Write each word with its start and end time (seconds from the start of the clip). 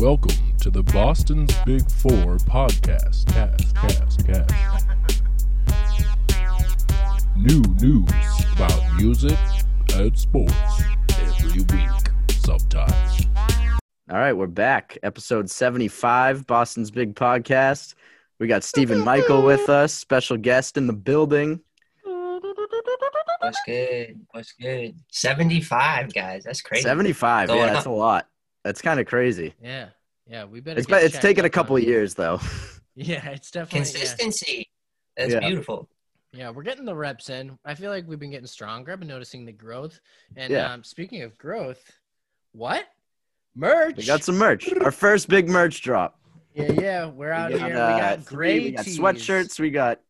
Welcome 0.00 0.56
to 0.62 0.70
the 0.70 0.82
Boston's 0.82 1.54
Big 1.66 1.86
Four 1.90 2.38
podcast. 2.38 3.26
Cast, 3.34 3.76
cast, 3.76 4.26
cast. 4.26 5.22
New 7.36 7.60
news 7.82 8.10
about 8.54 8.96
music 8.96 9.36
and 9.92 10.18
sports 10.18 10.54
every 11.18 11.60
week, 11.64 11.90
sometimes. 12.30 13.26
All 14.10 14.16
right, 14.16 14.32
we're 14.32 14.46
back. 14.46 14.96
Episode 15.02 15.50
75, 15.50 16.46
Boston's 16.46 16.90
Big 16.90 17.14
Podcast. 17.14 17.94
We 18.38 18.46
got 18.46 18.64
Stephen 18.64 19.00
Michael 19.00 19.42
with 19.42 19.68
us, 19.68 19.92
special 19.92 20.38
guest 20.38 20.78
in 20.78 20.86
the 20.86 20.94
building. 20.94 21.60
What's 23.40 23.60
good? 23.66 24.18
What's 24.30 24.52
good? 24.52 24.94
75 25.12 26.14
guys. 26.14 26.44
That's 26.44 26.62
crazy. 26.62 26.84
75, 26.84 27.48
Going 27.48 27.58
yeah, 27.60 27.72
that's 27.74 27.84
a 27.84 27.90
lot. 27.90 28.29
That's 28.64 28.82
kind 28.82 29.00
of 29.00 29.06
crazy. 29.06 29.54
Yeah, 29.62 29.88
yeah, 30.26 30.44
we 30.44 30.60
better. 30.60 30.78
It's 30.78 30.86
get 30.86 30.98
been, 30.98 31.06
it's 31.06 31.18
taken 31.18 31.44
a 31.44 31.50
couple 31.50 31.76
of 31.76 31.82
years 31.82 32.14
though. 32.14 32.40
Yeah, 32.96 33.24
it's 33.30 33.50
definitely 33.52 33.78
yeah. 33.78 33.84
Consistency. 34.00 34.70
That's 35.16 35.32
Yeah. 35.32 35.40
beautiful. 35.40 35.88
Yeah, 36.32 36.50
we're 36.50 36.64
getting 36.64 36.84
the 36.84 36.94
reps 36.94 37.30
in. 37.30 37.56
I 37.64 37.74
feel 37.74 37.90
like 37.90 38.06
we've 38.06 38.18
been 38.18 38.32
getting 38.32 38.48
stronger. 38.48 38.92
I've 38.92 38.98
been 38.98 39.08
noticing 39.08 39.46
the 39.46 39.52
growth. 39.52 39.98
And 40.36 40.52
Yeah. 40.52 40.70
um, 40.70 40.84
speaking 40.84 41.22
of 41.22 41.38
growth, 41.38 41.82
what 42.52 42.84
merch? 43.54 43.96
We 43.96 44.04
got 44.06 44.22
some 44.24 44.36
merch. 44.36 44.70
Our 44.82 44.90
first 44.90 45.28
big 45.28 45.48
merch 45.48 45.80
drop. 45.82 46.18
Yeah, 46.52 46.72
yeah, 46.72 47.06
we're 47.06 47.30
out 47.30 47.52
we 47.52 47.58
here. 47.60 47.68
got, 47.70 47.94
we 47.94 47.94
uh, 47.94 47.98
got 48.16 48.24
three- 48.24 48.36
gray 48.36 48.58
we 48.60 48.70
got 48.72 48.84
sweatshirts. 48.86 49.58
We 49.58 49.70
got 49.70 50.00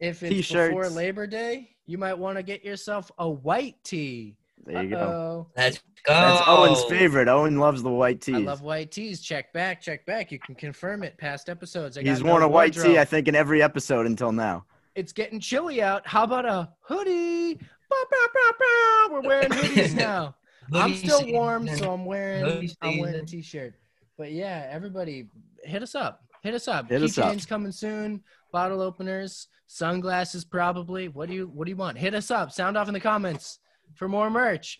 If 0.00 0.22
it's 0.22 0.30
before 0.34 0.70
t-shirts. 0.82 0.96
Labor 0.96 1.26
Day, 1.28 1.76
you 1.86 1.98
might 1.98 2.14
want 2.18 2.38
to 2.38 2.42
get 2.42 2.64
yourself 2.64 3.12
a 3.18 3.28
white 3.28 3.76
tee. 3.84 4.36
There 4.64 4.82
you 4.82 4.90
go. 4.90 4.96
Uh-oh. 4.96 5.46
Let's 5.56 5.78
go. 6.06 6.12
That's 6.12 6.42
Owen's 6.48 6.84
favorite. 6.84 7.28
Owen 7.28 7.58
loves 7.58 7.82
the 7.82 7.90
white 7.90 8.20
tees. 8.20 8.34
I 8.36 8.38
love 8.38 8.62
white 8.62 8.90
tees. 8.92 9.20
Check 9.20 9.52
back, 9.52 9.80
check 9.80 10.04
back. 10.06 10.30
You 10.32 10.38
can 10.38 10.54
confirm 10.54 11.02
it. 11.02 11.16
Past 11.18 11.48
episodes. 11.48 11.96
I 11.98 12.02
He's 12.02 12.18
got 12.20 12.28
worn 12.28 12.40
no 12.40 12.46
a 12.46 12.48
white 12.50 12.74
wardrobe. 12.76 12.94
tee, 12.94 12.98
I 12.98 13.04
think, 13.04 13.28
in 13.28 13.34
every 13.34 13.62
episode 13.62 14.06
until 14.06 14.32
now. 14.32 14.64
it's 14.94 15.12
getting 15.12 15.40
chilly 15.40 15.82
out. 15.82 16.06
How 16.06 16.24
about 16.24 16.44
a 16.46 16.70
hoodie? 16.80 17.54
Bah, 17.54 17.96
bah, 18.10 18.16
bah, 18.34 18.52
bah. 18.58 19.08
We're 19.14 19.20
wearing 19.22 19.50
hoodies 19.50 19.94
now. 19.96 20.34
I'm 20.72 20.94
still 20.94 21.26
warm, 21.32 21.68
so 21.68 21.92
I'm 21.92 22.04
wearing 22.04 22.44
Hoodie 22.44 22.74
I'm 22.80 22.98
wearing 22.98 23.14
a 23.16 23.18
season. 23.20 23.26
t-shirt. 23.26 23.74
But 24.16 24.32
yeah, 24.32 24.68
everybody, 24.70 25.28
hit 25.64 25.82
us 25.82 25.94
up. 25.94 26.22
Hit 26.42 26.54
us 26.54 26.68
up. 26.68 26.88
Hit 26.88 27.02
us 27.02 27.18
up. 27.18 27.32
Keychains 27.32 27.46
coming 27.48 27.72
soon. 27.72 28.22
Bottle 28.52 28.80
openers, 28.80 29.48
sunglasses 29.66 30.44
probably. 30.44 31.08
What 31.08 31.28
do 31.28 31.34
you 31.34 31.46
What 31.48 31.64
do 31.66 31.70
you 31.70 31.76
want? 31.76 31.98
Hit 31.98 32.14
us 32.14 32.30
up. 32.30 32.52
Sound 32.52 32.76
off 32.76 32.88
in 32.88 32.94
the 32.94 33.00
comments 33.00 33.58
for 33.94 34.08
more 34.08 34.30
merch. 34.30 34.78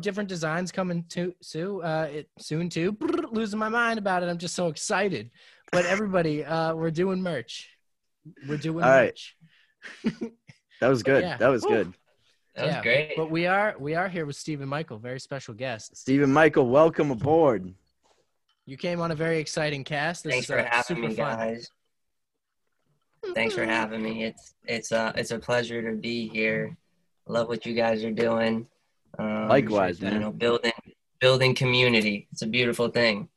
Different 0.00 0.28
designs 0.28 0.72
coming 0.72 1.04
too 1.08 1.34
soon. 1.40 1.82
Uh, 1.84 2.08
it, 2.10 2.28
soon 2.38 2.68
too. 2.68 2.96
Losing 3.30 3.58
my 3.58 3.68
mind 3.68 3.98
about 3.98 4.22
it. 4.22 4.28
I'm 4.28 4.38
just 4.38 4.54
so 4.54 4.68
excited. 4.68 5.30
But 5.72 5.86
everybody, 5.86 6.44
uh, 6.44 6.74
we're 6.74 6.90
doing 6.90 7.22
merch. 7.22 7.70
We're 8.48 8.58
doing 8.58 8.84
All 8.84 8.90
right. 8.90 9.18
merch. 10.04 10.22
That 10.80 10.88
was 10.88 11.02
good. 11.02 11.22
yeah. 11.22 11.36
That 11.38 11.48
was 11.48 11.62
Woo. 11.62 11.70
good. 11.70 11.94
That 12.56 12.66
was 12.66 12.76
great. 12.82 13.12
But 13.16 13.30
we 13.30 13.46
are 13.46 13.74
we 13.78 13.94
are 13.94 14.08
here 14.08 14.26
with 14.26 14.36
Stephen 14.36 14.68
Michael, 14.68 14.98
very 14.98 15.18
special 15.18 15.54
guest. 15.54 15.96
Stephen 15.96 16.32
Michael, 16.32 16.66
welcome 16.68 17.10
aboard. 17.10 17.72
You 18.66 18.76
came 18.76 19.00
on 19.00 19.10
a 19.10 19.14
very 19.14 19.38
exciting 19.38 19.84
cast. 19.84 20.24
This 20.24 20.32
Thanks 20.32 20.44
is 20.44 20.50
for 20.54 20.58
uh, 20.58 20.68
having 20.70 20.96
super 20.96 21.08
me, 21.08 21.14
fun. 21.14 21.36
guys. 21.38 21.70
Thanks 23.34 23.54
for 23.54 23.64
having 23.64 24.02
me. 24.02 24.24
It's 24.24 24.54
it's 24.66 24.92
uh 24.92 25.12
it's 25.16 25.30
a 25.30 25.38
pleasure 25.38 25.82
to 25.90 25.96
be 25.96 26.28
here. 26.28 26.76
Love 27.26 27.48
what 27.48 27.64
you 27.64 27.74
guys 27.74 28.04
are 28.04 28.10
doing. 28.12 28.66
Um, 29.18 29.48
Likewise, 29.48 30.00
you 30.00 30.10
man. 30.10 30.20
know, 30.20 30.32
building 30.32 30.72
building 31.20 31.54
community. 31.54 32.28
It's 32.32 32.42
a 32.42 32.46
beautiful 32.46 32.88
thing. 32.88 33.28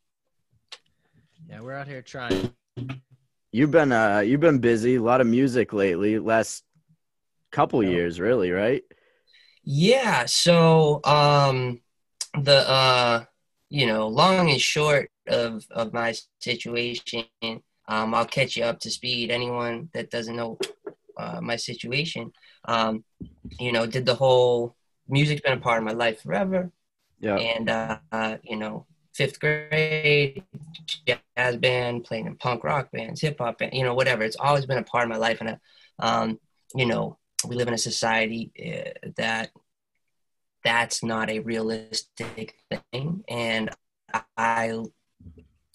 Yeah, 1.49 1.61
we're 1.61 1.73
out 1.73 1.87
here 1.87 2.01
trying. 2.01 2.51
You've 3.51 3.71
been 3.71 3.91
uh 3.93 4.19
you've 4.19 4.41
been 4.41 4.59
busy, 4.59 4.95
a 4.95 5.01
lot 5.01 5.21
of 5.21 5.27
music 5.27 5.71
lately, 5.71 6.19
last 6.19 6.63
couple 7.51 7.81
Yeah. 7.81 7.91
years, 7.91 8.19
really, 8.19 8.51
right? 8.51 8.83
Yeah, 9.63 10.25
so 10.25 11.01
um 11.05 11.81
the 12.41 12.69
uh 12.69 13.23
you 13.69 13.85
know, 13.85 14.07
long 14.07 14.49
and 14.49 14.59
short 14.61 15.09
of 15.27 15.65
of 15.71 15.93
my 15.93 16.13
situation, 16.41 17.25
um 17.87 18.13
I'll 18.13 18.25
catch 18.25 18.57
you 18.57 18.65
up 18.65 18.79
to 18.81 18.91
speed 18.91 19.31
anyone 19.31 19.89
that 19.93 20.09
doesn't 20.09 20.35
know 20.35 20.57
uh 21.17 21.39
my 21.41 21.55
situation. 21.55 22.31
Um 22.65 23.03
you 23.59 23.71
know, 23.71 23.85
did 23.87 24.05
the 24.05 24.15
whole 24.15 24.75
music's 25.07 25.41
been 25.41 25.57
a 25.57 25.61
part 25.61 25.79
of 25.79 25.83
my 25.85 25.93
life 25.93 26.21
forever 26.21 26.71
Yeah. 27.19 27.37
and 27.37 27.69
uh, 27.69 27.99
uh 28.11 28.37
you 28.43 28.57
know, 28.57 28.85
5th 29.15 29.39
grade 29.39 30.43
jazz 31.05 31.57
band, 31.57 32.03
playing 32.05 32.27
in 32.27 32.35
punk 32.37 32.63
rock 32.63 32.91
bands, 32.91 33.21
hip 33.21 33.37
hop 33.39 33.59
band, 33.59 33.73
you 33.73 33.83
know, 33.83 33.95
whatever. 33.95 34.23
It's 34.23 34.37
always 34.37 34.65
been 34.65 34.77
a 34.77 34.83
part 34.83 35.03
of 35.05 35.09
my 35.09 35.17
life 35.17 35.39
and 35.41 35.49
uh, 35.51 35.55
um 35.99 36.39
you 36.75 36.85
know, 36.85 37.17
we 37.47 37.55
live 37.55 37.67
in 37.67 37.73
a 37.73 37.77
society 37.77 38.51
uh, 38.59 39.09
that 39.17 39.51
that's 40.63 41.03
not 41.03 41.29
a 41.29 41.39
realistic 41.39 42.55
thing 42.69 43.23
and 43.29 43.69
i 44.35 44.73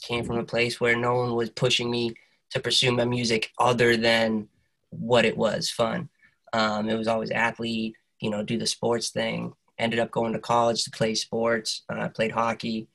came 0.03 0.25
from 0.25 0.39
a 0.39 0.45
place 0.45 0.81
where 0.81 0.97
no 0.97 1.15
one 1.15 1.35
was 1.35 1.51
pushing 1.51 1.91
me 1.91 2.15
to 2.51 2.61
pursue 2.61 2.93
my 2.93 3.05
music 3.05 3.51
other 3.59 3.97
than 3.97 4.49
what 4.93 5.25
it 5.25 5.37
was 5.37 5.71
fun 5.71 6.09
um, 6.53 6.89
it 6.89 6.97
was 6.97 7.09
always 7.09 7.31
athlete 7.33 7.95
you 8.21 8.31
know 8.31 8.45
do 8.45 8.59
the 8.59 8.67
sports 8.67 9.11
thing 9.11 9.53
ended 9.79 9.99
up 10.01 10.11
going 10.13 10.33
to 10.33 10.39
college 10.39 10.85
to 10.85 10.91
play 10.91 11.15
sports 11.15 11.83
uh, 11.91 12.09
played 12.11 12.33
hockey 12.33 12.89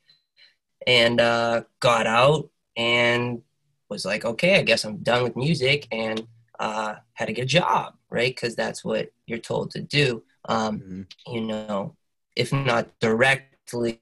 and 0.86 1.20
uh, 1.20 1.64
got 1.80 2.08
out 2.08 2.50
and 2.76 3.42
was 3.90 4.06
like 4.06 4.26
okay 4.26 4.58
i 4.60 4.62
guess 4.62 4.86
i'm 4.86 4.98
done 4.98 5.24
with 5.24 5.36
music 5.36 5.88
and 5.92 6.28
uh, 6.60 6.96
had 7.14 7.28
to 7.28 7.34
get 7.34 7.44
a 7.44 7.46
job, 7.46 7.94
right? 8.10 8.34
Because 8.36 8.56
that's 8.56 8.84
what 8.84 9.12
you're 9.28 9.38
told 9.38 9.70
to 9.72 9.80
do. 9.80 10.24
Um, 10.50 10.80
Mhm. 10.80 11.06
you 11.36 11.42
know, 11.42 11.96
if 12.36 12.52
not 12.52 13.00
directly, 13.00 14.02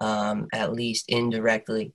um, 0.00 0.48
at 0.52 0.72
least 0.72 1.04
indirectly. 1.08 1.94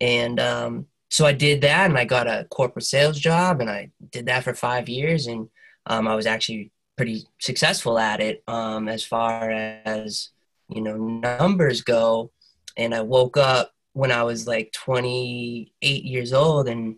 And 0.00 0.38
um, 0.38 0.86
so 1.10 1.26
I 1.26 1.32
did 1.32 1.60
that, 1.62 1.90
and 1.90 1.98
I 1.98 2.04
got 2.04 2.28
a 2.28 2.46
corporate 2.50 2.84
sales 2.84 3.18
job, 3.18 3.60
and 3.60 3.68
I 3.68 3.90
did 4.10 4.26
that 4.26 4.44
for 4.44 4.54
five 4.54 4.88
years, 4.88 5.26
and 5.26 5.48
um, 5.86 6.06
I 6.06 6.14
was 6.14 6.24
actually 6.24 6.70
pretty 6.96 7.26
successful 7.40 7.98
at 7.98 8.20
it 8.20 8.44
um, 8.46 8.88
as 8.88 9.04
far 9.04 9.50
as 9.50 10.30
you 10.68 10.80
know 10.80 10.96
numbers 10.96 11.82
go. 11.82 12.30
And 12.76 12.94
I 12.94 13.00
woke 13.00 13.36
up 13.36 13.72
when 13.92 14.12
I 14.12 14.22
was 14.22 14.46
like 14.46 14.70
28 14.72 16.04
years 16.04 16.32
old, 16.32 16.68
and 16.68 16.94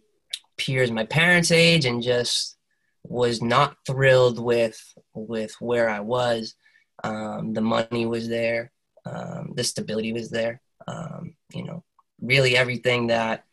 peers 0.58 0.90
my 0.90 1.06
parents' 1.06 1.50
age, 1.50 1.86
and 1.86 2.02
just 2.02 2.58
was 3.04 3.40
not 3.40 3.78
thrilled 3.86 4.38
with 4.38 4.78
with 5.14 5.54
where 5.58 5.88
I 5.88 6.00
was. 6.00 6.54
Um, 7.02 7.54
the 7.54 7.62
money 7.62 8.04
was 8.04 8.28
there, 8.28 8.72
um, 9.06 9.54
the 9.56 9.64
stability 9.64 10.12
was 10.12 10.28
there. 10.28 10.60
Um, 10.86 11.34
you 11.54 11.64
know, 11.64 11.82
really 12.20 12.58
everything 12.58 13.06
that 13.06 13.46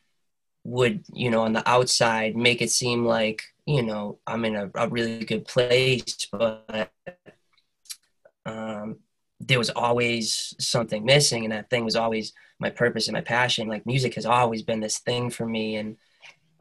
would 0.69 1.03
you 1.12 1.31
know 1.31 1.41
on 1.41 1.53
the 1.53 1.68
outside 1.68 2.35
make 2.35 2.62
it 2.62 2.69
seem 2.69 3.03
like 3.06 3.41
you 3.66 3.81
know 3.81 4.19
I'm 4.28 4.46
in 4.46 4.56
a, 4.56 4.69
a 4.75 4.88
really 4.88 5.25
good 5.25 5.46
place, 5.46 6.28
but 6.31 6.91
um, 8.46 9.00
there 9.40 9.57
was 9.57 9.72
always 9.72 10.56
something 10.59 11.03
missing, 11.06 11.44
and 11.44 11.53
that 11.53 11.69
thing 11.69 11.85
was 11.85 11.96
always 11.96 12.34
my 12.59 12.69
purpose 12.69 13.07
and 13.07 13.13
my 13.13 13.22
passion. 13.22 13.68
Like 13.68 13.85
music 13.85 14.16
has 14.16 14.25
always 14.25 14.62
been 14.62 14.80
this 14.80 15.00
thing 15.00 15.30
for 15.30 15.46
me, 15.46 15.75
and 15.78 15.97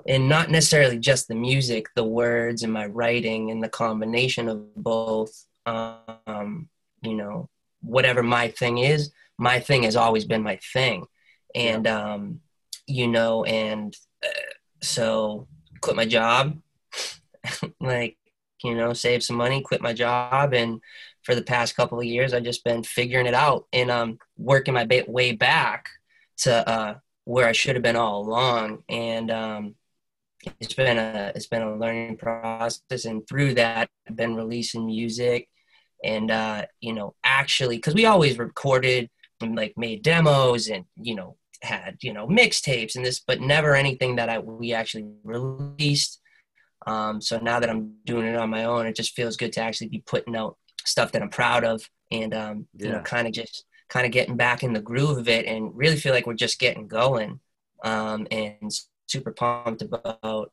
and 0.07 0.29
not 0.29 0.51
necessarily 0.51 0.99
just 0.99 1.29
the 1.29 1.35
music, 1.35 1.89
the 1.95 2.05
words 2.05 2.63
and 2.63 2.73
my 2.73 2.87
writing 2.87 3.51
and 3.51 3.63
the 3.63 3.69
combination 3.69 4.49
of 4.49 4.75
both. 4.75 5.45
Um, 5.67 6.69
you 7.03 7.15
know, 7.15 7.51
whatever 7.83 8.23
my 8.23 8.49
thing 8.49 8.79
is, 8.79 9.13
my 9.37 9.61
thing 9.61 9.83
has 9.83 9.97
always 9.97 10.25
been 10.25 10.43
my 10.43 10.59
thing, 10.73 11.05
and 11.55 11.87
um, 11.87 12.41
you 12.89 13.09
know, 13.09 13.45
and 13.45 13.97
uh, 14.25 14.29
so 14.81 15.47
quit 15.81 15.97
my 15.97 16.07
job, 16.07 16.59
like 17.81 18.17
you 18.65 18.75
know, 18.75 18.93
save 18.93 19.23
some 19.23 19.37
money, 19.37 19.61
quit 19.63 19.81
my 19.81 19.93
job, 19.93 20.53
and 20.53 20.81
for 21.23 21.35
the 21.35 21.43
past 21.43 21.77
couple 21.77 21.99
of 21.99 22.05
years, 22.05 22.33
I've 22.33 22.43
just 22.43 22.65
been 22.65 22.83
figuring 22.83 23.27
it 23.27 23.35
out 23.35 23.67
and 23.73 23.91
um, 23.91 24.19
working 24.37 24.75
my 24.75 24.85
ba- 24.85 25.05
way 25.07 25.33
back 25.33 25.89
to 26.39 26.69
uh, 26.69 26.95
where 27.25 27.47
I 27.47 27.53
should 27.53 27.77
have 27.77 27.83
been 27.83 27.97
all 27.97 28.23
along, 28.23 28.83
and 28.89 29.31
um, 29.31 29.75
it's 30.61 30.75
been 30.75 30.99
a 30.99 31.33
it's 31.35 31.47
been 31.47 31.63
a 31.63 31.77
learning 31.77 32.17
process 32.17 33.05
and 33.05 33.27
through 33.27 33.55
that 33.55 33.89
i've 34.09 34.17
been 34.17 34.35
releasing 34.35 34.87
music 34.87 35.49
and 36.05 36.31
uh 36.31 36.65
you 36.81 36.93
know 36.93 37.15
actually 37.25 37.77
because 37.77 37.95
we 37.95 38.07
always 38.07 38.39
recorded 38.39 39.11
and 39.41 39.57
like 39.57 39.75
made 39.77 40.03
demos 40.03 40.69
and 40.69 40.85
you 40.97 41.15
know 41.15 41.37
had 41.63 41.97
you 42.01 42.13
know 42.13 42.27
mixtapes 42.27 42.95
and 42.97 43.05
this 43.05 43.21
but 43.21 43.41
never 43.41 43.75
anything 43.75 44.17
that 44.17 44.29
i 44.29 44.39
we 44.39 44.73
actually 44.73 45.07
released 45.25 46.21
um 46.87 47.21
so 47.21 47.39
now 47.39 47.59
that 47.59 47.69
i'm 47.69 47.95
doing 48.05 48.27
it 48.27 48.37
on 48.37 48.49
my 48.49 48.65
own 48.65 48.87
it 48.87 48.95
just 48.95 49.15
feels 49.15 49.37
good 49.37 49.53
to 49.53 49.61
actually 49.61 49.89
be 49.89 50.03
putting 50.07 50.37
out 50.37 50.57
stuff 50.85 51.11
that 51.11 51.21
i'm 51.23 51.29
proud 51.29 51.65
of 51.65 51.83
and 52.13 52.33
um 52.33 52.67
you 52.75 52.89
know 52.89 53.01
kind 53.01 53.27
of 53.27 53.33
just 53.33 53.65
kind 53.89 54.07
of 54.07 54.13
getting 54.13 54.37
back 54.37 54.63
in 54.63 54.73
the 54.73 54.81
groove 54.81 55.19
of 55.19 55.29
it 55.29 55.47
and 55.47 55.77
really 55.77 55.97
feel 55.97 56.13
like 56.13 56.27
we're 56.27 56.35
just 56.35 56.59
getting 56.61 56.87
going 56.87 57.41
um, 57.85 58.27
and 58.31 58.73
super 59.07 59.33
pumped 59.33 59.83
about 59.83 60.53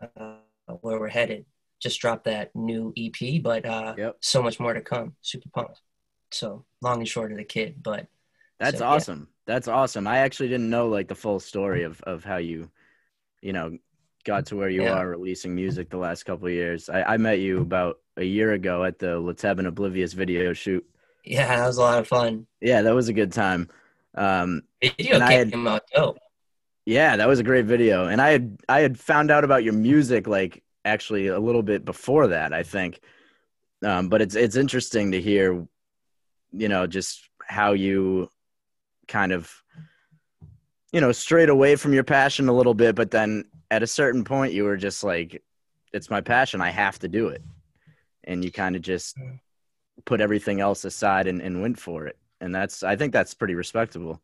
uh, 0.00 0.36
where 0.80 0.98
we're 0.98 1.08
headed. 1.08 1.46
Just 1.80 2.00
dropped 2.00 2.24
that 2.24 2.54
new 2.54 2.92
EP, 2.96 3.42
but 3.42 3.64
uh, 3.64 3.94
Yep. 3.96 4.16
so 4.20 4.42
much 4.42 4.58
more 4.58 4.74
to 4.74 4.80
come. 4.80 5.14
Super 5.22 5.48
pumped. 5.48 5.80
So 6.30 6.64
long 6.82 6.98
and 6.98 7.08
short 7.08 7.32
of 7.32 7.38
the 7.38 7.44
kid, 7.44 7.82
but 7.82 8.06
That's 8.58 8.78
So, 8.78 8.84
yeah. 8.84 9.26
That's 9.48 9.66
awesome. 9.66 10.06
I 10.06 10.18
actually 10.18 10.50
didn't 10.50 10.70
know 10.70 10.88
like 10.88 11.08
the 11.08 11.14
full 11.16 11.40
story 11.40 11.82
of 11.82 12.00
of 12.02 12.22
how 12.22 12.36
you, 12.36 12.70
you 13.42 13.52
know, 13.52 13.78
got 14.24 14.46
to 14.46 14.56
where 14.56 14.68
you 14.68 14.82
Yeah. 14.82 14.92
are 14.92 15.08
releasing 15.08 15.54
music 15.54 15.88
the 15.90 15.96
last 15.96 16.22
couple 16.24 16.46
of 16.46 16.52
years. 16.52 16.88
I, 16.88 17.02
I 17.02 17.16
met 17.16 17.40
you 17.40 17.60
about 17.62 17.98
a 18.16 18.24
year 18.24 18.52
ago 18.52 18.84
at 18.84 18.98
the 19.00 19.18
Leteb 19.20 19.58
and 19.58 19.66
Oblivious 19.66 20.12
video 20.12 20.52
shoot. 20.52 20.84
yeah, 21.24 21.46
that 21.56 21.66
was 21.66 21.78
a 21.78 21.80
lot 21.80 21.98
of 21.98 22.06
fun. 22.06 22.46
Yeah, 22.60 22.82
that 22.82 22.94
was 22.94 23.08
a 23.08 23.12
good 23.12 23.32
time. 23.32 23.68
Um, 24.14 24.62
Video 24.82 25.18
had- 25.18 25.50
came 25.50 25.66
out 25.66 25.82
dope. 25.94 26.18
yeah, 26.84 27.16
that 27.16 27.26
was 27.28 27.38
a 27.40 27.44
great 27.44 27.64
video. 27.64 28.06
And 28.06 28.20
I 28.20 28.30
had 28.30 28.58
I 28.68 28.80
had 28.80 28.98
found 29.00 29.30
out 29.30 29.44
about 29.44 29.64
your 29.64 29.74
music 29.74 30.26
like 30.26 30.62
actually 30.84 31.26
a 31.28 31.38
little 31.40 31.62
bit 31.62 31.84
before 31.86 32.28
that, 32.28 32.52
I 32.52 32.62
think. 32.64 33.00
Um, 33.82 34.08
but 34.10 34.20
it's 34.20 34.34
it's 34.34 34.56
interesting 34.56 35.12
to 35.12 35.20
hear, 35.22 35.66
you 36.52 36.68
know, 36.68 36.86
just 36.86 37.28
how 37.46 37.72
you 37.72 38.28
kind 39.08 39.32
of 39.32 39.62
you 40.92 41.00
know, 41.02 41.12
strayed 41.12 41.50
away 41.50 41.76
from 41.76 41.92
your 41.92 42.04
passion 42.04 42.48
a 42.48 42.52
little 42.52 42.72
bit, 42.72 42.94
but 42.94 43.10
then 43.10 43.44
at 43.70 43.82
a 43.82 43.86
certain 43.86 44.24
point 44.24 44.54
you 44.54 44.64
were 44.64 44.76
just 44.76 45.04
like, 45.04 45.42
it's 45.92 46.08
my 46.08 46.20
passion, 46.22 46.62
I 46.62 46.70
have 46.70 46.98
to 47.00 47.08
do 47.08 47.28
it. 47.28 47.42
And 48.24 48.42
you 48.42 48.50
kind 48.50 48.74
of 48.74 48.80
just 48.80 49.16
put 50.06 50.20
everything 50.22 50.60
else 50.60 50.86
aside 50.86 51.26
and, 51.26 51.42
and 51.42 51.60
went 51.60 51.78
for 51.78 52.06
it. 52.06 52.16
And 52.40 52.54
that's 52.54 52.82
I 52.82 52.96
think 52.96 53.12
that's 53.12 53.34
pretty 53.34 53.54
respectable. 53.54 54.20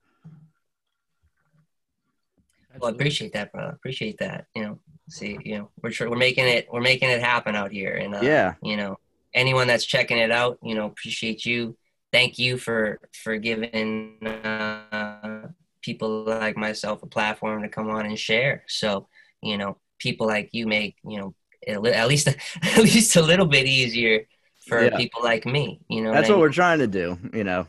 Well, 2.78 2.90
I 2.90 2.94
appreciate 2.94 3.32
that, 3.34 3.52
bro. 3.52 3.69
Appreciate 3.69 4.19
that. 4.19 4.46
You 4.54 4.62
know, 4.62 4.78
see, 5.08 5.38
you 5.44 5.58
know, 5.58 5.70
we're 5.82 5.90
sure 5.90 6.10
we're 6.10 6.16
making 6.16 6.46
it, 6.48 6.66
we're 6.72 6.81
making 6.81 7.10
it 7.10 7.22
happen 7.22 7.54
out 7.54 7.72
here, 7.72 7.94
and 7.94 8.14
uh, 8.14 8.20
Yeah. 8.22 8.54
you 8.62 8.76
know, 8.76 8.98
anyone 9.32 9.66
that's 9.66 9.84
checking 9.84 10.19
it 10.19 10.31
out, 10.31 10.58
you 10.62 10.75
know, 10.75 10.86
appreciate 10.86 11.44
you. 11.44 11.76
Thank 12.14 12.38
you 12.38 12.58
for 12.58 13.00
for 13.22 13.34
giving 13.38 14.22
uh, 14.25 15.49
people 15.82 16.22
like 16.25 16.56
myself 16.56 17.02
a 17.02 17.06
platform 17.06 17.62
to 17.62 17.69
come 17.69 17.90
on 17.90 18.06
and 18.06 18.19
share. 18.19 18.62
So, 18.69 19.08
you 19.43 19.58
know, 19.58 19.78
people 19.99 20.26
like 20.28 20.50
you 20.52 20.66
make, 20.69 20.94
you 21.05 21.19
know, 21.19 21.34
at 21.66 22.06
least 22.08 22.28
at 22.62 22.78
least 22.78 23.16
a 23.16 23.22
little 23.22 23.46
bit 23.46 23.66
easier 23.66 24.26
for 24.69 24.78
Yeah. 24.87 24.96
people 24.96 25.22
like 25.25 25.44
me. 25.44 25.81
You 25.88 26.02
know, 26.02 26.14
that's 26.14 26.28
I 26.28 26.31
what 26.31 26.37
mean? 26.37 26.46
we're 26.46 26.52
trying 26.52 26.78
to 26.78 26.87
do 26.87 27.19
you 27.32 27.44
know 27.44 27.66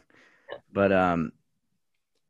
but 0.73 0.91
um 0.91 1.31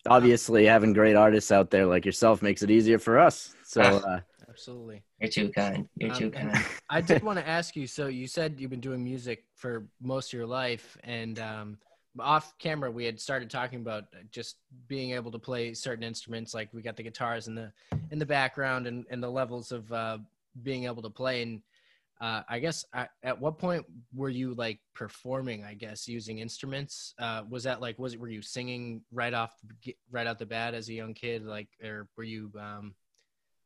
obviously 0.07 0.65
having 0.65 0.93
great 0.93 1.15
artists 1.15 1.51
out 1.51 1.71
there 1.71 1.85
like 1.85 2.05
yourself 2.05 2.41
makes 2.41 2.61
it 2.61 2.71
easier 2.71 2.99
for 2.99 3.19
us 3.19 3.55
so 3.63 3.81
uh, 3.81 4.19
Absolutely. 4.49 5.03
You're 5.19 5.29
too 5.29 5.49
kind. 5.49 5.89
You're 5.97 6.11
Um, 6.11 6.17
too 6.17 6.31
kind. 6.31 6.51
I 6.89 7.01
did 7.01 7.23
want 7.23 7.39
to 7.39 7.47
ask 7.47 7.75
you. 7.75 7.87
So 7.87 8.07
you 8.07 8.27
said 8.27 8.55
you've 8.59 8.69
been 8.69 8.79
doing 8.79 9.03
music 9.03 9.43
for 9.55 9.87
most 10.01 10.33
of 10.33 10.37
your 10.37 10.45
life, 10.47 10.97
and 11.03 11.39
um, 11.39 11.77
off 12.19 12.57
camera 12.57 12.89
we 12.89 13.05
had 13.05 13.19
started 13.19 13.49
talking 13.49 13.79
about 13.79 14.05
just 14.31 14.57
being 14.87 15.11
able 15.11 15.31
to 15.31 15.39
play 15.39 15.73
certain 15.73 16.03
instruments. 16.03 16.53
Like 16.53 16.69
we 16.73 16.81
got 16.81 16.95
the 16.95 17.03
guitars 17.03 17.47
in 17.47 17.55
the 17.55 17.71
in 18.11 18.19
the 18.19 18.25
background, 18.25 18.87
and 18.87 19.05
and 19.09 19.21
the 19.21 19.29
levels 19.29 19.71
of 19.71 19.91
uh, 19.91 20.17
being 20.63 20.85
able 20.85 21.01
to 21.01 21.09
play. 21.09 21.41
And 21.41 21.61
uh, 22.21 22.43
I 22.47 22.59
guess 22.59 22.85
I, 22.93 23.07
at 23.23 23.39
what 23.39 23.57
point 23.57 23.85
were 24.13 24.29
you 24.29 24.53
like 24.53 24.79
performing? 24.93 25.63
I 25.63 25.73
guess 25.73 26.07
using 26.07 26.39
instruments. 26.39 27.13
Uh, 27.19 27.43
was 27.49 27.63
that 27.63 27.81
like 27.81 27.99
was 27.99 28.13
it 28.13 28.19
were 28.19 28.29
you 28.29 28.41
singing 28.41 29.01
right 29.11 29.33
off 29.33 29.53
right 30.11 30.27
out 30.27 30.39
the 30.39 30.45
bat 30.45 30.73
as 30.73 30.89
a 30.89 30.93
young 30.93 31.13
kid? 31.13 31.45
Like 31.45 31.69
or 31.83 32.07
were 32.15 32.23
you? 32.23 32.51
Um, 32.59 32.95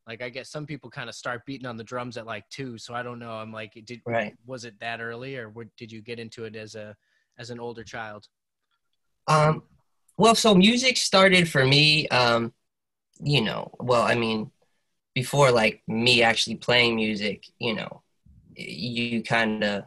like 0.06 0.22
I 0.22 0.28
guess 0.28 0.50
some 0.50 0.66
people 0.66 0.90
kind 0.90 1.08
of 1.08 1.14
start 1.14 1.46
beating 1.46 1.66
on 1.66 1.76
the 1.76 1.84
drums 1.84 2.16
at 2.16 2.26
like 2.26 2.48
two, 2.48 2.78
so 2.78 2.94
I 2.94 3.02
don't 3.02 3.20
know. 3.20 3.32
I'm 3.32 3.52
like, 3.52 3.80
did 3.84 4.00
Right. 4.04 4.34
was 4.44 4.64
it 4.64 4.78
that 4.80 5.00
early, 5.00 5.36
or 5.36 5.50
what, 5.50 5.68
did 5.76 5.92
you 5.92 6.02
get 6.02 6.18
into 6.18 6.46
it 6.46 6.56
as 6.56 6.74
a 6.74 6.96
as 7.38 7.50
an 7.50 7.60
older 7.60 7.84
child? 7.84 8.26
Um, 9.30 9.62
well, 10.18 10.34
so 10.34 10.54
music 10.54 10.96
started 10.96 11.48
for 11.48 11.64
me, 11.64 12.08
um, 12.08 12.52
you 13.22 13.40
know, 13.40 13.70
well, 13.78 14.02
I 14.02 14.16
mean, 14.16 14.50
before 15.14 15.52
like 15.52 15.82
me 15.86 16.22
actually 16.22 16.56
playing 16.56 16.96
music, 16.96 17.44
you 17.60 17.74
know, 17.74 18.02
you 18.56 19.22
kind 19.22 19.62
of 19.62 19.84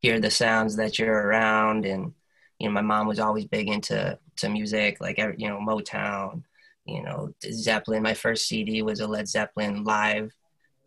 hear 0.00 0.20
the 0.20 0.30
sounds 0.30 0.76
that 0.76 0.98
you're 0.98 1.26
around. 1.26 1.86
And, 1.86 2.12
you 2.58 2.68
know, 2.68 2.72
my 2.72 2.82
mom 2.82 3.06
was 3.06 3.18
always 3.18 3.46
big 3.46 3.68
into 3.68 4.18
to 4.36 4.48
music, 4.50 5.00
like, 5.00 5.16
you 5.16 5.48
know, 5.48 5.58
Motown, 5.58 6.42
you 6.84 7.02
know, 7.02 7.32
Zeppelin. 7.50 8.02
My 8.02 8.14
first 8.14 8.46
CD 8.46 8.82
was 8.82 9.00
a 9.00 9.06
Led 9.06 9.26
Zeppelin 9.26 9.84
live 9.84 10.32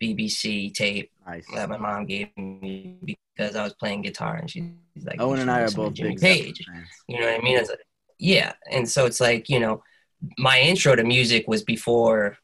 BBC 0.02 0.74
tape 0.74 1.12
nice 1.26 1.46
that 1.54 1.70
my 1.70 1.78
mom 1.78 2.06
gave 2.06 2.30
me 2.38 3.18
because 3.36 3.56
I 3.56 3.64
was 3.64 3.74
playing 3.74 4.02
guitar. 4.02 4.38
And 4.38 4.50
she's 4.50 4.64
like, 5.04 5.20
owen 5.22 5.40
and 5.40 5.52
i 5.52 5.62
are 5.62 5.72
both 5.72 5.94
Jimmy 5.94 6.12
big 6.12 6.22
Page. 6.22 6.66
fans. 6.66 6.88
You 7.08 7.20
know 7.20 7.28
what 7.28 7.40
I 7.40 7.44
mean? 7.44 7.58
Like, 7.58 7.70
yeah. 8.18 8.54
And 8.72 8.90
so 8.90 9.06
it's 9.06 9.20
like, 9.20 9.50
you 9.50 9.60
know, 9.60 9.84
my 10.38 10.60
intro 10.60 10.96
to 10.96 11.04
music 11.04 11.48
was 11.48 11.64
before 11.64 12.38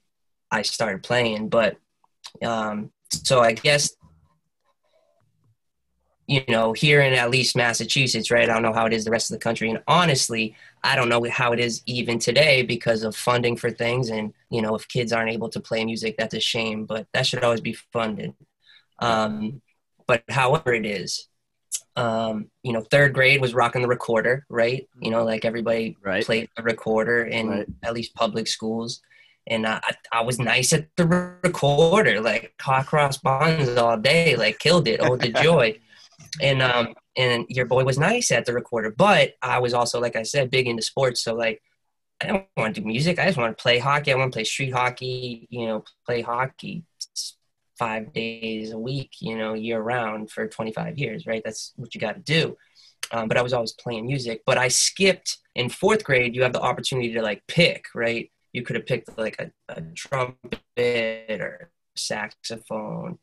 I 0.51 0.61
started 0.61 1.03
playing. 1.03 1.49
But 1.49 1.77
um, 2.43 2.91
so 3.09 3.41
I 3.41 3.53
guess, 3.53 3.95
you 6.27 6.43
know, 6.47 6.73
here 6.73 7.01
in 7.01 7.13
at 7.13 7.31
least 7.31 7.55
Massachusetts, 7.55 8.31
right? 8.31 8.49
I 8.49 8.53
don't 8.53 8.61
know 8.61 8.73
how 8.73 8.85
it 8.85 8.93
is 8.93 9.05
the 9.05 9.11
rest 9.11 9.31
of 9.31 9.35
the 9.35 9.43
country. 9.43 9.69
And 9.69 9.81
honestly, 9.87 10.55
I 10.83 10.95
don't 10.95 11.09
know 11.09 11.23
how 11.29 11.53
it 11.53 11.59
is 11.59 11.81
even 11.85 12.19
today 12.19 12.61
because 12.63 13.03
of 13.03 13.15
funding 13.15 13.55
for 13.55 13.71
things. 13.71 14.09
And, 14.09 14.33
you 14.49 14.61
know, 14.61 14.75
if 14.75 14.87
kids 14.87 15.13
aren't 15.13 15.31
able 15.31 15.49
to 15.49 15.59
play 15.59 15.85
music, 15.85 16.15
that's 16.17 16.33
a 16.33 16.39
shame, 16.39 16.85
but 16.85 17.07
that 17.13 17.25
should 17.25 17.43
always 17.43 17.61
be 17.61 17.73
funded. 17.93 18.33
Um, 18.99 19.61
but 20.07 20.23
however 20.29 20.73
it 20.73 20.85
is, 20.85 21.27
um, 21.95 22.49
you 22.63 22.73
know, 22.73 22.81
third 22.81 23.13
grade 23.13 23.39
was 23.41 23.53
rocking 23.53 23.81
the 23.81 23.87
recorder, 23.87 24.45
right? 24.49 24.87
You 24.99 25.11
know, 25.11 25.23
like 25.23 25.45
everybody 25.45 25.95
right 26.01 26.25
played 26.25 26.49
the 26.57 26.63
recorder 26.63 27.23
in 27.23 27.47
Right. 27.49 27.67
at 27.83 27.93
least 27.93 28.15
public 28.15 28.47
schools. 28.47 29.01
And 29.47 29.67
I, 29.67 29.81
I 30.11 30.21
was 30.21 30.39
nice 30.39 30.71
at 30.73 30.87
the 30.95 31.05
recorder, 31.43 32.21
like 32.21 32.53
hot 32.61 32.87
cross 32.87 33.17
buns 33.17 33.69
all 33.77 33.97
day, 33.97 34.35
like 34.35 34.57
killed 34.59 34.87
it. 34.87 34.99
Oh, 35.01 35.15
the 35.17 35.29
joy. 35.43 35.77
And 36.41 36.61
um, 36.61 36.95
and 37.15 37.45
your 37.49 37.65
boy 37.65 37.83
was 37.83 37.99
nice 37.99 38.31
at 38.31 38.45
the 38.45 38.53
recorder, 38.53 38.91
but 38.91 39.33
I 39.41 39.59
was 39.59 39.73
also, 39.73 39.99
like 39.99 40.15
I 40.15 40.23
said, 40.23 40.49
big 40.49 40.67
into 40.67 40.81
sports. 40.81 41.21
So 41.21 41.35
like, 41.35 41.61
I 42.21 42.27
don't 42.27 42.45
want 42.57 42.75
to 42.75 42.81
do 42.81 42.87
music. 42.87 43.19
I 43.19 43.25
just 43.25 43.37
want 43.37 43.55
to 43.55 43.61
play 43.61 43.77
hockey. 43.77 44.11
I 44.11 44.15
want 44.15 44.31
to 44.31 44.35
play 44.35 44.43
street 44.43 44.73
hockey. 44.73 45.47
You 45.49 45.67
know, 45.67 45.83
play 46.05 46.21
hockey 46.21 46.85
five 47.77 48.13
days 48.13 48.71
a 48.71 48.79
week. 48.79 49.11
You 49.19 49.37
know, 49.37 49.53
year 49.53 49.79
round 49.79 50.31
for 50.31 50.47
25 50.47 50.97
years, 50.97 51.27
right? 51.27 51.41
That's 51.43 51.73
what 51.75 51.93
you 51.93 52.01
got 52.01 52.15
to 52.15 52.21
do 52.21 52.57
um, 53.11 53.27
but 53.27 53.37
I 53.37 53.41
was 53.41 53.53
always 53.53 53.73
playing 53.73 54.07
music. 54.07 54.41
But 54.45 54.57
I 54.57 54.67
skipped 54.67 55.37
in 55.55 55.69
fourth 55.69 56.03
grade. 56.03 56.35
You 56.35 56.43
have 56.43 56.53
the 56.53 56.61
opportunity 56.61 57.13
to 57.13 57.21
like 57.21 57.43
pick, 57.47 57.85
right? 57.93 58.31
You 58.51 58.63
could 58.63 58.75
have 58.75 58.85
picked 58.85 59.17
like 59.17 59.39
a, 59.39 59.51
a 59.69 59.81
trumpet 59.95 60.61
or 61.29 61.71
saxophone, 61.95 63.19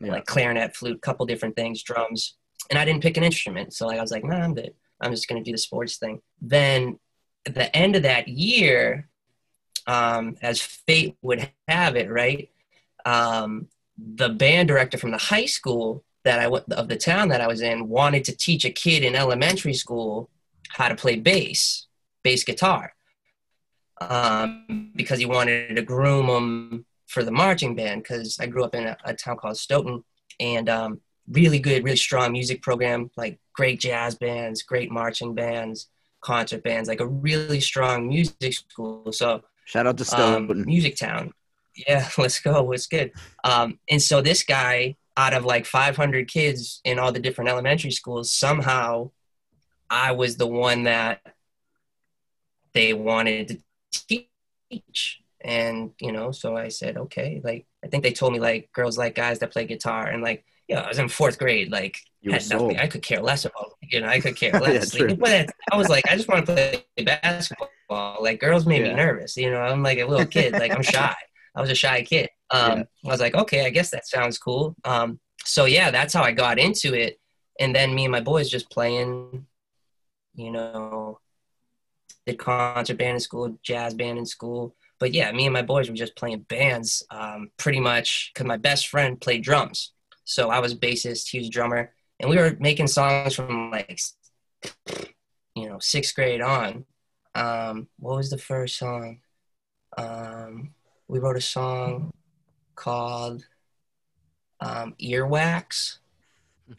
yeah. 0.00 0.12
like 0.12 0.26
clarinet, 0.26 0.76
flute, 0.76 1.02
couple 1.02 1.26
different 1.26 1.56
things, 1.56 1.82
drums. 1.82 2.36
And 2.70 2.78
I 2.78 2.84
didn't 2.84 3.02
pick 3.02 3.16
an 3.16 3.24
instrument, 3.24 3.74
so 3.74 3.86
like 3.86 3.98
I 3.98 4.02
was 4.02 4.12
like, 4.12 4.24
nah, 4.24 4.36
I'm 4.36 4.54
good. 4.54 4.74
I'm 5.00 5.10
just 5.10 5.28
gonna 5.28 5.42
do 5.42 5.52
the 5.52 5.58
sports 5.58 5.96
thing. 5.96 6.20
Then 6.40 6.98
at 7.46 7.54
the 7.54 7.74
end 7.76 7.96
of 7.96 8.02
that 8.04 8.28
year, 8.28 9.08
um, 9.86 10.36
as 10.42 10.60
fate 10.60 11.16
would 11.22 11.50
have 11.68 11.96
it, 11.96 12.10
right? 12.10 12.50
Um, 13.04 13.68
the 13.98 14.28
band 14.28 14.68
director 14.68 14.96
from 14.96 15.10
the 15.10 15.18
high 15.18 15.46
school 15.46 16.04
that 16.24 16.38
I 16.38 16.46
went 16.48 16.72
of 16.72 16.88
the 16.88 16.96
town 16.96 17.28
that 17.28 17.40
I 17.40 17.48
was 17.48 17.62
in 17.62 17.88
wanted 17.88 18.24
to 18.24 18.36
teach 18.36 18.64
a 18.64 18.70
kid 18.70 19.02
in 19.02 19.14
elementary 19.14 19.74
school 19.74 20.30
how 20.70 20.88
to 20.88 20.94
play 20.94 21.16
bass, 21.16 21.86
bass 22.22 22.44
guitar, 22.44 22.94
um, 24.00 24.92
because 24.94 25.18
he 25.18 25.26
wanted 25.26 25.74
to 25.74 25.82
groom 25.82 26.26
them 26.28 26.86
for 27.08 27.24
the 27.24 27.32
marching 27.32 27.74
band. 27.74 28.02
Because 28.02 28.38
I 28.40 28.46
grew 28.46 28.64
up 28.64 28.74
in 28.74 28.86
a, 28.86 28.96
a 29.04 29.14
town 29.14 29.36
called 29.36 29.58
Stoughton, 29.58 30.04
and 30.38 30.68
um, 30.68 31.00
really 31.32 31.58
good, 31.58 31.84
really 31.84 31.96
strong 31.96 32.32
music 32.32 32.62
program, 32.62 33.10
like 33.16 33.38
great 33.52 33.80
jazz 33.80 34.14
bands, 34.14 34.62
great 34.62 34.90
marching 34.90 35.34
bands, 35.34 35.88
concert 36.20 36.62
bands, 36.62 36.88
like 36.88 37.00
a 37.00 37.06
really 37.06 37.60
strong 37.60 38.08
music 38.08 38.52
school. 38.52 39.12
So 39.12 39.42
shout 39.64 39.86
out 39.86 39.98
to 39.98 40.02
um, 40.02 40.06
Stoughton 40.06 40.64
Music 40.64 40.96
Town. 40.96 41.32
Yeah, 41.74 42.08
let's 42.18 42.40
go. 42.40 42.72
It's 42.72 42.86
good. 42.86 43.12
Um, 43.44 43.78
and 43.90 44.00
so 44.00 44.20
this 44.20 44.42
guy, 44.42 44.96
out 45.16 45.34
of 45.34 45.44
like 45.44 45.66
500 45.66 46.26
kids 46.26 46.80
in 46.84 46.98
all 46.98 47.12
the 47.12 47.20
different 47.20 47.50
elementary 47.50 47.90
schools, 47.90 48.32
somehow 48.32 49.10
I 49.90 50.12
was 50.12 50.38
the 50.38 50.46
one 50.46 50.84
that 50.84 51.20
they 52.72 52.94
wanted 52.94 53.62
to 53.92 54.26
teach. 54.70 55.20
And, 55.44 55.92
you 56.00 56.12
know, 56.12 56.30
so 56.32 56.56
I 56.56 56.68
said, 56.68 56.96
okay, 56.96 57.42
like, 57.44 57.66
I 57.84 57.88
think 57.88 58.04
they 58.04 58.12
told 58.12 58.32
me 58.32 58.40
like 58.40 58.72
girls 58.72 58.96
like 58.96 59.14
guys 59.14 59.40
that 59.40 59.50
play 59.50 59.66
guitar 59.66 60.06
and 60.06 60.22
like, 60.22 60.46
you 60.72 60.78
know, 60.78 60.84
I 60.84 60.88
was 60.88 60.98
in 60.98 61.08
fourth 61.08 61.38
grade. 61.38 61.70
Like, 61.70 61.98
You 62.20 62.32
had 62.32 62.48
nothing. 62.48 62.78
I 62.78 62.86
could 62.86 63.02
care 63.02 63.20
less 63.20 63.44
about. 63.44 63.72
You 63.82 64.00
know, 64.00 64.08
I 64.08 64.20
could 64.20 64.36
care 64.36 64.50
Yeah, 64.54 64.58
less. 64.60 64.90
true. 64.90 65.08
Like, 65.08 65.18
but 65.18 65.50
I 65.70 65.76
was 65.76 65.88
like, 65.88 66.04
I 66.10 66.16
just 66.16 66.28
want 66.28 66.46
to 66.46 66.52
play 66.96 67.04
basketball. 67.04 68.18
Like, 68.20 68.40
girls 68.40 68.66
made 68.66 68.82
Yeah. 68.82 68.88
me 68.90 68.94
nervous. 68.94 69.36
You 69.36 69.50
know, 69.50 69.60
I'm 69.60 69.82
like 69.82 69.98
a 69.98 70.04
little 70.06 70.26
kid. 70.26 70.52
Like, 70.54 70.72
I'm 70.72 70.82
shy. 70.82 71.14
I 71.54 71.60
was 71.60 71.70
a 71.70 71.74
shy 71.74 72.02
kid. 72.02 72.30
Um, 72.50 72.84
I 73.04 73.08
was 73.08 73.20
like, 73.20 73.34
okay, 73.34 73.66
I 73.66 73.70
guess 73.70 73.90
that 73.90 74.06
sounds 74.06 74.38
cool. 74.38 74.74
Um, 74.84 75.20
so 75.44 75.64
yeah, 75.66 75.90
that's 75.90 76.14
how 76.14 76.22
I 76.22 76.32
got 76.32 76.58
into 76.58 76.94
it. 76.94 77.18
And 77.60 77.74
then 77.74 77.94
me 77.94 78.04
and 78.04 78.12
my 78.12 78.20
boys 78.20 78.48
just 78.48 78.70
playing, 78.70 79.46
you 80.34 80.50
know, 80.50 81.18
did 82.26 82.38
concert 82.38 82.96
band 82.98 83.14
in 83.14 83.20
school, 83.20 83.58
jazz 83.62 83.94
band 83.94 84.18
in 84.18 84.26
school. 84.26 84.74
But 84.98 85.12
yeah, 85.12 85.32
me 85.32 85.44
and 85.46 85.52
my 85.52 85.62
boys 85.62 85.88
were 85.88 85.96
just 85.96 86.14
playing 86.16 86.40
bands 86.42 87.02
um, 87.10 87.50
pretty 87.58 87.80
much 87.80 88.30
because 88.32 88.46
my 88.46 88.56
best 88.56 88.86
friend 88.88 89.20
played 89.20 89.42
drums. 89.42 89.92
So 90.24 90.50
I 90.50 90.60
was 90.60 90.74
bassist, 90.74 91.28
he 91.30 91.38
was 91.38 91.48
drummer. 91.48 91.92
And 92.20 92.30
we 92.30 92.36
were 92.36 92.56
making 92.60 92.86
songs 92.88 93.34
from 93.34 93.70
like, 93.70 93.98
you 95.54 95.68
know, 95.68 95.78
sixth 95.78 96.14
grade 96.14 96.40
on. 96.40 96.84
Um, 97.34 97.88
what 97.98 98.16
was 98.16 98.30
the 98.30 98.38
first 98.38 98.76
song? 98.76 99.20
Um, 99.96 100.74
we 101.08 101.18
wrote 101.18 101.36
a 101.36 101.40
song 101.40 102.12
called 102.76 103.44
um, 104.60 104.94
Earwax. 105.00 105.98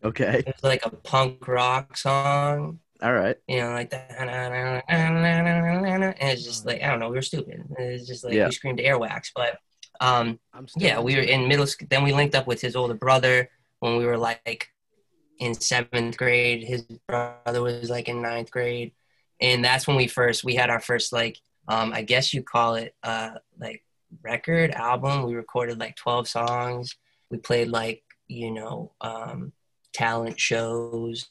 Okay. 0.03 0.43
It 0.45 0.55
was 0.55 0.63
like 0.63 0.85
a 0.85 0.89
punk 0.89 1.47
rock 1.47 1.97
song 1.97 2.79
All 3.01 3.13
right. 3.13 3.37
you 3.47 3.57
know, 3.61 3.71
like 3.71 3.89
that. 3.91 4.11
And 4.87 6.15
it's 6.19 6.43
just 6.43 6.65
like 6.65 6.81
I 6.81 6.87
don't 6.89 6.99
know, 6.99 7.09
we 7.09 7.15
were 7.17 7.21
stupid. 7.21 7.63
It's 7.77 8.07
just 8.07 8.23
like 8.23 8.33
Yeah. 8.33 8.45
we 8.45 8.51
screamed 8.51 8.79
earwax. 8.79 9.31
But 9.35 9.57
um, 10.03 10.37
I'm 10.53 10.67
still 10.67 10.83
yeah, 10.83 10.99
we 10.99 11.15
were 11.15 11.21
in 11.21 11.47
middle 11.47 11.65
school. 11.65 11.87
Then 11.89 12.03
we 12.03 12.11
linked 12.11 12.35
up 12.35 12.45
with 12.45 12.59
his 12.59 12.75
older 12.75 12.93
brother 12.93 13.49
when 13.79 13.95
we 13.95 14.05
were 14.05 14.17
like 14.17 14.67
in 15.39 15.53
seventh 15.53 16.17
grade. 16.17 16.65
His 16.65 16.81
brother 17.07 17.61
was 17.61 17.89
like 17.89 18.09
in 18.09 18.21
ninth 18.21 18.51
grade, 18.51 18.91
and 19.39 19.63
that's 19.63 19.87
when 19.87 19.95
we 19.95 20.07
first 20.07 20.43
we 20.43 20.55
had 20.55 20.69
our 20.69 20.81
first 20.81 21.13
like 21.13 21.39
um, 21.69 21.93
I 21.93 22.01
guess 22.01 22.33
you 22.33 22.43
call 22.43 22.75
it 22.75 22.93
uh, 23.01 23.31
like 23.57 23.85
record 24.21 24.71
album. 24.71 25.23
We 25.23 25.35
recorded 25.35 25.79
like 25.79 25.95
twelve 25.95 26.27
songs. 26.27 26.93
We 27.29 27.37
played 27.37 27.69
like 27.69 28.03
you 28.27 28.51
know 28.51 28.91
um, 28.99 29.53
talent 29.93 30.37
shows. 30.37 31.25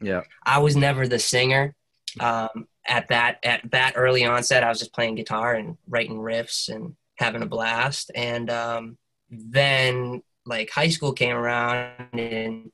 Yeah. 0.00 0.22
I 0.46 0.58
was 0.58 0.76
never 0.76 1.08
the 1.08 1.18
singer. 1.18 1.74
Um, 2.20 2.68
at 2.86 3.08
that 3.08 3.38
at 3.42 3.68
that 3.72 3.94
early 3.96 4.24
onset, 4.24 4.62
I 4.62 4.68
was 4.68 4.78
just 4.78 4.92
playing 4.92 5.16
guitar 5.16 5.54
and 5.54 5.76
writing 5.88 6.18
riffs 6.18 6.68
and 6.68 6.94
having 7.16 7.42
a 7.42 7.46
blast. 7.46 8.10
And 8.14 8.50
um, 8.50 8.98
then 9.30 10.22
like 10.44 10.70
high 10.70 10.88
school 10.88 11.12
came 11.12 11.36
around 11.36 12.08
and 12.12 12.70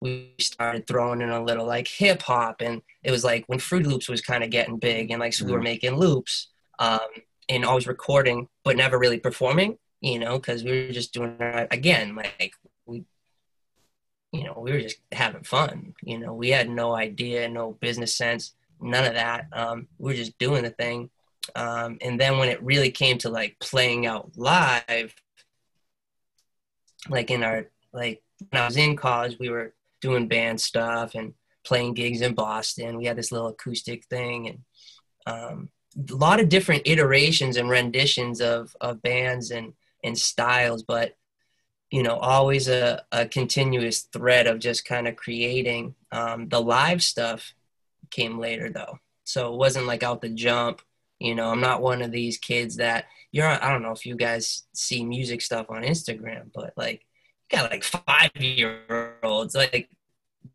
we 0.00 0.34
started 0.38 0.86
throwing 0.86 1.20
in 1.20 1.30
a 1.30 1.42
little 1.42 1.66
like 1.66 1.88
hip 1.88 2.22
hop. 2.22 2.60
And 2.60 2.82
it 3.02 3.10
was 3.10 3.24
like 3.24 3.44
when 3.46 3.58
FruityLoops 3.58 4.08
was 4.08 4.20
kind 4.20 4.44
of 4.44 4.50
getting 4.50 4.78
big 4.78 5.10
and 5.10 5.20
like 5.20 5.34
so 5.34 5.44
we 5.44 5.52
were 5.52 5.62
making 5.62 5.96
loops 5.96 6.48
um, 6.78 6.98
and 7.48 7.64
always 7.64 7.86
recording 7.86 8.48
but 8.64 8.76
never 8.76 8.98
really 8.98 9.18
performing 9.18 9.78
you 10.00 10.18
know 10.18 10.38
because 10.38 10.62
we 10.62 10.70
were 10.70 10.92
just 10.92 11.12
doing 11.12 11.36
it 11.40 11.68
again 11.72 12.14
like 12.14 12.54
we 12.86 13.04
you 14.30 14.44
know 14.44 14.56
we 14.56 14.70
were 14.70 14.80
just 14.80 14.98
having 15.10 15.42
fun 15.42 15.94
you 16.02 16.18
know. 16.18 16.34
We 16.34 16.50
had 16.50 16.68
no 16.68 16.94
idea 16.94 17.48
no 17.48 17.72
business 17.72 18.14
sense 18.14 18.54
none 18.80 19.04
of 19.04 19.14
that. 19.14 19.46
Um, 19.52 19.88
we 19.98 20.12
were 20.12 20.16
just 20.16 20.38
doing 20.38 20.62
the 20.62 20.70
thing 20.70 21.10
um, 21.54 21.98
and 22.00 22.20
then 22.20 22.38
when 22.38 22.48
it 22.48 22.62
really 22.62 22.90
came 22.90 23.18
to 23.18 23.28
like 23.28 23.56
playing 23.60 24.06
out 24.06 24.30
live 24.36 25.14
like 27.08 27.30
in 27.30 27.42
our 27.42 27.66
like 27.92 28.22
when 28.50 28.62
I 28.62 28.66
was 28.66 28.76
in 28.76 28.96
college, 28.96 29.36
we 29.38 29.48
were 29.48 29.74
doing 30.00 30.28
band 30.28 30.60
stuff 30.60 31.14
and 31.14 31.34
playing 31.64 31.94
gigs 31.94 32.20
in 32.20 32.34
Boston. 32.34 32.96
We 32.96 33.06
had 33.06 33.16
this 33.16 33.32
little 33.32 33.48
acoustic 33.48 34.04
thing 34.06 34.48
and 34.48 34.58
um, 35.26 35.68
a 36.10 36.14
lot 36.14 36.40
of 36.40 36.48
different 36.48 36.82
iterations 36.86 37.56
and 37.56 37.68
renditions 37.68 38.40
of 38.40 38.74
of 38.80 39.02
bands 39.02 39.50
and 39.50 39.74
and 40.04 40.16
styles, 40.16 40.82
but 40.82 41.16
you 41.90 42.02
know, 42.02 42.16
always 42.16 42.68
a, 42.68 43.02
a 43.12 43.26
continuous 43.26 44.02
thread 44.12 44.46
of 44.46 44.58
just 44.58 44.84
kind 44.84 45.08
of 45.08 45.16
creating. 45.16 45.94
Um, 46.12 46.48
the 46.48 46.60
live 46.60 47.02
stuff 47.02 47.54
came 48.10 48.38
later 48.38 48.70
though, 48.70 48.98
so 49.24 49.52
it 49.52 49.56
wasn't 49.56 49.86
like 49.86 50.02
out 50.02 50.20
the 50.20 50.28
jump. 50.28 50.82
You 51.18 51.34
know, 51.34 51.50
I'm 51.50 51.60
not 51.60 51.82
one 51.82 52.02
of 52.02 52.10
these 52.12 52.38
kids 52.38 52.76
that 52.76 53.06
you're. 53.32 53.46
I 53.46 53.70
don't 53.72 53.82
know 53.82 53.92
if 53.92 54.06
you 54.06 54.16
guys 54.16 54.64
see 54.72 55.04
music 55.04 55.40
stuff 55.42 55.66
on 55.68 55.82
Instagram, 55.82 56.50
but 56.54 56.72
like 56.76 57.04
you 57.50 57.58
got 57.58 57.70
like 57.70 57.82
five 57.84 58.30
year 58.36 59.16
olds. 59.22 59.54
Like 59.54 59.88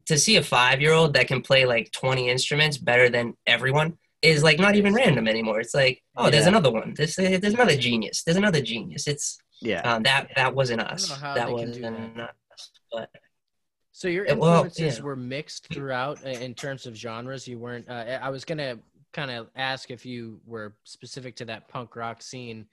to 0.05 0.17
see 0.17 0.37
a 0.37 0.43
five 0.43 0.81
year 0.81 0.93
old 0.93 1.13
that 1.13 1.27
can 1.27 1.41
play 1.41 1.65
like 1.65 1.91
20 1.91 2.29
instruments 2.29 2.77
better 2.77 3.09
than 3.09 3.35
everyone 3.45 3.97
is 4.21 4.41
like 4.43 4.57
not 4.59 4.75
even 4.75 4.93
random 4.93 5.27
anymore. 5.27 5.59
It's 5.59 5.73
like, 5.73 6.01
oh, 6.15 6.29
there's 6.29 6.43
Yeah. 6.43 6.49
another 6.49 6.71
one. 6.71 6.93
This 6.95 7.15
there's 7.17 7.43
another 7.53 7.75
genius. 7.77 8.23
There's 8.23 8.37
another 8.37 8.61
genius. 8.61 9.07
It's 9.07 9.37
Yeah. 9.61 9.81
um, 9.81 10.03
that 10.03 10.29
that 10.37 10.55
wasn't 10.55 10.81
us. 10.81 11.09
That 11.19 11.51
wasn't 11.51 12.15
do 12.15 12.21
us. 12.21 12.71
But 12.91 13.09
So 13.91 14.07
your 14.07 14.25
Yeah, 14.25 14.33
well, 14.33 14.63
influences 14.63 14.97
yeah. 14.97 15.03
were 15.03 15.15
mixed 15.17 15.67
throughout 15.73 16.23
in 16.23 16.53
terms 16.55 16.85
of 16.85 16.95
genres. 16.95 17.47
You 17.47 17.59
weren't. 17.59 17.87
Uh, 17.89 18.19
I 18.21 18.29
was 18.29 18.43
gonna 18.45 18.79
kind 19.13 19.31
of 19.31 19.47
ask 19.55 19.91
if 19.91 20.05
you 20.05 20.39
were 20.45 20.73
specific 20.83 21.35
to 21.37 21.45
that 21.45 21.67
punk 21.67 21.95
rock 21.95 22.21
scene 22.21 22.65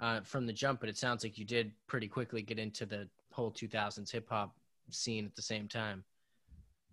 uh, 0.00 0.20
from 0.20 0.46
the 0.46 0.52
jump, 0.52 0.80
but 0.80 0.88
it 0.88 0.98
sounds 0.98 1.24
like 1.24 1.38
you 1.38 1.44
did 1.44 1.72
pretty 1.86 2.06
quickly 2.06 2.42
get 2.42 2.58
into 2.58 2.86
the 2.86 3.08
whole 3.32 3.50
2000s 3.50 4.10
hip 4.10 4.28
hop 4.28 4.54
scene 4.90 5.24
at 5.24 5.34
the 5.34 5.42
same 5.42 5.66
time. 5.66 6.04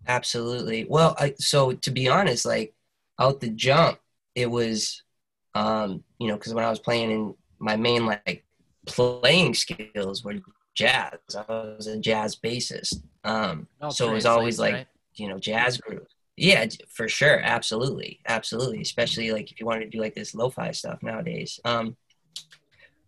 Absolutely. 0.06 0.84
Well, 0.84 1.14
I, 1.18 1.34
so 1.38 1.72
to 1.72 1.90
be 1.90 2.08
honest, 2.08 2.44
like 2.44 2.74
out 3.18 3.40
the 3.40 3.50
jump, 3.50 3.98
it 4.34 4.50
was, 4.50 5.02
um, 5.54 6.02
you 6.18 6.28
know, 6.28 6.34
because 6.34 6.54
when 6.54 6.64
I 6.64 6.70
was 6.70 6.80
playing 6.80 7.10
in 7.10 7.34
my 7.58 7.76
main 7.76 8.04
like 8.06 8.44
playing 8.86 9.54
skills 9.54 10.24
were 10.24 10.34
jazz. 10.74 11.12
I 11.36 11.44
was 11.48 11.86
a 11.86 11.98
jazz 11.98 12.36
bassist. 12.36 13.02
Um, 13.22 13.68
so 13.90 14.10
it 14.10 14.14
was 14.14 14.26
always 14.26 14.58
like 14.58 14.74
right? 14.74 14.86
you 15.14 15.28
know 15.28 15.38
jazz 15.38 15.78
group. 15.78 16.06
Yeah, 16.36 16.66
for 16.88 17.08
sure, 17.08 17.40
absolutely, 17.40 18.20
absolutely. 18.26 18.80
Especially 18.80 19.32
like 19.32 19.52
if 19.52 19.60
you 19.60 19.66
wanted 19.66 19.84
to 19.84 19.90
do 19.90 20.00
like 20.00 20.14
this 20.14 20.34
lo-fi 20.34 20.72
stuff 20.72 21.02
nowadays. 21.02 21.60
Um, 21.64 21.96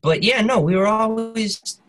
but 0.03 0.23
yeah, 0.23 0.43
no, 0.43 0.61
we 0.61 0.77
were 0.77 0.87
always 0.87 1.81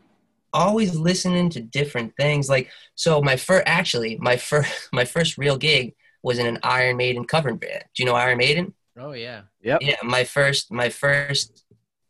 always 0.54 0.96
listening 0.96 1.50
to 1.52 1.62
different 1.62 2.16
things. 2.18 2.50
Like 2.50 2.70
so, 2.96 3.22
my 3.22 3.36
first 3.36 3.64
actually 3.68 4.18
my 4.18 4.38
first 4.38 4.90
my 4.92 5.06
first 5.06 5.38
real 5.38 5.58
gig 5.58 5.94
was 6.24 6.40
in 6.40 6.48
an 6.48 6.60
Iron 6.64 6.98
Maiden 6.98 7.26
cover 7.26 7.54
band. 7.54 7.84
Do 7.96 8.04
you 8.04 8.06
know 8.06 8.16
Iron 8.16 8.40
Maiden? 8.40 8.74
Oh 9.00 9.12
yeah. 9.12 9.44
Yep. 9.62 9.82
Yeah, 9.82 9.96
my 10.04 10.24
first, 10.24 10.72
my 10.72 10.90
first, 10.90 11.66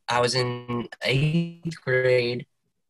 I 0.07 0.21
was 0.21 0.35
in 0.35 0.87
eighth 1.03 1.81
grade, 1.81 2.45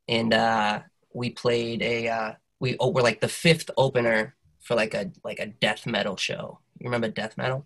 and 0.08 0.34
uh, 0.34 0.82
we 1.14 1.32
played 1.32 1.82
a, 1.82 2.08
uh, 2.08 2.34
we 2.60 2.78
oh, 2.80 2.92
were 2.92 3.02
like 3.02 3.22
the 3.22 3.28
fifth 3.28 3.70
opener 3.76 4.36
for 4.68 4.76
like 4.76 4.94
a 4.94 5.10
like 5.24 5.40
a 5.40 5.48
death 5.48 5.86
metal 5.88 6.18
show. 6.18 6.60
You 6.80 6.86
remember 6.86 7.08
death 7.08 7.38
metal? 7.38 7.66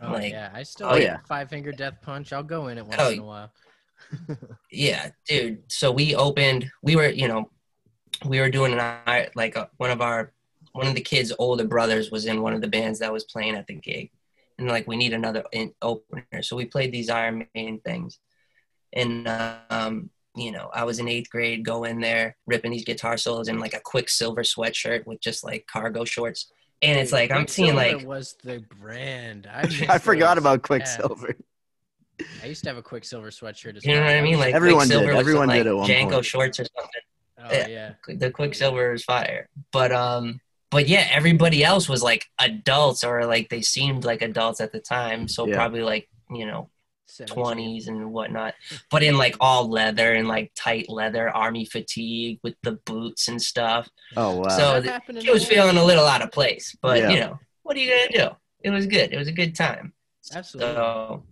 Oh 0.00 0.12
Like- 0.12 0.32
yeah. 0.32 0.50
I 0.54 0.62
still 0.62 0.86
oh, 0.88 0.92
like 0.92 1.02
yeah. 1.02 1.18
five 1.28 1.50
finger 1.50 1.72
death 1.72 2.00
punch. 2.00 2.32
I'll 2.32 2.42
go 2.42 2.68
in 2.68 2.78
it 2.78 2.86
once 2.86 2.96
Oh, 2.98 3.10
in 3.10 3.18
a 3.18 3.24
while. 3.24 3.52
Yeah, 4.70 5.10
dude. 5.26 5.62
So 5.68 5.90
we 5.92 6.14
opened. 6.14 6.70
We 6.82 6.96
were, 6.96 7.08
you 7.08 7.28
know, 7.28 7.50
we 8.24 8.40
were 8.40 8.48
doing 8.48 8.72
an 8.72 8.80
I 8.80 9.28
like 9.34 9.56
uh 9.56 9.66
one 9.76 9.90
of 9.90 10.00
our 10.00 10.32
one 10.72 10.86
of 10.86 10.94
the 10.94 11.00
kids' 11.00 11.32
older 11.38 11.64
brothers 11.66 12.10
was 12.10 12.24
in 12.26 12.40
one 12.42 12.54
of 12.54 12.60
the 12.60 12.68
bands 12.68 13.00
that 13.00 13.12
was 13.12 13.24
playing 13.24 13.56
at 13.56 13.66
the 13.66 13.74
gig, 13.74 14.10
and 14.58 14.68
like 14.68 14.86
we 14.86 14.96
need 14.96 15.12
another 15.12 15.44
in, 15.52 15.74
opener. 15.82 16.42
So 16.42 16.56
we 16.56 16.64
played 16.66 16.92
these 16.92 17.10
Iron 17.10 17.46
Maiden 17.54 17.80
things, 17.80 18.18
and 18.92 19.26
um, 19.70 20.10
you 20.40 20.52
know, 20.52 20.70
I 20.72 20.84
was 20.84 20.98
in 20.98 21.08
eighth 21.08 21.30
grade, 21.30 21.64
go 21.64 21.84
in 21.84 22.00
there 22.00 22.36
ripping 22.46 22.70
these 22.72 22.84
guitar 22.84 23.16
solos 23.16 23.48
in 23.48 23.58
like 23.58 23.74
a 23.74 23.80
Quiksilver 23.80 24.42
sweatshirt 24.42 25.06
with 25.06 25.20
just 25.20 25.44
like 25.44 25.66
cargo 25.66 26.04
shorts, 26.04 26.50
and 26.82 26.98
it's 26.98 27.12
like 27.12 27.30
I'm 27.30 27.46
seeing 27.48 27.74
Quiksilver 27.74 27.98
like 27.98 28.06
was 28.06 28.36
the 28.44 28.62
brand. 28.80 29.48
I, 29.52 29.62
I 29.88 29.98
forgot 29.98 30.34
those. 30.36 30.42
about 30.44 30.52
Yeah. 30.58 30.58
Quiksilver. 30.78 31.34
I 32.42 32.46
used 32.46 32.64
to 32.64 32.70
have 32.70 32.76
a 32.78 32.82
Quiksilver 32.82 33.30
sweatshirt 33.30 33.76
as 33.76 33.84
well. 33.86 33.94
you 33.94 34.00
know 34.00 34.06
what 34.06 34.16
I 34.16 34.20
mean, 34.22 34.38
like 34.38 34.54
Everyone 34.54 34.88
did. 34.88 34.94
Quiksilver 34.94 35.06
with 35.06 35.14
some, 35.14 35.20
Everyone 35.20 35.48
like, 35.48 35.58
did 35.58 35.66
at 35.68 35.76
one 35.76 35.88
JNCO 35.88 36.10
point. 36.10 36.24
shorts 36.24 36.60
or 36.60 36.64
something. 36.76 37.02
oh 37.38 37.48
yeah. 37.52 37.68
yeah. 38.08 38.14
the 38.16 38.30
Quiksilver 38.30 38.92
is 38.94 39.04
fire. 39.04 39.48
But 39.72 39.92
um, 39.92 40.40
but 40.70 40.88
yeah, 40.88 41.06
everybody 41.12 41.62
else 41.64 41.88
was 41.88 42.02
like 42.02 42.26
adults 42.40 43.04
or 43.04 43.24
like 43.24 43.48
they 43.50 43.62
seemed 43.62 44.04
like 44.04 44.20
adults 44.22 44.60
at 44.60 44.72
the 44.72 44.80
time. 44.80 45.28
So 45.28 45.46
Yeah. 45.46 45.54
probably 45.56 45.82
like 45.82 46.08
you 46.30 46.44
know 46.46 46.70
17. 47.08 47.34
twenties 47.34 47.88
and 47.88 48.12
whatnot. 48.12 48.54
But 48.90 49.02
in 49.02 49.16
like 49.18 49.36
all 49.40 49.68
leather 49.68 50.12
and 50.12 50.28
like 50.28 50.52
tight 50.54 50.88
leather, 50.88 51.28
army 51.30 51.64
fatigue 51.64 52.38
with 52.42 52.54
the 52.62 52.72
boots 52.84 53.28
and 53.28 53.40
stuff. 53.40 53.88
Oh 54.16 54.36
wow. 54.36 54.48
So 54.48 54.58
That 54.74 54.80
th- 54.82 54.92
happened 54.92 55.28
was 55.28 55.44
feeling 55.46 55.76
a 55.76 55.84
little 55.84 56.06
out 56.06 56.22
of 56.22 56.30
place. 56.32 56.76
But 56.80 56.98
Yeah. 56.98 57.10
you 57.10 57.20
know, 57.20 57.38
what 57.62 57.76
are 57.76 57.80
you 57.80 57.90
gonna 57.90 58.30
do? 58.30 58.36
It 58.62 58.70
was 58.70 58.86
good. 58.86 59.12
It 59.12 59.18
was 59.18 59.28
a 59.28 59.32
good 59.32 59.54
time. 59.54 59.92
Absolutely. 60.34 60.74
So 60.74 61.22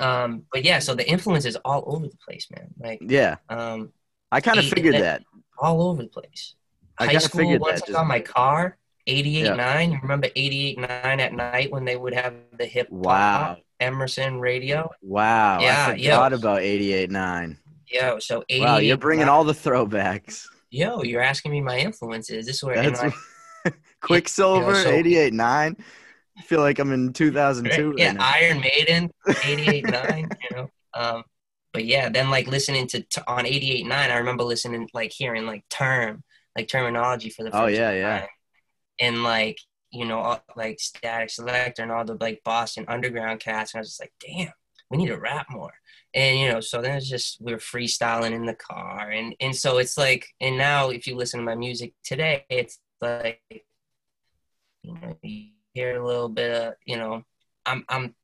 um, 0.00 0.44
but 0.52 0.64
yeah, 0.64 0.78
so 0.78 0.94
the 0.94 1.08
influence 1.08 1.44
is 1.44 1.56
all 1.64 1.84
over 1.86 2.06
the 2.08 2.16
place, 2.26 2.46
man. 2.50 2.68
Like 2.78 3.00
yeah, 3.02 3.36
um, 3.50 3.92
I 4.30 4.40
kind 4.40 4.58
of 4.58 4.64
figured 4.66 4.94
that- 4.94 5.00
that. 5.00 5.22
all 5.58 5.82
over 5.82 6.02
the 6.02 6.08
place. 6.08 6.54
I 6.98 7.06
high 7.06 7.18
school 7.18 7.40
figured 7.40 7.60
once 7.60 7.80
that, 7.82 7.90
I 7.90 7.92
got 7.92 8.06
my 8.06 8.20
car, 8.20 8.76
88.9. 9.08 9.92
You 9.92 9.98
remember 10.02 10.28
88.9 10.28 10.88
at 11.20 11.32
night 11.32 11.70
when 11.72 11.84
they 11.84 11.96
would 11.96 12.14
have 12.14 12.34
the 12.58 12.64
hip 12.66 12.88
hop 12.90 13.00
Wow. 13.04 13.56
Emerson 13.82 14.38
radio? 14.40 14.90
Wow. 15.02 15.60
Yeah, 15.60 15.88
I 15.88 15.94
yeah. 15.94 16.14
forgot 16.16 16.32
about 16.32 16.60
88.9. 16.60 17.56
Yo, 17.88 18.18
so 18.20 18.44
88. 18.48 18.64
Wow, 18.64 18.76
you're 18.78 18.96
bringing 18.96 19.28
all 19.28 19.44
the 19.44 19.52
throwbacks. 19.52 20.46
Yo, 20.70 21.02
you're 21.02 21.20
asking 21.20 21.52
me 21.52 21.60
my 21.60 21.78
influences. 21.78 22.46
This 22.46 22.56
is 22.56 22.62
where 22.62 22.76
That's 22.82 23.02
I- 23.02 23.72
Quiksilver, 24.00 24.74
so- 24.76 24.90
88.9. 24.90 25.78
I 26.38 26.42
feel 26.42 26.60
like 26.60 26.78
I'm 26.78 26.92
in 26.92 27.12
2002 27.12 27.90
right, 27.90 27.98
yeah, 27.98 28.12
now. 28.12 28.32
Iron 28.34 28.60
Maiden, 28.60 29.10
88.9, 29.28 30.36
you 30.50 30.56
know. 30.56 30.70
Um, 30.94 31.24
but 31.74 31.84
yeah, 31.84 32.08
then 32.08 32.30
like 32.30 32.46
listening 32.46 32.86
to 32.88 33.02
t- 33.02 33.20
on 33.26 33.44
88.9, 33.44 33.92
I 33.92 34.16
remember 34.16 34.44
listening, 34.44 34.88
like 34.94 35.12
hearing 35.12 35.44
like 35.46 35.62
term, 35.68 36.22
like 36.56 36.68
terminology 36.68 37.28
for 37.28 37.44
the 37.44 37.50
first 37.50 37.62
Oh, 37.62 37.66
yeah, 37.66 37.92
yeah. 37.92 38.26
And 38.98 39.22
like, 39.22 39.58
you 39.92 40.04
know, 40.04 40.18
all, 40.18 40.44
like 40.56 40.78
Statik 40.78 41.30
Selektah 41.30 41.80
and 41.80 41.92
all 41.92 42.04
the 42.04 42.16
like 42.20 42.42
Boston 42.44 42.84
Underground 42.88 43.40
cats. 43.40 43.74
And 43.74 43.78
I 43.78 43.82
was 43.82 43.88
just 43.88 44.00
like, 44.00 44.12
damn, 44.20 44.52
we 44.90 44.96
need 44.96 45.08
to 45.08 45.18
rap 45.18 45.46
more. 45.50 45.72
And, 46.14 46.38
you 46.38 46.48
know, 46.48 46.60
so 46.60 46.82
then 46.82 46.96
it's 46.96 47.08
just, 47.08 47.40
we 47.40 47.52
are 47.52 47.58
freestyling 47.58 48.32
in 48.32 48.44
the 48.44 48.54
car. 48.54 49.10
And, 49.10 49.34
and 49.40 49.54
so 49.54 49.78
it's 49.78 49.96
like, 49.96 50.26
and 50.40 50.58
now 50.58 50.90
if 50.90 51.06
you 51.06 51.16
listen 51.16 51.40
to 51.40 51.46
my 51.46 51.54
music 51.54 51.94
today, 52.04 52.44
it's 52.48 52.78
like, 53.00 53.40
you 54.82 54.94
know, 54.94 55.16
you 55.22 55.48
hear 55.74 56.00
a 56.00 56.06
little 56.06 56.28
bit 56.28 56.54
of, 56.54 56.74
you 56.84 56.96
know, 56.96 57.24
I'm, 57.64 57.84
I'm, 57.88 58.14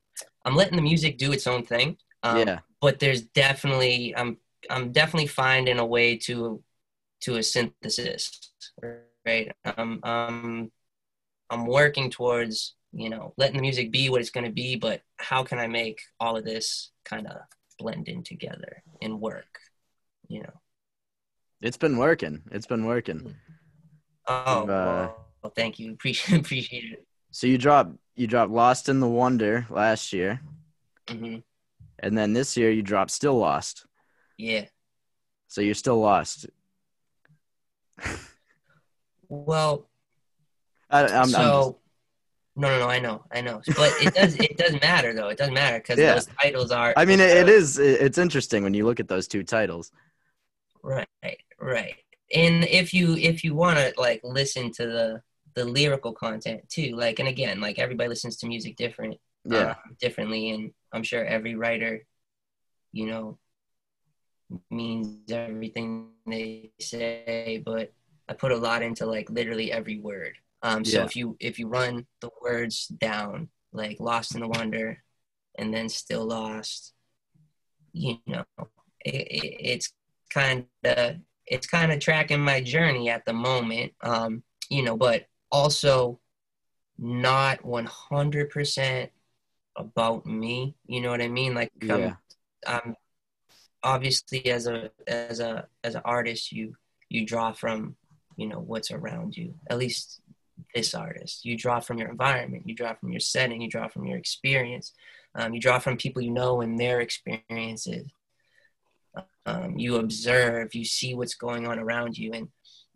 I'm 0.45 0.55
letting 0.55 0.75
the 0.75 0.81
music 0.81 1.17
do 1.17 1.31
its 1.31 1.47
own 1.47 1.63
thing. 1.63 1.97
Um, 2.21 2.37
yeah. 2.39 2.59
but 2.81 2.99
there's 2.99 3.21
definitely 3.21 4.13
I'm 4.15 4.37
I'm 4.69 4.91
definitely 4.91 5.27
finding 5.27 5.79
a 5.79 5.85
way 5.85 6.17
to 6.17 6.61
to 7.21 7.37
a 7.37 7.43
synthesis, 7.43 8.51
right? 9.25 9.51
Um, 9.63 9.99
um, 10.03 10.71
I'm 11.49 11.65
working 11.65 12.09
towards 12.09 12.75
you 12.91 13.09
know 13.09 13.33
letting 13.37 13.57
the 13.57 13.61
music 13.61 13.91
be 13.91 14.09
what 14.09 14.21
it's 14.21 14.29
going 14.29 14.45
to 14.45 14.51
be, 14.51 14.75
but 14.75 15.01
how 15.17 15.43
can 15.43 15.59
I 15.59 15.67
make 15.67 15.99
all 16.19 16.37
of 16.37 16.45
this 16.45 16.91
kind 17.05 17.27
of 17.27 17.37
blend 17.77 18.07
in 18.07 18.23
together 18.23 18.83
and 19.01 19.19
work? 19.19 19.59
You 20.27 20.43
know. 20.43 20.53
It's 21.61 21.77
been 21.77 21.97
working. 21.97 22.41
It's 22.51 22.67
been 22.67 22.85
working. 22.85 23.35
Oh, 24.27 24.63
uh, 24.63 24.65
well, 24.65 25.25
well, 25.43 25.53
thank 25.55 25.79
you. 25.79 25.91
Appreciate 25.93 26.39
appreciate 26.39 26.93
it. 26.93 27.05
So 27.31 27.47
you 27.47 27.57
dropped 27.57 27.95
you 28.15 28.27
dropped 28.27 28.51
Lost 28.51 28.89
in 28.89 28.99
the 28.99 29.07
Wonder 29.07 29.65
last 29.69 30.13
year, 30.13 30.41
hmm 31.09 31.37
and 32.01 32.17
then 32.17 32.31
this 32.31 32.55
year 32.55 32.71
you 32.71 32.81
dropped 32.81 33.11
Still 33.11 33.37
Lost. 33.37 33.85
Yeah. 34.37 34.65
So 35.49 35.61
you're 35.61 35.73
still 35.73 35.99
lost. 35.99 36.47
Well, 39.31 39.88
I, 40.89 41.05
I'm, 41.05 41.11
I'm 41.21 41.29
so 41.29 41.37
just- 41.39 41.75
no, 42.55 42.67
no, 42.69 42.79
no. 42.79 42.87
I 42.89 42.99
know, 42.99 43.23
I 43.31 43.41
know, 43.41 43.61
but 43.67 43.93
it 44.01 44.13
does. 44.13 44.35
it 44.35 44.57
doesn't 44.57 44.81
matter 44.81 45.13
though. 45.13 45.29
It 45.29 45.37
doesn't 45.37 45.53
matter 45.53 45.77
because 45.79 45.97
Yeah. 45.99 46.15
those 46.15 46.27
titles 46.41 46.71
are. 46.71 46.93
I 46.97 47.05
mean, 47.05 47.19
it, 47.19 47.29
it 47.29 47.45
titles- 47.45 47.77
is. 47.77 47.79
it- 47.79 48.01
It's 48.01 48.17
interesting 48.17 48.63
when 48.63 48.73
you 48.73 48.85
look 48.85 48.99
at 48.99 49.07
those 49.07 49.27
two 49.27 49.43
titles. 49.43 49.91
Right, 50.83 51.07
right. 51.59 51.95
And 52.33 52.63
if 52.65 52.93
you 52.93 53.15
if 53.15 53.43
you 53.43 53.55
want 53.55 53.77
to 53.79 53.93
like 53.97 54.21
listen 54.23 54.71
to 54.73 54.85
the 54.85 55.21
the 55.55 55.65
lyrical 55.65 56.13
content 56.13 56.67
too, 56.69 56.95
like, 56.95 57.19
and 57.19 57.27
again, 57.27 57.59
like 57.59 57.79
everybody 57.79 58.07
listens 58.09 58.37
to 58.37 58.47
music 58.47 58.75
different, 58.77 59.17
Yeah. 59.45 59.71
um, 59.71 59.95
differently, 59.99 60.51
and 60.51 60.71
I'm 60.93 61.03
sure 61.03 61.23
every 61.25 61.55
writer, 61.55 62.05
you 62.91 63.07
know, 63.07 63.39
means 64.69 65.31
everything 65.31 66.09
they 66.25 66.71
say, 66.79 67.61
but 67.65 67.93
I 68.27 68.33
put 68.33 68.51
a 68.51 68.57
lot 68.57 68.81
into 68.83 69.05
like 69.05 69.29
literally 69.29 69.71
every 69.71 69.99
word. 69.99 70.33
Um, 70.61 70.83
so 70.85 70.99
Yeah. 70.99 71.05
if 71.05 71.15
you 71.15 71.37
if 71.39 71.59
you 71.59 71.67
run 71.67 72.05
the 72.21 72.29
words 72.41 72.87
down, 72.87 73.49
like 73.71 73.99
"lost 73.99 74.35
in 74.35 74.41
the 74.41 74.47
wonder," 74.47 75.03
and 75.57 75.73
then 75.73 75.89
"still 75.89 76.25
lost," 76.25 76.93
you 77.93 78.17
know, 78.27 78.45
it, 79.05 79.15
it, 79.15 79.57
it's 79.59 79.93
kind 80.29 80.65
of 80.83 81.15
it's 81.47 81.67
kind 81.67 81.91
of 81.91 81.99
tracking 81.99 82.41
my 82.41 82.61
journey 82.61 83.09
at 83.09 83.25
the 83.25 83.33
moment. 83.33 83.93
Um, 84.01 84.43
you 84.69 84.83
know, 84.83 84.97
but 84.97 85.25
also 85.51 86.19
not 86.97 87.65
100% 87.65 89.09
about 89.75 90.25
me. 90.25 90.75
You 90.85 91.01
know 91.01 91.09
what 91.11 91.21
I 91.21 91.27
mean? 91.29 91.55
Like 91.55 91.71
Yeah. 91.81 92.15
I'm, 92.67 92.85
I'm 92.85 92.95
obviously 93.83 94.45
as 94.47 94.67
a 94.67 94.91
as 95.07 95.39
a 95.39 95.67
as 95.83 95.95
an 95.95 96.01
artist, 96.05 96.51
you 96.51 96.75
you 97.09 97.25
draw 97.25 97.51
from 97.51 97.95
you 98.37 98.47
know 98.47 98.59
what's 98.59 98.91
around 98.91 99.35
you. 99.37 99.55
At 99.69 99.77
least 99.77 100.21
this 100.73 100.93
artist, 100.93 101.45
you 101.45 101.57
draw 101.57 101.79
from 101.79 101.97
your 101.97 102.09
environment, 102.09 102.67
you 102.67 102.75
draw 102.75 102.93
from 102.93 103.11
your 103.11 103.19
setting, 103.19 103.61
you 103.61 103.69
draw 103.69 103.87
from 103.87 104.05
your 104.05 104.17
experience, 104.17 104.93
um, 105.35 105.53
you 105.53 105.59
draw 105.59 105.79
from 105.79 105.97
people 105.97 106.21
you 106.21 106.31
know 106.31 106.61
and 106.61 106.79
their 106.79 107.01
experiences. 107.01 108.07
Um, 109.45 109.77
you 109.77 109.95
observe, 109.97 110.75
you 110.75 110.85
see 110.85 111.15
what's 111.15 111.35
going 111.35 111.67
on 111.67 111.79
around 111.79 112.17
you, 112.17 112.31
and 112.33 112.47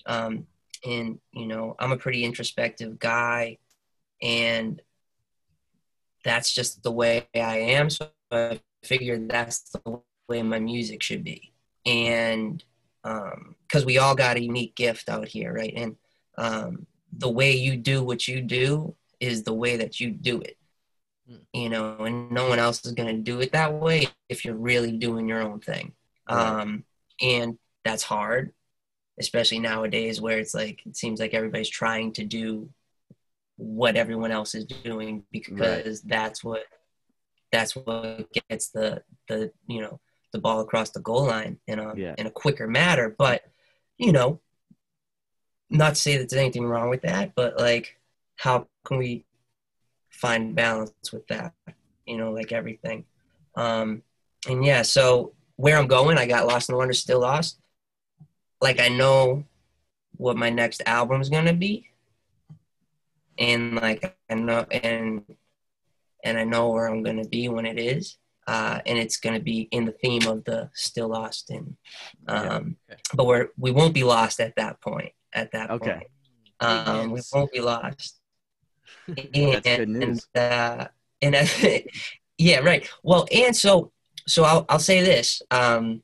um, 0.06 0.48
and 0.86 1.20
you 1.32 1.48
know 1.48 1.76
I'm 1.80 1.92
a 1.92 1.98
pretty 1.98 2.24
introspective 2.24 3.00
guy, 3.00 3.58
and 4.22 4.82
that's 6.24 6.54
just 6.54 6.84
the 6.84 6.92
way 6.92 7.28
I 7.36 7.58
am. 7.58 7.90
So 7.90 8.10
I 8.32 8.62
figured 8.84 9.30
that's 9.30 9.72
the 9.72 10.02
way 10.28 10.44
my 10.44 10.60
music 10.60 11.02
should 11.02 11.24
be, 11.24 11.54
and 11.86 12.64
because 13.04 13.86
we 13.86 13.98
all 13.98 14.16
got 14.16 14.38
a 14.38 14.44
unique 14.44 14.76
gift 14.76 15.10
out 15.10 15.28
here, 15.28 15.54
right? 15.54 15.74
And 15.76 15.96
um, 16.38 16.86
the 17.18 17.30
way 17.30 17.52
you 17.54 17.78
do 17.78 18.04
what 18.04 18.28
you 18.28 18.42
do 18.42 18.96
is 19.20 19.44
the 19.44 19.54
way 19.54 19.78
that 19.78 20.00
you 20.00 20.12
do 20.12 20.42
it. 20.42 20.58
You 21.54 21.70
know, 21.70 21.96
and 22.00 22.32
no 22.32 22.50
one 22.50 22.60
else 22.60 22.86
is 22.86 22.92
going 22.92 23.16
to 23.16 23.22
do 23.22 23.40
it 23.40 23.54
that 23.54 23.74
way 23.74 24.08
if 24.28 24.44
you're 24.44 24.56
really 24.56 24.92
doing 24.92 25.28
your 25.28 25.42
own 25.42 25.60
thing. 25.62 25.94
Um, 26.28 26.84
and 27.22 27.58
that's 27.86 28.04
hard, 28.04 28.54
especially 29.20 29.60
nowadays 29.60 30.20
where 30.20 30.38
it's 30.40 30.54
like 30.54 30.86
it 30.86 30.98
seems 30.98 31.20
like 31.20 31.34
everybody's 31.34 31.70
trying 31.70 32.12
to 32.14 32.26
do 32.26 32.70
what 33.56 33.96
everyone 33.96 34.32
else 34.32 34.54
is 34.56 34.66
doing 34.66 35.24
because 35.32 36.02
that's 36.02 36.44
what 36.44 36.64
that's 37.52 37.76
what 37.76 38.28
gets 38.50 38.70
the 38.70 39.04
the 39.30 39.52
you 39.68 39.80
know 39.80 40.00
the 40.34 40.40
ball 40.40 40.60
across 40.62 40.90
the 40.90 41.00
goal 41.00 41.28
line 41.28 41.58
in 41.68 41.80
a 41.80 41.94
Yeah. 41.96 42.16
in 42.18 42.26
a 42.28 42.32
quicker 42.32 42.68
matter. 42.68 43.16
But 43.18 43.44
you 43.98 44.12
know, 44.12 44.42
not 45.74 45.96
to 45.96 46.02
say 46.02 46.18
that 46.18 46.30
there's 46.30 46.40
anything 46.40 46.66
wrong 46.66 46.90
with 46.90 47.02
that, 47.02 47.34
but 47.36 47.58
like, 47.58 47.98
how 48.38 48.68
can 48.86 48.98
we 48.98 49.26
find 50.10 50.56
balance 50.56 51.12
with 51.12 51.28
that? 51.28 51.54
You 52.06 52.18
know, 52.18 52.32
like 52.32 52.52
everything. 52.52 53.06
Um, 53.56 54.04
and 54.48 54.64
yeah, 54.64 54.84
so 54.84 55.34
where 55.56 55.78
I'm 55.78 55.88
going, 55.88 56.18
I 56.18 56.28
got 56.28 56.46
Lost 56.48 56.70
in 56.70 56.74
the 56.74 56.78
Wonder, 56.78 56.94
still 56.94 57.20
lost. 57.20 57.58
Like 58.62 58.80
I 58.80 58.88
know 58.90 59.44
what 60.18 60.38
my 60.38 60.50
next 60.50 60.84
album's 60.86 61.30
gonna 61.30 61.54
be, 61.54 61.90
and 63.38 63.76
like 63.76 64.16
I 64.30 64.36
know 64.36 64.66
and 64.72 65.24
and 66.24 66.38
I 66.38 66.44
know 66.44 66.70
where 66.70 66.88
I'm 66.88 67.04
gonna 67.04 67.26
be 67.26 67.50
when 67.50 67.66
it 67.66 67.78
is, 67.80 68.18
uh, 68.48 68.80
and 68.86 68.98
it's 68.98 69.18
gonna 69.18 69.40
be 69.40 69.68
in 69.72 69.86
the 69.86 69.92
theme 69.92 70.28
of 70.28 70.44
the 70.46 70.70
still 70.74 71.10
lost 71.10 71.50
and 71.50 71.76
um, 72.28 72.78
Okay. 72.90 73.02
but 73.16 73.26
we're 73.26 73.50
we 73.58 73.72
won't 73.72 73.94
be 73.94 74.04
lost 74.04 74.40
at 74.40 74.56
that 74.56 74.80
point. 74.82 75.12
At 75.34 75.52
that 75.52 75.72
Okay. 75.72 75.94
point, 75.94 76.08
um, 76.60 77.12
we 77.12 77.22
won't 77.34 77.52
be 77.52 77.62
lost. 77.62 78.20
That's 79.08 79.30
good 79.32 79.66
and, 79.66 80.00
news. 80.00 80.28
uh, 80.36 80.88
and 81.22 81.36
uh, 81.36 81.46
yeah, 82.38 82.60
right. 82.60 82.88
Well, 83.02 83.28
and 83.34 83.56
so 83.56 83.92
so 84.28 84.44
I'll 84.44 84.66
I'll 84.70 84.80
say 84.80 85.02
this. 85.02 85.42
Um, 85.52 86.04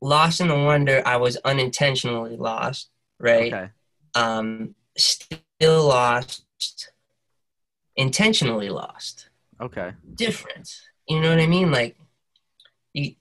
lost 0.00 0.40
in 0.40 0.48
the 0.48 0.54
wonder, 0.54 1.02
I 1.04 1.16
was 1.16 1.36
unintentionally 1.38 2.36
lost. 2.36 2.90
Right. 3.18 3.52
Okay. 3.52 3.70
Um, 4.14 4.74
still 4.96 5.88
lost. 5.88 6.44
Intentionally 7.96 8.70
lost. 8.70 9.28
Okay. 9.60 9.92
Different. 10.14 10.70
You 11.08 11.20
know 11.20 11.30
what 11.30 11.40
I 11.40 11.46
mean? 11.46 11.70
Like, 11.70 11.96
you, 12.94 13.14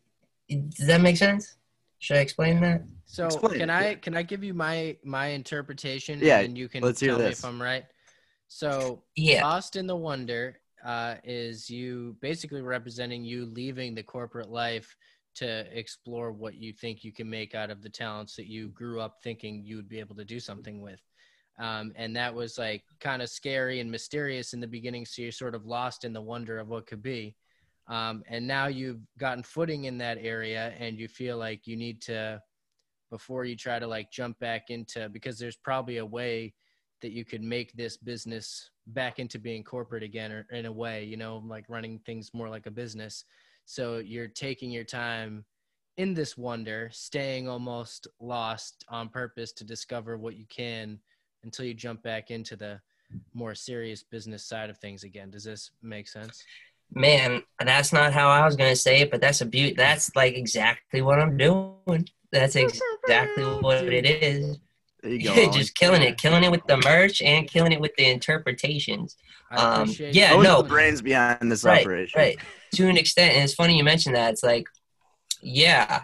does 0.48 0.88
that 0.88 1.02
make 1.02 1.18
sense? 1.18 1.56
Should 2.00 2.18
I 2.18 2.22
explain 2.22 2.62
that? 2.62 2.84
So 3.12 3.26
Explain 3.26 3.60
can 3.60 3.70
it, 3.72 3.74
I 3.74 3.90
yeah. 3.90 3.96
can 3.96 4.16
I 4.16 4.22
give 4.22 4.44
you 4.44 4.54
my 4.54 4.96
my 5.04 5.28
interpretation? 5.28 6.20
Yeah, 6.22 6.42
and 6.42 6.56
you 6.56 6.70
can 6.70 6.84
let's 6.84 7.00
hear 7.00 7.10
tell 7.10 7.18
me 7.18 7.26
this. 7.26 7.40
if 7.40 7.46
I'm 7.46 7.60
right. 7.60 7.84
So 8.50 9.04
Yeah. 9.16 9.44
Lost 9.44 9.76
in 9.76 9.88
the 9.88 9.96
Wonder 9.96 10.60
uh, 10.86 11.16
is 11.24 11.72
you 11.72 12.16
basically 12.22 12.62
representing 12.62 13.26
you 13.26 13.48
leaving 13.48 13.96
the 13.96 14.04
corporate 14.04 14.52
life 14.52 14.96
to 15.36 15.66
explore 15.76 16.32
what 16.32 16.54
you 16.54 16.72
think 16.72 17.04
you 17.04 17.12
can 17.12 17.28
make 17.28 17.56
out 17.56 17.72
of 17.72 17.82
the 17.82 17.90
talents 17.90 18.36
that 18.36 18.46
you 18.46 18.68
grew 18.70 19.02
up 19.02 19.16
thinking 19.24 19.64
you 19.66 19.76
would 19.78 19.90
be 19.90 20.00
able 20.00 20.16
to 20.16 20.26
do 20.26 20.40
something 20.40 20.80
with. 20.80 21.02
Um, 21.60 21.92
and 21.96 22.16
that 22.16 22.34
was 22.34 22.60
like 22.60 22.84
kind 23.00 23.24
of 23.24 23.30
scary 23.30 23.80
and 23.80 23.90
mysterious 23.90 24.54
in 24.54 24.60
the 24.60 24.68
beginning. 24.68 25.06
So 25.08 25.24
you're 25.24 25.32
sort 25.32 25.56
of 25.56 25.66
lost 25.66 26.06
in 26.06 26.14
the 26.14 26.22
wonder 26.22 26.60
of 26.60 26.68
what 26.68 26.86
could 26.86 27.02
be. 27.02 27.36
Um, 27.88 28.24
and 28.30 28.46
now 28.46 28.68
you've 28.68 29.02
gotten 29.18 29.42
footing 29.42 29.86
in 29.86 29.98
that 29.98 30.20
area 30.22 30.74
and 30.78 31.00
you 31.00 31.08
feel 31.08 31.38
like 31.38 31.66
you 31.66 31.76
need 31.76 32.04
to 32.04 32.40
before 33.10 33.46
you 33.46 33.56
try 33.56 33.80
to 33.80 33.88
like 33.88 34.12
jump 34.12 34.40
back 34.40 34.70
into 34.70 35.10
because 35.10 35.40
there's 35.40 35.56
probably 35.56 35.98
a 35.98 36.06
way 36.06 36.54
that 37.02 37.12
you 37.12 37.24
could 37.24 37.44
make 37.44 37.74
this 37.74 37.98
business 37.98 38.70
back 38.88 39.20
into 39.20 39.40
being 39.40 39.64
corporate 39.64 40.04
again 40.04 40.32
or 40.32 40.46
in 40.52 40.66
a 40.66 40.72
way 40.72 41.04
you 41.04 41.18
know 41.18 41.42
like 41.46 41.66
running 41.68 42.00
things 42.06 42.34
more 42.34 42.50
like 42.50 42.66
a 42.66 42.72
business 42.72 43.26
so 43.66 43.98
you're 43.98 44.28
taking 44.28 44.72
your 44.72 44.84
time 44.84 45.46
in 45.98 46.14
this 46.14 46.38
wonder 46.38 46.90
staying 46.92 47.48
almost 47.48 48.08
lost 48.20 48.84
on 48.90 49.10
purpose 49.10 49.52
to 49.52 49.64
discover 49.64 50.18
what 50.18 50.36
you 50.36 50.46
can 50.50 51.00
until 51.44 51.66
you 51.66 51.74
jump 51.74 52.02
back 52.04 52.32
into 52.32 52.56
the 52.56 52.80
more 53.34 53.56
serious 53.56 54.04
business 54.04 54.44
side 54.44 54.70
of 54.70 54.78
things 54.78 55.04
again 55.04 55.30
does 55.30 55.44
this 55.44 55.72
make 55.82 56.08
sense 56.08 56.44
Man, 56.92 57.44
that's 57.64 57.94
not 57.94 58.14
how 58.14 58.30
I 58.30 58.46
was 58.46 58.56
gonna 58.56 58.76
say 58.76 59.02
it, 59.02 59.12
but 59.12 59.22
that's 59.22 59.42
a 59.42 59.46
beaut. 59.46 59.78
That's 59.78 60.16
like 60.16 60.36
exactly 60.36 61.02
what 61.02 61.20
I'm 61.20 61.38
doing. 61.38 62.10
That's 62.32 62.56
exactly 63.10 63.44
what 63.44 63.84
it 63.86 64.06
is. 64.06 64.58
There 65.02 65.12
you 65.12 65.24
go. 65.36 65.52
Just 65.52 65.76
killing 65.76 66.02
it, 66.02 66.18
killing 66.18 66.44
it 66.44 66.52
with 66.52 66.66
the 66.68 66.78
merch 66.78 67.22
and 67.22 67.48
killing 67.50 67.72
it 67.72 67.82
with 67.82 67.96
the 67.98 68.06
interpretations. 68.06 69.16
Um, 69.52 69.90
yeah, 69.98 70.36
no. 70.36 70.62
the 70.62 70.70
brains 70.70 71.02
behind 71.02 71.52
this 71.52 71.64
Right, 71.64 71.82
operation. 71.82 72.20
right. 72.20 72.38
To 72.76 72.88
an 72.88 72.98
extent, 72.98 73.34
and 73.34 73.44
it's 73.44 73.56
funny 73.56 73.78
you 73.78 73.84
mentioned 73.84 74.16
that. 74.16 74.32
It's 74.34 74.44
like, 74.44 74.68
yeah, 75.42 76.04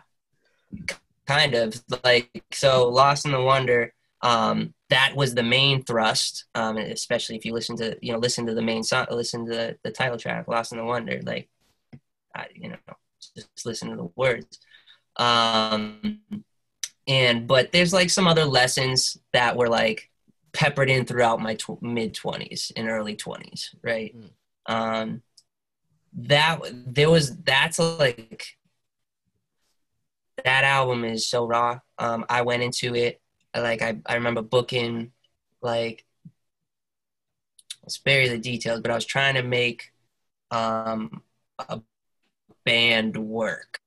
kind 1.27 1.53
of 1.53 1.79
like 2.03 2.43
so. 2.51 2.87
Lost 2.89 3.25
in 3.25 3.31
the 3.31 3.41
Wonder. 3.41 3.93
Um, 4.21 4.73
that 4.89 5.15
was 5.15 5.35
the 5.35 5.43
main 5.43 5.83
thrust, 5.83 6.45
um, 6.55 6.77
especially 6.77 7.35
if 7.35 7.45
you 7.45 7.53
listen 7.53 7.75
to 7.77 7.97
you 8.01 8.13
know 8.13 8.17
listen 8.17 8.47
to 8.47 8.55
the 8.55 8.61
main 8.63 8.81
song, 8.81 9.05
listen 9.11 9.45
to 9.45 9.51
the, 9.51 9.77
the 9.83 9.91
title 9.91 10.17
track, 10.17 10.47
"Lost 10.47 10.71
in 10.71 10.79
the 10.79 10.85
Wonder." 10.85 11.19
Like, 11.23 11.47
I, 12.35 12.47
you 12.55 12.69
know, 12.69 12.77
just 13.35 13.65
listen 13.65 13.91
to 13.91 13.95
the 13.95 14.09
words. 14.15 14.57
Um, 15.17 16.21
and 17.07 17.47
but 17.47 17.71
there's 17.71 17.93
like 17.93 18.09
some 18.09 18.27
other 18.27 18.45
lessons 18.45 19.17
that 19.33 19.55
were 19.55 19.69
like 19.69 20.09
peppered 20.53 20.89
in 20.89 21.05
throughout 21.05 21.41
my 21.41 21.55
tw- 21.55 21.81
mid 21.81 22.13
20s 22.13 22.71
and 22.75 22.89
early 22.89 23.15
20s, 23.15 23.75
right? 23.83 24.15
Mm. 24.17 24.29
Um, 24.67 25.21
that 26.17 26.61
there 26.71 27.09
was 27.09 27.35
that's 27.37 27.77
like 27.77 28.45
that 30.43 30.63
album 30.63 31.03
is 31.03 31.27
so 31.27 31.45
raw. 31.45 31.79
Um, 31.97 32.25
I 32.29 32.41
went 32.41 32.63
into 32.63 32.95
it 32.95 33.21
like 33.55 33.81
I, 33.81 33.99
I 34.05 34.15
remember 34.15 34.41
booking 34.41 35.11
like 35.61 36.05
spare 37.87 38.27
the 38.29 38.37
details, 38.37 38.81
but 38.81 38.91
I 38.91 38.95
was 38.95 39.05
trying 39.05 39.35
to 39.35 39.43
make 39.43 39.91
um, 40.51 41.21
a 41.59 41.81
band 42.65 43.17
work. 43.17 43.79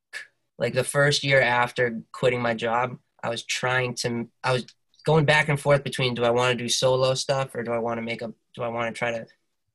Like 0.58 0.74
the 0.74 0.84
first 0.84 1.22
year 1.22 1.40
after 1.40 2.02
quitting 2.12 2.42
my 2.42 2.54
job, 2.54 2.98
I 3.22 3.28
was 3.28 3.44
trying 3.44 3.94
to 3.96 4.28
I 4.42 4.52
was 4.52 4.66
going 5.04 5.24
back 5.24 5.48
and 5.48 5.58
forth 5.58 5.84
between 5.84 6.14
do 6.14 6.24
I 6.24 6.30
want 6.30 6.56
to 6.56 6.64
do 6.64 6.68
solo 6.68 7.14
stuff 7.14 7.54
or 7.54 7.62
do 7.62 7.72
I 7.72 7.78
want 7.78 7.98
to 7.98 8.02
make 8.02 8.22
a 8.22 8.32
do 8.54 8.62
I 8.62 8.68
want 8.68 8.94
to 8.94 8.98
try 8.98 9.12
to 9.12 9.26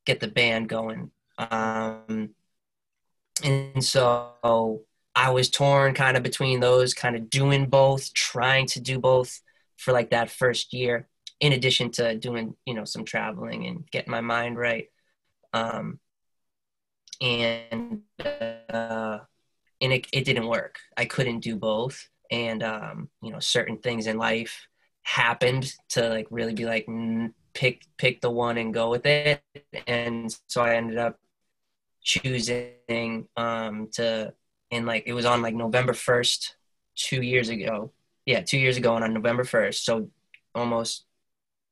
get 0.06 0.20
the 0.20 0.28
band 0.28 0.70
going. 0.70 1.12
Um, 1.38 2.30
and 3.44 3.84
so 3.84 4.86
I 5.16 5.30
was 5.32 5.50
torn 5.50 5.94
kind 5.94 6.18
of 6.18 6.24
between 6.24 6.60
those, 6.60 6.94
kind 6.94 7.16
of 7.16 7.30
doing 7.30 7.68
both, 7.68 8.14
trying 8.14 8.68
to 8.68 8.82
do 8.82 9.00
both 9.00 9.42
for 9.78 9.92
like 9.92 10.12
that 10.12 10.30
first 10.30 10.74
year, 10.74 11.08
in 11.40 11.54
addition 11.54 11.92
to 11.92 12.16
doing, 12.16 12.56
you 12.66 12.74
know, 12.74 12.86
some 12.86 13.06
traveling 13.06 13.66
and 13.66 13.90
getting 13.92 14.12
my 14.12 14.22
mind 14.22 14.58
right. 14.58 14.88
Um, 15.54 16.00
and 17.22 18.02
uh, 18.24 19.20
and 19.82 19.94
it, 19.94 20.08
it 20.12 20.26
didn't 20.26 20.48
work. 20.48 20.80
I 20.98 21.06
couldn't 21.06 21.42
do 21.42 21.56
both. 21.56 22.10
And, 22.32 22.64
um, 22.64 23.10
you 23.22 23.32
know, 23.32 23.40
certain 23.40 23.78
things 23.78 24.08
in 24.08 24.18
life 24.18 24.68
happened 25.04 25.74
to 25.90 26.10
like 26.10 26.28
really 26.32 26.54
be 26.54 26.66
like, 26.66 26.88
pick, 27.54 27.84
pick 27.98 28.22
the 28.22 28.32
one 28.32 28.58
and 28.58 28.74
go 28.74 28.90
with 28.90 29.06
it. 29.06 29.44
And 29.88 30.36
so 30.48 30.64
I 30.64 30.76
ended 30.76 30.98
up 30.98 31.20
choosing 32.02 33.28
um, 33.38 33.90
to, 33.94 34.34
and 34.72 34.86
like, 34.86 35.04
it 35.06 35.14
was 35.14 35.26
on 35.26 35.42
like 35.42 35.54
November 35.54 35.94
1st, 35.94 36.54
two 36.96 37.22
years 37.22 37.50
ago. 37.50 37.92
Yeah, 38.26 38.42
two 38.42 38.58
years 38.58 38.78
ago 38.78 38.96
and 38.96 39.04
on 39.04 39.14
November 39.14 39.44
1st. 39.44 39.84
So 39.84 40.10
almost 40.56 41.06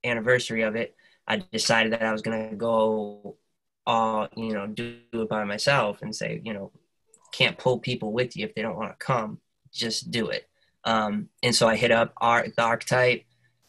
anniversary 0.03 0.63
of 0.63 0.75
it, 0.75 0.95
I 1.27 1.37
decided 1.51 1.93
that 1.93 2.03
I 2.03 2.11
was 2.11 2.21
to 2.49 2.55
go 2.55 3.37
all, 3.85 4.27
you 4.35 4.53
know, 4.53 4.67
do 4.67 4.99
it 5.13 5.29
by 5.29 5.43
myself 5.43 6.01
and 6.01 6.15
say, 6.15 6.41
you 6.43 6.53
know, 6.53 6.71
can't 7.31 7.57
pull 7.57 7.79
people 7.79 8.11
with 8.11 8.35
you 8.35 8.45
if 8.45 8.53
they 8.53 8.61
don't 8.61 8.75
want 8.75 8.91
to 8.91 9.05
come. 9.05 9.39
Just 9.73 10.11
do 10.11 10.29
it. 10.29 10.47
Um, 10.83 11.29
and 11.43 11.55
so 11.55 11.67
I 11.67 11.75
hit 11.75 11.91
up 11.91 12.13
Arc, 12.17 12.55
the 12.55 12.63
Archetype. 12.63 13.23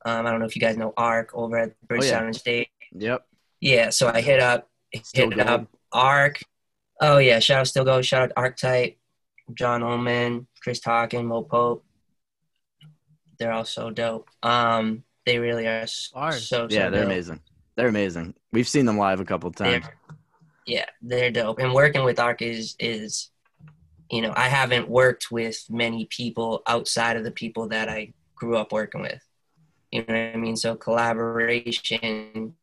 Um, 0.04 0.26
I 0.26 0.30
don't 0.30 0.40
know 0.40 0.46
if 0.46 0.56
you 0.56 0.60
guys 0.62 0.76
know 0.76 0.92
Arc 0.96 1.30
over 1.34 1.56
at 1.58 1.74
British 1.86 2.06
Oh, 2.10 2.12
yeah. 2.14 2.18
Sound 2.20 2.36
State. 2.36 2.68
Yep. 2.92 3.26
Yeah, 3.60 3.90
so 3.90 4.10
I 4.12 4.20
hit 4.20 4.40
up 4.40 4.68
Still 5.02 5.28
hit 5.30 5.36
gold. 5.38 5.48
up 5.48 5.66
Arc. 5.92 6.40
Oh 7.00 7.18
yeah, 7.18 7.38
shout 7.38 7.60
out 7.60 7.68
Still 7.68 7.84
Go, 7.84 8.02
shout 8.02 8.22
out 8.22 8.32
Archetype, 8.36 8.96
John 9.54 9.82
Ullman, 9.82 10.46
Chris 10.62 10.80
Talkin, 10.80 11.26
Mo 11.26 11.42
Pope. 11.42 11.84
They're 13.38 13.52
all 13.52 13.64
so 13.64 13.90
dope. 13.90 14.28
Um, 14.42 15.04
they 15.26 15.38
really 15.38 15.66
are 15.66 15.86
so, 15.86 16.30
so, 16.30 16.38
so 16.38 16.66
Yeah, 16.70 16.90
they're 16.90 17.02
dope. 17.02 17.10
amazing. 17.10 17.40
They're 17.76 17.88
amazing. 17.88 18.34
We've 18.52 18.68
seen 18.68 18.86
them 18.86 18.98
live 18.98 19.20
a 19.20 19.24
couple 19.24 19.50
times. 19.52 19.84
They're, 19.84 19.96
yeah, 20.66 20.84
they're 21.00 21.30
dope. 21.30 21.58
And 21.58 21.72
working 21.72 22.04
with 22.04 22.18
Arc 22.20 22.42
is 22.42 22.76
is, 22.78 23.30
you 24.12 24.20
know, 24.22 24.32
I 24.36 24.48
haven't 24.48 24.88
worked 24.88 25.32
with 25.32 25.64
many 25.70 26.04
people 26.04 26.62
outside 26.68 27.16
of 27.16 27.24
the 27.24 27.30
people 27.32 27.68
that 27.68 27.88
I 27.88 28.12
grew 28.36 28.56
up 28.56 28.70
working 28.72 29.00
with. 29.00 29.22
You 29.90 30.00
know 30.06 30.14
what 30.14 30.34
I 30.34 30.36
mean? 30.36 30.56
So 30.56 30.76
collaboration. 30.76 32.54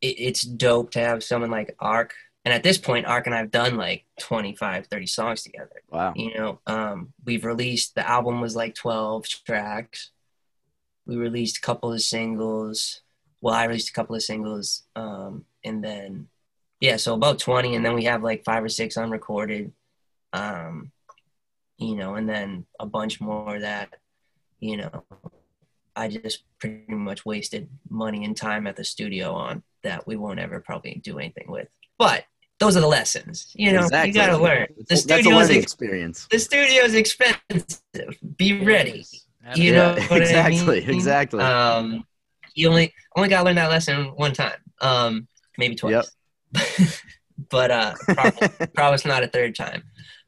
It, 0.00 0.06
it's 0.18 0.42
dope 0.42 0.92
to 0.92 1.00
have 1.00 1.24
someone 1.24 1.50
like 1.50 1.74
Arc. 1.80 2.14
And 2.44 2.54
at 2.54 2.62
this 2.62 2.78
point, 2.78 3.06
Arc 3.06 3.26
and 3.26 3.34
I 3.34 3.38
have 3.38 3.50
done 3.50 3.76
like 3.76 4.04
25, 4.20 4.86
30 4.86 5.06
songs 5.06 5.42
together 5.42 5.82
Wow. 5.90 6.12
you 6.16 6.34
know 6.34 6.60
um, 6.66 7.12
we've 7.24 7.44
released 7.44 7.94
the 7.94 8.08
album 8.08 8.40
was 8.40 8.56
like 8.56 8.74
12 8.74 9.26
tracks 9.46 10.10
we 11.06 11.16
released 11.16 11.58
a 11.58 11.60
couple 11.60 11.92
of 11.92 12.00
singles 12.02 13.02
well 13.40 13.54
i 13.54 13.64
released 13.64 13.90
a 13.90 13.92
couple 13.92 14.16
of 14.16 14.22
singles 14.22 14.82
um, 14.96 15.44
and 15.64 15.84
then 15.84 16.26
yeah 16.84 16.96
so 17.04 17.14
about 17.14 17.38
20 17.38 17.74
and 17.76 17.84
then 17.84 17.94
we 17.94 18.04
have 18.04 18.22
like 18.22 18.44
five 18.44 18.62
or 18.62 18.68
six 18.80 18.96
unrecorded 18.96 19.72
um, 20.32 20.90
you 21.78 21.94
know 21.96 22.14
and 22.18 22.28
then 22.28 22.48
a 22.78 22.86
bunch 22.86 23.20
more 23.20 23.58
that 23.58 23.88
you 24.60 24.76
know 24.76 24.92
i 25.96 26.04
just 26.08 26.38
pretty 26.60 26.92
much 27.08 27.20
wasted 27.32 27.68
money 27.88 28.24
and 28.26 28.36
time 28.36 28.66
at 28.66 28.76
the 28.76 28.84
studio 28.84 29.32
on 29.32 29.62
that 29.82 30.06
we 30.06 30.16
won't 30.16 30.38
ever 30.46 30.60
probably 30.60 30.94
do 31.02 31.18
anything 31.18 31.48
with 31.48 31.68
but 31.98 32.24
those 32.60 32.76
are 32.76 32.80
the 32.80 32.86
lessons 32.98 33.36
you 33.54 33.72
know 33.72 33.80
Exactly. 33.84 34.08
you 34.08 34.14
gotta 34.14 34.36
learn 34.48 34.66
the 34.76 34.84
That's 34.88 35.00
a 35.00 35.04
studio's 35.04 35.50
experience. 35.50 36.18
the 36.30 36.38
studio's 36.38 36.94
expensive. 36.94 38.12
Be 38.36 38.64
ready. 38.64 39.04
Yes. 39.44 39.56
You 39.56 39.72
Yeah, 39.72 39.78
know 39.78 39.88
what 40.08 40.12
I 40.12 40.24
exactly, 40.24 40.80
mean? 40.80 40.90
exactly. 40.98 41.40
Um, 41.40 42.04
you 42.54 42.68
only 42.72 42.86
only 43.16 43.28
gotta 43.28 43.44
learn 43.46 43.56
that 43.56 43.70
lesson 43.70 44.06
one 44.24 44.32
time, 44.32 44.58
um, 44.80 45.26
maybe 45.58 45.74
twice. 45.74 46.10
but 47.50 47.70
uh, 47.70 47.94
probably, 48.08 48.48
probably 48.74 49.10
not 49.10 49.22
a 49.22 49.28
third 49.28 49.54
time. 49.54 49.82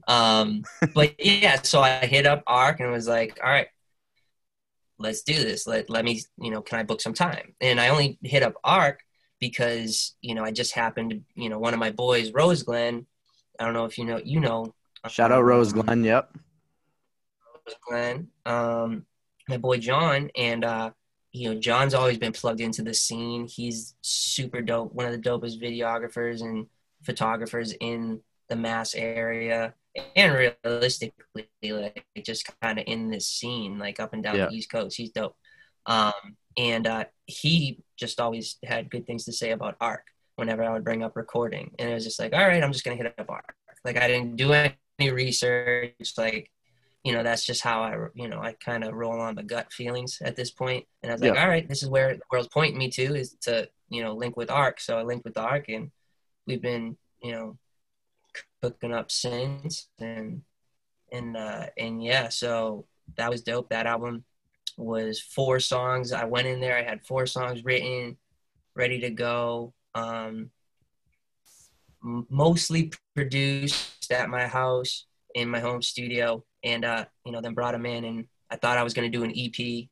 Um, 0.09 0.65
but 0.95 1.15
yeah, 1.19 1.61
so 1.63 1.81
I 1.81 2.07
hit 2.07 2.27
up 2.27 2.43
Arc 2.47 2.81
and 2.81 2.91
was 2.91 3.09
like, 3.09 3.39
"All 3.43 3.51
right, 3.51 3.69
let's 4.99 5.23
do 5.23 5.35
this. 5.35 5.67
Let 5.67 5.91
let 5.91 6.05
me, 6.05 6.23
you 6.39 6.51
know, 6.51 6.63
can 6.63 6.79
I 6.79 6.83
book 6.85 7.01
some 7.01 7.15
time?" 7.15 7.55
And 7.61 7.81
I 7.81 7.89
only 7.89 8.19
hit 8.23 8.43
up 8.43 8.55
Arc 8.63 9.01
because 9.41 10.15
you 10.21 10.35
know 10.35 10.45
I 10.45 10.53
just 10.53 10.75
happened 10.75 11.11
to, 11.11 11.21
you 11.35 11.49
know, 11.49 11.59
one 11.59 11.75
of 11.75 11.81
my 11.81 11.91
boys, 11.91 12.33
Rose 12.33 12.63
Glenn. 12.63 13.07
I 13.59 13.65
don't 13.65 13.75
know 13.75 13.85
if 13.85 13.99
you 13.99 14.05
know, 14.05 14.21
you 14.23 14.41
know. 14.41 14.75
Shout 15.09 15.33
out 15.33 15.43
Rose 15.43 15.73
Glenn. 15.73 16.05
Yep. 16.05 16.37
Glenn, 17.89 18.29
um, 18.45 19.07
my 19.49 19.57
boy 19.57 19.79
John, 19.79 20.31
and 20.37 20.65
uh, 20.65 20.91
you 21.37 21.53
know 21.53 21.61
John's 21.61 21.95
always 21.95 22.19
been 22.19 22.33
plugged 22.33 22.61
into 22.61 22.83
the 22.83 22.95
scene. 22.95 23.47
He's 23.47 23.95
super 24.01 24.61
dope, 24.63 24.93
one 24.95 25.07
of 25.07 25.13
the 25.13 25.19
dopest 25.31 25.61
videographers 25.63 26.41
and 26.41 26.67
photographers 27.05 27.73
in 27.81 28.21
the 28.49 28.57
Mass 28.57 28.95
area, 28.95 29.75
and 30.15 30.53
realistically, 30.65 31.49
like 31.63 32.05
just 32.25 32.49
kind 32.61 32.79
of 32.79 32.85
in 32.87 33.11
this 33.11 33.27
scene, 33.29 33.79
like 33.79 34.01
up 34.01 34.13
and 34.13 34.23
down 34.23 34.37
Yeah. 34.37 34.47
the 34.47 34.55
East 34.55 34.71
Coast. 34.71 34.97
He's 34.97 35.11
dope, 35.11 35.37
um, 35.87 36.13
and 36.57 36.87
uh, 36.87 37.05
he 37.27 37.83
just 37.97 38.21
always 38.21 38.57
had 38.65 38.91
good 38.91 39.07
things 39.07 39.25
to 39.27 39.33
say 39.33 39.51
about 39.51 39.77
Arc 39.81 40.07
whenever 40.37 40.63
I 40.63 40.73
would 40.73 40.85
bring 40.85 41.03
up 41.03 41.17
recording, 41.17 41.75
and 41.79 41.91
it 41.91 41.95
was 41.95 42.05
just 42.05 42.19
like, 42.19 42.33
all 42.33 42.47
right, 42.47 42.63
I'm 42.63 42.73
just 42.73 42.85
gonna 42.85 42.97
hit 42.97 43.15
up 43.19 43.29
Arc. 43.31 43.55
Like 43.85 43.97
I 43.99 44.09
didn't 44.09 44.37
do 44.37 44.53
any 44.53 45.11
research, 45.11 46.15
like 46.17 46.51
you 47.07 47.13
know 47.13 47.23
that's 47.23 47.47
just 47.47 47.63
how 47.63 47.83
i 47.83 47.97
you 48.15 48.29
know 48.29 48.41
i 48.41 48.53
kind 48.53 48.85
of 48.85 48.93
roll 48.93 49.21
on 49.21 49.35
the 49.35 49.43
gut 49.43 49.73
feelings 49.73 50.19
at 50.23 50.37
this 50.37 50.51
point 50.51 50.85
and 51.03 51.11
i 51.11 51.15
was 51.15 51.23
like 51.23 51.39
all 51.39 51.49
right 51.49 51.69
this 51.69 51.83
is 51.83 51.89
where 51.89 52.15
the 52.15 52.21
world's 52.31 52.49
pointing 52.49 52.79
me 52.79 52.91
to 52.91 53.15
is 53.15 53.37
to 53.41 53.69
you 53.89 54.03
know 54.03 54.15
link 54.15 54.37
with 54.37 54.51
arc 54.51 54.81
so 54.81 54.99
i 54.99 55.03
linked 55.03 55.25
with 55.25 55.39
arc 55.39 55.69
and 55.69 55.91
we've 56.47 56.63
been 56.63 56.97
you 57.23 57.33
know 57.33 57.57
cooking 58.63 58.93
up 58.93 59.11
since 59.11 59.89
and 59.99 60.43
and 61.13 61.37
uh 61.37 61.67
and 61.79 62.03
yeah 62.03 62.29
so 62.29 62.87
that 63.17 63.31
was 63.31 63.43
dope. 63.43 63.71
That 63.71 63.87
album 63.87 64.25
was 64.77 65.21
four 65.21 65.61
songs. 65.61 66.13
I 66.13 66.25
went 66.25 66.49
in 66.49 66.61
there. 66.61 66.77
I 66.77 66.83
had 66.83 67.07
four 67.07 67.27
songs 67.27 67.65
written, 67.65 68.17
ready 68.75 69.01
to 69.01 69.11
go. 69.11 69.73
Um, 69.95 70.51
mostly 72.03 72.93
produced 73.15 74.13
at 74.13 74.29
my 74.29 74.47
house 74.47 75.07
in 75.37 75.51
my 75.51 75.61
home 75.61 75.83
studio, 75.83 76.43
and 76.65 76.85
uh, 76.85 77.05
you 77.25 77.31
know, 77.31 77.41
then 77.41 77.55
brought 77.55 77.73
them 77.73 77.87
in, 77.87 78.05
and 78.05 78.27
I 78.51 78.57
thought 78.57 78.79
I 78.79 78.83
was 78.83 78.95
gonna 78.95 79.11
do 79.11 79.23
an 79.23 79.33
EP, 79.37 79.89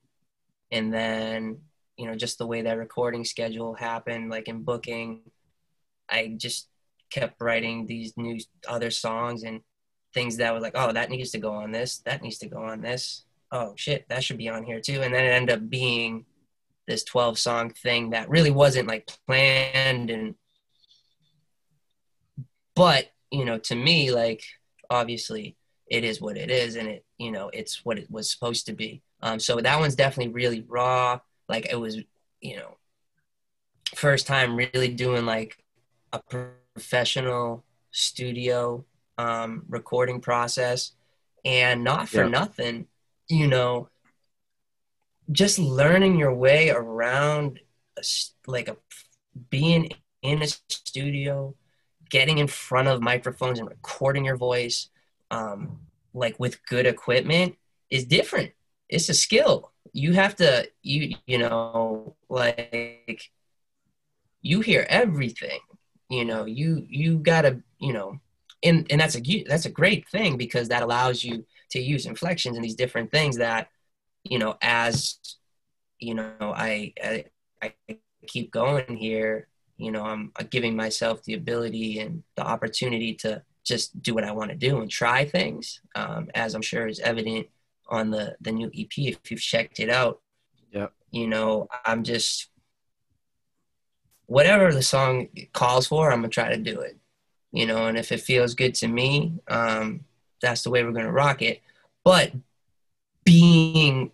and 0.73 0.93
then 0.93 1.59
you 1.97 2.07
know, 2.07 2.17
just 2.17 2.39
the 2.39 2.47
way 2.47 2.63
that 2.63 2.79
recording 2.79 3.25
schedule 3.25 3.75
happened, 3.75 4.31
like 4.31 4.49
in 4.49 4.63
booking, 4.63 5.21
I 6.09 6.35
just 6.37 6.69
kept 7.11 7.41
writing 7.41 7.87
these 7.87 8.17
new 8.17 8.41
other 8.67 8.91
songs 8.91 9.45
and 9.45 9.61
things 10.13 10.39
that 10.39 10.53
was 10.53 10.63
like, 10.63 10.73
oh, 10.75 10.93
that 10.93 11.11
needs 11.11 11.31
to 11.33 11.39
go 11.39 11.53
on 11.53 11.71
this, 11.71 11.99
that 11.99 12.23
needs 12.23 12.39
to 12.39 12.49
go 12.49 12.65
on 12.65 12.81
this. 12.81 13.25
Oh 13.53 13.75
shit, 13.77 14.07
that 14.09 14.25
should 14.25 14.39
be 14.39 14.49
on 14.49 14.65
here 14.65 14.81
too. 14.81 15.03
And 15.03 15.15
then 15.15 15.25
it 15.25 15.29
ended 15.29 15.57
up 15.57 15.71
being 15.71 16.25
this 16.89 17.05
12 17.05 17.39
song 17.39 17.71
thing 17.71 18.11
that 18.11 18.29
really 18.29 18.51
wasn't 18.51 18.89
like 18.89 19.09
planned 19.27 20.11
and 20.11 20.35
but, 22.75 23.07
you 23.31 23.45
know, 23.45 23.59
to 23.59 23.77
me 23.77 24.11
like 24.11 24.43
obviously 24.91 25.57
it 25.87 26.05
is 26.05 26.21
what 26.21 26.37
it 26.37 26.51
is 26.51 26.77
and 26.77 26.89
it, 26.89 27.05
you 27.19 27.31
know, 27.31 27.51
it's 27.53 27.85
what 27.85 27.99
it 27.99 28.11
was 28.11 28.31
supposed 28.31 28.67
to 28.67 28.73
be. 28.73 29.03
Um 29.23 29.39
so 29.41 29.61
that 29.61 29.81
one's 29.81 29.97
definitely 29.97 30.33
really 30.33 30.63
raw. 30.69 31.21
Like 31.49 31.67
it 31.71 31.77
was, 31.77 31.99
you 32.41 32.57
know, 32.57 32.79
first 33.95 34.27
time 34.27 34.57
really 34.57 34.89
doing 34.89 35.25
like 35.27 35.63
a 36.13 36.21
professional 36.75 37.65
studio 37.91 38.85
um, 39.19 39.63
recording 39.69 40.21
process 40.21 40.93
and 41.45 41.85
not 41.85 42.09
for 42.09 42.25
Yeah. 42.25 42.31
nothing 42.31 42.87
you 43.29 43.47
know 43.47 43.89
just 45.31 45.59
learning 45.59 46.19
your 46.19 46.35
way 46.35 46.71
around 46.71 47.61
a 47.99 48.03
like 48.47 48.69
a 48.69 48.77
being 49.51 49.91
in 50.23 50.43
a 50.43 50.47
studio 50.69 51.55
getting 52.15 52.39
in 52.39 52.47
front 52.47 52.87
of 52.87 53.03
microphones 53.03 53.59
and 53.59 53.69
recording 53.69 54.25
your 54.25 54.37
voice 54.37 54.89
um, 55.33 55.81
like 56.15 56.39
with 56.39 56.65
good 56.65 56.87
equipment 56.87 57.57
is 57.91 58.05
different. 58.05 58.53
It's 58.89 59.09
a 59.09 59.15
skill. 59.15 59.73
You 59.93 60.13
have 60.13 60.37
to 60.37 60.71
you 60.81 61.17
you 61.27 61.39
know 61.39 62.15
like 62.29 63.33
you 64.43 64.61
hear 64.61 64.87
everything. 64.89 65.59
You 66.09 66.25
know 66.25 66.45
you 66.45 66.87
you 66.89 67.19
gotta 67.19 67.61
you 67.81 67.93
know 67.93 68.21
and 68.63 68.87
and 68.91 69.01
that's 69.01 69.17
a 69.17 69.45
that's 69.49 69.67
a 69.67 69.71
great 69.81 70.09
thing 70.09 70.37
because 70.37 70.69
that 70.69 70.85
allows 70.85 71.25
you 71.25 71.45
to 71.71 71.81
use 71.81 72.07
inflections 72.07 72.55
and 72.55 72.65
these 72.65 72.77
different 72.77 73.11
things 73.11 73.39
that 73.39 73.71
you 74.23 74.39
know 74.39 74.57
as 74.63 75.19
you 75.99 76.15
know 76.15 76.33
i 76.41 76.93
i, 77.03 77.25
I 77.61 77.75
keep 78.29 78.53
going 78.53 78.97
here 78.97 79.49
you 79.77 79.91
know 79.91 80.05
i'm 80.05 80.33
giving 80.51 80.77
myself 80.77 81.23
the 81.25 81.35
ability 81.35 81.99
and 82.01 82.23
the 82.37 82.43
opportunity 82.43 83.15
to 83.15 83.43
just 83.65 84.01
do 84.03 84.15
what 84.15 84.25
i 84.25 84.33
want 84.33 84.51
to 84.51 84.57
do 84.57 84.81
and 84.81 84.91
try 84.91 85.25
things 85.25 85.81
um, 85.95 86.29
as 86.35 86.55
i'm 86.55 86.63
sure 86.63 86.87
is 86.87 87.01
evident 87.01 87.47
on 87.89 88.11
the 88.11 88.37
the 88.41 88.53
new 88.53 88.71
ep 88.75 88.93
if 88.97 89.31
you've 89.31 89.41
checked 89.41 89.81
it 89.81 89.91
out 89.91 90.21
Yep. 90.73 90.93
you 91.13 91.29
know 91.29 91.69
i'm 91.85 92.03
just 92.03 92.49
whatever 94.27 94.73
the 94.73 94.83
song 94.83 95.29
calls 95.53 95.87
for 95.87 96.11
i'm 96.11 96.19
gonna 96.21 96.29
try 96.29 96.49
to 96.49 96.57
do 96.57 96.81
it 96.81 96.97
you 97.53 97.67
know 97.67 97.87
and 97.87 97.97
if 97.97 98.11
it 98.11 98.21
feels 98.21 98.55
good 98.55 98.75
to 98.75 98.89
me 98.89 99.35
um 99.49 100.05
that's 100.41 100.63
the 100.63 100.71
way 100.71 100.83
we're 100.83 100.93
gonna 100.93 101.13
rock 101.13 101.43
it 101.43 101.61
but 102.05 102.33
being 103.25 104.11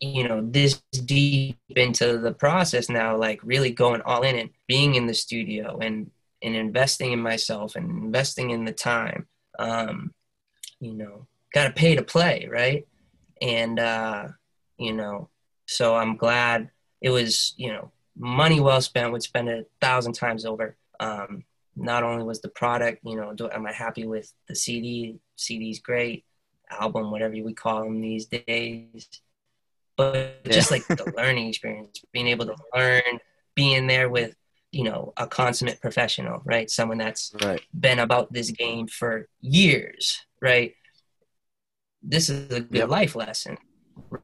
you 0.00 0.26
know 0.28 0.40
this 0.42 0.82
deep 1.04 1.58
into 1.70 2.18
the 2.18 2.32
process 2.32 2.88
now 2.88 3.16
like 3.16 3.40
really 3.42 3.70
going 3.70 4.02
all 4.02 4.22
in 4.22 4.36
and 4.36 4.50
being 4.66 4.94
in 4.94 5.06
the 5.06 5.14
studio 5.14 5.78
and 5.78 6.10
and 6.42 6.54
investing 6.54 7.12
in 7.12 7.20
myself 7.20 7.76
and 7.76 7.90
investing 7.90 8.50
in 8.50 8.64
the 8.64 8.72
time 8.72 9.26
um 9.58 10.12
you 10.80 10.92
know 10.92 11.26
gotta 11.54 11.72
pay 11.72 11.94
to 11.94 12.02
play 12.02 12.48
right? 12.50 12.86
And 13.40 13.78
uh 13.78 14.28
you 14.78 14.92
know 14.92 15.28
so 15.66 15.96
i'm 15.96 16.16
glad 16.16 16.70
it 17.00 17.10
was 17.10 17.54
you 17.56 17.72
know 17.72 17.90
money 18.16 18.60
well 18.60 18.80
spent 18.80 19.12
would 19.12 19.22
spend 19.22 19.48
a 19.48 19.64
thousand 19.80 20.12
times 20.12 20.44
over. 20.44 20.76
Um 21.00 21.44
not 21.74 22.02
only 22.02 22.24
was 22.24 22.40
the 22.40 22.48
product 22.48 23.00
you 23.04 23.16
know 23.16 23.34
do, 23.34 23.50
am 23.50 23.66
i 23.66 23.72
happy 23.72 24.06
with 24.06 24.32
the 24.48 24.54
cd 24.54 25.18
cd's 25.38 25.78
great. 25.80 26.24
Album 26.70 27.10
whatever 27.10 27.34
we 27.34 27.54
call 27.54 27.84
them 27.84 28.00
these 28.00 28.26
days 28.26 29.08
but 29.96 30.40
Yeah. 30.44 30.52
just 30.52 30.70
like 30.70 30.86
the 30.88 31.12
learning 31.16 31.48
experience 31.48 32.00
being 32.12 32.28
able 32.28 32.46
to 32.46 32.56
learn 32.74 33.02
being 33.54 33.86
there 33.86 34.08
with 34.08 34.34
you 34.72 34.84
know 34.84 35.12
a 35.16 35.26
consummate 35.26 35.80
professional 35.80 36.42
right 36.44 36.70
someone 36.70 36.98
that's 36.98 37.32
Right. 37.42 37.62
been 37.78 37.98
about 37.98 38.32
this 38.32 38.50
game 38.50 38.86
for 38.88 39.28
years 39.40 40.20
right 40.42 40.74
this 42.02 42.28
is 42.28 42.50
a 42.52 42.60
good 42.60 42.76
Yep. 42.80 42.88
life 42.88 43.16
lesson 43.16 43.56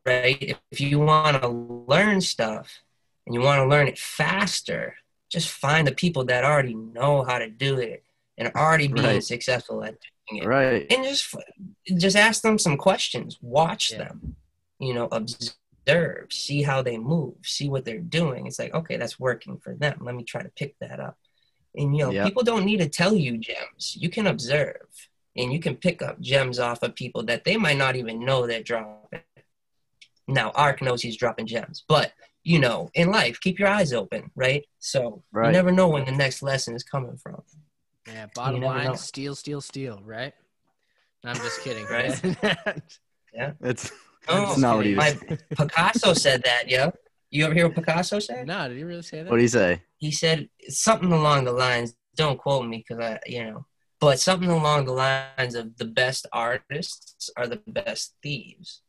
right 0.04 0.56
if, 0.70 0.80
you 0.80 0.98
want 1.00 1.40
to 1.40 1.48
learn 1.48 2.20
stuff 2.20 2.80
and 3.26 3.34
you 3.34 3.40
want 3.40 3.60
to 3.60 3.66
learn 3.66 3.88
it 3.88 3.98
faster 3.98 4.94
just 5.30 5.48
find 5.48 5.86
the 5.86 5.92
people 5.94 6.24
that 6.26 6.44
already 6.44 6.74
know 6.74 7.24
how 7.24 7.38
to 7.38 7.48
do 7.48 7.78
it 7.78 8.04
and 8.36 8.52
already 8.54 8.88
being 8.88 9.06
Right. 9.06 9.22
successful 9.24 9.82
at 9.84 9.96
doing 10.28 10.42
it 10.42 10.46
Right. 10.46 10.86
and 10.92 11.04
just 11.04 11.34
just 11.96 12.16
ask 12.16 12.42
them 12.42 12.58
some 12.58 12.76
questions 12.76 13.38
watch 13.40 13.92
Yeah. 13.92 13.98
them 13.98 14.36
you 14.78 14.92
know 14.94 15.08
observe 15.10 15.54
see 16.30 16.62
how 16.62 16.80
they 16.82 16.96
move 16.98 17.34
see 17.42 17.68
what 17.68 17.84
they're 17.84 17.98
doing 17.98 18.46
it's 18.46 18.58
like 18.58 18.72
okay 18.74 18.96
that's 18.96 19.18
working 19.18 19.58
for 19.58 19.74
them 19.74 19.98
let 20.00 20.14
me 20.14 20.22
try 20.24 20.42
to 20.42 20.48
pick 20.50 20.74
that 20.80 21.00
up 21.00 21.16
and 21.74 21.96
you 21.96 22.04
know 22.04 22.10
Yeah. 22.12 22.24
people 22.24 22.42
don't 22.42 22.64
need 22.64 22.78
to 22.78 22.88
tell 22.88 23.14
you 23.14 23.36
gems 23.38 23.96
you 23.98 24.08
can 24.08 24.26
observe 24.26 24.86
and 25.36 25.52
you 25.52 25.58
can 25.60 25.76
pick 25.76 26.02
up 26.02 26.20
gems 26.20 26.58
off 26.58 26.82
of 26.82 26.94
people 26.94 27.22
that 27.24 27.44
they 27.44 27.56
might 27.56 27.76
not 27.78 27.96
even 27.96 28.24
know 28.24 28.46
they're 28.46 28.62
dropping 28.62 29.20
now 30.28 30.50
arc 30.54 30.80
knows 30.82 31.02
he's 31.02 31.16
dropping 31.16 31.46
gems 31.46 31.84
but 31.88 32.12
you 32.44 32.58
know 32.58 32.90
in 32.94 33.10
life 33.10 33.40
keep 33.40 33.58
your 33.58 33.68
eyes 33.68 33.92
open 33.92 34.30
right 34.34 34.64
so 34.78 35.22
Right. 35.32 35.46
you 35.46 35.52
never 35.52 35.72
know 35.72 35.88
when 35.88 36.04
the 36.04 36.12
next 36.12 36.42
lesson 36.42 36.74
is 36.74 36.84
coming 36.84 37.16
from 37.16 37.42
Yeah, 38.06 38.26
bottom 38.34 38.60
line, 38.60 38.84
know. 38.84 38.94
steal, 38.94 39.34
steal, 39.34 39.60
steal, 39.60 40.00
right? 40.04 40.34
I'm 41.24 41.36
just 41.36 41.60
kidding. 41.60 41.86
Right. 41.86 42.20
Yeah. 43.34 43.52
It's 43.62 43.90
Oh, 44.28 44.46
that's 44.46 44.58
not 44.58 44.76
what 44.76 44.86
he 44.86 44.94
was. 44.94 45.14
my 45.30 45.36
Picasso 45.56 46.12
said 46.14 46.42
that, 46.44 46.68
yo. 46.68 46.92
You 47.30 47.46
ever 47.46 47.54
hear 47.54 47.66
what 47.66 47.76
Picasso 47.76 48.18
said? 48.18 48.46
no, 48.46 48.68
did 48.68 48.76
he 48.76 48.84
really 48.84 49.02
say 49.02 49.22
that? 49.22 49.30
What 49.30 49.36
do 49.36 49.42
you 49.42 49.48
say? 49.48 49.82
He 49.96 50.10
said 50.12 50.48
something 50.68 51.12
along 51.12 51.44
the 51.44 51.52
lines. 51.52 51.94
Don't 52.14 52.38
quote 52.38 52.66
me 52.66 52.84
because 52.86 53.02
I, 53.02 53.18
you 53.26 53.42
know, 53.44 53.66
but 53.98 54.20
something 54.20 54.50
along 54.50 54.84
the 54.84 54.92
lines 54.92 55.54
of 55.54 55.76
the 55.78 55.86
best 55.86 56.26
artists 56.32 57.30
are 57.38 57.46
the 57.46 57.56
best 57.66 58.14
thieves, 58.22 58.82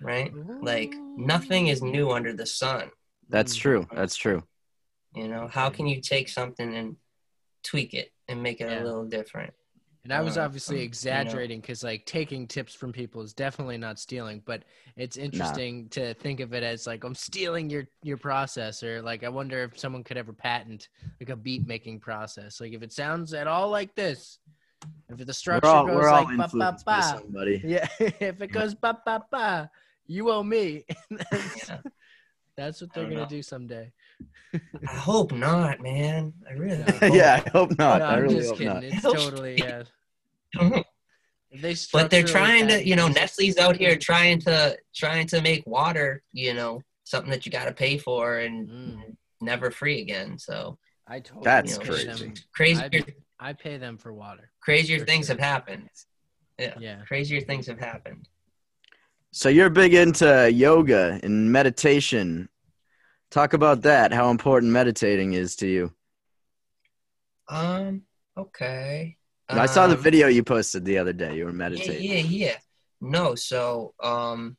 right? 0.00 0.32
Like 0.62 0.94
nothing 1.16 1.66
is 1.66 1.82
new 1.82 2.10
under 2.12 2.32
the 2.32 2.46
sun. 2.46 2.90
That's 3.28 3.56
Mm. 3.56 3.60
true. 3.60 3.86
That's 3.92 4.14
true. 4.14 4.44
You 5.14 5.26
know, 5.26 5.48
how 5.48 5.70
can 5.70 5.88
you 5.88 6.00
take 6.00 6.28
something 6.28 6.72
and 6.74 6.96
tweak 7.64 7.94
it 7.94 8.12
and 8.28 8.42
make 8.42 8.60
it 8.60 8.70
Yeah. 8.70 8.82
a 8.82 8.84
little 8.84 9.06
different? 9.06 9.54
And 10.08 10.16
I 10.16 10.22
was 10.22 10.38
uh, 10.38 10.42
obviously 10.42 10.76
um, 10.76 10.78
you 10.78 10.84
know. 10.84 10.88
exaggerating 10.88 11.60
because, 11.60 11.84
like, 11.84 12.06
taking 12.06 12.46
tips 12.46 12.74
from 12.74 12.92
people 12.92 13.20
is 13.20 13.34
definitely 13.34 13.76
not 13.76 13.98
stealing. 13.98 14.40
But 14.42 14.64
it's 14.96 15.18
interesting 15.18 15.90
to 15.90 16.14
think 16.14 16.40
of 16.40 16.54
it 16.54 16.62
as 16.62 16.86
like 16.86 17.04
I'm 17.04 17.14
stealing 17.14 17.68
your 17.68 17.84
your 18.02 18.16
process, 18.16 18.82
or 18.82 19.02
like 19.02 19.22
I 19.22 19.28
wonder 19.28 19.62
if 19.64 19.78
someone 19.78 20.02
could 20.02 20.16
ever 20.16 20.32
patent 20.32 20.88
like 21.20 21.28
a 21.28 21.36
beat 21.36 21.66
making 21.66 22.00
process. 22.00 22.58
Like 22.58 22.72
if 22.72 22.82
it 22.82 22.90
sounds 22.90 23.34
at 23.34 23.46
all 23.46 23.68
like 23.68 23.94
this, 23.94 24.38
if 25.10 25.18
the 25.26 25.34
structure 25.34 25.68
all, 25.68 25.86
goes 25.86 26.06
like 26.06 26.36
ba 26.38 26.48
ba 26.54 26.78
ba, 26.86 27.02
somebody. 27.02 27.60
yeah, 27.66 27.86
if 28.00 28.40
it 28.40 28.50
goes 28.50 28.74
ba 28.74 28.98
ba 29.04 29.22
ba, 29.30 29.70
you 30.06 30.30
owe 30.30 30.42
me. 30.42 30.86
that's, 31.10 31.68
Yeah. 31.68 31.80
that's 32.56 32.80
what 32.80 32.94
they're 32.94 33.04
gonna 33.04 33.16
know. 33.16 33.26
do 33.26 33.42
someday. 33.42 33.92
I 34.54 34.92
hope 34.94 35.32
not, 35.32 35.80
man. 35.80 36.32
I 36.48 36.52
really. 36.54 36.78
No. 36.78 36.84
hope. 36.92 37.14
yeah, 37.14 37.42
I 37.44 37.50
hope 37.50 37.78
not. 37.78 37.98
no, 38.00 38.04
I 38.06 38.14
I'm 38.16 38.22
really 38.22 38.34
just 38.36 38.48
hope 38.50 38.58
kidding. 38.58 38.72
not. 38.74 38.84
It's 38.84 39.02
Hope- 39.02 39.16
totally 39.16 39.56
yeah. 39.58 39.82
but 40.54 40.84
If 41.50 41.60
they 41.62 41.68
they're 41.72 41.76
structure 41.76 42.10
like 42.22 42.26
trying 42.26 42.68
to, 42.68 42.86
you 42.86 42.96
know, 42.96 43.08
Nestle's 43.08 43.58
out 43.58 43.76
here 43.76 43.96
trying 43.96 44.38
to 44.40 44.76
trying 44.94 45.26
to 45.28 45.40
make 45.42 45.66
water, 45.66 46.22
you 46.32 46.54
know, 46.54 46.82
something 47.04 47.30
that 47.30 47.46
you 47.46 47.52
got 47.52 47.64
to 47.66 47.72
pay 47.72 47.98
for 47.98 48.38
and 48.38 48.68
Mm. 48.68 49.16
never 49.40 49.70
free 49.70 50.00
again. 50.00 50.38
So 50.38 50.78
I 51.06 51.20
totally 51.20 51.44
That's 51.44 51.72
you 51.72 51.78
know, 51.78 51.84
pay 51.84 52.04
crazy. 52.04 52.24
them- 52.24 52.34
crazier 52.54 53.04
I 53.40 53.52
pay 53.52 53.76
them 53.78 53.98
for 53.98 54.12
water. 54.12 54.50
crazier 54.60 54.98
for 55.00 55.04
things 55.06 55.26
sure. 55.26 55.36
have 55.36 55.40
happened. 55.44 55.88
Yeah, 56.58 56.74
Yeah. 56.80 57.02
crazier 57.06 57.40
things 57.40 57.66
have 57.68 57.78
happened. 57.78 58.28
So 59.30 59.48
you're 59.48 59.70
big 59.70 59.94
into 59.94 60.50
yoga 60.52 61.20
and 61.22 61.52
meditation. 61.52 62.48
Talk 63.30 63.52
about 63.52 63.82
that. 63.82 64.12
How 64.12 64.30
important 64.30 64.72
meditating 64.72 65.34
is 65.34 65.56
to 65.56 65.66
you. 65.66 65.92
Um. 67.48 68.02
Okay. 68.36 69.16
I 69.50 69.66
saw 69.66 69.86
the 69.86 69.94
Um, 69.94 70.02
video 70.02 70.28
you 70.28 70.42
posted 70.44 70.84
the 70.84 70.98
other 70.98 71.12
day. 71.12 71.36
You 71.36 71.46
were 71.46 71.52
Yeah, 71.52 71.58
meditating. 71.58 72.10
yeah, 72.10 72.20
yeah. 72.20 72.56
No, 73.00 73.34
so 73.34 73.94
um, 74.02 74.56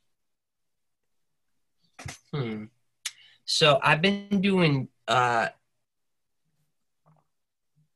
Hmm. 2.32 2.64
So 3.44 3.78
I've 3.82 4.00
been 4.02 4.40
doing, 4.40 4.88
uh, 5.08 5.48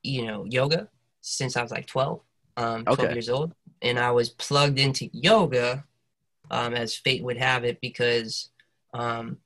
you 0.02 0.26
know, 0.26 0.44
yoga 0.44 0.88
since 1.20 1.56
I 1.56 1.62
was 1.62 1.70
like 1.70 1.86
12, 1.86 2.20
um, 2.56 2.84
12 2.86 2.98
Okay. 3.00 3.14
years 3.14 3.28
old. 3.28 3.52
And 3.82 3.98
I 3.98 4.10
was 4.10 4.28
plugged 4.30 4.78
into 4.78 5.08
yoga, 5.12 5.84
um, 6.50 6.74
as 6.74 6.94
fate 6.94 7.22
would 7.22 7.38
have 7.38 7.64
it, 7.64 7.80
because 7.80 8.50
um, 8.92 9.38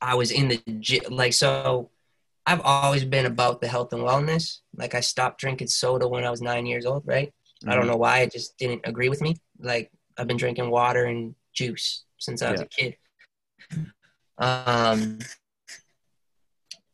I 0.00 0.14
was 0.14 0.30
in 0.30 0.48
the 0.48 0.62
gym. 0.80 1.02
Like, 1.10 1.32
so 1.32 1.90
I've 2.46 2.60
always 2.62 3.04
been 3.04 3.26
about 3.26 3.60
the 3.60 3.68
health 3.68 3.92
and 3.92 4.02
wellness. 4.02 4.60
Like, 4.74 4.94
I 4.94 5.00
stopped 5.00 5.40
drinking 5.40 5.68
soda 5.68 6.06
when 6.08 6.24
I 6.24 6.30
was 6.30 6.40
nine 6.40 6.66
years 6.66 6.86
old, 6.86 7.02
right? 7.06 7.32
I 7.66 7.74
don't 7.74 7.88
know 7.88 7.96
why 7.96 8.20
it 8.20 8.30
just 8.32 8.56
didn't 8.56 8.82
agree 8.84 9.08
with 9.08 9.20
me. 9.20 9.36
Like 9.58 9.90
I've 10.16 10.28
been 10.28 10.36
drinking 10.36 10.70
water 10.70 11.06
and 11.06 11.34
juice 11.52 12.04
since 12.18 12.40
I 12.40 12.52
was 12.52 12.60
Yeah. 12.60 12.66
a 12.66 12.68
kid. 12.68 12.96
Um, 14.38 15.18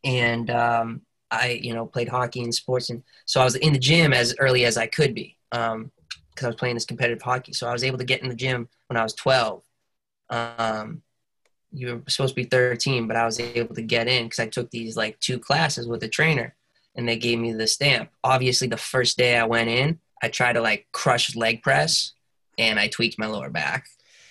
and 0.04 0.50
um, 0.50 1.02
I, 1.30 1.60
you 1.62 1.74
know, 1.74 1.84
played 1.86 2.08
hockey 2.08 2.42
and 2.42 2.54
sports, 2.54 2.88
and 2.90 3.02
so 3.26 3.40
I 3.40 3.44
was 3.44 3.56
in 3.56 3.72
the 3.74 3.78
gym 3.78 4.12
as 4.12 4.34
early 4.38 4.64
as 4.64 4.76
I 4.76 4.86
could 4.86 5.14
be, 5.14 5.36
um, 5.52 5.90
because 6.30 6.44
I 6.44 6.48
was 6.48 6.56
playing 6.56 6.76
this 6.76 6.86
competitive 6.86 7.22
hockey. 7.22 7.52
So 7.52 7.68
I 7.68 7.72
was 7.72 7.84
able 7.84 7.98
to 7.98 8.04
get 8.04 8.22
in 8.22 8.28
the 8.30 8.34
gym 8.34 8.68
when 8.88 8.96
I 8.96 9.02
was 9.02 9.14
12. 9.14 9.62
Um, 10.30 11.02
you 11.74 11.88
were 11.96 12.02
supposed 12.08 12.34
to 12.36 12.40
be 12.42 12.48
13, 12.48 13.06
but 13.08 13.16
I 13.16 13.24
was 13.24 13.40
able 13.40 13.74
to 13.74 13.82
get 13.82 14.06
in 14.08 14.24
because 14.26 14.38
I 14.38 14.46
took 14.46 14.70
these 14.70 14.96
like 14.96 15.18
two 15.20 15.38
classes 15.38 15.88
with 15.88 16.02
a 16.04 16.08
trainer, 16.08 16.54
and 16.94 17.08
they 17.08 17.16
gave 17.16 17.38
me 17.38 17.52
the 17.52 17.66
stamp. 17.66 18.10
Obviously, 18.22 18.68
the 18.68 18.76
first 18.76 19.18
day 19.18 19.36
I 19.36 19.44
went 19.44 19.68
in, 19.68 19.98
I 20.22 20.28
tried 20.28 20.52
to 20.54 20.60
like 20.62 20.86
crush 20.92 21.34
leg 21.36 21.62
press, 21.62 22.12
and 22.58 22.78
I 22.78 22.86
tweaked 22.88 23.18
my 23.18 23.26
lower 23.26 23.50
back, 23.50 23.86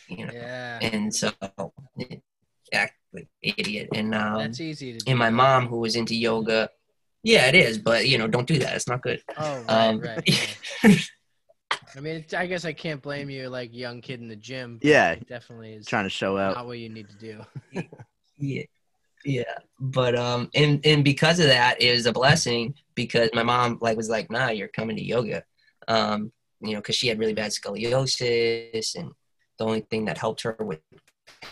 you 0.07 0.25
know, 0.25 0.33
Yeah. 0.33 0.79
and 0.81 1.13
so 1.13 1.31
act 2.73 2.93
like 3.13 3.27
idiot. 3.41 3.89
And 3.93 4.15
um, 4.15 4.37
That's 4.39 4.59
easy 4.61 4.93
to 4.93 4.99
do. 4.99 5.09
and 5.11 5.19
my 5.19 5.29
mom, 5.29 5.67
who 5.67 5.79
was 5.79 5.95
into 5.95 6.15
yoga, 6.15 6.69
yeah, 7.23 7.47
it 7.47 7.55
is, 7.55 7.77
but 7.77 8.07
you 8.07 8.17
know, 8.17 8.27
don't 8.27 8.47
do 8.47 8.57
that. 8.59 8.75
It's 8.75 8.87
not 8.87 9.01
good. 9.01 9.21
Oh, 9.37 9.63
right, 9.67 9.69
Um, 9.69 9.99
right. 9.99 10.29
right. 11.95 11.99
I 11.99 12.01
mean, 12.01 12.15
it's, 12.15 12.33
I 12.33 12.45
guess 12.47 12.65
I 12.65 12.73
can't 12.73 13.01
blame 13.01 13.29
you, 13.29 13.49
like 13.49 13.73
young 13.73 14.01
kid 14.01 14.19
in 14.21 14.27
the 14.27 14.35
gym. 14.35 14.79
Yeah, 14.81 15.15
Definitely 15.15 15.73
is 15.73 15.85
trying 15.85 16.05
to 16.05 16.09
show 16.09 16.37
out. 16.37 16.55
not 16.55 16.65
what 16.67 16.79
you 16.79 16.89
need 16.89 17.07
to 17.09 17.15
do. 17.17 17.41
Yeah. 18.37 18.63
Yeah. 19.25 19.43
But 19.79 20.17
um 20.17 20.49
and 20.53 20.85
and 20.85 21.03
because 21.03 21.39
of 21.39 21.45
that 21.45 21.81
it 21.81 21.93
was 21.93 22.05
a 22.05 22.11
blessing 22.11 22.73
because 22.93 23.29
my 23.33 23.43
mom 23.43 23.77
like 23.81 23.95
was 23.95 24.09
like, 24.09 24.29
nah, 24.29 24.49
you're 24.49 24.67
coming 24.67 24.97
to 24.97 25.03
yoga. 25.03 25.43
Um, 25.87 26.31
you 26.61 26.71
know, 26.73 26.79
because 26.79 26.95
she 26.95 27.07
had 27.07 27.19
really 27.19 27.33
bad 27.33 27.51
scoliosis 27.51 28.95
and 28.95 29.11
the 29.59 29.65
only 29.65 29.81
thing 29.81 30.05
that 30.05 30.17
helped 30.17 30.41
her 30.41 30.55
with 30.59 30.79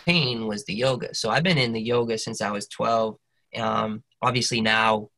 pain 0.04 0.46
was 0.46 0.64
the 0.64 0.74
yoga. 0.74 1.14
So 1.14 1.30
I've 1.30 1.42
been 1.44 1.58
in 1.58 1.72
the 1.72 1.80
yoga 1.80 2.18
since 2.18 2.40
I 2.42 2.50
was 2.50 2.66
twelve. 2.68 3.16
Um 3.56 4.02
obviously 4.20 4.60
now 4.60 5.08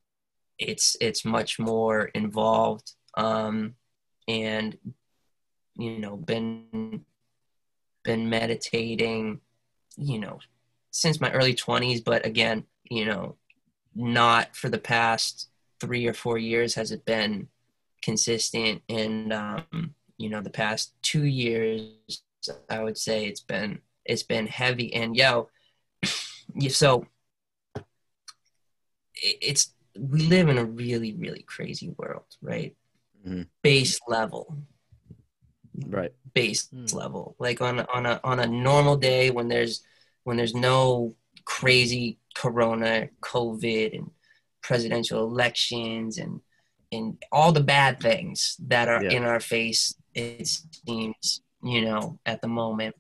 it's 0.59 0.97
it's 1.01 1.25
much 1.25 1.59
more 1.59 2.05
involved. 2.15 2.93
Um 3.17 3.75
and 4.29 4.77
you 5.77 5.99
know, 5.99 6.17
been 6.17 7.05
been 8.05 8.29
meditating, 8.29 9.41
you 9.97 10.19
know, 10.19 10.39
since 10.91 11.21
my 11.21 11.31
early 11.33 11.55
20s 11.55 12.05
but 12.05 12.25
again 12.25 12.65
you 12.89 13.05
know 13.05 13.35
not 13.97 14.55
for 14.55 14.69
the 14.69 14.79
past 14.79 15.49
three 15.81 16.07
or 16.07 16.15
four 16.15 16.39
years 16.39 16.75
has 16.75 16.93
it 16.93 17.05
been 17.05 17.49
consistent. 18.01 18.81
And 18.89 19.33
um, 19.33 19.95
you 20.19 20.29
know 20.31 20.41
the 20.41 20.51
past 20.51 20.93
two 21.03 21.25
years 21.25 22.23
i 22.71 22.83
would 22.83 22.97
say 22.99 23.27
it's 23.27 23.41
been 23.41 23.81
it's 24.05 24.23
been 24.23 24.47
heavy. 24.47 24.93
And 24.95 25.17
yo 25.17 25.49
so 26.69 27.07
it's 29.15 29.73
we 29.99 30.27
live 30.27 30.49
in 30.49 30.59
a 30.59 30.65
really 30.65 31.15
really 31.15 31.43
crazy 31.43 31.91
world 31.99 32.37
right? 32.43 32.77
Mhm. 33.27 33.49
base 33.63 33.99
level 34.07 34.57
Right. 35.87 36.13
base 36.35 36.69
Hmm. 36.69 36.87
level 36.97 37.35
like 37.39 37.61
on 37.61 37.81
a- 37.81 37.87
on 37.93 38.07
a 38.07 38.21
on 38.25 38.39
a 38.41 38.47
normal 38.47 38.97
day 38.97 39.31
when 39.31 39.49
there's 39.49 39.83
when 40.25 40.37
there's 40.37 40.55
no 40.55 41.15
crazy 41.45 42.19
corona 42.35 43.09
covid 43.21 43.97
and 43.99 44.11
presidential 44.63 45.25
elections 45.27 46.19
and 46.19 46.41
and 46.93 47.23
all 47.33 47.51
the 47.53 47.63
bad 47.63 47.99
things 48.01 48.57
that 48.69 48.89
are 48.89 49.03
Yeah. 49.05 49.11
in 49.17 49.25
our 49.25 49.41
face 49.41 49.95
it 50.15 50.47
seems 50.87 51.43
you 51.63 51.83
know 51.85 52.19
at 52.25 52.41
the 52.41 52.49
moment 52.49 52.95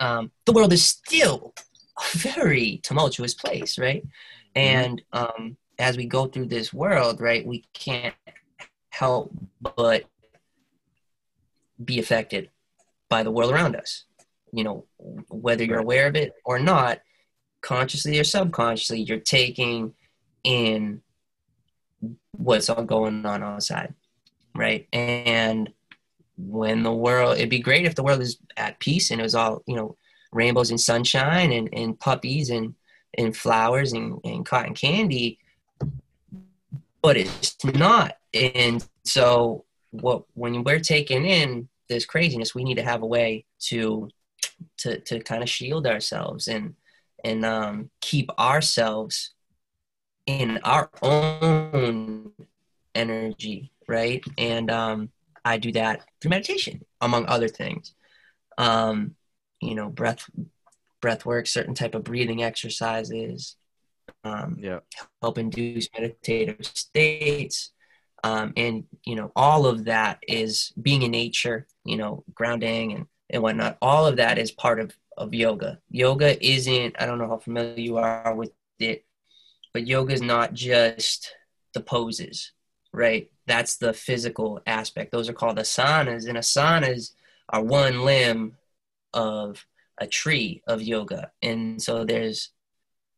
um, 0.00 0.32
the 0.46 0.52
world 0.52 0.72
is 0.72 0.84
still 0.84 1.54
a 1.98 2.18
very 2.18 2.80
tumultuous 2.82 3.34
place 3.34 3.78
right 3.78 4.04
and 4.56 5.00
um, 5.12 5.56
as 5.78 5.96
we 5.96 6.06
go 6.06 6.26
through 6.26 6.46
this 6.46 6.72
world 6.74 7.20
right 7.20 7.46
we 7.46 7.64
can't 7.72 8.14
help 8.90 9.30
but 9.76 10.04
be 11.82 11.98
affected 11.98 12.50
by 13.08 13.22
the 13.22 13.30
world 13.30 13.52
around 13.52 13.76
us. 13.76 14.04
You 14.52 14.64
know 14.64 14.86
whether 15.28 15.64
you're 15.64 15.78
aware 15.78 16.06
of 16.06 16.16
it 16.16 16.32
or 16.44 16.58
not 16.58 17.00
consciously 17.60 18.18
or 18.18 18.24
subconsciously 18.24 19.00
you're 19.00 19.18
taking 19.18 19.92
in 20.44 21.02
what's 22.36 22.70
all 22.70 22.84
going 22.84 23.26
on 23.26 23.42
outside 23.42 23.92
right? 24.54 24.86
And 24.92 25.70
when 26.38 26.82
the 26.82 26.92
world 26.92 27.36
it'd 27.36 27.50
be 27.50 27.58
great 27.58 27.86
if 27.86 27.94
the 27.94 28.02
world 28.02 28.20
is 28.20 28.38
at 28.56 28.78
peace 28.78 29.10
and 29.10 29.20
it 29.20 29.24
was 29.24 29.34
all 29.34 29.62
you 29.66 29.74
know 29.74 29.96
rainbows 30.32 30.70
and 30.70 30.80
sunshine 30.80 31.52
and, 31.52 31.68
and 31.72 31.98
puppies 31.98 32.50
and 32.50 32.74
and 33.18 33.36
flowers 33.36 33.92
and, 33.92 34.20
and 34.24 34.44
cotton 34.44 34.74
candy 34.74 35.38
but 37.06 37.16
it's 37.16 37.56
not. 37.64 38.16
And 38.34 38.84
so 39.04 39.64
what 39.90 40.24
when 40.34 40.62
we're 40.64 40.80
taking 40.80 41.24
in 41.24 41.68
this 41.88 42.04
craziness 42.04 42.54
we 42.54 42.64
need 42.64 42.76
to 42.76 42.82
have 42.82 43.02
a 43.02 43.06
way 43.06 43.44
to 43.60 44.08
to 44.78 44.98
to 45.00 45.20
kind 45.20 45.42
of 45.42 45.48
shield 45.48 45.86
ourselves 45.86 46.48
and 46.48 46.74
and 47.24 47.44
um, 47.44 47.90
keep 48.00 48.30
ourselves 48.38 49.34
in 50.26 50.58
our 50.64 50.90
own 51.02 52.32
energy 52.94 53.70
right 53.88 54.24
and 54.38 54.70
um, 54.70 55.10
i 55.44 55.56
do 55.56 55.70
that 55.72 56.02
through 56.20 56.30
meditation 56.30 56.80
among 57.00 57.26
other 57.26 57.48
things 57.48 57.94
um, 58.58 59.14
you 59.60 59.74
know 59.74 59.88
breath 59.88 60.28
breath 61.00 61.24
work 61.24 61.46
certain 61.46 61.74
type 61.74 61.94
of 61.94 62.02
breathing 62.04 62.42
exercises 62.42 63.56
um, 64.24 64.56
Yeah. 64.58 64.80
help 65.22 65.38
induce 65.38 65.88
meditative 65.96 66.64
states 66.66 67.72
um, 68.26 68.52
and 68.56 68.84
you 69.04 69.14
know 69.14 69.30
all 69.36 69.66
of 69.66 69.84
that 69.84 70.18
is 70.26 70.72
being 70.80 71.02
in 71.02 71.10
nature 71.10 71.66
you 71.84 71.96
know 71.96 72.24
grounding 72.34 72.92
and, 72.92 73.06
and 73.30 73.42
whatnot. 73.42 73.76
All 73.82 74.06
of 74.06 74.16
that 74.16 74.38
is 74.38 74.50
part 74.50 74.78
of, 74.80 74.96
of 75.16 75.34
yoga. 75.34 75.78
Yoga 75.90 76.30
isn't 76.44 76.96
i 76.98 77.06
don't 77.06 77.18
know 77.18 77.28
how 77.28 77.38
familiar 77.38 77.78
you 77.78 77.96
are 77.96 78.34
with 78.34 78.52
it 78.78 79.04
but 79.72 79.86
yoga 79.86 80.12
is 80.12 80.22
not 80.22 80.54
just 80.54 81.34
the 81.74 81.80
poses 81.80 82.52
right? 82.96 83.30
That's 83.46 83.76
the 83.76 83.92
physical 83.92 84.60
aspect. 84.66 85.12
Those 85.12 85.28
are 85.28 85.34
called 85.34 85.58
asanas 85.58 86.26
and 86.26 86.38
asanas 86.38 87.12
are 87.50 87.62
one 87.62 88.04
limb 88.04 88.56
of 89.12 89.64
a 89.98 90.06
tree 90.06 90.62
of 90.66 90.82
yoga. 90.82 91.30
And 91.42 91.80
so 91.80 92.04
there's 92.04 92.50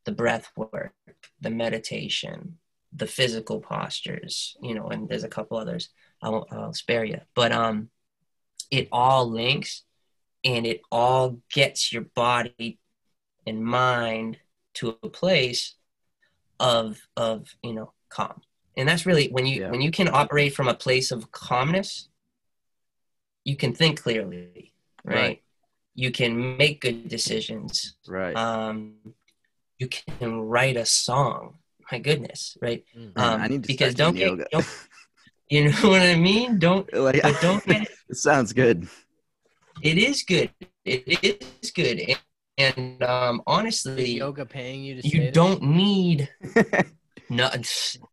the 0.04 0.12
breath 0.12 0.50
work 0.56 0.92
the 1.40 1.50
meditation 1.50 2.58
the 2.92 3.06
physical 3.06 3.60
postures, 3.60 4.56
you 4.62 4.74
know, 4.74 4.88
and 4.88 5.08
there's 5.08 5.24
a 5.24 5.28
couple 5.28 5.56
others. 5.56 5.90
I'll, 6.22 6.46
I'll 6.50 6.72
spare 6.72 7.04
you, 7.04 7.20
but 7.34 7.52
um, 7.52 7.90
it 8.70 8.88
all 8.90 9.30
links, 9.30 9.82
and 10.44 10.66
it 10.66 10.80
all 10.90 11.40
gets 11.52 11.92
your 11.92 12.02
body 12.14 12.78
and 13.46 13.64
mind 13.64 14.38
to 14.74 14.96
a 15.02 15.08
place 15.08 15.74
of 16.60 17.00
of 17.16 17.54
you 17.62 17.72
know 17.72 17.92
calm, 18.08 18.40
and 18.76 18.88
that's 18.88 19.06
really 19.06 19.28
when 19.28 19.46
you 19.46 19.62
Yeah. 19.62 19.70
when 19.70 19.80
you 19.80 19.90
can 19.90 20.08
operate 20.08 20.54
from 20.54 20.68
a 20.68 20.74
place 20.74 21.10
of 21.10 21.30
calmness, 21.30 22.08
you 23.44 23.56
can 23.56 23.74
think 23.74 24.02
clearly, 24.02 24.72
right? 25.04 25.14
Right. 25.14 25.42
You 25.94 26.10
can 26.12 26.56
make 26.56 26.80
good 26.80 27.08
decisions. 27.08 27.96
Right. 28.06 28.36
Um, 28.36 28.94
you 29.78 29.88
can 29.88 30.40
write 30.40 30.76
a 30.76 30.86
song. 30.86 31.58
My 31.90 31.98
goodness, 31.98 32.56
right? 32.60 32.84
Man, 32.94 33.12
um, 33.16 33.40
I 33.40 33.48
need 33.48 33.62
to 33.62 33.66
because 33.66 33.94
don't 33.94 34.14
get, 34.14 34.26
yoga. 34.28 34.46
don't, 34.50 34.66
you 35.48 35.64
know 35.70 35.76
what 35.88 36.02
I 36.02 36.16
mean? 36.16 36.58
Don't, 36.58 36.92
like, 36.94 37.22
but 37.22 37.40
don't 37.40 37.64
get, 37.64 37.88
it 38.08 38.16
sounds 38.16 38.52
good. 38.52 38.88
it 39.82 39.96
is 39.98 40.22
good. 40.22 40.50
It 40.84 41.24
is 41.62 41.70
good. 41.70 41.98
And, 42.00 42.18
and 42.58 43.02
um, 43.02 43.36
Is 43.36 43.42
honestly, 43.46 44.16
yoga 44.18 44.44
paying 44.44 44.82
you 44.84 45.00
to 45.00 45.08
you 45.08 45.20
this? 45.24 45.32
don't 45.32 45.62
need, 45.62 46.28
no, 47.30 47.50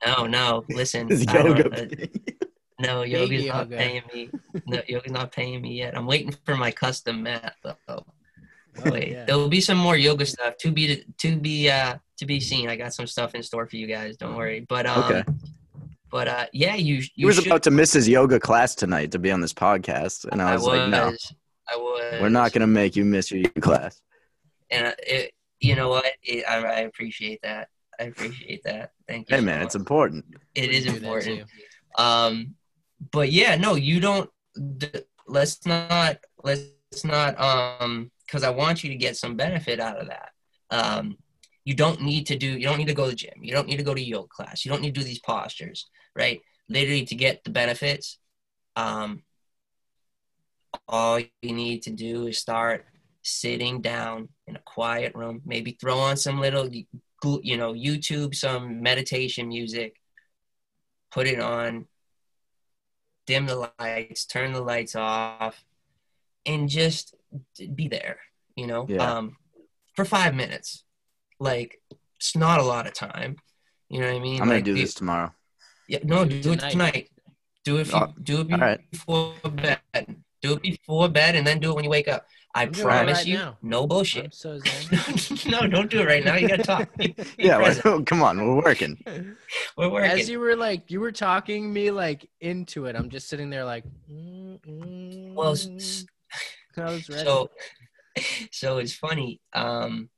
no, 0.05 0.25
no, 0.27 0.65
listen, 0.69 1.11
Is 1.11 1.25
yoga. 1.25 1.69
uh, 1.71 2.05
no, 2.79 3.03
yoga's 3.03 3.45
not 3.47 3.69
paying 3.69 4.03
me. 4.13 4.29
No, 4.67 4.81
yoga's 4.87 5.11
not 5.11 5.31
paying 5.31 5.61
me 5.61 5.73
yet. 5.77 5.97
I'm 5.97 6.05
waiting 6.05 6.33
for 6.45 6.55
my 6.55 6.71
custom 6.71 7.23
mat 7.23 7.55
though. 7.63 8.05
Oh, 8.83 8.91
Wait, 8.91 9.09
yeah. 9.11 9.25
there'll 9.25 9.47
be 9.49 9.61
some 9.61 9.77
more 9.77 9.95
yoga 9.97 10.25
stuff 10.25 10.57
to 10.57 10.71
be 10.71 11.03
to 11.19 11.35
be 11.37 11.69
uh 11.69 11.95
to 12.17 12.25
be 12.25 12.39
seen. 12.39 12.69
I 12.69 12.75
got 12.75 12.93
some 12.93 13.07
stuff 13.07 13.35
in 13.35 13.43
store 13.43 13.65
for 13.67 13.75
you 13.75 13.87
guys. 13.87 14.17
Don't 14.17 14.35
worry. 14.35 14.65
But 14.67 14.85
um, 14.85 15.03
Okay. 15.03 15.23
But 16.11 16.27
uh, 16.29 16.45
yeah, 16.53 16.75
you 16.75 16.95
you 16.95 17.07
He 17.15 17.25
was 17.25 17.35
should- 17.35 17.47
about 17.47 17.63
to 17.63 17.71
miss 17.71 17.91
his 17.91 18.07
yoga 18.07 18.39
class 18.39 18.73
tonight 18.75 19.11
to 19.11 19.19
be 19.19 19.31
on 19.31 19.41
this 19.41 19.53
podcast, 19.53 20.25
and 20.31 20.41
I 20.41 20.53
was, 20.53 20.65
like, 20.65 20.89
"No, 20.89 21.11
I 21.69 21.75
was. 21.75 22.21
we're 22.21 22.29
not 22.29 22.53
gonna 22.53 22.67
make 22.67 22.95
you 22.95 23.03
miss 23.03 23.31
your 23.31 23.41
yoga 23.41 23.59
class." 23.59 24.01
And 24.69 24.87
uh, 24.87 24.91
it, 25.05 25.33
you 25.59 25.75
know 25.75 25.89
what? 25.89 26.05
It, 26.23 26.45
I, 26.47 26.57
I 26.63 26.79
appreciate 26.81 27.41
that. 27.41 27.67
I 27.99 28.03
appreciate 28.03 28.63
that. 28.63 28.91
Thank 29.09 29.29
you. 29.29 29.35
Hey, 29.35 29.41
so 29.41 29.45
man, 29.45 29.61
it's 29.61 29.75
important. 29.75 30.23
it 30.53 30.69
is 30.69 30.85
important. 30.85 31.43
Um, 31.97 32.55
but 33.11 33.31
yeah, 33.31 33.55
no, 33.55 33.75
you 33.75 33.99
don't. 33.99 34.29
d- 34.77 34.89
Let's 35.27 35.65
not. 35.65 36.19
Let's 36.43 37.03
not. 37.03 37.37
Um, 37.41 38.09
because 38.25 38.43
I 38.43 38.49
want 38.49 38.83
you 38.83 38.89
to 38.89 38.95
get 38.95 39.17
some 39.17 39.35
benefit 39.35 39.79
out 39.79 39.97
of 39.97 40.07
that. 40.07 40.29
Um, 40.71 41.17
you 41.63 41.73
don't 41.73 42.01
need 42.01 42.27
to 42.27 42.37
do. 42.37 42.47
You 42.47 42.67
don't 42.67 42.77
need 42.77 42.87
to 42.87 42.93
go 42.93 43.05
to 43.05 43.09
the 43.11 43.15
gym. 43.15 43.33
You 43.41 43.53
don't 43.53 43.67
need 43.67 43.77
to 43.77 43.83
go 43.83 43.93
to 43.93 44.01
yoga 44.01 44.27
class. 44.27 44.65
You 44.65 44.71
don't 44.71 44.81
need 44.81 44.93
to 44.93 45.01
do 45.01 45.05
these 45.05 45.19
postures, 45.19 45.89
right? 46.15 46.41
Literally 46.69 47.05
to 47.05 47.15
get 47.15 47.43
the 47.43 47.49
benefits. 47.49 48.19
Um, 48.75 49.23
all 50.87 51.19
you 51.19 51.53
need 51.53 51.83
to 51.83 51.91
do 51.91 52.27
is 52.27 52.37
start 52.37 52.85
sitting 53.23 53.81
down 53.81 54.29
in 54.47 54.55
a 54.55 54.61
quiet 54.65 55.15
room. 55.15 55.41
Maybe 55.45 55.77
throw 55.79 55.97
on 55.97 56.17
some 56.17 56.39
little, 56.39 56.69
you 56.71 57.57
know, 57.57 57.73
YouTube, 57.73 58.35
some 58.35 58.81
meditation 58.81 59.47
music. 59.47 59.95
Put 61.11 61.27
it 61.27 61.39
on 61.39 61.87
dim 63.25 63.47
the 63.47 63.71
lights, 63.79 64.25
turn 64.25 64.53
the 64.53 64.61
lights 64.61 64.95
off, 64.95 65.63
and 66.45 66.69
just 66.69 67.15
be 67.75 67.87
there, 67.87 68.17
you 68.55 68.67
know, 68.67 68.85
Yeah. 68.89 69.17
um, 69.17 69.37
for 69.95 70.05
five 70.05 70.33
minutes. 70.35 70.83
Like, 71.39 71.81
it's 72.17 72.35
not 72.35 72.59
a 72.59 72.63
lot 72.63 72.87
of 72.87 72.93
time. 72.93 73.35
You 73.89 73.99
know 74.01 74.07
what 74.07 74.15
I 74.15 74.19
mean? 74.19 74.33
I'm 74.41 74.47
gonna 74.47 74.55
Like, 74.55 74.63
do 74.63 74.73
the- 74.73 74.81
this 74.81 74.93
tomorrow. 74.93 75.33
Yeah, 75.87 75.99
no, 76.03 76.25
Do 76.25 76.41
do, 76.41 76.51
it 76.51 76.63
it 76.63 76.69
tonight. 76.71 76.71
tonight. 76.71 77.09
Do 77.63 77.77
it. 77.77 77.93
Oh, 77.93 78.13
do 78.21 78.41
it 78.41 78.51
all 78.53 78.59
right. 78.59 78.79
before 78.91 79.33
bed. 79.51 79.79
Do 80.41 80.53
it 80.53 80.61
before 80.61 81.09
bed, 81.09 81.35
and 81.35 81.45
then 81.45 81.59
do 81.59 81.71
it 81.71 81.75
when 81.75 81.83
you 81.83 81.89
wake 81.89 82.07
up. 82.07 82.25
I 82.53 82.63
I'm 82.63 82.71
promise 82.71 83.17
right 83.19 83.25
you, 83.27 83.37
now. 83.37 83.57
no 83.61 83.81
I'm 83.83 83.89
bullshit. 83.89 84.33
so 84.33 84.59
no, 85.49 85.67
don't 85.67 85.89
do 85.91 85.99
it 86.01 86.05
right 86.07 86.23
now. 86.23 86.35
You 86.35 86.47
gotta 86.47 86.63
talk. 86.63 86.95
Be 86.97 87.13
Yeah, 87.37 87.57
present. 87.57 87.85
well, 87.85 88.01
come 88.09 88.23
on, 88.23 88.37
we're 88.39 88.63
working. 88.63 89.03
We're 89.77 89.89
working. 89.89 90.11
As 90.11 90.29
you 90.29 90.39
were 90.39 90.55
like, 90.55 90.89
you 90.89 90.99
were 91.01 91.11
talking 91.11 91.71
me 91.73 91.91
like 91.91 92.29
into 92.39 92.85
it. 92.85 92.95
I'm 92.95 93.09
just 93.09 93.27
sitting 93.27 93.49
there 93.49 93.65
like, 93.65 93.83
mm, 94.09 94.59
mm, 94.61 95.33
Well, 95.33 95.51
s- 95.51 95.67
s- 95.67 96.05
I 96.77 96.91
was 96.91 97.09
ready. 97.09 97.23
so 97.23 97.49
so 98.51 98.77
it's 98.77 98.93
funny 98.93 99.41
um 99.53 100.09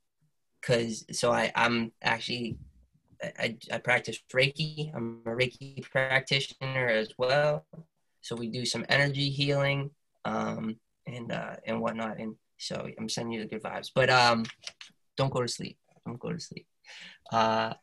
because 0.60 1.04
so 1.12 1.32
i 1.32 1.50
i'm 1.56 1.92
actually 2.02 2.58
I, 3.22 3.56
I 3.72 3.78
practice 3.78 4.20
reiki. 4.32 4.94
I'm 4.94 5.22
a 5.26 5.30
reiki 5.30 5.82
practitioner 5.82 6.88
as 6.88 7.12
well. 7.18 7.66
So 8.20 8.36
we 8.36 8.48
do 8.48 8.64
some 8.64 8.84
energy 8.88 9.30
healing 9.30 9.90
um 10.24 10.76
and 11.06 11.32
uh 11.32 11.56
and 11.66 11.80
whatnot. 11.80 12.18
And 12.18 12.36
so 12.58 12.88
i'm 12.98 13.08
sending 13.08 13.32
you 13.32 13.40
the 13.40 13.48
good 13.48 13.62
vibes. 13.62 13.90
But 13.94 14.10
um 14.10 14.44
don't 15.16 15.32
go 15.32 15.42
to 15.42 15.48
sleep. 15.48 15.78
Don't 16.06 16.18
go 16.18 16.32
to 16.32 16.40
sleep. 16.40 16.66
Uh 17.32 17.74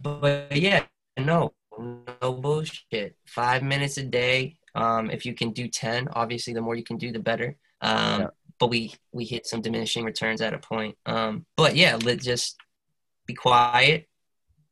but, 0.00 0.20
but 0.20 0.56
yeah 0.56 0.84
no 1.18 1.54
no 1.78 2.32
bullshit. 2.32 3.16
Five 3.26 3.62
minutes 3.62 3.96
a 3.96 4.04
day 4.04 4.56
um 4.74 5.10
if 5.10 5.26
you 5.26 5.34
can 5.34 5.50
do 5.52 5.68
10 5.68 6.08
obviously 6.12 6.54
the 6.54 6.60
more 6.60 6.76
you 6.76 6.84
can 6.84 6.96
do 6.96 7.12
the 7.12 7.18
better 7.18 7.56
um 7.82 8.20
Yeah. 8.22 8.26
but 8.58 8.68
we 8.68 8.94
we 9.12 9.24
hit 9.24 9.46
some 9.46 9.60
diminishing 9.60 10.04
returns 10.04 10.40
at 10.40 10.54
a 10.54 10.58
point. 10.58 10.96
Um 11.06 11.44
but 11.56 11.76
yeah 11.76 11.96
let 11.96 12.20
just 12.20 12.56
be 13.26 13.34
quiet. 13.34 14.08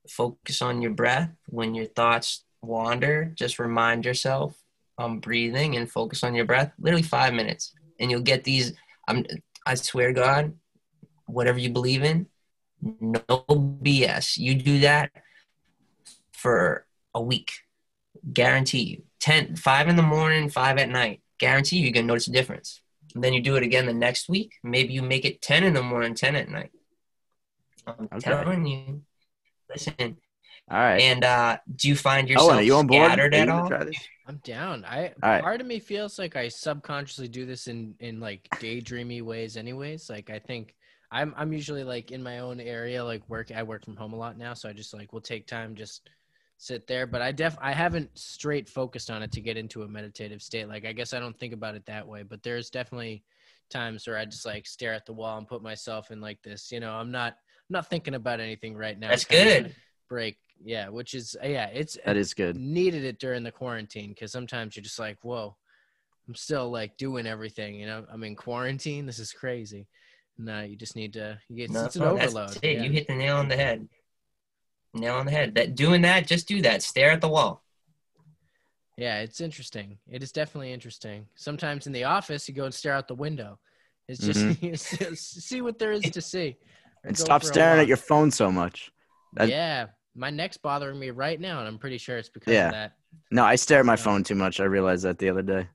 Focus 0.08 0.62
on 0.62 0.80
your 0.82 0.92
breath. 0.92 1.30
When 1.48 1.74
your 1.74 1.86
thoughts 1.86 2.44
wander 2.62 3.32
just 3.34 3.58
remind 3.58 4.04
yourself 4.04 4.56
um 4.98 5.18
breathing 5.20 5.76
and 5.76 5.90
focus 5.90 6.22
on 6.24 6.34
your 6.34 6.44
breath. 6.44 6.72
Literally 6.78 7.02
five 7.02 7.32
minutes. 7.34 7.72
And 7.98 8.10
you'll 8.10 8.22
get 8.32 8.44
these 8.44 8.72
i'm 9.08 9.24
i 9.66 9.74
swear 9.74 10.08
to 10.08 10.14
god 10.14 10.54
whatever 11.26 11.58
you 11.58 11.70
believe 11.70 12.02
in 12.02 12.26
no 12.82 13.22
bs 13.84 14.36
you 14.38 14.54
do 14.54 14.80
that 14.80 15.10
for 16.32 16.86
a 17.14 17.20
week. 17.20 17.52
Guarantee 18.32 18.82
you. 18.82 19.02
10 19.20 19.56
5 19.56 19.88
in 19.88 19.96
the 19.96 20.02
morning 20.02 20.48
5 20.48 20.78
at 20.78 20.88
night. 20.88 21.20
Guarantee 21.38 21.76
you 21.78 21.84
you're 21.84 21.92
gonna 21.92 22.06
notice 22.06 22.28
a 22.28 22.32
difference 22.32 22.80
and 23.14 23.24
then 23.24 23.32
you 23.32 23.42
do 23.42 23.56
it 23.56 23.62
again 23.62 23.86
the 23.86 23.92
next 23.92 24.28
week 24.28 24.54
maybe 24.62 24.92
you 24.92 25.02
make 25.02 25.24
it 25.24 25.42
10 25.42 25.64
in 25.64 25.74
the 25.74 25.82
morning 25.82 26.14
10 26.14 26.36
at 26.36 26.48
night 26.48 26.70
i'm 27.86 28.08
Okay. 28.12 28.20
telling 28.20 28.66
you 28.66 29.02
listen 29.68 29.94
All 30.70 30.78
right. 30.78 31.02
and 31.02 31.24
uh 31.24 31.58
do 31.76 31.88
you 31.88 31.96
find 31.96 32.28
yourself 32.28 32.52
Owen, 32.52 32.66
you 32.66 32.74
on 32.76 32.86
board? 32.86 33.10
scattered 33.10 33.34
you 33.34 33.42
at 33.42 33.48
all 33.48 33.68
try 33.68 33.84
this? 33.84 34.08
I'm 34.26 34.36
down. 34.44 34.84
I 34.84 35.12
All 35.22 35.30
right. 35.30 35.42
part 35.42 35.60
of 35.60 35.66
me 35.66 35.80
feels 35.80 36.18
like 36.18 36.36
I 36.36 36.48
subconsciously 36.48 37.28
do 37.28 37.46
this 37.46 37.66
in 37.66 37.94
in 37.98 38.20
like 38.20 38.48
daydreamy 38.60 39.22
ways 39.22 39.56
anyways. 39.56 40.08
Like 40.08 40.30
I 40.30 40.38
think 40.38 40.74
I'm 41.10 41.34
I'm 41.36 41.52
usually 41.52 41.82
like 41.82 42.12
in 42.12 42.22
my 42.22 42.38
own 42.38 42.60
area 42.60 43.02
like 43.04 43.28
work 43.28 43.50
I 43.50 43.62
work 43.64 43.84
from 43.84 43.96
home 43.96 44.12
a 44.12 44.16
lot 44.16 44.38
now, 44.38 44.54
so 44.54 44.68
I 44.68 44.72
just 44.72 44.94
like 44.94 45.12
will 45.12 45.20
take 45.20 45.46
time 45.48 45.74
just 45.74 46.08
sit 46.62 46.86
there, 46.86 47.06
but 47.06 47.22
I 47.22 47.32
def 47.32 47.56
I 47.60 47.72
haven't 47.72 48.10
straight 48.18 48.68
focused 48.68 49.10
on 49.10 49.22
it 49.22 49.32
to 49.32 49.40
get 49.40 49.56
into 49.56 49.82
a 49.82 49.88
meditative 49.88 50.42
state. 50.42 50.68
Like 50.68 50.84
I 50.84 50.92
guess 50.92 51.14
I 51.14 51.18
don't 51.18 51.36
think 51.38 51.54
about 51.54 51.74
it 51.74 51.86
that 51.86 52.06
way, 52.06 52.22
but 52.22 52.42
there's 52.42 52.68
definitely 52.68 53.24
times 53.70 54.06
where 54.06 54.18
I 54.18 54.26
just 54.26 54.44
like 54.44 54.66
stare 54.66 54.92
at 54.92 55.06
the 55.06 55.12
wall 55.14 55.38
and 55.38 55.48
put 55.48 55.62
myself 55.62 56.10
in 56.10 56.20
like 56.20 56.42
this, 56.42 56.70
you 56.70 56.78
know, 56.78 56.92
I'm 56.92 57.10
not 57.10 57.32
I'm 57.32 57.72
not 57.72 57.88
thinking 57.88 58.14
about 58.14 58.40
anything 58.40 58.76
right 58.76 58.98
now. 58.98 59.08
that's 59.08 59.24
good 59.24 59.74
Break. 60.08 60.36
Yeah, 60.62 60.90
which 60.90 61.14
is 61.14 61.34
yeah, 61.42 61.68
it's 61.68 61.96
That 62.04 62.18
is 62.18 62.34
good. 62.34 62.56
needed 62.56 63.04
it 63.04 63.18
during 63.18 63.42
the 63.42 63.50
quarantine 63.52 64.10
because 64.10 64.30
sometimes 64.30 64.76
you're 64.76 64.82
just 64.82 64.98
like, 64.98 65.16
whoa, 65.22 65.56
I'm 66.28 66.34
still 66.34 66.70
like 66.70 66.98
doing 66.98 67.26
everything. 67.26 67.76
You 67.76 67.86
know, 67.86 68.04
I'm 68.12 68.22
in 68.24 68.36
quarantine. 68.36 69.06
This 69.06 69.18
is 69.18 69.32
crazy. 69.32 69.86
No, 70.36 70.60
you 70.60 70.76
just 70.76 70.94
need 70.96 71.14
to. 71.14 71.38
You 71.48 71.56
get, 71.56 71.70
No, 71.70 71.86
it's 71.86 71.96
an 71.96 72.02
overload. 72.02 72.58
it. 72.62 72.76
yeah. 72.76 72.82
You 72.82 72.90
hit 72.90 73.06
the 73.08 73.14
nail 73.14 73.36
on 73.38 73.48
the 73.48 73.56
head. 73.56 73.88
Nail 74.94 75.14
on 75.16 75.26
the 75.26 75.32
head. 75.32 75.54
That 75.54 75.74
doing 75.74 76.02
that, 76.02 76.26
just 76.26 76.48
do 76.48 76.62
that. 76.62 76.82
Stare 76.82 77.10
at 77.12 77.20
the 77.20 77.28
wall. 77.28 77.62
yeah, 78.96 79.20
it's 79.20 79.40
interesting. 79.40 79.98
It 80.10 80.22
is 80.22 80.32
definitely 80.32 80.72
interesting. 80.72 81.26
Sometimes 81.36 81.86
in 81.86 81.92
the 81.92 82.04
office, 82.04 82.48
you 82.48 82.54
go 82.54 82.64
and 82.64 82.74
stare 82.74 82.92
out 82.94 83.08
the 83.08 83.14
window. 83.14 83.58
It's 84.08 84.20
just 84.20 84.40
mm-hmm. 84.40 84.66
it's 84.74 84.96
just 84.98 85.42
see 85.42 85.62
what 85.62 85.78
there 85.78 85.92
is 85.92 86.02
to 86.10 86.20
see. 86.20 86.56
And 87.04 87.16
stop 87.16 87.42
staring 87.44 87.80
at 87.80 87.86
your 87.86 87.96
phone 87.96 88.30
so 88.30 88.50
much. 88.50 88.90
that- 89.34 89.48
yeah, 89.48 89.86
my 90.14 90.28
neck's 90.30 90.56
bothering 90.58 90.98
me 90.98 91.10
right 91.10 91.40
now, 91.40 91.60
and 91.60 91.68
I'm 91.68 91.78
pretty 91.78 91.96
sure 91.98 92.18
it's 92.18 92.28
because 92.28 92.52
Yeah. 92.52 92.66
of 92.66 92.72
that. 92.72 92.92
No, 93.30 93.44
I 93.44 93.54
stare 93.54 93.80
at 93.80 93.86
my 93.86 93.92
Yeah. 93.92 93.96
phone 93.96 94.22
too 94.24 94.34
much. 94.34 94.60
I 94.60 94.64
realized 94.64 95.04
that 95.04 95.18
the 95.18 95.30
other 95.30 95.42
day. 95.42 95.68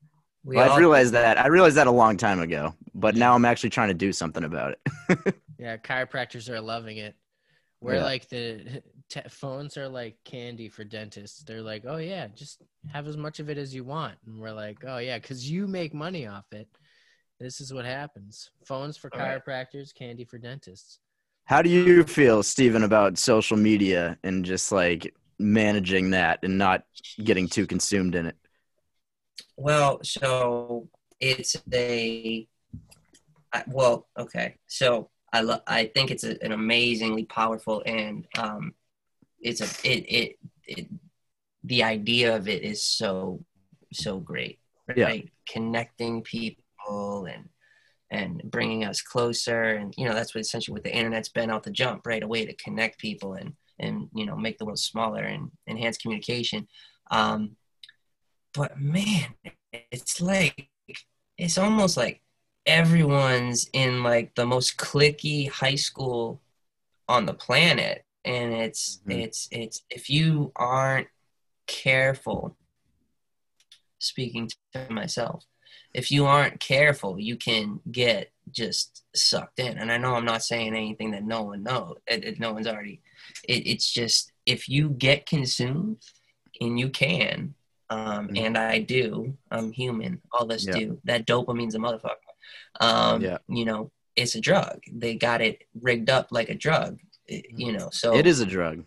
We 0.44 0.58
Well, 0.58 0.66
all- 0.68 0.74
I've 0.74 0.80
realized 0.80 1.14
that. 1.14 1.40
I 1.40 1.48
realized 1.48 1.78
that 1.78 1.88
a 1.88 1.92
long 1.92 2.18
time 2.18 2.40
ago, 2.42 2.76
but 2.94 3.16
now 3.16 3.34
I'm 3.34 3.46
actually 3.46 3.72
trying 3.72 3.88
to 3.88 3.94
do 3.96 4.12
something 4.12 4.44
about 4.44 4.76
it. 5.10 5.36
Yeah, 5.58 5.78
chiropractors 5.78 6.50
are 6.50 6.60
loving 6.60 6.98
it. 6.98 7.16
Where 7.80 7.96
Yeah. 7.96 8.04
like 8.04 8.28
the 8.28 8.84
te- 9.10 9.30
phones 9.30 9.78
are 9.78 9.88
like 9.88 10.18
candy 10.24 10.70
for 10.70 10.84
dentists. 10.84 11.44
They're 11.44 11.62
like, 11.62 11.84
oh 11.88 11.98
yeah, 11.98 12.28
just 12.28 12.62
have 12.88 13.08
as 13.08 13.18
much 13.18 13.40
of 13.40 13.50
it 13.50 13.58
as 13.58 13.74
you 13.74 13.84
want. 13.84 14.16
And 14.26 14.40
we're 14.40 14.52
like, 14.52 14.84
oh 14.88 14.98
yeah, 14.98 15.20
because 15.20 15.50
you 15.50 15.68
make 15.68 15.94
money 15.94 16.28
off 16.28 16.46
it. 16.52 16.68
This 17.40 17.60
is 17.60 17.74
what 17.74 17.86
happens. 17.86 18.52
Phones 18.66 18.98
for 18.98 19.10
All 19.12 19.20
right. 19.20 19.42
chiropractors, 19.46 19.94
candy 19.94 20.24
for 20.24 20.38
dentists. 20.38 21.00
How 21.46 21.62
do 21.62 21.70
you 21.70 22.04
feel, 22.04 22.42
Steven, 22.44 22.84
about 22.84 23.18
social 23.18 23.58
media 23.58 24.18
and 24.24 24.44
just 24.46 24.72
like 24.72 25.14
managing 25.38 26.12
that 26.12 26.40
and 26.44 26.58
not 26.58 26.86
getting 27.24 27.48
too 27.48 27.68
consumed 27.68 28.16
in 28.16 28.26
it? 28.26 28.36
Well, 29.58 30.00
so 30.04 30.88
it's 31.20 31.56
a 31.72 32.48
I, 33.54 33.64
well, 33.68 34.08
okay. 34.18 34.56
So 34.68 35.10
I 35.32 35.42
lo- 35.42 35.62
I 35.68 35.86
think 35.94 36.12
it's 36.12 36.24
a, 36.24 36.44
an 36.44 36.52
amazingly 36.52 37.26
powerful 37.26 37.84
and 37.86 38.28
um, 38.38 38.74
it's 39.46 39.62
a 39.62 39.90
it, 39.90 40.06
it 40.10 40.36
it 40.68 40.88
the 41.64 41.84
idea 41.84 42.36
of 42.36 42.48
it 42.48 42.64
is 42.64 42.84
so 42.84 43.44
so 43.94 44.20
great, 44.20 44.60
right? 44.88 44.98
Yeah. 44.98 45.30
Connecting 45.48 46.24
people 46.24 47.28
and 47.32 47.50
and 48.10 48.42
bringing 48.46 48.84
us 48.84 49.02
closer, 49.02 49.64
and 49.64 49.94
you 49.98 50.08
know 50.08 50.14
that's 50.14 50.34
what 50.34 50.42
essentially 50.42 50.74
what 50.74 50.84
the 50.84 50.96
internet's 50.96 51.30
been 51.30 51.52
out 51.52 51.64
the 51.64 51.72
jump, 51.72 52.06
right? 52.06 52.24
A 52.24 52.28
way 52.28 52.46
to 52.46 52.56
connect 52.56 53.00
people 53.00 53.34
and 53.34 53.54
and 53.80 54.10
you 54.16 54.26
know 54.26 54.36
make 54.36 54.58
the 54.58 54.66
world 54.66 54.80
smaller 54.80 55.24
and 55.24 55.52
enhance 55.68 55.98
communication. 55.98 56.68
Um, 57.12 57.56
but 58.54 58.80
man, 58.80 59.36
it's 59.92 60.20
like 60.22 60.70
it's 61.38 61.60
almost 61.60 61.98
like 61.98 62.22
everyone's 62.66 63.70
in 63.74 64.02
like 64.02 64.34
the 64.34 64.46
most 64.46 64.78
cliquey 64.78 65.50
high 65.50 65.76
school 65.76 66.42
on 67.08 67.28
the 67.28 67.34
planet 67.34 68.05
and 68.26 68.54
it's 68.54 69.02
Mhm. 69.08 69.24
it's 69.24 69.48
it's 69.52 69.82
if 69.90 70.10
you 70.10 70.52
aren't 70.56 71.08
careful 71.68 72.58
speaking 74.00 74.50
to 74.74 74.90
myself 74.90 75.46
if 75.94 76.12
you 76.12 76.26
aren't 76.26 76.60
careful, 76.60 77.18
you 77.18 77.38
can 77.38 77.80
get 77.90 78.30
just 78.52 79.06
sucked 79.16 79.60
in. 79.60 79.78
And 79.78 79.90
I 79.90 79.98
know 79.98 80.16
I'm 80.16 80.26
not 80.26 80.44
saying 80.44 80.76
anything 80.76 81.12
that 81.12 81.24
no 81.24 81.44
one 81.44 81.64
knows, 81.64 81.96
it, 82.06 82.38
no 82.38 82.52
one's 82.52 82.68
already. 82.68 83.02
It, 83.48 83.66
it's 83.66 83.94
just 83.94 84.34
if 84.46 84.68
you 84.68 84.90
get 84.90 85.26
consumed, 85.26 86.04
and 86.60 86.78
you 86.78 86.90
can, 86.90 87.56
um, 87.90 88.28
Mhm. 88.28 88.40
and 88.46 88.58
I 88.58 88.80
do. 88.80 89.38
I'm 89.50 89.72
human. 89.72 90.22
All 90.34 90.44
of 90.44 90.52
us 90.52 90.68
Yeah. 90.68 90.74
do. 90.74 91.02
That 91.06 91.26
dopamine's 91.26 91.76
a 91.76 91.80
motherfucker. 91.80 92.34
Um, 92.82 93.22
Yeah. 93.22 93.38
You 93.48 93.64
know, 93.64 93.92
it's 94.18 94.36
a 94.36 94.42
drug. 94.42 94.82
They 94.92 95.16
got 95.16 95.42
it 95.42 95.64
rigged 95.82 96.10
up 96.10 96.28
like 96.30 96.50
a 96.50 96.56
drug. 96.56 97.00
You 97.28 97.72
know, 97.72 97.90
so 97.92 98.16
It 98.16 98.28
is 98.28 98.40
a 98.40 98.46
drug. 98.46 98.84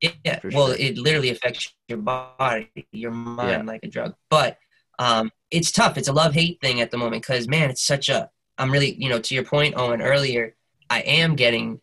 yeah, 0.00 0.38
well, 0.52 0.68
sure. 0.68 0.76
it 0.78 0.98
literally 0.98 1.30
affects 1.30 1.72
your 1.88 1.98
body, 1.98 2.70
your 2.92 3.10
mind 3.10 3.66
like 3.66 3.80
a 3.82 3.88
drug. 3.88 4.14
But 4.30 4.58
um, 4.98 5.30
it's 5.50 5.72
tough. 5.72 5.96
It's 5.96 6.08
a 6.08 6.12
love 6.12 6.34
hate 6.34 6.60
thing 6.60 6.80
at 6.80 6.90
the 6.90 6.98
moment 6.98 7.22
because 7.22 7.48
man, 7.48 7.70
it's 7.70 7.82
such 7.82 8.08
a. 8.08 8.30
I'm 8.58 8.72
really, 8.72 8.94
you 8.94 9.08
know, 9.08 9.20
to 9.20 9.34
your 9.34 9.44
point, 9.44 9.74
Owen 9.76 10.02
earlier. 10.02 10.56
I 10.90 11.00
am 11.00 11.36
getting 11.36 11.80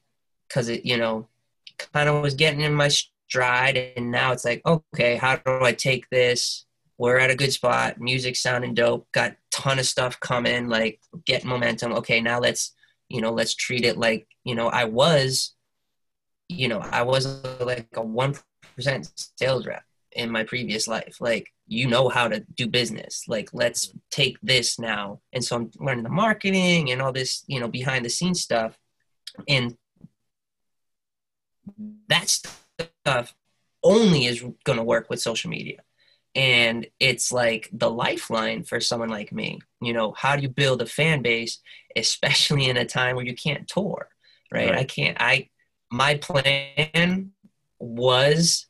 because 0.48 0.68
it, 0.68 0.86
you 0.86 0.98
know, 0.98 1.28
kind 1.94 2.10
of 2.10 2.22
was 2.22 2.34
getting 2.34 2.62
in 2.62 2.74
my 2.74 2.90
stride, 2.90 3.78
and 3.96 4.12
now 4.12 4.32
it's 4.32 4.46
like, 4.46 4.62
okay, 4.66 5.16
how 5.16 5.38
do 5.38 5.60
I 5.64 5.72
take 5.72 6.10
this? 6.10 6.66
We're 6.98 7.18
at 7.18 7.32
a 7.32 7.36
good 7.36 7.54
spot. 7.54 8.00
Music 8.00 8.36
sounding 8.36 8.74
dope. 8.74 9.08
Got 9.12 9.36
ton 9.52 9.80
of 9.80 9.86
stuff 9.86 10.20
coming. 10.20 10.68
Like 10.68 11.00
get 11.26 11.46
momentum. 11.46 11.94
Okay, 11.94 12.22
now 12.22 12.40
let's, 12.40 12.74
you 13.10 13.22
know, 13.22 13.32
let's 13.32 13.56
treat 13.56 13.86
it 13.86 13.98
like 13.98 14.28
you 14.44 14.56
know 14.56 14.68
I 14.68 14.86
was 14.86 15.55
you 16.50 16.68
know, 16.68 16.80
I 16.80 17.02
was 17.04 17.44
like 17.60 17.88
a 17.96 18.02
one 18.02 18.36
percent 18.76 19.12
sales 19.38 19.66
rep 19.66 19.84
in 20.12 20.30
my 20.32 20.44
previous 20.44 20.88
life. 20.88 21.18
Like, 21.20 21.52
you 21.68 21.88
know 21.88 22.10
how 22.10 22.28
to 22.28 22.40
do 22.56 22.68
business. 22.68 23.24
Like, 23.28 23.50
let's 23.54 23.92
take 24.12 24.38
this 24.42 24.80
now. 24.80 25.20
And 25.34 25.44
so 25.44 25.56
I'm 25.56 25.72
learning 25.80 26.04
the 26.04 26.10
marketing 26.10 26.92
and 26.92 27.02
all 27.02 27.12
this, 27.12 27.44
you 27.48 27.60
know, 27.60 27.68
behind 27.68 28.06
the 28.06 28.10
scenes 28.10 28.42
stuff. 28.42 28.78
And 29.48 29.76
that 32.08 32.30
stuff 32.30 33.36
only 33.84 34.26
is 34.26 34.42
going 34.64 34.78
to 34.78 34.84
work 34.84 35.10
with 35.10 35.22
social 35.22 35.50
media. 35.50 35.82
And 36.36 36.86
it's 37.00 37.32
like 37.32 37.70
the 37.72 37.90
lifeline 37.90 38.64
for 38.64 38.80
someone 38.80 39.10
like 39.10 39.32
me. 39.32 39.60
You 39.82 39.94
know, 39.94 40.14
how 40.16 40.36
do 40.36 40.42
you 40.42 40.50
build 40.50 40.82
a 40.82 40.86
fan 40.86 41.22
base, 41.22 41.60
especially 41.96 42.70
in 42.70 42.78
a 42.78 42.86
time 42.86 43.16
where 43.16 43.26
you 43.26 43.36
can't 43.36 43.68
tour, 43.68 44.10
right? 44.52 44.70
Right. 44.70 44.80
I 44.80 44.84
can't, 44.84 45.18
I, 45.20 45.50
my 46.04 46.16
plan 46.16 47.32
was 47.80 48.68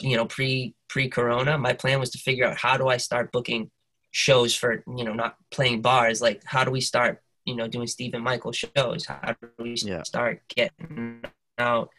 you 0.00 0.16
know 0.16 0.26
pre 0.26 0.74
pre 0.88 1.08
corona 1.08 1.52
my 1.58 1.72
plan 1.72 1.98
was 2.00 2.10
to 2.10 2.18
figure 2.18 2.44
out 2.48 2.56
how 2.56 2.76
do 2.76 2.86
i 2.88 2.96
start 2.96 3.32
booking 3.32 3.70
shows 4.10 4.54
for 4.54 4.70
you 4.98 5.04
know 5.04 5.12
not 5.12 5.36
playing 5.50 5.80
bars 5.82 6.20
like 6.26 6.42
how 6.44 6.64
do 6.64 6.70
we 6.70 6.80
start 6.80 7.14
you 7.44 7.54
know 7.58 7.68
doing 7.68 7.86
stephen 7.86 8.22
michael 8.22 8.52
shows? 8.52 9.00
How 9.06 9.34
do 9.40 9.48
we 9.58 9.74
Yeah. 9.92 10.02
start 10.02 10.42
getting 10.48 11.24
out 11.58 11.90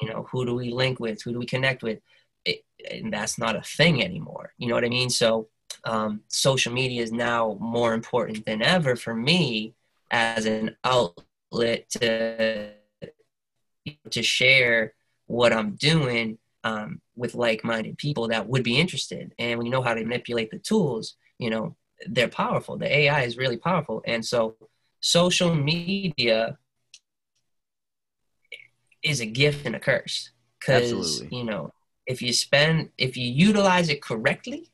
you 0.00 0.08
know 0.08 0.20
who 0.30 0.44
do 0.48 0.54
we 0.54 0.70
link 0.82 0.96
with? 1.00 1.22
Who 1.22 1.32
do 1.32 1.38
we 1.38 1.46
connect 1.46 1.82
with? 1.82 1.98
It, 2.44 2.58
and 2.90 3.12
that's 3.12 3.38
not 3.38 3.56
a 3.56 3.62
thing 3.78 4.02
anymore 4.08 4.46
you 4.58 4.66
know 4.68 4.74
what 4.78 4.84
i 4.84 4.88
mean? 4.88 5.10
So 5.10 5.48
um, 5.84 6.20
social 6.28 6.72
media 6.72 7.02
is 7.06 7.12
now 7.12 7.56
more 7.60 7.92
important 8.00 8.44
than 8.48 8.60
ever 8.62 8.96
for 8.96 9.14
me 9.14 9.74
as 10.10 10.46
an 10.46 10.76
outlet 10.84 11.80
to 11.90 12.75
to 14.10 14.22
share 14.22 14.94
what 15.26 15.52
I'm 15.52 15.72
doing 15.76 16.38
um, 16.64 17.00
with 17.16 17.34
like-minded 17.34 17.98
people 17.98 18.28
that 18.28 18.48
would 18.48 18.62
be 18.62 18.78
interested. 18.78 19.32
And 19.38 19.58
when 19.58 19.66
you 19.66 19.72
know 19.72 19.82
how 19.82 19.94
to 19.94 20.02
manipulate 20.02 20.50
the 20.50 20.58
tools, 20.58 21.16
you 21.38 21.50
know 21.50 21.76
they're 22.08 22.28
powerful. 22.28 22.76
The 22.76 22.94
AI 22.94 23.22
is 23.22 23.36
really 23.36 23.56
powerful, 23.56 24.02
and 24.06 24.24
so 24.24 24.56
social 25.00 25.54
media 25.54 26.58
is 29.02 29.20
a 29.20 29.26
gift 29.26 29.66
and 29.66 29.76
a 29.76 29.80
curse 29.80 30.30
because 30.58 31.22
you 31.30 31.44
know 31.44 31.70
if 32.06 32.22
you 32.22 32.32
spend 32.32 32.90
if 32.98 33.16
you 33.16 33.30
utilize 33.30 33.88
it 33.88 34.02
correctly, 34.02 34.70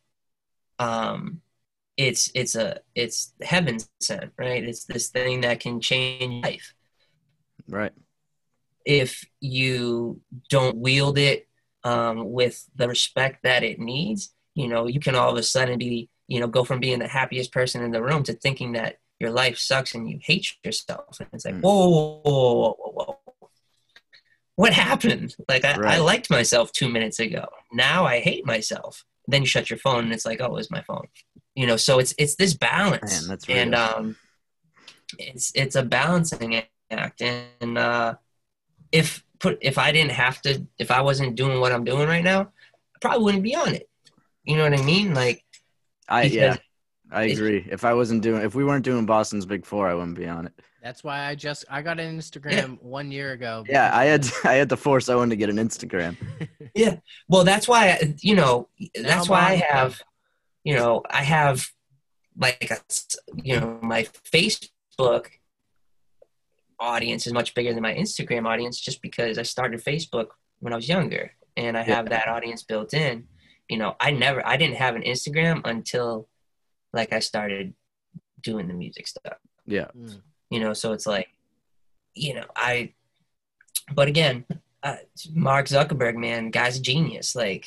um, 0.79 1.41
it's 1.97 2.31
it's 2.35 2.55
a 2.55 2.81
it's 2.95 3.35
heaven 3.43 3.79
sent, 4.01 4.33
right? 4.39 4.65
It's 4.65 4.85
this 4.85 5.09
thing 5.09 5.43
that 5.43 5.61
can 5.61 5.81
change 5.81 6.45
life 6.45 6.75
Right. 7.69 7.93
If 8.85 9.24
you 9.41 10.20
don't 10.49 10.76
wield 10.76 11.18
it 11.18 11.49
um, 11.85 12.30
with 12.33 12.64
the 12.76 12.89
respect 12.89 13.43
that 13.43 13.62
it 13.62 13.78
needs, 13.78 14.33
you 14.55 14.68
know, 14.68 14.87
you 14.87 15.01
can 15.01 15.14
all 15.14 15.30
of 15.30 15.37
a 15.37 15.43
sudden 15.43 15.78
be, 15.78 16.09
you 16.28 16.41
know, 16.41 16.47
go 16.47 16.64
from 16.64 16.80
being 16.80 16.99
the 16.99 17.09
happiest 17.09 17.53
person 17.53 17.83
in 17.83 17.91
the 17.91 18.03
room 18.03 18.22
to 18.24 18.33
thinking 18.33 18.72
that 18.72 18.99
your 19.18 19.30
life 19.30 19.59
sucks 19.59 19.95
and 19.95 20.09
you 20.11 20.18
hate 20.22 20.55
yourself. 20.64 21.20
And 21.20 21.28
it's 21.33 21.45
like, 21.45 21.55
Mm. 21.55 21.61
whoa, 21.61 21.89
whoa, 21.89 22.20
whoa, 22.22 22.53
whoa, 22.62 22.91
whoa, 22.93 23.18
whoa. 23.41 23.51
What 24.57 24.72
happened? 24.72 25.35
Like, 25.49 25.64
I, 25.64 25.72
I 25.83 25.99
liked 25.99 26.30
myself 26.30 26.72
two 26.72 26.89
minutes 26.89 27.18
ago. 27.18 27.47
Now 27.72 28.05
I 28.05 28.20
hate 28.20 28.47
myself. 28.47 29.05
Then 29.28 29.43
you 29.43 29.47
shut 29.47 29.70
your 29.70 29.78
phone 29.78 30.05
and 30.05 30.12
it's 30.12 30.26
like, 30.26 30.41
oh, 30.41 30.57
it's 30.57 30.70
my 30.70 30.83
phone. 30.83 31.07
You 31.55 31.66
know, 31.66 31.76
so 31.76 31.99
it's 31.99 32.14
it's 32.18 32.35
this 32.37 32.55
balance. 32.55 33.22
Man, 33.22 33.28
that's 33.28 33.49
and 33.49 33.74
um, 33.74 34.16
it's 35.18 35.53
it's 35.55 35.76
a 35.76 35.83
balancing 35.83 36.62
act. 36.91 37.22
And 37.22 37.78
uh, 37.78 38.14
if 38.93 39.24
put 39.38 39.59
if 39.61 39.78
I 39.78 39.90
didn't 39.93 40.12
have 40.12 40.40
to, 40.43 40.64
if 40.78 40.90
I 40.90 41.01
wasn't 41.01 41.34
doing 41.34 41.61
what 41.61 41.72
I'm 41.72 41.84
doing 41.84 42.07
right 42.07 42.24
now, 42.24 42.40
I 42.43 42.99
probably 43.01 43.24
wouldn't 43.24 43.43
be 43.43 43.57
on 43.57 43.74
it. 43.74 43.88
You 44.45 44.57
know 44.57 44.64
what 44.68 44.78
I 44.78 44.82
mean? 44.82 45.14
Like, 45.14 45.45
I 46.09 46.24
yeah. 46.24 46.57
I 47.11 47.24
agree. 47.24 47.66
If 47.70 47.84
I 47.84 47.93
wasn't 47.93 48.22
doing, 48.22 48.43
if 48.43 48.55
we 48.55 48.64
weren't 48.64 48.84
doing 48.84 49.05
Boston's 49.05 49.45
Big 49.45 49.66
Four, 49.66 49.88
I 49.88 49.95
wouldn't 49.95 50.16
be 50.16 50.26
on 50.26 50.47
it. 50.47 50.53
That's 50.82 51.05
why 51.05 51.26
I 51.26 51.34
just 51.34 51.64
I 51.70 51.82
got 51.82 52.01
an 52.01 52.18
Instagram 52.18 52.82
one 52.82 53.12
year 53.12 53.32
ago. 53.32 53.64
Yeah, 53.68 53.90
I 53.93 54.07
had 54.07 54.26
I 54.45 54.55
had 54.55 54.68
to 54.70 54.76
force 54.76 55.09
Owen 55.09 55.30
to 55.30 55.36
get 55.36 55.51
an 55.51 55.57
Instagram. 55.57 56.16
Yeah. 56.74 56.97
Well, 57.28 57.45
that's 57.45 57.68
why 57.68 58.14
you 58.20 58.34
know. 58.34 58.66
That's 58.95 59.26
I'm 59.26 59.30
why 59.30 59.40
I 59.40 59.55
have, 59.57 60.01
you 60.64 60.74
know, 60.74 61.03
I 61.11 61.22
have 61.22 61.66
like 62.34 62.70
a, 62.70 62.78
you 63.34 63.61
know 63.61 63.78
my 63.82 64.05
Facebook 64.32 65.26
audience 66.83 67.26
is 67.26 67.33
much 67.33 67.55
bigger 67.55 67.72
than 67.72 67.83
my 67.83 67.95
Instagram 67.95 68.47
audience 68.47 68.80
just 68.80 69.01
because 69.03 69.39
I 69.39 69.43
started 69.43 69.83
Facebook 69.85 70.28
when 70.61 70.72
I 70.72 70.76
was 70.76 70.89
younger 70.89 71.33
and 71.57 71.76
I 71.76 71.80
Yeah. 71.85 71.97
have 71.97 72.09
that 72.11 72.28
audience 72.28 72.62
built 72.62 72.93
in. 72.95 73.28
You 73.68 73.78
know, 73.78 73.97
I 74.01 74.11
never 74.11 74.47
I 74.47 74.57
didn't 74.57 74.76
have 74.76 74.97
an 74.97 75.03
Instagram 75.03 75.62
until 75.64 76.28
like 76.93 77.12
I 77.12 77.20
started 77.20 77.74
doing 78.43 78.68
the 78.68 78.74
music 78.74 79.07
stuff. 79.07 79.39
Yeah. 79.66 79.89
Mm. 79.97 80.20
You 80.51 80.61
know, 80.61 80.72
so 80.74 80.93
it's 80.93 81.07
like 81.07 81.28
you 82.14 82.35
know, 82.35 82.45
I 82.57 82.93
but 83.95 84.09
again, 84.09 84.45
uh, 84.83 84.97
Mark 85.33 85.66
Zuckerberg, 85.66 86.16
man, 86.16 86.51
guy's 86.51 86.78
a 86.78 86.83
genius. 86.83 87.35
Like, 87.35 87.66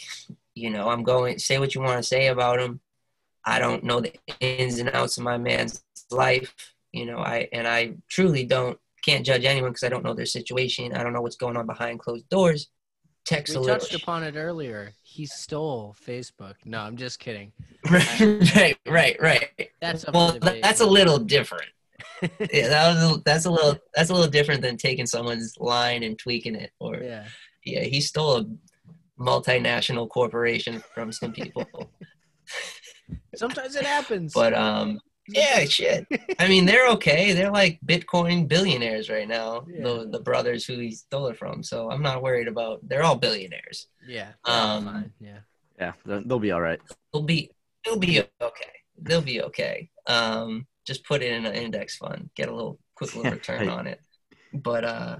you 0.53 0.69
know, 0.69 0.89
I'm 0.89 1.03
going 1.03 1.39
say 1.39 1.57
what 1.59 1.73
you 1.73 1.81
want 1.81 1.97
to 1.97 2.03
say 2.03 2.27
about 2.27 2.59
him. 2.59 2.79
I 3.43 3.59
don't 3.59 3.83
know 3.83 4.01
the 4.01 4.13
ins 4.39 4.79
and 4.79 4.89
outs 4.89 5.17
of 5.17 5.23
my 5.23 5.37
man's 5.37 5.83
life, 6.11 6.53
you 6.91 7.05
know. 7.05 7.19
I 7.19 7.47
and 7.51 7.67
I 7.67 7.95
truly 8.07 8.43
don't 8.43 8.79
can't 9.05 9.25
judge 9.25 9.45
anyone 9.45 9.71
because 9.71 9.83
I 9.83 9.89
don't 9.89 10.03
know 10.03 10.13
their 10.13 10.25
situation. 10.25 10.93
I 10.93 11.03
don't 11.03 11.13
know 11.13 11.21
what's 11.21 11.35
going 11.35 11.57
on 11.57 11.65
behind 11.65 11.99
closed 11.99 12.27
doors. 12.29 12.69
Text 13.25 13.53
We 13.53 13.57
a 13.57 13.59
little. 13.61 13.79
touched 13.79 13.95
upon 13.95 14.23
it 14.23 14.35
earlier. 14.35 14.93
He 15.01 15.25
stole 15.25 15.95
Facebook. 16.05 16.55
No, 16.63 16.79
I'm 16.79 16.95
just 16.95 17.19
kidding. 17.19 17.51
right, 17.89 18.77
right, 18.85 19.17
right. 19.19 19.49
That's 19.81 20.05
Well, 20.13 20.37
that's 20.39 20.81
a 20.81 20.85
little 20.85 21.17
different. 21.17 21.69
yeah, 22.21 22.67
that 22.67 22.93
was 22.93 23.17
a, 23.17 23.21
that's 23.25 23.45
a 23.45 23.51
little 23.51 23.77
that's 23.93 24.09
a 24.09 24.13
little 24.13 24.29
different 24.29 24.61
than 24.61 24.77
taking 24.77 25.05
someone's 25.05 25.55
line 25.59 26.03
and 26.03 26.19
tweaking 26.19 26.55
it. 26.55 26.71
Or 26.79 26.97
yeah, 26.97 27.25
yeah. 27.63 27.83
he 27.83 28.01
stole 28.01 28.37
a 28.37 28.45
multinational 29.19 30.07
corporation 30.09 30.83
from 30.93 31.11
some 31.11 31.31
people. 31.31 31.65
Sometimes 33.35 33.75
it 33.75 33.85
happens. 33.85 34.33
but 34.33 34.53
um, 34.53 34.99
yeah, 35.27 35.65
shit. 35.65 36.07
I 36.39 36.47
mean, 36.47 36.65
they're 36.65 36.89
okay. 36.91 37.33
They're 37.33 37.51
like 37.51 37.79
Bitcoin 37.85 38.47
billionaires 38.47 39.09
right 39.09 39.27
now. 39.27 39.65
Yeah. 39.67 39.83
The 39.83 40.09
the 40.11 40.19
brothers 40.19 40.65
who 40.65 40.77
he 40.77 40.91
stole 40.91 41.27
it 41.27 41.37
from. 41.37 41.63
So 41.63 41.89
I'm 41.89 42.01
not 42.01 42.21
worried 42.21 42.47
about. 42.47 42.87
They're 42.87 43.03
all 43.03 43.15
billionaires. 43.15 43.87
yeah. 44.07 44.33
um. 44.45 45.11
Yeah. 45.19 45.39
Yeah, 45.79 45.93
they'll 46.05 46.23
they'll 46.25 46.39
be 46.39 46.51
all 46.51 46.61
right. 46.61 46.79
They'll 47.11 47.23
be 47.23 47.51
they'll 47.83 47.99
be 47.99 48.21
okay. 48.41 48.71
They'll 48.97 49.21
be 49.21 49.41
okay. 49.41 49.89
Um, 50.07 50.67
just 50.85 51.05
put 51.05 51.21
it 51.21 51.33
in 51.33 51.45
an 51.45 51.53
index 51.53 51.97
fund, 51.97 52.29
get 52.35 52.49
a 52.49 52.55
little 52.55 52.79
quick 52.95 53.15
little 53.15 53.31
return 53.39 53.67
on 53.67 53.87
it. 53.87 53.99
But 54.53 54.85
uh, 54.85 55.17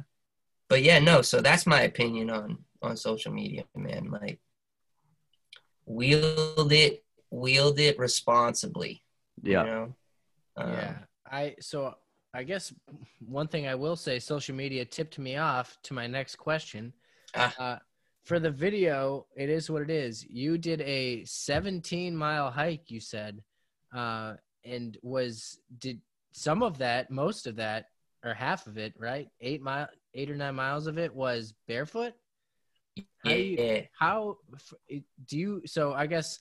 but 0.70 0.82
yeah, 0.82 1.00
no. 1.00 1.22
So 1.22 1.42
that's 1.42 1.66
my 1.66 1.82
opinion 1.82 2.30
on 2.30 2.60
on 2.82 2.96
social 2.96 3.34
media, 3.34 3.64
man. 3.76 4.12
Like 4.12 4.40
wield 5.86 6.72
it, 6.72 7.04
wield 7.30 7.80
it 7.80 8.00
responsibly. 8.00 9.04
Yeah. 9.44 9.64
You 9.64 9.70
know? 9.70 9.96
Um, 10.58 10.72
yeah. 10.74 10.98
I 11.30 11.56
so 11.60 11.96
I 12.34 12.44
guess 12.44 12.74
one 13.26 13.48
thing 13.48 13.68
I 13.68 13.76
will 13.76 13.96
say, 13.96 14.20
social 14.20 14.56
media 14.56 14.86
tipped 14.86 15.18
me 15.20 15.38
off 15.38 15.78
to 15.84 15.94
my 15.94 16.08
next 16.08 16.36
question. 16.36 16.94
Ah. 17.36 17.56
Uh, 17.60 17.80
for 18.26 18.40
the 18.40 18.50
video, 18.52 19.28
it 19.36 19.50
is 19.50 19.70
what 19.70 19.82
it 19.84 19.90
is. 19.90 20.26
You 20.26 20.58
did 20.58 20.82
a 20.82 21.24
17 21.26 22.16
mile 22.16 22.50
hike, 22.50 22.90
you 22.90 23.00
said, 23.00 23.42
uh, 23.96 24.34
and 24.64 24.98
was 25.04 25.60
did 25.80 26.02
some 26.32 26.64
of 26.64 26.78
that, 26.80 27.12
most 27.12 27.46
of 27.48 27.56
that, 27.58 27.86
or 28.24 28.34
half 28.34 28.66
of 28.68 28.78
it, 28.78 28.94
right? 28.98 29.30
Eight 29.42 29.62
mile, 29.62 29.88
eight 30.16 30.30
or 30.32 30.36
nine 30.36 30.56
miles 30.56 30.88
of 30.88 30.98
it 30.98 31.14
was 31.14 31.54
barefoot. 31.68 32.14
How 33.24 33.30
do 33.30 33.36
you- 33.36 33.58
Yeah. 33.58 33.82
How 33.98 34.38
do 34.90 35.38
you? 35.38 35.62
So 35.66 35.94
I 35.94 36.08
guess 36.08 36.40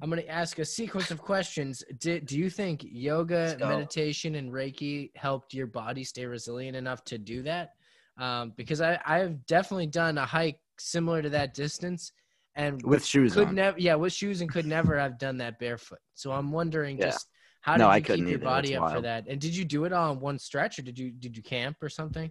I'm 0.00 0.10
going 0.10 0.20
to 0.20 0.28
ask 0.28 0.58
a 0.58 0.64
sequence 0.64 1.12
of 1.12 1.22
questions. 1.22 1.84
Do, 2.00 2.18
do 2.20 2.36
you 2.36 2.50
think 2.50 2.84
yoga, 2.84 3.56
meditation, 3.60 4.34
and 4.34 4.52
Reiki 4.52 5.10
helped 5.14 5.54
your 5.54 5.68
body 5.68 6.02
stay 6.02 6.26
resilient 6.26 6.76
enough 6.76 7.04
to 7.04 7.18
do 7.18 7.42
that? 7.44 7.70
Um, 8.18 8.52
because 8.56 8.80
I 8.80 8.98
I've 9.06 9.46
definitely 9.46 9.86
done 9.86 10.18
a 10.18 10.26
hike 10.26 10.58
similar 10.78 11.22
to 11.22 11.30
that 11.30 11.54
distance, 11.54 12.12
and 12.56 12.82
with 12.82 13.04
shoes 13.04 13.32
could 13.34 13.48
on. 13.48 13.54
never 13.54 13.78
yeah 13.78 13.94
with 13.94 14.12
shoes 14.12 14.40
and 14.40 14.50
could 14.50 14.66
never 14.66 14.98
have 14.98 15.18
done 15.18 15.38
that 15.38 15.58
barefoot. 15.58 16.00
So 16.14 16.32
I'm 16.32 16.50
wondering 16.52 16.98
Yeah. 16.98 17.06
just 17.06 17.28
how 17.62 17.74
did 17.74 17.84
No, 17.84 17.88
you 17.88 17.92
I 17.92 18.00
keep 18.00 18.06
couldn't 18.08 18.26
your 18.26 18.38
either. 18.38 18.44
body 18.44 18.74
It's 18.74 18.82
up 18.82 18.90
for 18.92 19.00
that? 19.02 19.28
And 19.28 19.40
did 19.40 19.56
you 19.56 19.64
do 19.64 19.84
it 19.84 19.92
all 19.92 20.12
in 20.12 20.20
one 20.20 20.38
stretch, 20.38 20.78
or 20.78 20.82
did 20.82 20.98
you 20.98 21.10
did 21.12 21.36
you 21.36 21.42
camp 21.42 21.76
or 21.80 21.88
something? 21.88 22.30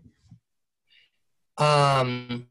Um, 1.58 2.48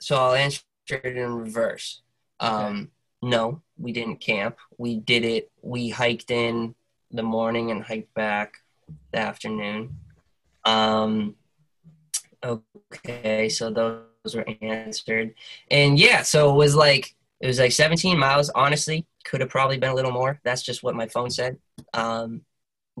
so 0.00 0.16
I'll 0.16 0.34
answer 0.34 0.62
it 0.88 1.16
in 1.16 1.34
reverse. 1.34 2.02
Um, 2.40 2.90
no, 3.22 3.62
we 3.78 3.92
didn't 3.92 4.16
camp. 4.16 4.58
We 4.78 4.96
did 4.98 5.24
it. 5.24 5.50
We 5.62 5.88
hiked 5.90 6.30
in 6.30 6.74
the 7.10 7.22
morning 7.22 7.70
and 7.70 7.82
hiked 7.82 8.12
back 8.14 8.54
the 9.12 9.20
afternoon. 9.20 9.96
Um, 10.64 11.36
okay, 12.44 13.48
so 13.48 13.70
those 13.70 14.34
were 14.34 14.46
answered, 14.60 15.34
and 15.70 15.98
yeah, 15.98 16.22
so 16.22 16.52
it 16.52 16.56
was 16.56 16.74
like 16.74 17.14
it 17.40 17.46
was 17.46 17.58
like 17.58 17.72
17 17.72 18.18
miles. 18.18 18.50
Honestly, 18.50 19.06
could 19.24 19.40
have 19.40 19.50
probably 19.50 19.78
been 19.78 19.90
a 19.90 19.94
little 19.94 20.12
more. 20.12 20.40
That's 20.44 20.62
just 20.62 20.82
what 20.82 20.94
my 20.94 21.08
phone 21.08 21.30
said. 21.30 21.58
Um, 21.94 22.42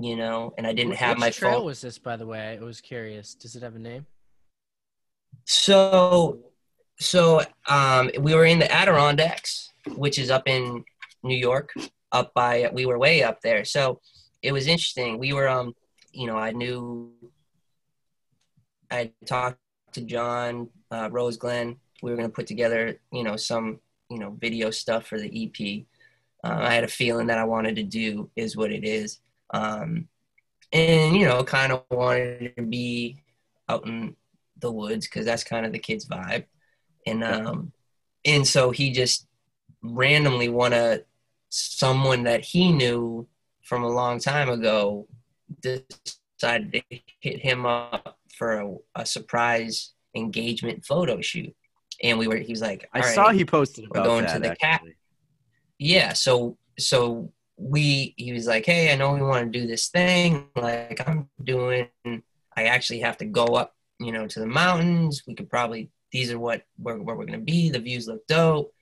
you 0.00 0.16
know, 0.16 0.54
and 0.56 0.66
I 0.66 0.72
didn't 0.72 0.94
have 0.96 1.16
Which 1.16 1.20
my 1.20 1.30
trail 1.30 1.58
phone. 1.58 1.66
was 1.66 1.80
this, 1.80 1.98
by 1.98 2.16
the 2.16 2.26
way? 2.26 2.58
I 2.60 2.64
was 2.64 2.80
curious. 2.80 3.34
Does 3.34 3.56
it 3.56 3.62
have 3.62 3.76
a 3.76 3.78
name? 3.78 4.06
So, 5.44 6.40
so 7.02 7.42
um, 7.68 8.10
we 8.20 8.34
were 8.34 8.44
in 8.44 8.58
the 8.58 8.70
Adirondacks, 8.70 9.72
which 9.96 10.18
is 10.18 10.30
up 10.30 10.48
in 10.48 10.84
New 11.22 11.36
York, 11.36 11.72
up 12.12 12.32
by. 12.34 12.70
We 12.72 12.86
were 12.86 12.98
way 12.98 13.22
up 13.22 13.40
there, 13.40 13.64
so 13.64 14.00
it 14.42 14.52
was 14.52 14.66
interesting. 14.66 15.18
We 15.18 15.32
were, 15.32 15.48
um, 15.48 15.74
you 16.12 16.26
know, 16.26 16.36
I 16.36 16.52
knew. 16.52 17.12
I 18.90 19.10
talked 19.26 19.58
to 19.92 20.02
John 20.02 20.68
uh, 20.90 21.08
Rose 21.10 21.36
Glenn. 21.36 21.76
We 22.02 22.10
were 22.10 22.16
going 22.16 22.28
to 22.28 22.34
put 22.34 22.46
together, 22.46 23.00
you 23.10 23.22
know, 23.22 23.36
some, 23.36 23.80
you 24.10 24.18
know, 24.18 24.36
video 24.38 24.70
stuff 24.70 25.06
for 25.06 25.18
the 25.18 25.28
EP. 25.46 25.84
Uh, 26.44 26.62
I 26.62 26.74
had 26.74 26.84
a 26.84 26.88
feeling 26.88 27.28
that 27.28 27.38
I 27.38 27.44
wanted 27.44 27.76
to 27.76 27.82
do 27.82 28.30
is 28.36 28.56
what 28.56 28.72
it 28.72 28.84
is, 28.84 29.20
um, 29.54 30.08
and 30.72 31.16
you 31.16 31.26
know, 31.26 31.42
kind 31.44 31.72
of 31.72 31.84
wanted 31.90 32.54
to 32.56 32.62
be 32.62 33.22
out 33.68 33.86
in 33.86 34.16
the 34.58 34.70
woods 34.70 35.06
because 35.06 35.24
that's 35.24 35.44
kind 35.44 35.66
of 35.66 35.72
the 35.72 35.78
kid's 35.78 36.06
vibe 36.06 36.44
and 37.06 37.24
um 37.24 37.72
and 38.24 38.46
so 38.46 38.70
he 38.70 38.92
just 38.92 39.26
randomly 39.82 40.48
wanted 40.48 41.04
someone 41.48 42.24
that 42.24 42.44
he 42.44 42.72
knew 42.72 43.26
from 43.62 43.82
a 43.82 43.88
long 43.88 44.18
time 44.18 44.48
ago 44.48 45.06
decided 45.60 46.72
to 46.72 46.82
hit 47.20 47.40
him 47.40 47.66
up 47.66 48.18
for 48.28 48.52
a, 48.52 48.74
a 48.96 49.06
surprise 49.06 49.92
engagement 50.14 50.84
photo 50.84 51.20
shoot. 51.20 51.54
And 52.02 52.18
we 52.18 52.26
were 52.26 52.36
he 52.36 52.52
was 52.52 52.60
like 52.62 52.88
I 52.92 53.00
"All 53.00 53.04
saw 53.06 53.30
he 53.30 53.44
posted 53.44 53.84
about 53.84 54.04
going 54.04 54.24
that. 54.24 54.34
to 54.34 54.48
the 54.48 54.56
cat- 54.56 54.82
yeah 55.78 56.12
so 56.12 56.56
so 56.78 57.32
we 57.56 58.14
he 58.16 58.32
was 58.32 58.46
like 58.46 58.64
hey 58.64 58.92
i 58.92 58.96
know 58.96 59.14
we 59.14 59.22
want 59.22 59.52
to 59.52 59.58
do 59.58 59.66
this 59.66 59.88
thing 59.88 60.48
like 60.56 61.00
i'm 61.06 61.28
doing 61.44 61.88
i 62.56 62.64
actually 62.64 63.00
have 63.00 63.16
to 63.18 63.24
go 63.24 63.44
up 63.44 63.74
you 64.02 64.12
know 64.12 64.26
to 64.26 64.40
the 64.40 64.46
mountains. 64.46 65.22
We 65.26 65.34
could 65.34 65.48
probably 65.48 65.90
these 66.12 66.30
are 66.30 66.38
what 66.38 66.62
where, 66.76 66.96
where 66.96 67.16
we're 67.16 67.26
going 67.26 67.38
to 67.38 67.44
be 67.44 67.70
the 67.70 67.78
views 67.78 68.06
look 68.06 68.26
dope. 68.26 68.72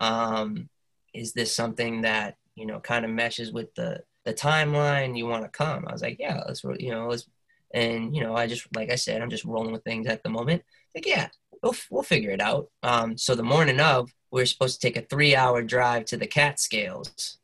Um 0.00 0.68
is 1.14 1.32
this 1.32 1.54
something 1.54 2.02
that 2.02 2.36
you 2.54 2.66
know 2.66 2.80
kind 2.80 3.04
of 3.04 3.10
meshes 3.10 3.52
with 3.52 3.74
the 3.74 4.02
the 4.24 4.34
timeline 4.34 5.16
you 5.16 5.26
want 5.26 5.44
to 5.44 5.50
come? 5.50 5.84
I 5.86 5.92
was 5.92 6.02
like 6.02 6.18
yeah 6.18 6.42
let's 6.46 6.64
you 6.64 6.90
know 6.90 7.08
let's 7.08 7.28
and 7.74 8.16
you 8.16 8.22
know 8.22 8.34
i 8.34 8.46
just 8.46 8.66
like 8.74 8.90
i 8.90 8.94
said 8.94 9.20
i'm 9.20 9.28
just 9.28 9.44
rolling 9.44 9.72
with 9.72 9.84
things 9.84 10.06
at 10.06 10.22
the 10.22 10.30
moment. 10.30 10.62
Like 10.94 11.06
yeah 11.06 11.28
we'll, 11.62 11.74
we'll 11.90 12.02
figure 12.02 12.30
it 12.30 12.40
out. 12.40 12.68
Um 12.82 13.16
so 13.16 13.34
the 13.34 13.42
morning 13.42 13.80
of 13.80 14.10
we 14.30 14.42
are 14.42 14.46
supposed 14.46 14.80
to 14.80 14.86
take 14.86 14.96
a 14.96 15.06
three 15.06 15.34
hour 15.34 15.62
drive 15.62 16.04
to 16.06 16.16
the 16.16 16.26
Catskills, 16.26 17.38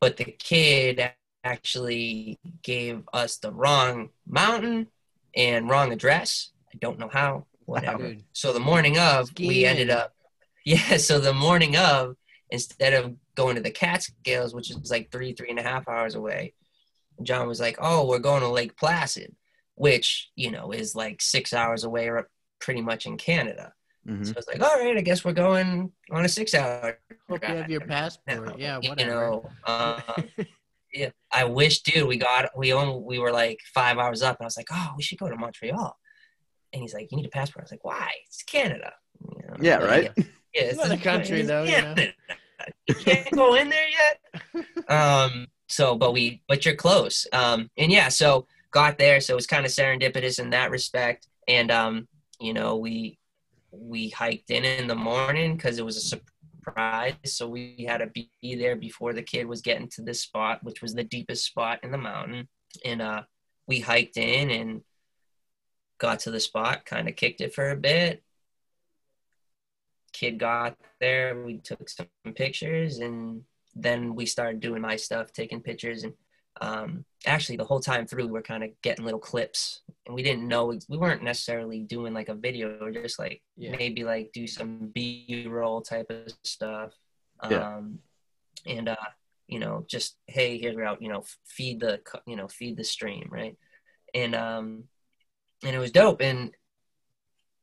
but 0.00 0.16
the 0.16 0.24
kid 0.24 1.12
actually 1.44 2.38
gave 2.62 3.02
us 3.12 3.38
the 3.38 3.52
wrong 3.52 4.10
mountain 4.26 4.88
and 5.34 5.68
wrong 5.68 5.92
address. 5.92 6.50
I 6.72 6.78
don't 6.78 6.98
know 6.98 7.08
how, 7.12 7.46
whatever. 7.70 8.08
Dude. 8.08 8.24
So 8.32 8.52
the 8.52 8.60
morning 8.60 8.98
of, 8.98 9.30
we 9.38 9.64
ended 9.64 9.90
up, 9.90 10.14
yeah. 10.64 10.96
So 10.96 11.18
the 11.18 11.32
morning 11.32 11.76
of, 11.76 12.16
instead 12.50 12.92
of 12.94 13.14
going 13.34 13.54
to 13.56 13.62
the 13.62 13.70
Catskills, 13.70 14.54
which 14.54 14.70
is 14.70 14.90
like 14.90 15.10
three, 15.10 15.32
three 15.32 15.50
and 15.50 15.58
a 15.58 15.62
half 15.62 15.88
hours 15.88 16.14
away, 16.14 16.54
John 17.22 17.46
was 17.48 17.60
like, 17.60 17.76
"Oh, 17.80 18.06
we're 18.06 18.18
going 18.18 18.40
to 18.42 18.48
Lake 18.48 18.76
Placid," 18.76 19.34
which 19.74 20.30
you 20.36 20.50
know 20.50 20.72
is 20.72 20.94
like 20.94 21.20
six 21.22 21.52
hours 21.52 21.84
away, 21.84 22.08
or 22.08 22.28
pretty 22.60 22.80
much 22.82 23.06
in 23.06 23.16
Canada. 23.18 23.72
Mhm. 24.08 24.26
So 24.26 24.32
it's 24.36 24.48
like, 24.48 24.62
all 24.62 24.78
right, 24.78 24.96
I 24.96 25.02
guess 25.02 25.24
we're 25.24 25.32
going 25.32 25.92
on 26.10 26.24
a 26.24 26.28
six-hour. 26.28 26.98
Hope 27.28 27.46
you 27.48 27.54
have 27.54 27.70
your 27.70 27.82
passport. 27.82 28.58
Yeah, 28.58 28.78
You 28.82 28.88
whatever. 28.90 29.10
know, 29.10 29.50
uh, 29.66 30.00
yeah. 30.94 31.10
I 31.30 31.44
wish, 31.44 31.82
dude, 31.82 32.08
we 32.08 32.16
got 32.16 32.48
we 32.56 32.72
only 32.72 33.02
we 33.04 33.18
were 33.18 33.30
like 33.32 33.58
five 33.74 33.98
hours 33.98 34.22
up. 34.22 34.38
And 34.38 34.44
I 34.44 34.46
was 34.46 34.56
like, 34.56 34.68
oh, 34.72 34.92
we 34.96 35.02
should 35.02 35.18
go 35.18 35.28
to 35.28 35.36
Montreal. 35.36 35.96
And 36.72 36.82
he's 36.82 36.94
like, 36.94 37.08
you 37.10 37.16
need 37.16 37.26
a 37.26 37.30
passport. 37.30 37.62
I 37.62 37.64
was 37.64 37.70
like, 37.72 37.84
why? 37.84 38.10
It's 38.26 38.42
Canada. 38.42 38.92
You 39.20 39.48
know, 39.48 39.56
Yeah, 39.60 39.78
but 39.78 39.88
right. 39.88 40.10
Yeah, 40.16 40.24
it's 40.62 40.78
Another 40.78 40.96
country, 40.96 41.40
it's 41.40 41.48
though, 41.48 41.62
you 41.64 41.80
know. 41.80 41.94
You 42.88 42.94
can't 42.94 43.30
go 43.30 43.54
in 43.54 43.68
there 43.70 43.88
yet. 43.88 44.66
Um. 44.88 45.46
So, 45.68 45.94
but 45.94 46.12
we, 46.12 46.42
but 46.48 46.64
you're 46.64 46.74
close. 46.74 47.26
Um. 47.32 47.70
And 47.76 47.92
yeah, 47.92 48.08
so 48.08 48.46
got 48.70 48.98
there. 48.98 49.20
So 49.20 49.34
it 49.34 49.36
was 49.36 49.46
kind 49.46 49.64
of 49.64 49.72
serendipitous 49.72 50.38
in 50.38 50.50
that 50.50 50.70
respect. 50.70 51.28
And 51.48 51.70
um, 51.70 52.08
you 52.40 52.52
know, 52.52 52.76
we 52.76 53.18
we 53.70 54.08
hiked 54.08 54.50
in 54.50 54.64
in 54.64 54.86
the 54.86 54.94
morning 54.94 55.56
because 55.56 55.78
it 55.78 55.84
was 55.84 55.96
a 55.96 56.00
surprise. 56.00 57.14
So 57.24 57.48
we 57.48 57.86
had 57.88 57.98
to 57.98 58.06
be 58.08 58.30
there 58.42 58.76
before 58.76 59.12
the 59.12 59.22
kid 59.22 59.46
was 59.46 59.60
getting 59.60 59.88
to 59.90 60.02
this 60.02 60.20
spot, 60.20 60.62
which 60.62 60.82
was 60.82 60.94
the 60.94 61.04
deepest 61.04 61.44
spot 61.44 61.80
in 61.82 61.90
the 61.90 61.98
mountain. 61.98 62.48
And 62.84 63.02
uh, 63.02 63.22
we 63.66 63.80
hiked 63.80 64.16
in 64.16 64.50
and 64.50 64.82
got 66.00 66.20
to 66.20 66.30
the 66.32 66.40
spot, 66.40 66.84
kind 66.84 67.08
of 67.08 67.14
kicked 67.16 67.40
it 67.40 67.54
for 67.54 67.70
a 67.70 67.76
bit. 67.76 68.22
Kid 70.12 70.38
got 70.38 70.76
there, 70.98 71.42
we 71.44 71.58
took 71.58 71.88
some 71.88 72.08
pictures, 72.34 72.98
and 72.98 73.42
then 73.76 74.14
we 74.16 74.26
started 74.26 74.60
doing 74.60 74.82
my 74.82 74.96
stuff, 74.96 75.32
taking 75.32 75.60
pictures. 75.62 76.02
And 76.02 76.14
um, 76.60 77.04
actually, 77.26 77.56
the 77.56 77.64
whole 77.64 77.80
time 77.80 78.06
through, 78.06 78.26
we 78.26 78.32
were 78.32 78.42
kind 78.42 78.64
of 78.64 78.70
getting 78.82 79.04
little 79.04 79.20
clips, 79.20 79.82
and 80.06 80.14
we 80.14 80.22
didn't 80.24 80.48
know 80.48 80.76
we 80.88 80.98
weren't 80.98 81.22
necessarily 81.22 81.80
doing 81.80 82.12
like 82.12 82.28
a 82.28 82.34
video, 82.34 82.76
or 82.80 82.90
just 82.90 83.18
like 83.18 83.42
Yeah. 83.56 83.76
maybe 83.76 84.02
like 84.02 84.32
do 84.32 84.46
some 84.46 84.90
B-roll 84.92 85.82
type 85.82 86.10
of 86.10 86.32
stuff. 86.42 86.92
Yeah. 87.48 87.76
Um, 87.76 88.00
and 88.66 88.88
uh, 88.88 88.96
you 89.46 89.58
know, 89.58 89.84
just 89.88 90.16
hey, 90.26 90.58
here's 90.58 90.76
out. 90.78 91.00
You 91.00 91.08
know, 91.08 91.24
feed 91.46 91.80
the 91.80 92.00
you 92.26 92.36
know 92.36 92.48
feed 92.48 92.76
the 92.76 92.84
stream, 92.84 93.28
right? 93.30 93.56
And 94.12 94.34
um, 94.34 94.84
and 95.64 95.74
it 95.74 95.78
was 95.78 95.90
dope. 95.90 96.20
And 96.20 96.52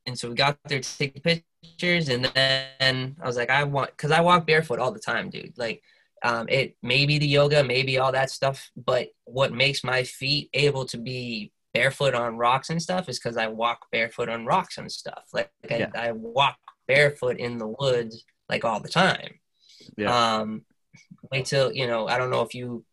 and 0.06 0.18
so 0.18 0.30
we 0.30 0.36
got 0.36 0.58
there 0.66 0.80
to 0.80 0.98
take 0.98 1.22
pictures, 1.24 2.10
and 2.10 2.26
then 2.34 3.16
I 3.22 3.26
was 3.26 3.36
like, 3.36 3.50
I 3.50 3.64
want 3.64 3.92
because 3.92 4.12
I 4.12 4.22
walk 4.22 4.48
barefoot 4.48 4.80
all 4.80 4.92
the 4.92 5.00
time, 5.00 5.30
dude. 5.30 5.58
Like, 5.58 5.82
um, 6.24 6.48
it 6.50 6.78
maybe 6.82 7.18
the 7.18 7.28
yoga, 7.28 7.64
maybe 7.64 7.98
all 7.98 8.12
that 8.14 8.32
stuff, 8.32 8.72
but 8.76 9.10
what 9.26 9.54
makes 9.54 9.84
my 9.84 10.04
feet 10.04 10.50
able 10.54 10.86
to 10.86 10.98
be 10.98 11.52
barefoot 11.74 12.16
on 12.16 12.38
rocks 12.38 12.70
and 12.70 12.82
stuff 12.82 13.10
is 13.10 13.20
because 13.20 13.38
I 13.38 13.48
walk 13.48 13.86
barefoot 13.92 14.30
on 14.30 14.46
rocks 14.46 14.78
and 14.78 14.92
stuff. 14.92 15.26
Like, 15.34 15.52
Yeah. 15.70 15.92
I, 15.94 16.08
I 16.08 16.12
walk 16.14 16.58
barefoot 16.88 17.38
in 17.38 17.58
the 17.58 17.68
woods 17.68 18.24
like 18.50 18.64
all 18.64 18.80
the 18.80 18.90
time. 18.90 19.40
Yeah. 19.98 20.38
Um, 20.38 20.64
wait 21.32 21.46
till 21.46 21.72
you 21.74 21.86
know. 21.86 22.08
I 22.08 22.18
don't 22.18 22.32
know 22.32 22.42
if 22.42 22.56
you 22.56 22.86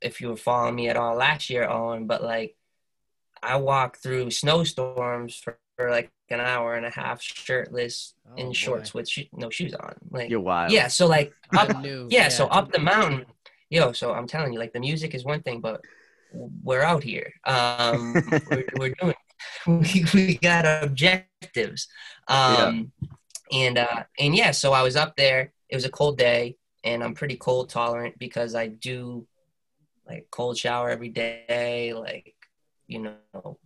if 0.00 0.20
you 0.20 0.28
were 0.28 0.36
following 0.36 0.74
me 0.74 0.88
at 0.88 0.96
all 0.96 1.16
last 1.16 1.48
year, 1.50 1.68
Owen, 1.68 2.06
but 2.06 2.22
like 2.22 2.54
I 3.42 3.56
walked 3.56 4.02
through 4.02 4.30
snowstorms 4.30 5.36
for, 5.36 5.58
for 5.76 5.90
like 5.90 6.10
an 6.30 6.40
hour 6.40 6.74
and 6.74 6.84
a 6.86 6.90
half, 6.90 7.22
shirtless 7.22 8.14
Oh, 8.30 8.34
in 8.36 8.48
boy. 8.48 8.52
shorts 8.52 8.92
with 8.92 9.08
sho- 9.08 9.22
no 9.32 9.48
shoes 9.50 9.74
on. 9.74 9.94
Like 10.10 10.28
You're 10.30 10.40
wild. 10.40 10.70
yeah, 10.72 10.88
so 10.88 11.06
like 11.06 11.32
up, 11.56 11.74
I 11.74 11.80
knew, 11.80 12.08
yeah, 12.10 12.28
so 12.28 12.46
up 12.48 12.70
the 12.72 12.78
mountain, 12.78 13.24
yo. 13.70 13.92
So 13.92 14.12
I'm 14.12 14.26
telling 14.26 14.52
you, 14.52 14.58
like 14.58 14.72
the 14.74 14.80
music 14.80 15.14
is 15.14 15.24
one 15.24 15.40
thing, 15.42 15.60
but 15.60 15.80
we're 16.32 16.82
out 16.82 17.02
here. 17.02 17.32
Um, 17.44 18.14
we're, 18.50 18.64
we're 18.76 18.94
doing. 19.00 19.14
We, 19.68 20.04
we 20.12 20.36
got 20.38 20.66
objectives. 20.66 21.86
Um, 22.26 22.90
and 23.52 23.78
uh, 23.78 24.02
and 24.18 24.34
yeah, 24.34 24.50
so 24.50 24.72
I 24.72 24.82
was 24.82 24.96
up 24.96 25.16
there. 25.16 25.52
It 25.68 25.76
was 25.76 25.84
a 25.84 25.90
cold 25.90 26.18
day, 26.18 26.56
and 26.82 27.04
I'm 27.04 27.14
pretty 27.14 27.36
cold 27.36 27.70
tolerant 27.70 28.18
because 28.18 28.54
I 28.56 28.66
do 28.66 29.26
like 30.08 30.26
cold 30.30 30.58
shower 30.58 30.90
every 30.90 31.10
day, 31.10 31.92
like 31.94 32.34
you 32.88 33.00
know, 33.00 33.58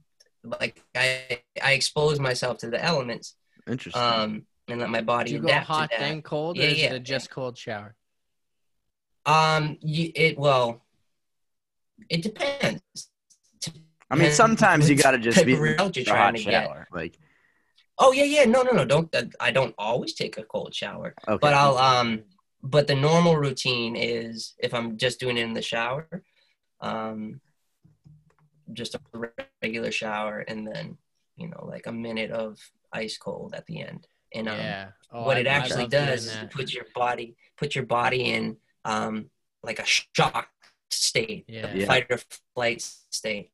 like 0.45 0.83
I 0.95 1.41
I 1.63 1.73
expose 1.73 2.21
myself 2.21 2.59
to 2.59 2.71
the 2.71 2.83
elements, 2.85 3.37
Interesting. 3.67 4.03
um, 4.03 4.47
and 4.69 4.81
let 4.81 4.91
my 4.91 5.01
body 5.01 5.31
Do 5.31 5.37
you 5.37 5.41
go 5.43 5.49
adapt 5.49 5.67
hot 5.67 5.91
to 5.91 5.97
that. 5.97 6.01
then 6.01 6.23
cold, 6.23 6.59
or 6.59 6.63
Yeah, 6.63 6.69
is 6.69 6.79
yeah. 6.79 6.87
it 6.87 6.93
a 6.97 7.01
just 7.01 7.31
cold 7.31 7.57
shower? 7.57 7.95
Um, 9.25 9.79
you, 9.81 10.11
it 10.15 10.37
well, 10.39 10.85
it 12.09 12.23
depends. 12.23 12.83
I 14.11 14.17
mean, 14.17 14.33
sometimes 14.33 14.91
you 14.91 14.97
got 14.97 15.13
to 15.13 15.19
just 15.19 15.47
be 15.47 15.55
of 15.55 15.59
you're 15.61 15.75
a 15.75 15.79
hot 15.79 15.95
trying 15.95 16.35
to 16.35 16.43
get. 16.45 16.71
Like, 16.93 17.17
Oh 17.99 18.13
yeah, 18.13 18.25
yeah. 18.25 18.45
No, 18.45 18.63
no, 18.63 18.73
no. 18.73 18.85
Don't. 18.85 19.15
uh, 19.15 19.25
I 19.39 19.53
don't 19.53 19.75
always 19.79 20.15
take 20.15 20.37
a 20.39 20.43
cold 20.43 20.75
shower, 20.75 21.15
okay. 21.29 21.39
but 21.41 21.55
I'll 21.55 21.79
um. 21.79 22.25
But 22.65 22.87
the 22.87 22.95
normal 22.95 23.37
routine 23.37 23.97
is 23.97 24.55
if 24.59 24.73
I'm 24.73 24.97
just 24.97 25.19
doing 25.19 25.37
it 25.37 25.43
in 25.43 25.53
the 25.53 25.63
shower, 25.63 26.09
um, 26.81 27.41
just 28.73 28.95
a 28.95 29.01
regular 29.63 29.91
shower, 29.93 30.41
and 30.41 30.67
then 30.67 30.99
you 31.37 31.49
know 31.49 31.65
like 31.69 31.87
a 31.87 31.93
minute 31.93 32.31
of 32.31 32.59
ice 32.93 33.17
cold 33.19 33.55
at 33.55 33.67
the 33.67 33.81
end. 33.83 34.07
And 34.35 34.49
um, 34.49 34.59
yeah. 34.59 34.89
Oh, 35.13 35.25
what 35.25 35.37
I- 35.37 35.41
it 35.41 35.47
actually 35.47 35.87
does 35.89 36.27
is 36.27 36.37
puts 36.51 36.75
your 36.75 36.87
body 36.95 37.37
put 37.57 37.75
your 37.75 37.85
body 37.87 38.25
in 38.33 38.57
um, 38.85 39.27
like 39.63 39.79
a 39.79 39.85
shock 39.87 40.49
state, 40.91 41.45
Yeah. 41.49 41.67
a 41.67 41.87
fight 41.87 42.07
or 42.11 42.19
flight 42.55 42.83
state, 42.83 43.51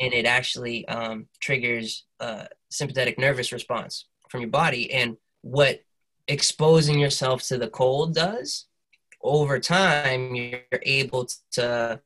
and 0.00 0.12
it 0.12 0.26
actually 0.26 0.86
um, 0.88 1.26
triggers 1.40 2.04
a 2.20 2.48
sympathetic 2.70 3.18
nervous 3.18 3.52
response 3.52 4.06
from 4.28 4.40
your 4.42 4.50
body. 4.50 4.92
And 4.92 5.16
what 5.42 5.82
exposing 6.28 6.98
yourself 6.98 7.42
to 7.44 7.56
the 7.56 7.68
cold 7.68 8.14
does 8.14 8.66
over 9.22 9.58
time, 9.60 10.34
you're 10.34 10.60
able 10.82 11.28
to 11.52 12.00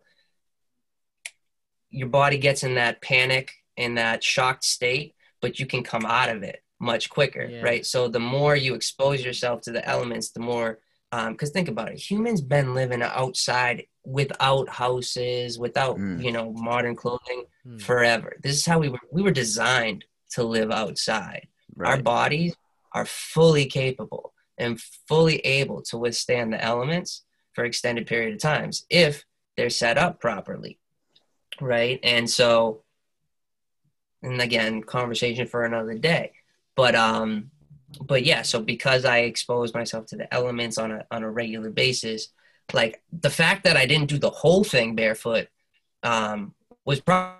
your 1.90 2.08
body 2.08 2.38
gets 2.38 2.62
in 2.62 2.74
that 2.74 3.00
panic 3.02 3.52
in 3.76 3.94
that 3.96 4.22
shocked 4.22 4.64
state, 4.64 5.14
but 5.40 5.58
you 5.58 5.66
can 5.66 5.82
come 5.82 6.04
out 6.06 6.28
of 6.28 6.42
it 6.42 6.62
much 6.78 7.10
quicker, 7.10 7.44
Yeah. 7.44 7.62
right? 7.62 7.84
So 7.84 8.08
the 8.08 8.20
more 8.20 8.56
you 8.56 8.74
expose 8.74 9.24
yourself 9.24 9.60
to 9.62 9.72
the 9.72 9.86
elements, 9.88 10.30
the 10.30 10.40
more 10.40 10.78
because 11.28 11.50
think 11.50 11.68
about 11.68 11.90
it, 11.90 11.98
humans 11.98 12.40
been 12.40 12.72
living 12.72 13.02
outside 13.02 13.86
without 14.04 14.68
houses, 14.68 15.58
without 15.58 15.96
Mm. 15.96 16.22
you 16.24 16.30
know 16.32 16.52
modern 16.52 16.94
clothing 16.94 17.44
Hmm. 17.64 17.78
forever. 17.78 18.36
This 18.42 18.54
is 18.56 18.64
how 18.64 18.78
we 18.78 18.88
were 18.88 19.00
we 19.12 19.22
were 19.22 19.32
designed 19.32 20.04
to 20.30 20.44
live 20.44 20.70
outside. 20.70 21.48
Our 21.84 22.00
bodies 22.00 22.54
are 22.92 23.04
fully 23.06 23.66
capable 23.66 24.32
and 24.56 24.80
fully 25.08 25.38
able 25.40 25.82
to 25.82 25.98
withstand 25.98 26.52
the 26.52 26.62
elements 26.62 27.24
for 27.54 27.64
extended 27.64 28.06
period 28.06 28.34
of 28.34 28.40
times 28.40 28.86
if 28.88 29.24
they're 29.56 29.70
set 29.70 29.98
up 29.98 30.20
properly. 30.20 30.78
Right? 31.60 32.00
And 32.02 32.28
so 32.28 32.82
and 34.22 34.40
again, 34.40 34.82
conversation 34.82 35.46
for 35.46 35.64
another 35.64 35.94
day. 35.94 36.32
But 36.76 36.94
um 36.94 37.50
but 38.06 38.24
yeah, 38.24 38.42
so 38.42 38.60
because 38.62 39.04
I 39.04 39.18
expose 39.20 39.74
myself 39.74 40.06
to 40.06 40.16
the 40.16 40.32
elements 40.32 40.78
on 40.78 40.92
a 40.92 41.06
on 41.10 41.22
a 41.22 41.30
regular 41.30 41.70
basis, 41.70 42.28
like 42.72 43.02
the 43.12 43.30
fact 43.30 43.64
that 43.64 43.76
I 43.76 43.86
didn't 43.86 44.08
do 44.08 44.18
the 44.18 44.30
whole 44.30 44.64
thing 44.64 44.94
barefoot 44.94 45.48
um 46.02 46.54
was 46.84 47.00
probably 47.00 47.36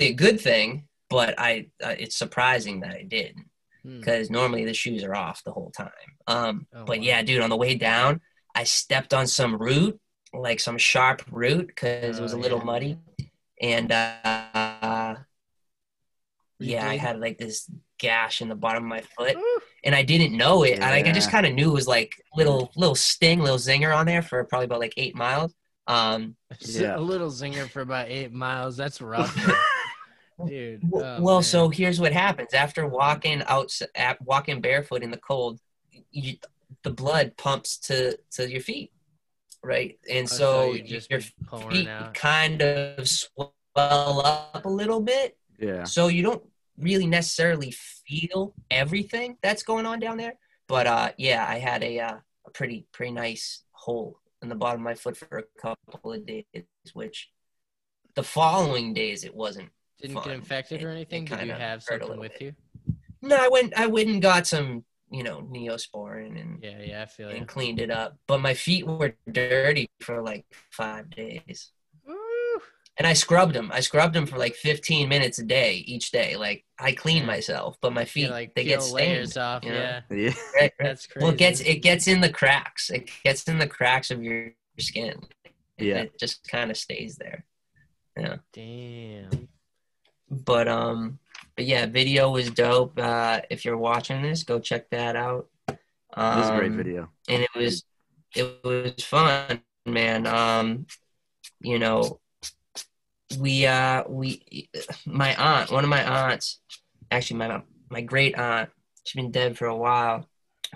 a 0.00 0.12
good 0.12 0.40
thing, 0.40 0.86
but 1.10 1.34
I 1.38 1.68
uh, 1.84 1.94
it's 1.98 2.16
surprising 2.16 2.80
that 2.80 2.92
I 2.94 3.02
did 3.02 3.36
Hmm. 3.82 4.00
because 4.00 4.30
normally 4.30 4.64
the 4.64 4.74
shoes 4.74 5.04
are 5.04 5.14
off 5.14 5.44
the 5.44 5.52
whole 5.52 5.70
time. 5.70 5.90
Um, 6.26 6.66
Oh, 6.74 6.84
but 6.84 6.98
wow. 6.98 7.04
yeah, 7.04 7.22
dude, 7.22 7.42
on 7.42 7.50
the 7.50 7.56
way 7.56 7.74
down, 7.76 8.20
I 8.54 8.64
stepped 8.64 9.14
on 9.14 9.26
some 9.26 9.56
root, 9.56 10.00
like 10.32 10.60
some 10.60 10.78
sharp 10.78 11.22
root, 11.30 11.68
because 11.68 12.18
it 12.18 12.22
was 12.22 12.32
a 12.32 12.36
Oh, 12.36 12.40
little 12.40 12.58
yeah. 12.58 12.64
muddy, 12.64 12.98
and 13.60 13.92
uh, 13.92 15.16
yeah, 16.58 16.88
I 16.88 16.96
had 16.96 17.20
like 17.20 17.38
this 17.38 17.70
gash 17.98 18.40
in 18.40 18.48
the 18.48 18.54
bottom 18.54 18.84
of 18.84 18.88
my 18.88 19.00
foot, 19.00 19.36
and 19.84 19.94
I 19.94 20.02
didn't 20.02 20.36
know 20.36 20.64
it. 20.64 20.80
I, 20.80 20.90
like 20.90 21.06
I 21.06 21.12
just 21.12 21.30
kind 21.30 21.46
of 21.46 21.54
knew 21.54 21.70
it 21.70 21.74
was 21.74 21.88
like 21.88 22.12
little 22.36 22.72
little 22.76 22.94
sting, 22.94 23.40
little 23.40 23.58
zinger 23.58 23.94
on 23.96 24.06
there 24.06 24.22
for 24.22 24.42
probably 24.44 24.66
about 24.66 24.80
like 24.80 24.94
eight 24.96 25.14
miles. 25.14 25.54
Um, 25.86 26.36
Yeah. 26.60 26.96
A 26.96 27.00
little 27.00 27.30
zinger 27.30 27.68
for 27.68 27.80
about 27.80 28.08
eight 28.08 28.32
miles. 28.32 28.76
That's 28.76 29.00
rough, 29.02 29.34
dude. 30.46 30.82
Oh, 30.92 31.20
well, 31.20 31.36
man. 31.36 31.42
so 31.42 31.68
here's 31.68 32.00
what 32.00 32.12
happens 32.12 32.54
after 32.54 32.86
walking 32.86 33.42
out, 33.46 33.72
walking 34.24 34.60
barefoot 34.60 35.02
in 35.02 35.10
the 35.10 35.18
cold, 35.18 35.60
you, 36.10 36.36
the 36.82 36.90
blood 36.90 37.36
pumps 37.36 37.78
to 37.78 38.18
to 38.32 38.50
your 38.50 38.60
feet, 38.60 38.92
right? 39.62 39.98
And 40.10 40.24
Oh, 40.24 40.36
so, 40.40 40.72
you 40.72 40.82
just 40.82 41.10
your 41.10 41.20
feet 41.20 41.88
out. 41.88 42.14
kind 42.14 42.62
of 42.62 43.08
swell 43.08 43.52
up 43.76 44.64
a 44.64 44.68
little 44.68 45.00
bit, 45.00 45.36
yeah. 45.58 45.84
so 45.84 46.08
you 46.08 46.22
don't 46.22 46.42
really 46.78 47.06
necessarily 47.06 47.70
feel 47.72 48.54
everything 48.70 49.36
that's 49.42 49.62
going 49.62 49.86
on 49.86 49.98
down 50.00 50.16
there. 50.16 50.34
But 50.68 50.86
uh, 50.86 51.12
yeah, 51.16 51.44
I 51.48 51.58
had 51.58 51.82
a 51.82 51.98
uh, 52.00 52.16
a 52.46 52.50
pretty 52.50 52.86
pretty 52.92 53.12
nice 53.12 53.62
hole 53.72 54.20
in 54.42 54.48
the 54.48 54.54
bottom 54.54 54.80
of 54.80 54.84
my 54.84 54.94
foot 54.94 55.16
for 55.16 55.38
a 55.38 55.60
couple 55.60 56.12
of 56.12 56.24
days, 56.26 56.44
which 56.92 57.30
the 58.14 58.22
following 58.22 58.92
days 58.94 59.24
it 59.24 59.34
wasn't 59.34 59.70
Didn't 60.00 60.14
fun. 60.16 60.24
get 60.24 60.32
infected 60.34 60.82
or 60.82 60.90
It- 60.90 60.92
it 60.92 60.96
anything? 60.96 61.24
Did 61.24 61.46
you 61.46 61.52
have 61.52 61.82
something 61.82 62.18
with 62.18 62.32
bit. 62.38 62.42
you? 62.42 62.54
No, 63.22 63.36
I 63.36 63.48
went. 63.48 63.74
I 63.78 63.86
went 63.86 64.08
and 64.08 64.22
got 64.22 64.46
some, 64.46 64.84
you 65.10 65.22
know, 65.22 65.40
neosporin 65.42 66.40
and 66.40 66.58
Yeah, 66.62 66.80
yeah, 66.82 67.02
I 67.02 67.06
feel 67.06 67.28
and 67.28 67.40
you. 67.40 67.44
cleaned 67.46 67.80
it 67.80 67.90
up. 67.90 68.18
But 68.26 68.40
my 68.40 68.54
feet 68.54 68.86
were 68.86 69.14
dirty 69.30 69.88
for 70.00 70.22
like 70.22 70.44
five 70.70 71.10
days, 71.10 71.72
Woo. 72.06 72.14
and 72.96 73.06
I 73.06 73.12
scrubbed 73.14 73.54
them. 73.54 73.70
I 73.72 73.80
scrubbed 73.80 74.14
them 74.14 74.26
for 74.26 74.38
like 74.38 74.54
15 74.54 75.08
minutes 75.08 75.38
a 75.38 75.44
day 75.44 75.74
each 75.86 76.10
day. 76.10 76.36
Like 76.36 76.64
I 76.78 76.92
clean 76.92 77.24
myself, 77.26 77.76
but 77.80 77.92
my 77.92 78.02
You 78.02 78.06
feet 78.06 78.30
like 78.30 78.54
they 78.54 78.64
peel 78.64 78.80
get 78.80 78.90
layers 78.92 79.30
stained. 79.32 79.44
off. 79.44 79.64
you 79.64 79.70
know? 79.72 79.76
Yeah, 79.78 80.00
Yeah. 80.10 80.30
Right, 80.54 80.60
right. 80.62 80.72
that's 80.78 81.06
crazy. 81.06 81.24
Well, 81.24 81.32
it 81.32 81.38
gets 81.38 81.60
it 81.60 81.76
gets 81.82 82.06
in 82.06 82.20
the 82.20 82.30
cracks. 82.32 82.90
It 82.90 83.10
gets 83.24 83.44
in 83.48 83.58
the 83.58 83.66
cracks 83.68 84.10
of 84.10 84.22
your 84.22 84.52
skin. 84.78 85.20
Yeah. 85.78 85.98
it 85.98 86.18
just 86.18 86.46
kind 86.48 86.70
of 86.72 86.76
stays 86.76 87.16
there. 87.16 87.44
Yeah. 88.16 88.36
Damn. 88.52 89.48
But 90.30 90.66
um, 90.68 91.20
but 91.56 91.64
yeah, 91.66 91.86
video 91.86 92.30
was 92.30 92.50
dope. 92.50 92.98
Uh, 92.98 93.40
if 93.50 93.64
you're 93.64 93.76
watching 93.78 94.22
this, 94.22 94.44
go 94.44 94.58
check 94.58 94.90
that 94.90 95.16
out. 95.16 95.48
Um, 96.14 96.38
This 96.38 96.44
is 96.46 96.50
a 96.50 96.56
great 96.58 96.72
video. 96.72 97.10
and 97.28 97.42
it 97.42 97.50
was 97.54 97.84
it 98.34 98.60
was 98.64 98.92
fun 99.04 99.62
man 99.86 100.26
um 100.26 100.86
you 101.60 101.78
know 101.78 102.20
we 103.38 103.64
uh 103.66 104.04
we 104.08 104.68
my 105.06 105.34
aunt 105.34 105.70
one 105.70 105.84
of 105.84 105.90
my 105.90 106.02
aunts 106.02 106.60
actually 107.10 107.38
my 107.38 107.62
my 107.90 108.00
great 108.02 108.34
aunt 108.38 108.68
she's 109.04 109.20
been 109.20 109.30
dead 109.30 109.56
for 109.56 109.66
a 109.66 109.76
while 109.76 110.26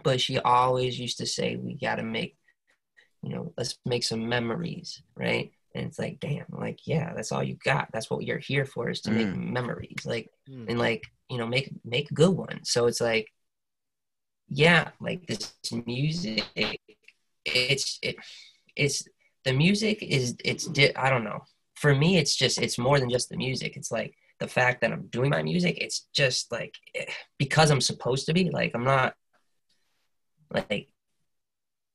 but 0.03 0.21
she 0.21 0.39
always 0.39 0.99
used 0.99 1.19
to 1.19 1.27
say 1.27 1.57
we 1.57 1.75
got 1.75 1.97
to 1.97 2.03
make 2.03 2.37
you 3.23 3.31
know 3.35 3.53
let's 3.57 3.79
make 3.85 4.03
some 4.05 4.29
memories 4.29 5.03
right 5.15 5.53
and 5.75 5.87
it's 5.87 5.99
like 5.99 6.21
damn 6.21 6.45
like 6.51 6.81
yeah 6.87 7.13
that's 7.15 7.33
all 7.33 7.43
you 7.43 7.57
got. 7.65 7.89
That's 7.93 8.11
what 8.11 8.25
you're 8.25 8.39
here 8.39 8.65
for 8.65 8.91
is 8.91 9.01
to 9.03 9.11
make 9.11 9.35
memories 9.35 10.05
like 10.05 10.29
Hmm. 10.47 10.67
and 10.69 10.79
like 10.79 11.03
you 11.31 11.39
know 11.39 11.47
make 11.47 11.71
make 11.85 12.11
a 12.11 12.15
good 12.15 12.31
one. 12.37 12.61
So 12.65 12.87
it's 12.87 13.01
like 13.01 13.29
yeah 14.49 14.91
like 15.01 15.27
this 15.27 15.55
music 15.87 16.45
it's 17.45 17.99
it 18.03 18.17
it's 18.77 19.05
the 19.45 19.53
music 19.53 20.03
is 20.03 20.37
it's 20.45 20.67
di- 20.67 20.95
i 20.97 21.09
don't 21.11 21.25
know. 21.25 21.41
For 21.77 21.95
me 21.95 22.19
it's 22.19 22.37
just 22.37 22.61
it's 22.61 22.79
more 22.79 22.99
than 23.01 23.11
just 23.11 23.29
the 23.31 23.37
music. 23.37 23.77
It's 23.77 23.91
like 23.91 24.15
the 24.41 24.49
fact 24.49 24.81
that 24.81 24.91
i'm 24.93 25.07
doing 25.07 25.31
my 25.31 25.41
music 25.41 25.79
it's 25.81 26.09
just 26.13 26.51
like 26.51 26.75
eh, 26.97 27.05
because 27.39 27.71
i'm 27.71 27.81
supposed 27.81 28.27
to 28.27 28.33
be 28.35 28.51
like 28.51 28.73
i'm 28.75 28.83
not 28.83 29.15
like 30.53 30.89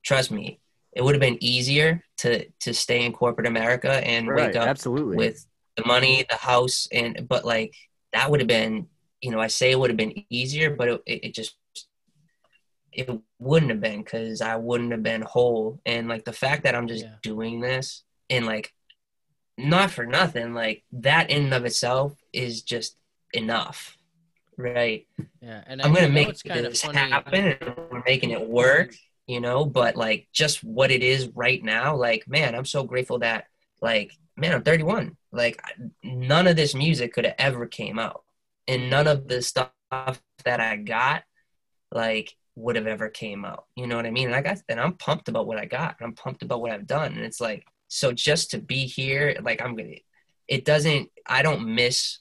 trust 0.01 0.31
me 0.31 0.61
it 0.97 1.03
would 1.03 1.15
have 1.15 1.21
been 1.21 1.41
easier 1.41 2.03
to 2.17 2.45
to 2.65 2.73
stay 2.73 3.05
in 3.05 3.13
corporate 3.13 3.47
america 3.47 3.93
and 4.05 4.27
Right. 4.27 4.47
wake 4.47 4.55
up 4.57 4.67
Absolutely. 4.69 5.17
with 5.17 5.45
the 5.77 5.85
money, 5.85 6.25
the 6.27 6.35
house, 6.37 6.87
and 6.91 7.27
but 7.29 7.45
like 7.45 7.71
that 8.13 8.31
would 8.31 8.39
have 8.39 8.47
been, 8.47 8.87
you 9.21 9.29
know, 9.31 9.39
I 9.39 9.47
say 9.47 9.71
it 9.71 9.79
would 9.79 9.91
have 9.91 9.97
been 9.97 10.25
easier, 10.29 10.75
but 10.75 10.87
it, 10.89 11.01
it, 11.05 11.33
just 11.35 11.55
it 12.91 13.09
wouldn't 13.39 13.71
have 13.71 13.81
been 13.81 14.03
because 14.03 14.41
I 14.41 14.55
wouldn't 14.55 14.91
have 14.91 15.03
been 15.03 15.21
whole. 15.21 15.79
And 15.85 16.07
like 16.07 16.25
the 16.25 16.33
fact 16.33 16.63
that 16.63 16.73
I'm 16.75 16.87
just 16.87 17.03
Yeah. 17.05 17.15
doing 17.21 17.61
this 17.61 18.03
and 18.29 18.45
like 18.45 18.73
not 19.57 19.91
for 19.91 20.05
nothing, 20.05 20.53
like 20.53 20.83
that 20.93 21.29
in 21.29 21.45
and 21.45 21.53
of 21.53 21.65
itself 21.65 22.13
is 22.33 22.61
just 22.63 22.97
enough, 23.33 23.95
right? 24.57 25.05
Yeah, 25.41 25.63
and 25.67 25.81
I'm 25.81 25.91
I 25.91 25.95
gonna 25.95 26.09
make 26.09 26.29
it's 26.29 26.43
kind 26.43 26.65
of 26.65 26.71
this 26.73 26.81
happen, 26.81 27.55
and 27.61 27.75
we're 27.91 28.03
making 28.05 28.31
it 28.31 28.47
work, 28.49 28.95
you 29.27 29.39
know. 29.39 29.65
But 29.65 29.95
like, 29.95 30.27
just 30.33 30.63
what 30.63 30.91
it 30.91 31.03
is 31.03 31.29
right 31.35 31.63
now, 31.63 31.95
like, 31.95 32.27
man, 32.27 32.55
I'm 32.55 32.65
so 32.65 32.83
grateful 32.83 33.19
that, 33.19 33.45
like, 33.81 34.13
man, 34.35 34.53
I'm 34.53 34.63
31. 34.63 35.15
Like, 35.31 35.61
none 36.03 36.47
of 36.47 36.55
this 36.55 36.73
music 36.73 37.13
could 37.13 37.25
have 37.25 37.35
ever 37.37 37.67
came 37.67 37.99
out, 37.99 38.23
and 38.67 38.89
none 38.89 39.07
of 39.07 39.27
the 39.27 39.41
stuff 39.41 39.71
that 40.45 40.59
I 40.59 40.77
got, 40.77 41.23
like, 41.91 42.33
would 42.55 42.75
have 42.75 42.87
ever 42.87 43.09
came 43.09 43.45
out. 43.45 43.65
You 43.75 43.85
know 43.87 43.95
what 43.95 44.05
I 44.05 44.11
mean? 44.11 44.27
And 44.27 44.35
I 44.35 44.41
got, 44.41 44.57
and 44.67 44.79
I'm 44.79 44.93
pumped 44.93 45.29
about 45.29 45.45
what 45.45 45.59
I 45.59 45.65
got. 45.65 45.97
I'm 46.01 46.13
pumped 46.13 46.41
about 46.41 46.61
what 46.61 46.71
I've 46.71 46.87
done, 46.87 47.13
and 47.13 47.23
it's 47.23 47.41
like, 47.41 47.65
so 47.89 48.11
just 48.11 48.51
to 48.51 48.59
be 48.59 48.85
here, 48.85 49.37
like 49.41 49.61
I'm 49.61 49.75
gonna, 49.75 49.95
it 50.47 50.65
doesn't. 50.65 51.09
I 51.25 51.41
don't 51.41 51.75
miss 51.75 52.19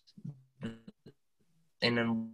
and 1.82 1.98
then 1.98 2.30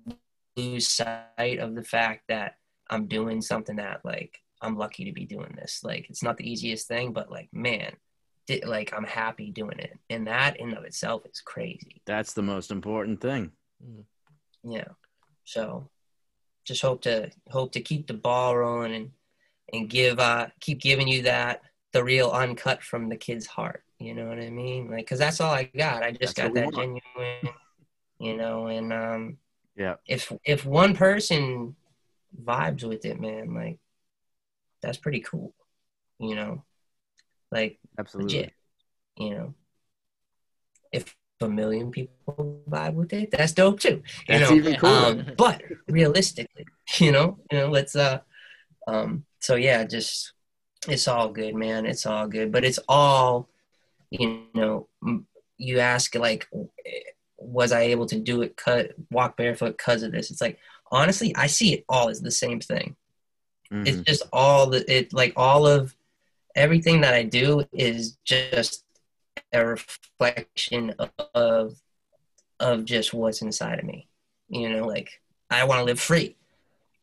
lose 0.57 0.89
sight 0.89 1.59
of 1.59 1.75
the 1.75 1.83
fact 1.83 2.25
that 2.29 2.57
I'm 2.91 3.07
doing 3.07 3.41
something 3.41 3.77
that 3.77 4.01
like 4.05 4.39
I'm 4.63 4.77
lucky 4.77 5.05
to 5.05 5.13
be 5.13 5.27
doing 5.27 5.55
this. 5.57 5.81
Like 5.83 6.07
it's 6.09 6.23
not 6.23 6.37
the 6.37 6.51
easiest 6.51 6.89
thing, 6.89 7.13
but 7.13 7.31
like 7.31 7.49
man, 7.53 7.93
di- 8.47 8.65
like 8.65 8.93
I'm 8.97 9.05
happy 9.05 9.51
doing 9.51 9.79
it, 9.79 9.99
and 10.09 10.27
that 10.29 10.59
in 10.61 10.75
of 10.75 10.85
itself 10.85 11.23
is 11.31 11.41
crazy. 11.45 12.01
That's 12.07 12.33
the 12.33 12.43
most 12.43 12.71
important 12.71 13.21
thing. 13.21 13.51
Yeah. 14.65 14.89
So 15.45 15.91
just 16.65 16.83
hope 16.83 17.03
to 17.03 17.31
hope 17.51 17.73
to 17.73 17.81
keep 17.81 18.07
the 18.07 18.15
ball 18.15 18.57
rolling 18.57 18.95
and 18.95 19.11
and 19.73 19.91
give 19.91 20.19
uh 20.21 20.47
keep 20.61 20.81
giving 20.81 21.09
you 21.09 21.23
that 21.23 21.63
the 21.93 22.05
real 22.05 22.31
uncut 22.31 22.83
from 22.83 23.09
the 23.09 23.17
kid's 23.17 23.47
heart. 23.47 23.83
You 23.99 24.15
know 24.15 24.27
what 24.29 24.39
I 24.39 24.51
mean? 24.51 24.91
Like, 24.91 25.07
cause 25.07 25.19
that's 25.19 25.41
all 25.41 25.53
I 25.53 25.65
got. 25.65 26.03
I 26.03 26.11
just 26.11 26.35
That's 26.37 26.55
got 26.55 26.55
that 26.55 26.73
genuine, 26.75 27.55
you 28.19 28.37
know. 28.37 28.67
And 28.67 28.93
um, 28.93 29.39
Yeah. 29.77 29.97
if 30.07 30.33
if 30.45 30.65
one 30.65 30.95
person 30.97 31.77
vibes 32.43 32.83
with 32.83 33.05
it, 33.05 33.21
man, 33.21 33.55
like 33.55 33.79
that's 34.83 34.99
pretty 34.99 35.21
cool. 35.21 35.55
You 36.19 36.35
know, 36.35 36.65
like 37.51 37.79
Absolutely. 37.99 38.39
legit. 38.39 38.53
You 39.17 39.31
know, 39.31 39.55
if 40.93 41.17
a 41.41 41.49
million 41.49 41.91
people 41.91 42.63
vibe 42.69 42.95
with 42.95 43.13
it, 43.13 43.31
that's 43.31 43.53
dope 43.53 43.81
too. 43.81 44.03
You 44.29 44.39
That's 44.39 44.51
know, 44.51 44.57
even 44.57 44.77
cooler. 44.77 44.93
um, 44.93 45.27
but 45.37 45.63
realistically, 45.89 46.67
you 46.99 47.13
know, 47.13 47.39
you 47.51 47.59
know, 47.59 47.69
let's 47.69 47.97
uh, 47.97 48.21
um, 48.87 49.25
so 49.41 49.57
yeah, 49.57 49.85
just 49.85 50.33
it's 50.89 51.09
all 51.09 51.29
good, 51.29 51.55
man. 51.55 51.87
It's 51.87 52.07
all 52.07 52.27
good, 52.27 52.53
but 52.53 52.65
it's 52.65 52.79
all, 52.89 53.49
you 54.11 54.45
know, 54.55 54.89
you 55.59 55.79
ask 55.79 56.15
like, 56.15 56.49
was 57.39 57.73
I 57.73 57.83
able 57.83 58.07
to 58.07 58.19
do 58.19 58.43
it? 58.43 58.57
Cut 58.57 58.93
walk 59.11 59.37
barefoot 59.37 59.77
because 59.77 60.03
of 60.03 60.13
this? 60.13 60.31
It's 60.31 60.41
like 60.41 60.59
honestly, 60.91 61.35
I 61.37 61.47
see 61.47 61.73
it 61.75 61.85
all 61.89 62.09
as 62.09 62.21
the 62.21 62.31
same 62.31 62.61
thing. 62.61 62.97
Mhm. 63.73 63.87
It's 63.87 64.01
just 64.01 64.23
all 64.33 64.67
the 64.67 64.85
it 64.93 65.13
like 65.13 65.33
all 65.37 65.67
of 65.67 65.95
everything 66.55 67.01
that 67.01 67.15
I 67.15 67.23
do 67.23 67.65
is 67.73 68.19
just 68.25 68.85
a 69.53 69.65
reflection 69.65 70.95
of 71.35 71.81
of 72.61 72.85
just 72.85 73.15
what's 73.15 73.43
inside 73.43 73.79
of 73.79 73.85
me. 73.85 74.09
You 74.49 74.69
know, 74.69 74.87
like 74.87 75.21
I 75.51 75.65
want 75.65 75.81
to 75.81 75.85
live 75.85 76.01
free. 76.01 76.37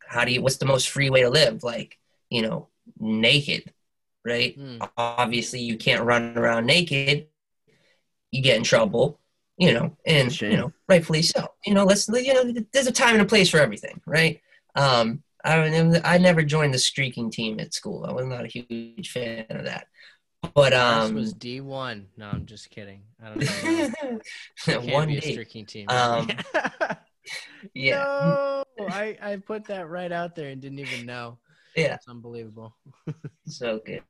How 0.08 0.26
do 0.26 0.32
you? 0.32 0.42
What's 0.42 0.58
the 0.58 0.66
most 0.66 0.90
free 0.90 1.10
way 1.10 1.22
to 1.22 1.30
live? 1.30 1.64
Like 1.64 1.98
you 2.30 2.44
know, 2.44 2.68
naked, 3.00 3.74
right? 4.24 4.58
Mm. 4.58 4.90
Obviously, 4.98 5.62
you 5.62 5.78
can't 5.78 6.04
run 6.04 6.38
around 6.38 6.66
naked. 6.66 7.28
You 8.32 8.42
get 8.42 8.58
in 8.58 8.64
trouble. 8.64 9.20
You 9.58 9.74
know, 9.74 9.98
and 10.06 10.32
shame. 10.32 10.52
you 10.52 10.58
know, 10.58 10.74
rightfully 10.88 11.22
so. 11.22 11.52
You 11.66 11.74
know, 11.74 11.84
let's 11.84 12.08
you 12.08 12.34
know, 12.34 12.54
there's 12.72 12.88
a 12.88 12.94
time 12.94 13.16
and 13.16 13.24
a 13.24 13.26
place 13.26 13.50
for 13.50 13.60
everything, 13.60 14.00
right? 14.06 14.40
Um, 14.76 15.22
I 15.44 16.02
I 16.04 16.18
never 16.18 16.44
joined 16.44 16.74
the 16.74 16.80
streaking 16.80 17.32
team 17.32 17.60
at 17.60 17.74
school. 17.74 18.06
I 18.06 18.12
was 18.12 18.26
not 18.26 18.46
a 18.46 18.48
huge 18.48 19.12
fan 19.12 19.46
of 19.50 19.66
that. 19.66 19.88
But 20.54 20.72
This 20.72 20.80
um, 20.80 21.16
was 21.16 21.34
D 21.34 21.62
one. 21.62 22.08
No, 22.18 22.28
I'm 22.28 22.46
just 22.46 22.70
kidding. 22.70 23.02
I 23.24 23.34
don't 23.34 24.18
know. 24.68 24.80
One 24.94 25.08
be 25.10 25.18
a 25.18 25.22
streaking 25.22 25.66
team. 25.66 25.90
Um, 25.90 26.30
yeah, 27.74 28.04
No, 28.06 28.64
I 28.88 29.18
I 29.22 29.36
put 29.38 29.66
that 29.66 29.90
right 29.90 30.12
out 30.12 30.36
there 30.36 30.50
and 30.50 30.62
didn't 30.62 30.80
even 30.80 31.06
know. 31.06 31.40
yeah, 31.76 31.96
It's 31.96 32.08
unbelievable. 32.08 32.76
so 33.48 33.82
good. 33.86 34.04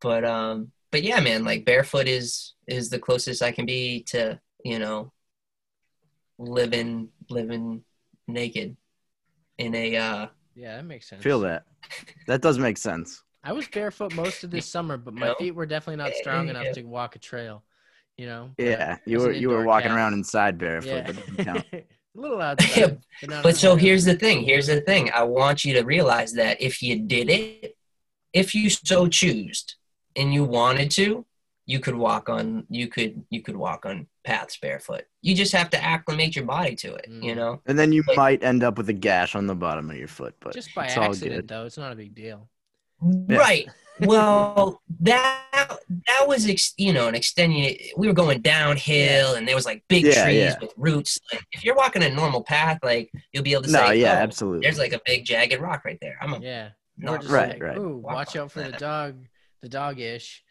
But 0.00 0.24
um, 0.24 0.70
but 0.92 1.02
yeah, 1.02 1.20
man, 1.20 1.44
like 1.44 1.64
barefoot 1.64 2.06
is 2.06 2.54
is 2.66 2.88
the 2.88 3.00
closest 3.00 3.42
I 3.42 3.52
can 3.52 3.66
be 3.66 4.04
to 4.08 4.40
you 4.64 4.78
know 4.78 5.12
living 6.38 7.08
living 7.28 7.82
naked 8.28 8.76
in 9.58 9.74
a 9.74 9.96
uh 9.96 10.26
Yeah, 10.54 10.76
that 10.76 10.84
makes 10.84 11.08
sense. 11.08 11.22
Feel 11.22 11.40
that. 11.40 11.64
That 12.26 12.42
does 12.42 12.58
make 12.58 12.78
sense. 12.78 13.22
I 13.44 13.52
was 13.52 13.66
barefoot 13.68 14.12
most 14.12 14.44
of 14.44 14.50
this 14.50 14.66
summer, 14.70 14.96
but 14.96 15.14
my 15.14 15.28
No. 15.28 15.34
feet 15.34 15.52
were 15.52 15.66
definitely 15.66 15.96
not 15.96 16.14
strong 16.14 16.46
Yeah. 16.46 16.50
enough 16.50 16.72
to 16.74 16.82
walk 16.82 17.16
a 17.16 17.18
trail. 17.18 17.62
You 18.16 18.26
know. 18.26 18.50
But 18.56 18.66
Yeah, 18.66 18.98
you 19.06 19.20
were 19.20 19.32
you 19.32 19.48
were 19.48 19.64
walking 19.64 19.88
cat- 19.88 19.96
around 19.96 20.14
inside 20.14 20.58
barefoot. 20.58 20.90
Yeah. 21.36 21.44
That 21.44 21.64
a 21.72 22.20
little 22.20 22.40
outside. 22.42 22.98
but 23.20 23.30
not 23.30 23.44
But 23.44 23.56
so 23.56 23.72
outside. 23.72 23.82
here's 23.84 24.04
the 24.04 24.14
thing. 24.14 24.42
Here's 24.42 24.66
the 24.66 24.80
thing. 24.80 25.10
I 25.12 25.22
want 25.22 25.64
you 25.64 25.74
to 25.74 25.82
realize 25.82 26.32
that 26.32 26.60
if 26.60 26.82
you 26.82 26.98
did 26.98 27.30
it, 27.30 27.76
if 28.32 28.54
you 28.54 28.70
so 28.70 29.06
choose, 29.06 29.64
and 30.16 30.34
you 30.34 30.42
wanted 30.44 30.90
to, 30.92 31.24
you 31.70 31.78
could 31.80 31.94
walk 31.94 32.28
on. 32.30 32.64
You 32.70 32.88
could 32.88 33.22
you 33.28 33.42
could 33.42 33.56
walk 33.56 33.84
on 33.86 34.06
paths 34.24 34.56
barefoot. 34.60 35.04
You 35.22 35.34
just 35.34 35.52
have 35.52 35.68
to 35.70 35.84
acclimate 35.84 36.34
your 36.34 36.46
body 36.46 36.74
to 36.76 36.94
it. 36.94 37.06
You 37.08 37.32
Mm. 37.32 37.36
know. 37.36 37.62
And 37.66 37.78
then 37.78 37.92
you 37.92 38.02
Like- 38.08 38.16
might 38.16 38.42
end 38.42 38.62
up 38.64 38.78
with 38.78 38.88
a 38.88 38.94
gash 38.94 39.34
on 39.34 39.46
the 39.46 39.54
bottom 39.54 39.90
of 39.90 39.96
your 39.96 40.08
foot, 40.08 40.34
but 40.40 40.54
just 40.54 40.74
by 40.74 40.86
it's 40.86 40.96
all 40.96 41.04
accident 41.10 41.36
good. 41.42 41.48
though, 41.48 41.66
it's 41.66 41.76
not 41.76 41.92
a 41.92 41.96
big 41.96 42.14
deal. 42.14 42.48
Yeah. 43.28 43.36
Right. 43.36 43.68
Well, 44.00 44.80
that 45.00 45.78
that 46.06 46.24
was 46.26 46.48
ex, 46.48 46.72
you 46.78 46.92
know 46.92 47.06
an 47.08 47.14
extending. 47.14 47.76
We 47.96 48.06
were 48.06 48.12
going 48.14 48.40
downhill, 48.40 49.34
and 49.34 49.46
there 49.46 49.54
was 49.56 49.66
like 49.66 49.82
big 49.88 50.04
Yeah, 50.06 50.24
trees 50.24 50.36
yeah. 50.36 50.56
with 50.60 50.72
roots. 50.76 51.18
Like 51.32 51.44
if 51.52 51.64
you're 51.64 51.74
walking 51.74 52.02
a 52.02 52.10
normal 52.10 52.42
path, 52.44 52.78
like 52.82 53.10
you'll 53.32 53.42
be 53.44 53.52
able 53.52 53.64
to 53.64 53.70
No, 53.72 53.86
say, 53.88 54.00
yeah, 54.00 54.14
"Oh, 54.14 54.22
absolutely. 54.22 54.60
There's 54.62 54.78
like 54.78 54.92
a 54.94 55.00
big 55.04 55.24
jagged 55.26 55.60
rock 55.60 55.84
right 55.84 55.98
there. 56.00 56.16
I'm 56.22 56.32
a 56.32 56.38
Yeah. 56.40 56.70
not 56.96 57.20
just 57.20 57.32
Right, 57.32 57.50
like, 57.54 57.62
right. 57.62 57.76
Ooh, 57.78 57.96
watch 57.98 58.36
out 58.36 58.52
for 58.52 58.62
the 58.62 58.72
dog, 58.72 59.26
the 59.62 59.68
dog 59.68 60.00
ish. 60.00 60.42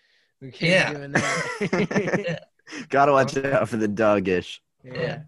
We 0.41 0.51
can't 0.51 0.71
Yeah. 0.71 0.89
be 0.91 0.97
doing 0.97 1.11
that. 1.13 2.47
Gotta 2.89 3.11
watch 3.11 3.37
out 3.37 3.67
for 3.69 3.77
the 3.77 3.87
doggish. 3.87 4.59
yeah. 4.83 5.21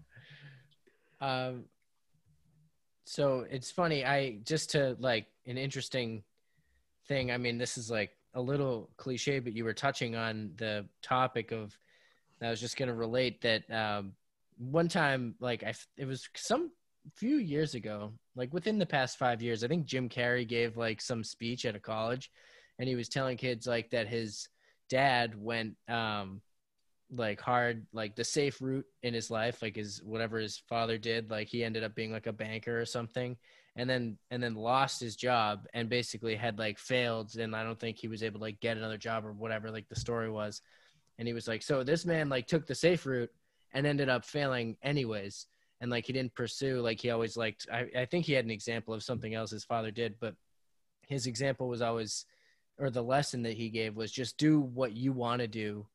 Um. 1.20 1.64
So 3.04 3.44
it's 3.50 3.70
funny. 3.70 4.04
I 4.04 4.38
just 4.44 4.70
to 4.70 4.96
like 5.00 5.26
an 5.46 5.58
interesting 5.58 6.22
thing. 7.08 7.30
I 7.32 7.38
mean, 7.38 7.58
this 7.58 7.76
is 7.76 7.90
like 7.90 8.10
a 8.34 8.40
little 8.40 8.90
cliche, 8.96 9.40
but 9.40 9.52
you 9.52 9.64
were 9.64 9.72
touching 9.74 10.14
on 10.16 10.52
the 10.56 10.86
topic 11.02 11.52
of. 11.52 11.76
I 12.42 12.48
was 12.48 12.60
just 12.60 12.78
gonna 12.78 12.94
relate 12.94 13.42
that 13.42 13.70
um, 13.70 14.12
one 14.56 14.88
time, 14.88 15.34
like 15.40 15.62
I, 15.62 15.74
it 15.98 16.06
was 16.06 16.26
some 16.36 16.70
few 17.16 17.36
years 17.36 17.74
ago, 17.74 18.12
like 18.34 18.54
within 18.54 18.78
the 18.78 18.86
past 18.86 19.18
five 19.18 19.42
years. 19.42 19.62
I 19.62 19.68
think 19.68 19.84
Jim 19.84 20.08
Carrey 20.08 20.48
gave 20.48 20.78
like 20.78 21.02
some 21.02 21.22
speech 21.22 21.66
at 21.66 21.76
a 21.76 21.80
college, 21.80 22.30
and 22.78 22.88
he 22.88 22.94
was 22.94 23.10
telling 23.10 23.36
kids 23.36 23.66
like 23.66 23.90
that 23.90 24.08
his 24.08 24.48
dad 24.90 25.40
went 25.40 25.74
um 25.88 26.42
like 27.12 27.40
hard 27.40 27.86
like 27.92 28.14
the 28.14 28.24
safe 28.24 28.60
route 28.60 28.86
in 29.02 29.14
his 29.14 29.30
life 29.30 29.62
like 29.62 29.76
his 29.76 30.00
whatever 30.04 30.38
his 30.38 30.62
father 30.68 30.98
did 30.98 31.30
like 31.30 31.48
he 31.48 31.64
ended 31.64 31.82
up 31.82 31.94
being 31.94 32.12
like 32.12 32.26
a 32.26 32.32
banker 32.32 32.80
or 32.80 32.84
something 32.84 33.36
and 33.76 33.88
then 33.88 34.16
and 34.30 34.42
then 34.42 34.54
lost 34.54 35.00
his 35.00 35.16
job 35.16 35.66
and 35.74 35.88
basically 35.88 36.34
had 36.34 36.58
like 36.58 36.78
failed 36.78 37.34
and 37.36 37.54
i 37.54 37.62
don't 37.62 37.80
think 37.80 37.98
he 37.98 38.08
was 38.08 38.22
able 38.22 38.38
to 38.38 38.44
like 38.44 38.60
get 38.60 38.76
another 38.76 38.98
job 38.98 39.24
or 39.24 39.32
whatever 39.32 39.70
like 39.70 39.88
the 39.88 39.96
story 39.98 40.30
was. 40.30 40.62
And 41.18 41.28
he 41.28 41.34
was 41.34 41.46
like 41.46 41.62
so 41.62 41.82
this 41.82 42.06
man 42.06 42.28
like 42.28 42.46
took 42.46 42.66
the 42.66 42.74
safe 42.74 43.04
route 43.04 43.30
and 43.72 43.86
ended 43.86 44.08
up 44.08 44.24
failing 44.24 44.76
anyways. 44.82 45.46
And 45.80 45.90
like 45.90 46.06
he 46.06 46.12
didn't 46.12 46.34
pursue 46.34 46.80
like 46.80 47.00
he 47.00 47.10
always 47.10 47.36
liked 47.36 47.66
i, 47.72 47.86
I 47.96 48.04
think 48.04 48.26
he 48.26 48.34
had 48.34 48.44
an 48.44 48.50
example 48.50 48.92
of 48.92 49.02
something 49.02 49.34
else 49.34 49.50
his 49.50 49.64
father 49.64 49.90
did 49.90 50.16
but 50.20 50.34
his 51.08 51.26
example 51.26 51.68
was 51.68 51.80
always 51.80 52.26
or 52.80 52.90
the 52.90 53.02
lesson 53.02 53.42
that 53.42 53.56
he 53.56 53.68
gave 53.68 53.94
was 53.94 54.10
just 54.10 54.38
do 54.38 54.60
what 54.60 54.92
you 54.92 55.12
want 55.12 55.40
to 55.40 55.46
do 55.46 55.86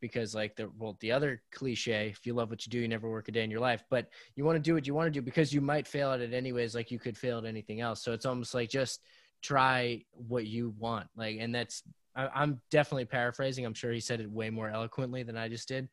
because 0.00 0.34
like 0.34 0.56
the 0.56 0.70
well 0.78 0.96
the 1.00 1.12
other 1.12 1.42
cliche 1.52 2.08
if 2.08 2.26
you 2.26 2.32
love 2.32 2.50
what 2.50 2.64
you 2.66 2.70
do 2.70 2.78
you 2.78 2.88
never 2.88 3.10
work 3.10 3.28
a 3.28 3.32
day 3.32 3.44
in 3.44 3.50
your 3.50 3.60
life 3.60 3.84
but 3.90 4.08
you 4.34 4.44
want 4.44 4.56
to 4.56 4.60
do 4.60 4.74
what 4.74 4.86
you 4.86 4.94
want 4.94 5.06
to 5.06 5.10
do 5.10 5.20
because 5.20 5.52
you 5.52 5.60
might 5.60 5.86
fail 5.86 6.10
at 6.10 6.20
it 6.20 6.32
anyways 6.32 6.74
like 6.74 6.90
you 6.90 6.98
could 6.98 7.16
fail 7.16 7.38
at 7.38 7.44
anything 7.44 7.80
else. 7.80 8.02
So 8.02 8.12
it's 8.12 8.26
almost 8.26 8.54
like 8.54 8.70
just 8.70 9.02
try 9.42 10.02
what 10.12 10.46
you 10.46 10.74
want 10.78 11.06
like 11.16 11.36
and 11.38 11.54
that's 11.54 11.82
I, 12.14 12.28
i'm 12.34 12.60
definitely 12.70 13.06
paraphrasing. 13.06 13.64
I'm 13.64 13.74
sure 13.74 13.92
he 13.92 14.00
said 14.00 14.20
it 14.20 14.30
way 14.30 14.50
more 14.50 14.68
eloquently 14.68 15.22
than 15.22 15.36
i 15.36 15.48
just 15.48 15.68
did 15.68 15.88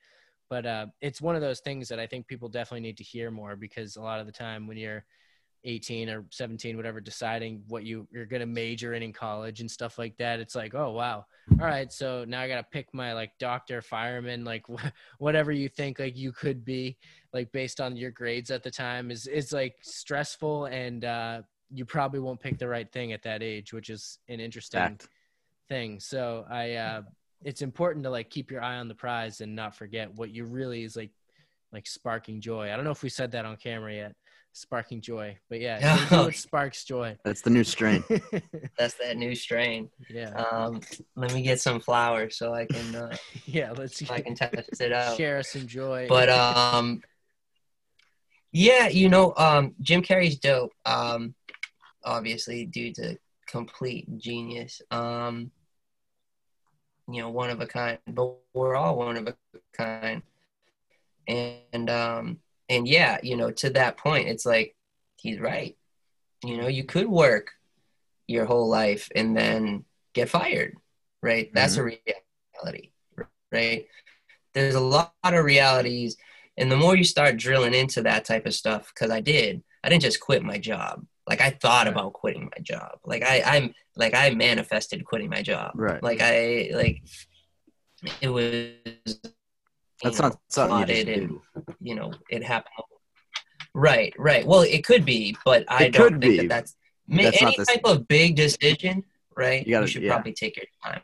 but 0.49 0.65
uh, 0.65 0.85
it's 1.01 1.21
one 1.21 1.35
of 1.35 1.41
those 1.41 1.59
things 1.61 1.87
that 1.87 1.99
i 1.99 2.07
think 2.07 2.27
people 2.27 2.49
definitely 2.49 2.81
need 2.81 2.97
to 2.97 3.03
hear 3.03 3.31
more 3.31 3.55
because 3.55 3.95
a 3.95 4.01
lot 4.01 4.19
of 4.19 4.25
the 4.25 4.31
time 4.33 4.67
when 4.67 4.77
you're 4.77 5.05
18 5.64 6.10
or 6.10 6.26
17 6.30 6.78
whatever 6.78 7.01
deciding 7.01 7.62
what 7.68 7.84
you 7.84 8.08
you're 8.12 8.26
going 8.26 8.39
to 8.39 8.45
major 8.45 8.93
in 8.93 9.03
in 9.03 9.12
college 9.12 9.60
and 9.60 9.70
stuff 9.70 9.97
like 9.97 10.16
that 10.18 10.39
it's 10.39 10.55
like 10.55 10.74
oh 10.76 10.91
wow. 10.91 11.26
All 11.60 11.66
right 11.66 11.91
so 11.91 12.26
now 12.28 12.41
i 12.41 12.47
gotta 12.47 12.66
pick 12.72 12.93
my 12.93 13.14
like 13.14 13.32
doctor 13.39 13.82
fireman 13.82 14.43
like 14.43 14.66
wh- 14.72 14.88
whatever 15.20 15.51
you 15.51 15.70
think 15.70 15.99
like 15.99 16.18
you 16.18 16.32
could 16.32 16.64
be 16.64 16.97
like 17.34 17.51
based 17.51 17.82
on 17.82 17.97
your 17.97 18.12
grades 18.12 18.51
at 18.51 18.64
the 18.64 18.72
time 18.72 19.12
is 19.12 19.28
is 19.28 19.51
like 19.51 19.76
stressful 19.82 20.66
and 20.66 21.05
uh 21.05 21.41
you 21.70 21.86
probably 21.86 22.20
won't 22.20 22.39
pick 22.39 22.58
the 22.58 22.68
right 22.68 22.91
thing 22.91 23.12
at 23.12 23.24
that 23.24 23.43
age 23.43 23.74
which 23.74 23.89
is 23.89 24.20
an 24.30 24.39
interesting 24.39 24.80
Fact. 24.80 25.08
thing. 25.68 25.99
So 25.99 26.45
i 26.49 26.74
uh 26.74 27.01
it's 27.43 27.62
important 27.62 28.03
to 28.03 28.10
like 28.10 28.30
keep 28.30 28.49
your 28.51 28.64
eye 28.64 28.78
on 28.78 28.88
the 28.88 28.95
prize 28.95 29.41
and 29.41 29.55
not 29.55 29.76
forget 29.76 30.12
what 30.16 30.32
you 30.32 30.45
really 30.45 30.84
is 30.84 30.95
like 30.95 31.12
like 31.74 31.86
sparking 31.86 32.39
joy. 32.39 32.72
I 32.72 32.76
don't 32.76 32.86
know 32.86 32.91
if 32.91 33.03
we 33.03 33.10
said 33.10 33.32
that 33.32 33.45
on 33.45 33.58
camera 33.58 33.93
yet 33.93 34.16
sparking 34.58 35.01
joy. 35.01 35.38
But 35.49 35.60
yeah, 35.62 35.80
Yeah. 35.80 36.10
do 36.10 36.16
what 36.26 36.36
sparks 36.47 36.84
joy. 36.84 37.18
That's 37.24 37.41
the 37.41 37.49
new 37.49 37.64
strain. 37.64 38.03
That's 38.78 38.95
that 38.95 39.16
new 39.18 39.36
strain. 39.36 39.89
yeah, 40.10 40.32
Um, 40.32 40.82
let 41.16 41.34
me 41.34 41.41
get 41.41 41.60
some 41.62 41.80
flowers 41.80 42.38
so 42.38 42.53
I 42.53 42.66
can 42.66 42.95
uh, 42.95 43.16
yeah. 43.45 43.72
Let's 43.72 44.05
so 44.05 44.14
I 44.14 44.22
can 44.22 44.36
test 44.36 44.82
it 44.82 44.91
out. 44.91 45.16
share 45.18 45.43
some 45.43 45.68
joy. 45.68 46.08
But 46.10 46.30
um, 46.30 47.01
yeah, 48.51 48.88
you 48.88 49.10
know, 49.10 49.34
um, 49.38 49.76
Jim 49.82 50.01
Carrey's 50.01 50.39
dope. 50.39 50.72
Um, 50.86 51.36
obviously, 52.03 52.66
dude's 52.66 52.99
a 52.99 53.18
complete 53.47 54.08
genius. 54.18 54.82
Um, 54.91 55.51
you 57.10 57.22
know, 57.22 57.30
one 57.30 57.49
of 57.49 57.62
a 57.62 57.68
kind. 57.68 57.99
But 58.08 58.36
we're 58.53 58.76
all 58.76 58.97
one 58.97 59.18
of 59.18 59.28
a 59.28 59.36
kind. 59.74 60.22
And 61.28 61.89
um, 61.89 62.39
and 62.70 62.88
yeah, 62.88 63.18
you 63.24 63.38
know, 63.38 63.51
to 63.51 63.70
that 63.72 63.97
point, 63.97 64.28
it's 64.28 64.45
like 64.45 64.76
he's 65.18 65.39
right. 65.39 65.78
You 66.43 66.57
know, 66.57 66.68
you 66.68 66.84
could 66.84 67.07
work 67.07 67.51
your 68.28 68.45
whole 68.45 68.70
life 68.70 69.09
and 69.15 69.36
then 69.36 69.86
get 70.13 70.30
fired, 70.30 70.76
right? 71.22 71.51
That's 71.53 71.78
mm-hmm. 71.78 71.82
a 71.82 72.18
reality, 72.65 72.91
right? 73.51 73.88
There's 74.53 74.76
a 74.76 74.80
lot 74.80 75.13
of 75.24 75.43
realities 75.43 76.18
and 76.57 76.72
the 76.72 76.78
more 76.78 76.95
you 76.95 77.03
start 77.03 77.38
drilling 77.38 77.74
into 77.74 78.01
that 78.03 78.26
type 78.26 78.45
of 78.47 78.53
stuff, 78.53 78.91
because 78.93 79.11
I 79.11 79.22
did, 79.22 79.63
I 79.84 79.89
didn't 79.89 80.01
just 80.01 80.20
quit 80.20 80.43
my 80.43 80.57
job. 80.57 81.05
Like 81.28 81.39
I 81.39 81.51
thought 81.51 81.88
about 81.88 82.13
quitting 82.13 82.45
my 82.45 82.61
job. 82.61 82.99
Like 83.05 83.24
I, 83.24 83.43
I'm 83.45 83.74
like 83.95 84.15
I 84.15 84.32
manifested 84.32 85.05
quitting 85.05 85.30
my 85.30 85.41
job. 85.41 85.72
Right. 85.76 86.01
Like 86.01 86.20
I 86.22 86.72
like 86.74 87.03
it 88.22 88.30
was. 88.30 89.20
You 90.03 90.09
That's 90.09 90.19
know, 90.19 90.27
not 90.29 90.39
something 90.49 90.79
you 90.79 90.85
just 90.85 91.07
and 91.07 91.29
do. 91.29 91.41
you 91.79 91.95
know 91.95 92.11
it 92.29 92.43
happened. 92.43 92.73
Right, 93.73 94.13
right. 94.17 94.45
Well, 94.45 94.61
it 94.61 94.83
could 94.83 95.05
be, 95.05 95.35
but 95.45 95.63
I 95.67 95.85
It 95.85 95.93
don't 95.93 96.13
could 96.13 96.21
think 96.21 96.21
be. 96.21 96.37
that 96.37 96.49
that's, 96.49 96.75
That's 97.07 97.41
not 97.41 97.49
any 97.49 97.57
the 97.57 97.65
type 97.65 97.81
of 97.85 98.07
big 98.07 98.35
decision. 98.35 99.03
Right, 99.35 99.65
You 99.65 99.71
gotta- 99.71 99.87
should 99.87 100.01
yeah. 100.03 100.13
probably 100.13 100.33
take 100.33 100.57
your 100.57 100.65
time 100.83 101.01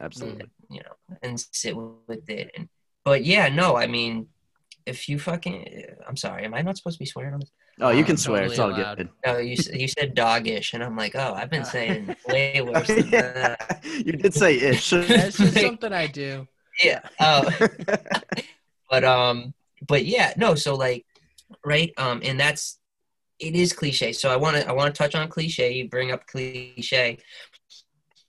Absolutely. 0.00 0.46
you 0.70 0.80
know, 0.80 1.16
and 1.22 1.38
sit 1.52 1.76
with 1.76 2.28
it. 2.30 2.50
And 2.56 2.68
but 3.04 3.24
yeah, 3.24 3.48
no, 3.50 3.76
I 3.76 3.86
mean, 3.86 4.28
if 4.86 5.06
you 5.08 5.18
fucking, 5.18 5.84
I'm 6.08 6.16
sorry, 6.16 6.44
am 6.44 6.54
I 6.54 6.62
not 6.62 6.76
supposed 6.78 6.96
to 6.96 6.98
be 7.00 7.04
swearing 7.06 7.34
on 7.34 7.40
this? 7.40 7.50
Oh, 7.80 7.90
you 7.90 7.98
Um, 8.00 8.04
can 8.04 8.16
swear. 8.16 8.44
It's 8.44 8.58
all 8.58 8.70
allowed. 8.70 8.96
good. 8.98 9.08
No, 9.26 9.36
you 9.38 9.56
you 9.72 9.88
said 9.88 10.14
doggish, 10.14 10.72
and 10.74 10.82
I'm 10.82 10.96
like, 10.96 11.14
oh, 11.16 11.34
I've 11.34 11.50
been 11.50 11.64
saying 11.64 12.14
way 12.28 12.60
worse 12.62 12.86
than 12.86 13.10
that. 13.10 13.80
Yeah, 13.84 13.90
you 14.06 14.12
did 14.12 14.32
say 14.32 14.54
ish. 14.58 14.90
That's 14.90 15.36
just 15.38 15.54
something 15.60 15.92
I 15.92 16.06
do. 16.06 16.46
Yeah. 16.82 17.00
Uh, 17.20 17.50
but 18.90 19.04
um, 19.04 19.54
but 19.86 20.04
yeah, 20.04 20.32
no. 20.36 20.54
So 20.54 20.74
like, 20.74 21.06
right? 21.64 21.92
Um, 21.96 22.20
and 22.24 22.38
that's 22.38 22.78
it 23.38 23.54
is 23.54 23.72
cliche. 23.72 24.12
So 24.12 24.30
I 24.30 24.36
want 24.36 24.56
to 24.56 24.68
I 24.68 24.72
want 24.72 24.94
to 24.94 24.98
touch 24.98 25.14
on 25.14 25.28
cliche. 25.28 25.72
You 25.72 25.88
bring 25.88 26.12
up 26.12 26.26
cliche. 26.26 27.18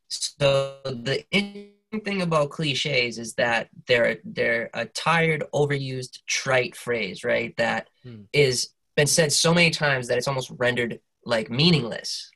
So 0.08 0.80
the 0.86 1.24
interesting 1.32 2.02
thing 2.04 2.22
about 2.22 2.50
cliches 2.52 3.18
is 3.18 3.34
that 3.36 3.70
they're 3.88 4.18
they're 4.24 4.70
a 4.74 4.86
tired, 4.86 5.44
overused, 5.54 6.20
trite 6.28 6.76
phrase, 6.76 7.24
right? 7.24 7.56
That 7.58 7.90
Hmm. 8.04 8.24
is 8.34 8.70
been 8.96 9.08
said 9.08 9.32
so 9.34 9.54
many 9.54 9.72
times 9.72 10.08
that 10.08 10.18
it's 10.18 10.28
almost 10.28 10.52
rendered 10.58 11.00
like 11.26 11.50
meaningless, 11.50 12.32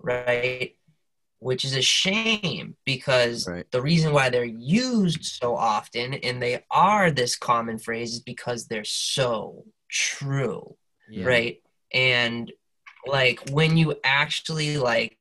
right? 0.00 0.76
Which 1.40 1.64
is 1.64 1.74
a 1.74 1.82
shame 1.82 2.76
because 2.84 3.48
Right. 3.48 3.66
the 3.70 3.82
reason 3.82 4.12
why 4.12 4.28
they're 4.28 4.44
used 4.44 5.24
so 5.24 5.56
often 5.56 6.14
and 6.14 6.40
they 6.40 6.64
are 6.70 7.10
this 7.10 7.34
common 7.36 7.78
phrase 7.78 8.12
is 8.12 8.20
because 8.20 8.66
they're 8.66 8.84
so 8.84 9.64
true 9.90 10.76
Yeah. 11.10 11.24
right 11.24 11.62
and 11.92 12.52
like 13.06 13.48
when 13.50 13.76
you 13.76 13.96
actually 14.04 14.76
like 14.76 15.18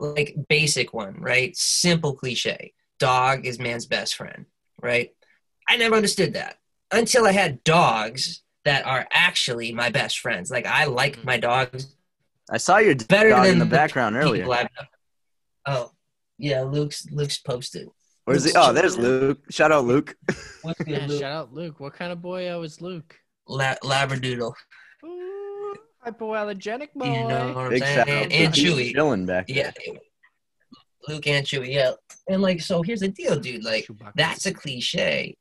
like 0.00 0.34
basic 0.48 0.94
one 0.94 1.16
right 1.20 1.54
simple 1.56 2.14
cliche 2.14 2.72
dog 2.98 3.44
is 3.44 3.58
man's 3.58 3.86
best 3.86 4.14
friend 4.14 4.46
right 4.80 5.10
i 5.68 5.76
never 5.76 5.96
understood 5.96 6.34
that 6.34 6.56
until 6.92 7.26
i 7.26 7.32
had 7.32 7.62
dogs 7.64 8.42
that 8.64 8.86
are 8.86 9.06
actually 9.12 9.72
my 9.72 9.90
best 9.90 10.20
friends 10.20 10.50
like 10.50 10.66
i 10.66 10.84
like 10.84 11.18
mm. 11.18 11.24
my 11.24 11.36
dogs 11.36 11.94
I 12.50 12.58
saw 12.58 12.76
your 12.76 12.94
better 12.94 13.30
dog 13.30 13.44
than 13.44 13.54
in 13.54 13.58
the 13.58 13.64
the 13.64 13.70
background 13.70 14.16
earlier. 14.16 14.44
I've 14.52 14.68
oh 15.66 15.90
yeah 16.38 16.62
luke's 16.62 17.06
luke's 17.10 17.38
posted 17.38 17.88
Where's 18.26 18.44
he? 18.44 18.52
Oh, 18.56 18.72
there's 18.72 18.96
Luke. 18.96 19.40
Shout 19.50 19.70
out 19.70 19.84
Luke. 19.84 20.14
what's 20.62 20.78
good 20.84 20.88
Yeah, 20.88 21.06
luke 21.06 21.20
shout 21.20 21.32
out 21.32 21.52
Luke. 21.52 21.78
What 21.78 21.92
kind 21.92 22.10
of 22.10 22.22
boy 22.22 22.48
I 22.50 22.56
was 22.56 22.80
Luke? 22.80 23.14
La- 23.46 23.74
labradoodle 23.84 24.50
Ooh, 25.04 25.74
hypoallergenic 26.06 26.88
boy. 26.94 27.04
you 27.04 27.28
know 27.28 27.52
what 27.52 27.64
i'm 27.64 27.68
Big 27.70 27.82
shout 27.84 28.06
saying 28.06 28.24
out. 28.24 28.32
and 28.32 28.54
Chewie 28.54 28.92
chilling 28.94 29.26
back 29.26 29.44
Yeah. 29.48 29.72
there. 29.76 29.96
Luke 31.06 31.26
and 31.26 31.44
Chewie, 31.46 31.70
yeah. 31.74 31.92
And 32.26 32.40
like, 32.40 32.62
so 32.62 32.80
here's 32.80 33.00
the 33.00 33.08
deal, 33.08 33.38
dude. 33.38 33.62
Like, 33.62 33.84
Chewbacca. 33.88 34.12
that's 34.14 34.46
a 34.46 34.54
cliche, 34.54 35.36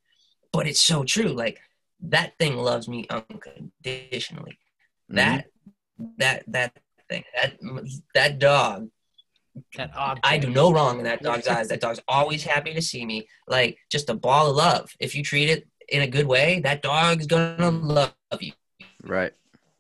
but 0.51 0.67
it's 0.67 0.82
so 0.82 1.05
true. 1.05 1.30
Like, 1.30 1.61
that 2.01 2.34
thing 2.38 2.57
loves 2.57 2.89
me 2.89 3.05
unconditionally. 3.09 4.57
Mhm. 5.09 5.15
That, 5.15 5.45
that, 6.17 6.43
that 6.47 6.74
thing, 7.09 7.24
that, 7.34 7.53
that 8.13 8.39
dog, 8.39 8.89
that 8.89 8.89
object. 8.89 8.89
I 10.24 10.38
do 10.38 10.49
no 10.49 10.72
wrong 10.72 10.97
in 10.99 11.04
that 11.06 11.22
dog's 11.22 11.47
eyes. 11.47 11.68
That 11.70 11.82
dog's 11.82 11.99
always 12.08 12.43
happy 12.43 12.74
to 12.74 12.82
see 12.82 13.06
me. 13.06 13.28
Like, 13.47 13.78
just 13.89 14.10
a 14.10 14.14
ball 14.14 14.49
of 14.49 14.56
love. 14.56 14.91
If 14.99 15.16
you 15.16 15.24
treat 15.24 15.49
it 15.49 15.68
in 15.89 16.01
a 16.01 16.08
good 16.08 16.26
way, 16.26 16.60
that 16.62 16.82
dog's 16.82 17.28
gonna 17.28 17.70
love 17.70 18.14
you 18.39 18.54
Right. 19.04 19.34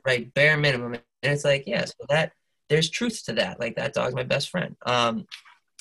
right 0.05 0.33
bare 0.33 0.57
minimum 0.57 0.93
and 0.95 1.03
it's 1.23 1.45
like 1.45 1.63
yeah 1.65 1.85
so 1.85 1.93
that 2.09 2.33
there's 2.69 2.89
truth 2.89 3.23
to 3.25 3.33
that 3.33 3.59
like 3.59 3.75
that 3.77 3.93
dog's 3.93 4.13
my 4.13 4.23
best 4.23 4.49
friend 4.49 4.75
um 4.85 5.25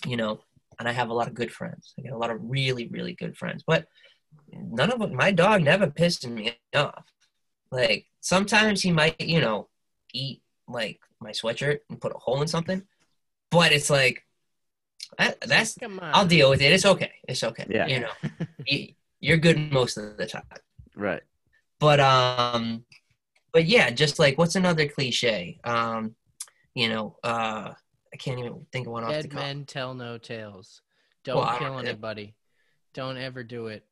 you 0.06 0.16
know 0.16 0.40
and 0.78 0.88
i 0.88 0.92
have 0.92 1.10
a 1.10 1.12
lot 1.12 1.26
of 1.26 1.34
good 1.34 1.52
friends 1.52 1.92
i 1.98 2.02
got 2.02 2.12
a 2.12 2.16
lot 2.16 2.30
of 2.30 2.38
really 2.40 2.86
really 2.88 3.14
good 3.14 3.36
friends 3.36 3.64
but 3.66 3.88
none 4.52 4.92
of 4.92 5.00
them 5.00 5.14
my 5.16 5.32
dog 5.32 5.62
never 5.62 5.88
pisses 5.88 6.30
me 6.30 6.56
off 6.74 7.04
like 7.72 8.06
sometimes 8.20 8.80
he 8.80 8.92
might 8.92 9.20
you 9.20 9.40
know 9.40 9.68
eat 10.14 10.40
like 10.68 11.00
my 11.20 11.30
sweatshirt 11.30 11.80
and 11.90 12.00
put 12.00 12.14
a 12.14 12.18
hole 12.18 12.40
in 12.42 12.48
something 12.48 12.80
but 13.52 13.70
it's 13.72 13.90
like 13.90 14.24
that, 15.18 15.40
that's 15.42 15.76
i'll 16.00 16.26
deal 16.26 16.50
with 16.50 16.60
it 16.62 16.72
it's 16.72 16.86
okay 16.86 17.12
it's 17.28 17.44
okay 17.44 17.66
Yeah. 17.68 17.86
you 17.86 18.00
know 18.00 18.14
you, 18.66 18.88
you're 19.20 19.36
good 19.36 19.70
most 19.70 19.96
of 19.98 20.16
the 20.16 20.26
time 20.26 20.42
Right. 20.96 21.22
but 21.78 22.00
um 22.00 22.84
but 23.52 23.64
yeah 23.66 23.90
just 23.90 24.18
like 24.18 24.36
what's 24.38 24.56
another 24.56 24.88
cliche 24.88 25.60
um 25.64 26.14
you 26.74 26.88
know 26.88 27.16
uh 27.22 27.72
i 28.12 28.16
can't 28.18 28.38
even 28.40 28.66
think 28.72 28.86
of 28.86 28.92
one 28.92 29.04
off 29.04 29.10
the 29.10 29.22
Dead 29.22 29.30
top 29.30 29.40
men 29.40 29.64
tell 29.66 29.94
no 29.94 30.18
tales. 30.18 30.80
Don't 31.24 31.36
Well, 31.38 31.56
kill 31.58 31.74
don't- 31.76 31.86
anybody. 31.86 32.34
Don't 32.94 33.16
ever 33.16 33.42
do 33.44 33.68
it. 33.68 33.84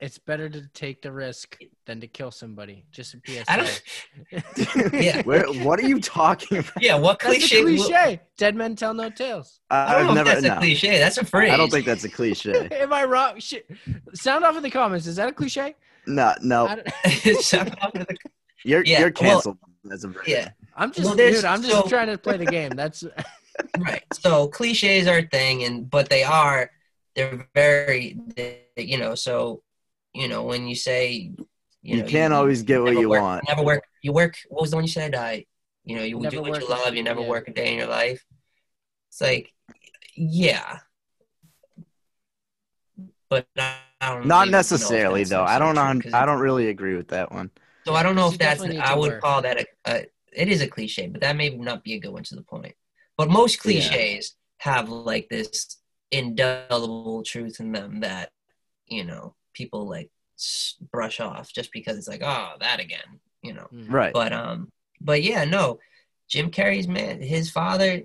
It's 0.00 0.16
better 0.16 0.48
to 0.48 0.62
take 0.74 1.02
the 1.02 1.10
risk 1.10 1.58
than 1.84 2.00
to 2.00 2.06
kill 2.06 2.30
somebody. 2.30 2.84
Just 2.92 3.14
a 3.14 3.20
PSA. 3.26 3.44
I 3.48 3.56
don't, 3.56 4.92
Yeah. 4.94 5.22
Where? 5.22 5.44
What 5.64 5.80
are 5.80 5.88
you 5.88 6.00
talking 6.00 6.58
about? 6.58 6.72
yeah 6.80 6.94
what 6.94 7.18
That's 7.18 7.48
cliche, 7.48 7.60
a 7.60 7.62
cliche. 7.64 8.20
Dead 8.36 8.54
men 8.54 8.76
tell 8.76 8.94
no 8.94 9.10
tales. 9.10 9.58
i 9.70 9.76
I, 9.86 9.92
don't 9.92 10.00
I've 10.02 10.06
know 10.08 10.14
never. 10.14 10.30
if 10.30 10.34
that's 10.36 10.46
no. 10.46 10.54
a 10.56 10.58
cliche 10.60 10.98
that's 11.00 11.18
a 11.18 11.24
phrase 11.24 11.50
I 11.50 11.56
don't 11.56 11.70
think 11.70 11.84
that's 11.84 12.04
a 12.04 12.08
cliche. 12.08 12.68
Am 12.72 12.92
I 12.92 13.04
wrong? 13.04 13.40
Shit. 13.40 13.68
Sound 14.14 14.44
off 14.44 14.56
in 14.56 14.62
the 14.62 14.70
comments. 14.70 15.06
Is 15.08 15.16
that 15.16 15.28
a 15.28 15.32
cliche? 15.32 15.74
No, 16.06 16.32
no. 16.42 16.76
Sound 17.40 17.76
off 17.82 17.92
to 17.94 18.04
the- 18.04 18.16
You're 18.64 18.84
Yeah, 18.84 19.00
you're 19.00 19.12
well, 19.20 19.30
canceled 19.32 19.58
as 19.92 20.04
of 20.04 20.14
right 20.16 20.28
yeah 20.28 20.50
I'm 20.76 20.92
just, 20.92 21.06
Well, 21.06 21.16
dude. 21.16 21.44
I'm 21.44 21.60
just 21.62 21.74
so- 21.74 21.88
trying 21.88 22.06
to 22.06 22.18
play 22.18 22.36
the 22.36 22.46
game. 22.46 22.70
That's 22.70 23.02
right 23.80 24.04
so 24.12 24.46
cliches 24.46 25.08
are 25.08 25.18
a 25.18 25.22
thing 25.26 25.64
and 25.64 25.90
but 25.90 26.08
they 26.08 26.22
are 26.22 26.70
they're 27.16 27.48
very 27.52 28.16
they, 28.36 28.60
you 28.76 28.96
know 28.96 29.16
so 29.16 29.60
you 30.20 30.26
know 30.32 30.42
when 30.50 30.62
you 30.70 30.74
say 30.88 31.00
you, 31.10 31.46
You 31.82 32.02
know, 32.02 32.08
can't 32.14 32.34
always 32.38 32.60
get 32.70 32.78
what 32.82 32.96
you 33.02 33.08
work- 33.08 33.22
want. 33.26 33.40
never 33.52 33.62
work 33.70 33.82
you 34.06 34.12
work 34.20 34.34
what 34.52 34.60
was 34.62 34.70
the 34.70 34.76
one 34.78 34.84
you 34.88 34.94
said 35.00 35.14
i 35.14 35.32
you 35.88 35.94
know 35.96 36.02
you 36.10 36.16
Never 36.18 36.36
do 36.36 36.42
what 36.42 36.60
you 36.60 36.68
love 36.68 36.92
you 36.96 37.02
never 37.10 37.22
yeah. 37.24 37.32
work 37.34 37.44
a 37.48 37.52
day 37.60 37.68
in 37.72 37.76
your 37.82 37.92
life 38.00 38.20
it's 39.10 39.20
like 39.28 39.46
yeah 40.16 40.68
but 43.30 43.46
I 43.56 43.76
don't 44.00 44.26
Not 44.26 44.40
really 44.40 44.52
know 44.52 44.58
if 44.58 44.70
necessarily 44.70 45.24
though. 45.24 45.44
I 45.44 45.58
don't 45.58 45.74
know. 45.74 45.90
I 46.14 46.24
don't 46.24 46.40
really 46.40 46.68
agree 46.74 46.96
with 46.96 47.08
that 47.08 47.30
one. 47.30 47.50
so 47.84 47.94
I 47.94 48.02
don't 48.02 48.16
know 48.16 48.28
if 48.32 48.38
that's. 48.38 48.62
I 48.62 48.94
would 48.94 49.12
work. 49.12 49.20
call 49.20 49.42
that 49.42 49.56
a, 49.60 49.66
a. 49.86 50.06
It 50.32 50.48
is 50.48 50.62
a 50.62 50.66
cliche, 50.68 51.08
but 51.08 51.20
that 51.20 51.36
may 51.36 51.50
not 51.50 51.84
be 51.84 51.94
a 51.94 52.00
good 52.00 52.12
one 52.12 52.22
to 52.24 52.34
the 52.36 52.42
point. 52.42 52.74
But 53.18 53.28
most 53.28 53.54
Yeah. 53.64 53.90
cliches 53.90 54.34
have 54.58 54.88
like 54.88 55.28
this 55.28 55.78
indelible 56.10 57.22
truth 57.22 57.60
in 57.60 57.72
them 57.72 58.00
that 58.00 58.30
you 58.86 59.04
know 59.04 59.34
people 59.58 59.86
like 59.86 60.10
brush 60.92 61.20
off 61.20 61.52
just 61.52 61.72
because 61.72 61.98
it's 61.98 62.08
like 62.08 62.22
oh 62.22 62.52
that 62.60 62.80
again 62.80 63.18
you 63.42 63.52
know. 63.52 63.66
Hmm. 63.70 63.92
Right. 63.92 64.12
But 64.12 64.32
um, 64.32 64.70
but 65.00 65.22
yeah, 65.22 65.44
no, 65.44 65.78
Jim 66.28 66.50
Carrey's 66.50 66.88
man, 66.88 67.20
his 67.20 67.50
father. 67.50 68.02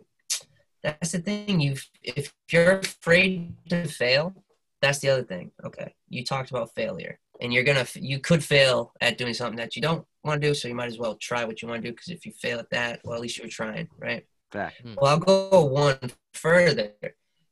That's 0.84 1.14
the 1.14 1.20
thing. 1.20 1.62
You, 1.62 1.78
if 2.02 2.34
you're 2.52 2.80
afraid 2.80 3.54
to 3.70 3.88
fail, 3.88 4.36
that's 4.82 5.00
the 5.00 5.10
other 5.10 5.24
thing. 5.24 5.52
Okay, 5.64 5.94
you 6.10 6.26
talked 6.26 6.52
about 6.52 6.76
failure, 6.76 7.20
and 7.40 7.54
you're 7.54 7.64
gonna, 7.64 7.88
you 7.96 8.20
could 8.20 8.44
fail 8.44 8.92
at 9.00 9.18
doing 9.18 9.34
something 9.34 9.58
that 9.58 9.76
you 9.76 9.82
don't 9.82 10.06
want 10.24 10.42
to 10.42 10.48
do, 10.48 10.54
so 10.54 10.68
you 10.68 10.76
might 10.76 10.88
as 10.88 10.98
well 10.98 11.16
try 11.16 11.46
what 11.46 11.62
you 11.62 11.70
want 11.70 11.82
to 11.82 11.88
do. 11.88 11.94
Because 11.94 12.10
if 12.10 12.26
you 12.26 12.34
fail 12.34 12.60
at 12.60 12.70
that, 12.72 13.00
well, 13.04 13.16
at 13.16 13.22
least 13.22 13.38
you 13.38 13.46
were 13.46 13.50
trying, 13.50 13.88
right? 13.98 14.26
Fact. 14.52 14.82
Well, 14.84 15.12
I'll 15.12 15.20
go 15.20 15.64
one 15.64 16.12
further. 16.34 16.92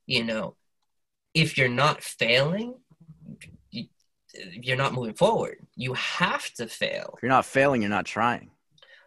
You 0.06 0.26
know, 0.26 0.56
if 1.34 1.58
you're 1.58 1.70
not 1.70 2.04
failing, 2.04 2.76
you, 2.90 2.91
you're 4.34 4.78
not 4.78 4.94
moving 4.94 5.14
forward. 5.14 5.58
You 5.76 5.94
have 5.94 6.52
to 6.56 6.68
fail. 6.68 7.14
If 7.18 7.24
you're 7.24 7.30
not 7.30 7.46
failing, 7.46 7.82
you're 7.82 7.90
not 7.90 8.06
trying. 8.06 8.52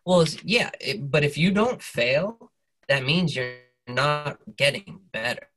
Well, 0.04 0.26
yeah, 0.42 0.70
it, 0.80 1.10
but 1.10 1.24
if 1.24 1.38
you 1.38 1.50
don't 1.50 1.82
fail, 1.82 2.50
that 2.88 3.04
means 3.04 3.34
you're 3.34 3.54
not 3.88 4.38
getting 4.56 5.00
better. 5.12 5.48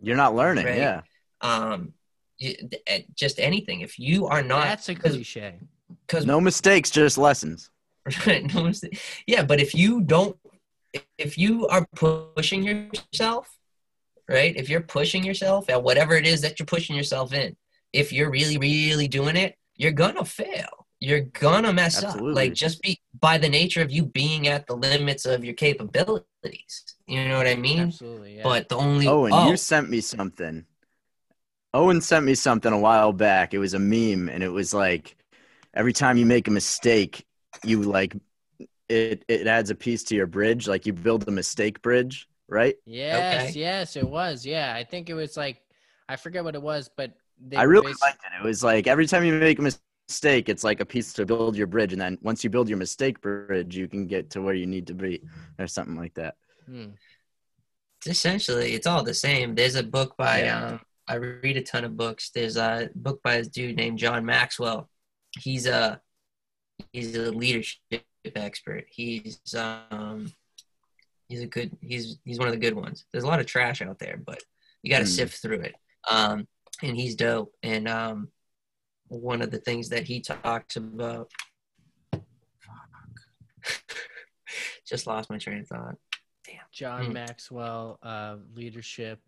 You're 0.00 0.16
not 0.16 0.34
learning. 0.34 0.66
Right. 0.66 0.76
Yeah. 0.78 1.00
Um, 1.40 1.92
eh, 2.40 3.02
just 3.14 3.40
anything. 3.40 3.80
If 3.80 3.98
you 3.98 4.26
are 4.26 4.42
not, 4.42 4.64
That's 4.64 4.88
a 4.88 4.94
cliche. 4.94 5.56
because 6.06 6.24
No 6.26 6.40
mistakes, 6.40 6.90
just 6.90 7.18
lessons. 7.18 7.70
Right, 8.26 8.44
no 8.54 8.62
mistake. 8.64 9.00
yeah, 9.26 9.42
but 9.44 9.60
if 9.60 9.74
you 9.74 10.00
don't, 10.00 10.36
if 11.18 11.36
you 11.36 11.66
are 11.66 11.84
pushing 11.96 12.62
yourself, 12.62 13.58
right? 14.28 14.54
If 14.56 14.68
you're 14.68 14.80
pushing 14.80 15.24
yourself 15.24 15.68
at 15.68 15.82
whatever 15.82 16.14
it 16.14 16.26
is 16.26 16.40
that 16.42 16.58
you're 16.58 16.66
pushing 16.66 16.94
yourself 16.94 17.32
in, 17.32 17.56
if 17.92 18.12
you're 18.12 18.30
really, 18.30 18.58
really 18.58 19.08
doing 19.08 19.36
it, 19.36 19.56
you're 19.76 19.92
gonna 19.92 20.24
fail. 20.24 20.86
You're 21.00 21.20
gonna 21.20 21.72
mess 21.72 22.02
Absolutely. 22.02 22.30
up. 22.30 22.36
Like 22.36 22.54
just 22.54 22.82
be 22.82 23.00
by 23.20 23.38
the 23.38 23.48
nature 23.48 23.82
of 23.82 23.90
you 23.90 24.04
being 24.06 24.48
at 24.48 24.66
the 24.66 24.76
limits 24.76 25.26
of 25.26 25.44
your 25.44 25.54
capabilities. 25.54 26.96
You 27.06 27.28
know 27.28 27.36
what 27.36 27.46
I 27.46 27.54
mean? 27.54 27.80
Absolutely. 27.80 28.36
Yeah. 28.36 28.42
But 28.44 28.68
the 28.68 28.76
only 28.76 29.06
Oh, 29.08 29.26
and 29.26 29.34
oh, 29.34 29.50
you 29.50 29.56
sent 29.56 29.90
me 29.90 30.00
something. 30.00 30.64
Owen 31.74 32.00
sent 32.00 32.24
me 32.24 32.34
something 32.34 32.72
a 32.72 32.78
while 32.78 33.12
back. 33.12 33.52
It 33.52 33.58
was 33.58 33.74
a 33.74 33.78
meme, 33.78 34.28
and 34.28 34.42
it 34.42 34.48
was 34.48 34.72
like 34.72 35.16
every 35.74 35.92
time 35.92 36.16
you 36.16 36.24
make 36.24 36.48
a 36.48 36.50
mistake, 36.50 37.26
you 37.64 37.82
like 37.82 38.16
it. 38.88 39.24
It 39.28 39.46
adds 39.46 39.70
a 39.70 39.74
piece 39.74 40.02
to 40.04 40.14
your 40.14 40.26
bridge. 40.26 40.66
Like 40.66 40.86
you 40.86 40.92
build 40.92 41.28
a 41.28 41.30
mistake 41.30 41.82
bridge, 41.82 42.28
right? 42.48 42.76
yes, 42.86 43.50
okay. 43.50 43.60
yes, 43.60 43.96
it 43.96 44.08
was. 44.08 44.46
Yeah, 44.46 44.72
I 44.74 44.84
think 44.84 45.10
it 45.10 45.14
was 45.14 45.36
like 45.36 45.60
I 46.08 46.16
forget 46.16 46.44
what 46.44 46.54
it 46.54 46.62
was, 46.62 46.88
but 46.96 47.12
they 47.12 47.16
I 47.56 47.62
really 47.64 47.92
basi- 47.92 48.02
liked 48.02 48.20
it. 48.24 48.32
It 48.40 48.44
was 48.44 48.62
like 48.64 48.86
every 48.86 49.06
time 49.06 49.24
you 49.24 49.32
make 49.34 49.58
a 49.58 49.62
mistake, 49.62 50.48
it's 50.48 50.64
like 50.64 50.80
a 50.80 50.84
piece 50.86 51.12
to 51.14 51.26
build 51.26 51.56
your 51.56 51.66
bridge, 51.66 51.92
and 51.92 52.00
then 52.00 52.18
once 52.22 52.42
you 52.44 52.50
build 52.50 52.68
your 52.68 52.78
mistake 52.78 53.20
bridge, 53.20 53.76
you 53.76 53.88
can 53.88 54.06
get 54.06 54.30
to 54.30 54.42
where 54.42 54.54
you 54.54 54.66
need 54.66 54.86
to 54.88 54.94
be, 54.94 55.22
or 55.58 55.66
something 55.66 55.96
like 55.96 56.14
that. 56.14 56.34
Hmm. 56.66 56.86
essentially 58.06 58.72
it's 58.74 58.86
all 58.86 59.02
the 59.02 59.14
same 59.14 59.54
there's 59.54 59.74
a 59.74 59.82
book 59.82 60.16
by 60.16 60.42
Yeah. 60.44 60.64
um 60.66 60.80
i 61.08 61.14
read 61.14 61.56
a 61.56 61.62
ton 61.62 61.84
of 61.84 61.96
books 61.96 62.30
there's 62.30 62.56
a 62.56 62.90
book 62.94 63.20
by 63.22 63.38
this 63.38 63.48
dude 63.48 63.76
named 63.76 63.98
john 63.98 64.24
maxwell 64.24 64.88
he's 65.38 65.66
a 65.66 66.00
he's 66.92 67.16
a 67.16 67.30
leadership 67.32 68.02
expert 68.34 68.84
he's 68.90 69.40
um 69.54 70.32
he's 71.28 71.40
a 71.42 71.46
good 71.46 71.76
he's 71.80 72.18
he's 72.24 72.38
one 72.38 72.48
of 72.48 72.54
the 72.54 72.60
good 72.60 72.74
ones 72.74 73.06
there's 73.12 73.24
a 73.24 73.28
lot 73.28 73.40
of 73.40 73.46
trash 73.46 73.80
out 73.82 73.98
there 73.98 74.20
but 74.24 74.40
you 74.82 74.90
got 74.90 74.98
to 74.98 75.04
Hmm. 75.04 75.10
sift 75.10 75.40
through 75.42 75.60
it 75.60 75.74
um 76.10 76.46
and 76.82 76.96
he's 76.96 77.14
dope 77.14 77.52
and 77.62 77.88
um 77.88 78.28
one 79.08 79.40
of 79.42 79.50
the 79.50 79.58
things 79.58 79.88
that 79.88 80.04
he 80.04 80.20
talks 80.20 80.76
about 80.76 81.30
Fuck 82.12 82.22
just 84.86 85.06
lost 85.06 85.30
my 85.30 85.38
train 85.38 85.60
of 85.60 85.68
thought 85.68 85.94
Damn. 86.44 86.60
John 86.72 87.06
Hmm. 87.06 87.12
Maxwell, 87.12 87.98
uh, 88.04 88.36
leadership. 88.54 89.18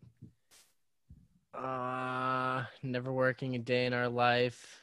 Uh, 1.53 2.63
never 2.85 3.13
working 3.13 3.57
a 3.57 3.59
day 3.59 3.87
in 3.87 3.93
our 3.93 4.09
life. 4.09 4.83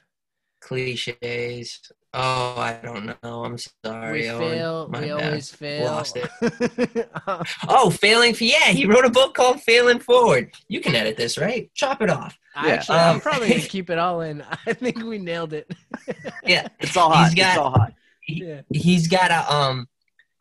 Cliches. 0.66 1.80
Oh, 2.14 2.56
I 2.58 2.80
don't 2.82 3.06
know. 3.08 3.44
I'm 3.44 3.58
sorry. 3.84 4.22
we 4.22 4.30
Owen. 4.30 4.50
fail. 4.52 4.88
My 4.90 5.02
We 5.02 5.08
bad. 5.08 5.24
always 5.26 5.50
fail. 5.52 5.86
Lost 5.86 6.18
it. 6.18 6.30
Oh, 7.68 7.90
failing. 7.90 8.34
For, 8.34 8.46
yeah, 8.46 8.68
he 8.72 8.86
wrote 8.86 9.04
a 9.06 9.10
book 9.10 9.34
called 9.34 9.62
Failing 9.62 10.00
Forward. 10.00 10.52
You 10.70 10.80
can 10.80 10.96
edit 10.96 11.18
this, 11.18 11.38
right? 11.38 11.70
Chop 11.74 12.02
it 12.02 12.10
off. 12.10 12.38
Yeah. 12.56 12.70
Actually, 12.74 12.98
I'm 13.00 13.16
Um, 13.16 13.22
probably 13.22 13.50
gonna 13.50 13.60
keep 13.76 13.90
it 13.90 13.98
all 14.00 14.22
in. 14.22 14.44
I 14.66 14.74
think 14.74 15.04
we 15.04 15.18
nailed 15.18 15.54
it. 15.54 15.70
Yeah, 16.46 16.68
It's 16.80 16.96
all 16.96 17.10
He's 17.10 17.28
hot. 17.30 17.36
got- 17.36 17.50
it's 17.50 17.58
all 17.58 17.72
hot. 17.72 17.94
yeah. 18.28 18.62
he's 18.72 19.08
got 19.08 19.32
a 19.32 19.54
um, 19.54 19.88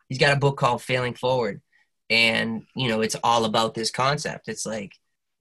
he's 0.07 0.17
got 0.19 0.31
a 0.35 0.39
book 0.39 0.57
called 0.57 0.81
Failing 0.81 1.15
Forward, 1.15 1.61
and 2.09 2.63
you 2.75 2.87
know 2.89 3.01
it's 3.01 3.15
all 3.23 3.43
about 3.45 3.73
this 3.73 3.89
concept. 3.91 4.47
It's 4.47 4.65
like, 4.65 4.93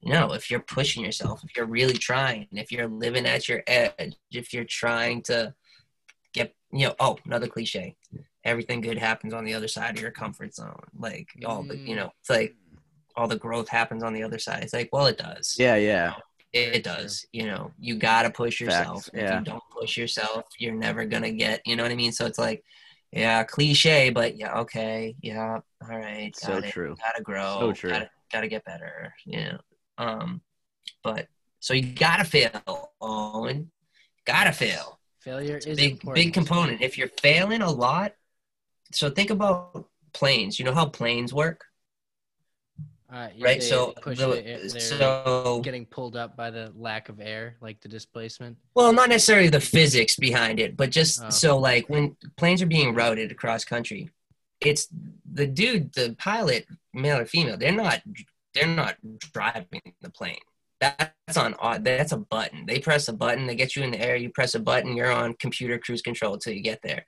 you 0.05 0.13
know, 0.13 0.33
if 0.35 0.51
you're 0.51 0.61
pushing 0.61 1.03
yourself, 1.05 1.43
if 1.45 1.57
you're 1.57 1.67
really 1.67 1.95
trying, 1.95 2.47
if 2.53 2.71
you're 2.71 2.89
living 2.89 3.27
at 3.27 3.49
your 3.49 3.63
edge, 3.67 4.15
if 4.31 4.53
you're 4.53 4.65
trying 4.65 5.23
to 5.23 5.55
get, 6.33 6.55
you 6.73 6.87
know, 6.89 6.95
oh, 7.01 7.17
another 7.25 7.47
cliche. 7.49 7.97
Everything 8.45 8.83
good 8.83 8.99
happens 8.99 9.33
on 9.33 9.45
the 9.45 9.55
other 9.55 9.69
side 9.69 9.97
of 9.97 10.03
your 10.03 10.11
comfort 10.11 10.55
zone. 10.55 10.83
Like 10.99 11.29
all 11.47 11.63
the, 11.63 11.77
you 11.79 11.95
Mm. 11.95 11.97
know, 11.97 12.11
it's 12.21 12.29
like 12.29 12.55
all 13.17 13.27
the 13.29 13.39
growth 13.39 13.69
happens 13.69 14.03
on 14.03 14.13
the 14.13 14.23
other 14.23 14.39
side. 14.39 14.63
It's 14.63 14.75
like, 14.75 14.91
well, 14.93 15.07
it 15.07 15.17
does. 15.17 15.57
Yeah, 15.59 15.77
yeah. 15.77 16.15
It, 16.53 16.75
it 16.77 16.83
does. 16.85 17.25
You 17.33 17.47
know, 17.47 17.71
you 17.81 17.97
gotta 17.97 18.29
push 18.31 18.61
yourself. 18.61 19.05
Facts, 19.05 19.11
If 19.15 19.21
yeah. 19.23 19.39
you 19.39 19.45
don't 19.47 19.63
push 19.71 19.97
yourself, 19.97 20.45
you're 20.59 20.75
never 20.75 21.07
gonna 21.07 21.31
get. 21.33 21.63
You 21.65 21.77
know 21.77 21.83
what 21.83 21.93
I 21.93 21.97
mean? 21.97 22.13
So 22.13 22.27
it's 22.27 22.39
like, 22.39 22.63
yeah, 23.13 23.43
cliche, 23.45 24.11
but 24.11 24.37
yeah, 24.37 24.59
okay, 24.61 25.17
yeah, 25.23 25.61
all 25.89 25.99
right, 25.99 26.33
So 26.37 26.59
it. 26.59 26.65
true. 26.67 26.95
Gotta 27.03 27.23
grow. 27.23 27.59
So 27.61 27.73
true. 27.73 27.91
Gotta, 27.91 28.11
gotta 28.33 28.49
get 28.49 28.65
better. 28.65 29.15
You 29.25 29.39
know, 29.45 29.59
um, 29.99 30.40
but 31.03 31.28
so 31.61 31.74
you 31.74 31.82
gotta 31.92 32.24
fail, 32.24 32.92
Owen. 33.01 33.70
Gotta 34.26 34.53
fail. 34.53 34.99
Failure 35.20 35.57
is 35.59 35.76
Big 35.76 35.92
important. 35.92 36.14
big 36.14 36.34
component. 36.34 36.82
If 36.82 36.99
you're 36.99 37.09
failing 37.20 37.62
a 37.62 37.70
lot, 37.70 38.12
so 38.92 39.09
think 39.11 39.30
about 39.30 39.88
planes. 40.12 40.59
You 40.59 40.64
know 40.66 40.74
how 40.74 40.86
planes 40.86 41.32
work, 41.32 41.64
Uh, 43.11 43.28
yeah, 43.36 43.45
right? 43.47 43.61
they 43.61 43.66
so 43.66 43.92
push 43.92 44.18
the- 44.18 44.68
so 44.80 45.61
getting 45.62 45.86
pulled 45.86 46.16
up 46.16 46.36
by 46.36 46.51
the 46.51 46.72
lack 46.76 47.09
of 47.09 47.20
air, 47.20 47.57
like 47.61 47.80
the 47.80 47.88
displacement. 47.88 48.57
Well, 48.74 48.92
not 48.92 49.09
necessarily 49.09 49.49
the 49.49 49.61
physics 49.61 50.16
behind 50.16 50.59
it, 50.61 50.76
but 50.76 50.90
just 50.90 51.22
Oh. 51.22 51.30
so 51.30 51.59
like 51.59 51.88
when 51.88 52.16
planes 52.36 52.61
are 52.61 52.66
being 52.66 52.95
routed 52.95 53.30
across 53.30 53.64
country, 53.64 54.11
it's 54.61 54.88
the 55.32 55.47
dude, 55.47 55.92
the 55.95 56.14
pilot, 56.18 56.66
male 56.92 57.18
or 57.18 57.26
female. 57.26 57.57
They're 57.57 57.72
not, 57.72 58.03
they're 58.55 58.67
not 58.67 58.97
driving 59.33 59.83
the 60.01 60.11
plane. 60.11 60.39
That's 60.81 61.37
on. 61.37 61.55
That's 61.83 62.13
a 62.13 62.19
button. 62.19 62.67
They 62.67 62.79
press 62.79 63.09
a 63.09 63.13
button. 63.13 63.47
They 63.47 63.55
get 63.55 63.75
you 63.77 63.83
in 63.83 63.93
the 63.93 64.01
air. 64.01 64.17
You 64.17 64.31
press 64.31 64.55
a 64.55 64.61
button. 64.61 64.97
You're 64.97 65.11
on 65.13 65.35
computer 65.35 65.79
cruise 65.79 66.03
control 66.03 66.35
until 66.35 66.53
you 66.53 66.61
get 66.63 66.81
there. 66.83 67.07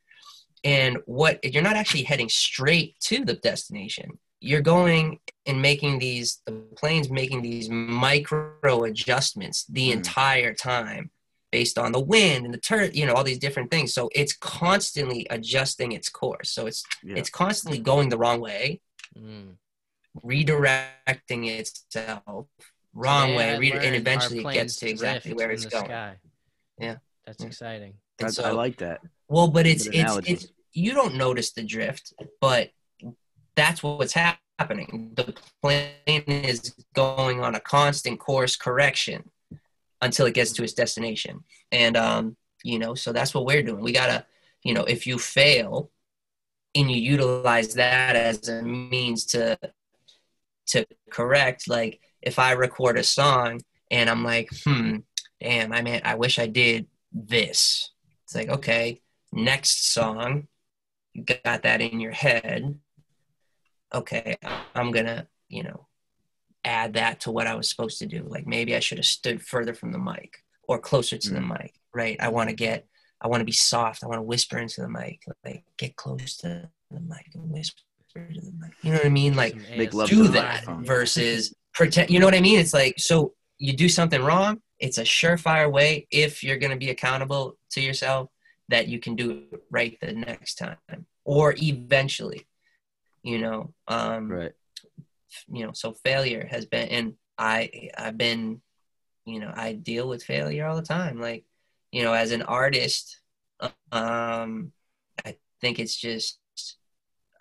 And 0.65 0.99
what 1.07 1.45
you're 1.45 1.63
not 1.63 1.77
actually 1.77 2.05
heading 2.05 2.29
straight 2.29 2.99
to 3.01 3.25
the 3.25 3.35
destination. 3.35 4.19
You're 4.41 4.63
going 4.63 5.21
and 5.47 5.61
making 5.61 5.99
these. 5.99 6.41
The 6.47 6.53
plane's 6.77 7.11
making 7.11 7.43
these 7.43 7.69
micro 7.69 8.85
adjustments 8.85 9.65
the 9.69 9.89
Mhm. 9.91 9.93
entire 9.93 10.55
time 10.55 11.11
based 11.53 11.79
on 11.79 11.93
the 11.93 12.01
wind 12.01 12.45
and 12.45 12.53
the 12.53 12.59
turn, 12.59 12.91
you 12.93 13.07
know, 13.07 13.15
all 13.15 13.25
these 13.25 13.39
different 13.39 13.71
things. 13.71 13.95
So 13.95 14.11
it's 14.15 14.35
constantly 14.35 15.27
adjusting 15.31 15.93
its 15.93 16.09
course. 16.09 16.51
So 16.51 16.67
it's 16.67 16.83
Yeah. 17.03 17.17
it's 17.17 17.31
constantly 17.31 17.79
going 17.79 18.09
the 18.09 18.19
wrong 18.19 18.41
way, 18.41 18.81
Mm. 19.17 19.57
Redirecting 20.25 21.49
itself 21.49 22.47
wrong 22.95 23.31
Yeah, 23.31 23.37
way, 23.37 23.59
re- 23.59 23.73
and 23.73 23.95
eventually 23.95 24.41
it 24.41 24.53
gets 24.53 24.77
to 24.77 24.89
exactly 24.89 25.35
where 25.35 25.51
it's 25.51 25.67
going. 25.67 25.87
Sky. 25.87 26.17
Yeah. 26.79 26.97
That's 27.27 27.41
Yeah. 27.43 27.47
exciting. 27.49 27.95
And 28.19 28.29
I, 28.29 28.31
so, 28.31 28.45
I 28.45 28.51
like 28.51 28.77
that. 28.79 29.01
well, 29.29 29.49
but 29.49 29.67
it's 29.67 29.87
it's 29.87 30.17
it's 30.27 30.47
you 30.73 30.95
don't 30.95 31.17
notice 31.17 31.53
the 31.53 31.65
drift, 31.65 32.15
but 32.41 32.71
that's 33.55 33.83
what's 33.83 34.15
happening. 34.15 35.13
The 35.15 35.35
plane 35.63 36.23
is 36.27 36.75
going 36.95 37.41
on 37.43 37.55
a 37.55 37.61
constant 37.61 38.19
course 38.21 38.57
correction 38.57 39.31
until 40.01 40.27
it 40.27 40.35
gets 40.35 40.53
to 40.53 40.63
its 40.63 40.73
destination, 40.73 41.45
and 41.73 41.97
um, 41.97 42.37
you 42.63 42.79
know, 42.79 42.95
so 42.95 43.13
that's 43.13 43.35
what 43.35 43.45
we're 43.45 43.63
doing. 43.63 43.83
We 43.83 43.93
gotta, 43.93 44.25
you 44.63 44.73
know, 44.75 44.85
if 44.85 45.07
you 45.07 45.19
fail, 45.19 45.91
and 46.75 46.91
you 46.91 46.99
utilize 46.99 47.75
that 47.75 48.17
as 48.17 48.49
a 48.49 48.63
means 48.63 49.25
to 49.27 49.59
to 50.69 50.87
correct, 51.11 51.69
like 51.69 52.01
if 52.23 52.39
I 52.39 52.53
record 52.53 52.99
a 52.99 53.03
song 53.03 53.61
and 53.91 54.11
I'm 54.11 54.25
like, 54.25 54.51
hmm, 54.65 54.97
damn, 55.41 55.73
I 55.73 55.83
mean, 55.83 56.01
I 56.05 56.15
wish 56.15 56.39
I 56.39 56.47
did 56.47 56.87
this. 57.13 57.93
It's 58.25 58.35
like, 58.35 58.49
okay, 58.49 59.01
next 59.33 59.93
song, 59.93 60.49
you 61.13 61.25
got 61.25 61.63
that 61.63 61.81
in 61.81 62.01
your 62.01 62.13
head. 62.13 62.79
Okay, 63.95 64.37
I'm 64.75 64.91
gonna, 64.91 65.29
you 65.49 65.63
know, 65.63 65.87
add 66.65 66.95
that 66.95 67.21
to 67.21 67.31
what 67.31 67.47
I 67.47 67.55
was 67.55 67.71
supposed 67.71 67.99
to 68.01 68.07
do. 68.07 68.27
Like 68.29 68.47
maybe 68.47 68.75
I 68.75 68.81
should 68.81 68.99
have 68.99 69.07
stood 69.07 69.41
further 69.41 69.73
from 69.73 69.93
the 69.93 69.99
mic 69.99 70.43
or 70.69 70.81
closer 70.81 71.17
to 71.17 71.31
the 71.31 71.41
mic, 71.41 71.75
right? 71.95 72.17
I 72.21 72.29
want 72.29 72.51
to 72.51 72.57
get, 72.57 72.87
I 73.21 73.29
want 73.29 73.41
to 73.41 73.45
be 73.45 73.53
soft. 73.53 74.03
I 74.03 74.09
want 74.09 74.19
to 74.19 74.23
whisper 74.23 74.59
into 74.59 74.81
the 74.81 74.89
mic, 74.89 75.23
like 75.45 75.65
get 75.79 75.95
close 75.95 76.37
to 76.39 76.69
the 76.91 77.01
mic 77.01 77.31
and 77.35 77.51
whisper 77.51 77.83
to 78.17 78.41
the 78.41 78.53
mic. 78.61 78.73
You 78.83 78.93
know 78.93 78.99
what 78.99 79.07
I 79.07 79.11
mean? 79.11 79.35
Like 79.37 79.53
Some 79.53 79.77
Make 79.77 79.95
love 79.95 80.09
do 80.09 80.29
that 80.29 80.67
microphone. 80.67 80.85
versus 80.85 81.55
pretend. 81.75 82.11
You 82.11 82.19
know 82.21 82.27
what 82.27 82.35
I 82.35 82.41
mean? 82.41 82.59
It's 82.59 82.75
like 82.75 82.95
so 82.99 83.35
you 83.59 83.73
do 83.75 83.89
something 83.89 84.23
wrong. 84.23 84.61
It's 84.79 84.99
a 84.99 85.03
surefire 85.05 85.71
way 85.71 86.07
if 86.11 86.43
you're 86.45 86.59
going 86.59 86.71
to 86.73 86.77
be 86.77 86.91
accountable 86.91 87.57
to 87.71 87.81
yourself 87.81 88.29
that 88.69 88.89
you 88.89 88.99
can 88.99 89.15
do 89.17 89.45
it 89.53 89.63
right 89.71 89.97
the 90.01 90.13
next 90.13 90.57
time 90.57 91.07
or 91.25 91.55
eventually 91.59 92.47
you 93.23 93.39
know 93.39 93.73
um 93.89 94.29
Right. 94.31 94.53
you 95.49 95.65
know 95.65 95.73
so 95.73 95.93
failure 96.05 96.47
has 96.51 96.67
been 96.67 96.89
and 96.89 97.15
i 97.39 97.91
i've 97.97 98.19
been 98.19 98.61
you 99.25 99.39
know 99.41 99.53
i 99.55 99.73
deal 99.73 100.09
with 100.09 100.23
failure 100.25 100.67
all 100.67 100.77
the 100.77 100.83
time 100.83 101.21
like 101.21 101.45
you 101.93 102.03
know 102.03 102.13
as 102.13 102.33
an 102.33 102.43
artist 102.43 103.21
um 103.93 104.73
i 105.25 105.37
think 105.61 105.79
it's 105.79 105.97
just 105.97 106.39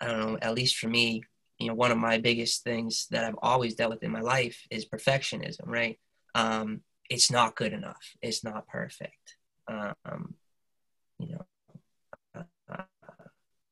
i 0.00 0.06
don't 0.06 0.18
know 0.32 0.38
at 0.42 0.54
least 0.54 0.76
for 0.76 0.88
me 0.88 1.22
you 1.58 1.68
know 1.68 1.74
one 1.74 1.90
of 1.90 1.98
my 1.98 2.18
biggest 2.18 2.62
things 2.64 3.06
that 3.10 3.24
i've 3.24 3.38
always 3.42 3.74
dealt 3.74 3.90
with 3.90 4.02
in 4.02 4.10
my 4.10 4.20
life 4.20 4.58
is 4.70 4.86
perfectionism 4.86 5.66
right 5.66 5.98
um 6.34 6.80
it's 7.08 7.30
not 7.30 7.56
good 7.56 7.72
enough 7.72 8.14
it's 8.22 8.42
not 8.44 8.66
perfect 8.68 9.36
um 9.68 10.34
you 11.18 11.28
know 11.34 11.46
uh, 12.70 12.82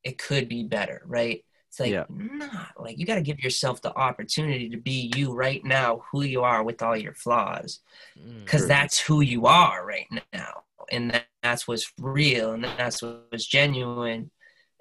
it 0.03 0.19
could 0.19 0.49
be 0.49 0.63
better 0.65 1.03
right 1.07 1.45
it's 1.69 1.81
like 1.81 1.91
Yeah. 1.91 2.05
nah 2.09 2.67
like 2.79 2.99
you 2.99 3.07
got 3.07 3.17
to 3.17 3.23
give 3.23 3.41
yourself 3.43 3.83
the 3.83 3.95
opportunity 3.97 4.69
to 4.69 4.77
be 4.77 5.13
you 5.17 5.33
right 5.33 5.65
now 5.65 6.03
who 6.11 6.23
you 6.23 6.43
are 6.43 6.63
with 6.63 6.83
all 6.83 6.97
your 6.97 7.15
flaws 7.15 7.81
Mm. 8.17 8.45
because 8.45 8.61
True. 8.61 8.69
that's 8.69 8.99
who 9.01 9.21
you 9.23 9.47
are 9.47 9.85
right 9.85 10.07
now 10.33 10.63
and 10.93 11.11
that, 11.11 11.27
that's 11.43 11.67
what's 11.67 11.93
real 11.99 12.53
and 12.53 12.63
that's 12.65 13.03
what's 13.03 13.45
genuine 13.47 14.31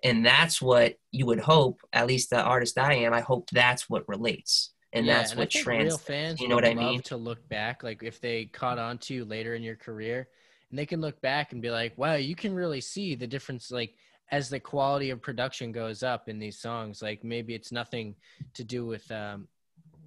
and 0.03 0.25
that's 0.25 0.61
what 0.61 0.95
you 1.11 1.25
would 1.25 1.39
hope 1.39 1.81
at 1.93 2.07
least 2.07 2.29
the 2.29 2.41
artist 2.41 2.77
i 2.77 2.93
am 2.93 3.13
i 3.13 3.21
hope 3.21 3.49
that's 3.51 3.89
what 3.89 4.07
relates 4.07 4.73
and 4.93 5.07
Yeah, 5.07 5.19
that's 5.19 5.33
I 5.33 5.37
what 5.37 5.49
think 5.49 5.65
real 5.67 5.97
trans 5.97 5.97
fans 5.97 6.41
you 6.41 6.47
know 6.49 6.55
what 6.55 6.65
I 6.65 6.75
mean? 6.75 7.01
to 7.03 7.17
look 7.17 7.47
back 7.49 7.83
like 7.83 8.03
if 8.03 8.19
they 8.21 8.45
caught 8.45 8.77
on 8.77 8.97
to 8.99 9.13
you 9.13 9.25
later 9.25 9.55
in 9.55 9.63
your 9.63 9.75
career 9.75 10.27
and 10.69 10.77
they 10.77 10.85
can 10.85 11.01
look 11.01 11.19
back 11.21 11.53
and 11.53 11.61
be 11.61 11.71
like 11.71 11.97
wow 11.97 12.15
you 12.15 12.35
can 12.35 12.53
really 12.53 12.81
see 12.81 13.15
the 13.15 13.27
difference 13.27 13.71
like 13.71 13.95
as 14.31 14.49
the 14.49 14.59
quality 14.59 15.09
of 15.09 15.21
production 15.21 15.71
goes 15.71 16.03
up 16.03 16.29
in 16.29 16.39
these 16.39 16.59
songs 16.59 17.01
like 17.01 17.23
maybe 17.23 17.53
it's 17.53 17.71
nothing 17.71 18.15
to 18.53 18.63
do 18.63 18.85
with 18.85 19.09
um 19.11 19.47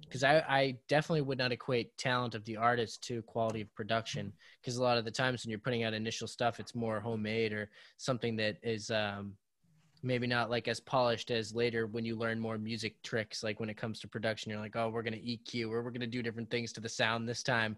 because 0.01 0.23
I, 0.23 0.37
I 0.47 0.77
definitely 0.87 1.23
would 1.23 1.37
not 1.37 1.51
equate 1.51 1.97
talent 1.97 2.33
of 2.33 2.45
the 2.45 2.55
artist 2.55 3.03
to 3.07 3.21
quality 3.23 3.59
of 3.59 3.75
production 3.75 4.31
because 4.61 4.77
a 4.77 4.83
lot 4.83 4.97
of 4.97 5.03
the 5.03 5.11
times 5.11 5.43
when 5.43 5.49
you're 5.49 5.59
putting 5.59 5.83
out 5.83 5.93
initial 5.93 6.27
stuff 6.27 6.59
it's 6.61 6.73
more 6.75 6.99
homemade 7.01 7.51
or 7.51 7.69
something 7.97 8.37
that 8.37 8.55
is 8.63 8.89
um 8.89 9.33
maybe 10.07 10.25
not 10.25 10.49
like 10.49 10.67
as 10.67 10.79
polished 10.79 11.29
as 11.29 11.53
later 11.53 11.85
when 11.87 12.05
you 12.05 12.15
learn 12.15 12.39
more 12.39 12.57
music 12.57 13.01
tricks 13.03 13.43
like 13.43 13.59
when 13.59 13.69
it 13.69 13.77
comes 13.77 13.99
to 13.99 14.07
production 14.07 14.49
you're 14.49 14.59
like 14.59 14.75
oh 14.75 14.89
we're 14.89 15.03
going 15.03 15.13
to 15.13 15.19
eq 15.19 15.63
or 15.65 15.83
we're 15.83 15.91
going 15.91 15.99
to 15.99 16.07
do 16.07 16.23
different 16.23 16.49
things 16.49 16.71
to 16.73 16.81
the 16.81 16.89
sound 16.89 17.27
this 17.27 17.43
time. 17.43 17.75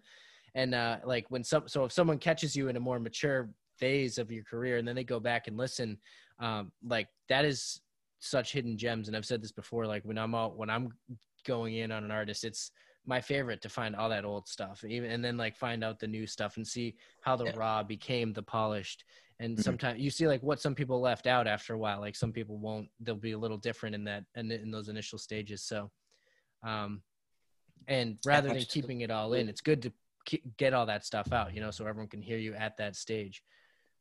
And 0.55 0.73
uh 0.73 0.97
like 1.03 1.25
when 1.29 1.43
some 1.43 1.67
so 1.67 1.85
if 1.85 1.91
someone 1.91 2.17
catches 2.19 2.55
you 2.55 2.69
in 2.69 2.75
a 2.75 2.79
more 2.79 2.99
mature 2.99 3.49
phase 3.77 4.17
of 4.17 4.31
your 4.31 4.43
career 4.43 4.77
and 4.77 4.87
then 4.87 4.95
they 4.95 5.03
go 5.03 5.19
back 5.19 5.47
and 5.47 5.57
listen 5.57 5.97
um 6.39 6.71
like 6.83 7.07
that 7.27 7.45
is 7.45 7.81
such 8.19 8.51
hidden 8.51 8.77
gems. 8.77 9.07
And 9.07 9.17
i've 9.17 9.25
said 9.25 9.41
this 9.41 9.51
before 9.51 9.85
like 9.85 10.03
when 10.03 10.17
i'm 10.17 10.35
out 10.35 10.57
when 10.57 10.69
i'm 10.69 10.89
going 11.45 11.75
in 11.75 11.91
on 11.91 12.03
an 12.03 12.11
artist 12.11 12.43
it's 12.43 12.71
my 13.05 13.21
favorite 13.21 13.61
to 13.61 13.69
find 13.69 13.95
all 13.95 14.09
that 14.09 14.25
old 14.25 14.47
stuff 14.47 14.83
even 14.83 15.09
and 15.09 15.23
then 15.23 15.37
like 15.37 15.55
find 15.55 15.83
out 15.83 15.99
the 15.99 16.07
new 16.07 16.27
stuff 16.27 16.57
and 16.57 16.67
see 16.67 16.95
how 17.21 17.35
the 17.35 17.45
Yeah. 17.45 17.55
raw 17.55 17.83
became 17.83 18.33
the 18.33 18.43
polished 18.43 19.05
and 19.39 19.57
Mhm. 19.57 19.63
sometimes 19.63 19.99
you 20.01 20.09
see 20.09 20.27
like 20.27 20.43
what 20.43 20.59
some 20.59 20.75
people 20.75 20.99
left 20.99 21.25
out 21.27 21.47
after 21.47 21.73
a 21.73 21.77
while 21.77 21.99
like 21.99 22.15
some 22.15 22.31
people 22.31 22.57
won't 22.57 22.89
they'll 22.99 23.15
be 23.15 23.31
a 23.31 23.37
little 23.37 23.57
different 23.57 23.95
in 23.95 24.03
that 24.03 24.25
in, 24.35 24.51
in 24.51 24.69
those 24.71 24.89
initial 24.89 25.17
stages 25.17 25.63
so 25.63 25.89
um 26.63 27.01
and 27.87 28.17
rather 28.25 28.49
than 28.49 28.61
keeping 28.63 29.01
it 29.01 29.09
all 29.11 29.33
in 29.33 29.47
it's 29.49 29.61
good 29.61 29.81
to 29.81 29.89
ke- 30.29 30.43
get 30.57 30.73
all 30.73 30.85
that 30.85 31.05
stuff 31.05 31.31
out 31.31 31.53
you 31.53 31.61
know 31.61 31.71
so 31.71 31.85
everyone 31.85 32.09
can 32.09 32.21
hear 32.21 32.37
you 32.37 32.53
at 32.53 32.75
that 32.77 32.95
stage 32.95 33.43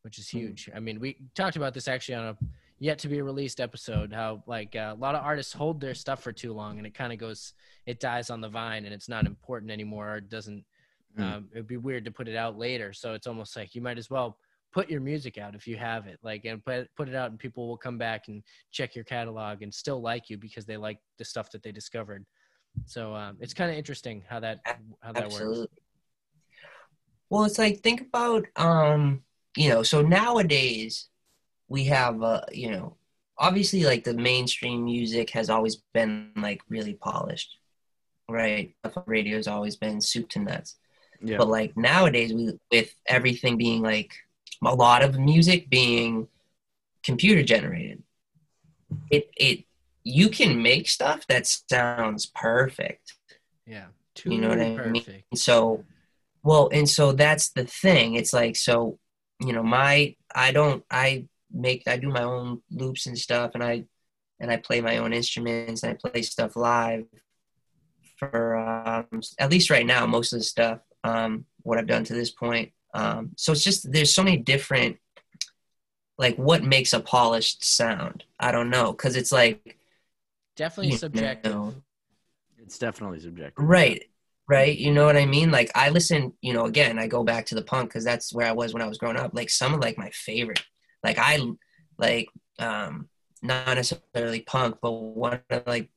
which 0.03 0.19
is 0.19 0.27
Mhm. 0.27 0.39
huge 0.41 0.71
i 0.75 0.81
mean 0.81 0.99
we 0.99 1.17
talked 1.35 1.57
about 1.57 1.73
this 1.75 1.89
actually 1.89 2.17
on 2.17 2.27
a 2.29 2.39
yet 2.81 2.99
to 3.01 3.09
be 3.09 3.21
released 3.23 3.61
episode 3.61 4.13
how 4.13 4.43
like 4.47 4.75
uh, 4.77 4.95
a 4.97 5.01
lot 5.01 5.15
of 5.17 5.25
artists 5.25 5.53
hold 5.53 5.81
their 5.81 5.95
stuff 5.95 6.23
for 6.23 6.33
too 6.33 6.53
long 6.53 6.79
and 6.79 6.87
it 6.87 6.95
kind 6.95 7.13
of 7.13 7.19
goes 7.19 7.55
it 7.87 7.99
dies 8.01 8.31
on 8.31 8.41
the 8.41 8.49
vine 8.49 8.85
and 8.85 8.95
it's 8.95 9.09
not 9.09 9.27
important 9.27 9.71
anymore 9.71 10.15
or 10.15 10.17
it 10.17 10.29
doesn't 10.29 10.65
Mm. 11.17 11.23
um, 11.23 11.49
it'd 11.53 11.67
be 11.67 11.79
weird 11.79 12.05
to 12.05 12.11
put 12.13 12.29
it 12.29 12.37
out 12.37 12.59
later 12.59 12.93
so 12.93 13.15
it's 13.15 13.27
almost 13.27 13.57
like 13.57 13.75
you 13.75 13.81
might 13.81 13.97
as 13.99 14.11
well 14.11 14.39
put 14.73 14.91
your 14.91 15.01
music 15.01 15.39
out 15.39 15.55
if 15.55 15.67
you 15.67 15.77
have 15.77 16.07
it 16.07 16.19
like 16.23 16.45
and 16.45 16.65
put, 16.65 16.89
put 16.97 17.09
it 17.09 17.15
out 17.15 17.31
and 17.31 17.39
people 17.39 17.67
will 17.69 17.77
come 17.77 17.99
back 17.99 18.29
and 18.29 18.43
check 18.71 18.95
your 18.95 19.05
catalog 19.05 19.63
and 19.63 19.73
still 19.73 20.01
like 20.01 20.29
you 20.29 20.37
because 20.37 20.67
they 20.67 20.77
like 20.77 20.99
the 21.19 21.25
stuff 21.25 21.51
that 21.51 21.63
they 21.63 21.73
discovered. 21.73 22.25
So 22.87 23.15
um, 23.15 23.37
it's 23.41 23.55
kind 23.55 23.71
of 23.71 23.77
interesting 23.77 24.23
how 24.29 24.41
that 24.41 24.61
how 25.01 25.13
that 25.13 25.25
absolutely. 25.25 25.61
Works 25.61 25.73
well 27.31 27.45
it's 27.45 27.59
like 27.59 27.81
think 27.81 28.01
about 28.01 28.47
um 28.57 29.23
you 29.57 29.69
know 29.69 29.83
so 29.83 30.01
nowadays 30.01 31.09
we 31.69 31.85
have 31.85 32.23
uh 32.23 32.41
you 32.53 32.71
know 32.71 32.97
obviously 33.37 33.85
like 33.85 34.05
the 34.05 34.15
mainstream 34.15 34.85
music 34.85 35.31
has 35.31 35.51
always 35.51 35.77
been 35.93 36.31
like 36.37 36.61
really 36.69 36.95
polished 36.95 37.59
right? 38.29 38.75
Radio 39.07 39.37
has 39.37 39.49
always 39.49 39.77
been 39.77 40.01
soup 40.01 40.29
to 40.31 40.39
nuts. 40.39 40.77
Yeah. 41.21 41.39
but 41.39 41.49
like 41.49 41.77
nowadays 41.77 42.33
we 42.33 42.53
with 42.71 42.95
everything 43.07 43.57
being 43.57 43.83
like 43.83 44.13
a 44.65 44.75
lot 44.75 45.03
of 45.03 45.19
music 45.19 45.71
being 45.71 46.29
computer 47.05 47.43
generated. 47.43 48.03
It 49.11 49.31
it 49.37 49.65
you 50.05 50.29
can 50.31 50.63
make 50.63 50.89
stuff 50.89 51.27
that 51.29 51.47
sounds 51.47 52.27
perfect. 52.27 53.15
Yeah. 53.67 53.87
Too 54.15 54.33
You 54.33 54.41
know 54.41 54.49
what 54.49 54.61
I 54.61 54.87
mean? 54.87 55.05
and 55.31 55.39
so 55.39 55.85
well 56.43 56.69
and 56.73 56.89
so 56.89 57.13
that's 57.13 57.51
the 57.51 57.65
thing. 57.65 58.15
It's 58.15 58.33
like 58.33 58.57
so 58.57 58.99
you 59.41 59.53
know 59.53 59.63
my 59.63 60.15
i 60.35 60.51
don't 60.51 60.85
i 60.91 61.25
make 61.53 61.85
i 61.87 61.97
do 61.97 62.09
my 62.09 62.23
own 62.23 62.61
loops 62.71 63.07
and 63.07 63.17
stuff 63.17 63.53
and 63.55 63.63
i 63.63 63.85
and 64.41 64.51
i 64.51 64.57
play 64.57 64.81
my 64.81 64.99
own 64.99 65.13
instruments 65.13 65.83
and 65.83 65.93
i 65.93 66.09
play 66.11 66.23
stuff 66.23 66.57
live 66.57 67.05
for 68.17 68.57
um, 68.57 69.21
at 69.39 69.51
least 69.51 69.71
right 69.71 69.87
now 69.87 70.07
most 70.07 70.33
of 70.33 70.41
the 70.41 70.45
stuff 70.45 70.81
um 71.05 71.45
what 71.63 71.79
i've 71.79 71.87
done 71.87 72.03
to 72.05 72.15
this 72.15 72.31
point 72.31 72.73
um 72.95 73.33
so 73.37 73.53
it's 73.53 73.65
just 73.65 73.91
there's 73.93 74.15
so 74.15 74.23
many 74.23 74.37
different 74.37 74.97
like 76.17 76.37
what 76.37 76.63
makes 76.65 76.93
a 76.93 77.01
polished 77.01 77.65
sound 77.65 78.25
i 78.41 78.51
don't 78.51 78.71
know 78.71 78.93
because 78.93 79.17
it's 79.17 79.33
like 79.33 79.79
definitely 80.57 80.97
subjective 80.97 81.53
know, 81.53 81.75
It's 82.59 82.79
definitely 82.79 83.21
subjective. 83.21 83.65
Right. 83.65 84.05
Right. 84.49 84.77
You 84.77 84.93
know 84.93 85.05
what 85.05 85.17
I 85.17 85.27
mean? 85.27 85.51
Like 85.51 85.71
I 85.75 85.91
listen, 85.91 86.33
you 86.41 86.55
know, 86.55 86.65
again, 86.65 86.99
I 86.99 87.07
go 87.07 87.23
back 87.23 87.47
to 87.47 87.55
the 87.55 87.63
punk 87.63 87.91
because 87.91 88.05
that's 88.05 88.33
where 88.33 88.47
I 88.47 88.53
was 88.53 88.73
when 88.73 88.83
I 88.83 88.87
was 88.87 88.99
growing 88.99 89.17
up. 89.17 89.33
Like 89.35 89.51
some 89.51 89.75
of 89.75 89.81
like 89.81 89.99
my 89.99 90.11
favorite, 90.11 90.65
like 91.05 91.19
I 91.19 91.39
like 91.99 92.29
um 92.59 93.09
not 93.43 93.77
necessarily 93.77 94.41
punk, 94.41 94.77
but 94.83 94.91
one 94.91 95.41
of 95.51 95.67
like 95.67 95.91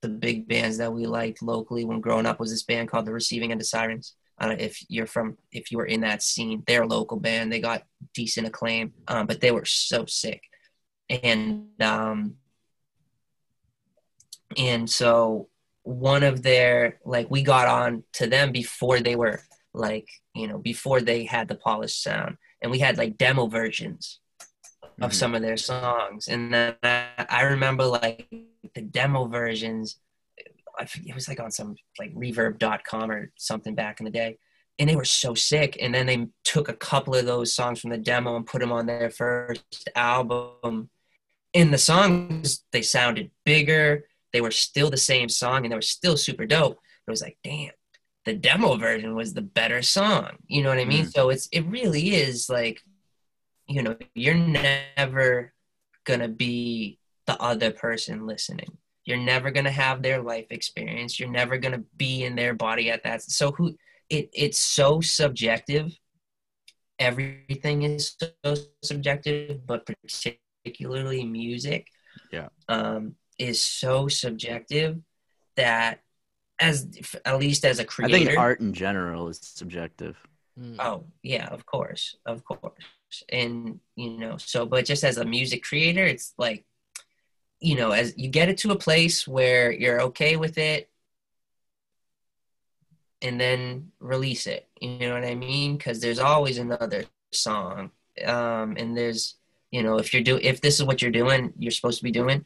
the 0.00 0.08
big 0.08 0.48
bands 0.48 0.78
that 0.78 0.92
we 0.92 1.06
liked 1.06 1.42
locally 1.42 1.84
when 1.84 2.00
growing 2.00 2.26
up 2.26 2.40
was 2.40 2.50
this 2.50 2.62
band 2.62 2.88
called 2.88 3.06
The 3.06 3.12
Receiving 3.12 3.52
End 3.52 3.60
of 3.60 3.66
Sirens. 3.66 4.14
I 4.42 4.48
don't 4.48 4.58
know 4.58 4.64
if 4.64 4.84
you're 4.88 5.06
from 5.06 5.38
if 5.52 5.70
you 5.70 5.78
were 5.78 5.86
in 5.86 6.00
that 6.00 6.20
scene. 6.22 6.64
They're 6.66 6.82
a 6.82 6.86
local 6.86 7.18
band. 7.20 7.52
They 7.52 7.60
got 7.60 7.84
decent 8.12 8.48
acclaim, 8.48 8.92
um, 9.06 9.26
but 9.28 9.40
they 9.40 9.52
were 9.52 9.64
so 9.64 10.04
sick. 10.06 10.42
And 11.08 11.68
um 11.80 12.36
and 14.56 14.88
so 14.90 15.48
one 15.84 16.22
of 16.22 16.42
their 16.42 16.98
like 17.04 17.30
we 17.30 17.42
got 17.42 17.68
on 17.68 18.02
to 18.14 18.26
them 18.26 18.52
before 18.52 19.00
they 19.00 19.16
were 19.16 19.40
like 19.74 20.08
you 20.34 20.46
know 20.48 20.58
before 20.58 21.00
they 21.00 21.24
had 21.24 21.48
the 21.48 21.54
polished 21.54 22.02
sound 22.02 22.36
and 22.60 22.70
we 22.70 22.78
had 22.78 22.98
like 22.98 23.16
demo 23.16 23.46
versions 23.46 24.20
of 25.00 25.10
Mhm. 25.10 25.14
some 25.14 25.34
of 25.34 25.42
their 25.42 25.56
songs 25.56 26.28
and 26.28 26.52
then 26.52 26.76
I, 26.82 27.26
I 27.28 27.42
remember 27.42 27.84
like 27.84 28.28
the 28.74 28.82
demo 28.82 29.26
versions 29.26 29.96
it 30.80 31.14
was 31.14 31.28
like 31.28 31.40
on 31.40 31.50
some 31.50 31.74
like 31.98 32.14
reverb.com 32.14 33.10
or 33.10 33.32
something 33.36 33.74
back 33.74 34.00
in 34.00 34.04
the 34.04 34.10
day 34.10 34.38
and 34.78 34.88
they 34.88 34.96
were 34.96 35.04
so 35.04 35.34
sick 35.34 35.76
and 35.80 35.94
then 35.94 36.06
they 36.06 36.26
took 36.44 36.68
a 36.68 36.74
couple 36.74 37.14
of 37.14 37.26
those 37.26 37.54
songs 37.54 37.80
from 37.80 37.90
the 37.90 37.98
demo 37.98 38.36
and 38.36 38.46
put 38.46 38.60
them 38.60 38.72
on 38.72 38.86
their 38.86 39.10
first 39.10 39.88
album 39.94 40.88
in 41.52 41.70
the 41.70 41.78
songs 41.78 42.64
they 42.72 42.82
sounded 42.82 43.30
bigger 43.44 44.04
they 44.32 44.40
were 44.40 44.50
still 44.50 44.90
the 44.90 44.96
same 44.96 45.28
song 45.28 45.64
and 45.64 45.72
they 45.72 45.76
were 45.76 45.82
still 45.82 46.16
super 46.16 46.46
dope 46.46 46.78
it 47.06 47.10
was 47.10 47.22
like 47.22 47.36
damn 47.44 47.70
the 48.24 48.32
demo 48.32 48.76
version 48.76 49.14
was 49.14 49.34
the 49.34 49.42
better 49.42 49.82
song 49.82 50.30
you 50.46 50.62
know 50.62 50.68
what 50.68 50.78
i 50.78 50.84
mean? 50.84 51.06
Mm. 51.06 51.12
So 51.12 51.30
it's 51.30 51.48
it 51.52 51.62
really 51.62 52.14
is 52.14 52.48
like 52.48 52.82
you 53.66 53.82
know 53.82 53.96
you're 54.14 54.34
never 54.34 55.52
gonna 56.04 56.28
be 56.28 56.98
the 57.26 57.40
other 57.40 57.70
person 57.70 58.26
listening 58.26 58.78
you're 59.04 59.16
never 59.16 59.50
gonna 59.50 59.70
have 59.70 60.02
their 60.02 60.22
life 60.22 60.46
experience 60.50 61.18
you're 61.18 61.28
never 61.30 61.56
gonna 61.58 61.82
be 61.96 62.24
in 62.24 62.34
their 62.36 62.54
body 62.54 62.90
at 62.90 63.02
that 63.04 63.22
so 63.22 63.52
who 63.52 63.76
it 64.08 64.28
it's 64.32 64.58
so 64.60 65.00
subjective 65.00 65.92
everything 66.98 67.82
is 67.82 68.16
so 68.44 68.54
subjective 68.82 69.66
but 69.66 69.86
particularly 69.86 71.24
music 71.24 71.88
Yeah. 72.30 72.48
um 72.68 73.16
is 73.38 73.64
so 73.64 74.08
subjective 74.08 74.98
that 75.56 76.00
as 76.60 76.86
at 77.24 77.38
least 77.38 77.64
as 77.64 77.78
a 77.80 77.84
creator 77.84 78.16
I 78.16 78.24
think 78.26 78.38
art 78.38 78.60
in 78.60 78.72
general 78.72 79.28
is 79.28 79.40
subjective. 79.42 80.16
Mm. 80.60 80.76
oh 80.80 81.04
yeah 81.22 81.46
of 81.46 81.64
course 81.64 82.14
of 82.26 82.44
course 82.44 82.74
and 83.30 83.80
you 83.96 84.10
know 84.18 84.36
so 84.36 84.66
but 84.66 84.84
just 84.84 85.02
as 85.02 85.16
a 85.16 85.24
music 85.24 85.62
creator 85.64 86.04
it's 86.04 86.34
like 86.36 86.66
you 87.62 87.76
know 87.76 87.92
as 87.92 88.12
you 88.16 88.28
get 88.28 88.48
it 88.48 88.58
to 88.58 88.72
a 88.72 88.76
place 88.76 89.26
where 89.26 89.70
you're 89.70 90.02
okay 90.02 90.36
with 90.36 90.58
it 90.58 90.90
and 93.22 93.40
then 93.40 93.92
release 94.00 94.46
it 94.46 94.68
you 94.80 94.98
know 94.98 95.14
what 95.14 95.24
i 95.24 95.34
mean? 95.34 95.76
Because 95.76 96.00
there's 96.00 96.18
always 96.18 96.58
another 96.58 97.04
song 97.30 97.90
um 98.26 98.76
and 98.76 98.96
there's 98.96 99.36
you 99.70 99.82
know 99.82 99.98
if 99.98 100.12
you're 100.12 100.22
do 100.22 100.38
if 100.42 100.60
this 100.60 100.80
is 100.80 100.84
what 100.84 101.00
you're 101.00 101.10
doing 101.10 101.52
you're 101.56 101.70
supposed 101.70 101.98
to 101.98 102.04
be 102.04 102.10
doing 102.10 102.44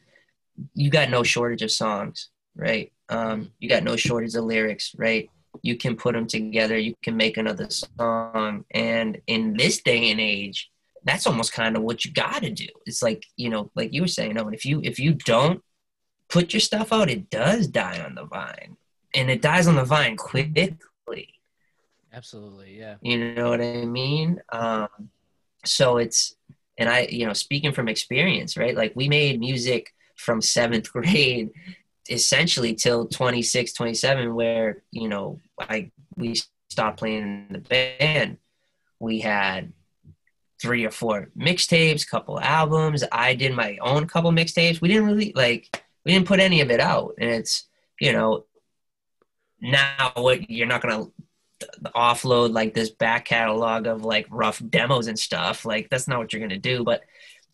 you 0.75 0.91
got 0.91 1.11
no 1.11 1.23
shortage 1.23 1.63
of 1.63 1.71
songs 1.71 2.29
right? 2.55 2.93
Um 3.09 3.53
you 3.59 3.69
got 3.69 3.83
no 3.85 3.97
shortage 3.97 4.35
of 4.35 4.45
lyrics 4.45 4.95
right? 4.99 5.31
You 5.63 5.77
can 5.77 5.97
put 5.97 6.13
them 6.13 6.27
together 6.27 6.77
you 6.79 6.95
can 7.03 7.17
make 7.17 7.39
another 7.39 7.69
song 7.71 8.67
and 8.71 9.21
in 9.27 9.57
this 9.57 9.83
day 9.83 10.11
and 10.11 10.21
age 10.21 10.71
that's 11.07 11.27
almost 11.27 11.53
kind 11.53 11.77
of 11.77 11.83
what 11.83 12.05
you 12.05 12.13
got 12.13 12.43
to 12.43 12.51
do. 12.51 12.67
It's 12.85 13.03
like 13.03 13.25
you 13.37 13.49
know 13.49 13.71
like 13.75 13.93
you 13.93 14.03
were 14.03 14.09
saying 14.09 14.39
oh 14.39 14.49
if 14.49 14.65
you 14.65 14.81
if 14.85 14.99
you 14.99 15.15
don't 15.15 15.63
put 16.29 16.53
your 16.53 16.61
stuff 16.61 16.93
out 16.93 17.11
it 17.11 17.31
does 17.31 17.67
die 17.67 18.01
on 18.01 18.15
the 18.15 18.25
vine. 18.25 18.77
And 19.15 19.31
it 19.31 19.41
dies 19.41 19.67
on 19.67 19.77
the 19.77 19.85
vine 19.85 20.17
quickly. 20.17 20.77
Absolutely, 22.13 22.79
yeah. 22.79 22.97
you 23.01 23.35
know 23.35 23.51
what 23.51 23.61
i 23.61 23.85
mean? 23.85 24.41
Um 24.51 24.89
so 25.65 25.97
it's 25.97 26.35
and 26.79 26.89
i 26.89 27.09
you 27.11 27.27
know 27.27 27.33
speaking 27.33 27.73
from 27.73 27.89
experience 27.89 28.57
right? 28.57 28.77
Like 28.77 28.93
we 28.95 29.09
made 29.09 29.41
music 29.41 29.93
from 30.17 30.41
seventh 30.41 30.93
grade 30.93 31.51
essentially 32.09 32.73
till 32.75 33.09
26 33.09 33.73
27 33.73 34.33
where 34.33 34.85
you 34.93 35.09
know 35.09 35.41
i 35.59 35.91
we 36.17 36.37
stopped 36.69 36.99
playing 36.99 37.23
in 37.23 37.47
the 37.51 37.59
band. 37.59 38.39
We 38.99 39.21
had 39.21 39.73
three 40.61 40.85
or 40.85 40.91
four 40.91 41.29
mixtapes 41.39 42.09
couple 42.09 42.41
albums. 42.41 43.05
I 43.13 43.35
did 43.35 43.55
my 43.55 43.79
own 43.81 44.07
couple 44.07 44.31
mixtapes. 44.33 44.81
We 44.81 44.89
didn't 44.89 45.07
really 45.07 45.33
like 45.35 45.83
we 46.05 46.13
didn't 46.13 46.29
put 46.29 46.41
any 46.41 46.61
of 46.61 46.71
it 46.71 46.81
out. 46.81 47.15
And 47.19 47.31
it's 47.31 47.65
you 48.01 48.13
know 48.13 48.45
now 49.61 50.13
what 50.15 50.51
you're 50.51 50.67
not 50.67 50.83
gonna 50.83 51.07
offload 51.95 52.53
like 52.53 52.75
this 52.75 52.91
back 52.91 53.25
catalog 53.27 53.87
of 53.87 54.05
like 54.05 54.27
rough 54.31 54.63
demos 54.69 55.07
and 55.07 55.19
stuff. 55.19 55.65
Like 55.65 55.89
that's 55.91 56.09
not 56.09 56.19
what 56.19 56.33
you're 56.33 56.43
gonna 56.43 56.59
do. 56.59 56.85
But 56.85 57.03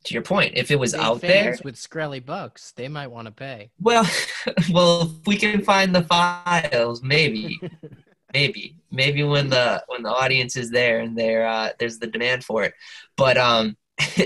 to 0.04 0.14
your 0.14 0.22
point 0.22 0.56
if 0.56 0.70
it 0.70 0.78
was 0.78 0.92
Big 0.92 1.00
out 1.00 1.20
there 1.20 1.56
with 1.64 1.76
Skrelly 1.76 2.24
bucks, 2.24 2.72
they 2.72 2.88
might 2.88 3.08
want 3.08 3.26
to 3.26 3.32
pay. 3.32 3.70
well, 3.80 4.08
well, 4.72 5.02
if 5.02 5.26
we 5.26 5.36
can 5.36 5.62
find 5.62 5.94
the 5.94 6.02
files, 6.02 7.02
maybe, 7.02 7.60
maybe, 8.32 8.76
maybe 8.90 9.22
when 9.22 9.48
the 9.48 9.82
when 9.86 10.02
the 10.02 10.10
audience 10.10 10.56
is 10.56 10.70
there 10.70 11.00
and 11.00 11.16
there 11.16 11.46
uh, 11.46 11.70
there's 11.78 11.98
the 11.98 12.06
demand 12.06 12.44
for 12.44 12.64
it. 12.64 12.74
But 13.16 13.36
um, 13.36 13.76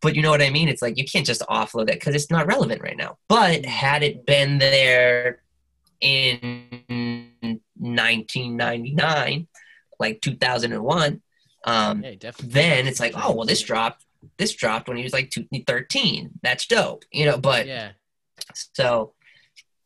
but 0.00 0.14
you 0.14 0.22
know 0.22 0.30
what 0.30 0.42
I 0.42 0.50
mean? 0.50 0.68
It's 0.68 0.82
like 0.82 0.98
you 0.98 1.04
can't 1.04 1.26
just 1.26 1.42
offload 1.42 1.86
that 1.86 1.94
because 1.94 2.14
it's 2.14 2.30
not 2.30 2.46
relevant 2.46 2.82
right 2.82 2.96
now. 2.96 3.18
But 3.28 3.64
had 3.66 4.02
it 4.02 4.26
been 4.26 4.58
there 4.58 5.42
in 6.00 7.60
1999, 7.76 9.48
like 9.98 10.20
2001, 10.20 11.22
um, 11.64 12.02
Yeah, 12.04 12.30
then 12.42 12.86
it's 12.86 13.00
like, 13.00 13.14
oh 13.16 13.34
well, 13.34 13.46
this 13.46 13.62
dropped. 13.62 14.04
This 14.38 14.52
dropped 14.52 14.88
when 14.88 14.96
he 14.96 15.02
was 15.02 15.12
like 15.12 15.30
two, 15.30 15.46
13. 15.66 16.30
That's 16.42 16.66
dope, 16.66 17.04
you 17.12 17.26
know. 17.26 17.38
But 17.38 17.66
Yeah, 17.66 17.92
so, 18.74 19.14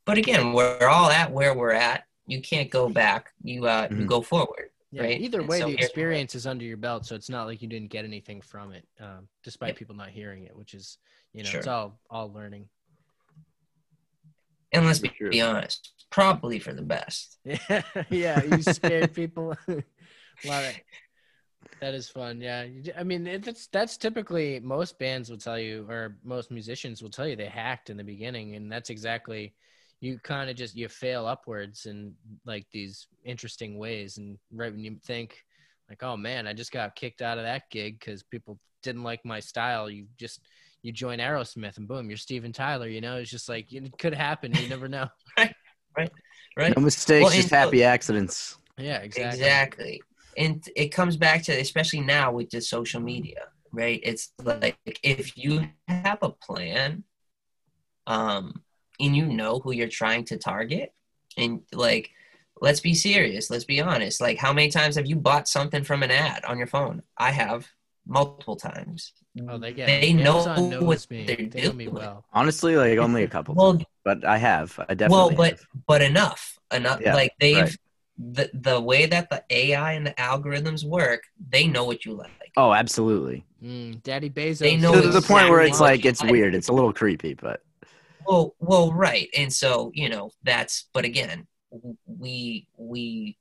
but 0.05 0.19
again, 0.19 0.53
we're 0.53 0.89
all 0.89 1.11
at 1.11 1.33
where 1.33 1.55
we're 1.55 1.73
at. 1.73 2.05
You 2.27 2.41
can't 2.41 2.71
go 2.71 2.89
back. 2.89 3.33
You 3.43 3.67
uh, 3.67 3.89
you 3.91 3.97
Mhm. 4.05 4.07
go 4.07 4.21
forward. 4.23 4.71
yeah. 4.93 5.03
Right, 5.03 5.21
Either 5.21 5.43
way, 5.43 5.61
so 5.61 5.67
the 5.69 5.75
experience 5.75 6.35
is 6.35 6.47
under 6.47 6.65
your 6.65 6.77
belt, 6.77 7.07
so 7.07 7.15
it's 7.15 7.29
not 7.29 7.47
like 7.47 7.63
you 7.63 7.69
didn't 7.69 7.91
get 7.91 8.05
anything 8.05 8.41
from 8.41 8.73
it, 8.73 8.87
um, 9.01 9.29
despite 9.45 9.75
Yeah. 9.75 9.79
people 9.79 9.95
not 9.97 10.11
hearing 10.11 10.45
it, 10.45 10.57
which 10.57 10.75
is, 10.75 10.99
you 11.33 11.43
know, 11.45 11.49
Sure. 11.51 11.59
it's 11.61 11.69
all 11.69 12.01
all 12.11 12.33
learning. 12.33 12.69
And 14.73 14.87
let's 14.87 15.01
be, 15.01 15.11
be 15.31 15.41
honest, 15.41 15.93
probably 16.11 16.59
for 16.61 16.73
the 16.73 16.83
best. 16.83 17.39
Yeah, 17.45 17.83
yeah. 18.11 18.43
You 18.45 18.63
scared 18.63 19.13
people. 19.21 19.57
Love 20.45 20.65
it. 20.65 20.85
That 21.81 21.95
is 21.95 22.09
fun. 22.09 22.41
Yeah, 22.41 22.67
I 22.97 23.03
mean, 23.03 23.27
it- 23.27 23.43
that's 23.45 23.67
that's 23.69 23.97
typically 23.97 24.61
most 24.61 24.99
bands 24.99 25.29
will 25.31 25.39
tell 25.39 25.59
you, 25.59 25.87
or 25.89 26.17
most 26.23 26.51
musicians 26.51 27.03
will 27.03 27.11
tell 27.11 27.27
you 27.27 27.37
they 27.37 27.47
hacked 27.47 27.91
in 27.91 27.97
the 27.97 28.05
beginning, 28.05 28.55
and 28.55 28.71
that's 28.71 28.91
exactly. 28.91 29.55
You 30.01 30.19
kind 30.23 30.49
of 30.49 30.57
just 30.57 30.77
you 30.77 30.89
fail 30.89 31.27
upwards 31.27 31.87
in 31.87 32.15
like 32.47 32.67
these 32.73 33.07
interesting 33.25 33.79
ways, 33.79 34.17
and 34.19 34.39
right 34.53 34.73
when 34.73 34.83
you 34.83 34.97
think, 35.05 35.37
like, 35.89 36.03
oh 36.03 36.17
man, 36.17 36.47
I 36.47 36.53
just 36.55 36.73
got 36.73 36.97
kicked 36.97 37.21
out 37.23 37.39
of 37.39 37.45
that 37.45 37.65
gig 37.71 37.99
because 38.01 38.23
people 38.23 38.59
didn't 38.83 39.03
like 39.03 39.25
my 39.25 39.41
style. 39.41 39.91
You 39.91 40.07
just 40.17 40.41
you 40.83 40.91
join 40.93 41.19
Aerosmith, 41.19 41.77
and 41.77 41.87
boom, 41.87 42.09
you're 42.09 42.17
Steven 42.17 42.53
Tyler. 42.53 42.89
You 42.89 43.03
know, 43.03 43.17
it's 43.17 43.31
just 43.31 43.49
like 43.49 43.73
it 43.73 43.93
could 43.99 44.15
happen. 44.15 44.55
You 44.55 44.69
never 44.69 44.89
know. 44.89 45.09
Right? 46.57 46.77
No 46.77 46.83
mistakes, 46.83 47.23
Well, 47.25 47.33
just 47.33 47.53
and- 47.53 47.59
happy 47.61 47.85
accidents. 47.85 48.59
Yeah, 48.79 48.99
exactly. 48.99 49.39
Exactly. 49.41 50.03
And 50.37 50.65
it 50.77 50.89
comes 50.89 51.17
back 51.17 51.43
to, 51.45 51.53
especially 51.53 52.01
now 52.01 52.33
with 52.33 52.51
the 52.51 52.61
social 52.61 53.01
media, 53.01 53.49
right? 53.73 54.01
It's 54.03 54.33
like 54.43 54.79
if 55.03 55.37
you 55.37 55.69
have 55.89 56.19
a 56.23 56.31
plan, 56.31 57.05
um, 58.07 58.63
and 59.01 59.17
you 59.17 59.27
know 59.27 59.61
who 59.61 59.73
you're 59.73 59.89
trying 59.89 60.25
to 60.27 60.39
target, 60.39 60.93
and 61.37 61.63
like, 61.73 62.11
let's 62.61 62.81
be 62.81 62.95
serious, 62.95 63.51
let's 63.51 63.65
be 63.65 63.81
honest. 63.81 64.21
Like, 64.21 64.39
how 64.39 64.53
many 64.53 64.69
times 64.71 64.97
have 64.97 65.07
you 65.07 65.17
bought 65.17 65.49
something 65.49 65.85
from 65.85 66.03
an 66.03 66.11
ad 66.11 66.45
on 66.45 66.59
your 66.59 66.67
phone? 66.67 67.03
I 67.17 67.31
have 67.31 67.69
multiple 68.07 68.57
times. 68.57 69.13
Oh, 69.49 69.59
they 69.59 69.73
get 69.73 69.87
They 69.87 70.13
me. 70.13 70.23
know 70.23 70.41
Amazon 70.41 70.87
what 70.87 71.07
me. 71.11 71.25
they're 71.25 71.37
They 71.37 71.63
know 71.65 71.73
me 71.73 71.89
well. 71.89 72.25
Honestly, 72.33 72.77
like 72.77 72.99
only 73.07 73.23
a 73.23 73.29
couple, 73.29 73.55
Well, 73.55 73.75
times, 73.75 73.85
but 74.05 74.25
I 74.25 74.39
have. 74.39 74.79
I 74.89 74.95
definitely. 74.95 75.17
well, 75.17 75.31
but 75.37 75.51
have. 75.51 75.67
but 75.87 76.03
enough, 76.03 76.59
enough. 76.73 77.01
Yeah, 77.01 77.15
like 77.15 77.33
they've 77.39 77.57
right. 77.57 77.77
the 78.19 78.51
the 78.55 78.81
way 78.81 79.07
that 79.07 79.31
the 79.31 79.45
AI 79.51 79.93
and 79.93 80.07
the 80.07 80.15
algorithms 80.15 80.85
work, 80.85 81.23
they 81.49 81.67
know 81.67 81.85
what 81.85 82.05
you 82.05 82.15
like. 82.15 82.53
Oh, 82.57 82.73
absolutely. 82.73 83.45
Mm, 83.63 84.03
Daddy 84.03 84.29
Bezos. 84.29 84.59
They 84.59 84.77
know 84.77 85.01
to 85.01 85.09
the 85.09 85.23
point 85.23 85.49
where 85.51 85.61
it's 85.63 85.81
like 85.81 86.05
it's 86.05 86.23
like. 86.23 86.33
weird. 86.33 86.55
It's 86.55 86.69
a 86.69 86.73
little 86.73 86.93
creepy, 86.93 87.35
but 87.35 87.63
Well, 88.27 88.55
well, 88.61 88.93
right, 88.93 89.29
and 89.37 89.53
so 89.53 89.91
you 89.95 90.09
know 90.09 90.31
that's. 90.43 90.89
But 90.93 91.05
again, 91.05 91.47
we 92.07 92.69
we 92.77 93.39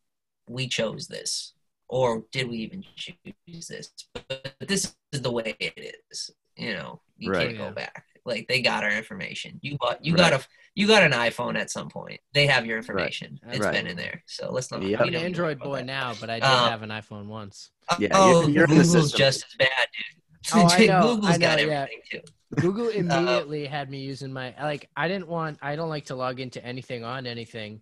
we 0.48 0.68
chose 0.68 1.08
this, 1.08 1.54
or 1.88 2.24
did 2.32 2.50
we 2.50 2.58
even 2.58 2.84
choose 2.96 3.68
this? 3.68 3.92
But 4.14 4.56
this 4.60 4.96
is 5.12 5.22
the 5.22 5.32
way 5.32 5.56
it 5.60 5.96
is. 6.12 6.32
You 6.56 6.74
know, 6.74 7.02
you 7.18 7.32
Right. 7.32 7.48
can't 7.48 7.58
Yeah. 7.58 7.70
go 7.70 7.74
back. 7.74 8.06
Like 8.26 8.48
they 8.48 8.62
got 8.62 8.84
our 8.84 8.92
information. 8.92 9.60
You 9.62 9.78
bought. 9.78 10.04
You 10.04 10.14
Right. 10.16 10.32
got 10.32 10.42
a. 10.42 10.46
You 10.76 10.88
got 10.88 11.04
an 11.04 11.12
iPhone 11.12 11.58
at 11.60 11.70
some 11.72 11.90
point. 11.90 12.22
They 12.34 12.46
have 12.48 12.66
your 12.66 12.78
information. 12.78 13.40
It's 13.48 13.60
Right. 13.60 13.74
been 13.74 13.88
in 13.88 13.98
there. 13.98 14.24
So 14.28 14.52
let's 14.52 14.72
not. 14.72 14.82
Yep. 14.82 14.88
we 14.90 14.96
I'm 14.96 15.02
an 15.02 15.06
don't 15.06 15.12
need 15.14 15.20
to 15.20 15.26
Android 15.26 15.60
boy 15.60 15.78
that. 15.78 15.86
now, 15.86 16.14
but 16.20 16.30
I 16.30 16.36
did 16.36 16.44
Um, 16.46 16.70
have 16.70 16.84
an 16.84 16.90
iPhone 16.90 17.26
once. 17.26 17.72
Yeah, 17.98 18.10
oh, 18.14 18.42
you're- 18.42 18.54
you're 18.54 18.64
in 18.66 18.70
the 18.70 18.76
Google's 18.84 18.92
system. 18.92 19.18
just 19.18 19.46
as 19.46 19.56
bad, 19.58 19.88
dude. 19.98 20.22
Oh, 20.54 20.68
I 20.70 20.86
know, 20.86 21.02
Google's 21.16 21.32
I 21.32 21.38
got 21.38 21.58
know, 21.60 21.66
yeah. 21.66 21.82
everything 21.82 22.02
too. 22.12 22.22
Google 22.58 22.88
uh, 22.90 22.92
immediately 22.92 23.66
had 23.66 23.90
me 23.90 24.00
using 24.00 24.32
my 24.34 24.54
like 24.62 24.90
I 24.96 25.08
didn't 25.08 25.28
want 25.28 25.60
I 25.62 25.76
don't 25.76 25.90
like 25.90 26.06
to 26.06 26.16
log 26.16 26.40
into 26.40 26.64
anything 26.66 27.04
on 27.04 27.26
anything, 27.28 27.82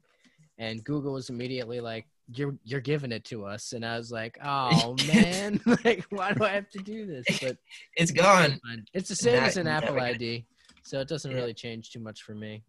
and 0.57 0.83
Google 0.83 1.13
was 1.13 1.29
immediately 1.29 1.79
like 1.79 2.05
you're 2.33 2.57
you're 2.63 2.81
giving 2.81 3.11
it 3.11 3.23
to 3.25 3.45
us, 3.45 3.71
and 3.73 3.85
I 3.85 3.97
was 3.97 4.11
like 4.11 4.37
oh 4.43 4.95
man 5.05 5.61
like 5.85 6.05
why 6.09 6.33
do 6.33 6.43
I 6.43 6.49
have 6.49 6.69
to 6.71 6.79
do 6.79 7.05
this? 7.05 7.25
But 7.41 7.57
It's 7.95 8.11
gone. 8.11 8.59
it's 8.93 9.09
the 9.09 9.15
same 9.15 9.43
as 9.43 9.57
an 9.57 9.67
Apple 9.67 9.99
ID, 9.99 10.45
so 10.83 10.99
it 10.99 11.07
doesn't 11.07 11.31
Yeah. 11.31 11.37
really 11.37 11.53
change 11.53 11.91
too 11.91 11.99
much 11.99 12.23
for 12.23 12.33
me. 12.35 12.63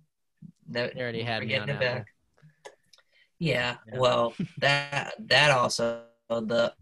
They 0.69 0.91
already 0.97 1.23
had 1.23 1.45
me 1.47 1.57
on 1.57 1.69
Apple. 1.70 1.81
back. 1.81 2.07
Yeah, 3.41 3.77
Yeah. 3.93 3.99
well, 3.99 4.35
that 4.59 5.15
that 5.29 5.51
also 5.51 6.03
the 6.29 6.73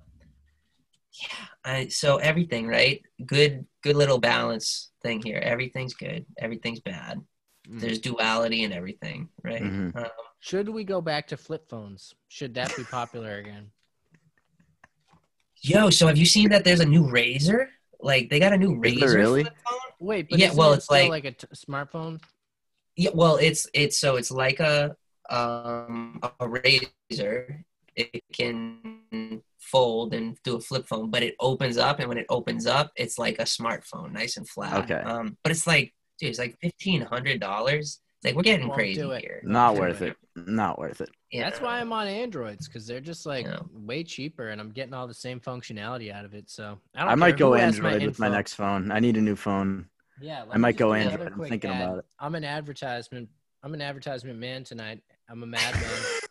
yeah. 1.22 1.46
I 1.64 1.88
so 1.88 2.16
everything 2.18 2.66
right. 2.66 3.02
Good 3.24 3.66
good 3.82 3.96
little 3.96 4.18
balance 4.18 4.90
thing 5.02 5.22
here. 5.22 5.38
Everything's 5.38 5.94
good. 5.94 6.26
Everything's 6.38 6.80
bad. 6.80 7.20
Mm. 7.68 7.80
There's 7.80 7.98
duality 8.00 8.62
in 8.64 8.72
everything, 8.72 9.28
right? 9.42 9.62
Mhm. 9.62 9.96
Um, 9.96 10.10
Should 10.40 10.68
we 10.68 10.84
go 10.84 11.00
back 11.00 11.28
to 11.28 11.36
flip 11.36 11.68
phones? 11.68 12.14
Should 12.28 12.54
that 12.54 12.74
be 12.76 12.84
popular 12.84 13.38
again? 13.38 13.70
yo, 15.62 15.90
so 15.90 16.06
have 16.06 16.16
you 16.16 16.26
seen 16.26 16.50
that? 16.50 16.64
There's 16.64 16.80
a 16.80 16.86
new 16.86 17.02
Razr. 17.04 17.66
Like 18.00 18.28
they 18.30 18.38
got 18.38 18.52
a 18.52 18.56
new 18.56 18.80
Is 18.84 18.94
Razr 19.02 19.14
really? 19.14 19.42
flip 19.44 19.56
phone. 19.68 19.78
Wait, 20.00 20.28
but 20.30 20.38
Yeah, 20.38 20.52
well, 20.54 20.72
it's 20.74 20.90
like- 20.90 21.08
like 21.10 21.24
a 21.24 21.32
t- 21.32 21.46
smartphone. 21.54 22.20
Yeah, 22.96 23.10
well, 23.14 23.36
it's 23.36 23.66
it's 23.74 23.98
so 23.98 24.16
it's 24.16 24.30
like 24.30 24.60
a 24.60 24.96
um 25.28 26.20
a 26.40 26.48
razor. 26.48 27.64
It 27.94 28.22
can 28.32 28.95
fold 29.60 30.14
and 30.14 30.36
do 30.44 30.56
a 30.56 30.60
flip 30.60 30.86
phone, 30.86 31.10
but 31.10 31.22
it 31.22 31.34
opens 31.40 31.76
up, 31.78 31.98
and 31.98 32.08
when 32.08 32.18
it 32.18 32.26
opens 32.28 32.66
up, 32.66 32.90
it's 32.96 33.18
like 33.18 33.38
a 33.38 33.42
smartphone, 33.44 34.12
nice 34.12 34.36
and 34.36 34.48
flat. 34.48 34.84
Okay. 34.84 35.00
Um, 35.02 35.36
but 35.42 35.50
it's 35.52 35.66
like, 35.66 35.92
dude, 36.18 36.30
it's 36.30 36.38
like 36.38 36.56
fifteen 36.60 37.00
hundred 37.02 37.40
dollars. 37.40 38.00
It's 38.22 38.24
Like 38.24 38.34
we're 38.36 38.42
getting 38.42 38.68
Won't 38.68 38.78
crazy 38.78 39.00
do 39.00 39.10
it. 39.12 39.20
here. 39.22 39.40
Not 39.44 39.76
worth 39.76 40.02
it. 40.02 40.16
Not 40.36 40.78
worth 40.78 41.00
it. 41.00 41.10
Yeah. 41.30 41.44
That's 41.44 41.60
why 41.60 41.80
I'm 41.80 41.92
on 41.92 42.06
Androids 42.06 42.66
because 42.66 42.86
they're 42.86 43.00
just 43.00 43.26
like 43.26 43.44
Yeah. 43.46 43.58
way 43.72 44.04
cheaper, 44.04 44.48
and 44.48 44.60
I'm 44.60 44.70
getting 44.70 44.94
all 44.94 45.06
the 45.06 45.14
same 45.14 45.40
functionality 45.40 46.12
out 46.12 46.24
of 46.24 46.34
it. 46.34 46.48
So 46.50 46.78
I, 46.94 47.00
don't 47.02 47.10
I 47.10 47.14
might 47.14 47.36
go 47.36 47.48
who 47.48 47.54
has 47.54 47.76
Android 47.76 48.04
with 48.04 48.18
my 48.18 48.28
next 48.28 48.54
phone. 48.54 48.90
I 48.90 49.00
need 49.00 49.16
a 49.16 49.20
new 49.20 49.36
phone. 49.36 49.88
Yeah, 50.20 50.44
I 50.50 50.56
might 50.56 50.78
go 50.78 50.94
Android. 50.94 51.32
I'm 51.32 51.44
thinking 51.44 51.70
ad. 51.70 51.82
about 51.82 51.98
it. 51.98 52.04
I'm 52.18 52.34
an 52.34 52.44
advertisement. 52.44 53.28
I'm 53.62 53.74
an 53.74 53.82
advertisement 53.82 54.38
man 54.38 54.64
tonight. 54.64 55.02
I'm 55.28 55.42
a 55.42 55.46
madman. 55.46 55.82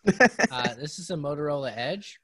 uh, 0.51 0.73
this 0.75 0.99
is 0.99 1.09
a 1.11 1.15
Motorola 1.15 1.71
Edge. 1.75 2.19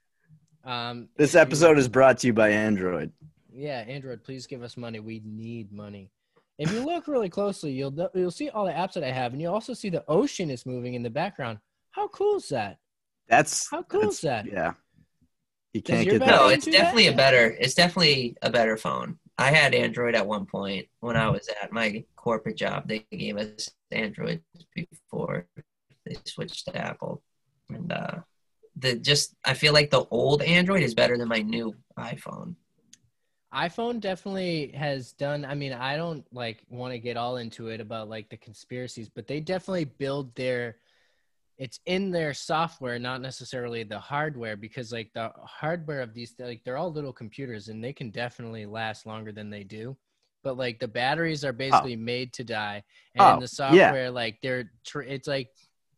Um, 0.64 1.08
this 1.16 1.30
if 1.30 1.34
you- 1.34 1.40
episode 1.40 1.78
is 1.78 1.88
brought 1.88 2.18
to 2.18 2.26
you 2.28 2.32
by 2.32 2.50
Android. 2.50 3.12
Yeah, 3.52 3.80
Android, 3.80 4.22
please 4.24 4.46
give 4.46 4.62
us 4.62 4.76
money. 4.76 5.00
We 5.00 5.20
need 5.24 5.72
money. 5.72 6.10
If 6.58 6.70
you 6.72 6.84
look 6.84 7.06
really 7.08 7.28
closely, 7.28 7.72
you'll 7.72 7.94
you'll 8.14 8.30
see 8.30 8.48
all 8.50 8.64
the 8.66 8.72
apps 8.72 8.92
that 8.94 9.04
I 9.04 9.10
have, 9.10 9.32
and 9.32 9.40
you'll 9.42 9.54
also 9.54 9.74
see 9.74 9.90
the 9.90 10.04
ocean 10.08 10.50
is 10.50 10.64
moving 10.64 10.94
in 10.94 11.02
the 11.02 11.10
background. 11.10 11.58
How 11.90 12.08
cool 12.08 12.36
is 12.36 12.48
that? 12.50 12.78
That's 13.28 13.68
How 13.70 13.82
cool 13.82 14.00
that's- 14.00 14.16
is 14.16 14.20
that? 14.22 14.46
Yeah. 14.46 14.74
You 15.74 15.80
can't 15.82 16.06
get 16.08 16.18
that. 16.20 16.26
No, 16.28 16.48
it's 16.48 16.66
do 16.66 16.70
that? 16.72 16.78
definitely 16.78 17.06
a 17.08 17.16
better. 17.16 17.56
It's 17.58 17.74
definitely 17.74 18.36
a 18.42 18.50
better 18.50 18.76
phone. 18.76 19.18
I 19.38 19.50
had 19.50 19.74
Android 19.74 20.14
at 20.14 20.26
one 20.26 20.44
point 20.44 20.86
when 21.00 21.16
I 21.16 21.28
was 21.30 21.48
at 21.62 21.72
my 21.72 22.04
corporate 22.14 22.56
job. 22.58 22.86
They 22.86 23.06
gave 23.10 23.38
us 23.38 23.70
Android 23.90 24.42
before 24.74 25.46
they 26.04 26.16
switched 26.26 26.66
to 26.66 26.76
Apple, 26.76 27.22
and 27.70 27.90
uh, 27.90 28.16
the 28.76 28.96
just 28.96 29.34
I 29.44 29.54
feel 29.54 29.72
like 29.72 29.90
the 29.90 30.04
old 30.10 30.42
Android 30.42 30.82
is 30.82 30.94
better 30.94 31.18
than 31.18 31.28
my 31.28 31.42
new 31.42 31.74
iPhone. 31.98 32.56
iPhone 33.54 34.00
definitely 34.00 34.72
has 34.74 35.12
done. 35.12 35.44
I 35.44 35.54
mean, 35.54 35.72
I 35.72 35.96
don't 35.96 36.24
like 36.32 36.64
want 36.70 36.92
to 36.92 36.98
get 36.98 37.16
all 37.16 37.36
into 37.36 37.68
it 37.68 37.80
about 37.80 38.08
like 38.08 38.30
the 38.30 38.36
conspiracies, 38.36 39.08
but 39.08 39.26
they 39.26 39.40
definitely 39.40 39.84
build 39.84 40.34
their. 40.34 40.76
It's 41.58 41.78
in 41.86 42.10
their 42.10 42.32
software, 42.34 42.98
not 42.98 43.20
necessarily 43.20 43.84
the 43.84 43.98
hardware, 43.98 44.56
because 44.56 44.90
like 44.90 45.12
the 45.12 45.30
hardware 45.44 46.00
of 46.00 46.14
these, 46.14 46.34
like 46.38 46.64
they're 46.64 46.78
all 46.78 46.90
little 46.90 47.12
computers, 47.12 47.68
and 47.68 47.84
they 47.84 47.92
can 47.92 48.10
definitely 48.10 48.64
last 48.66 49.06
longer 49.06 49.32
than 49.32 49.50
they 49.50 49.62
do. 49.62 49.96
But 50.42 50.56
like 50.56 50.80
the 50.80 50.88
batteries 50.88 51.44
are 51.44 51.52
basically 51.52 51.94
made 51.94 52.32
to 52.32 52.42
die, 52.44 52.82
and 53.14 53.36
Oh, 53.36 53.40
the 53.40 53.46
yeah. 53.46 53.48
software, 53.48 54.10
like 54.10 54.40
they're, 54.42 54.72
tra- 54.84 55.06
it's 55.06 55.28
like 55.28 55.50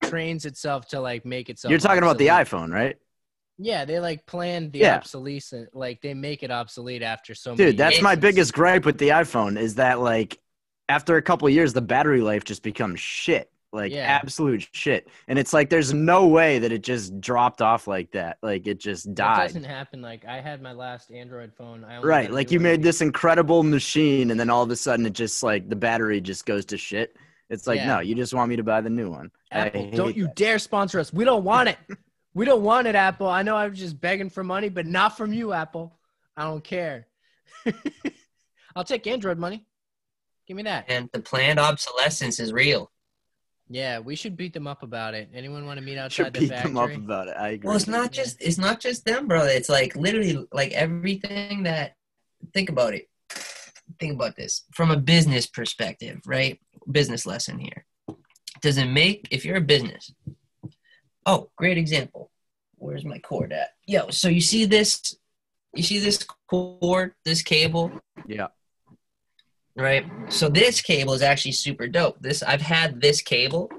trains 0.08 0.44
itself 0.44 0.88
to 0.88 1.00
like 1.00 1.24
make 1.24 1.48
itself. 1.50 1.70
You're 1.70 1.80
talking 1.80 2.02
about 2.02 2.18
the 2.18 2.28
iPhone, 2.28 2.72
right? 2.72 2.96
Yeah, 3.58 3.84
they 3.84 4.00
like 4.00 4.26
plan 4.26 4.70
the 4.70 4.80
Yeah. 4.80 4.96
obsolescence, 4.96 5.70
like 5.74 6.00
they 6.00 6.14
make 6.14 6.42
it 6.42 6.50
obsolete 6.50 7.02
after 7.02 7.34
so 7.34 7.50
many. 7.54 7.70
Dude, 7.70 7.78
that's 7.78 8.02
my 8.02 8.14
biggest 8.16 8.52
gripe 8.52 8.84
with 8.84 8.98
the 8.98 9.10
iPhone 9.10 9.58
is 9.58 9.76
that 9.76 10.00
like 10.00 10.38
after 10.88 11.16
a 11.16 11.22
couple 11.22 11.46
of 11.48 11.54
years 11.54 11.72
the 11.72 11.80
battery 11.80 12.20
life 12.20 12.44
just 12.44 12.62
becomes 12.62 13.00
shit. 13.00 13.50
Like 13.72 13.92
Yeah. 13.92 14.06
absolute 14.06 14.68
shit. 14.72 15.08
And 15.28 15.36
it's 15.38 15.52
like 15.52 15.68
there's 15.70 15.92
no 15.92 16.26
way 16.28 16.60
that 16.60 16.70
it 16.72 16.82
just 16.82 17.20
dropped 17.20 17.60
off 17.62 17.86
like 17.88 18.10
that. 18.12 18.38
Like 18.42 18.66
it 18.66 18.78
just 18.78 19.14
died. 19.14 19.48
doesn't 19.48 19.64
happen. 19.64 20.00
Like 20.02 20.24
I 20.24 20.40
had 20.40 20.60
my 20.62 20.72
last 20.72 21.10
Android 21.12 21.52
phone. 21.54 21.84
I 21.84 21.96
only 21.96 22.08
Right. 22.08 22.30
Like 22.30 22.50
you 22.52 22.60
made 22.60 22.82
this 22.82 23.00
incredible 23.00 23.62
machine 23.62 24.30
and 24.32 24.38
then 24.38 24.50
all 24.50 24.62
of 24.64 24.70
a 24.70 24.76
sudden 24.76 25.06
it 25.06 25.12
just 25.12 25.42
like 25.42 25.68
the 25.68 25.76
battery 25.76 26.20
just 26.20 26.44
goes 26.46 26.64
to 26.66 26.76
shit. 26.76 27.16
It's 27.50 27.66
like, 27.66 27.78
Yeah. 27.78 27.86
no, 27.86 28.00
you 28.00 28.14
just 28.14 28.34
want 28.34 28.48
me 28.48 28.56
to 28.56 28.62
buy 28.62 28.80
the 28.80 28.90
new 28.90 29.10
one. 29.10 29.30
Apple. 29.50 29.90
Don't 29.90 30.16
you 30.16 30.24
that. 30.26 30.36
dare 30.36 30.58
sponsor 30.58 30.98
us. 30.98 31.12
We 31.12 31.24
don't 31.24 31.44
want 31.44 31.68
it. 31.68 31.78
we 32.34 32.44
don't 32.44 32.62
want 32.62 32.86
it, 32.86 32.94
Apple. 32.94 33.28
I 33.28 33.42
know 33.42 33.56
I'm 33.56 33.74
just 33.74 34.00
begging 34.00 34.30
for 34.30 34.42
money, 34.42 34.68
but 34.68 34.86
not 34.86 35.16
from 35.16 35.32
you, 35.32 35.52
Apple. 35.52 35.98
I 36.36 36.44
don't 36.44 36.64
care. 36.64 37.06
I'll 38.76 38.84
take 38.84 39.06
Android 39.06 39.38
money. 39.38 39.64
Give 40.46 40.56
me 40.56 40.64
that. 40.64 40.86
And 40.88 41.08
the 41.12 41.20
planned 41.20 41.58
obsolescence 41.58 42.40
is 42.40 42.52
real. 42.52 42.90
Yeah, 43.68 43.98
we 43.98 44.14
should 44.14 44.36
beat 44.36 44.52
them 44.52 44.66
up 44.66 44.82
about 44.82 45.14
it. 45.14 45.30
Anyone 45.32 45.64
want 45.64 45.78
to 45.78 45.84
meet 45.84 45.92
Should 45.92 46.26
outside 46.26 46.34
the 46.34 46.40
beat 46.40 46.50
them 46.50 46.76
up 46.76 46.92
about 46.92 47.28
it. 47.28 47.36
I 47.38 47.50
agree. 47.50 47.68
Well, 47.68 47.76
it's 47.76 47.88
not 47.88 48.12
just 48.12 48.40
it's 48.42 48.58
not 48.58 48.78
just 48.78 49.06
them, 49.06 49.26
bro. 49.26 49.44
It's 49.44 49.70
like 49.70 49.96
literally 49.96 50.46
like 50.52 50.72
everything 50.72 51.62
that. 51.64 51.94
Think 52.52 52.68
about 52.68 52.92
it. 52.92 53.08
Think 53.98 54.12
about 54.12 54.36
this 54.36 54.64
from 54.74 54.90
a 54.90 54.98
business 54.98 55.46
perspective, 55.46 56.20
right? 56.26 56.60
Business 56.90 57.26
lesson 57.26 57.58
here. 57.58 57.84
Does 58.60 58.78
it 58.78 58.86
make 58.86 59.28
if 59.30 59.44
you're 59.44 59.56
a 59.56 59.60
business? 59.60 60.12
Oh, 61.26 61.50
great 61.56 61.78
example. 61.78 62.30
Where's 62.76 63.04
my 63.04 63.18
cord 63.18 63.52
at? 63.52 63.70
Yo, 63.86 64.10
so 64.10 64.28
you 64.28 64.40
see 64.40 64.64
this? 64.64 65.16
You 65.74 65.82
see 65.82 65.98
this 65.98 66.24
cord, 66.48 67.14
this 67.24 67.42
cable, 67.42 68.00
Yeah. 68.26 68.48
right? 69.76 70.06
So 70.28 70.48
this 70.48 70.80
cable 70.80 71.14
is 71.14 71.22
actually 71.22 71.52
super 71.52 71.88
dope. 71.88 72.16
This 72.20 72.42
I've 72.42 72.60
had 72.62 73.00
this 73.00 73.22
cable, 73.22 73.70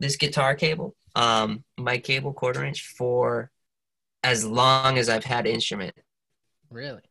this 0.00 0.16
guitar 0.16 0.54
cable, 0.54 0.96
um, 1.14 1.64
my 1.78 1.98
cable 1.98 2.32
quarter 2.32 2.64
inch 2.64 2.86
for 2.98 3.50
as 4.22 4.44
long 4.44 4.98
as 4.98 5.08
I've 5.08 5.24
had 5.24 5.46
instrument. 5.46 5.94
Really? 6.70 7.02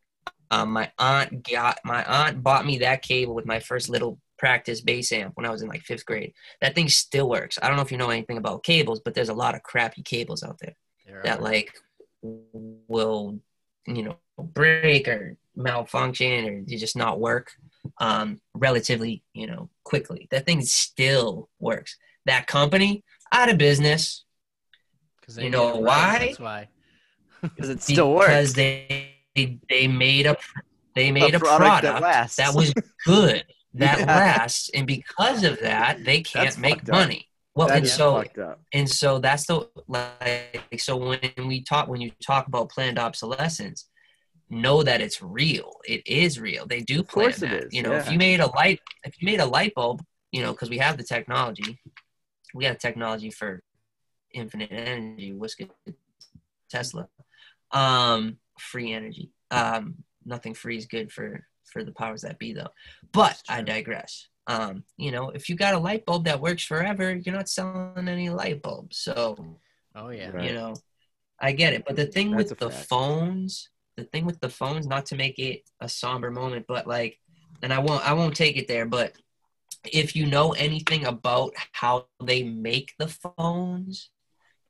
Um, 0.50 0.72
my 0.72 0.92
aunt 0.98 1.48
got 1.48 1.78
my 1.84 2.04
aunt 2.04 2.42
bought 2.42 2.66
me 2.66 2.78
that 2.78 3.02
cable 3.02 3.34
with 3.34 3.46
my 3.46 3.60
first 3.60 3.88
little 3.88 4.18
practice 4.38 4.80
bass 4.80 5.12
amp 5.12 5.36
when 5.36 5.46
I 5.46 5.50
was 5.50 5.62
in 5.62 5.68
like 5.68 5.82
fifth 5.82 6.04
grade. 6.06 6.32
That 6.60 6.74
thing 6.74 6.88
still 6.88 7.28
works. 7.28 7.58
I 7.62 7.68
don't 7.68 7.76
know 7.76 7.82
if 7.82 7.92
you 7.92 7.98
know 7.98 8.10
anything 8.10 8.38
about 8.38 8.62
cables, 8.64 9.00
but 9.00 9.14
there's 9.14 9.28
a 9.28 9.34
lot 9.34 9.54
of 9.54 9.62
crappy 9.62 10.02
cables 10.02 10.42
out 10.42 10.58
there 10.60 10.74
There 11.06 11.22
that 11.24 11.42
like 11.42 11.72
will 12.22 13.38
you 13.86 14.02
know 14.02 14.16
break 14.38 15.08
or 15.08 15.36
malfunction 15.56 16.46
or 16.48 16.62
they 16.66 16.76
just 16.76 16.96
not 16.96 17.20
work 17.20 17.52
um 17.98 18.40
relatively 18.54 19.22
you 19.34 19.46
know 19.46 19.68
quickly 19.84 20.26
that 20.30 20.46
thing 20.46 20.60
still 20.62 21.48
works 21.60 21.96
that 22.24 22.46
company 22.46 23.04
out 23.30 23.50
of 23.50 23.58
business 23.58 24.24
'Cause 25.24 25.36
you 25.38 25.44
they 25.44 25.48
know 25.50 25.74
did 25.74 25.84
right, 25.84 25.86
why? 25.86 26.18
That's 26.26 26.38
why. 26.40 26.68
Because 27.40 27.68
it 27.70 27.82
still 27.92 28.12
works. 28.14 28.26
because 28.26 28.48
works. 28.48 28.52
they 28.54 29.60
they 29.68 29.88
made 29.88 30.26
a 30.26 30.36
they 30.94 31.10
made 31.10 31.34
a, 31.34 31.38
product 31.38 31.82
product, 31.84 32.00
that 32.02 32.30
that 32.36 32.54
was 32.54 32.72
good 33.06 33.44
that 33.74 33.98
Yeah. 34.00 34.06
lasts 34.06 34.70
and 34.74 34.86
because 34.86 35.44
of 35.44 35.60
that 35.60 36.04
they 36.04 36.20
can't 36.22 36.44
That's 36.46 36.58
make 36.58 36.86
money. 36.88 37.28
Well 37.54 37.68
That 37.68 37.78
and 37.78 37.88
so 37.88 38.24
and 38.72 38.88
so 38.90 39.18
that's 39.18 39.46
the 39.46 39.68
like 39.88 40.64
so 40.78 40.96
when 40.96 41.20
we 41.46 41.62
talk 41.62 41.88
when 41.88 42.00
you 42.00 42.10
talk 42.24 42.46
about 42.46 42.70
planned 42.70 42.98
obsolescence 42.98 43.88
know 44.50 44.82
that 44.82 45.00
it's 45.00 45.22
real. 45.22 45.72
It 45.88 46.06
is 46.06 46.38
real. 46.38 46.66
They 46.66 46.80
do 46.80 47.00
Of 47.00 47.08
plan 47.08 47.24
course 47.24 47.38
it 47.38 47.42
that. 47.50 47.64
is, 47.64 47.74
you 47.74 47.82
know 47.82 47.94
if 47.94 48.10
you 48.10 48.18
made 48.18 48.40
a 48.40 48.46
light 48.48 48.80
if 49.04 49.20
you 49.20 49.26
made 49.26 49.40
a 49.40 49.46
light 49.46 49.74
bulb 49.74 50.02
you 50.32 50.42
know 50.42 50.52
because 50.52 50.70
we 50.70 50.78
have 50.78 50.96
the 50.96 51.04
technology 51.04 51.80
we 52.54 52.64
have 52.64 52.78
technology 52.78 53.30
for 53.30 53.62
infinite 54.32 54.70
energy 54.72 55.32
what's 55.32 55.54
good 55.54 55.70
tesla 56.70 57.08
um 57.72 58.38
free 58.58 58.92
energy. 58.92 59.30
Um 59.50 59.96
nothing 60.24 60.54
free 60.54 60.76
is 60.76 60.86
good 60.86 61.10
for 61.12 61.46
for 61.74 61.84
the 61.84 61.92
powers 61.92 62.22
that 62.22 62.38
be 62.38 62.52
though 62.54 62.68
but 63.12 63.36
i 63.50 63.60
digress 63.60 64.28
um 64.46 64.84
you 64.96 65.10
know 65.10 65.28
if 65.30 65.48
you 65.48 65.56
got 65.56 65.74
a 65.74 65.78
light 65.78 66.06
bulb 66.06 66.24
that 66.24 66.40
works 66.40 66.64
forever 66.64 67.14
you're 67.16 67.34
not 67.34 67.48
selling 67.48 68.08
any 68.08 68.30
light 68.30 68.62
bulbs 68.62 68.96
so 68.98 69.36
Oh 69.96 70.08
yeah. 70.10 70.30
Right. 70.30 70.44
you 70.48 70.54
know 70.54 70.74
i 71.40 71.52
get 71.52 71.72
it 71.74 71.84
but 71.86 71.96
the 71.96 72.06
thing 72.06 72.30
That's 72.30 72.50
with 72.50 72.58
the 72.60 72.70
fact. 72.70 72.86
phones 72.86 73.68
the 73.96 74.04
thing 74.04 74.24
with 74.24 74.40
the 74.40 74.48
phones 74.48 74.86
not 74.86 75.06
to 75.06 75.16
make 75.16 75.38
it 75.38 75.62
a 75.80 75.88
somber 75.88 76.30
moment 76.30 76.66
but 76.68 76.86
like 76.86 77.18
and 77.62 77.72
i 77.72 77.78
won't 77.78 78.06
i 78.08 78.12
won't 78.12 78.36
take 78.36 78.56
it 78.56 78.68
there 78.68 78.86
but 78.86 79.12
if 79.92 80.16
you 80.16 80.26
know 80.26 80.52
anything 80.52 81.04
about 81.04 81.52
how 81.72 82.06
they 82.22 82.42
make 82.42 82.94
the 82.98 83.08
phones 83.08 84.10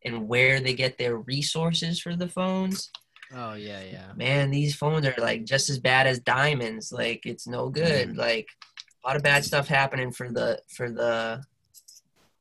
and 0.05 0.29
where 0.29 0.61
they 0.61 0.75
get 0.75 0.99
their 0.99 1.17
resources 1.17 2.01
for 2.01 2.17
the 2.17 2.29
phones 2.29 2.91
Oh 3.37 3.55
yeah, 3.55 3.83
yeah. 3.83 4.13
man 4.17 4.51
these 4.51 4.75
phones 4.77 5.07
are 5.07 5.15
like 5.19 5.45
just 5.45 5.69
as 5.71 5.79
bad 5.79 6.07
as 6.07 6.21
diamonds 6.21 6.93
like 6.93 7.27
it's 7.27 7.47
no 7.47 7.69
good 7.69 8.11
Mm. 8.11 8.17
like 8.17 8.49
a 9.05 9.09
lot 9.09 9.17
of 9.17 9.23
bad 9.23 9.45
stuff 9.45 9.67
happening 9.69 10.13
for 10.13 10.31
the 10.31 10.61
for 10.69 10.91
the 10.91 11.43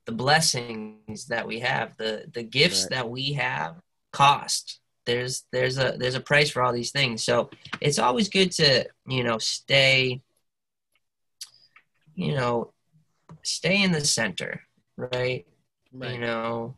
the 0.06 0.12
blessings 0.12 1.26
that 1.26 1.46
we 1.46 1.60
have 1.60 1.96
the 1.96 2.26
the 2.32 2.42
gifts 2.42 2.82
Right. 2.84 2.90
that 2.90 3.08
we 3.10 3.32
have 3.34 3.76
cost 4.12 4.80
there's 5.06 5.44
there's 5.52 5.78
a 5.78 5.96
there's 5.98 6.14
a 6.14 6.20
price 6.20 6.50
for 6.50 6.62
all 6.62 6.72
these 6.72 6.92
things 6.92 7.24
so 7.24 7.50
it's 7.80 7.98
always 7.98 8.28
good 8.28 8.52
to 8.52 8.86
you 9.06 9.24
know 9.24 9.38
stay 9.38 10.20
you 12.14 12.34
know 12.34 12.72
stay 13.42 13.82
in 13.82 13.92
the 13.92 14.00
center 14.04 14.60
right 14.96 15.46
Right. 15.92 16.14
you 16.14 16.20
know 16.20 16.74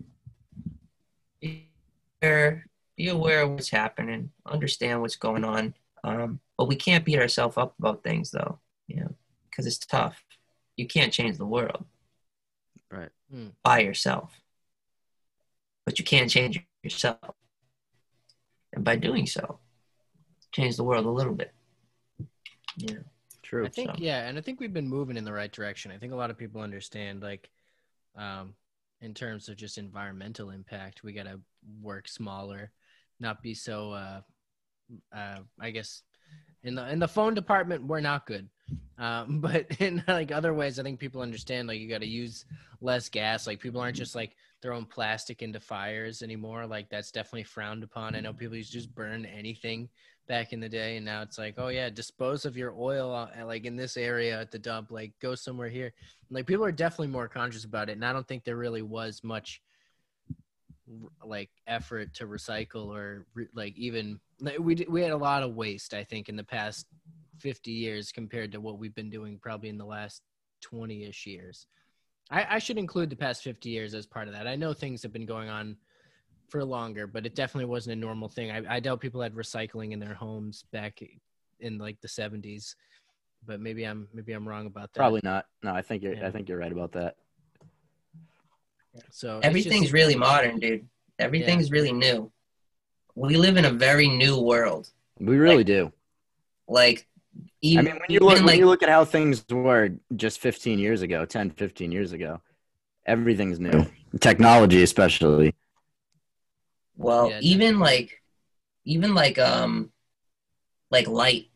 be 2.96 3.08
aware, 3.08 3.42
of 3.42 3.50
what's 3.50 3.70
happening 3.70 4.30
understand 4.46 5.00
what's 5.00 5.16
going 5.16 5.44
on 5.44 5.74
um, 6.04 6.40
but 6.56 6.68
we 6.68 6.76
can't 6.76 7.04
beat 7.04 7.18
ourselves 7.18 7.56
up 7.56 7.74
about 7.78 8.02
things 8.02 8.30
though 8.30 8.58
you 8.86 8.96
know 9.00 9.14
because 9.50 9.66
it's 9.66 9.78
tough 9.78 10.24
you 10.76 10.86
can't 10.86 11.12
change 11.12 11.36
the 11.36 11.46
world 11.46 11.84
Right. 12.90 13.10
Hmm. 13.30 13.48
by 13.62 13.80
yourself 13.80 14.40
but 15.84 15.98
you 15.98 16.04
can 16.04 16.28
change 16.28 16.60
yourself 16.82 17.18
and 18.72 18.84
by 18.84 18.96
doing 18.96 19.26
so 19.26 19.58
change 20.52 20.76
the 20.76 20.84
world 20.84 21.04
a 21.06 21.10
little 21.10 21.34
bit 21.34 21.52
you 22.76 22.94
know 22.94 23.02
True. 23.42 23.64
I 23.64 23.68
think 23.68 23.90
so. 23.90 23.94
yeah, 23.98 24.26
and 24.26 24.36
I 24.36 24.40
think 24.40 24.58
we've 24.58 24.72
been 24.72 24.88
moving 24.88 25.16
in 25.16 25.22
the 25.22 25.32
right 25.32 25.52
direction. 25.52 25.92
I 25.92 25.98
think 25.98 26.12
a 26.12 26.16
lot 26.16 26.30
of 26.30 26.36
people 26.36 26.60
understand 26.62 27.22
like 27.22 27.48
um, 28.16 28.54
in 29.00 29.14
terms 29.14 29.48
of 29.48 29.56
just 29.56 29.78
environmental 29.78 30.50
impact. 30.50 31.04
We 31.04 31.12
got 31.12 31.26
to 31.26 31.38
work 31.80 32.08
smaller, 32.08 32.72
not 33.20 33.42
be 33.42 33.54
so. 33.54 33.92
Uh, 33.92 34.20
uh, 35.14 35.38
I 35.60 35.70
guess 35.70 36.02
in 36.62 36.74
the 36.74 36.88
in 36.90 36.98
the 36.98 37.08
phone 37.08 37.34
department 37.34 37.86
we're 37.86 38.00
not 38.00 38.26
good, 38.26 38.48
um, 38.98 39.40
but 39.40 39.66
in 39.80 40.02
like 40.08 40.32
other 40.32 40.54
ways, 40.54 40.78
I 40.78 40.82
think 40.82 41.00
people 41.00 41.22
understand. 41.22 41.68
Like 41.68 41.80
you 41.80 41.88
got 41.88 42.00
to 42.00 42.06
use 42.06 42.44
less 42.80 43.08
gas. 43.08 43.46
Like 43.46 43.60
people 43.60 43.80
aren't 43.80 43.96
just 43.96 44.14
like 44.14 44.36
throwing 44.62 44.84
plastic 44.84 45.42
into 45.42 45.60
fires 45.60 46.22
anymore. 46.22 46.66
Like 46.66 46.88
that's 46.90 47.10
definitely 47.10 47.44
frowned 47.44 47.84
upon. 47.84 48.14
I 48.14 48.20
know 48.20 48.32
people 48.32 48.56
used 48.56 48.72
to 48.72 48.78
just 48.78 48.94
burn 48.94 49.24
anything 49.26 49.88
back 50.28 50.52
in 50.52 50.60
the 50.60 50.68
day, 50.68 50.96
and 50.96 51.06
now 51.06 51.22
it's 51.22 51.38
like, 51.38 51.54
oh 51.58 51.68
yeah, 51.68 51.88
dispose 51.88 52.44
of 52.44 52.56
your 52.56 52.74
oil 52.76 53.14
uh, 53.14 53.44
like 53.44 53.64
in 53.64 53.76
this 53.76 53.96
area 53.96 54.40
at 54.40 54.50
the 54.50 54.58
dump. 54.58 54.90
Like 54.90 55.12
go 55.22 55.34
somewhere 55.34 55.68
here. 55.68 55.92
Like 56.30 56.46
people 56.46 56.64
are 56.64 56.72
definitely 56.72 57.08
more 57.08 57.28
conscious 57.28 57.64
about 57.64 57.88
it, 57.88 57.92
and 57.92 58.04
I 58.04 58.12
don't 58.12 58.26
think 58.26 58.44
there 58.44 58.56
really 58.56 58.82
was 58.82 59.22
much 59.22 59.62
like 61.24 61.50
effort 61.66 62.14
to 62.14 62.26
recycle 62.26 62.86
or 62.86 63.26
re- 63.34 63.48
like 63.54 63.76
even 63.76 64.20
like, 64.40 64.58
we 64.58 64.86
we 64.88 65.02
had 65.02 65.10
a 65.10 65.16
lot 65.16 65.42
of 65.42 65.56
waste 65.56 65.94
I 65.94 66.04
think 66.04 66.28
in 66.28 66.36
the 66.36 66.44
past 66.44 66.86
50 67.40 67.70
years 67.70 68.12
compared 68.12 68.52
to 68.52 68.60
what 68.60 68.78
we've 68.78 68.94
been 68.94 69.10
doing 69.10 69.38
probably 69.38 69.68
in 69.68 69.78
the 69.78 69.84
last 69.84 70.22
20ish 70.64 71.26
years. 71.26 71.66
I, 72.30 72.56
I 72.56 72.58
should 72.58 72.78
include 72.78 73.10
the 73.10 73.16
past 73.16 73.42
50 73.42 73.68
years 73.68 73.94
as 73.94 74.06
part 74.06 74.26
of 74.26 74.34
that. 74.34 74.46
I 74.46 74.56
know 74.56 74.72
things 74.72 75.02
have 75.02 75.12
been 75.12 75.26
going 75.26 75.48
on 75.48 75.76
for 76.48 76.64
longer, 76.64 77.06
but 77.06 77.26
it 77.26 77.34
definitely 77.34 77.66
wasn't 77.66 77.96
a 77.96 78.00
normal 78.00 78.28
thing. 78.28 78.50
I, 78.50 78.76
I 78.76 78.80
doubt 78.80 79.00
people 79.00 79.20
had 79.20 79.34
recycling 79.34 79.92
in 79.92 80.00
their 80.00 80.14
homes 80.14 80.64
back 80.72 81.02
in 81.60 81.78
like 81.78 82.00
the 82.00 82.08
70s, 82.08 82.74
but 83.44 83.60
maybe 83.60 83.84
I'm 83.84 84.08
maybe 84.12 84.32
I'm 84.32 84.48
wrong 84.48 84.66
about 84.66 84.92
that. 84.92 84.98
Probably 84.98 85.20
not. 85.22 85.46
No, 85.62 85.72
I 85.72 85.82
think 85.82 86.02
you're. 86.02 86.14
Yeah. 86.14 86.26
I 86.26 86.30
think 86.30 86.48
you're 86.48 86.58
right 86.58 86.72
about 86.72 86.92
that. 86.92 87.16
So 89.10 89.40
Everything's 89.42 89.84
just- 89.84 89.92
really 89.92 90.14
modern, 90.16 90.58
dude. 90.58 90.86
Everything's 91.18 91.70
really 91.70 91.92
new. 91.92 92.30
We 93.14 93.36
live 93.36 93.56
in 93.56 93.64
a 93.64 93.70
very 93.70 94.08
new 94.08 94.38
world. 94.40 94.90
We 95.18 95.36
really 95.36 95.58
Like, 95.58 95.66
do. 95.66 95.92
Like, 96.68 97.06
I 97.64 97.82
mean, 97.82 97.84
when 97.86 98.00
you 98.08 98.20
look 98.20 98.32
even, 98.34 98.44
when 98.46 98.58
you 98.58 98.66
look 98.66 98.82
at 98.82 98.88
how 98.90 99.04
things 99.04 99.44
were 99.50 99.90
just 100.14 100.40
15 100.40 100.78
years 100.78 101.00
ago, 101.02 101.24
10, 101.24 101.50
15 101.50 101.90
years 101.92 102.12
ago, 102.12 102.40
everything's 103.06 103.58
new. 103.58 103.86
Technology, 104.20 104.82
especially. 104.82 105.54
well, 106.96 107.30
Yeah, 107.30 107.40
even 107.42 107.78
like, 107.78 108.22
even 108.84 109.14
like, 109.14 109.38
um, 109.38 109.90
like 110.90 111.08
light, 111.08 111.48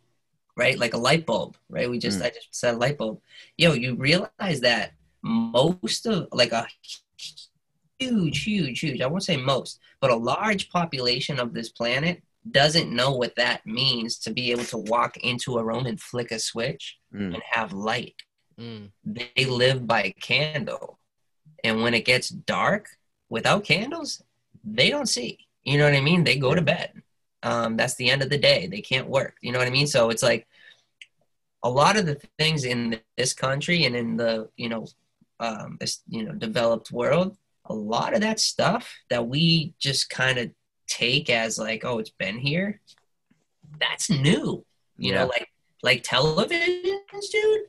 right? 0.57 0.79
Like 0.79 0.95
a 0.95 0.99
light 0.99 1.25
bulb, 1.27 1.57
right? 1.69 1.89
We 1.89 1.99
just, 1.99 2.19
Mm. 2.21 2.25
I 2.27 2.31
just 2.31 2.55
said 2.55 2.79
light 2.79 2.99
bulb. 2.99 3.21
Yo, 3.57 3.73
you 3.73 3.95
realize 3.95 4.61
that 4.61 4.93
most 5.23 6.07
of, 6.07 6.29
like 6.33 6.53
a 6.53 6.67
huge, 8.01 8.43
huge, 8.45 8.81
huge, 8.81 9.01
I 9.01 9.07
won't 9.07 9.23
say 9.23 9.37
most, 9.37 9.79
but 10.01 10.11
a 10.11 10.17
large 10.17 10.71
population 10.71 11.39
of 11.39 11.53
this 11.53 11.69
planet 11.69 12.23
doesn't 12.51 12.91
know 12.95 13.13
what 13.13 13.37
that 13.37 13.65
means 13.67 14.19
to 14.21 14.31
be 14.33 14.51
able 14.51 14.65
to 14.65 14.79
walk 14.79 15.19
into 15.19 15.59
a 15.59 15.65
room 15.65 15.87
and 15.87 16.01
flick 16.01 16.31
a 16.33 16.39
switch 16.39 16.97
Mm. 17.15 17.35
and 17.35 17.43
have 17.51 17.73
light. 17.73 18.15
Mm, 18.59 18.91
they 19.05 19.45
live 19.45 19.87
by 19.87 20.15
candle. 20.21 20.99
And 21.65 21.83
when 21.83 21.93
it 21.93 22.05
gets 22.05 22.29
dark 22.29 22.87
without 23.29 23.65
candles, 23.65 24.23
they 24.65 24.91
don't 24.91 25.09
see. 25.09 25.47
You 25.65 25.77
know 25.79 25.85
what 25.85 25.95
I 25.95 26.01
mean? 26.01 26.23
They 26.25 26.37
go 26.39 26.55
to 26.55 26.63
bed. 26.63 27.03
Um, 27.43 27.77
that's 27.77 27.97
the 27.97 28.09
end 28.11 28.23
of 28.23 28.31
the 28.31 28.39
day. 28.39 28.69
They 28.69 28.81
can't 28.81 29.09
work. 29.09 29.35
You 29.43 29.51
know 29.53 29.59
what 29.59 29.67
I 29.67 29.73
mean? 29.73 29.87
So 29.89 30.11
it's 30.11 30.23
like 30.23 30.47
a 31.63 31.69
lot 31.69 31.97
of 31.99 32.07
the 32.07 32.21
things 32.39 32.65
in 32.65 33.01
this 33.17 33.33
country 33.35 33.85
and 33.85 33.95
in 33.97 34.17
the 34.17 34.49
you 34.57 34.69
know 34.69 34.87
um, 35.41 35.77
this 35.81 36.01
you 36.09 36.23
know 36.25 36.33
developed 36.33 36.93
world, 36.93 37.37
a 37.71 37.73
lot 37.73 38.15
of 38.15 38.21
that 38.21 38.41
stuff 38.41 38.93
that 39.09 39.27
we 39.27 39.75
just 39.79 40.11
kind 40.11 40.39
of 40.39 40.51
take 40.89 41.31
as 41.31 41.59
like, 41.59 41.85
oh, 41.85 41.99
it's 41.99 42.11
been 42.11 42.39
here. 42.39 42.81
That's 43.79 44.11
new. 44.11 44.65
You 44.99 45.13
Yeah. 45.13 45.21
know, 45.21 45.27
like 45.29 45.49
like 45.83 46.03
televisions, 46.03 47.31
dude 47.33 47.61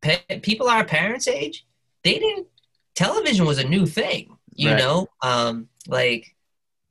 pa- 0.00 0.22
people 0.42 0.68
our 0.68 0.84
parents' 0.84 1.28
age, 1.28 1.66
they 2.04 2.18
didn't. 2.18 2.46
Television 2.94 3.46
was 3.46 3.58
a 3.58 3.68
new 3.68 3.86
thing, 3.86 4.36
you 4.54 4.70
Right. 4.70 4.78
know. 4.78 5.08
Um, 5.22 5.68
like, 5.86 6.34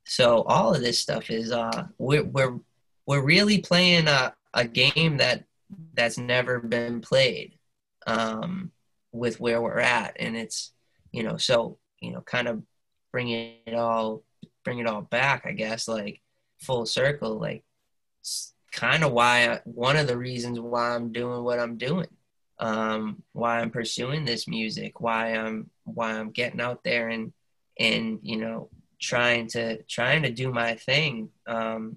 so 0.04 0.42
all 0.42 0.74
of 0.74 0.80
this 0.80 0.98
stuff 0.98 1.30
is 1.30 1.52
uh, 1.52 1.86
we're 1.98 2.24
we're 2.24 2.58
we're 3.06 3.22
really 3.24 3.58
playing 3.58 4.08
a 4.08 4.34
a 4.54 4.64
game 4.66 5.18
that 5.18 5.44
that's 5.94 6.18
never 6.18 6.58
been 6.60 7.00
played, 7.00 7.58
um, 8.06 8.72
with 9.12 9.38
where 9.40 9.60
we're 9.62 9.78
at, 9.78 10.16
and 10.18 10.36
it's 10.36 10.72
you 11.12 11.22
know 11.22 11.36
so 11.36 11.78
you 12.00 12.12
know 12.12 12.20
kind 12.20 12.48
of 12.48 12.62
bring 13.12 13.28
it 13.30 13.74
all 13.74 14.22
bring 14.64 14.78
it 14.78 14.86
all 14.86 15.02
back, 15.02 15.46
I 15.46 15.52
guess, 15.52 15.88
like 15.88 16.20
full 16.60 16.86
circle, 16.86 17.38
like 17.38 17.64
kind 18.72 19.02
of 19.02 19.12
why 19.12 19.48
I, 19.48 19.60
one 19.64 19.96
of 19.96 20.06
the 20.06 20.16
reasons 20.16 20.60
why 20.60 20.94
I'm 20.94 21.12
doing 21.12 21.42
what 21.42 21.58
I'm 21.58 21.76
doing 21.76 22.06
um, 22.60 23.22
why 23.32 23.60
I'm 23.60 23.70
pursuing 23.70 24.24
this 24.24 24.46
music, 24.46 25.00
why 25.00 25.34
I'm 25.34 25.70
why 25.84 26.12
I'm 26.12 26.30
getting 26.30 26.60
out 26.60 26.84
there 26.84 27.08
and 27.08 27.32
and 27.78 28.20
you 28.22 28.36
know 28.36 28.68
trying 29.00 29.48
to 29.48 29.82
trying 29.84 30.22
to 30.22 30.30
do 30.30 30.52
my 30.52 30.74
thing 30.74 31.30
um, 31.46 31.96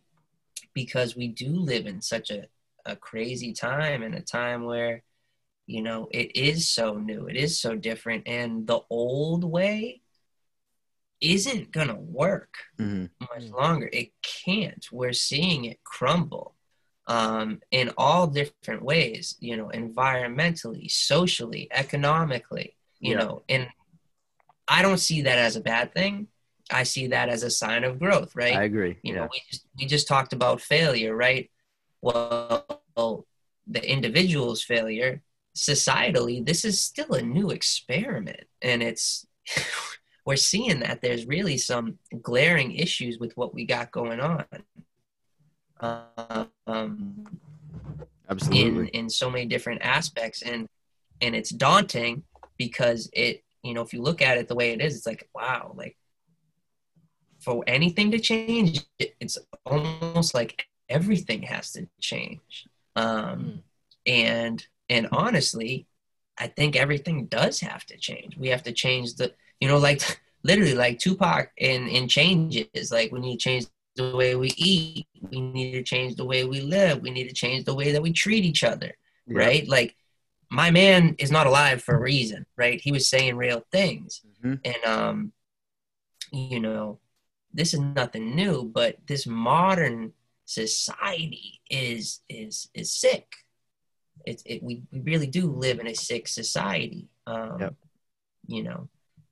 because 0.74 1.16
we 1.18 1.28
do 1.28 1.50
live 1.50 1.86
in 1.86 2.02
such 2.02 2.32
a, 2.32 2.46
a 2.86 2.96
crazy 2.96 3.52
time 3.52 4.04
and 4.04 4.16
a 4.16 4.22
time 4.22 4.64
where 4.64 5.04
you 5.66 5.82
know 5.82 6.08
it 6.12 6.36
is 6.36 6.70
so 6.70 6.96
new, 6.98 7.28
it 7.28 7.36
is 7.36 7.60
so 7.60 7.76
different, 7.76 8.28
and 8.28 8.68
the 8.68 8.82
old 8.90 9.44
way 9.44 10.02
isn't 11.22 11.72
gonna 11.72 11.96
work 11.96 12.56
Mhm. 12.80 13.10
much 13.22 13.44
longer. 13.50 13.90
It 13.94 14.12
can't. 14.22 14.86
We're 14.92 15.14
seeing 15.14 15.66
it 15.66 15.84
crumble 15.84 16.56
um, 17.08 17.62
in 17.72 17.92
all 17.98 18.28
different 18.28 18.82
ways, 18.82 19.36
you 19.40 19.58
know, 19.58 19.68
environmentally, 19.74 20.90
socially, 20.90 21.68
economically, 21.72 22.76
you 23.00 23.12
Yeah. 23.14 23.20
know, 23.20 23.44
and 23.50 23.68
I 24.68 24.82
don't 24.82 24.98
see 25.00 25.22
that 25.24 25.38
as 25.38 25.56
a 25.58 25.62
bad 25.62 25.94
thing. 25.94 26.28
I 26.72 26.84
see 26.84 27.08
that 27.08 27.28
as 27.30 27.44
a 27.44 27.52
sign 27.52 27.84
of 27.84 28.00
growth, 28.00 28.36
right? 28.36 28.56
I 28.58 28.64
agree. 28.64 28.98
you 29.04 29.14
yeah. 29.14 29.20
know, 29.22 29.30
we 29.32 29.42
just 29.52 29.66
we 29.78 29.86
just 29.86 30.08
talked 30.08 30.32
about 30.34 30.62
failure, 30.62 31.14
right? 31.16 31.52
Well, 32.02 33.26
the 33.68 33.84
individual's 33.90 34.64
failure, 34.64 35.22
societally, 35.56 36.46
this 36.46 36.66
is 36.66 36.82
still 36.82 37.14
a 37.14 37.22
new 37.22 37.50
experiment, 37.52 38.46
and 38.62 38.82
it's 38.84 39.26
we're 40.26 40.36
seeing 40.38 40.80
that 40.80 41.02
there's 41.02 41.26
really 41.26 41.58
some 41.58 41.98
glaring 42.22 42.72
issues 42.74 43.20
with 43.20 43.36
what 43.36 43.54
we 43.54 43.66
got 43.66 43.92
going 43.92 44.20
on. 44.20 44.46
Um, 45.80 46.48
in 46.68 47.28
Absolutely. 48.30 48.88
in 48.90 49.10
so 49.10 49.30
many 49.30 49.46
different 49.46 49.82
aspects 49.82 50.42
and 50.42 50.68
and 51.22 51.36
it's 51.36 51.50
daunting 51.50 52.24
because 52.58 53.10
it 53.12 53.44
you 53.64 53.74
know 53.74 53.82
if 53.82 53.94
you 53.94 54.02
look 54.02 54.22
at 54.22 54.38
it 54.38 54.48
the 54.48 54.56
way 54.56 54.72
it 54.72 54.82
is 54.82 54.96
it's 54.96 55.06
like 55.06 55.28
wow 55.36 55.74
like 55.76 55.98
for 57.42 57.64
anything 57.68 58.12
to 58.12 58.20
change 58.20 58.82
it's 58.98 59.38
almost 59.66 60.34
like 60.34 60.66
everything 60.88 61.42
has 61.44 61.74
to 61.74 61.88
change 62.00 62.68
um 62.96 63.04
Mm. 63.04 63.62
and 64.06 64.68
and 64.94 65.06
honestly 65.24 65.72
i 66.38 66.48
think 66.58 66.72
everything 66.76 67.18
does 67.40 67.56
have 67.70 67.84
to 67.92 67.96
change. 68.08 68.32
We 68.44 68.48
have 68.54 68.64
to 68.70 68.74
change 68.84 69.08
the 69.20 69.28
you 69.62 69.68
know 69.70 69.80
like 69.88 70.02
literally 70.50 70.76
like 70.86 70.96
tupac 71.04 71.46
in 71.70 71.82
in 71.98 72.04
changes. 72.18 72.86
Like 72.98 73.10
we 73.14 73.20
need 73.26 73.38
to 73.40 73.44
change 73.48 73.64
the 74.02 74.16
way 74.22 74.32
we 74.44 74.50
eat. 74.72 75.06
We 75.32 75.40
need 75.42 75.74
to 75.80 75.84
change 75.94 76.12
the 76.16 76.26
way 76.32 76.42
we 76.54 76.60
live. 76.78 76.96
We 77.06 77.12
need 77.18 77.28
to 77.32 77.38
change 77.44 77.62
the 77.66 77.78
way 77.80 77.88
that 77.94 78.02
we 78.06 78.12
treat 78.24 78.44
each 78.52 78.64
other 78.74 78.92
Yeah. 79.28 79.38
right? 79.44 79.66
Like 79.78 79.92
my 80.62 80.70
man 80.82 81.02
is 81.24 81.32
not 81.38 81.48
alive 81.52 81.80
for 81.86 81.94
a 81.96 82.02
reason 82.12 82.42
right? 82.64 82.80
He 82.88 82.92
was 82.98 83.06
saying 83.14 83.34
real 83.46 83.62
things. 83.78 84.10
Mhm. 84.44 84.56
and 84.72 84.82
um 84.96 85.18
you 86.32 86.60
know 86.60 87.00
this 87.54 87.74
is 87.76 87.80
nothing 87.80 88.36
new 88.36 88.64
but 88.80 88.98
this 89.08 89.26
modern 89.28 90.14
society 90.46 91.62
is 91.70 92.22
is 92.30 92.70
is 92.74 92.90
sick 93.04 93.28
it's 94.26 94.44
it 94.46 94.62
we, 94.64 94.82
we 94.92 95.00
really 95.02 95.28
do 95.28 95.48
live 95.52 95.80
in 95.80 95.88
a 95.88 95.96
sick 95.96 96.28
society 96.28 97.08
um 97.28 97.58
Yep. 97.60 97.76
you 98.48 98.64
know 98.64 98.90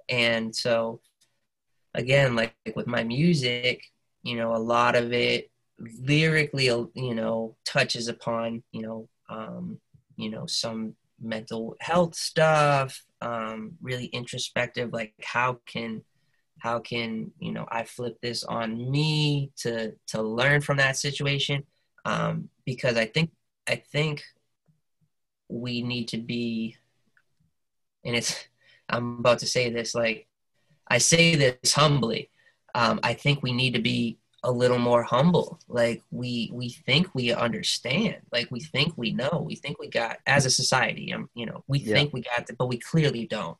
and 0.09 0.55
so 0.55 1.01
again 1.93 2.35
like, 2.35 2.53
with 2.75 2.87
my 2.87 3.03
music 3.03 3.83
you 4.23 4.35
know 4.35 4.55
a 4.55 4.57
lot 4.57 4.95
of 4.95 5.11
it 5.13 5.49
lyrically 6.03 6.65
you 6.65 7.15
know 7.15 7.55
touches 7.65 8.07
upon 8.07 8.63
you 8.71 8.81
know 8.81 9.09
um 9.29 9.79
you 10.15 10.29
know 10.29 10.45
some 10.45 10.95
mental 11.21 11.75
health 11.79 12.15
stuff 12.15 13.03
um 13.21 13.73
really 13.81 14.05
introspective 14.05 14.91
like 14.93 15.13
how 15.23 15.59
can 15.65 16.01
how 16.59 16.79
can 16.79 17.31
you 17.39 17.51
know 17.51 17.65
i 17.71 17.83
flip 17.83 18.17
this 18.21 18.43
on 18.43 18.89
me 18.89 19.51
to 19.55 19.93
to 20.07 20.21
learn 20.21 20.61
from 20.61 20.77
that 20.77 20.97
situation 20.97 21.63
um 22.05 22.49
because 22.65 22.97
i 22.97 23.05
think 23.05 23.31
i 23.67 23.75
think 23.75 24.23
we 25.51 25.81
need 25.81 26.07
to 26.09 26.17
be 26.17 26.77
and 28.03 28.15
it's 28.15 28.45
I'm 28.89 29.19
about 29.19 29.39
to 29.39 29.47
say 29.47 29.69
this 29.69 29.93
like 29.95 30.27
I 30.87 30.97
say 30.97 31.35
this 31.35 31.73
humbly. 31.73 32.29
Um, 32.75 32.99
I 33.03 33.13
think 33.13 33.41
we 33.43 33.53
need 33.53 33.73
to 33.75 33.81
be 33.81 34.17
a 34.43 34.51
little 34.51 34.79
more 34.79 35.03
humble. 35.03 35.59
Like 35.67 36.01
we 36.11 36.49
we 36.53 36.69
think 36.69 37.13
we 37.13 37.31
understand. 37.31 38.17
Like 38.31 38.49
we 38.51 38.59
think 38.59 38.93
we 38.97 39.11
know. 39.13 39.43
We 39.45 39.55
think 39.55 39.79
we 39.79 39.87
got 39.87 40.17
as 40.25 40.45
a 40.45 40.49
society. 40.49 41.13
Um, 41.13 41.29
you 41.33 41.45
know, 41.45 41.63
we 41.67 41.79
Yeah. 41.79 41.93
think 41.95 42.13
we 42.13 42.21
got 42.21 42.49
it, 42.49 42.57
but 42.57 42.67
we 42.67 42.77
clearly 42.77 43.27
don't. 43.27 43.57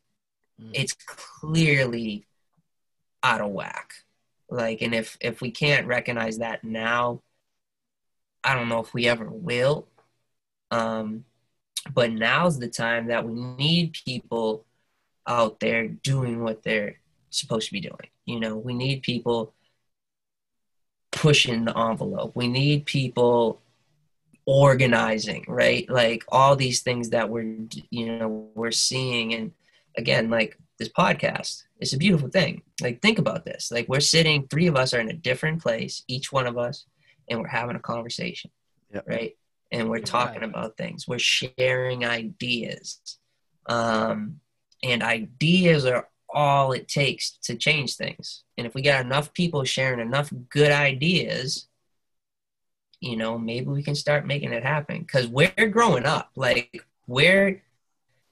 Mm. 0.61 0.71
It's 0.73 0.93
clearly 0.93 2.25
out 3.23 3.41
of 3.41 3.51
whack. 3.51 3.93
Like, 4.49 4.81
and 4.81 4.93
if 4.95 5.17
if 5.21 5.39
we 5.39 5.51
can't 5.51 5.87
recognize 5.87 6.39
that 6.39 6.63
now, 6.63 7.21
I 8.43 8.55
don't 8.55 8.67
know 8.69 8.79
if 8.81 8.93
we 8.93 9.07
ever 9.07 9.29
will. 9.29 9.87
Um, 10.71 11.25
but 11.93 12.11
now's 12.11 12.59
the 12.59 12.67
time 12.67 13.07
that 13.07 13.27
we 13.27 13.33
need 13.33 13.95
people 14.05 14.65
out 15.27 15.59
there 15.59 15.87
doing 15.87 16.43
what 16.43 16.63
they're 16.63 16.99
supposed 17.29 17.67
to 17.67 17.73
be 17.73 17.81
doing. 17.81 18.09
You 18.25 18.39
know, 18.39 18.57
we 18.57 18.73
need 18.73 19.01
people 19.01 19.53
pushing 21.11 21.65
the 21.65 21.77
envelope. 21.77 22.35
We 22.35 22.47
need 22.47 22.85
people 22.85 23.61
organizing, 24.45 25.45
right? 25.47 25.89
Like 25.89 26.23
all 26.29 26.55
these 26.55 26.81
things 26.81 27.09
that 27.11 27.29
we're, 27.29 27.55
you 27.89 28.17
know, 28.17 28.49
we're 28.55 28.71
seeing. 28.71 29.33
And 29.33 29.51
again, 29.97 30.29
like 30.29 30.57
this 30.77 30.89
podcast, 30.89 31.63
it's 31.79 31.93
a 31.93 31.97
beautiful 31.97 32.29
thing. 32.29 32.61
Like 32.81 33.01
think 33.01 33.19
about 33.19 33.45
this. 33.45 33.71
Like 33.71 33.87
we're 33.87 33.99
sitting, 33.99 34.47
three 34.47 34.67
of 34.67 34.75
us 34.75 34.93
are 34.93 34.99
in 34.99 35.09
a 35.09 35.13
different 35.13 35.61
place, 35.61 36.03
each 36.07 36.31
one 36.31 36.47
of 36.47 36.57
us, 36.57 36.85
and 37.29 37.39
we're 37.39 37.47
having 37.47 37.75
a 37.75 37.79
conversation, 37.79 38.51
Yep. 38.93 39.07
right? 39.07 39.37
And 39.71 39.89
we're 39.89 39.99
talking 39.99 40.41
Right. 40.41 40.49
about 40.49 40.77
things. 40.77 41.07
We're 41.07 41.19
sharing 41.19 42.03
ideas. 42.05 42.99
Um, 43.67 44.41
and 44.83 45.01
ideas 45.03 45.85
are 45.85 46.09
all 46.33 46.71
it 46.71 46.87
takes 46.87 47.31
to 47.43 47.55
change 47.55 47.95
things. 47.95 48.43
And 48.57 48.65
if 48.67 48.73
we 48.73 48.81
got 48.81 49.05
enough 49.05 49.33
people 49.33 49.63
sharing 49.63 49.99
enough 49.99 50.31
good 50.49 50.71
ideas, 50.71 51.67
you 52.99 53.15
know, 53.17 53.37
maybe 53.37 53.67
we 53.67 53.83
can 53.83 53.95
start 53.95 54.25
making 54.27 54.53
it 54.53 54.63
happen. 54.63 54.99
Because 54.99 55.27
we're 55.27 55.67
growing 55.69 56.05
up. 56.05 56.31
Like 56.35 56.85
we're 57.07 57.63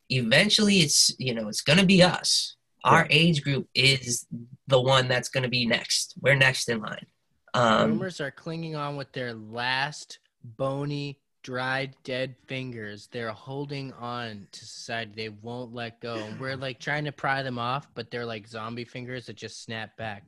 eventually 0.09 0.79
it's 0.79 1.13
you 1.19 1.33
know, 1.33 1.47
it's 1.47 1.61
gonna 1.61 1.85
be 1.85 2.01
us. 2.03 2.55
Our 2.83 3.07
age 3.09 3.43
group 3.43 3.67
is 3.75 4.25
the 4.67 4.79
one 4.79 5.07
that's 5.07 5.29
gonna 5.29 5.49
be 5.49 5.65
next. 5.65 6.15
We're 6.21 6.35
next 6.35 6.69
in 6.69 6.81
line. 6.81 7.05
Um 7.53 7.91
Boomers 7.91 8.21
are 8.21 8.31
clinging 8.31 8.75
on 8.75 8.95
with 8.95 9.11
their 9.11 9.33
last 9.33 10.19
bony, 10.43 11.19
dried, 11.43 11.95
dead 12.03 12.35
fingers. 12.47 13.07
They're 13.11 13.31
holding 13.31 13.93
on 13.93 14.47
to 14.51 14.65
society. 14.65 15.11
They 15.15 15.29
won't 15.29 15.73
let 15.73 15.99
go. 16.01 16.15
And 16.15 16.39
we're 16.39 16.55
like 16.57 16.79
trying 16.79 17.05
to 17.05 17.11
pry 17.11 17.43
them 17.43 17.59
off, 17.59 17.87
but 17.95 18.11
they're 18.11 18.25
like 18.25 18.47
zombie 18.47 18.85
fingers 18.85 19.25
that 19.27 19.35
just 19.35 19.63
snap 19.63 19.95
back. 19.97 20.23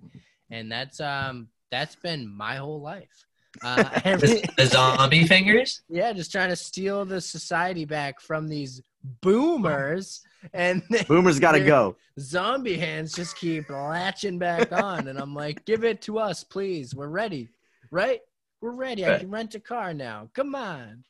And 0.50 0.72
that's 0.72 1.00
um 1.00 1.48
that's 1.70 1.96
been 1.96 2.28
my 2.28 2.58
whole 2.58 2.82
life. 2.82 3.26
Uh, 3.64 4.00
every, 4.06 4.28
the, 4.28 4.50
the 4.58 4.66
zombie 4.66 5.26
fingers. 5.28 5.82
yeah, 5.90 6.14
just 6.14 6.32
trying 6.32 6.50
to 6.50 6.56
steal 6.56 7.06
the 7.06 7.20
society 7.20 7.86
back 7.86 8.22
from 8.22 8.48
these 8.48 8.82
boomers, 9.22 10.22
and 10.54 10.82
the 10.90 11.04
Boomers 11.08 11.40
got 11.40 11.54
to 11.54 11.60
go. 11.60 11.96
zombie 12.20 12.78
hands 12.78 13.14
just 13.14 13.36
keep 13.36 13.70
latching 13.70 14.38
back 14.38 14.72
on, 14.72 15.08
and 15.08 15.20
I'm 15.20 15.34
like, 15.34 15.66
give 15.66 15.84
it 15.84 16.02
to 16.04 16.20
us, 16.20 16.44
please. 16.44 16.96
We're 16.96 17.08
ready, 17.08 17.50
right? 17.90 18.22
We're 18.62 18.72
ready. 18.72 19.06
I 19.06 19.18
can 19.18 19.32
rent 19.32 19.56
a 19.56 19.60
car 19.60 19.92
now. 19.92 20.30
Come 20.34 20.54
on. 20.54 21.04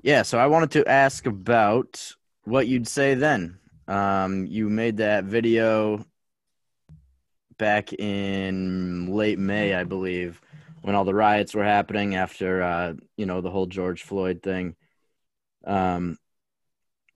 Yeah, 0.00 0.22
so 0.22 0.38
I 0.38 0.46
wanted 0.46 0.70
to 0.72 0.88
ask 0.88 1.26
about 1.26 2.14
what 2.44 2.66
you'd 2.66 2.88
say 2.88 3.14
then. 3.14 3.58
Um, 3.86 4.46
you 4.46 4.70
made 4.70 4.96
that 4.96 5.24
video 5.24 6.04
back 7.58 7.92
in 7.92 9.08
late 9.12 9.38
May, 9.38 9.74
I 9.74 9.84
believe, 9.84 10.40
when 10.80 10.94
all 10.94 11.04
the 11.04 11.14
riots 11.14 11.54
were 11.54 11.64
happening 11.64 12.14
after 12.14 12.62
uh, 12.62 12.94
you 13.16 13.26
know 13.26 13.42
the 13.42 13.50
whole 13.50 13.66
George 13.66 14.02
Floyd 14.02 14.42
thing. 14.42 14.74
Um, 15.64 16.16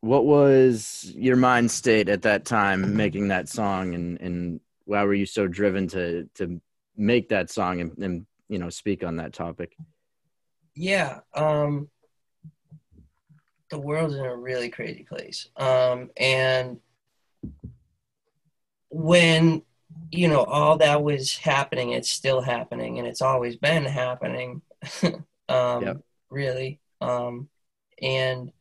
what 0.00 0.26
was 0.26 1.10
your 1.16 1.36
mind 1.36 1.70
state 1.70 2.08
at 2.08 2.22
that 2.22 2.44
time 2.44 2.96
making 2.96 3.28
that 3.28 3.48
song, 3.48 3.94
and 3.94 4.20
and 4.20 4.60
why 4.84 5.04
were 5.04 5.14
you 5.14 5.26
so 5.26 5.46
driven 5.46 5.88
to 5.88 6.28
to 6.34 6.60
make 6.96 7.30
that 7.30 7.50
song 7.50 7.80
and, 7.80 7.96
and 7.98 8.26
you 8.52 8.58
know 8.58 8.68
speak 8.68 9.02
on 9.02 9.16
that 9.16 9.32
topic? 9.32 9.74
Yeah. 10.74 11.20
Um, 11.34 11.88
the 13.70 13.78
world's 13.78 14.14
in 14.14 14.26
a 14.26 14.36
really 14.36 14.68
crazy 14.68 15.04
place. 15.04 15.48
Um, 15.56 16.10
and 16.18 16.78
when 18.90 19.62
you 20.10 20.28
know 20.28 20.44
all 20.44 20.76
that 20.78 21.02
was 21.02 21.36
happening, 21.36 21.92
it's 21.92 22.10
still 22.10 22.42
happening, 22.42 22.98
and 22.98 23.08
it's 23.08 23.22
always 23.22 23.56
been 23.56 23.84
happening. 23.84 24.60
um, 25.48 25.82
Yep. 25.82 26.02
Really. 26.28 26.80
Um, 27.00 27.48
and 28.00 28.52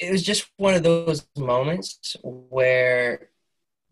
it 0.00 0.10
was 0.10 0.24
just 0.24 0.50
one 0.56 0.74
of 0.74 0.82
those 0.82 1.24
moments 1.36 2.16
where 2.22 3.28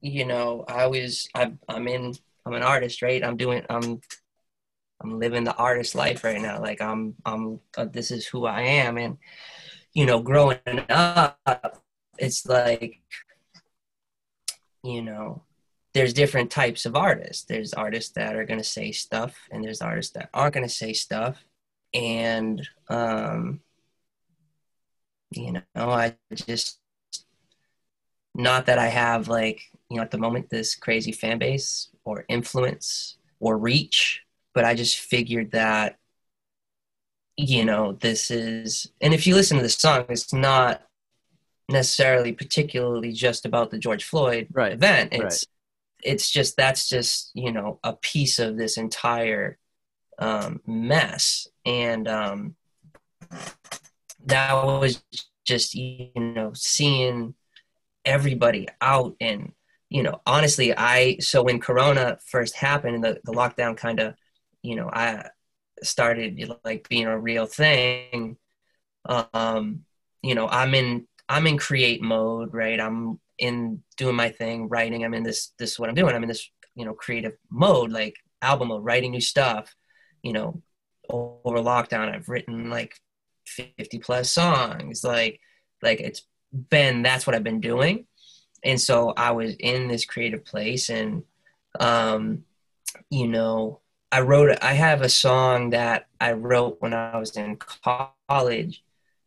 you 0.01 0.25
know 0.25 0.65
i 0.67 0.87
was 0.87 1.29
I, 1.35 1.53
i'm 1.69 1.87
in 1.87 2.15
i'm 2.47 2.55
an 2.55 2.63
artist 2.63 3.03
right? 3.03 3.25
I'm 3.25 3.37
doing 3.37 3.65
i'm 3.71 4.01
i'm 5.03 5.19
living 5.19 5.45
the 5.45 5.57
artist 5.57 5.95
life 5.95 6.25
right 6.25 6.41
now. 6.41 6.61
Like 6.61 6.81
i'm 6.81 7.15
i'm 7.25 7.61
uh, 7.77 7.87
this 7.87 8.11
is 8.11 8.27
who 8.27 8.47
i 8.47 8.63
am. 8.63 8.99
And 8.99 9.19
you 9.95 10.07
know 10.07 10.21
growing 10.21 10.59
up 10.89 11.83
it's 12.19 12.47
like 12.47 13.01
you 14.83 15.03
know 15.03 15.43
there's 15.93 16.13
different 16.13 16.53
types 16.53 16.87
of 16.87 16.95
artists. 16.95 17.45
There's 17.45 17.75
artists 17.75 18.13
that 18.13 18.37
are 18.37 18.45
going 18.45 18.61
to 18.61 18.65
say 18.65 18.93
stuff 18.93 19.37
and 19.51 19.65
there's 19.65 19.83
artists 19.83 20.13
that 20.13 20.31
aren't 20.33 20.55
going 20.55 20.67
to 20.67 20.73
say 20.73 20.93
stuff. 20.93 21.45
And 21.93 22.67
um 22.89 23.61
you 25.31 25.53
know 25.53 25.63
i 25.75 26.15
just 26.35 26.79
not 28.35 28.67
that 28.67 28.79
i 28.79 28.89
have 28.89 29.29
like 29.29 29.63
you 29.89 29.97
know 29.97 30.03
at 30.03 30.11
the 30.11 30.19
moment 30.19 30.51
this 30.51 30.75
crazy 30.75 31.13
fan 31.13 31.39
base 31.39 31.89
or 32.05 32.25
influence 32.29 33.17
or 33.39 33.57
reach 33.59 34.23
but 34.55 34.65
i 34.65 34.75
just 34.75 34.99
figured 34.99 35.53
that 35.53 35.97
you 37.37 37.65
know 37.65 37.93
this 37.93 38.31
is 38.31 38.91
and 39.01 39.15
if 39.15 39.27
you 39.27 39.35
listen 39.35 39.57
to 39.57 39.63
the 39.63 39.69
song 39.69 40.05
it's 40.09 40.33
not 40.33 40.83
necessarily 41.69 42.33
particularly 42.33 43.13
just 43.13 43.47
about 43.47 43.71
the 43.71 43.79
george 43.79 44.05
floyd 44.05 44.49
Right, 44.53 44.73
event. 44.73 45.13
it's 45.13 45.47
it's 46.03 46.31
just 46.31 46.57
that's 46.57 46.89
just 46.89 47.31
you 47.35 47.53
know 47.53 47.79
a 47.85 47.93
piece 47.95 48.39
of 48.39 48.57
this 48.57 48.77
entire 48.77 49.59
um, 50.21 50.61
mess. 50.67 51.49
And 51.65 52.07
um, 52.07 52.57
that 54.27 54.53
was 54.53 55.03
just 55.45 55.75
you 55.75 56.11
know 56.17 56.53
seeing 56.55 57.35
everybody 58.05 58.69
out 58.81 59.17
and 59.21 59.53
you 59.91 60.03
know 60.03 60.21
honestly 60.25 60.73
i 60.77 61.17
so 61.19 61.43
when 61.43 61.61
corona 61.61 62.17
first 62.27 62.55
happened 62.57 62.95
and 62.95 63.05
the, 63.05 63.21
the 63.25 63.33
lockdown 63.33 63.77
kind 63.77 64.01
of 64.01 64.15
you 64.63 64.77
know 64.77 64.89
i 64.93 65.29
started 65.83 66.41
like 66.65 66.89
being 66.89 67.07
a 67.07 67.19
real 67.19 67.47
thing 67.47 68.37
um 69.07 69.81
you 70.23 70.35
know 70.35 70.49
i'm 70.49 70.75
in 70.75 71.07
i'm 71.29 71.47
in 71.47 71.59
create 71.59 72.03
mode 72.03 72.53
right? 72.55 72.81
I'm 72.81 73.19
in 73.39 73.83
doing 73.97 74.17
my 74.17 74.29
thing 74.31 74.69
writing 74.69 75.05
i'm 75.05 75.15
in 75.15 75.23
this 75.23 75.53
this 75.59 75.73
is 75.73 75.79
what 75.79 75.89
i'm 75.89 75.95
doing. 75.95 76.15
I'm 76.15 76.23
in 76.23 76.29
this 76.29 76.49
you 76.75 76.85
know 76.85 76.95
creative 76.95 77.33
mode 77.51 77.91
like 77.91 78.15
album 78.43 78.69
mode 78.69 78.85
writing 78.85 79.13
new 79.13 79.21
stuff 79.21 79.75
you 80.23 80.33
know 80.33 80.63
over 81.09 81.59
lockdown 81.59 82.15
i've 82.15 82.29
written 82.29 82.71
like 82.71 82.95
50 83.47 83.99
plus 83.99 84.31
songs 84.31 85.03
like 85.03 85.41
like 85.83 86.01
it's 86.01 86.23
been 86.53 87.03
that's 87.03 87.27
what 87.27 87.35
i've 87.35 87.45
been 87.45 87.61
doing 87.61 88.07
and 88.63 88.81
so 88.81 89.13
i 89.17 89.31
was 89.31 89.55
in 89.57 89.89
this 89.89 90.05
creative 90.05 90.45
place 90.45 90.89
and 90.89 91.23
um 91.79 92.45
you 93.11 93.27
know 93.27 93.81
i 94.13 94.21
wrote 94.21 94.57
i 94.63 94.73
have 94.73 95.03
a 95.03 95.09
song 95.09 95.71
that 95.71 96.07
i 96.21 96.33
wrote 96.33 96.77
when 96.81 96.93
i 96.95 97.17
was 97.17 97.37
in 97.37 97.59
college 98.29 98.83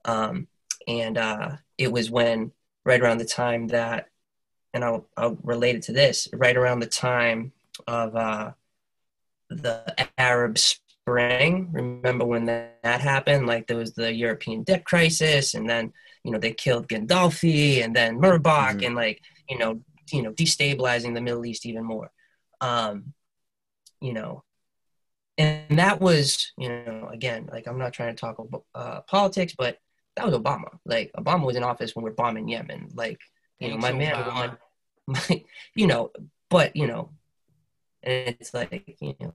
um 0.05 0.47
and 0.87 1.17
uh 1.17 1.51
it 1.77 1.91
was 1.91 2.11
when 2.11 2.51
right 2.85 3.01
around 3.01 3.17
the 3.17 3.25
time 3.25 3.67
that 3.67 4.09
and 4.73 4.83
i'll, 4.83 5.07
I'll 5.15 5.37
relate 5.43 5.75
it 5.75 5.83
to 5.83 5.93
this 5.93 6.27
right 6.33 6.55
around 6.55 6.79
the 6.79 6.87
time 6.87 7.53
of 7.87 8.15
uh 8.15 8.51
the 9.49 9.95
arab 10.17 10.57
spring 10.57 11.69
remember 11.71 12.25
when 12.25 12.45
that, 12.45 12.81
that 12.83 13.01
happened? 13.01 13.45
Like 13.45 13.67
there 13.67 13.77
was 13.77 13.93
the 13.93 14.13
european 14.13 14.63
debt 14.63 14.85
crisis 14.85 15.53
and 15.53 15.69
then 15.69 15.93
you 16.23 16.31
know 16.31 16.39
they 16.39 16.53
killed 16.53 16.87
Gaddafi 16.87 17.83
and 17.83 17.95
then 17.95 18.17
Mubarak 18.19 18.77
Mhm. 18.79 18.85
and 18.87 18.95
like 18.95 19.21
you 19.49 19.57
know 19.57 19.81
you 20.11 20.21
know 20.21 20.31
destabilizing 20.33 21.13
the 21.13 21.21
Middle 21.21 21.45
East 21.45 21.65
even 21.65 21.83
more. 21.83 22.11
Um, 22.61 23.13
you 23.99 24.13
know, 24.13 24.43
and 25.37 25.79
that 25.79 25.99
was 25.99 26.51
you 26.57 26.69
know 26.69 27.09
again 27.11 27.49
like 27.51 27.67
I'm 27.67 27.77
not 27.79 27.93
trying 27.93 28.15
to 28.15 28.19
talk 28.19 28.39
about 28.39 28.63
uh, 28.75 29.01
politics, 29.01 29.53
but 29.57 29.77
that 30.15 30.25
was 30.25 30.35
Obama. 30.35 30.77
Like 30.85 31.11
Obama 31.17 31.45
was 31.45 31.55
in 31.55 31.63
office 31.63 31.95
when 31.95 32.03
we're 32.03 32.11
bombing 32.11 32.47
Yemen. 32.47 32.89
Like 32.93 33.19
you 33.59 33.69
know, 33.69 33.77
my 33.77 33.91
man 33.93 34.15
won. 34.27 34.57
My, 35.07 35.43
you 35.75 35.87
know, 35.87 36.11
but 36.49 36.75
you 36.75 36.87
know, 36.87 37.09
and 38.03 38.35
it's 38.39 38.53
like 38.53 38.97
you 39.01 39.15
know, 39.19 39.33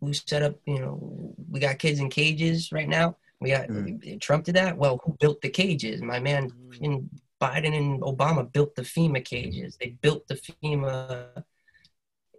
who 0.00 0.12
set 0.12 0.42
up? 0.42 0.56
You 0.66 0.80
know, 0.80 1.34
we 1.50 1.60
got 1.60 1.78
kids 1.78 2.00
in 2.00 2.10
cages 2.10 2.72
right 2.72 2.88
now. 2.88 3.16
We 3.40 3.50
got 3.50 3.66
hmm. 3.66 3.98
eh, 4.02 4.12
eh, 4.12 4.16
Trump 4.20 4.44
did 4.44 4.56
that. 4.56 4.76
Well, 4.76 5.00
who 5.04 5.16
built 5.20 5.40
the 5.40 5.50
cages? 5.50 6.02
My 6.02 6.18
man, 6.18 6.48
hmm. 6.48 6.84
in 6.84 7.10
Biden 7.40 7.76
and 7.76 8.00
Obama 8.02 8.50
built 8.50 8.74
the 8.74 8.82
FEMA 8.82 9.24
cages. 9.24 9.76
They 9.76 9.96
built 10.00 10.26
the 10.26 10.36
FEMA. 10.36 11.44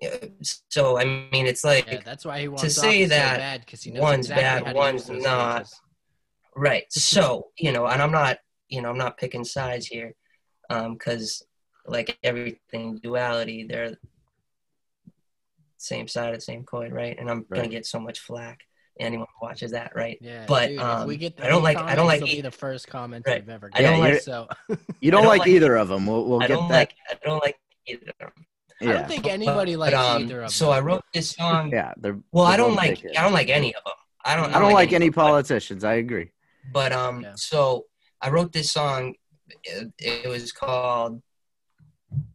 uh, 0.03 0.27
So 0.69 0.99
I 0.99 1.05
mean, 1.05 1.45
it's 1.45 1.63
like 1.63 1.87
Yeah, 1.87 2.01
that's 2.03 2.25
why 2.25 2.41
he 2.41 2.47
wants 2.47 2.63
to 2.63 2.69
say 2.69 3.05
that 3.05 3.63
so 3.71 3.91
bad 3.91 4.01
one's 4.01 4.29
exactly 4.29 4.65
bad, 4.65 4.75
one's 4.75 5.09
not. 5.09 5.57
cages. 5.57 5.81
Right. 6.55 6.91
So, 6.91 7.49
you 7.57 7.71
know, 7.71 7.85
and 7.85 8.01
I'm 8.01 8.11
not, 8.11 8.39
you 8.67 8.81
know, 8.81 8.89
I'm 8.89 8.97
not 8.97 9.17
picking 9.17 9.43
sides 9.43 9.85
here 9.85 10.15
um, 10.71 10.93
because, 10.93 11.43
like 11.85 12.17
everything, 12.23 12.97
duality, 12.97 13.65
they're 13.67 13.97
same 15.77 16.07
side 16.07 16.29
of 16.29 16.35
the 16.35 16.41
same 16.41 16.63
coin, 16.63 16.91
right? 16.91 17.17
And 17.17 17.29
I'm 17.29 17.45
gonna 17.53 17.67
get 17.67 17.85
so 17.85 17.99
much 17.99 18.19
flack. 18.19 18.61
Anyone 18.99 19.27
who 19.39 19.45
watches 19.45 19.71
that, 19.71 19.91
right? 19.95 20.17
Yeah, 20.21 20.45
But, 20.47 20.69
dude, 20.69 20.79
um, 20.79 21.07
we 21.07 21.17
get 21.17 21.37
the 21.37 21.45
I 21.45 21.49
don't 21.49 21.63
like- 21.63 21.77
I 21.77 21.93
don't 21.95 22.07
like 22.07 22.17
it'll 22.17 22.27
be 22.27 22.37
e- 22.39 22.41
the 22.41 22.51
first 22.51 22.87
comment 22.87 23.25
Right. 23.27 23.37
I've 23.37 23.49
ever 23.49 23.69
I 23.73 23.81
don't 23.81 23.99
gotten. 23.99 24.13
like- 24.13 24.21
so 24.21 24.47
You 25.01 25.11
don't, 25.11 25.21
don't 25.21 25.27
like, 25.29 25.39
like- 25.41 25.49
either 25.49 25.75
of 25.75 25.87
them. 25.89 26.05
We'll, 26.07 26.25
we'll 26.25 26.41
I 26.43 26.47
get 26.47 26.55
don't 26.55 26.67
that. 26.69 26.73
like, 26.75 26.95
I 27.11 27.17
don't 27.25 27.39
like 27.43 27.57
either. 27.87 28.11
of 28.21 28.33
them. 28.35 28.45
I 28.81 28.85
don't 28.93 29.07
think 29.07 29.27
anybody 29.27 29.73
But, 29.75 29.93
likes 29.93 29.95
um, 29.95 30.23
either 30.23 30.37
of 30.37 30.41
them. 30.43 30.49
So 30.49 30.69
I 30.71 30.79
wrote 30.81 31.03
this 31.13 31.31
song. 31.31 31.71
yeah. 31.73 31.93
They're, 31.97 32.17
Well, 32.31 32.45
they're 32.45 32.53
I 32.53 32.57
don't 32.57 32.75
like, 32.75 32.99
dickheads. 32.99 33.17
I 33.17 33.23
don't 33.23 33.33
like 33.33 33.49
any 33.49 33.73
of 33.75 33.83
them. 33.83 33.93
I 34.25 34.35
don't, 34.35 34.53
I 34.55 34.59
don't 34.59 34.73
like 34.73 34.93
any 34.93 35.07
of 35.07 35.15
but- 35.15 35.21
politicians. 35.21 35.83
I 35.83 35.95
agree. 35.95 36.31
But 36.73 36.91
um, 36.91 37.21
Yeah. 37.21 37.33
so 37.35 37.85
I 38.21 38.29
wrote 38.29 38.51
this 38.51 38.71
song. 38.71 39.13
It, 39.63 39.93
it 39.99 40.27
was 40.27 40.51
called 40.51 41.21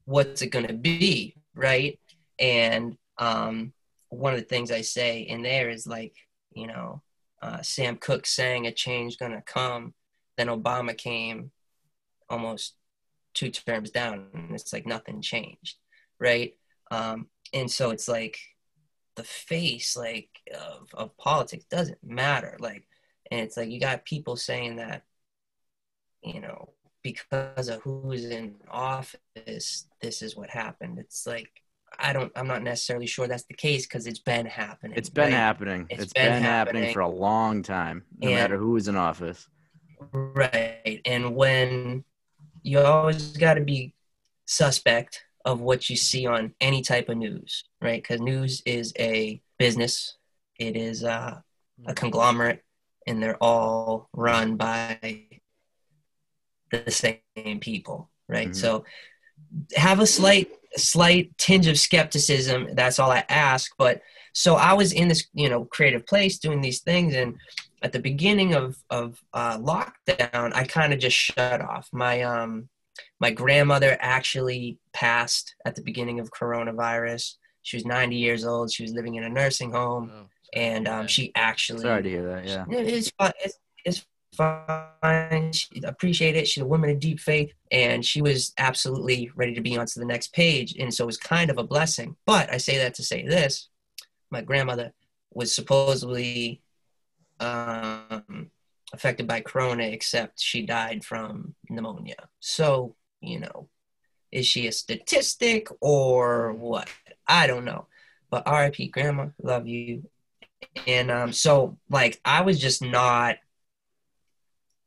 "What's 0.05 0.41
It 0.43 0.49
Gonna 0.49 0.73
Be," 0.73 1.37
right? 1.55 1.99
And 2.39 2.97
um, 3.19 3.73
one 4.09 4.33
of 4.33 4.41
the 4.41 4.47
things 4.47 4.71
I 4.71 4.81
say 4.81 5.21
in 5.21 5.43
there 5.43 5.69
is 5.69 5.87
like, 5.87 6.15
you 6.55 6.67
know, 6.67 7.03
uh, 7.41 7.63
Sam 7.63 7.97
Cooke 7.97 8.27
saying 8.27 8.67
"A 8.67 8.73
Change 8.73 9.19
Gonna 9.19 9.43
Come," 9.43 9.95
then 10.37 10.49
Obama 10.49 10.97
came, 10.97 11.51
almost 12.29 12.75
two 13.35 13.51
terms 13.51 13.91
down, 13.91 14.27
and 14.35 14.55
it's 14.55 14.73
like 14.73 14.87
nothing 14.87 15.23
changed, 15.23 15.77
right? 16.19 16.55
Um, 16.91 17.29
and 17.53 17.71
so 17.71 17.91
it's 17.91 18.09
like 18.09 18.39
the 19.17 19.25
face, 19.25 19.97
like 19.97 20.29
of, 20.55 20.89
of 20.95 21.17
politics, 21.19 21.65
doesn't 21.71 22.03
matter, 22.03 22.57
like 22.61 22.87
and 23.33 23.41
it's 23.41 23.57
like 23.57 23.71
you 23.71 23.81
got 23.81 24.05
people 24.05 24.37
saying 24.37 24.77
that 24.77 25.03
you 26.23 26.41
know 26.41 26.69
because 27.03 27.69
of 27.69 27.81
who's 27.81 28.27
in 28.27 28.55
office 28.71 29.87
this 30.03 30.23
is 30.23 30.37
what 30.37 30.51
happened 30.51 30.99
it's 30.99 31.27
like 31.27 31.62
i 31.99 32.13
don't 32.13 32.33
i'm 32.37 32.47
not 32.47 32.63
necessarily 32.63 33.07
sure 33.07 33.27
that's 33.27 33.45
the 33.45 33.55
case 33.55 33.87
because 33.87 34.07
it's 34.07 34.19
been 34.19 34.47
happening 34.47 34.97
It's 34.97 35.09
been 35.11 35.25
right? 35.25 35.33
happening. 35.33 35.87
It's 35.91 36.03
it's 36.05 36.13
been 36.13 36.33
been, 36.33 36.43
happening. 36.43 36.83
happening. 36.83 36.95
for 36.95 37.01
a 37.01 37.09
long 37.09 37.63
time, 37.63 38.05
no 38.19 38.29
And- 38.29 38.37
matter 38.37 38.57
who's 38.57 38.89
in 38.89 38.97
office. 38.97 39.49
right 40.13 41.01
and 41.05 41.35
when 41.37 42.05
you 42.63 42.79
always 42.81 43.37
got 43.37 43.55
to 43.55 43.61
be 43.61 43.95
suspect 44.47 45.25
of 45.45 45.61
what 45.61 45.89
you 45.91 45.97
see 45.97 46.27
on 46.27 46.55
any 46.61 46.83
type 46.83 47.09
of 47.09 47.17
news 47.17 47.65
right 47.81 48.03
because 48.03 48.21
news 48.21 48.63
is 48.67 48.93
a 48.99 49.41
business 49.59 50.17
it 50.59 50.77
is 50.77 51.03
uh, 51.05 51.39
a 51.87 51.95
conglomerate 51.95 52.63
and 53.07 53.23
they're 53.23 53.37
all 53.43 54.09
run 54.13 54.57
by 54.57 54.99
the 56.71 56.91
same 56.91 57.61
people 57.61 58.11
right 58.29 58.51
Mhm. 58.51 58.57
so 58.57 58.85
have 59.77 60.01
a 60.01 60.07
slight 60.07 60.51
slight 60.77 61.37
tinge 61.39 61.67
of 61.67 61.79
skepticism 61.79 62.69
that's 62.75 62.99
all 62.99 63.11
i 63.11 63.25
ask 63.29 63.73
but 63.79 64.01
so 64.33 64.55
i 64.55 64.73
was 64.73 64.93
in 64.93 65.09
this 65.09 65.27
you 65.35 65.49
know 65.49 65.65
creative 65.67 66.07
place 66.07 66.39
doing 66.39 66.61
these 66.61 66.81
things 66.81 67.15
and 67.15 67.37
at 67.83 67.93
the 67.93 67.99
beginning 67.99 68.55
of 68.55 68.77
of 68.91 69.23
uh, 69.35 69.59
lockdown 69.59 70.53
i 70.55 70.65
kind 70.65 70.93
of 70.93 70.99
just 70.99 71.17
shut 71.17 71.61
off 71.61 71.89
my 71.93 72.23
um 72.23 72.69
my 73.21 73.31
grandmother 73.31 73.97
actually 74.01 74.79
passed 74.93 75.55
at 75.65 75.75
the 75.75 75.83
beginning 75.83 76.21
of 76.21 76.31
coronavirus 76.31 77.37
she 77.63 77.77
was 77.77 77.85
90 77.85 78.17
years 78.17 78.45
old 78.45 78.73
she 78.73 78.83
was 78.83 78.93
living 78.93 79.17
in 79.17 79.25
a 79.25 79.29
nursing 79.29 79.73
home 79.73 80.11
Oh, 80.13 80.27
and 80.53 80.87
um, 80.87 81.07
she 81.07 81.33
actually 81.35 81.83
Sorry 81.83 82.03
to 82.03 82.09
hear 82.09 82.27
that. 82.27 82.47
Yeah. 82.47 82.65
it's. 82.69 83.11
It's, 83.21 83.59
it's 83.85 84.07
fine. 84.35 85.53
She 85.53 85.69
appreciate 85.85 86.37
it. 86.37 86.49
She's 86.49 86.63
a 86.63 86.67
woman 86.67 86.91
of 86.91 87.01
deep 87.01 87.21
faith, 87.21 87.53
and 87.71 88.05
she 88.05 88.23
was 88.23 88.53
absolutely 88.59 89.31
ready 89.35 89.55
to 89.55 89.61
be 89.61 89.77
on 89.77 89.87
to 89.87 89.99
the 89.99 90.05
next 90.05 90.33
page. 90.33 90.77
And 90.79 90.93
so 90.93 91.05
it 91.05 91.07
was 91.07 91.17
kind 91.17 91.51
of 91.51 91.59
a 91.59 91.65
blessing. 91.65 92.17
But 92.27 92.53
I 92.53 92.59
say 92.59 92.79
that 92.79 92.95
to 92.95 93.03
say 93.03 93.27
this: 93.27 93.69
my 94.31 94.43
grandmother 94.43 94.93
was 95.33 95.55
supposedly 95.55 96.63
um, 97.41 98.51
affected 98.93 99.27
by 99.27 99.41
corona, 99.41 99.85
except 99.85 100.41
she 100.41 100.63
died 100.63 101.05
from 101.05 101.55
pneumonia. 101.69 102.29
So 102.41 102.97
you 103.21 103.41
know, 103.41 103.69
is 104.31 104.47
she 104.47 104.67
a 104.67 104.73
statistic 104.73 105.69
or 105.81 106.53
what? 106.53 106.89
I 107.27 107.47
don't 107.47 107.65
know. 107.65 107.87
But 108.31 108.47
R.I.P. 108.47 108.89
Grandma, 108.89 109.27
love 109.43 109.67
you 109.67 110.05
and 110.87 111.11
um, 111.11 111.33
so 111.33 111.79
like 111.91 112.21
I 112.25 112.43
was 112.43 112.59
just 112.59 112.83
not 112.83 113.37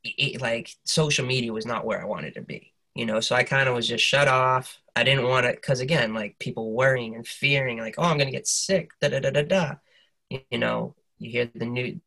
it, 0.05 0.41
like 0.41 0.69
social 0.83 1.25
media 1.25 1.51
was 1.51 1.65
not 1.65 1.85
where 1.85 2.01
I 2.01 2.05
wanted 2.05 2.35
to 2.35 2.41
be, 2.41 2.73
you 2.93 3.05
know. 3.05 3.19
So 3.19 3.35
I 3.35 3.43
kind 3.43 3.67
of 3.67 3.75
was 3.75 3.87
just 3.87 4.03
shut 4.03 4.27
off. 4.27 4.79
I 4.95 5.03
didn't 5.03 5.27
want 5.27 5.45
to 5.45 5.53
because 5.53 5.79
again, 5.79 6.13
like 6.13 6.39
people 6.39 6.71
worrying 6.71 7.15
and 7.15 7.27
fearing, 7.27 7.79
like 7.79 7.95
oh 7.97 8.03
I'm 8.03 8.17
gonna 8.17 8.31
get 8.31 8.47
sick, 8.47 8.91
da 9.01 9.09
da 9.09 9.19
da 9.19 9.31
da 9.31 9.43
da. 9.43 9.75
You, 10.29 10.57
know, 10.57 10.95
you 11.19 11.29
hear 11.29 11.49
the 11.53 11.65
new 11.65 12.01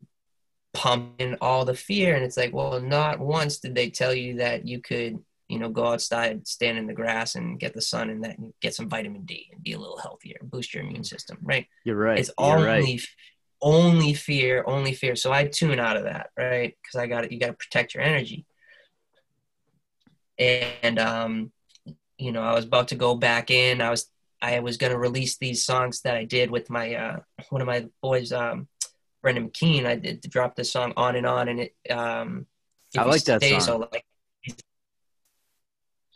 pumping 0.75 1.37
all 1.41 1.65
the 1.65 1.75
fear, 1.75 2.15
and 2.15 2.25
it's 2.25 2.37
like, 2.37 2.53
well, 2.53 2.81
not 2.81 3.21
once 3.21 3.59
did 3.59 3.75
they 3.75 3.91
tell 3.91 4.15
you 4.15 4.37
that 4.39 4.67
you 4.67 4.81
could. 4.81 5.19
You 5.51 5.59
know, 5.59 5.71
go 5.71 5.87
outside, 5.87 6.47
stand 6.47 6.77
in 6.77 6.87
the 6.87 6.93
grass, 6.93 7.35
and 7.35 7.59
get 7.59 7.73
the 7.73 7.81
sun, 7.81 8.11
and 8.11 8.23
that 8.23 8.37
get 8.61 8.75
some 8.75 8.91
vitamin 8.91 9.25
D, 9.25 9.49
and 9.51 9.63
be 9.63 9.73
a 9.73 9.79
little 9.79 9.97
healthier, 9.97 10.37
boost 10.43 10.75
your 10.75 10.83
immune 10.83 11.01
mm. 11.01 11.07
system, 11.07 11.39
right? 11.41 11.67
You're 11.85 11.97
right. 11.97 12.19
it's 12.19 12.31
only 12.37 12.67
right. 12.67 13.01
Only 13.61 14.15
fear 14.15 14.65
only 14.67 14.93
fear 14.93 15.17
so 15.17 15.33
i 15.33 15.45
tune 15.47 15.79
out 15.81 15.97
of 15.97 16.05
that 16.05 16.31
right 16.39 16.77
because 16.83 16.99
i 17.01 17.07
got 17.07 17.25
it. 17.25 17.33
you 17.33 17.41
got 17.41 17.49
to 17.49 17.53
protect 17.55 17.95
your 17.95 18.03
energy 18.03 18.47
and 20.39 20.99
um 20.99 21.51
you 22.19 22.33
know 22.33 22.43
i 22.43 22.55
was 22.55 22.65
about 22.65 22.89
to 22.89 22.95
go 22.95 23.15
back 23.15 23.51
in 23.51 23.81
i 23.81 23.91
was 23.91 24.11
i 24.41 24.61
was 24.61 24.77
going 24.77 24.93
to 24.93 24.99
release 24.99 25.37
these 25.39 25.65
songs 25.65 26.01
that 26.03 26.17
i 26.17 26.25
did 26.25 26.51
with 26.51 26.71
my 26.71 26.95
uh 26.95 27.19
one 27.51 27.61
of 27.61 27.67
my 27.67 27.87
boys 28.03 28.33
um 28.33 28.69
brendan 29.23 29.49
mckean 29.49 29.87
i 29.87 29.97
did 29.97 30.21
drop 30.23 30.55
this 30.55 30.71
song 30.71 30.93
on 30.97 31.17
and 31.17 31.27
on 31.27 31.49
and 31.49 31.61
it 31.61 31.75
um 31.91 32.47
I 32.97 33.05
like 33.05 33.25
that 33.25 33.43
song. 33.43 33.61
so 33.61 33.77
like 33.93 34.05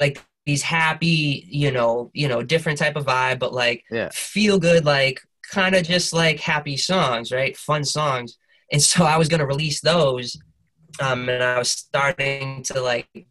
like 0.00 0.24
these 0.46 0.62
happy 0.62 1.46
you 1.48 1.70
know 1.70 2.10
you 2.14 2.28
know 2.28 2.42
different 2.42 2.78
type 2.78 2.96
of 2.96 3.06
vibe 3.06 3.38
but 3.38 3.52
like 3.52 3.84
Yeah. 3.90 4.08
feel 4.12 4.58
good 4.58 4.84
like 4.84 5.20
kind 5.52 5.74
of 5.74 5.84
just 5.84 6.12
like 6.12 6.40
happy 6.40 6.76
songs 6.76 7.30
right? 7.30 7.56
Fun 7.56 7.84
songs. 7.84 8.38
And 8.72 8.82
so 8.82 9.04
i 9.04 9.18
was 9.18 9.28
going 9.28 9.40
to 9.40 9.46
release 9.46 9.80
those 9.80 10.36
um 11.00 11.28
and 11.28 11.42
i 11.42 11.58
was 11.58 11.70
starting 11.70 12.62
to 12.64 12.80
like 12.80 13.26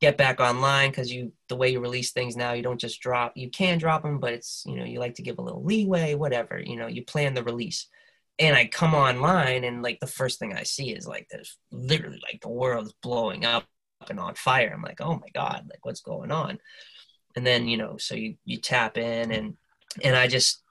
get 0.00 0.16
back 0.16 0.40
online 0.40 0.90
because 0.90 1.12
you 1.12 1.32
the 1.48 1.56
way 1.56 1.68
you 1.68 1.80
release 1.80 2.12
things 2.12 2.34
now 2.34 2.52
you 2.52 2.62
don't 2.62 2.80
just 2.80 3.00
drop 3.00 3.32
you 3.36 3.48
can 3.50 3.78
drop 3.78 4.02
them 4.02 4.18
but 4.18 4.32
it's 4.32 4.64
you 4.66 4.76
know 4.76 4.84
you 4.84 4.98
like 4.98 5.14
to 5.14 5.22
give 5.22 5.38
a 5.38 5.42
little 5.42 5.62
leeway 5.62 6.14
whatever 6.14 6.58
you 6.58 6.76
know 6.76 6.86
you 6.88 7.04
plan 7.04 7.34
the 7.34 7.44
release. 7.44 7.86
And 8.38 8.56
i 8.56 8.66
come 8.66 8.94
online 8.94 9.64
and 9.64 9.82
like 9.82 10.00
the 10.00 10.06
first 10.06 10.38
thing 10.38 10.54
i 10.54 10.62
see 10.62 10.90
is 10.90 11.06
like 11.06 11.28
there's 11.30 11.58
literally 11.70 12.20
like 12.22 12.40
the 12.40 12.48
world's 12.48 12.94
blowing 13.02 13.44
up 13.44 13.66
and 14.08 14.18
on 14.18 14.34
fire. 14.34 14.72
I'm 14.74 14.82
like 14.82 15.00
oh 15.00 15.14
my 15.14 15.28
god 15.34 15.66
like 15.70 15.84
what's 15.84 16.00
going 16.00 16.32
on? 16.32 16.58
And 17.36 17.46
then 17.46 17.68
you 17.68 17.76
know 17.76 17.96
so 17.98 18.14
you 18.14 18.36
you 18.44 18.56
tap 18.56 18.96
in 18.96 19.30
and 19.30 19.56
and 20.02 20.16
i 20.16 20.26
just 20.26 20.61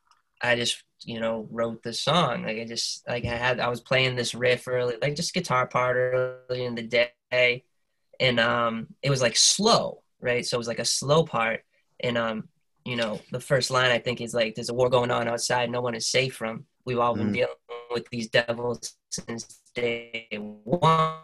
i 0.41 0.55
just 0.55 0.83
you 1.03 1.19
know 1.19 1.47
wrote 1.51 1.81
this 1.83 1.99
song. 2.01 2.43
Like 2.43 2.57
i 2.59 2.65
just 2.65 3.07
like 3.07 3.25
i 3.25 3.35
had 3.35 3.59
i 3.59 3.67
was 3.67 3.81
playing 3.81 4.15
this 4.15 4.35
riff 4.35 4.67
early 4.67 4.95
like 5.01 5.15
just 5.15 5.33
guitar 5.33 5.65
part 5.67 5.95
early 5.97 6.65
in 6.65 6.75
the 6.75 6.83
day. 6.83 7.63
And 8.19 8.39
um 8.39 8.87
it 9.01 9.09
was 9.09 9.21
like 9.21 9.35
slow 9.35 10.03
right? 10.19 10.45
So 10.45 10.55
it 10.55 10.59
was 10.59 10.67
like 10.67 10.79
a 10.79 10.85
slow 10.85 11.23
part. 11.23 11.61
And 11.99 12.17
um 12.17 12.49
you 12.85 12.95
know 12.95 13.19
the 13.31 13.39
first 13.39 13.69
line 13.71 13.91
i 13.91 13.99
think 13.99 14.21
is 14.21 14.33
like 14.33 14.55
there's 14.55 14.69
a 14.69 14.73
war 14.73 14.89
going 14.89 15.11
on 15.11 15.27
outside 15.27 15.69
no 15.69 15.81
one 15.81 15.95
is 15.95 16.07
safe 16.07 16.35
from. 16.35 16.65
We've 16.85 16.99
all 16.99 17.15
been 17.15 17.29
Mm. 17.29 17.33
dealing 17.33 17.55
with 17.91 18.09
these 18.09 18.29
devils 18.29 18.95
since 19.11 19.61
day 19.75 20.27
one. 20.63 21.15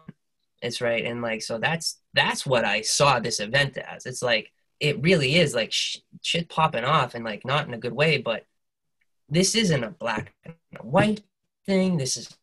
It's 0.61 0.81
right. 0.81 1.05
And 1.05 1.21
like 1.21 1.41
so 1.43 1.57
that's 1.59 1.99
that's 2.13 2.45
what 2.45 2.65
i 2.65 2.81
saw 2.81 3.19
this 3.19 3.39
event 3.39 3.77
as. 3.77 4.05
It's 4.05 4.21
like 4.23 4.51
it 4.79 5.01
really 5.01 5.35
is 5.35 5.53
like 5.55 5.71
sh- 5.71 5.97
shit 6.21 6.49
popping 6.49 6.83
off 6.83 7.13
and 7.15 7.23
like 7.25 7.43
not 7.45 7.67
in 7.67 7.73
a 7.73 7.77
good 7.79 7.93
way 7.93 8.17
but 8.19 8.43
this 9.29 9.55
isn't 9.55 9.83
a 9.83 9.91
black 9.91 10.33
and 10.45 10.55
a 10.79 10.85
white 10.85 11.21
thing 11.65 11.97
this 11.97 12.17
is 12.17 12.37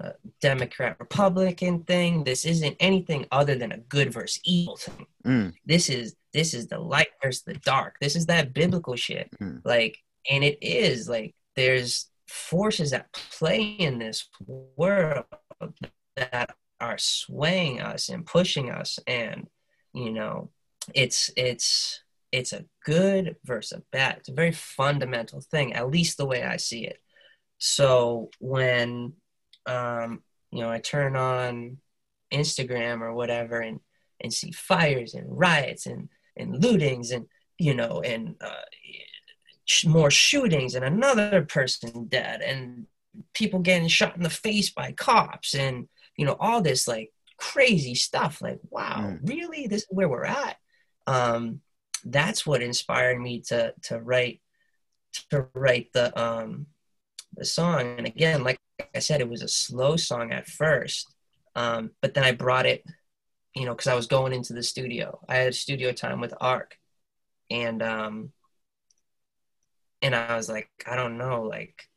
a 0.00 0.14
Democrat 0.40 0.96
Republican 0.98 1.82
thing. 1.84 2.24
This 2.24 2.44
isn't 2.44 2.76
anything 2.80 3.26
other 3.30 3.54
than 3.54 3.72
a 3.72 3.78
good 3.78 4.12
versus 4.12 4.40
evil 4.44 4.76
thing. 4.76 5.06
Mm. 5.24 5.54
This 5.64 5.88
is 5.88 6.16
this 6.32 6.54
is 6.54 6.66
the 6.66 6.78
light 6.78 7.08
versus 7.22 7.42
the 7.42 7.54
dark. 7.54 7.96
This 8.00 8.16
is 8.16 8.26
that 8.26 8.52
biblical 8.52 8.96
shit. 8.96 9.30
Mm. 9.40 9.62
Like, 9.64 9.98
and 10.30 10.44
it 10.44 10.58
is 10.60 11.08
like 11.08 11.34
there's 11.54 12.10
forces 12.26 12.92
at 12.92 13.12
play 13.12 13.62
in 13.62 13.98
this 13.98 14.28
world 14.76 15.24
that 16.16 16.54
are 16.80 16.98
swaying 16.98 17.80
us 17.80 18.08
and 18.08 18.26
pushing 18.26 18.70
us, 18.70 18.98
and 19.06 19.48
you 19.94 20.10
know, 20.12 20.50
it's 20.94 21.30
it's 21.36 22.02
it's 22.32 22.52
a 22.52 22.64
good 22.86 23.36
versus 23.44 23.78
a 23.78 23.82
bad. 23.92 24.16
It's 24.18 24.28
a 24.30 24.32
very 24.42 24.52
fundamental 24.52 25.40
thing, 25.40 25.74
at 25.74 25.90
least 25.90 26.16
the 26.16 26.24
way 26.32 26.42
I 26.44 26.56
see 26.56 26.86
it. 26.86 26.98
So 27.58 28.30
when 28.38 29.12
um, 29.66 30.22
you 30.52 30.60
know 30.62 30.70
I 30.70 30.78
turn 30.78 31.16
on 31.16 31.78
Instagram 32.32 33.00
or 33.02 33.12
whatever 33.12 33.60
and 33.60 33.80
and 34.22 34.32
see 34.32 34.52
fires 34.52 35.14
and 35.14 35.26
riots 35.28 35.86
and 35.86 36.08
and 36.36 36.54
lootings 36.62 37.12
and 37.14 37.26
you 37.58 37.74
know 37.74 38.00
and 38.02 38.36
uh, 38.40 38.66
sh- 39.64 39.86
more 39.86 40.10
shootings 40.10 40.74
and 40.74 40.84
another 40.84 41.42
person 41.44 42.06
dead 42.08 42.40
and 42.40 42.86
people 43.34 43.60
getting 43.60 43.88
shot 43.88 44.16
in 44.16 44.22
the 44.22 44.30
face 44.30 44.70
by 44.70 44.92
cops 44.92 45.54
and 45.54 45.88
you 46.16 46.24
know 46.26 46.36
all 46.38 46.60
this 46.62 46.86
like 46.86 47.10
crazy 47.38 47.94
stuff 47.94 48.40
like 48.42 48.58
wow 48.70 48.96
Mm. 49.00 49.28
really 49.28 49.66
this 49.66 49.82
is 49.82 49.88
where 49.90 50.08
we're 50.08 50.24
at 50.24 50.56
um 51.06 51.60
that's 52.10 52.46
what 52.46 52.62
inspired 52.62 53.20
me 53.20 53.40
to 53.40 53.74
to 53.82 53.98
write 54.00 54.40
to 55.30 55.46
write 55.54 55.92
the 55.92 56.18
um 56.20 56.66
the 57.34 57.44
song. 57.44 57.96
And 57.98 58.06
again 58.06 58.44
like 58.44 58.58
i 58.94 58.98
said 58.98 59.20
it 59.20 59.28
was 59.28 59.42
a 59.42 59.48
slow 59.48 59.96
song 59.96 60.32
at 60.32 60.46
first 60.46 61.12
um 61.54 61.90
but 62.02 62.14
then 62.14 62.24
i 62.24 62.32
brought 62.32 62.66
it 62.66 62.84
you 63.54 63.64
know 63.64 63.72
because 63.72 63.86
i 63.86 63.94
was 63.94 64.06
going 64.06 64.32
into 64.32 64.52
the 64.52 64.62
studio. 64.62 65.18
I 65.28 65.36
had 65.36 65.54
studio 65.54 65.92
time 65.92 66.20
with 66.20 66.34
arc 66.40 66.78
and 67.50 67.82
um 67.82 68.32
and 70.02 70.14
i 70.14 70.36
was 70.36 70.48
like 70.48 70.68
i 70.86 70.96
don't 70.96 71.18
know 71.18 71.42
like 71.42 71.88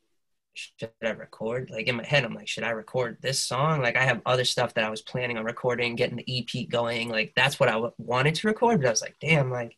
should 0.54 0.90
i 1.02 1.10
record? 1.10 1.70
Like 1.70 1.86
in 1.86 1.96
my 1.96 2.04
head 2.04 2.24
i'm 2.24 2.34
like 2.34 2.48
should 2.48 2.64
i 2.64 2.70
record 2.70 3.18
this 3.20 3.42
song? 3.42 3.80
Like 3.82 3.96
i 3.96 4.02
have 4.02 4.20
other 4.26 4.44
stuff 4.44 4.74
that 4.74 4.84
i 4.84 4.90
was 4.90 5.02
planning 5.02 5.38
on 5.38 5.44
recording 5.44 5.96
getting 5.96 6.16
the 6.16 6.38
ep 6.38 6.68
going. 6.68 7.08
Like 7.08 7.32
that's 7.36 7.60
what 7.60 7.68
I 7.68 7.72
w- 7.72 7.92
wanted 7.98 8.34
to 8.36 8.46
record 8.48 8.80
but 8.80 8.86
i 8.88 8.90
was 8.90 9.02
like 9.02 9.16
damn 9.20 9.50
like 9.50 9.76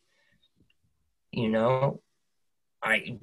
you 1.33 1.49
know 1.49 2.01
i 2.81 3.17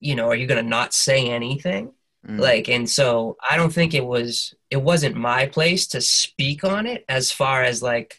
you 0.00 0.14
know 0.14 0.28
are 0.28 0.34
you 0.36 0.46
gonna 0.46 0.62
not 0.62 0.94
say 0.94 1.28
anything? 1.28 1.92
Mm. 2.26 2.40
like 2.40 2.70
and 2.70 2.88
so 2.88 3.36
i 3.48 3.54
don't 3.58 3.72
think 3.72 3.92
it 3.92 4.04
was 4.04 4.54
it 4.70 4.78
wasn't 4.78 5.14
my 5.14 5.44
place 5.44 5.86
to 5.88 6.00
speak 6.00 6.64
on 6.64 6.86
it 6.86 7.04
as 7.06 7.30
far 7.30 7.62
as 7.62 7.82
like 7.82 8.18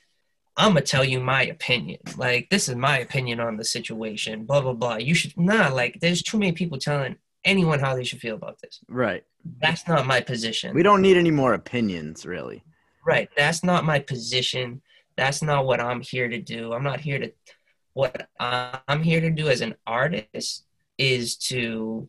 i'm 0.57 0.69
gonna 0.69 0.81
tell 0.81 1.03
you 1.03 1.19
my 1.19 1.43
opinion. 1.45 1.99
Like 2.15 2.49
this 2.51 2.69
is 2.69 2.76
my 2.76 2.99
opinion 2.99 3.39
on 3.39 3.57
the 3.57 3.65
situation 3.65 4.45
blah 4.45 4.61
blah 4.61 4.73
blah. 4.73 4.97
You 4.97 5.15
should 5.15 5.35
nah 5.38 5.69
like 5.69 5.99
there's 6.01 6.22
too 6.22 6.38
many 6.38 6.51
people 6.51 6.77
telling 6.77 7.15
anyone 7.43 7.80
how 7.80 7.95
they 7.95 8.03
should 8.03 8.22
feel 8.22 8.35
about 8.35 8.61
this. 8.61 8.80
Right. 8.88 9.23
that's 9.59 9.88
not 9.88 10.05
my 10.05 10.22
position. 10.22 10.73
We 10.76 10.84
don't 10.84 11.01
need 11.01 11.17
any 11.17 11.31
more 11.31 11.53
opinions, 11.55 12.26
really. 12.26 12.63
right. 13.05 13.30
That's 13.35 13.63
not 13.63 13.85
my 13.85 13.99
position. 13.99 14.81
That's 15.17 15.41
not 15.41 15.65
what 15.65 15.80
i'm 15.81 16.01
here 16.01 16.30
to 16.30 16.39
do. 16.39 16.73
I'm 16.73 16.84
not 16.84 16.99
here 16.99 17.19
to 17.19 17.31
what 17.95 18.27
i'm 18.39 19.01
here 19.01 19.22
to 19.22 19.31
do 19.31 19.47
as 19.47 19.61
an 19.61 19.73
artist 19.88 20.65
is 20.97 21.38
to 21.38 22.07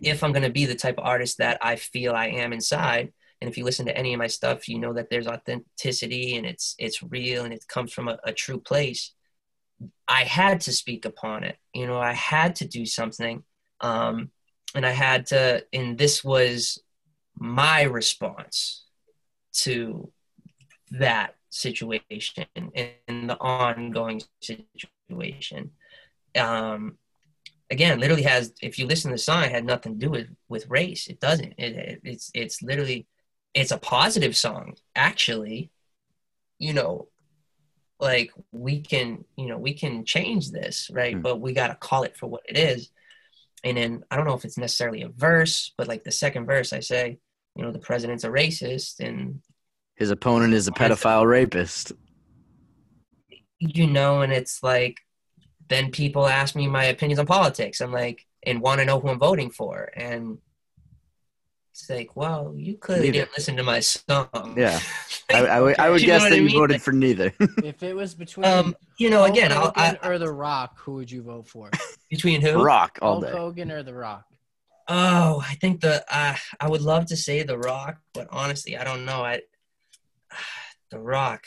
if 0.00 0.22
i'm 0.22 0.32
going 0.32 0.44
to 0.44 0.50
be 0.50 0.64
the 0.64 0.74
type 0.74 0.96
of 0.96 1.04
artist 1.04 1.38
that 1.38 1.58
i 1.60 1.76
feel 1.76 2.14
i 2.14 2.26
am 2.26 2.52
inside 2.52 3.12
and 3.40 3.50
if 3.50 3.58
you 3.58 3.64
listen 3.64 3.84
to 3.84 3.96
any 3.96 4.14
of 4.14 4.18
my 4.18 4.28
stuff 4.28 4.68
you 4.68 4.78
know 4.78 4.92
that 4.92 5.10
there's 5.10 5.26
authenticity 5.26 6.36
and 6.36 6.46
it's 6.46 6.76
it's 6.78 7.02
real 7.02 7.44
and 7.44 7.52
it 7.52 7.66
comes 7.68 7.92
from 7.92 8.08
a, 8.08 8.16
a 8.24 8.32
true 8.32 8.60
place 8.60 9.12
i 10.06 10.22
had 10.22 10.60
to 10.60 10.72
speak 10.72 11.04
upon 11.04 11.42
it 11.42 11.56
you 11.74 11.86
know 11.86 11.98
i 11.98 12.12
had 12.12 12.54
to 12.54 12.66
do 12.66 12.86
something 12.86 13.42
um 13.80 14.30
and 14.76 14.86
i 14.86 14.90
had 14.90 15.26
to 15.26 15.64
and 15.72 15.98
this 15.98 16.22
was 16.22 16.78
my 17.36 17.82
response 17.82 18.84
to 19.52 20.12
that 20.92 21.34
situation 21.50 22.46
and 22.56 23.30
the 23.30 23.36
ongoing 23.40 24.22
situation. 24.40 24.90
Um, 26.36 26.98
again, 27.70 28.00
literally 28.00 28.22
has 28.22 28.52
if 28.62 28.78
you 28.78 28.86
listen 28.86 29.10
to 29.10 29.14
the 29.14 29.18
song, 29.18 29.44
it 29.44 29.50
had 29.52 29.64
nothing 29.64 29.92
to 29.94 29.98
do 30.06 30.10
with 30.10 30.28
with 30.48 30.68
race. 30.68 31.06
It 31.06 31.20
doesn't. 31.20 31.54
It, 31.58 31.76
it, 31.76 32.00
it's 32.04 32.30
it's 32.34 32.62
literally 32.62 33.06
it's 33.54 33.70
a 33.70 33.78
positive 33.78 34.36
song 34.36 34.74
actually. 34.96 35.70
You 36.58 36.72
know, 36.72 37.08
like 38.00 38.30
we 38.52 38.80
can 38.80 39.24
you 39.36 39.46
know 39.46 39.58
we 39.58 39.74
can 39.74 40.04
change 40.04 40.50
this 40.50 40.90
right, 40.92 41.14
Hmm. 41.14 41.20
but 41.22 41.40
we 41.40 41.52
got 41.52 41.68
to 41.68 41.74
call 41.74 42.02
it 42.04 42.16
for 42.16 42.26
what 42.26 42.42
it 42.48 42.58
is. 42.58 42.90
And 43.62 43.76
then 43.78 44.04
I 44.10 44.16
don't 44.16 44.26
know 44.26 44.34
if 44.34 44.44
it's 44.44 44.58
necessarily 44.58 45.02
a 45.02 45.08
verse, 45.08 45.72
but 45.78 45.88
like 45.88 46.04
the 46.04 46.12
second 46.12 46.44
verse, 46.44 46.74
I 46.74 46.80
say, 46.80 47.18
you 47.56 47.64
know, 47.64 47.72
the 47.72 47.78
president's 47.78 48.24
a 48.24 48.28
racist, 48.28 49.00
and 49.00 49.40
His 49.94 50.10
opponent 50.10 50.52
is 50.52 50.68
a 50.68 50.72
pedophile 50.72 51.26
rapist. 51.26 51.92
You 53.74 53.86
know, 53.86 54.22
and 54.22 54.32
it's 54.32 54.62
like, 54.62 54.98
then 55.68 55.90
people 55.90 56.26
ask 56.26 56.54
me 56.54 56.66
my 56.68 56.84
opinions 56.84 57.18
on 57.18 57.26
politics. 57.26 57.80
I'm 57.80 57.92
like, 57.92 58.26
and 58.44 58.60
want 58.60 58.80
to 58.80 58.84
know 58.84 59.00
who 59.00 59.08
I'm 59.08 59.18
voting 59.18 59.50
for, 59.50 59.90
and 59.96 60.38
it's 61.72 61.88
like, 61.90 62.14
well, 62.14 62.52
you 62.56 62.76
clearly 62.76 63.06
Neither. 63.10 63.24
didn't 63.24 63.32
listen 63.36 63.56
to 63.56 63.62
my 63.64 63.80
song. 63.80 64.54
Yeah. 64.56 64.78
I, 65.34 65.46
I 65.46 65.60
would, 65.60 65.78
I 65.80 65.90
would 65.90 66.02
guess 66.04 66.22
that 66.22 66.32
I 66.32 66.36
you 66.36 66.50
voted 66.50 66.74
Like- 66.76 66.82
for 66.82 66.92
neither. 66.92 67.32
If 67.64 67.82
it 67.82 67.94
was 67.96 68.14
between 68.14 68.44
Um, 68.46 68.76
you 68.98 69.10
know, 69.10 69.20
Hulk 69.20 69.30
again, 69.30 69.50
I'll, 69.50 69.72
Hogan 69.72 69.98
I, 70.02 70.08
or 70.08 70.18
The 70.18 70.30
Rock, 70.32 70.78
who 70.78 70.94
would 70.94 71.10
you 71.10 71.22
vote 71.22 71.48
for? 71.48 71.70
between 72.10 72.40
who? 72.42 72.62
Rock 72.62 72.98
all 73.02 73.14
Hulk 73.20 73.24
day. 73.24 73.32
Hogan 73.32 73.72
or 73.72 73.82
The 73.82 73.94
Rock? 73.94 74.24
Oh, 74.86 75.42
I 75.44 75.54
think 75.54 75.80
the 75.80 76.04
uh, 76.14 76.36
I 76.60 76.68
would 76.68 76.82
love 76.82 77.06
to 77.06 77.16
say 77.16 77.42
The 77.42 77.56
Rock, 77.58 77.96
but 78.12 78.28
honestly, 78.30 78.76
I 78.76 78.84
don't 78.84 79.04
know. 79.06 79.24
I 79.24 79.40
The 80.90 81.00
Rock. 81.00 81.44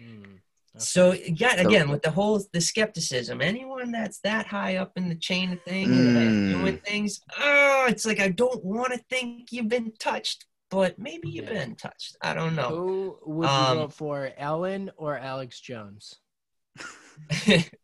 Hmm. 0.00 0.36
So 0.76 1.12
yeah, 1.12 1.56
So- 1.56 1.68
again, 1.68 1.88
with 1.88 2.02
the 2.02 2.10
whole 2.10 2.42
the 2.52 2.60
skepticism, 2.60 3.40
anyone 3.40 3.92
that's 3.92 4.18
that 4.20 4.46
high 4.46 4.76
up 4.76 4.92
in 4.96 5.08
the 5.08 5.14
chain 5.14 5.52
of 5.52 5.62
things 5.62 5.90
Mm. 5.90 6.50
doing 6.52 6.78
things, 6.78 7.20
oh, 7.38 7.86
it's 7.88 8.04
like 8.04 8.18
I 8.20 8.28
don't 8.28 8.64
want 8.64 8.92
to 8.92 8.98
think 9.10 9.52
you've 9.52 9.68
been 9.68 9.92
touched, 9.98 10.46
but 10.70 10.98
maybe 10.98 11.28
you've 11.28 11.44
Yeah. 11.46 11.64
been 11.64 11.76
touched. 11.76 12.16
I 12.22 12.34
don't 12.34 12.56
know. 12.56 12.70
Who 12.70 13.18
would 13.24 13.46
you 13.46 13.54
Um, 13.54 13.78
vote 13.78 13.92
for, 13.92 14.30
Ellen 14.36 14.90
or 14.96 15.16
Alex 15.16 15.60
Jones? 15.60 16.16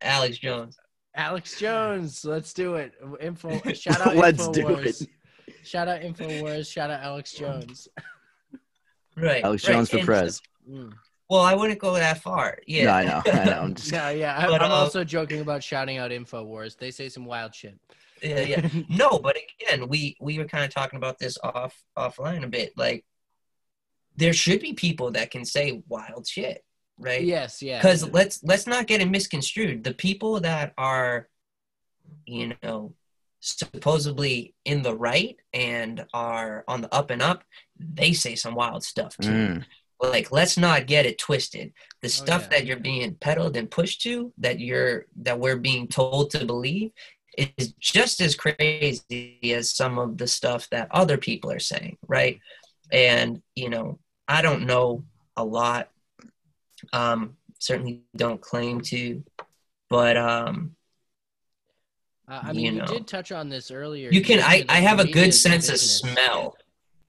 Alex 0.00 0.38
Jones. 0.38 0.78
Alex 1.16 1.58
Jones, 1.58 2.24
let's 2.24 2.52
do 2.52 2.76
it. 2.76 2.92
Info, 3.20 3.50
shout 3.74 4.00
out 4.00 4.14
Let's 4.16 4.46
do 4.48 4.62
Infowars. 4.64 5.02
it. 5.02 5.08
Shout 5.64 5.88
out 5.88 6.00
Infowars. 6.00 6.72
Shout 6.72 6.90
out 6.90 7.00
Alex 7.02 7.32
Jones. 7.32 7.88
Right. 9.16 9.42
Alex 9.44 9.66
right. 9.66 9.74
Jones 9.74 9.90
for 9.90 9.96
And- 9.98 10.06
prez. 10.06 10.40
Mm. 10.70 10.92
Well, 11.30 11.42
I 11.42 11.54
wouldn't 11.54 11.78
go 11.78 11.94
that 11.94 12.18
far. 12.18 12.58
Yeah. 12.66 12.86
No, 12.86 12.90
I 12.90 13.04
know. 13.04 13.22
I 13.24 13.44
know. 13.44 13.60
I'm 13.60 13.74
just, 13.76 13.92
Yeah, 13.92 14.10
yeah. 14.10 14.36
I, 14.36 14.48
But, 14.48 14.62
I'm 14.62 14.72
uh, 14.72 14.74
also 14.74 15.04
joking 15.04 15.40
about 15.40 15.62
shouting 15.62 15.96
out 15.96 16.10
Infowars. 16.10 16.76
They 16.76 16.90
say 16.90 17.08
some 17.08 17.24
wild 17.24 17.54
shit. 17.54 17.78
yeah, 18.20 18.40
yeah. 18.40 18.68
No, 18.88 19.20
but 19.20 19.36
again, 19.36 19.88
we 19.88 20.16
we 20.20 20.38
were 20.38 20.44
kind 20.44 20.64
of 20.64 20.70
talking 20.74 20.96
about 20.96 21.20
this 21.20 21.38
off 21.42 21.80
offline 21.96 22.42
a 22.42 22.48
bit. 22.48 22.72
Like, 22.76 23.04
there 24.16 24.32
should 24.32 24.60
be 24.60 24.72
people 24.72 25.12
that 25.12 25.30
can 25.30 25.44
say 25.44 25.82
wild 25.88 26.26
shit, 26.26 26.64
right? 26.98 27.22
yes, 27.22 27.62
yeah. 27.62 27.78
because 27.78 28.06
let's 28.10 28.42
let's 28.42 28.66
not 28.66 28.88
get 28.88 29.00
it 29.00 29.08
misconstrued 29.08 29.84
the 29.84 29.94
people 29.94 30.40
that 30.40 30.74
are 30.76 31.28
you 32.26 32.54
know 32.62 32.92
supposedly 33.38 34.54
in 34.64 34.82
the 34.82 34.94
right 34.94 35.36
and 35.54 36.04
are 36.12 36.64
on 36.68 36.82
the 36.82 36.94
up 36.94 37.10
and 37.10 37.22
up 37.22 37.42
they 37.78 38.12
say 38.12 38.34
some 38.34 38.54
wild 38.54 38.84
stuff 38.84 39.16
too 39.16 39.30
Mm, 39.30 39.64
like 40.00 40.32
let's 40.32 40.56
not 40.56 40.86
get 40.86 41.06
it 41.06 41.18
twisted 41.18 41.72
the 42.00 42.08
stuff 42.08 42.42
yeah. 42.42 42.58
that 42.58 42.66
you're 42.66 42.78
being 42.78 43.14
peddled 43.14 43.56
and 43.56 43.70
pushed 43.70 44.00
to 44.02 44.32
that 44.38 44.58
you're 44.58 45.06
that 45.16 45.38
we're 45.38 45.56
being 45.56 45.86
told 45.86 46.30
to 46.30 46.44
believe 46.44 46.90
is 47.36 47.72
just 47.78 48.20
as 48.20 48.34
crazy 48.34 49.38
as 49.52 49.70
some 49.70 49.98
of 49.98 50.18
the 50.18 50.26
stuff 50.26 50.68
that 50.70 50.88
other 50.90 51.16
people 51.16 51.50
are 51.50 51.60
saying 51.60 51.96
right 52.08 52.40
and 52.92 53.40
you 53.54 53.68
know 53.68 53.98
i 54.26 54.42
don't 54.42 54.66
know 54.66 55.04
a 55.36 55.44
lot 55.44 55.88
um 56.92 57.36
certainly 57.58 58.02
don't 58.16 58.40
claim 58.40 58.80
to 58.80 59.22
but 59.88 60.16
um 60.16 60.74
Uh, 62.28 62.40
I 62.44 62.48
you 62.52 62.54
mean, 62.54 62.74
you, 62.74 62.80
know. 62.80 62.86
did 62.86 63.06
touch 63.06 63.32
on 63.32 63.48
this 63.48 63.70
earlier. 63.70 64.10
you 64.10 64.22
can 64.22 64.40
i 64.40 64.64
i 64.68 64.80
have 64.80 64.98
a 65.00 65.06
good 65.06 65.34
sense 65.34 65.68
of 65.68 65.78
smell 65.78 66.56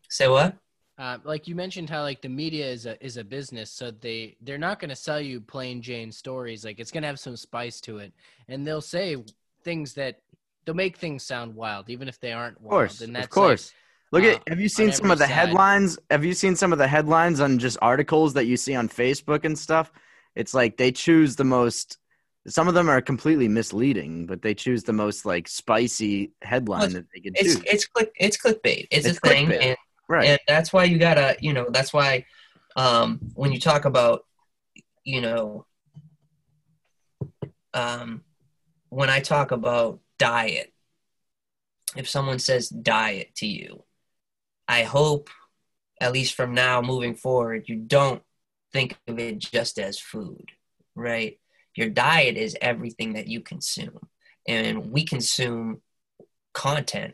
say 0.09 0.27
what 0.27 0.55
Uh, 1.01 1.17
like 1.23 1.47
you 1.47 1.55
mentioned, 1.55 1.89
how 1.89 2.03
like 2.03 2.21
the 2.21 2.29
media 2.29 2.63
is 2.63 2.85
a 2.85 3.03
is 3.03 3.17
a 3.17 3.23
business, 3.23 3.71
so 3.71 3.89
they 3.89 4.35
they're 4.41 4.59
not 4.59 4.79
going 4.79 4.89
to 4.89 4.95
sell 4.95 5.19
you 5.19 5.41
plain 5.41 5.81
Jane 5.81 6.11
stories. 6.11 6.63
Like 6.63 6.79
it's 6.79 6.91
going 6.91 7.01
to 7.01 7.07
have 7.07 7.19
some 7.19 7.35
spice 7.35 7.81
to 7.81 7.97
it, 7.97 8.13
and 8.47 8.67
they'll 8.67 8.81
say 8.81 9.17
things 9.63 9.95
that 9.95 10.19
they'll 10.63 10.75
make 10.75 10.97
things 10.97 11.23
sound 11.23 11.55
wild, 11.55 11.89
even 11.89 12.07
if 12.07 12.19
they 12.19 12.31
aren't 12.31 12.61
wild. 12.61 12.69
course, 12.69 13.01
and 13.01 13.17
of 13.17 13.21
that's 13.23 13.33
course. 13.33 13.73
Look 14.11 14.23
uh, 14.25 14.27
at 14.27 14.43
have 14.47 14.59
you 14.59 14.69
seen 14.69 14.91
some 14.91 15.09
of 15.09 15.17
the 15.17 15.25
side. 15.25 15.33
headlines? 15.33 15.97
Have 16.11 16.23
you 16.23 16.35
seen 16.35 16.55
some 16.55 16.71
of 16.71 16.77
the 16.77 16.87
headlines 16.87 17.39
on 17.39 17.57
just 17.57 17.79
articles 17.81 18.33
that 18.35 18.45
you 18.45 18.55
see 18.55 18.75
on 18.75 18.87
Facebook 18.87 19.43
and 19.43 19.57
stuff? 19.57 19.91
It's 20.35 20.53
like 20.53 20.77
they 20.77 20.91
choose 20.91 21.35
the 21.35 21.43
most 21.45 21.97
some 22.47 22.67
of 22.67 22.75
them 22.75 22.87
are 22.87 23.01
completely 23.01 23.47
misleading, 23.47 24.27
but 24.27 24.43
they 24.43 24.53
choose 24.53 24.83
the 24.83 24.93
most 24.93 25.25
like 25.25 25.47
spicy 25.47 26.31
headline 26.43 26.81
Well, 26.81 26.89
that 26.89 27.05
they 27.11 27.21
can 27.21 27.33
It's 27.33 27.55
choose. 27.55 27.63
it's 27.65 27.87
click 27.87 28.11
it's 28.19 28.37
clickbait. 28.37 28.87
It's, 28.91 29.07
It's 29.07 29.17
a 29.17 29.21
thing, 29.21 29.51
and 29.51 29.77
right. 30.11 30.27
and 30.27 30.39
that's 30.47 30.73
why 30.73 30.83
you 30.83 30.97
gotta 30.97 31.35
you 31.39 31.53
know 31.53 31.67
that's 31.69 31.93
why 31.93 32.25
um 32.75 33.19
when 33.33 33.51
you 33.51 33.59
talk 33.59 33.85
about 33.85 34.25
you 35.03 35.21
know 35.21 35.65
um 37.73 38.23
when 38.89 39.09
i 39.09 39.19
talk 39.19 39.51
about 39.51 39.99
diet 40.19 40.73
if 41.95 42.09
someone 42.09 42.39
says 42.39 42.69
diet 42.69 43.33
to 43.35 43.47
you 43.47 43.83
i 44.67 44.83
hope 44.83 45.29
at 45.99 46.11
least 46.11 46.33
from 46.33 46.53
now 46.53 46.81
moving 46.81 47.15
forward 47.15 47.65
you 47.67 47.75
don't 47.75 48.21
think 48.73 48.97
of 49.07 49.17
it 49.17 49.39
just 49.39 49.79
as 49.79 49.97
food 49.99 50.51
right 50.95 51.39
your 51.75 51.89
diet 51.89 52.35
is 52.35 52.57
everything 52.61 53.13
that 53.13 53.27
you 53.27 53.39
consume 53.39 53.99
and 54.47 54.91
we 54.91 55.05
consume 55.05 55.81
content 56.53 57.13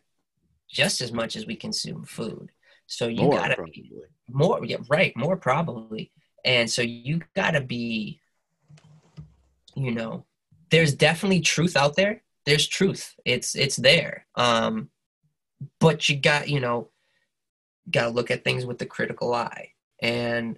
just 0.67 0.99
as 0.99 1.11
much 1.11 1.35
as 1.35 1.45
we 1.45 1.55
consume 1.55 2.03
food 2.03 2.49
so 2.87 3.07
you 3.07 3.21
More, 3.23 3.37
gotta 3.37 3.55
probably. 3.55 3.71
be 3.73 3.91
more 4.29 4.65
yeah 4.65 4.77
right 4.89 5.15
more 5.15 5.37
probably. 5.37 6.11
And 6.43 6.69
so 6.69 6.81
you 6.81 7.21
gotta 7.35 7.61
be 7.61 8.21
you 9.75 9.91
know 9.91 10.25
there's 10.71 10.93
definitely 10.93 11.41
truth 11.41 11.77
out 11.77 11.95
there. 11.95 12.23
There's 12.45 12.65
truth. 12.67 13.13
It's 13.25 13.55
it's 13.55 13.75
there. 13.75 14.25
Um 14.35 14.89
but 15.79 16.07
you 16.09 16.15
got 16.17 16.49
you 16.49 16.59
know 16.59 16.89
gotta 17.91 18.09
look 18.09 18.31
at 18.31 18.43
things 18.43 18.65
with 18.65 18.77
the 18.79 18.85
critical 18.85 19.33
eye. 19.33 19.71
And 20.01 20.57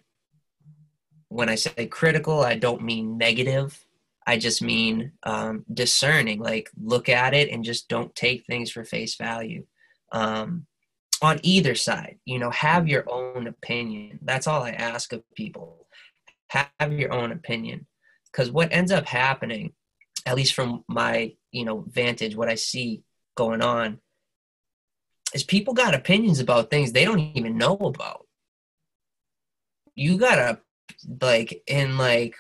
when 1.32 1.48
i 1.48 1.54
say 1.56 1.86
critical 1.86 2.40
i 2.42 2.56
don't 2.56 2.82
mean 2.84 3.18
negative. 3.18 3.86
I 4.28 4.38
just 4.38 4.62
mean 4.62 5.14
um 5.24 5.66
discerning. 5.74 6.40
Like 6.40 6.70
look 6.80 7.10
at 7.10 7.34
it 7.34 7.50
and 7.50 7.64
just 7.64 7.88
don't 7.88 8.14
take 8.16 8.46
things 8.46 8.70
for 8.72 8.84
face 8.84 9.16
value. 9.16 9.66
Um 10.12 10.68
on 11.22 11.40
either 11.44 11.76
side 11.76 12.18
you 12.26 12.40
know 12.40 12.50
have 12.52 12.88
your 12.88 13.04
own 13.10 13.48
opinion. 13.48 14.20
That's 14.22 14.48
all 14.48 14.64
i 14.64 14.72
ask 14.72 15.14
of 15.14 15.24
people. 15.36 15.88
Have 16.50 16.94
your 16.94 17.14
own 17.14 17.32
opinion. 17.32 17.86
Because 18.32 18.52
what 18.52 18.72
ends 18.72 18.92
up 18.92 19.06
happening 19.06 19.74
at 20.26 20.36
least 20.36 20.54
from 20.54 20.84
my 20.88 21.34
you 21.52 21.66
know 21.66 21.86
vantage 21.88 22.36
what 22.36 22.50
i 22.50 22.56
see 22.56 23.04
going 23.36 23.62
on 23.62 24.00
is 25.34 25.44
people 25.44 25.74
got 25.74 25.96
opinions 25.96 26.40
about 26.40 26.70
things 26.70 26.92
they 26.92 27.06
don't 27.06 27.20
even 27.20 27.58
know 27.58 27.76
about. 27.76 28.26
You 29.96 30.18
gotta 30.18 30.60
like 31.22 31.64
in 31.68 31.98
like 31.98 32.36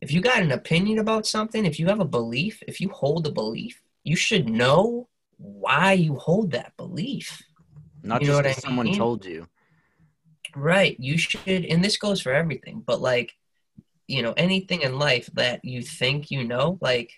if 0.00 0.12
you 0.12 0.20
got 0.20 0.42
an 0.42 0.52
opinion 0.52 0.98
about 0.98 1.26
something 1.26 1.64
if 1.64 1.78
you 1.78 1.86
have 1.86 2.00
a 2.00 2.04
belief 2.04 2.62
if 2.66 2.80
you 2.80 2.88
hold 2.88 3.26
a 3.26 3.30
belief 3.30 3.80
you 4.02 4.16
should 4.16 4.48
know 4.48 5.08
why 5.36 5.92
you 5.92 6.16
hold 6.16 6.50
that 6.52 6.76
belief 6.76 7.42
Not 8.04 8.20
you 8.20 8.28
know 8.28 8.34
just 8.34 8.36
what 8.36 8.46
I 8.46 8.48
because 8.50 8.62
someone 8.62 8.86
mean? 8.86 8.98
told 8.98 9.24
you. 9.24 9.48
Right. 10.54 10.94
You 11.00 11.18
should, 11.18 11.64
and 11.64 11.82
this 11.82 11.96
goes 11.96 12.20
for 12.20 12.32
everything, 12.32 12.82
but 12.86 13.00
like, 13.00 13.32
you 14.06 14.22
know, 14.22 14.34
anything 14.36 14.82
in 14.82 14.98
life 14.98 15.28
that 15.32 15.64
you 15.64 15.82
think 15.82 16.30
you 16.30 16.44
know, 16.44 16.78
like, 16.80 17.10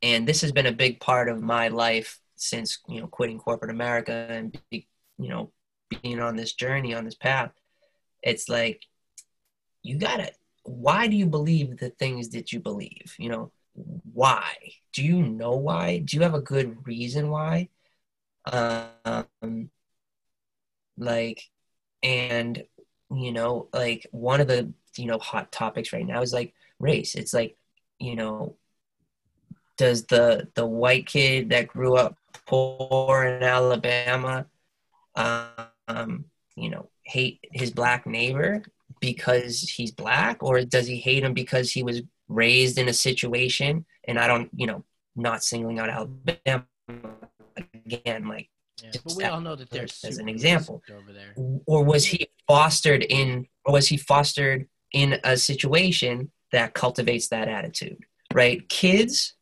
and 0.00 0.26
this 0.26 0.40
has 0.42 0.52
been 0.52 0.66
a 0.66 0.72
big 0.72 1.00
part 1.00 1.28
of 1.28 1.42
my 1.42 1.68
life 1.68 2.20
since, 2.36 2.78
you 2.88 3.00
know, 3.00 3.08
quitting 3.08 3.38
corporate 3.38 3.72
America 3.72 4.12
and, 4.30 4.56
be, 4.70 4.86
you 5.18 5.28
know, 5.28 5.50
being 6.02 6.20
on 6.20 6.36
this 6.36 6.52
journey, 6.52 6.94
on 6.94 7.04
this 7.04 7.16
path. 7.16 7.50
It's 8.22 8.48
like, 8.48 8.84
you 9.82 9.98
gotta, 9.98 10.32
why 10.62 11.08
do 11.08 11.16
you 11.16 11.26
believe 11.26 11.78
the 11.78 11.90
things 11.90 12.30
that 12.30 12.52
you 12.52 12.60
believe? 12.60 13.14
You 13.18 13.28
know, 13.30 13.52
why? 14.12 14.54
Do 14.92 15.04
you 15.04 15.22
know 15.22 15.56
why? 15.56 15.98
Do 15.98 16.16
you 16.16 16.22
have 16.22 16.34
a 16.34 16.40
good 16.40 16.86
reason 16.86 17.30
why? 17.30 17.68
Um, 18.44 19.70
like, 20.98 21.42
and 22.02 22.62
you 23.10 23.32
know 23.32 23.68
like 23.72 24.06
one 24.10 24.40
of 24.40 24.48
the 24.48 24.72
you 24.96 25.06
know 25.06 25.18
hot 25.18 25.50
topics 25.50 25.92
right 25.92 26.06
now 26.06 26.22
is 26.22 26.32
like 26.32 26.54
race. 26.78 27.14
It's 27.14 27.34
like 27.34 27.56
you 27.98 28.16
know 28.16 28.56
does 29.76 30.04
the 30.06 30.48
the 30.54 30.66
white 30.66 31.06
kid 31.06 31.50
that 31.50 31.68
grew 31.68 31.96
up 31.96 32.16
poor 32.46 33.24
in 33.24 33.42
alabama 33.42 34.46
um 35.14 36.24
you 36.56 36.68
know 36.70 36.88
hate 37.02 37.38
his 37.52 37.70
black 37.70 38.06
neighbor 38.06 38.62
because 39.00 39.60
he's 39.60 39.92
black? 39.92 40.42
Or 40.42 40.62
does 40.62 40.86
he 40.86 40.96
hate 40.96 41.22
him 41.22 41.32
because 41.32 41.70
he 41.70 41.82
was 41.82 42.02
raised 42.28 42.78
in 42.78 42.88
a 42.88 42.92
situation 42.92 43.84
and 44.06 44.18
i 44.18 44.26
don't 44.26 44.50
you 44.54 44.66
know 44.66 44.84
not 45.16 45.42
singling 45.42 45.78
out 45.78 45.88
alabama 45.88 46.66
again 47.86 48.28
like 48.28 48.48
Yeah, 48.82 48.90
but 49.04 49.14
we 49.16 49.24
all 49.24 49.40
know 49.40 49.56
that 49.56 49.70
there's 49.70 50.02
as 50.04 50.18
an 50.18 50.28
example. 50.28 50.82
over 50.90 51.12
there. 51.12 51.34
or 51.66 51.84
was 51.84 52.06
he 52.06 52.28
fostered 52.46 53.02
in 53.04 53.46
or 53.64 53.72
was 53.74 53.88
he 53.88 53.96
fostered 53.96 54.68
in 54.92 55.18
a 55.24 55.36
situation 55.36 56.30
that 56.52 56.74
cultivates 56.74 57.28
that 57.28 57.48
attitude 57.48 57.98
right 58.32 58.68
kids 58.68 59.34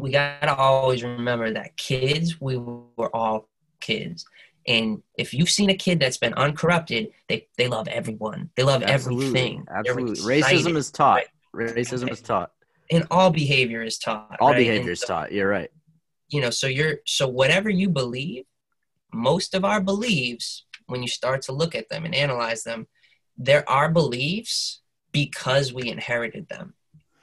we 0.00 0.10
got 0.10 0.40
to 0.42 0.54
always 0.54 1.02
remember 1.04 1.52
that 1.52 1.76
kids 1.76 2.40
we 2.40 2.56
were 2.56 3.14
all 3.14 3.48
kids 3.80 4.24
and 4.66 5.02
if 5.16 5.32
you've 5.32 5.50
seen 5.50 5.70
a 5.70 5.74
kid 5.74 6.00
that's 6.00 6.16
been 6.16 6.34
uncorrupted 6.34 7.08
they 7.28 7.46
they 7.58 7.68
love 7.68 7.86
everyone 7.88 8.50
they 8.56 8.62
love 8.64 8.82
everything 8.82 9.64
They're 9.66 9.78
Absolutely. 9.98 10.40
Racism 10.40 10.76
is 10.76 10.90
taught. 10.90 11.24
Racism 11.54 12.10
is 12.10 12.20
taught. 12.20 12.50
and 12.90 13.06
all 13.10 13.30
behavior 13.30 13.82
is 13.82 13.98
taught 13.98 14.36
All 14.40 14.48
right? 14.50 14.56
behavior 14.58 14.80
And 14.80 14.90
is 14.90 15.00
so- 15.00 15.06
taught. 15.08 15.32
You're 15.32 15.48
right. 15.48 15.70
you 16.30 16.40
know 16.40 16.50
so 16.50 16.66
you're 16.66 16.96
so 17.06 17.28
whatever 17.28 17.70
you 17.70 17.88
believe 17.88 18.44
most 19.12 19.54
of 19.54 19.64
our 19.64 19.80
beliefs 19.80 20.64
when 20.86 21.02
you 21.02 21.08
start 21.08 21.42
to 21.42 21.52
look 21.52 21.74
at 21.74 21.88
them 21.88 22.04
and 22.04 22.14
analyze 22.14 22.62
them 22.64 22.86
there 23.36 23.68
are 23.68 23.90
beliefs 23.90 24.80
because 25.12 25.72
we 25.72 25.88
inherited 25.88 26.48
them 26.48 26.74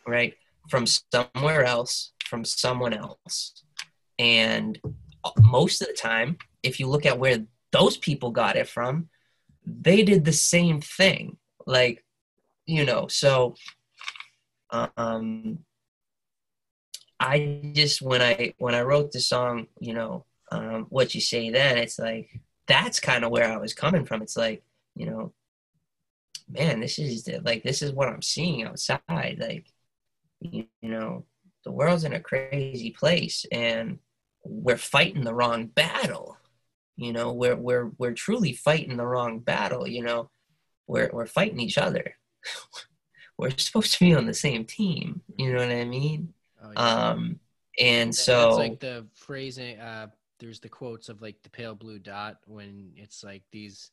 right? 0.07 0.36
From 0.70 0.86
somewhere 0.86 1.64
else 1.64 2.12
from 2.26 2.44
someone 2.44 2.94
else. 2.94 3.64
And 4.18 4.80
most 5.40 5.82
of 5.82 5.88
the 5.88 5.94
time 5.94 6.38
if 6.64 6.80
you 6.80 6.88
look 6.88 7.06
at 7.06 7.20
where 7.20 7.45
those 7.72 7.98
people 7.98 8.32
got 8.32 8.56
it 8.56 8.68
from 8.68 9.10
they 9.66 10.03
did 10.03 10.26
the 10.26 10.34
same 10.34 10.82
thing. 10.82 11.38
Like 11.66 12.03
you 12.66 12.86
know 12.86 13.07
so 13.07 13.56
um 14.72 15.60
I 17.20 17.72
just 17.74 18.02
when 18.02 18.22
I 18.22 18.53
when 18.57 18.76
I 18.76 18.82
wrote 18.82 19.12
the 19.12 19.22
song, 19.22 19.68
you 19.80 19.94
know, 19.94 20.26
um, 20.56 20.86
what 20.90 21.14
you 21.14 21.22
say 21.22 21.49
then, 21.49 21.77
it's 21.77 21.99
like 21.99 22.40
that's 22.68 22.99
kind 22.99 23.23
of 23.23 23.32
where 23.32 23.52
I 23.52 23.57
was 23.57 23.73
coming 23.73 24.06
from. 24.06 24.22
It's 24.22 24.38
like, 24.38 24.64
you 24.95 25.06
know, 25.06 25.34
man, 26.49 26.80
this 26.80 26.99
is 26.99 27.23
the, 27.23 27.40
like 27.44 27.64
this 27.64 27.82
is 27.82 27.91
what 27.91 28.07
I'm 28.07 28.22
seeing 28.22 28.64
outside. 28.64 29.38
Like, 29.40 29.68
you, 30.40 30.65
you 30.82 30.90
know, 30.90 31.26
the 31.64 31.72
world's 31.72 32.03
in 32.03 32.14
a 32.14 32.19
crazy 32.19 32.91
place, 32.91 33.45
and 33.52 33.99
we're 34.44 34.77
fighting 34.77 35.23
the 35.23 35.34
wrong 35.34 35.68
battle. 35.68 36.38
You 36.95 37.11
know, 37.14 37.34
we're 37.34 37.56
we're 37.56 37.91
we're 37.98 38.14
truly 38.14 38.53
fighting 38.53 38.98
the 38.98 39.06
wrong 39.06 39.40
battle. 39.40 39.88
You 39.88 40.03
know, 40.03 40.30
we're 40.88 41.10
we're 41.11 41.26
fighting 41.26 41.60
each 41.60 41.77
other. 41.77 42.15
we're 43.38 43.52
supposed 43.57 43.94
to 43.94 43.99
be 43.99 44.15
on 44.15 44.26
the 44.26 44.34
same 44.34 44.65
team. 44.65 45.22
You 45.38 45.53
know 45.53 45.60
what 45.60 45.76
I 45.76 45.86
mean? 45.86 46.34
Oh, 46.64 46.72
yeah. 46.72 46.80
Um, 46.80 47.40
and 47.80 48.11
That- 48.11 48.18
so 48.18 48.56
like 48.56 48.80
the 48.80 49.06
phrasing. 49.14 49.80
Uh, 49.80 50.07
there's 50.46 50.60
the 50.60 50.70
quotes 50.70 51.10
of 51.10 51.22
like 51.24 51.42
the 51.42 51.50
pale 51.50 51.74
blue 51.74 51.98
dot 51.98 52.38
when 52.46 52.92
it's 52.96 53.24
like 53.24 53.42
these. 53.52 53.90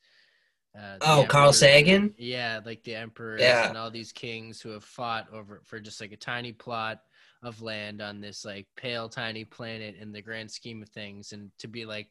Uh, 0.79 0.97
Oh, 1.01 1.27
Carl 1.29 1.53
Sagan? 1.53 2.15
Yeah, 2.17 2.61
like 2.65 2.83
the 2.83 2.95
emperors 2.95 3.41
Yeah. 3.41 3.69
and 3.69 3.77
all 3.77 3.91
these 3.91 4.13
kings 4.13 4.61
who 4.61 4.71
have 4.71 4.85
fought 4.85 5.27
over 5.33 5.63
for 5.65 5.81
just 5.81 6.01
like 6.01 6.13
a 6.13 6.17
tiny 6.17 6.53
plot 6.53 7.01
of 7.43 7.61
land 7.63 8.01
on 8.01 8.21
this 8.21 8.45
like 8.45 8.67
pale 8.77 9.09
tiny 9.09 9.45
planet 9.45 9.97
in 9.97 10.13
the 10.13 10.23
grand 10.23 10.51
scheme 10.51 10.83
of 10.83 10.89
things, 10.91 11.33
and 11.33 11.51
to 11.59 11.69
be 11.69 11.85
like 11.87 12.09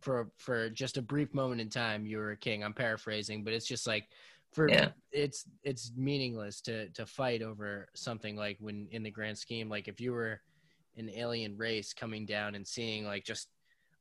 for 0.00 0.30
for 0.38 0.68
just 0.70 0.96
a 0.96 1.02
brief 1.02 1.32
moment 1.34 1.60
in 1.60 1.68
time 1.68 2.06
you 2.06 2.16
were 2.18 2.32
a 2.32 2.36
king. 2.36 2.64
I'm 2.64 2.74
paraphrasing, 2.74 3.44
but 3.44 3.52
it's 3.52 3.68
just 3.68 3.86
like 3.86 4.08
for 4.52 4.68
Yeah. 4.68 4.88
it's 5.10 5.44
it's 5.62 5.92
meaningless 5.96 6.60
to 6.62 6.88
to 6.90 7.06
fight 7.06 7.42
over 7.42 7.88
something 7.94 8.36
like 8.36 8.56
when 8.60 8.88
in 8.90 9.02
the 9.02 9.10
grand 9.10 9.38
scheme 9.38 9.68
like 9.68 9.88
if 9.88 10.00
you 10.00 10.12
were 10.12 10.40
an 10.98 11.08
alien 11.08 11.56
race 11.56 11.94
coming 11.94 12.26
down 12.26 12.54
and 12.54 12.66
seeing 12.68 13.06
like 13.06 13.24
just 13.24 13.48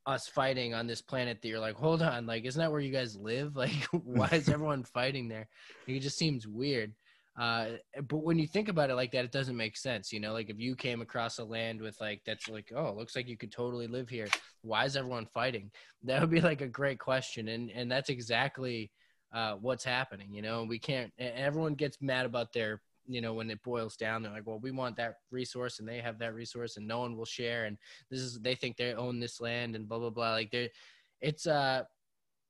us 0.05 0.27
fighting 0.27 0.73
on 0.73 0.87
this 0.87 1.01
planet 1.01 1.39
that 1.41 1.47
you're 1.47 1.59
like 1.59 1.75
hold 1.75 2.01
on 2.01 2.25
like 2.25 2.45
isn't 2.45 2.59
that 2.59 2.71
where 2.71 2.81
you 2.81 2.91
guys 2.91 3.15
live 3.17 3.55
like 3.63 3.85
why 3.91 4.27
is 4.31 4.49
everyone 4.53 4.83
fighting 4.83 5.27
there 5.27 5.47
it 5.87 5.99
just 5.99 6.17
seems 6.17 6.47
weird 6.47 6.93
Uh, 7.39 7.77
but 8.09 8.23
when 8.23 8.37
you 8.37 8.45
think 8.45 8.67
about 8.67 8.89
it 8.89 8.95
like 8.95 9.11
that, 9.13 9.23
it 9.23 9.31
doesn't 9.31 9.55
make 9.55 9.77
sense. 9.77 10.11
You 10.11 10.19
know, 10.19 10.33
like 10.33 10.49
if 10.49 10.59
you 10.59 10.75
came 10.75 11.01
across 11.01 11.39
a 11.39 11.45
land 11.45 11.79
with 11.81 11.95
like 12.01 12.21
that's 12.25 12.49
like, 12.49 12.71
oh, 12.75 12.93
looks 12.93 13.15
like 13.15 13.29
you 13.29 13.37
could 13.37 13.53
totally 13.53 13.87
live 13.87 14.09
here. 14.09 14.27
Why 14.63 14.83
is 14.85 14.97
everyone 14.97 15.27
fighting? 15.33 15.71
That 16.03 16.19
would 16.21 16.29
be 16.29 16.41
like 16.41 16.59
a 16.61 16.67
great 16.67 16.99
question, 16.99 17.47
and 17.47 17.71
and 17.71 17.89
that's 17.89 18.09
exactly 18.09 18.91
uh, 19.33 19.53
what's 19.61 19.85
happening. 19.85 20.33
You 20.33 20.41
know, 20.41 20.65
we 20.67 20.77
can't. 20.77 21.11
Everyone 21.17 21.75
gets 21.75 22.01
mad 22.01 22.25
about 22.25 22.51
their 22.53 22.81
you 23.07 23.21
know 23.21 23.33
when 23.33 23.49
it 23.49 23.61
boils 23.63 23.95
down 23.95 24.21
they're 24.21 24.31
like 24.31 24.45
well 24.45 24.59
we 24.59 24.71
want 24.71 24.95
that 24.95 25.15
resource 25.31 25.79
and 25.79 25.87
they 25.87 25.99
have 25.99 26.19
that 26.19 26.33
resource 26.33 26.77
and 26.77 26.87
no 26.87 26.99
one 26.99 27.17
will 27.17 27.25
share 27.25 27.65
and 27.65 27.77
this 28.09 28.19
is 28.19 28.39
they 28.39 28.55
think 28.55 28.77
they 28.77 28.93
own 28.93 29.19
this 29.19 29.41
land 29.41 29.75
and 29.75 29.87
blah 29.87 29.99
blah 29.99 30.09
blah. 30.09 30.31
Like 30.31 30.51
they 30.51 30.69
it's 31.19 31.47
uh 31.47 31.83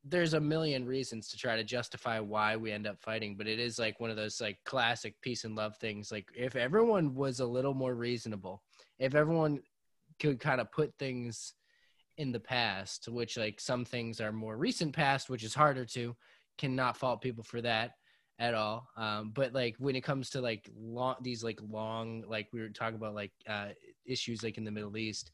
there's 0.03 0.33
a 0.33 0.39
million 0.39 0.83
reasons 0.85 1.29
to 1.29 1.37
try 1.37 1.55
to 1.55 1.63
justify 1.63 2.19
why 2.19 2.55
we 2.55 2.71
end 2.71 2.87
up 2.87 2.99
fighting 2.99 3.35
but 3.35 3.47
it 3.47 3.59
is 3.59 3.77
like 3.79 3.99
one 3.99 4.09
of 4.09 4.15
those 4.15 4.41
like 4.41 4.57
classic 4.65 5.15
peace 5.21 5.43
and 5.43 5.55
love 5.55 5.77
things. 5.77 6.11
Like 6.11 6.27
if 6.35 6.55
everyone 6.55 7.15
was 7.15 7.39
a 7.39 7.45
little 7.45 7.73
more 7.73 7.95
reasonable 7.95 8.61
if 8.99 9.15
everyone 9.15 9.61
could 10.19 10.39
kind 10.39 10.61
of 10.61 10.71
put 10.71 10.93
things 10.97 11.53
in 12.17 12.31
the 12.31 12.39
past 12.39 13.07
which 13.07 13.37
like 13.37 13.59
some 13.59 13.85
things 13.85 14.19
are 14.19 14.31
more 14.31 14.57
recent 14.57 14.93
past 14.93 15.29
which 15.29 15.43
is 15.43 15.53
harder 15.53 15.85
to 15.85 16.15
cannot 16.57 16.97
fault 16.97 17.21
people 17.21 17.43
for 17.43 17.61
that 17.61 17.93
at 18.41 18.53
all. 18.53 18.89
Um 18.97 19.31
but 19.33 19.53
like 19.53 19.75
when 19.77 19.95
it 19.95 20.01
comes 20.01 20.29
to 20.31 20.41
like 20.41 20.69
long 20.77 21.15
these 21.21 21.43
like 21.43 21.59
long 21.69 22.25
like 22.27 22.49
we 22.51 22.59
were 22.59 22.69
talking 22.69 22.95
about 22.97 23.15
like 23.15 23.31
uh 23.47 23.69
issues 24.05 24.43
like 24.43 24.57
in 24.57 24.65
the 24.65 24.71
middle 24.71 24.97
east 24.97 25.31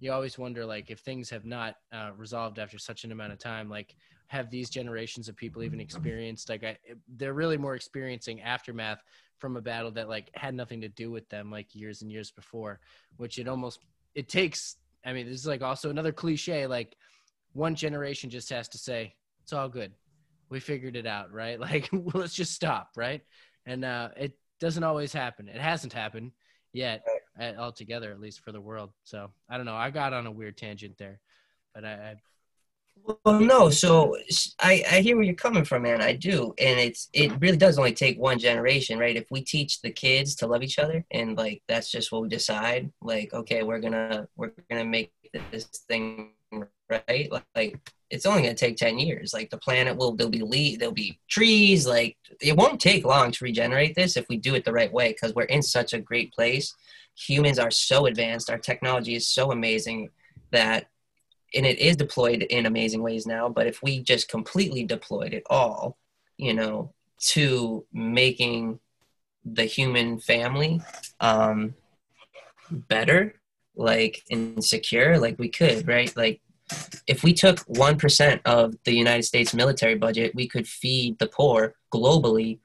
you 0.00 0.12
always 0.12 0.38
wonder 0.38 0.64
like 0.66 0.90
if 0.90 1.00
things 1.00 1.30
have 1.30 1.44
not 1.44 1.76
uh, 1.92 2.10
resolved 2.16 2.58
after 2.58 2.78
such 2.78 3.04
an 3.04 3.12
amount 3.12 3.32
of 3.32 3.38
time 3.38 3.68
like 3.68 3.96
have 4.26 4.50
these 4.50 4.70
generations 4.70 5.28
of 5.28 5.36
people 5.36 5.62
even 5.62 5.80
experienced 5.80 6.48
like 6.48 6.64
I, 6.64 6.76
they're 7.16 7.34
really 7.34 7.56
more 7.56 7.74
experiencing 7.74 8.40
aftermath 8.40 9.02
from 9.38 9.56
a 9.56 9.60
battle 9.60 9.90
that 9.92 10.08
like 10.08 10.30
had 10.34 10.54
nothing 10.54 10.80
to 10.80 10.88
do 10.88 11.10
with 11.10 11.28
them 11.28 11.50
like 11.50 11.74
years 11.74 12.02
and 12.02 12.10
years 12.10 12.30
before 12.30 12.80
which 13.16 13.38
it 13.38 13.48
almost 13.48 13.80
it 14.14 14.28
takes 14.28 14.76
i 15.04 15.12
mean 15.12 15.26
this 15.26 15.40
is 15.40 15.46
like 15.46 15.62
also 15.62 15.90
another 15.90 16.12
cliche 16.12 16.66
like 16.66 16.96
one 17.52 17.74
generation 17.74 18.30
just 18.30 18.50
has 18.50 18.68
to 18.68 18.78
say 18.78 19.14
it's 19.42 19.52
all 19.52 19.68
good 19.68 19.92
we 20.50 20.60
figured 20.60 20.96
it 20.96 21.06
out 21.06 21.32
right 21.32 21.60
like 21.68 21.88
let's 21.92 22.34
just 22.34 22.52
stop 22.52 22.90
right 22.96 23.22
and 23.66 23.84
uh 23.84 24.08
it 24.16 24.32
doesn't 24.60 24.84
always 24.84 25.12
happen 25.12 25.48
it 25.48 25.60
hasn't 25.60 25.92
happened 25.92 26.32
yet 26.72 27.04
uh, 27.40 27.52
altogether, 27.58 28.10
at 28.10 28.20
least 28.20 28.40
for 28.40 28.52
the 28.52 28.60
world. 28.60 28.90
So 29.04 29.30
I 29.48 29.56
don't 29.56 29.66
know. 29.66 29.76
I 29.76 29.90
got 29.90 30.12
on 30.12 30.26
a 30.26 30.30
weird 30.30 30.56
tangent 30.56 30.98
there, 30.98 31.20
but 31.74 31.84
I, 31.84 31.92
I 31.92 32.14
Well, 33.24 33.40
no. 33.40 33.70
So 33.70 34.16
I, 34.60 34.84
I 34.90 35.00
hear 35.00 35.16
where 35.16 35.24
you're 35.24 35.34
coming 35.34 35.64
from, 35.64 35.82
man. 35.82 36.02
I 36.02 36.12
do, 36.12 36.54
and 36.58 36.78
it's 36.78 37.08
it 37.12 37.32
really 37.40 37.56
does 37.56 37.78
only 37.78 37.94
take 37.94 38.18
one 38.18 38.38
generation, 38.38 38.98
right? 38.98 39.16
If 39.16 39.26
we 39.30 39.42
teach 39.42 39.80
the 39.80 39.90
kids 39.90 40.34
to 40.36 40.46
love 40.46 40.62
each 40.62 40.78
other, 40.78 41.04
and 41.10 41.36
like 41.36 41.62
that's 41.68 41.90
just 41.90 42.12
what 42.12 42.22
we 42.22 42.28
decide, 42.28 42.92
like 43.00 43.32
okay, 43.32 43.62
we're 43.62 43.80
gonna 43.80 44.28
we're 44.36 44.52
gonna 44.70 44.84
make 44.84 45.12
this 45.50 45.64
thing 45.88 46.32
right. 46.90 47.32
Like, 47.32 47.44
like 47.54 47.92
it's 48.14 48.26
only 48.26 48.42
gonna 48.42 48.54
take 48.54 48.76
ten 48.76 48.98
years. 48.98 49.34
Like 49.34 49.50
the 49.50 49.58
planet 49.58 49.96
will 49.96 50.14
there'll 50.14 50.30
be 50.30 50.42
le- 50.42 50.78
there'll 50.78 50.94
be 50.94 51.18
trees. 51.28 51.86
Like 51.86 52.16
it 52.40 52.56
won't 52.56 52.80
take 52.80 53.04
long 53.04 53.30
to 53.32 53.44
regenerate 53.44 53.94
this 53.94 54.16
if 54.16 54.28
we 54.28 54.36
do 54.36 54.54
it 54.54 54.64
the 54.64 54.72
right 54.72 54.92
way, 54.92 55.12
because 55.12 55.34
we're 55.34 55.44
in 55.44 55.62
such 55.62 55.92
a 55.92 56.00
great 56.00 56.32
place. 56.32 56.74
Humans 57.16 57.58
are 57.58 57.70
so 57.70 58.06
advanced. 58.06 58.50
Our 58.50 58.58
technology 58.58 59.14
is 59.14 59.28
so 59.28 59.52
amazing 59.52 60.10
that 60.52 60.86
and 61.54 61.66
it 61.66 61.78
is 61.78 61.96
deployed 61.96 62.42
in 62.42 62.66
amazing 62.66 63.02
ways 63.02 63.26
now 63.26 63.48
but 63.48 63.66
if 63.66 63.82
we 63.82 64.00
just 64.00 64.28
completely 64.28 64.84
deployed 64.84 65.32
it 65.32 65.44
all 65.48 65.96
you 66.36 66.52
know 66.52 66.92
to 67.18 67.84
making 67.92 68.78
the 69.44 69.64
human 69.64 70.18
family 70.18 70.80
um 71.20 71.74
better 72.70 73.34
like 73.76 74.22
and 74.30 74.64
secure 74.64 75.18
like 75.18 75.38
we 75.38 75.48
could 75.48 75.86
right 75.86 76.16
like 76.16 76.40
if 77.06 77.22
we 77.22 77.32
took 77.34 77.58
1% 77.66 78.40
of 78.44 78.74
the 78.84 78.92
united 78.94 79.22
states 79.24 79.52
military 79.54 79.94
budget 79.94 80.34
we 80.34 80.48
could 80.48 80.66
feed 80.66 81.18
the 81.18 81.26
poor 81.26 81.74
globally 81.92 82.58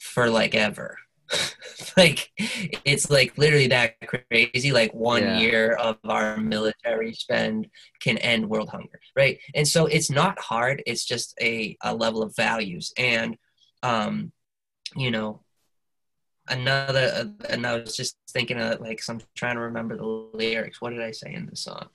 for 0.00 0.28
like 0.30 0.54
ever. 0.54 0.98
Like 1.96 2.30
it's 2.84 3.08
like 3.10 3.36
literally 3.38 3.68
that 3.68 3.94
crazy 4.06 4.72
like 4.72 4.92
one 4.92 5.22
Yeah. 5.22 5.38
year 5.38 5.72
of 5.74 5.96
our 6.04 6.36
military 6.36 7.12
spend 7.14 7.68
can 8.00 8.18
end 8.18 8.48
world 8.48 8.68
hunger 8.68 9.00
right? 9.16 9.38
And 9.54 9.66
so 9.66 9.86
it's 9.86 10.10
not 10.10 10.38
hard 10.40 10.82
it's 10.86 11.04
just 11.04 11.34
a, 11.40 11.76
a 11.82 11.94
level 11.94 12.22
of 12.22 12.34
values. 12.36 12.92
And 12.98 13.36
um 13.82 14.32
you 14.96 15.10
know 15.10 15.40
another 16.48 17.32
and 17.48 17.66
i 17.66 17.78
was 17.78 17.96
just 17.96 18.16
thinking 18.28 18.60
of 18.60 18.78
like 18.80 19.02
so 19.02 19.14
i'm 19.14 19.20
trying 19.34 19.54
to 19.54 19.62
remember 19.62 19.96
the 19.96 20.04
lyrics. 20.04 20.80
What 20.80 20.90
did 20.90 21.00
i 21.02 21.10
say 21.10 21.32
in 21.32 21.46
the 21.46 21.56
song 21.56 21.88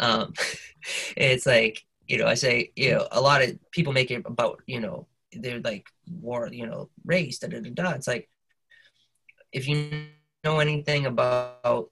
um 0.00 0.32
it's 1.16 1.46
like 1.46 1.84
you 2.06 2.18
know 2.18 2.26
i 2.26 2.34
say 2.34 2.70
you 2.76 2.92
know 2.92 3.06
a 3.12 3.20
lot 3.20 3.42
of 3.42 3.56
people 3.70 3.92
make 3.92 4.10
it 4.10 4.22
about 4.26 4.60
you 4.66 4.80
know 4.80 5.06
they're 5.32 5.60
like 5.60 5.86
war 6.20 6.48
you 6.52 6.66
know 6.66 6.90
race 7.04 7.38
da 7.38 7.48
da 7.48 7.60
da 7.60 7.70
da 7.70 7.90
it's 7.92 8.08
like 8.08 8.28
if 9.52 9.68
you 9.68 10.06
know 10.44 10.58
anything 10.58 11.06
about 11.06 11.90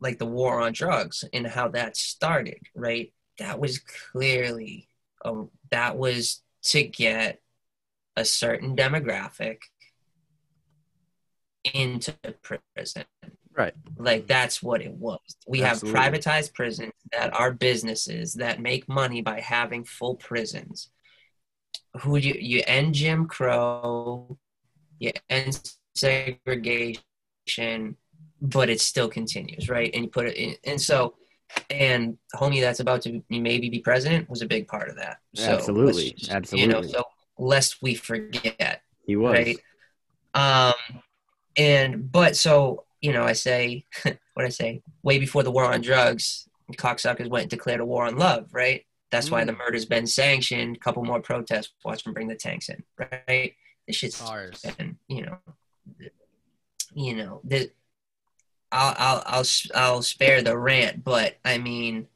like 0.00 0.18
the 0.18 0.26
war 0.26 0.60
on 0.60 0.72
drugs 0.72 1.24
and 1.32 1.46
how 1.46 1.68
that 1.68 1.96
started, 1.96 2.60
right? 2.74 3.12
That 3.38 3.58
was 3.58 3.78
clearly 3.78 4.88
um, 5.24 5.50
that 5.70 5.96
was 5.96 6.42
to 6.64 6.82
get 6.84 7.40
a 8.16 8.24
certain 8.24 8.76
demographic 8.76 9.58
into 11.74 12.14
prison. 12.42 13.04
Right. 13.56 13.72
Like 13.96 14.26
that's 14.26 14.62
what 14.62 14.82
it 14.82 14.92
was. 14.92 15.18
We 15.46 15.62
Absolutely. 15.62 16.00
have 16.00 16.12
privatized 16.12 16.54
prisons 16.54 16.92
that 17.12 17.32
are 17.34 17.52
businesses 17.52 18.34
that 18.34 18.60
make 18.60 18.88
money 18.88 19.22
by 19.22 19.40
having 19.40 19.84
full 19.84 20.16
prisons. 20.16 20.90
Who 22.02 22.16
you 22.18 22.34
you 22.38 22.62
end 22.66 22.94
Jim 22.94 23.26
Crow, 23.26 24.38
you 24.98 25.12
end 25.30 25.58
segregation, 25.94 27.96
but 28.42 28.68
it 28.68 28.80
still 28.80 29.08
continues, 29.08 29.68
right? 29.70 29.90
And 29.94 30.04
you 30.04 30.10
put 30.10 30.26
it 30.26 30.36
in, 30.36 30.56
and 30.64 30.80
so, 30.80 31.14
and 31.70 32.18
homie 32.34 32.60
that's 32.60 32.80
about 32.80 33.00
to 33.02 33.22
maybe 33.30 33.70
be 33.70 33.78
president 33.78 34.28
was 34.28 34.42
a 34.42 34.46
big 34.46 34.68
part 34.68 34.90
of 34.90 34.96
that. 34.96 35.18
So 35.34 35.52
Absolutely. 35.52 36.12
just- 36.12 36.30
Absolutely. 36.30 36.74
You 36.74 36.82
know, 36.82 36.86
so 36.86 37.04
lest 37.38 37.80
we 37.82 37.94
forget, 37.94 38.82
He 39.06 39.16
was. 39.16 39.32
right? 39.32 39.58
Um, 40.34 40.74
and 41.56 42.12
but 42.12 42.36
so 42.36 42.84
you 43.00 43.12
know, 43.12 43.24
I 43.24 43.32
say 43.32 43.84
what 44.34 44.46
I 44.46 44.48
say 44.48 44.82
way 45.02 45.18
before 45.18 45.42
the 45.42 45.50
war 45.50 45.64
on 45.64 45.80
drugs, 45.80 46.48
cocksuckers 46.72 47.28
went 47.28 47.42
and 47.42 47.50
declared 47.50 47.80
a 47.80 47.84
war 47.84 48.06
on 48.06 48.16
love, 48.16 48.48
right? 48.52 48.84
That's 49.10 49.30
why 49.30 49.44
the 49.44 49.52
mm. 49.52 49.58
murder's 49.58 49.84
been 49.86 50.06
sanctioned. 50.06 50.80
Couple 50.80 51.04
more 51.04 51.20
protests. 51.20 51.72
Watch 51.84 52.02
them 52.04 52.12
bring 52.12 52.28
the 52.28 52.34
tanks 52.34 52.68
in, 52.68 52.82
right? 52.98 53.54
This 53.86 53.96
shit's 53.96 54.20
ours. 54.20 54.64
and 54.78 54.96
you 55.08 55.26
know, 55.26 55.38
you 56.94 57.14
know, 57.14 57.40
the, 57.44 57.70
I'll 58.72 58.94
I'll 58.98 59.22
I'll 59.26 59.40
s- 59.40 59.70
I'll 59.74 60.02
spare 60.02 60.42
the 60.42 60.58
rant, 60.58 61.04
but 61.04 61.36
I 61.44 61.58
mean, 61.58 62.08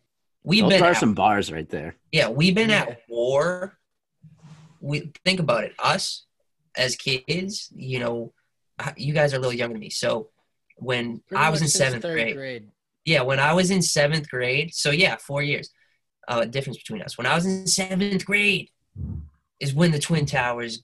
we've 0.43 0.65
Those 0.65 0.73
been 0.73 0.83
are 0.83 0.91
at, 0.91 0.97
some 0.97 1.15
bars 1.15 1.53
right 1.53 1.69
there. 1.69 1.95
yeah, 2.11 2.29
we've 2.29 2.55
been 2.55 2.71
Yeah. 2.71 2.83
at 2.83 3.03
war. 3.09 3.79
We 4.81 5.13
think 5.25 5.41
about 5.41 5.65
it, 5.65 5.75
us 5.79 6.25
as 6.77 6.97
kids, 6.97 7.71
you 7.75 7.99
know, 7.99 8.33
you 8.97 9.13
guys 9.13 9.33
are 9.33 9.37
a 9.37 9.41
little 9.41 9.53
younger 9.53 9.75
than 9.75 9.81
me, 9.81 9.91
so 9.91 10.31
when 10.81 11.21
Pretty 11.29 11.43
I 11.43 11.51
was 11.51 11.63
in 11.63 11.69
seventh 11.69 12.03
third 12.03 12.35
grade, 12.35 12.69
yeah, 13.05 13.23
when 13.23 13.39
I 13.39 13.53
was 13.53 13.71
in 13.71 13.83
seventh 13.83 14.29
grade, 14.29 14.75
so 14.75 14.91
yeah, 14.91 15.17
four 15.17 15.43
years, 15.43 15.71
uh, 16.29 16.45
difference 16.45 16.79
between 16.79 17.03
us. 17.03 17.17
When 17.17 17.27
I 17.27 17.35
was 17.35 17.47
in 17.47 17.67
seventh 17.67 18.25
grade, 18.25 18.71
is 19.61 19.75
when 19.75 19.91
the 19.91 19.99
twin 19.99 20.27
towers 20.27 20.83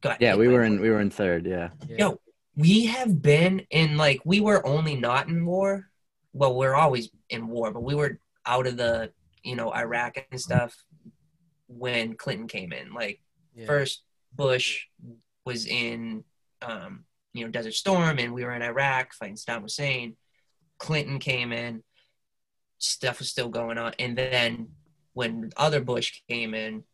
got. 0.00 0.20
Yeah, 0.20 0.30
hit 0.30 0.38
we 0.38 0.48
were 0.48 0.62
in 0.62 0.80
we 0.80 0.90
were 0.90 1.00
in 1.00 1.10
third. 1.10 1.46
Yeah. 1.46 1.70
Yeah. 1.88 1.96
Yo, 1.98 2.20
we 2.56 2.86
have 2.86 3.20
been 3.22 3.66
in 3.70 3.96
like 3.96 4.20
we 4.24 4.40
were 4.40 4.64
only 4.66 4.96
not 4.96 5.28
in 5.28 5.44
war. 5.44 5.88
Well, 6.32 6.54
we're 6.54 6.74
always 6.74 7.10
in 7.30 7.48
war, 7.48 7.72
but 7.72 7.82
we 7.82 7.94
were 7.94 8.18
out 8.46 8.66
of 8.66 8.76
the 8.76 9.12
you 9.42 9.56
know 9.56 9.72
Iraq 9.74 10.18
and 10.30 10.40
stuff 10.40 10.76
when 11.68 12.14
Clinton 12.16 12.48
came 12.48 12.72
in. 12.72 12.92
Like 12.92 13.20
Yeah. 13.54 13.66
first 13.66 14.02
Bush 14.34 14.86
was 15.44 15.66
in 15.66 16.24
um, 16.62 17.04
you 17.38 17.44
know 17.44 17.50
Desert 17.50 17.74
Storm, 17.74 18.18
and 18.18 18.32
we 18.32 18.44
were 18.44 18.52
in 18.52 18.62
Iraq 18.62 19.14
fighting 19.14 19.36
Saddam 19.36 19.62
Hussein. 19.62 20.16
Clinton 20.78 21.18
came 21.18 21.52
in, 21.52 21.82
stuff 22.78 23.18
was 23.18 23.30
still 23.30 23.48
going 23.48 23.78
on, 23.78 23.92
and 23.98 24.16
then 24.16 24.68
when 25.12 25.50
other 25.56 25.80
Bush 25.80 26.20
came 26.28 26.54
in, 26.54 26.84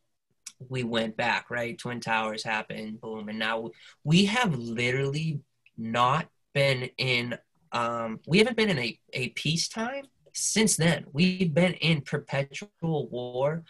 we 0.69 0.83
went 0.83 1.16
back. 1.16 1.51
Right, 1.51 1.77
Twin 1.77 2.01
Towers 2.01 2.45
happened, 2.45 3.01
boom, 3.01 3.29
and 3.29 3.39
now 3.39 3.71
we 4.05 4.27
have 4.27 4.55
literally 4.55 5.41
not 5.77 6.29
been 6.55 6.91
in. 6.99 7.37
Um, 7.73 8.21
we 8.27 8.39
haven't 8.39 8.57
been 8.57 8.71
in 8.71 8.79
a, 8.79 8.99
a 9.12 9.29
peacetime 9.31 10.05
since 10.33 10.77
then. 10.77 11.07
We've 11.12 11.53
been 11.53 11.75
in 11.75 12.03
perpetual 12.03 13.09
war, 13.09 13.65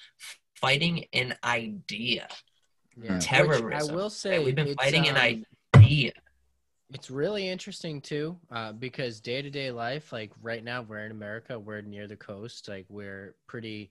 fighting 0.56 1.06
an 1.12 1.36
idea. 1.42 2.28
Yeah. 2.96 3.14
Which 3.14 3.24
terrorism. 3.24 3.72
I 3.72 3.94
will 3.94 4.10
say 4.10 4.38
we've 4.42 4.54
been 4.54 4.74
fighting 4.74 5.08
um, 5.08 5.16
an 5.16 5.44
idea. 5.74 6.12
It's 6.94 7.10
really 7.10 7.48
interesting 7.48 8.00
too, 8.00 8.38
uh, 8.52 8.70
because 8.70 9.18
day 9.18 9.42
to 9.42 9.50
day 9.50 9.72
life, 9.72 10.12
like 10.12 10.30
right 10.40 10.62
now, 10.62 10.82
we're 10.82 11.04
in 11.04 11.10
America, 11.10 11.58
we're 11.58 11.80
near 11.80 12.06
the 12.06 12.14
coast, 12.14 12.68
like 12.68 12.86
we're 12.88 13.34
pretty 13.48 13.90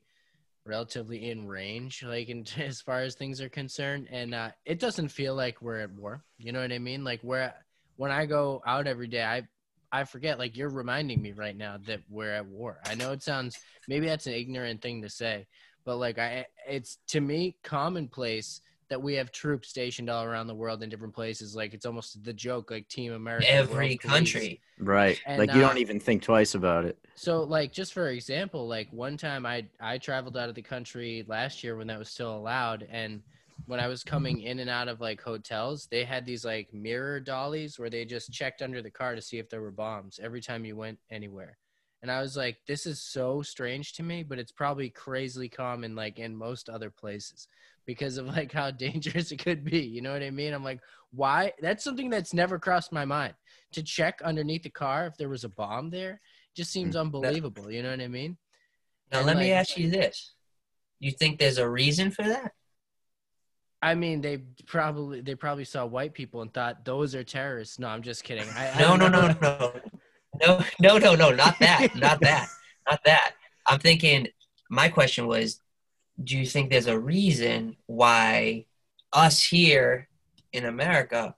relatively 0.66 1.30
in 1.30 1.46
range, 1.46 2.02
like 2.02 2.30
in, 2.30 2.46
as 2.58 2.80
far 2.80 3.02
as 3.02 3.16
things 3.16 3.42
are 3.42 3.50
concerned, 3.50 4.08
and 4.10 4.34
uh, 4.34 4.52
it 4.64 4.80
doesn't 4.80 5.10
feel 5.10 5.36
like 5.36 5.62
we're 5.62 5.82
at 5.82 5.92
war. 5.92 6.24
You 6.38 6.54
know 6.54 6.62
what 6.62 6.72
I 6.72 6.80
mean? 6.80 7.04
Like 7.04 7.20
where 7.24 7.54
when 7.98 8.10
I 8.10 8.26
go 8.26 8.62
out 8.66 8.88
every 8.88 9.08
day, 9.08 9.24
I 9.24 9.44
I 9.92 10.06
forget. 10.06 10.40
Like 10.40 10.56
you're 10.56 10.70
reminding 10.70 11.22
me 11.22 11.34
right 11.34 11.58
now 11.58 11.80
that 11.86 12.00
we're 12.10 12.32
at 12.32 12.46
war. 12.46 12.80
I 12.86 12.96
know 12.96 13.12
it 13.12 13.22
sounds 13.22 13.58
maybe 13.90 14.06
that's 14.06 14.28
an 14.28 14.34
ignorant 14.34 14.82
thing 14.82 15.02
to 15.02 15.10
say, 15.10 15.46
but 15.84 15.98
like 15.98 16.20
I, 16.20 16.46
it's 16.66 17.00
to 17.10 17.20
me 17.20 17.58
commonplace 17.64 18.62
that 18.94 19.02
we 19.02 19.16
have 19.16 19.32
troops 19.32 19.70
stationed 19.70 20.08
all 20.08 20.24
around 20.24 20.46
the 20.46 20.54
world 20.54 20.84
in 20.84 20.90
different 20.90 21.16
places. 21.16 21.56
Like 21.56 21.74
it's 21.74 21.84
almost 21.84 22.24
the 22.24 22.32
joke, 22.32 22.70
like 22.70 22.88
Team 22.90 23.14
America. 23.14 23.52
Every 23.52 23.88
World 23.88 24.00
Police. 24.02 24.14
country. 24.14 24.62
Right. 24.78 25.20
And, 25.26 25.40
like 25.40 25.52
you 25.52 25.64
uh, 25.64 25.68
don't 25.68 25.80
even 25.80 26.00
think 26.00 26.22
twice 26.22 26.54
about 26.54 26.86
it. 26.86 27.00
So 27.16 27.42
like 27.42 27.72
just 27.72 27.92
for 27.92 28.10
example, 28.10 28.68
like 28.68 28.88
one 28.92 29.18
time 29.18 29.48
I 29.48 29.66
I 29.80 29.98
traveled 29.98 30.38
out 30.38 30.48
of 30.48 30.54
the 30.54 30.62
country 30.62 31.26
last 31.28 31.64
year 31.64 31.76
when 31.76 31.88
that 31.88 31.98
was 31.98 32.10
still 32.10 32.36
allowed 32.38 32.88
and 32.92 33.24
when 33.66 33.80
I 33.80 33.88
was 33.88 34.04
coming 34.04 34.42
in 34.42 34.60
and 34.60 34.70
out 34.70 34.88
of 34.88 35.02
like 35.02 35.20
hotels, 35.20 35.88
they 35.90 36.04
had 36.04 36.24
these 36.24 36.46
like 36.46 36.72
mirror 36.72 37.20
dollies 37.20 37.80
where 37.80 37.90
they 37.90 38.06
just 38.06 38.32
checked 38.32 38.62
under 38.62 38.84
the 38.84 38.92
car 38.92 39.16
to 39.16 39.24
see 39.24 39.40
if 39.40 39.50
there 39.50 39.62
were 39.64 39.72
bombs 39.72 40.20
every 40.22 40.42
time 40.42 40.66
you 40.66 40.76
went 40.76 41.00
anywhere. 41.10 41.58
And 42.04 42.12
I 42.12 42.22
was 42.22 42.38
like, 42.38 42.58
this 42.68 42.86
is 42.86 43.02
so 43.02 43.42
strange 43.42 43.94
to 43.94 44.04
me, 44.04 44.22
but 44.22 44.38
it's 44.38 44.52
probably 44.52 44.90
crazily 44.90 45.50
common 45.50 45.96
like 45.96 46.20
in 46.20 46.36
most 46.36 46.70
other 46.70 46.92
places 46.92 47.48
because 47.86 48.18
of 48.18 48.28
like 48.28 48.52
how 48.52 48.72
dangerous 48.86 49.32
it 49.32 49.44
could 49.44 49.64
be. 49.64 49.82
You 49.82 50.02
know 50.02 50.14
what 50.14 50.24
I 50.24 50.30
mean? 50.30 50.54
I'm 50.54 50.64
like, 50.64 50.82
why? 51.12 51.54
That's 51.62 51.84
something 51.84 52.10
that's 52.10 52.34
never 52.34 52.60
crossed 52.60 52.92
my 52.92 53.06
mind 53.06 53.34
to 53.74 53.84
check 53.84 54.22
underneath 54.24 54.64
the 54.64 54.70
car 54.70 55.08
if 55.08 55.18
there 55.18 55.30
was 55.30 55.44
a 55.44 55.50
bomb 55.50 55.90
there. 55.90 56.22
Just 56.56 56.72
hmm. 56.72 56.80
seems 56.80 56.96
unbelievable. 56.96 57.72
You 57.72 57.84
know 57.84 57.92
what 57.92 58.02
I 58.02 58.08
mean? 58.08 58.38
Now 59.12 59.20
And, 59.20 59.28
let 59.28 59.38
me 59.38 59.52
ask 59.52 59.78
you 59.78 59.90
this: 59.90 60.34
You 61.00 61.12
think 61.12 61.40
there's 61.40 61.58
a 61.58 61.70
reason 61.70 62.12
for 62.12 62.24
that? 62.24 62.52
I 63.82 63.96
mean, 63.96 64.22
they 64.22 64.38
probably 64.66 65.20
they 65.20 65.36
probably 65.36 65.66
saw 65.66 65.86
white 65.86 66.14
people 66.14 66.42
and 66.42 66.54
thought 66.54 66.86
those 66.86 67.14
are 67.16 67.24
terrorists. 67.24 67.80
No, 67.80 67.90
I'm 67.90 68.02
just 68.02 68.24
kidding. 68.24 68.48
I, 68.56 68.72
I 68.72 68.80
No, 68.80 68.96
no, 68.96 69.10
no, 69.10 69.36
no, 69.42 69.74
no, 70.42 70.64
no, 70.80 70.98
no, 70.98 71.16
no, 71.16 71.32
not 71.32 71.60
that, 71.60 71.94
not 71.96 72.20
that, 72.22 72.48
not 72.90 73.04
that. 73.04 73.34
I'm 73.68 73.80
thinking. 73.80 74.28
My 74.70 74.90
question 74.90 75.28
was, 75.28 75.60
do 76.22 76.38
you 76.38 76.46
think 76.46 76.70
there's 76.70 76.88
a 76.88 77.00
reason 77.00 77.78
why 77.86 78.66
us 79.12 79.44
here 79.44 80.10
in 80.52 80.66
America 80.66 81.36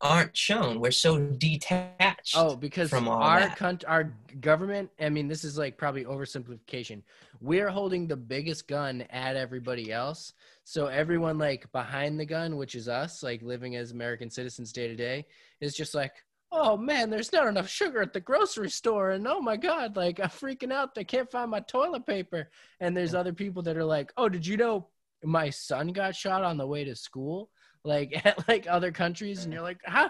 aren't 0.00 0.36
shown? 0.36 0.80
We're 0.80 0.90
so 0.90 1.18
detached. 1.18 2.34
Oh, 2.36 2.56
because 2.56 2.90
from 2.90 3.08
our 3.08 3.48
country, 3.56 3.88
our 3.88 4.12
government. 4.40 4.90
I 5.00 5.08
mean, 5.08 5.28
this 5.28 5.44
is 5.44 5.56
like 5.56 5.76
probably 5.78 6.04
oversimplification. 6.04 7.02
We're 7.40 7.70
holding 7.70 8.06
the 8.06 8.16
biggest 8.16 8.68
gun 8.68 9.02
at 9.10 9.36
everybody 9.36 9.92
else. 9.92 10.32
So 10.64 10.86
everyone 10.86 11.38
like 11.38 11.70
behind 11.72 12.20
the 12.20 12.26
gun, 12.26 12.56
which 12.56 12.74
is 12.74 12.88
us, 12.88 13.22
like 13.22 13.42
living 13.42 13.76
as 13.76 13.90
American 13.90 14.30
citizens 14.30 14.72
day 14.72 14.88
to 14.88 14.94
day, 14.94 15.26
is 15.60 15.74
just 15.74 15.94
like, 15.94 16.12
oh 16.52 16.76
man, 16.76 17.10
there's 17.10 17.32
not 17.32 17.48
enough 17.48 17.68
sugar 17.68 18.02
at 18.02 18.12
the 18.12 18.20
grocery 18.20 18.70
store, 18.70 19.10
and 19.12 19.26
oh 19.26 19.40
my 19.40 19.56
god, 19.56 19.96
like 19.96 20.20
I'm 20.20 20.28
freaking 20.28 20.72
out. 20.72 20.90
I 20.96 21.02
can't 21.04 21.30
find 21.30 21.50
my 21.50 21.60
toilet 21.60 22.06
paper. 22.06 22.50
And 22.80 22.96
there's 22.96 23.14
other 23.14 23.32
people 23.32 23.62
that 23.62 23.76
are 23.76 23.84
like, 23.84 24.12
oh, 24.16 24.28
did 24.28 24.46
you 24.46 24.56
know 24.56 24.88
my 25.24 25.50
son 25.50 25.88
got 25.88 26.14
shot 26.14 26.44
on 26.44 26.56
the 26.58 26.66
way 26.66 26.84
to 26.84 26.94
school? 26.94 27.50
Like 27.84 28.24
at 28.24 28.46
like 28.46 28.68
other 28.70 28.92
countries, 28.92 29.42
and 29.42 29.52
you're 29.52 29.60
like, 29.60 29.80
huh? 29.84 30.08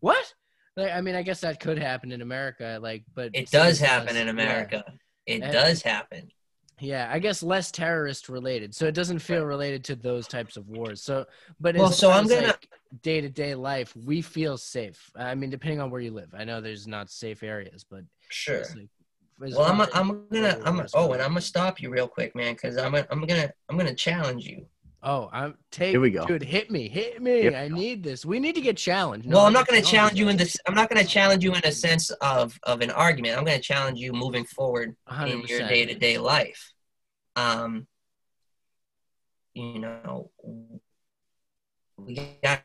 What? 0.00 0.34
Like, 0.76 0.90
I 0.90 1.00
mean, 1.00 1.14
I 1.14 1.22
guess 1.22 1.42
that 1.42 1.60
could 1.60 1.78
happen 1.78 2.10
in 2.10 2.20
America, 2.20 2.80
like, 2.82 3.04
but 3.14 3.30
it 3.32 3.48
does 3.52 3.78
happen 3.78 4.16
in 4.16 4.28
America. 4.28 4.82
It 5.24 5.40
And- 5.40 5.52
does 5.52 5.82
happen. 5.82 6.32
Yeah, 6.80 7.08
I 7.08 7.20
guess 7.20 7.40
less 7.44 7.70
terrorist 7.70 8.28
related, 8.28 8.74
so 8.74 8.86
it 8.86 8.94
doesn't 8.96 9.20
feel 9.20 9.44
related 9.44 9.84
to 9.84 9.94
those 9.94 10.26
types 10.26 10.56
of 10.56 10.66
wars. 10.68 11.00
So, 11.00 11.26
but 11.60 11.76
Well, 11.76 11.92
so 11.92 12.10
I'm 12.10 12.26
gonna- 12.26 12.48
like, 12.48 12.68
day-to-day 13.00 13.54
life, 13.54 13.94
we 13.96 14.20
feel 14.22 14.58
safe. 14.58 15.10
I 15.16 15.34
mean, 15.34 15.50
depending 15.50 15.80
on 15.80 15.90
where 15.90 16.00
you 16.00 16.10
live. 16.10 16.34
I 16.36 16.44
know 16.44 16.60
there's 16.60 16.86
not 16.86 17.10
safe 17.10 17.42
areas, 17.42 17.84
but 17.88 18.04
Sure. 18.28 18.64
like, 19.38 19.54
Well, 19.54 19.62
I'm, 19.62 19.78
far 19.78 19.88
I'm 19.94 20.26
gonna, 20.30 20.60
I'm, 20.64 20.76
wars 20.76 20.92
oh, 20.94 21.12
and 21.12 21.22
I'm 21.22 21.30
gonna 21.30 21.40
stop 21.40 21.80
you 21.80 21.90
real 21.90 22.06
quick, 22.08 22.34
man, 22.36 22.54
because 22.54 22.76
I'm, 22.76 22.94
I'm 22.94 23.24
gonna, 23.26 23.50
I'm 23.68 23.76
gonna 23.76 23.94
challenge 23.94 24.46
you. 24.46 24.66
Oh, 25.04 25.28
I'm 25.32 25.56
take. 25.72 25.90
Here 25.90 26.00
we 26.00 26.10
go. 26.10 26.24
Dude, 26.26 26.44
hit 26.44 26.70
me, 26.70 26.88
hit 26.88 27.20
me. 27.20 27.40
Here 27.42 27.56
I 27.56 27.68
go. 27.68 27.74
need 27.74 28.04
this. 28.04 28.24
We 28.24 28.38
need 28.38 28.54
to 28.54 28.60
get 28.60 28.76
challenged. 28.76 29.26
well, 29.28 29.44
I'm 29.46 29.52
not 29.52 29.66
gonna 29.66 29.82
challenge 29.82 30.16
you 30.16 30.28
in 30.28 30.36
this. 30.36 30.52
this. 30.52 30.60
I'm 30.66 30.74
not 30.74 30.88
gonna 30.88 31.04
challenge 31.04 31.42
you 31.42 31.52
in 31.54 31.60
a 31.64 31.72
sense 31.72 32.10
of, 32.20 32.56
of 32.62 32.82
an 32.82 32.90
argument. 32.90 33.36
I'm 33.36 33.44
gonna 33.44 33.58
challenge 33.58 33.98
you 33.98 34.12
moving 34.12 34.44
forward 34.44 34.94
in 35.26 35.40
your 35.48 35.66
day 35.66 35.86
to 35.86 35.94
day 35.94 36.18
life. 36.18 36.72
Um, 37.34 37.88
you 39.54 39.80
know, 39.80 40.30
we 42.06 42.38
got 42.42 42.62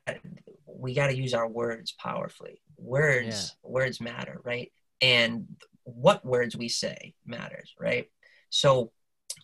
we 0.65 0.93
got 0.93 1.07
to 1.07 1.17
use 1.17 1.33
our 1.33 1.47
words 1.47 1.91
powerfully. 1.93 2.61
Words 2.77 3.55
words 3.63 3.99
matter, 4.01 4.39
right? 4.43 4.71
And 5.01 5.47
what 5.83 6.25
words 6.25 6.55
we 6.55 6.69
say 6.69 7.13
matters, 7.25 7.73
right? 7.79 8.09
So, 8.49 8.91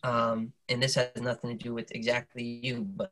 um, 0.03 0.53
and 0.69 0.81
this 0.81 0.95
has 0.95 1.09
nothing 1.17 1.57
to 1.57 1.63
do 1.63 1.73
with 1.73 1.91
exactly 1.91 2.43
you, 2.43 2.81
but 2.81 3.11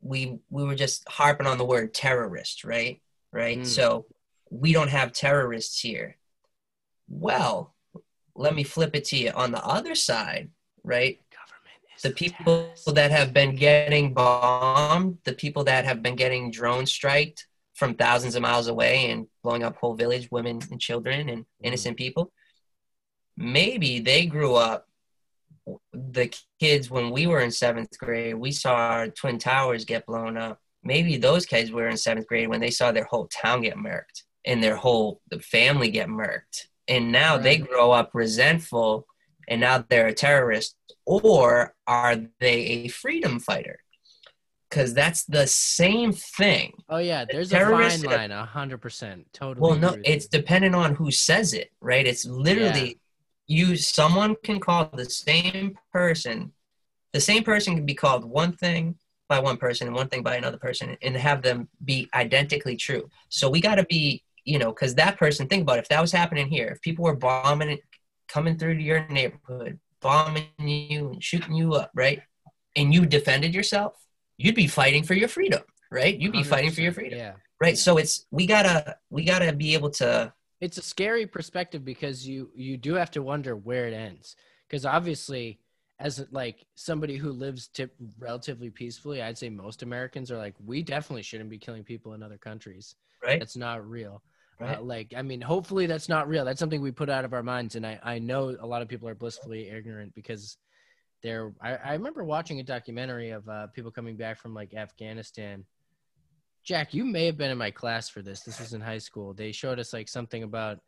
we 0.00 0.38
we 0.50 0.64
were 0.64 0.74
just 0.74 1.08
harping 1.08 1.46
on 1.46 1.58
the 1.58 1.64
word 1.64 1.92
terrorist, 1.94 2.64
right? 2.64 3.00
Right. 3.32 3.60
Mm. 3.60 3.66
So 3.66 4.06
we 4.50 4.72
don't 4.72 4.90
have 4.90 5.12
terrorists 5.12 5.80
here. 5.80 6.16
Well, 7.08 7.74
let 8.34 8.54
me 8.54 8.64
flip 8.64 8.94
it 8.94 9.04
to 9.06 9.16
you 9.16 9.30
on 9.30 9.52
the 9.52 9.64
other 9.64 9.94
side, 9.94 10.50
right? 10.82 11.20
The 12.02 12.10
people 12.10 12.72
that 12.86 13.10
have 13.10 13.32
been 13.34 13.54
getting 13.56 14.14
bombed, 14.14 15.18
the 15.24 15.34
people 15.34 15.64
that 15.64 15.84
have 15.84 16.02
been 16.02 16.16
getting 16.16 16.50
drone 16.50 16.86
striked 16.86 17.46
from 17.74 17.94
thousands 17.94 18.34
of 18.34 18.42
miles 18.42 18.68
away 18.68 19.10
and 19.10 19.26
blowing 19.42 19.62
up 19.62 19.76
whole 19.76 19.94
village, 19.94 20.28
women 20.30 20.60
and 20.70 20.80
children 20.80 21.28
and 21.28 21.42
mm-hmm. 21.42 21.66
innocent 21.66 21.96
people, 21.96 22.32
maybe 23.36 24.00
they 24.00 24.26
grew 24.26 24.54
up. 24.54 24.86
The 25.92 26.34
kids, 26.58 26.90
when 26.90 27.10
we 27.10 27.26
were 27.26 27.40
in 27.40 27.50
seventh 27.50 27.96
grade, 27.98 28.34
we 28.34 28.52
saw 28.52 28.74
our 28.74 29.08
twin 29.08 29.38
towers 29.38 29.84
get 29.84 30.06
blown 30.06 30.36
up. 30.36 30.58
Maybe 30.82 31.16
those 31.16 31.46
kids 31.46 31.70
were 31.70 31.88
in 31.88 31.96
seventh 31.96 32.26
grade 32.26 32.48
when 32.48 32.60
they 32.60 32.70
saw 32.70 32.92
their 32.92 33.04
whole 33.04 33.28
town 33.28 33.62
get 33.62 33.76
murked 33.76 34.24
and 34.44 34.62
their 34.62 34.76
whole 34.76 35.20
family 35.42 35.90
get 35.90 36.08
murked. 36.08 36.66
And 36.88 37.12
now 37.12 37.36
they 37.36 37.58
grow 37.58 37.92
up 37.92 38.10
resentful 38.14 39.06
and 39.50 39.60
now 39.60 39.84
they're 39.88 40.06
a 40.06 40.14
terrorist 40.14 40.76
or 41.04 41.74
are 41.86 42.16
they 42.38 42.60
a 42.64 42.88
freedom 42.88 43.38
fighter 43.40 43.80
because 44.70 44.94
that's 44.94 45.24
the 45.24 45.46
same 45.46 46.12
thing 46.12 46.72
Oh 46.88 46.98
yeah, 46.98 47.24
there's 47.30 47.52
a 47.52 47.56
terrorist- 47.56 48.04
fine 48.04 48.16
line, 48.16 48.30
a 48.30 48.46
hundred 48.46 48.78
percent. 48.78 49.26
Totally. 49.32 49.60
well 49.60 49.78
no 49.78 49.96
it's 50.04 50.28
you. 50.32 50.38
dependent 50.38 50.74
on 50.74 50.94
who 50.94 51.10
says 51.10 51.52
it 51.52 51.70
right 51.80 52.06
it's 52.06 52.24
literally 52.24 52.98
you 53.46 53.76
someone 53.76 54.36
can 54.44 54.60
call 54.60 54.88
the 54.94 55.10
same 55.10 55.76
person 55.92 56.52
the 57.12 57.20
same 57.20 57.42
person 57.42 57.74
can 57.74 57.84
be 57.84 57.94
called 57.94 58.24
one 58.24 58.52
thing 58.52 58.94
by 59.28 59.40
one 59.40 59.56
person 59.56 59.88
and 59.88 59.96
one 59.96 60.08
thing 60.08 60.22
by 60.22 60.36
another 60.36 60.58
person 60.58 60.96
and 61.02 61.16
have 61.16 61.42
them 61.42 61.68
be 61.84 62.08
identically 62.14 62.76
true 62.76 63.08
so 63.28 63.50
we 63.50 63.60
got 63.60 63.74
to 63.74 63.84
be 63.86 64.22
you 64.44 64.58
know 64.58 64.72
because 64.72 64.94
that 64.94 65.18
person 65.18 65.48
think 65.48 65.62
about 65.62 65.78
it, 65.78 65.82
if 65.82 65.88
that 65.88 66.00
was 66.00 66.12
happening 66.12 66.48
here 66.48 66.68
if 66.68 66.80
people 66.80 67.04
were 67.04 67.16
bombing 67.16 67.70
it 67.70 67.80
coming 68.32 68.56
through 68.56 68.76
to 68.76 68.82
your 68.82 69.06
neighborhood 69.08 69.78
bombing 70.00 70.46
you 70.58 71.10
and 71.10 71.22
shooting 71.22 71.54
you 71.54 71.74
up 71.74 71.90
right? 71.94 72.20
And 72.76 72.94
you 72.94 73.04
defended 73.06 73.54
yourself 73.54 73.92
you'd 74.38 74.54
be 74.54 74.66
fighting 74.66 75.02
for 75.02 75.14
your 75.14 75.28
freedom 75.28 75.62
right? 75.90 76.16
You'd 76.18 76.32
be 76.32 76.44
fighting 76.44 76.70
for 76.70 76.80
your 76.80 76.92
freedom 76.92 77.18
Yeah. 77.18 77.32
right? 77.60 77.76
So 77.76 77.98
it's 77.98 78.26
we 78.30 78.46
gotta 78.46 78.96
we 79.10 79.24
gotta 79.24 79.52
be 79.52 79.74
able 79.74 79.90
to 80.02 80.32
it's 80.60 80.78
a 80.78 80.82
scary 80.82 81.26
perspective 81.26 81.84
because 81.84 82.26
you 82.28 82.50
you 82.54 82.76
do 82.76 82.94
have 82.94 83.10
to 83.12 83.22
wonder 83.22 83.56
where 83.56 83.86
it 83.88 83.94
ends. 83.94 84.36
Because 84.68 84.84
obviously 84.86 85.58
as 85.98 86.24
like 86.30 86.64
somebody 86.76 87.16
who 87.16 87.30
lives 87.32 87.68
tip 87.68 87.94
relatively 88.18 88.70
peacefully 88.70 89.20
i'd 89.20 89.36
say 89.36 89.50
most 89.50 89.82
americans 89.82 90.30
are 90.30 90.38
like 90.38 90.54
we 90.64 90.82
definitely 90.82 91.22
shouldn't 91.22 91.50
be 91.50 91.58
killing 91.58 91.84
people 91.84 92.14
in 92.14 92.22
other 92.22 92.38
countries. 92.38 92.94
Right. 93.22 93.38
That's 93.38 93.56
not 93.56 93.86
real 93.86 94.22
Right. 94.60 94.78
uh, 94.78 94.82
like 94.82 95.14
i 95.16 95.22
mean 95.22 95.40
hopefully 95.40 95.86
that's 95.86 96.08
not 96.08 96.28
real 96.28 96.44
that's 96.44 96.60
something 96.60 96.82
we 96.82 96.90
put 96.90 97.08
out 97.08 97.24
of 97.24 97.32
our 97.32 97.42
minds 97.42 97.76
and 97.76 97.86
i 97.86 97.98
i 98.02 98.18
know 98.18 98.54
a 98.60 98.66
lot 98.66 98.82
of 98.82 98.88
people 98.88 99.08
are 99.08 99.14
blissfully 99.14 99.68
ignorant 99.68 100.14
because 100.14 100.58
they're 101.22 101.52
i, 101.62 101.76
I 101.76 101.92
remember 101.94 102.24
watching 102.24 102.60
a 102.60 102.62
documentary 102.62 103.30
of 103.30 103.48
uh, 103.48 103.68
people 103.68 103.90
coming 103.90 104.16
back 104.16 104.38
from 104.38 104.52
like 104.54 104.74
afghanistan 104.74 105.64
Jack, 106.62 106.92
you 106.92 107.04
may 107.06 107.24
have 107.24 107.38
been 107.38 107.50
in 107.50 107.56
my 107.56 107.70
class 107.70 108.10
for 108.10 108.20
this. 108.20 108.42
This 108.42 108.60
was 108.60 108.74
in 108.74 108.82
high 108.82 108.98
school. 108.98 109.32
They 109.32 109.50
showed 109.50 109.78
us 109.78 109.94
like 109.94 110.08
something 110.08 110.42
about 110.42 110.78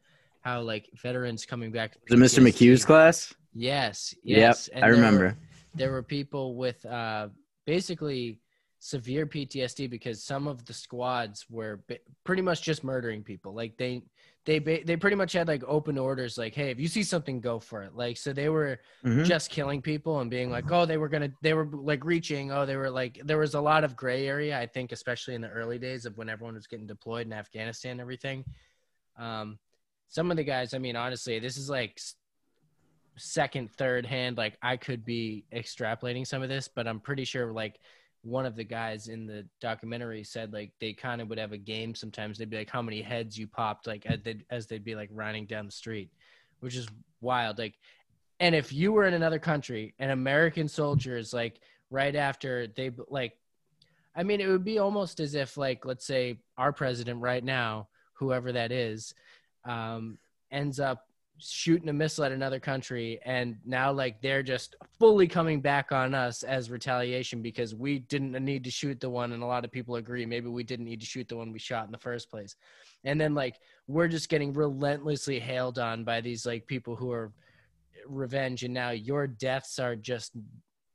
how 0.42 0.60
like 0.60 0.86
veterans 1.02 1.46
coming 1.46 1.72
back. 1.72 1.96
It 2.10 2.12
Mr. 2.14 2.42
McHugh's 2.46 2.84
class? 2.84 3.32
Yes, 3.54 4.14
yes. 4.22 4.68
Yep, 4.72 4.76
I 4.76 4.80
there 4.80 4.90
were- 4.90 4.96
remember. 4.96 5.38
there 5.74 5.90
were 5.90 6.02
people 6.02 6.56
with 6.56 6.84
uh, 6.84 7.28
basically 7.64 8.38
severe 8.84 9.26
PTSD 9.26 9.88
because 9.88 10.24
some 10.24 10.48
of 10.48 10.64
the 10.64 10.72
squads 10.72 11.46
were 11.48 11.80
pretty 12.24 12.42
much 12.42 12.62
just 12.62 12.82
murdering 12.82 13.22
people. 13.22 13.54
Like 13.54 13.76
they 13.76 14.02
they 14.44 14.58
they 14.58 14.96
pretty 14.96 15.14
much 15.14 15.32
had 15.34 15.46
like 15.46 15.62
open 15.68 15.96
orders 15.96 16.36
like 16.36 16.52
hey 16.52 16.72
if 16.72 16.80
you 16.80 16.88
see 16.88 17.04
something 17.04 17.40
go 17.40 17.60
for 17.60 17.84
it 17.84 17.94
like 17.94 18.16
so 18.16 18.32
they 18.32 18.48
were 18.48 18.80
Mhm. 19.04 19.24
just 19.24 19.50
killing 19.50 19.80
people 19.80 20.18
and 20.18 20.28
being 20.28 20.50
like 20.50 20.68
oh 20.72 20.84
they 20.84 20.96
were 20.96 21.08
gonna 21.08 21.30
they 21.42 21.54
were 21.54 21.66
like 21.66 22.04
reaching 22.04 22.50
oh 22.50 22.66
they 22.66 22.74
were 22.74 22.90
like 22.90 23.20
there 23.24 23.38
was 23.38 23.54
a 23.54 23.60
lot 23.60 23.84
of 23.84 23.94
gray 23.94 24.26
area 24.26 24.58
i 24.58 24.66
think 24.66 24.90
especially 24.90 25.36
in 25.36 25.40
the 25.42 25.48
early 25.48 25.78
days 25.78 26.06
of 26.06 26.18
when 26.18 26.28
everyone 26.28 26.54
was 26.56 26.66
getting 26.66 26.88
deployed 26.88 27.24
in 27.24 27.32
afghanistan 27.32 27.92
and 27.92 28.00
everything 28.00 28.44
um 29.16 29.60
some 30.08 30.28
of 30.32 30.36
the 30.36 30.42
guys 30.42 30.74
i 30.74 30.78
mean 30.78 30.96
honestly 30.96 31.38
this 31.38 31.56
is 31.56 31.70
like 31.70 32.00
second 33.16 33.70
third 33.70 34.04
hand 34.04 34.36
like 34.36 34.58
i 34.60 34.76
could 34.76 35.04
be 35.04 35.44
extrapolating 35.52 36.26
some 36.26 36.42
of 36.42 36.48
this 36.48 36.66
but 36.66 36.88
i'm 36.88 36.98
pretty 36.98 37.24
sure 37.24 37.52
like 37.52 37.78
one 38.22 38.46
of 38.46 38.54
the 38.54 38.64
guys 38.64 39.08
in 39.08 39.26
the 39.26 39.44
documentary 39.60 40.22
said 40.22 40.52
like 40.52 40.72
they 40.80 40.92
kind 40.92 41.20
of 41.20 41.28
would 41.28 41.38
have 41.38 41.52
a 41.52 41.58
game 41.58 41.94
sometimes. 41.94 42.38
They'd 42.38 42.50
be 42.50 42.58
like 42.58 42.70
how 42.70 42.82
many 42.82 43.02
heads 43.02 43.36
you 43.36 43.46
popped 43.46 43.86
like 43.86 44.06
as 44.06 44.22
they'd, 44.22 44.44
as 44.50 44.66
they'd 44.66 44.84
be 44.84 44.94
like 44.94 45.10
running 45.12 45.46
down 45.46 45.66
the 45.66 45.72
street 45.72 46.10
which 46.62 46.76
is 46.76 46.88
wild 47.20 47.58
like 47.58 47.74
and 48.40 48.54
if 48.54 48.72
you 48.72 48.92
were 48.92 49.04
in 49.04 49.14
another 49.14 49.38
country 49.38 49.94
and 49.98 50.10
american 50.10 50.68
soldiers 50.68 51.34
like 51.34 51.60
right 51.90 52.14
after 52.14 52.68
they 52.68 52.90
like 53.08 53.36
i 54.16 54.22
mean 54.22 54.40
it 54.40 54.46
would 54.46 54.64
be 54.64 54.78
almost 54.78 55.20
as 55.20 55.34
if 55.34 55.56
like 55.56 55.84
let's 55.84 56.06
say 56.06 56.38
our 56.56 56.72
president 56.72 57.20
right 57.20 57.44
now 57.44 57.88
whoever 58.14 58.52
that 58.52 58.70
is 58.72 59.12
um 59.64 60.16
ends 60.52 60.78
up 60.78 61.06
shooting 61.42 61.88
a 61.88 61.92
missile 61.92 62.24
at 62.24 62.32
another 62.32 62.60
country 62.60 63.20
and 63.24 63.56
now 63.64 63.90
like 63.90 64.20
they're 64.20 64.42
just 64.42 64.76
fully 64.98 65.26
coming 65.26 65.60
back 65.60 65.90
on 65.92 66.14
us 66.14 66.42
as 66.42 66.70
retaliation 66.70 67.42
because 67.42 67.74
we 67.74 67.98
didn't 67.98 68.32
need 68.44 68.62
to 68.64 68.70
shoot 68.70 69.00
the 69.00 69.10
one 69.10 69.32
and 69.32 69.42
a 69.42 69.46
lot 69.46 69.64
of 69.64 69.72
people 69.72 69.96
agree 69.96 70.24
maybe 70.24 70.48
we 70.48 70.62
didn't 70.62 70.84
need 70.84 71.00
to 71.00 71.06
shoot 71.06 71.28
the 71.28 71.36
one 71.36 71.52
we 71.52 71.58
shot 71.58 71.86
in 71.86 71.92
the 71.92 71.98
first 71.98 72.30
place. 72.30 72.56
And 73.04 73.20
then 73.20 73.34
like 73.34 73.56
we're 73.88 74.08
just 74.08 74.28
getting 74.28 74.52
relentlessly 74.52 75.40
hailed 75.40 75.78
on 75.78 76.04
by 76.04 76.20
these 76.20 76.46
like 76.46 76.66
people 76.66 76.94
who 76.94 77.10
are 77.10 77.32
revenge 78.06 78.62
and 78.62 78.74
now 78.74 78.90
your 78.90 79.26
deaths 79.26 79.78
are 79.78 79.96
just 79.96 80.32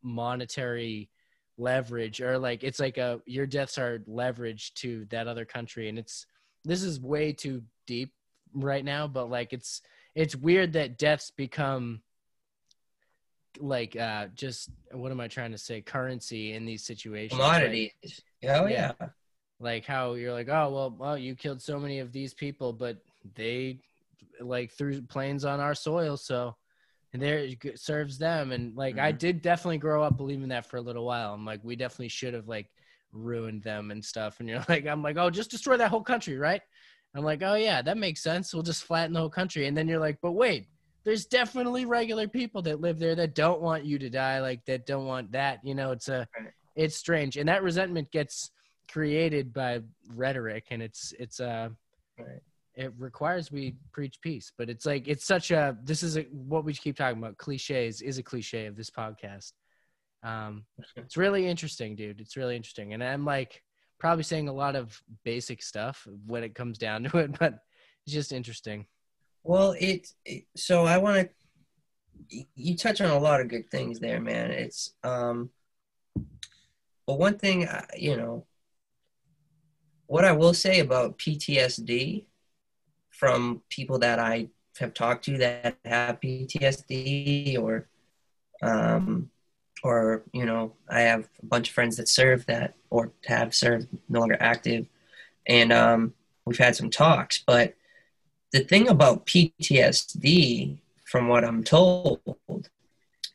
monetary 0.04 1.10
leverage 1.58 2.22
or 2.22 2.38
like 2.38 2.64
it's 2.64 2.80
like 2.80 2.98
a 2.98 3.20
your 3.26 3.46
deaths 3.46 3.78
are 3.78 4.04
leverage 4.08 4.74
to 4.76 5.06
that 5.10 5.28
other 5.28 5.46
country. 5.46 5.90
And 5.90 6.00
it's 6.00 6.26
this 6.64 6.84
is 6.84 7.00
way 7.00 7.34
too 7.34 7.64
deep 7.86 8.14
right 8.54 8.86
now 8.86 9.08
but 9.08 9.30
like 9.30 9.54
it's 9.54 9.82
it's 10.18 10.36
weird 10.36 10.74
that 10.74 10.98
deaths 10.98 11.30
become 11.32 12.02
like 13.60 13.96
uh 13.96 14.28
just 14.36 14.70
what 14.92 15.12
am 15.12 15.20
i 15.20 15.28
trying 15.28 15.52
to 15.52 15.58
say 15.58 15.82
currency 15.82 16.54
in 16.54 16.66
these 16.66 16.84
situations? 16.86 17.40
Commodities. 17.40 17.92
Oh 18.04 18.68
Yeah. 18.68 18.68
yeah. 18.68 18.92
like 19.60 19.86
how 19.86 20.14
you're 20.14 20.34
like 20.34 20.50
oh 20.50 20.70
well 20.70 20.96
well 20.98 21.18
you 21.18 21.36
killed 21.36 21.62
so 21.62 21.80
many 21.80 22.00
of 22.00 22.12
these 22.12 22.34
people 22.34 22.74
but 22.74 22.98
they 23.36 23.80
like 24.40 24.72
threw 24.72 25.02
planes 25.02 25.44
on 25.46 25.60
our 25.60 25.74
soil 25.74 26.18
so 26.18 26.56
and 27.14 27.22
there 27.22 27.40
it 27.40 27.80
serves 27.80 28.18
them 28.20 28.52
and 28.52 28.76
like 28.76 29.00
i 29.00 29.12
Mhm. 29.12 29.18
did 29.18 29.42
definitely 29.42 29.80
grow 29.80 30.04
up 30.04 30.18
believing 30.18 30.50
that 30.50 30.66
for 30.68 30.78
a 30.78 30.82
little 30.82 31.06
while 31.06 31.34
i'm 31.34 31.46
like 31.46 31.64
we 31.64 31.76
definitely 31.76 32.10
should 32.10 32.36
have 32.36 32.48
like 32.48 32.70
ruined 33.12 33.64
them 33.64 33.90
and 33.90 34.04
stuff 34.06 34.40
and 34.40 34.48
you're 34.50 34.64
like 34.70 34.86
i'm 34.86 35.02
like 35.02 35.18
oh 35.18 35.32
just 35.32 35.50
destroy 35.50 35.78
that 35.78 35.90
whole 35.90 36.04
country 36.04 36.38
right 36.38 36.62
i'm 37.18 37.24
like 37.24 37.42
oh 37.44 37.56
yeah 37.56 37.82
that 37.82 37.98
makes 37.98 38.22
sense. 38.22 38.54
We'll 38.54 38.64
just 38.64 38.84
flatten 38.84 39.14
the 39.14 39.20
whole 39.20 39.30
country. 39.30 39.68
And 39.68 39.76
then 39.76 39.88
you're 39.88 40.00
like 40.00 40.20
but 40.22 40.32
wait 40.34 40.68
there's 41.04 41.26
definitely 41.26 41.86
regular 41.86 42.28
people 42.28 42.62
that 42.64 42.82
live 42.82 43.00
there 43.00 43.16
that 43.16 43.34
don't 43.34 43.62
want 43.62 43.86
you 43.86 43.98
to 43.98 44.10
die 44.10 44.42
like 44.42 44.64
that 44.66 44.86
don't 44.86 45.06
want 45.06 45.32
that 45.32 45.60
you 45.64 45.74
know 45.74 45.92
it's 45.92 46.10
a 46.10 46.28
it's 46.76 46.96
strange. 46.96 47.38
And 47.38 47.50
that 47.50 47.64
resentment 47.64 48.12
gets 48.12 48.52
created 48.90 49.52
by 49.52 49.82
rhetoric 50.16 50.68
and 50.72 50.82
it's 50.82 51.14
it's 51.20 51.40
uh 51.40 51.70
Right. 52.20 52.42
it 52.74 52.94
requires 52.98 53.52
we 53.52 53.76
preach 53.92 54.20
peace. 54.22 54.52
But 54.58 54.70
it's 54.70 54.86
like 54.86 55.08
it's 55.08 55.26
such 55.26 55.52
a 55.52 55.78
this 55.84 56.02
is 56.04 56.18
a, 56.18 56.22
what 56.32 56.66
we 56.66 56.74
keep 56.74 56.96
talking 56.98 57.20
about 57.20 57.38
cliches 57.38 58.02
is 58.02 58.18
a 58.18 58.24
cliche 58.24 58.66
of 58.66 58.76
this 58.76 58.90
podcast. 58.90 59.54
Um 60.24 60.66
it's 60.96 61.18
really 61.18 61.48
interesting 61.48 61.96
dude. 61.96 62.22
It's 62.22 62.38
really 62.38 62.56
interesting. 62.56 62.94
And 62.94 63.04
i'm 63.04 63.26
like 63.26 63.64
probably 64.00 64.24
saying 64.24 64.48
a 64.48 64.54
lot 64.54 64.76
of 64.76 65.02
basic 65.24 65.62
stuff 65.64 66.08
when 66.26 66.44
it 66.44 66.54
comes 66.56 66.78
down 66.78 67.04
to 67.04 67.18
it 67.18 67.32
but 67.40 67.60
it's 68.06 68.14
just 68.14 68.32
interesting 68.32 68.86
Well, 69.44 69.76
it, 69.80 70.08
it 70.26 70.46
so 70.56 70.86
I 70.86 70.98
want 70.98 71.30
to. 72.30 72.44
You 72.56 72.76
touch 72.76 73.00
on 73.00 73.10
a 73.12 73.18
lot 73.20 73.40
of 73.42 73.48
good 73.48 73.70
things 73.72 74.00
there, 74.00 74.20
man. 74.20 74.52
It's 74.52 74.94
um. 75.04 75.50
Well, 77.08 77.18
one 77.18 77.38
thing 77.38 77.68
I- 77.68 77.86
you 77.98 78.18
know. 78.18 78.46
What 80.08 80.26
I 80.26 80.32
will 80.34 80.54
say 80.54 80.80
about 80.80 81.18
PTSD, 81.18 82.26
from 83.12 83.62
people 83.70 84.00
that 84.00 84.20
I 84.20 84.50
have 84.80 84.94
talked 84.94 85.26
to 85.26 85.38
that 85.38 85.78
have 85.86 86.20
PTSD, 86.22 87.58
or, 87.60 87.90
um, 88.62 89.30
or 89.84 90.24
you 90.34 90.46
know, 90.46 90.74
I 90.90 91.02
have 91.02 91.28
a 91.42 91.46
bunch 91.46 91.70
of 91.70 91.76
friends 91.76 91.98
that 91.98 92.08
serve 92.08 92.46
that 92.48 92.76
or 92.90 93.12
have 93.26 93.54
served, 93.54 93.88
no 94.10 94.20
longer 94.20 94.38
active, 94.40 94.88
and 95.48 95.72
um, 95.72 96.14
we've 96.46 96.58
had 96.58 96.76
some 96.76 96.90
talks, 96.90 97.44
but 97.46 97.76
the 98.52 98.60
thing 98.62 98.88
about 98.88 99.26
PTSD, 99.26 100.78
from 101.06 101.28
what 101.28 101.44
I'm 101.44 101.64
told, 101.64 102.22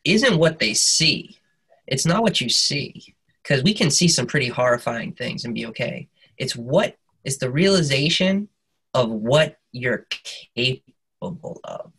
isn't 0.05 0.39
what 0.39 0.59
they 0.59 0.75
see. 0.75 1.39
It's 1.87 2.07
not 2.07 2.23
what 2.23 2.41
you 2.41 2.49
see. 2.49 3.15
Because 3.43 3.63
we 3.63 3.75
can 3.75 3.91
see 3.91 4.09
some 4.09 4.27
pretty 4.27 4.49
horrifying 4.49 5.13
things 5.13 5.45
and 5.45 5.55
be 5.55 5.67
okay. 5.67 6.09
It's 6.39 6.55
what 6.57 6.97
it's 7.25 7.39
the 7.39 7.51
realization 7.51 8.49
of 8.95 9.11
what 9.11 9.59
you're 9.73 10.07
capable 10.55 11.61
of. 11.65 11.93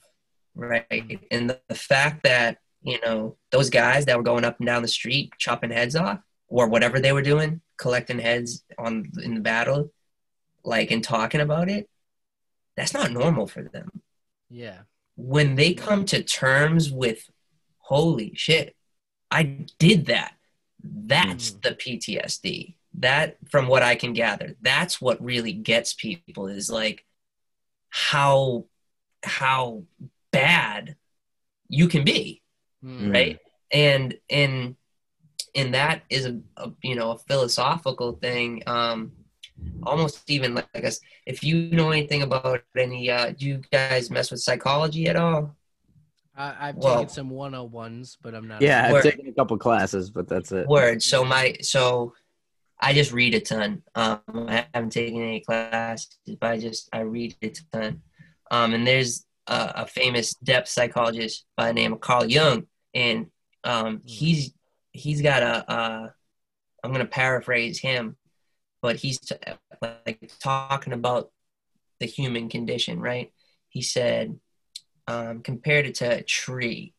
Right. 0.56 1.20
And 1.32 1.50
the, 1.50 1.60
the 1.68 1.76
fact 1.76 2.24
that, 2.24 2.60
you 2.84 3.00
know, 3.02 3.38
those 3.52 3.70
guys 3.70 4.06
that 4.06 4.18
were 4.18 4.24
going 4.24 4.46
up 4.46 4.60
and 4.60 4.68
down 4.68 4.82
the 4.82 4.88
street 4.88 5.32
chopping 5.38 5.72
heads 5.72 5.96
off 5.96 6.20
or 6.48 6.68
whatever 6.68 7.00
they 7.00 7.12
were 7.14 7.22
doing, 7.22 7.62
collecting 7.78 8.20
heads 8.20 8.64
on 8.78 9.12
in 9.24 9.36
the 9.36 9.42
battle, 9.42 9.92
like 10.64 10.92
and 10.92 11.04
talking 11.04 11.42
about 11.42 11.70
it, 11.70 11.90
that's 12.78 12.94
not 12.94 13.12
normal 13.12 13.48
for 13.48 13.64
them. 13.64 13.90
yeah 14.50 14.80
When 15.16 15.56
they 15.56 15.74
come 15.74 16.06
to 16.06 16.24
terms 16.24 16.92
with, 16.92 17.30
holy 17.80 18.34
shit, 18.36 18.76
I 19.32 19.44
did 19.80 20.06
that. 20.08 20.36
That's 20.84 21.52
Mm. 21.52 21.62
the 21.62 21.72
PTSD. 21.72 22.76
That, 23.00 23.38
from 23.50 23.68
what 23.68 23.82
I 23.82 23.96
can 23.96 24.14
gather, 24.14 24.56
that's 24.62 25.02
what 25.02 25.24
really 25.24 25.54
gets 25.54 25.94
people 25.96 26.48
is 26.48 26.70
like 26.70 27.04
how 27.90 28.66
how 29.24 29.84
bad 30.32 30.96
you 31.70 31.88
can 31.88 32.04
be 32.04 32.43
Hmm. 32.84 33.12
right 33.12 33.40
and 33.72 34.16
and 34.30 34.76
and 35.56 35.74
that 35.74 36.04
is 36.10 36.26
a, 36.26 36.40
a 36.58 36.72
you 36.84 36.96
know 36.96 37.12
a 37.12 37.18
philosophical 37.18 38.14
thing 38.14 38.62
um 38.68 39.14
almost 39.84 40.30
even 40.30 40.54
like 40.56 40.68
I 40.76 40.82
guess 40.82 41.00
if 41.26 41.44
you 41.44 41.70
know 41.72 41.92
anything 41.92 42.24
about 42.24 42.62
any 42.78 43.10
uh 43.10 43.32
do 43.32 43.46
you 43.46 43.62
guys 43.72 44.10
mess 44.12 44.32
with 44.32 44.42
psychology 44.42 45.08
at 45.08 45.16
all 45.16 45.56
I, 46.36 46.70
I've 46.70 46.78
Well- 46.78 46.96
taken 46.96 47.10
some 47.10 47.30
101s, 47.30 48.18
but 48.20 48.34
I'm 48.34 48.48
not. 48.48 48.60
Yeah, 48.60 48.88
I've 48.88 48.94
Word. 48.94 49.04
taken 49.04 49.28
a 49.28 49.34
couple 49.34 49.56
classes, 49.60 50.10
but 50.10 50.28
that's 50.28 50.52
it. 50.52 50.68
word 50.68 51.02
so 51.04 51.24
my 51.24 51.56
so 51.62 52.14
i 52.82 52.92
just 52.92 53.14
read 53.14 53.34
a 53.36 53.40
ton 53.40 53.82
um 53.96 54.20
i 54.50 54.66
haven't 54.74 54.90
taken 54.92 55.22
any 55.22 55.40
classes 55.42 56.10
but 56.42 56.50
i 56.52 56.58
just 56.58 56.90
i 56.92 57.00
read 57.02 57.36
a 57.44 57.50
ton 57.72 58.02
um 58.52 58.74
and 58.74 58.86
there's 58.86 59.26
a, 59.48 59.72
a 59.84 59.86
famous 59.86 60.34
depth 60.36 60.68
psychologist 60.68 61.46
by 61.56 61.68
the 61.68 61.74
name 61.74 61.94
of 61.94 62.00
carl 62.02 62.26
jung 62.26 62.66
and 62.94 63.28
um 63.64 64.02
he's 64.06 64.54
he's 64.92 65.22
got 65.22 65.42
a 65.44 65.72
uh 65.72 66.10
i'm 66.84 66.92
gonna 66.92 67.06
paraphrase 67.06 67.80
him 67.80 68.18
but 68.84 68.98
he's 68.98 69.18
t- 69.18 69.36
like 69.82 70.32
talking 70.40 70.94
about 70.94 71.32
the 72.00 72.06
human 72.06 72.50
condition 72.50 73.00
right? 73.00 73.32
He 73.70 73.82
said 73.82 74.38
um 75.08 75.42
compared 75.42 75.88
it 75.88 75.96
to 75.96 76.20
a 76.20 76.22
tree. 76.22 76.94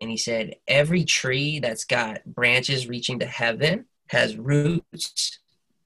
And 0.00 0.10
he 0.10 0.16
said 0.16 0.56
every 0.68 1.04
tree 1.04 1.60
that's 1.60 1.84
got 1.84 2.24
branches 2.26 2.88
reaching 2.88 3.20
to 3.20 3.26
heaven 3.26 3.86
has 4.08 4.36
roots 4.36 5.38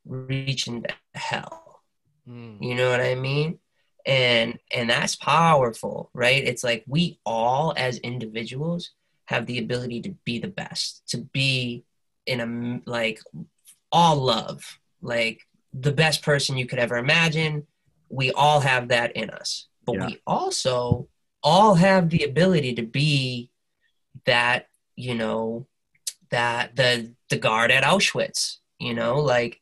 reaching 0.05 0.83
to 0.83 0.95
hell. 1.15 1.83
Hmm. 2.27 2.57
you 2.61 2.75
know 2.75 2.91
what 2.91 3.01
i 3.01 3.15
mean? 3.15 3.59
And 4.05 4.59
and 4.75 4.91
that's 4.91 5.17
powerful 5.17 6.11
right? 6.13 6.43
It's 6.45 6.65
like 6.65 6.85
we 6.89 7.21
all 7.25 7.75
as 7.77 7.99
individuals 7.99 8.91
have 9.29 9.45
the 9.47 9.59
ability 9.59 10.01
to 10.03 10.11
be 10.25 10.39
the 10.39 10.49
best 10.63 11.03
to 11.13 11.19
be 11.19 11.85
in 12.27 12.39
a 12.41 12.91
like 12.91 13.19
all 13.93 14.17
love 14.17 14.79
like 15.03 15.39
the 15.73 15.93
best 15.93 16.23
person 16.23 16.57
you 16.57 16.67
could 16.67 16.79
ever 16.79 16.97
imagine 16.97 17.67
we 18.09 18.31
all 18.33 18.61
have 18.61 18.89
that 18.89 19.11
in 19.17 19.29
us 19.31 19.69
but 19.85 19.95
Yeah. 19.97 20.07
we 20.07 20.21
also 20.27 21.09
all 21.43 21.75
have 21.77 22.09
the 22.11 22.25
ability 22.25 22.73
to 22.81 22.83
be 22.83 23.51
that 24.25 24.67
you 24.97 25.15
know 25.15 25.67
that 26.31 26.75
the 26.77 27.15
the 27.31 27.39
guard 27.39 27.71
at 27.71 27.85
Auschwitz 27.85 28.59
You 28.81 28.95
know, 28.95 29.15
like, 29.35 29.61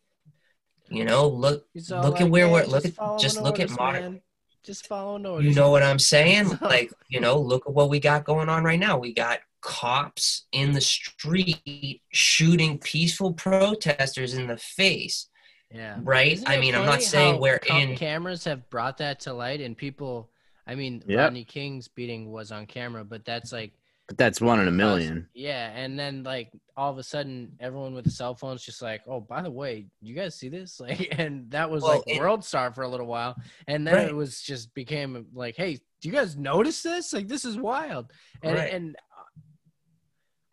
you 0.90 1.04
know, 1.04 1.26
look, 1.28 1.66
He's 1.72 1.90
look 1.90 2.14
like, 2.14 2.22
at 2.22 2.30
where 2.30 2.46
"Hey, 2.46 2.52
we're 2.52 2.66
look 2.66 2.84
at 2.84 3.18
just 3.18 3.40
look 3.42 3.58
at 3.60 3.70
modern. 3.70 4.02
man. 4.02 4.20
Just 4.62 4.86
following 4.86 5.24
orders. 5.26 5.46
You 5.46 5.54
know 5.54 5.70
what 5.70 5.82
I'm 5.82 5.98
saying? 5.98 6.46
Like, 6.60 6.90
you 7.08 7.20
know, 7.20 7.38
look 7.40 7.64
at 7.66 7.72
what 7.72 7.88
we 7.88 7.98
got 8.00 8.24
going 8.24 8.48
on 8.48 8.62
right 8.64 8.78
now. 8.78 8.98
We 8.98 9.14
got 9.14 9.38
cops 9.66 10.46
in 10.52 10.72
the 10.72 10.80
street 10.80 12.00
shooting 12.12 12.78
peaceful 12.78 13.32
protesters 13.32 14.34
in 14.34 14.46
the 14.46 14.56
face, 14.56 15.26
Yeah. 15.74 15.98
right? 16.02 16.40
I 16.46 16.58
mean, 16.60 16.76
I'm 16.76 16.86
not 16.86 17.02
saying 17.02 17.40
where 17.40 17.56
in. 17.68 17.96
cameras 17.96 18.44
have 18.44 18.70
brought 18.70 18.98
that 18.98 19.18
to 19.20 19.32
light 19.32 19.60
and 19.60 19.76
people 19.76 20.30
I 20.68 20.76
mean 20.76 21.02
Yep. 21.06 21.18
Rodney 21.18 21.44
King's 21.44 21.88
beating 21.88 22.30
was 22.30 22.52
on 22.52 22.66
camera, 22.66 23.04
but 23.04 23.24
that's 23.24 23.50
like 23.52 23.72
But 24.06 24.18
that's 24.18 24.40
one 24.40 24.60
in 24.60 24.68
a 24.68 24.72
million. 24.72 25.28
yeah, 25.34 25.72
and 25.74 25.98
then 25.98 26.22
like 26.22 26.52
all 26.76 26.92
of 26.92 26.98
a 26.98 27.02
sudden 27.02 27.56
everyone 27.58 27.92
with 27.94 28.06
a 28.06 28.10
cell 28.10 28.36
phone's 28.36 28.62
just 28.62 28.80
like, 28.82 29.02
Oh, 29.08 29.20
by 29.20 29.42
the 29.42 29.50
way, 29.50 29.86
you 30.00 30.14
guys 30.14 30.36
see 30.36 30.48
this? 30.48 30.78
Like 30.80 31.08
and 31.18 31.50
that 31.50 31.70
was 31.70 31.82
Well, 31.82 31.96
like 31.96 32.02
it- 32.06 32.20
world 32.20 32.44
star 32.44 32.72
for 32.72 32.82
a 32.84 32.88
little 32.88 33.06
while. 33.08 33.34
And 33.66 33.84
then 33.84 33.94
Right. 33.94 34.08
it 34.08 34.14
was 34.14 34.40
just 34.40 34.72
became 34.74 35.26
like, 35.34 35.56
Hey, 35.56 35.74
do 36.00 36.08
you 36.08 36.12
guys 36.14 36.36
notice 36.36 36.82
this? 36.84 37.12
Like 37.12 37.26
this 37.26 37.44
is 37.44 37.56
wild. 37.58 38.12
And 38.42 38.54
Right. 38.56 38.72
and 38.72 38.96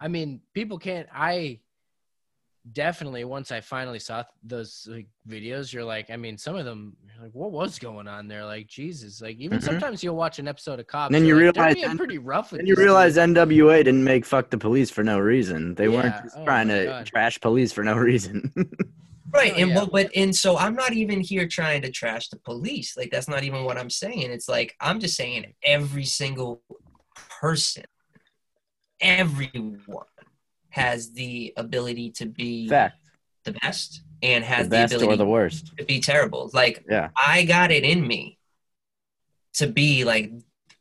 I 0.04 0.08
mean, 0.10 0.42
people 0.54 0.78
can't 0.78 1.08
I 1.14 1.60
definitely 2.72 3.24
once 3.26 3.52
I 3.52 3.60
finally 3.62 4.00
saw 4.00 4.24
those 4.44 4.88
like, 4.90 5.08
videos, 5.28 5.74
you're 5.74 5.84
like, 5.84 6.10
I 6.10 6.16
mean, 6.18 6.38
some 6.38 6.56
of 6.56 6.64
them, 6.66 6.96
you're 7.14 7.24
like, 7.24 7.34
what 7.34 7.52
was 7.52 7.78
going 7.78 8.08
on 8.08 8.28
there? 8.28 8.46
Like, 8.46 8.68
Jesus, 8.68 9.22
like 9.22 9.38
even 9.38 9.60
Mhm. 9.60 9.64
sometimes 9.64 10.04
you'll 10.04 10.16
watch 10.16 10.40
an 10.40 10.48
episode 10.48 10.80
of 10.80 10.88
Cops. 10.88 11.12
then 11.12 11.26
you're 11.26 11.36
like, 11.38 11.56
realize 11.56 11.74
being 11.76 11.88
then- 11.88 11.98
pretty 11.98 12.18
rough. 12.18 12.52
with 12.52 12.60
Then 12.60 12.68
you 12.68 12.76
realize 12.76 13.16
dudes. 13.16 13.38
NWA 13.38 13.78
didn't 13.84 14.04
make 14.04 14.26
fuck 14.26 14.50
the 14.50 14.58
police 14.58 14.90
for 14.90 15.04
no 15.04 15.20
reason. 15.20 15.76
They 15.76 15.88
weren't 15.90 16.16
just 16.24 16.38
Oh 16.38 16.44
trying 16.46 16.68
to 16.70 16.86
God. 16.86 17.06
trash 17.06 17.40
police 17.42 17.72
for 17.72 17.84
no 17.84 17.96
reason. 17.96 18.52
Right, 19.36 19.54
Oh, 19.56 19.62
and 19.62 19.70
yeah. 19.72 19.80
but, 19.80 19.92
but 19.92 20.12
and 20.16 20.36
so 20.36 20.58
I'm 20.60 20.76
not 20.76 20.94
even 20.94 21.20
here 21.20 21.48
trying 21.48 21.82
to 21.82 21.90
trash 21.90 22.30
the 22.30 22.38
police. 22.38 22.96
Like 22.96 23.10
that's 23.10 23.28
not 23.28 23.44
even 23.44 23.64
what 23.64 23.80
I'm 23.80 23.90
saying. 23.90 24.30
It's 24.32 24.48
like 24.48 24.76
I'm 24.80 25.00
just 25.00 25.16
saying 25.16 25.56
every 25.64 26.06
single 26.06 26.62
person, 27.42 27.86
everyone 29.04 30.06
has 30.70 31.12
the 31.12 31.54
ability 31.58 32.10
to 32.12 32.26
be 32.26 32.68
Fact. 32.68 32.98
the 33.44 33.52
best 33.54 34.02
and 34.24 34.44
has 34.44 34.70
The 34.70 34.78
the, 34.78 34.84
ability 34.86 35.08
or 35.14 35.18
the 35.18 35.26
worst. 35.26 35.76
to 35.78 35.86
be 35.86 36.00
terrible. 36.00 36.50
Like 36.54 36.84
Yeah. 36.90 37.10
I 37.16 37.44
got 37.46 37.72
it 37.72 37.84
in 37.84 38.08
me 38.08 38.40
to 39.56 39.68
be 39.68 40.04
like 40.04 40.32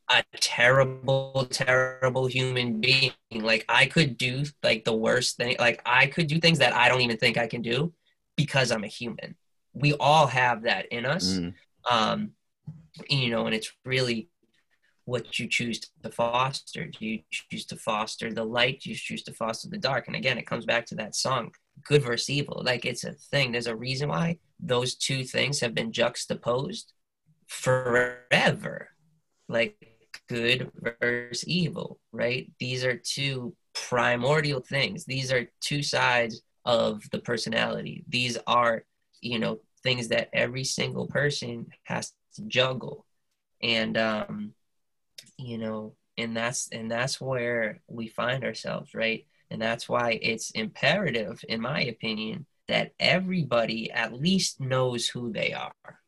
a 0.08 0.22
terrible, 0.40 1.46
terrible 1.50 2.26
human 2.26 2.80
being. 2.80 3.12
Like 3.32 3.64
I 3.68 3.86
could 3.86 4.16
do 4.16 4.44
like 4.62 4.84
the 4.84 4.94
worst 4.94 5.36
thing. 5.36 5.56
Like 5.58 5.82
I 5.84 6.06
could 6.06 6.26
do 6.26 6.38
things 6.40 6.58
that 6.58 6.72
I 6.74 6.88
don't 6.88 7.00
even 7.02 7.16
think 7.18 7.36
I 7.36 7.46
can 7.48 7.62
do 7.62 7.92
because 8.36 8.70
I'm 8.70 8.84
a 8.84 8.88
human. 8.88 9.36
We 9.74 9.94
all 9.94 10.26
have 10.26 10.62
that 10.62 10.86
in 10.86 11.04
us. 11.06 11.34
Mm. 11.34 11.54
Um, 11.90 12.30
you 13.08 13.30
know, 13.30 13.46
and 13.46 13.54
it's 13.54 13.72
really 13.84 14.28
what 15.04 15.38
you 15.38 15.48
choose 15.48 15.80
to 15.80 16.10
foster. 16.10 16.86
Do 16.86 17.06
you 17.06 17.20
choose 17.30 17.64
to 17.66 17.76
foster 17.76 18.32
the 18.32 18.44
light? 18.44 18.80
Do 18.80 18.90
you 18.90 18.96
choose 18.96 19.22
to 19.24 19.32
foster 19.32 19.68
the 19.68 19.78
dark? 19.78 20.06
And 20.06 20.16
again, 20.16 20.38
it 20.38 20.46
comes 20.46 20.64
back 20.64 20.86
to 20.86 20.94
that 20.96 21.14
song, 21.14 21.52
good 21.84 22.02
versus 22.02 22.30
evil. 22.30 22.62
Like 22.64 22.84
it's 22.84 23.04
a 23.04 23.12
thing. 23.12 23.52
There's 23.52 23.66
a 23.66 23.76
reason 23.76 24.08
why 24.08 24.38
those 24.60 24.94
two 24.94 25.24
things 25.24 25.60
have 25.60 25.74
been 25.74 25.92
juxtaposed 25.92 26.92
forever. 27.46 28.88
Like 29.48 29.76
good 30.28 30.70
versus 31.00 31.46
evil, 31.46 31.98
right? 32.12 32.50
These 32.58 32.84
are 32.84 32.96
two 32.96 33.54
primordial 33.74 34.60
things. 34.60 35.04
These 35.04 35.32
are 35.32 35.48
two 35.60 35.82
sides 35.82 36.42
of 36.64 37.02
the 37.10 37.18
personality. 37.18 38.04
These 38.08 38.38
are, 38.46 38.84
you 39.20 39.38
know, 39.38 39.60
things 39.82 40.08
that 40.08 40.30
every 40.32 40.64
single 40.64 41.06
person 41.06 41.66
has 41.84 42.12
to 42.36 42.42
juggle. 42.42 43.04
And 43.62 43.96
um, 43.96 44.52
you 45.38 45.58
know, 45.58 45.94
and 46.18 46.36
that's 46.36 46.68
and 46.70 46.90
that's 46.90 47.20
where 47.20 47.80
we 47.88 48.08
find 48.08 48.44
ourselves, 48.44 48.94
right? 48.94 49.26
And 49.50 49.60
that's 49.60 49.88
why 49.88 50.18
it's 50.22 50.50
imperative, 50.52 51.44
in 51.48 51.60
my 51.60 51.82
opinion, 51.82 52.46
that 52.68 52.92
everybody 52.98 53.90
at 53.90 54.12
least 54.12 54.60
knows 54.60 55.08
who 55.08 55.32
they 55.32 55.52
are. 55.52 55.98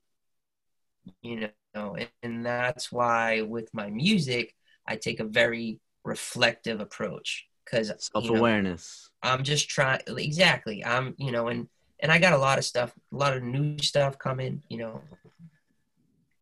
You 1.21 1.51
know, 1.75 1.97
and, 1.97 2.09
and 2.23 2.47
that's 2.47 2.91
why 2.91 3.43
with 3.43 3.73
my 3.75 3.91
music, 3.91 4.55
I 4.87 4.97
take 4.97 5.21
a 5.21 5.25
very 5.25 5.81
reflective 6.05 6.81
approach 6.81 7.47
because 7.65 7.93
Self 7.99 8.29
awareness. 8.29 9.11
I'm 9.23 9.43
just 9.43 9.69
trying 9.69 10.01
exactly. 10.07 10.85
I'm 10.85 11.15
you 11.19 11.33
know, 11.33 11.49
and 11.49 11.69
and 12.01 12.13
I 12.13 12.19
got 12.19 12.33
a 12.33 12.39
lot 12.39 12.59
of 12.59 12.65
stuff, 12.65 12.95
a 13.13 13.17
lot 13.17 13.37
of 13.37 13.43
new 13.43 13.79
stuff 13.79 14.19
coming. 14.19 14.63
You 14.69 14.79
know, 14.79 15.03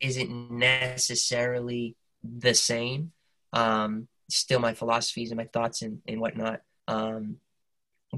isn't 0.00 0.50
necessarily 0.50 1.96
the 2.22 2.54
same. 2.54 3.12
Um, 3.52 4.08
still 4.28 4.60
my 4.60 4.74
philosophies 4.74 5.30
and 5.30 5.38
my 5.38 5.44
thoughts 5.44 5.82
and, 5.82 6.00
and 6.06 6.20
whatnot. 6.20 6.62
Um, 6.88 7.36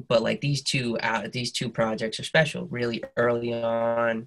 but 0.09 0.23
like 0.23 0.41
these 0.41 0.63
two 0.63 0.99
uh, 0.99 1.29
these 1.33 1.53
two 1.53 1.69
projects 1.69 2.19
are 2.19 2.25
special. 2.25 2.67
Really 2.67 3.05
early 3.17 3.53
on, 3.53 4.27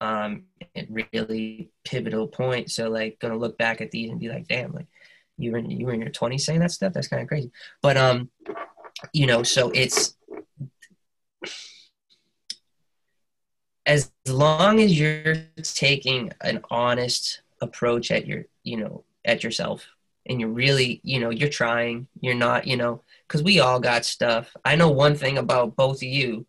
um, 0.00 0.44
and 0.74 1.06
really 1.12 1.70
pivotal 1.84 2.26
point. 2.26 2.70
So 2.70 2.88
like 2.88 3.18
gonna 3.18 3.36
look 3.36 3.58
back 3.58 3.80
at 3.80 3.90
these 3.90 4.10
and 4.10 4.20
be 4.20 4.28
like, 4.28 4.48
damn, 4.48 4.72
like 4.72 4.86
you 5.36 5.52
were 5.52 5.58
in, 5.58 5.70
you 5.70 5.86
were 5.86 5.92
in 5.92 6.00
your 6.00 6.10
twenties 6.10 6.44
saying 6.44 6.60
that 6.60 6.70
stuff. 6.70 6.92
That's 6.94 7.08
kind 7.08 7.22
of 7.22 7.28
crazy. 7.28 7.50
But 7.82 7.96
um, 7.96 8.30
you 9.12 9.26
know, 9.26 9.42
so 9.42 9.70
it's 9.70 10.16
as 13.84 14.10
long 14.26 14.80
as 14.80 14.98
you're 14.98 15.36
taking 15.62 16.32
an 16.42 16.60
honest 16.70 17.40
approach 17.60 18.10
at 18.10 18.26
your 18.26 18.44
you 18.62 18.76
know 18.76 19.04
at 19.24 19.42
yourself 19.44 19.86
and 20.26 20.40
you're 20.40 20.48
really 20.50 21.00
you 21.02 21.18
know 21.20 21.30
you're 21.30 21.48
trying 21.48 22.06
you're 22.20 22.34
not 22.34 22.66
you 22.66 22.76
know 22.76 23.02
because 23.26 23.42
we 23.42 23.58
all 23.60 23.80
got 23.80 24.04
stuff 24.04 24.54
i 24.64 24.76
know 24.76 24.90
one 24.90 25.14
thing 25.16 25.38
about 25.38 25.74
both 25.76 25.96
of 25.96 26.02
you 26.04 26.46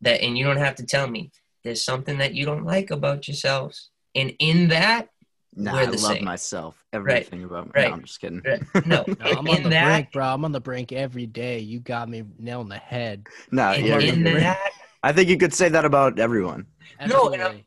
that 0.00 0.20
and 0.22 0.36
you 0.36 0.44
don't 0.44 0.58
have 0.58 0.74
to 0.74 0.84
tell 0.84 1.06
me 1.08 1.30
there's 1.62 1.82
something 1.82 2.18
that 2.18 2.34
you 2.34 2.44
don't 2.44 2.64
like 2.64 2.90
about 2.90 3.26
yourselves 3.26 3.90
and 4.14 4.32
in 4.38 4.68
that 4.68 5.08
Nah, 5.56 5.72
We're 5.72 5.78
I 5.82 5.84
the 5.86 5.92
love 5.92 6.00
same. 6.16 6.24
myself. 6.24 6.84
Everything 6.92 7.44
about 7.44 7.66
me. 7.66 7.72
Right. 7.76 7.88
No, 7.88 7.94
I'm 7.94 8.02
just 8.02 8.20
kidding. 8.20 8.42
no 8.86 9.04
No, 9.06 9.14
I'm 9.20 9.48
on 9.48 9.56
in 9.58 9.62
the 9.62 9.68
that 9.68 9.84
brink, 9.86 10.12
bro. 10.12 10.24
I'm 10.26 10.44
on 10.44 10.50
the 10.50 10.58
brink 10.58 10.90
every 10.90 11.26
day. 11.26 11.60
You 11.60 11.78
got 11.78 12.08
me 12.08 12.24
nail 12.40 12.60
in 12.62 12.68
the 12.68 12.76
head. 12.76 13.28
no, 13.52 13.70
in, 13.72 13.84
yeah, 13.84 13.98
in 14.00 14.24
that 14.24 14.70
I 15.04 15.12
think 15.12 15.28
you 15.28 15.38
could 15.38 15.54
say 15.54 15.68
that 15.68 15.84
about 15.84 16.18
everyone. 16.18 16.66
No, 17.06 17.28
and 17.28 17.40
I'm- 17.40 17.50
Absolutely. 17.52 17.66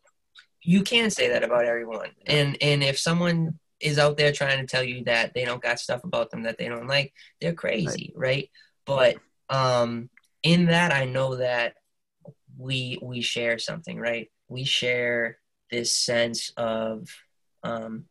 You 0.67 0.83
can 0.83 1.09
say 1.09 1.29
that 1.29 1.45
about 1.45 1.63
everyone. 1.63 2.09
And 2.25 2.57
and 2.61 2.83
if 2.83 2.99
someone 2.99 3.57
is 3.79 3.97
out 3.97 4.17
there 4.17 4.33
trying 4.33 4.59
to 4.59 4.67
tell 4.67 4.83
you 4.83 5.05
that 5.05 5.33
they 5.33 5.45
don't 5.45 5.63
got 5.63 5.79
stuff 5.79 6.03
about 6.03 6.29
them 6.29 6.43
that 6.43 6.57
they 6.57 6.67
don't 6.67 6.87
like 6.87 7.13
they're 7.39 7.53
crazy 7.53 8.11
right, 8.15 8.49
but 8.85 9.15
um 9.49 10.09
in 10.43 10.65
that 10.65 10.91
i 10.91 11.05
know 11.05 11.37
that 11.37 11.75
we 12.57 12.99
we 13.01 13.21
share 13.21 13.57
something 13.59 13.97
right? 13.97 14.29
We 14.49 14.65
share 14.65 15.37
this 15.71 15.95
sense 15.95 16.51
of 16.57 17.07
um 17.63 18.05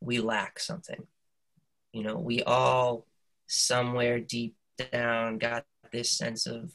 we 0.00 0.20
lack 0.20 0.60
something. 0.60 1.02
You 1.92 2.04
know 2.04 2.18
we 2.18 2.42
all 2.44 3.06
somewhere 3.48 4.20
deep 4.20 4.54
down 4.92 5.38
got 5.38 5.64
this 5.92 6.12
sense 6.12 6.46
of 6.46 6.72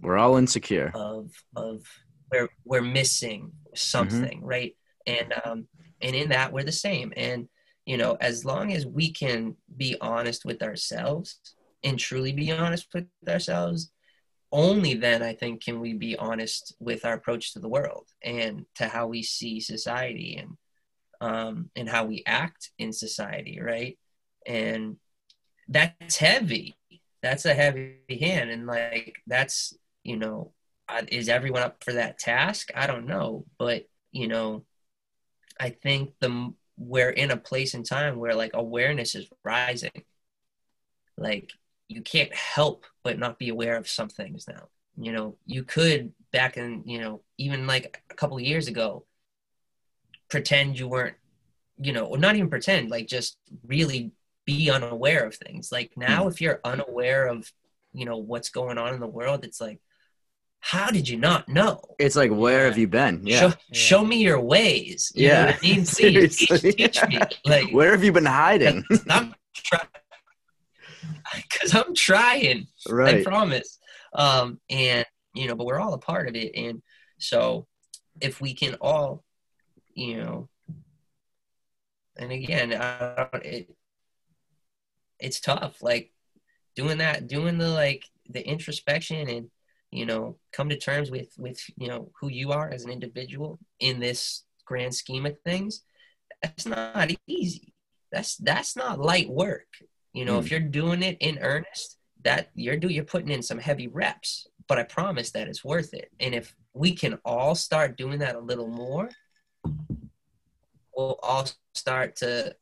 We're 0.00 0.18
all 0.18 0.38
insecure. 0.38 0.90
of 0.94 1.30
of 1.54 1.86
we're 2.32 2.48
we're 2.64 2.82
missing 2.82 3.52
something 3.74 4.42
right? 4.44 4.74
And 5.06 5.34
um 5.44 5.68
and 6.00 6.16
in 6.16 6.30
that 6.30 6.52
we're 6.52 6.64
the 6.64 6.72
same. 6.72 7.12
And 7.16 7.48
you 7.86 7.96
know 7.96 8.16
as 8.20 8.44
long 8.44 8.72
as 8.72 8.86
we 8.86 9.12
can 9.12 9.56
be 9.76 9.96
honest 10.00 10.44
with 10.44 10.62
ourselves 10.62 11.38
and 11.84 11.98
truly 11.98 12.32
be 12.32 12.52
honest 12.52 12.86
with 12.94 13.06
ourselves 13.28 13.90
only 14.52 14.94
then 14.94 15.20
i 15.20 15.32
think 15.32 15.64
can 15.64 15.80
we 15.80 15.92
be 15.92 16.16
honest 16.16 16.76
with 16.78 17.04
our 17.04 17.14
approach 17.14 17.52
to 17.52 17.58
the 17.58 17.68
world 17.68 18.06
and 18.22 18.66
to 18.76 18.86
how 18.86 19.08
we 19.08 19.20
see 19.20 19.58
society 19.58 20.36
and 20.36 20.56
um 21.22 21.70
and 21.74 21.88
how 21.88 22.04
we 22.04 22.22
act 22.26 22.70
in 22.78 22.92
society 22.92 23.60
right? 23.60 23.98
And 24.46 24.96
that's 25.68 26.16
heavy. 26.16 26.76
That's 27.22 27.44
a 27.44 27.54
heavy 27.54 27.98
hand. 28.20 28.50
And 28.50 28.66
like 28.66 29.14
that's 29.26 29.74
you 30.02 30.16
know 30.16 30.52
Uh, 30.92 31.02
is 31.08 31.28
everyone 31.28 31.62
up 31.62 31.82
for 31.82 31.94
that 31.94 32.18
task? 32.18 32.70
I 32.74 32.86
don't 32.86 33.06
know 33.06 33.46
but 33.58 33.88
you 34.10 34.28
know 34.28 34.64
i 35.58 35.70
think 35.70 36.12
the 36.20 36.52
we're 36.76 37.10
in 37.10 37.30
a 37.30 37.36
place 37.36 37.74
in 37.74 37.82
time 37.82 38.18
where 38.18 38.34
like 38.34 38.52
awareness 38.54 39.14
is 39.14 39.28
rising. 39.44 40.04
Like 41.16 41.52
you 41.88 42.02
can't 42.02 42.34
help 42.34 42.86
but 43.02 43.18
not 43.18 43.38
be 43.38 43.50
aware 43.50 43.76
of 43.76 43.88
some 43.88 44.08
things 44.08 44.46
now. 44.48 44.68
You 44.96 45.12
know 45.12 45.36
you 45.46 45.64
could 45.64 46.12
back 46.32 46.56
in 46.56 46.82
you 46.86 47.00
know 47.00 47.22
even 47.38 47.66
like 47.66 48.02
a 48.10 48.14
couple 48.14 48.36
of 48.36 48.42
years 48.42 48.68
ago 48.68 49.04
pretend 50.28 50.78
you 50.78 50.88
weren't 50.88 51.16
you 51.78 51.92
know 51.92 52.06
or 52.06 52.18
not 52.18 52.36
even 52.36 52.50
pretend 52.50 52.90
like 52.90 53.06
just 53.06 53.36
really 53.66 54.12
be 54.44 54.70
unaware 54.70 55.24
of 55.26 55.34
things. 55.36 55.70
Like 55.70 55.92
now 55.96 56.24
hmm. 56.24 56.30
if 56.30 56.40
you're 56.40 56.60
unaware 56.64 57.26
of 57.26 57.50
you 57.92 58.04
know 58.04 58.16
what's 58.16 58.50
going 58.50 58.78
on 58.78 58.94
in 58.94 59.00
the 59.00 59.06
world 59.06 59.44
it's 59.44 59.60
like 59.60 59.78
how 60.64 60.90
did 60.92 61.08
you 61.08 61.16
not 61.18 61.48
know? 61.48 61.82
It's 61.98 62.14
like, 62.14 62.30
where 62.30 62.60
Yeah. 62.60 62.64
have 62.66 62.78
you 62.78 62.86
been? 62.88 63.26
Yeah. 63.26 63.40
Show, 63.40 63.46
Yeah. 63.48 63.54
show 63.72 64.04
me 64.04 64.22
your 64.22 64.40
ways. 64.40 65.10
You 65.14 65.26
Yeah. 65.26 65.46
what 65.46 65.56
I 65.56 65.58
mean? 65.60 65.74
Please 65.84 65.96
teach, 65.96 66.48
Seriously. 66.48 66.72
teach 66.72 67.08
me. 67.08 67.18
Like, 67.44 67.70
Where 67.72 67.90
have 67.90 68.04
you 68.04 68.12
been 68.12 68.24
hiding? 68.26 68.84
I'm 69.10 69.34
trying. 69.54 69.88
Because 71.34 71.74
I'm 71.74 71.94
trying. 71.94 72.66
Right. 72.88 73.16
I 73.16 73.22
promise. 73.24 73.78
Um, 74.14 74.60
and 74.70 75.04
you 75.34 75.48
know, 75.48 75.54
but 75.56 75.66
we're 75.66 75.80
all 75.80 75.94
a 75.94 75.98
part 75.98 76.28
of 76.28 76.36
it, 76.36 76.52
and 76.54 76.82
so 77.18 77.66
if 78.20 78.40
we 78.40 78.52
can 78.54 78.74
all, 78.80 79.24
you 79.94 80.18
know, 80.18 80.48
and 82.16 82.30
again, 82.30 82.74
I 82.74 83.28
don't, 83.32 83.44
it, 83.44 83.74
it's 85.18 85.40
tough. 85.40 85.82
Like 85.82 86.12
doing 86.76 86.98
that, 86.98 87.26
doing 87.26 87.56
the 87.56 87.68
like 87.68 88.04
the 88.28 88.46
introspection, 88.46 89.26
and 89.28 89.50
you 89.92 90.06
know, 90.06 90.36
come 90.52 90.68
to 90.70 90.76
terms 90.76 91.10
with 91.10 91.32
with 91.38 91.60
you 91.76 91.86
know 91.88 92.10
who 92.18 92.28
you 92.28 92.50
are 92.50 92.68
as 92.70 92.84
an 92.84 92.90
individual 92.90 93.58
in 93.78 94.00
this 94.00 94.44
grand 94.64 94.94
scheme 94.94 95.26
of 95.26 95.38
things. 95.44 95.82
That's 96.42 96.66
not 96.66 97.10
easy. 97.26 97.74
That's 98.10 98.36
that's 98.38 98.74
not 98.74 98.98
light 98.98 99.28
work. 99.28 99.68
You 100.12 100.24
know, 100.24 100.34
Hmm. 100.38 100.44
if 100.44 100.50
you're 100.50 100.60
doing 100.60 101.02
it 101.02 101.16
in 101.20 101.38
earnest, 101.38 101.98
that 102.24 102.50
you're 102.54 102.76
do 102.76 102.88
you're 102.88 103.04
putting 103.04 103.30
in 103.30 103.42
some 103.42 103.58
heavy 103.58 103.86
reps. 103.86 104.46
But 104.68 104.78
I 104.78 104.84
promise 104.84 105.30
that 105.32 105.48
it's 105.48 105.64
worth 105.64 105.92
it. 105.92 106.10
And 106.20 106.34
if 106.34 106.54
we 106.72 106.94
can 106.94 107.18
all 107.24 107.54
start 107.54 107.96
doing 107.98 108.20
that 108.20 108.36
a 108.36 108.40
little 108.40 108.68
more, 108.68 109.10
we'll 110.96 111.18
all 111.22 111.46
start 111.74 112.16
to, 112.16 112.56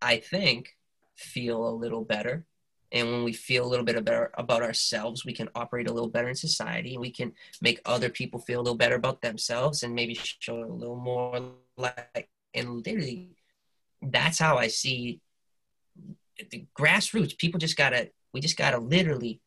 I 0.00 0.18
think, 0.18 0.76
feel 1.16 1.66
a 1.66 1.74
little 1.74 2.04
better. 2.04 2.46
And 2.92 3.10
when 3.10 3.24
we 3.24 3.32
feel 3.32 3.64
a 3.64 3.68
little 3.68 3.84
bit 3.84 4.04
better 4.04 4.30
about 4.34 4.62
ourselves, 4.62 5.24
we 5.24 5.32
can 5.32 5.48
operate 5.54 5.88
a 5.88 5.92
little 5.92 6.10
better 6.10 6.28
in 6.28 6.34
society. 6.34 6.98
We 6.98 7.10
can 7.10 7.32
make 7.60 7.80
other 7.86 8.10
people 8.10 8.38
feel 8.38 8.60
a 8.60 8.62
little 8.62 8.76
better 8.76 8.96
about 8.96 9.22
themselves 9.22 9.82
and 9.82 9.94
maybe 9.94 10.14
show 10.14 10.62
a 10.62 10.66
little 10.66 10.96
more 10.96 11.52
like, 11.76 12.28
and 12.52 12.84
literally, 12.86 13.30
that's 14.02 14.38
how 14.38 14.58
I 14.58 14.68
see 14.68 15.20
the 16.50 16.66
grassroots. 16.78 17.38
People 17.38 17.58
just 17.58 17.76
gotta, 17.76 18.10
we 18.32 18.40
just 18.40 18.58
gotta 18.58 18.78
literally 18.78 19.40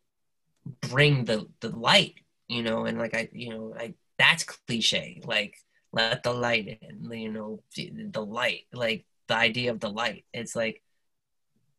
bring 0.82 1.26
the 1.26 1.48
the 1.60 1.70
light, 1.70 2.16
you 2.48 2.64
know, 2.64 2.86
and 2.86 2.98
like 2.98 3.14
I, 3.14 3.30
you 3.32 3.50
know, 3.50 3.76
I 3.78 3.94
that's 4.18 4.44
cliche. 4.44 5.22
Like 5.24 5.58
let 5.92 6.24
the 6.24 6.34
light 6.34 6.80
in, 6.82 7.12
you 7.12 7.32
know, 7.32 7.62
the 7.76 8.26
light, 8.26 8.64
like 8.74 9.06
the 9.28 9.36
idea 9.36 9.72
of 9.72 9.80
the 9.80 9.90
light. 9.90 10.26
It's 10.34 10.56
like 10.56 10.82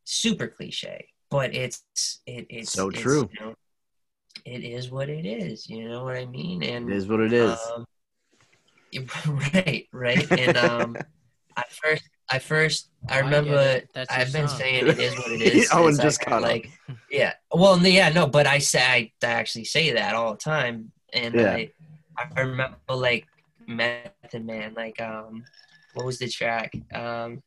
super 0.04 0.46
cliche, 0.46 1.08
but 1.30 1.54
it's 1.54 1.82
it, 2.26 2.46
it's 2.50 2.72
So 2.72 2.88
it's, 2.88 3.00
true. 3.00 3.28
You 3.38 3.46
know, 3.46 3.54
it 4.44 4.64
is 4.64 4.90
what 4.90 5.08
it 5.08 5.26
is. 5.26 5.68
You 5.68 5.88
know 5.88 6.04
what 6.04 6.16
I 6.16 6.26
mean? 6.26 6.62
And 6.62 6.88
It 6.90 6.96
is 6.96 7.08
what 7.08 7.20
it 7.20 7.32
is. 7.32 7.58
um, 7.74 7.84
right, 9.54 9.86
right. 9.92 10.30
And 10.38 10.56
um, 10.56 10.96
I 11.56 11.64
first, 11.70 12.04
I 12.30 12.38
first, 12.38 12.90
I 13.08 13.16
I 13.16 13.18
remember 13.20 13.50
get 13.56 13.76
it. 13.76 13.88
That's 13.94 14.10
I've 14.12 14.32
been 14.32 14.48
song. 14.48 14.58
saying 14.58 14.86
it 14.88 14.98
is 14.98 15.14
what 15.18 15.32
it 15.32 15.40
is. 15.54 15.70
Owen 15.72 15.94
since 15.94 16.02
just 16.02 16.20
I- 16.22 16.24
caught 16.24 16.42
up. 16.42 16.48
like, 16.48 16.70
yeah. 17.10 17.32
Well, 17.52 17.78
yeah, 17.86 18.08
no, 18.10 18.26
but 18.26 18.46
I 18.46 18.58
say 18.58 18.80
I, 18.82 19.12
I 19.26 19.30
actually 19.32 19.64
say 19.64 19.92
that 19.92 20.14
all 20.14 20.32
the 20.32 20.38
time, 20.38 20.92
and 21.12 21.34
Yeah. 21.34 21.54
I, 21.54 21.70
I 22.36 22.40
remember 22.40 22.76
like 22.90 23.26
Method 23.66 24.44
Man, 24.44 24.74
like 24.74 25.00
um, 25.00 25.44
what 25.94 26.06
was 26.06 26.18
the 26.18 26.28
track? 26.28 26.72
Um, 26.94 27.42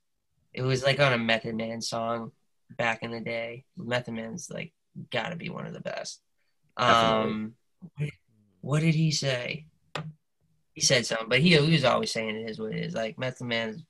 it 0.53 0.61
was 0.63 0.83
like 0.83 0.99
on 0.99 1.13
a 1.13 1.17
Method 1.17 1.55
Man 1.55 1.81
song 1.81 2.31
back 2.77 3.03
in 3.03 3.11
the 3.11 3.19
day. 3.19 3.65
Method 3.77 4.13
Man's 4.13 4.49
like 4.49 4.73
got 5.11 5.29
to 5.29 5.35
be 5.35 5.49
one 5.49 5.65
of 5.65 5.73
the 5.73 5.79
best. 5.81 6.21
Um, 6.77 7.55
what 8.61 8.81
did 8.81 8.95
he 8.95 9.11
say? 9.11 9.65
He 10.73 10.81
said 10.81 11.05
something, 11.05 11.27
but 11.29 11.39
he, 11.39 11.57
he 11.57 11.73
was 11.73 11.83
always 11.83 12.11
saying 12.11 12.35
it 12.35 12.49
is 12.49 12.59
what 12.59 12.71
it 12.71 12.83
is. 12.85 12.93
Like 12.93 13.17
Method 13.19 13.45
Man 13.47 13.83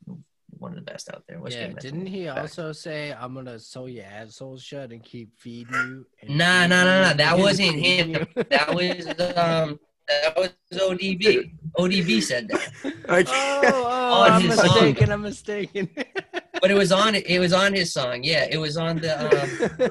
one 0.49 0.71
of 0.71 0.75
the 0.83 0.91
best 0.91 1.09
out 1.13 1.23
there. 1.27 1.39
What's 1.39 1.55
yeah, 1.55 1.67
didn't 1.67 2.03
Man? 2.03 2.07
he 2.07 2.25
Back. 2.25 2.37
also 2.39 2.71
say, 2.73 3.13
"I'm 3.13 3.33
gonna 3.33 3.59
sew 3.59 3.85
your 3.85 4.05
asshole 4.05 4.57
shut 4.57 4.91
and 4.91 5.03
keep 5.03 5.29
feeding 5.37 5.73
you"? 5.73 6.05
and 6.21 6.37
Nah, 6.37 6.63
feeding 6.63 6.69
nah, 6.69 6.83
nah, 6.83 7.01
nah, 7.09 7.13
that 7.13 7.37
wasn't 7.37 7.75
him. 7.75 8.27
That 8.49 8.73
was 8.73 9.07
um, 9.07 9.79
that 10.07 10.35
was 10.35 10.49
ODB. 10.73 11.53
ODB 11.77 12.21
said 12.21 12.47
that, 12.49 12.71
Like- 13.07 13.27
oh, 13.29 13.61
oh, 13.63 14.23
On 14.23 14.31
I'm 14.31 14.41
his 14.41 14.55
song. 14.55 14.65
mistaken. 14.65 15.11
I'm 15.11 15.21
mistaken. 15.21 15.89
but 16.61 16.71
it 16.71 16.75
was 16.75 16.91
on 16.91 17.15
it 17.15 17.39
was 17.39 17.53
on 17.53 17.73
his 17.73 17.91
song. 17.93 18.23
Yeah, 18.23 18.47
it 18.49 18.57
was 18.57 18.77
on 18.77 18.97
the 18.97 19.81
um, 19.81 19.89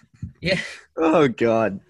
yeah. 0.40 0.58
oh 0.96 1.28
God. 1.28 1.80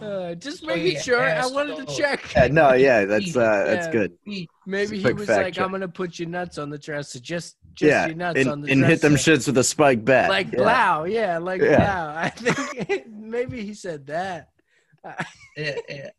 Uh, 0.00 0.34
just 0.34 0.60
So, 0.60 0.66
making 0.66 0.92
yeah, 0.92 1.00
sure. 1.00 1.22
I 1.24 1.46
wanted 1.46 1.86
to 1.88 1.94
check. 1.96 2.34
Yeah, 2.34 2.48
no, 2.48 2.74
yeah, 2.74 3.06
that's 3.06 3.34
uh, 3.34 3.64
that's 3.66 3.88
good. 3.88 4.12
Maybe 4.66 4.98
he 5.00 5.12
was 5.12 5.26
like, 5.28 5.54
check. 5.54 5.64
"I'm 5.64 5.70
gonna 5.70 5.88
put 5.88 6.18
your 6.18 6.28
nuts 6.28 6.58
on 6.58 6.68
the 6.68 6.76
dresser, 6.78 7.18
just 7.18 7.56
just 7.72 7.88
yeah, 7.88 8.06
your 8.06 8.14
nuts 8.16 8.38
and, 8.40 8.48
on 8.50 8.60
the 8.60 8.70
and 8.72 8.84
hit 8.84 9.00
them 9.00 9.14
shits 9.14 9.46
with 9.46 9.56
a 9.56 9.64
spike 9.64 10.04
bat. 10.04 10.28
like 10.28 10.52
yeah. 10.52 10.58
blow, 10.58 11.04
yeah, 11.04 11.38
like 11.38 11.62
Yeah. 11.62 11.76
blow. 11.76 12.12
I 12.16 12.28
think 12.28 13.06
maybe 13.10 13.62
he 13.64 13.72
said 13.72 14.06
that. 14.08 14.50
Yeah, 15.56 15.76
yeah, 15.88 16.10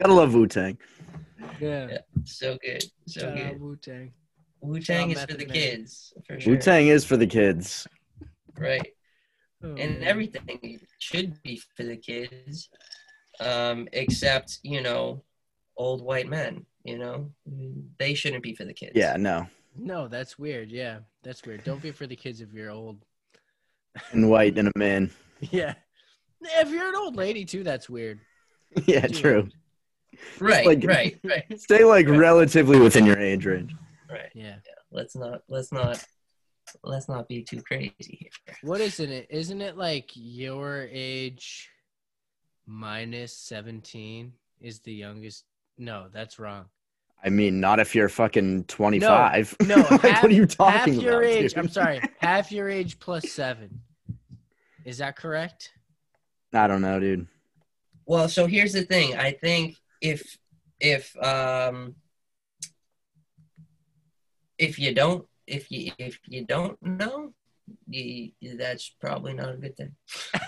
Gotta 0.00 0.14
love 0.14 0.32
Wu 0.32 0.46
Tang. 0.46 0.78
Yeah, 1.60 1.86
Yeah. 1.90 1.98
so 2.24 2.56
good, 2.64 2.84
so 3.06 3.20
shout 3.20 3.36
good. 3.36 3.60
Wu 3.60 3.76
Tang. 3.76 4.12
Wu 4.60 4.80
Tang 4.80 5.10
is 5.10 5.20
for 5.24 5.34
the 5.34 5.46
Man. 5.46 5.54
kids, 5.54 6.12
for 6.26 6.40
sure. 6.40 6.52
Wu 6.54 6.58
Tang 6.58 6.86
is 6.88 7.04
for 7.04 7.16
the 7.16 7.26
kids. 7.26 7.86
right? 8.56 8.86
Oh, 9.62 9.74
and 9.74 10.04
everything 10.04 10.80
should 10.98 11.40
be 11.42 11.60
for 11.76 11.82
the 11.84 11.96
kids, 11.96 12.68
um, 13.40 13.88
except 13.92 14.58
you 14.62 14.80
know, 14.80 15.22
old 15.76 16.02
white 16.02 16.28
men. 16.28 16.64
You 16.84 16.98
know, 16.98 17.30
they 17.98 18.14
shouldn't 18.14 18.42
be 18.42 18.54
for 18.54 18.64
the 18.64 18.72
kids. 18.72 18.92
Yeah, 18.94 19.16
no. 19.16 19.46
No, 19.76 20.08
that's 20.08 20.38
weird. 20.38 20.70
Yeah, 20.70 20.98
that's 21.22 21.44
weird. 21.44 21.62
Don't 21.64 21.82
be 21.82 21.90
for 21.90 22.06
the 22.06 22.16
kids 22.16 22.40
if 22.40 22.52
you're 22.52 22.70
old. 22.70 23.04
And 24.12 24.30
white 24.30 24.56
and 24.58 24.68
a 24.68 24.78
man. 24.78 25.10
Yeah, 25.40 25.74
if 26.40 26.70
you're 26.70 26.88
an 26.88 26.94
old 26.94 27.16
lady 27.16 27.44
too, 27.44 27.64
that's 27.64 27.88
weird. 27.90 28.20
yeah, 28.86 29.06
Dude. 29.06 29.16
true. 29.16 29.48
right, 30.38 30.64
Like- 30.66 30.84
right, 30.84 31.18
right, 31.24 31.44
Stay 31.60 31.84
like 31.84 32.06
relatively 32.08 32.78
within 32.78 33.04
your 33.06 33.18
age 33.18 33.44
range. 33.46 33.74
Right. 34.10 34.30
Yeah. 34.34 34.56
Let's 34.90 35.16
not, 35.16 35.42
let's 35.48 35.72
not, 35.72 36.04
let's 36.82 37.08
not 37.08 37.28
be 37.28 37.42
too 37.42 37.62
crazy 37.62 37.94
here. 38.00 38.56
What 38.62 38.80
isn't 38.80 39.10
it? 39.10 39.26
Isn't 39.30 39.60
it 39.60 39.76
like 39.76 40.10
your 40.14 40.88
age 40.90 41.68
minus 42.66 43.36
17 43.36 44.32
is 44.60 44.80
the 44.80 44.92
youngest? 44.92 45.44
No, 45.78 46.06
that's 46.12 46.38
wrong. 46.38 46.66
I 47.24 47.30
mean, 47.30 47.60
not 47.60 47.80
if 47.80 47.94
you're 47.94 48.08
fucking 48.08 48.64
25. 48.64 49.56
No, 49.66 49.76
like, 49.90 50.00
half, 50.02 50.22
what 50.22 50.30
are 50.30 50.34
you 50.34 50.46
talking 50.46 50.94
half 50.94 51.02
your 51.02 51.22
about? 51.22 51.32
age. 51.32 51.52
dude? 51.52 51.58
I'm 51.58 51.68
sorry, 51.68 52.00
half 52.18 52.52
your 52.52 52.68
age 52.68 52.98
plus 53.00 53.30
seven. 53.32 53.80
Is 54.84 54.98
that 54.98 55.16
correct? 55.16 55.72
I 56.52 56.66
don't 56.66 56.80
know, 56.80 57.00
dude. 57.00 57.26
Well, 58.06 58.28
so 58.28 58.46
here's 58.46 58.72
the 58.72 58.84
thing. 58.84 59.16
I 59.16 59.32
think 59.32 59.76
if 60.00 60.38
if 60.80 61.14
um 61.22 61.96
if 64.58 64.78
you 64.78 64.94
don't 64.94 65.26
if 65.46 65.70
you 65.70 65.92
if 65.98 66.18
you 66.26 66.44
don't 66.44 66.80
know, 66.82 67.32
you, 67.88 68.32
that's 68.56 68.90
probably 69.00 69.34
not 69.34 69.54
a 69.54 69.56
good 69.56 69.76
thing. 69.76 69.92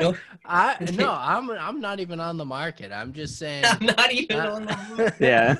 No. 0.00 0.16
I 0.44 0.76
no, 0.94 1.12
I'm 1.12 1.50
I'm 1.50 1.80
not 1.80 2.00
even 2.00 2.18
on 2.18 2.36
the 2.36 2.44
market. 2.44 2.90
I'm 2.90 3.12
just 3.12 3.38
saying. 3.38 3.64
I'm 3.66 3.86
not 3.96 4.10
even 4.12 4.40
Uh, 4.40 4.50
on 4.50 4.64
the 4.64 4.76
market. 4.96 5.14
Yeah. 5.20 5.56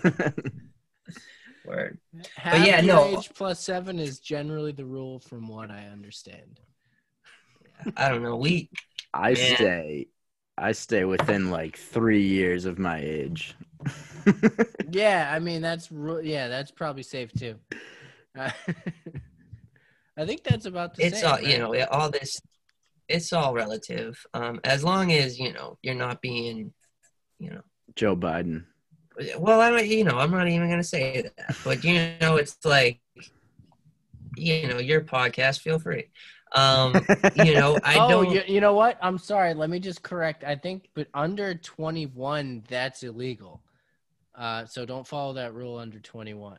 word. 1.64 1.98
half 2.36 2.66
yeah, 2.66 2.80
your 2.80 2.96
no. 2.96 3.04
age 3.04 3.30
plus 3.34 3.60
seven 3.60 3.98
is 4.00 4.18
generally 4.18 4.72
the 4.72 4.84
rule, 4.84 5.20
from 5.20 5.46
what 5.46 5.70
I 5.70 5.86
understand. 5.92 6.58
I 7.96 8.08
don't 8.08 8.22
know. 8.22 8.36
We 8.36 8.70
I 9.14 9.34
Yeah. 9.34 9.54
stay 9.54 10.06
I 10.58 10.72
stay 10.72 11.04
within 11.04 11.50
like 11.50 11.76
three 11.76 12.22
years 12.22 12.64
of 12.64 12.78
my 12.78 12.98
age. 12.98 13.54
Yeah, 14.90 15.30
I 15.34 15.38
mean 15.38 15.62
that's 15.62 15.90
ru- 15.90 16.22
yeah, 16.22 16.48
that's 16.48 16.70
probably 16.70 17.02
safe 17.02 17.32
too. 17.32 17.56
Uh, 18.38 18.50
I 20.16 20.26
think 20.26 20.44
that's 20.44 20.66
about 20.66 20.94
the 20.94 21.06
it's 21.06 21.20
same. 21.20 21.30
all 21.30 21.40
you 21.40 21.58
know 21.58 21.74
all 21.90 22.10
this 22.10 22.40
it's 23.08 23.32
all 23.32 23.54
relative 23.54 24.24
um 24.34 24.60
as 24.64 24.84
long 24.84 25.12
as 25.12 25.38
you 25.38 25.52
know 25.52 25.78
you're 25.82 25.94
not 25.94 26.20
being 26.20 26.72
you 27.38 27.50
know 27.50 27.60
Joe 27.96 28.16
Biden. 28.16 28.64
well 29.38 29.60
i 29.60 29.70
don't 29.70 29.86
you 29.86 30.04
know 30.04 30.18
i'm 30.18 30.30
not 30.30 30.48
even 30.48 30.70
gonna 30.70 30.82
say 30.82 31.22
that 31.36 31.56
but 31.64 31.84
you 31.84 32.12
know 32.20 32.36
it's 32.36 32.56
like 32.64 33.00
you 34.36 34.68
know 34.68 34.78
your 34.78 35.02
podcast 35.02 35.60
feel 35.60 35.78
free 35.78 36.08
um 36.54 36.94
you 37.34 37.54
know 37.54 37.78
i 37.84 37.98
oh, 37.98 38.08
don't 38.08 38.30
you, 38.30 38.42
you 38.46 38.60
know 38.60 38.74
what? 38.74 38.98
I'm 39.02 39.18
sorry. 39.18 39.54
Let 39.54 39.70
me 39.70 39.78
just 39.78 40.02
correct. 40.02 40.44
I 40.44 40.54
think, 40.54 40.88
but 40.94 41.08
under 41.14 41.54
21, 41.54 42.64
that's 42.68 43.02
illegal. 43.02 43.62
Uh, 44.34 44.64
so 44.66 44.84
don't 44.86 45.06
follow 45.06 45.34
that 45.34 45.54
rule 45.54 45.76
under 45.78 45.98
21. 46.00 46.58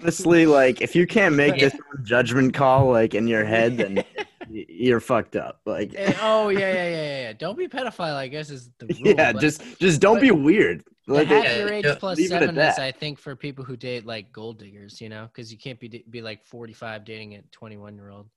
Honestly, 0.00 0.44
like 0.60 0.80
if 0.82 0.94
you 0.94 1.06
can't 1.06 1.34
make 1.34 1.56
Yeah. 1.56 1.68
this 1.70 1.80
judgment 2.02 2.54
call 2.54 2.90
like 2.90 3.14
in 3.14 3.26
your 3.26 3.44
head, 3.44 3.76
then 3.78 4.04
you're 4.50 5.00
fucked 5.00 5.36
up. 5.36 5.60
Like, 5.64 5.94
Eh, 5.96 6.12
oh 6.20 6.48
yeah, 6.50 6.58
yeah, 6.58 6.88
yeah, 6.88 7.20
yeah. 7.22 7.32
Don't 7.32 7.56
be 7.56 7.66
pedophile. 7.68 8.14
I 8.14 8.28
guess 8.28 8.50
is 8.50 8.70
the 8.78 8.86
rule. 8.86 9.14
yeah, 9.14 9.32
but 9.32 9.40
just 9.40 9.62
just 9.80 10.00
don't 10.00 10.16
but- 10.16 10.22
be 10.22 10.30
weird. 10.30 10.84
Like, 11.06 11.28
half 11.28 11.44
Yeah, 11.44 11.58
your 11.58 11.72
age 11.72 11.84
yeah, 11.84 11.98
leave 12.02 12.18
it 12.18 12.32
at 12.32 12.40
seven 12.40 12.48
is, 12.50 12.76
that. 12.76 12.78
I 12.78 12.90
think, 12.90 13.18
for 13.18 13.36
people 13.36 13.62
who 13.62 13.76
date 13.76 14.06
like 14.06 14.32
gold 14.32 14.58
diggers. 14.58 15.02
You 15.02 15.10
know, 15.10 15.26
because 15.26 15.52
you 15.52 15.58
can't 15.58 15.78
be 15.78 16.02
be 16.08 16.22
like 16.22 16.44
forty 16.46 16.72
five 16.72 17.04
dating 17.04 17.34
a 17.34 17.42
twenty 17.50 17.76
one 17.76 17.94
year 17.94 18.08
old. 18.10 18.28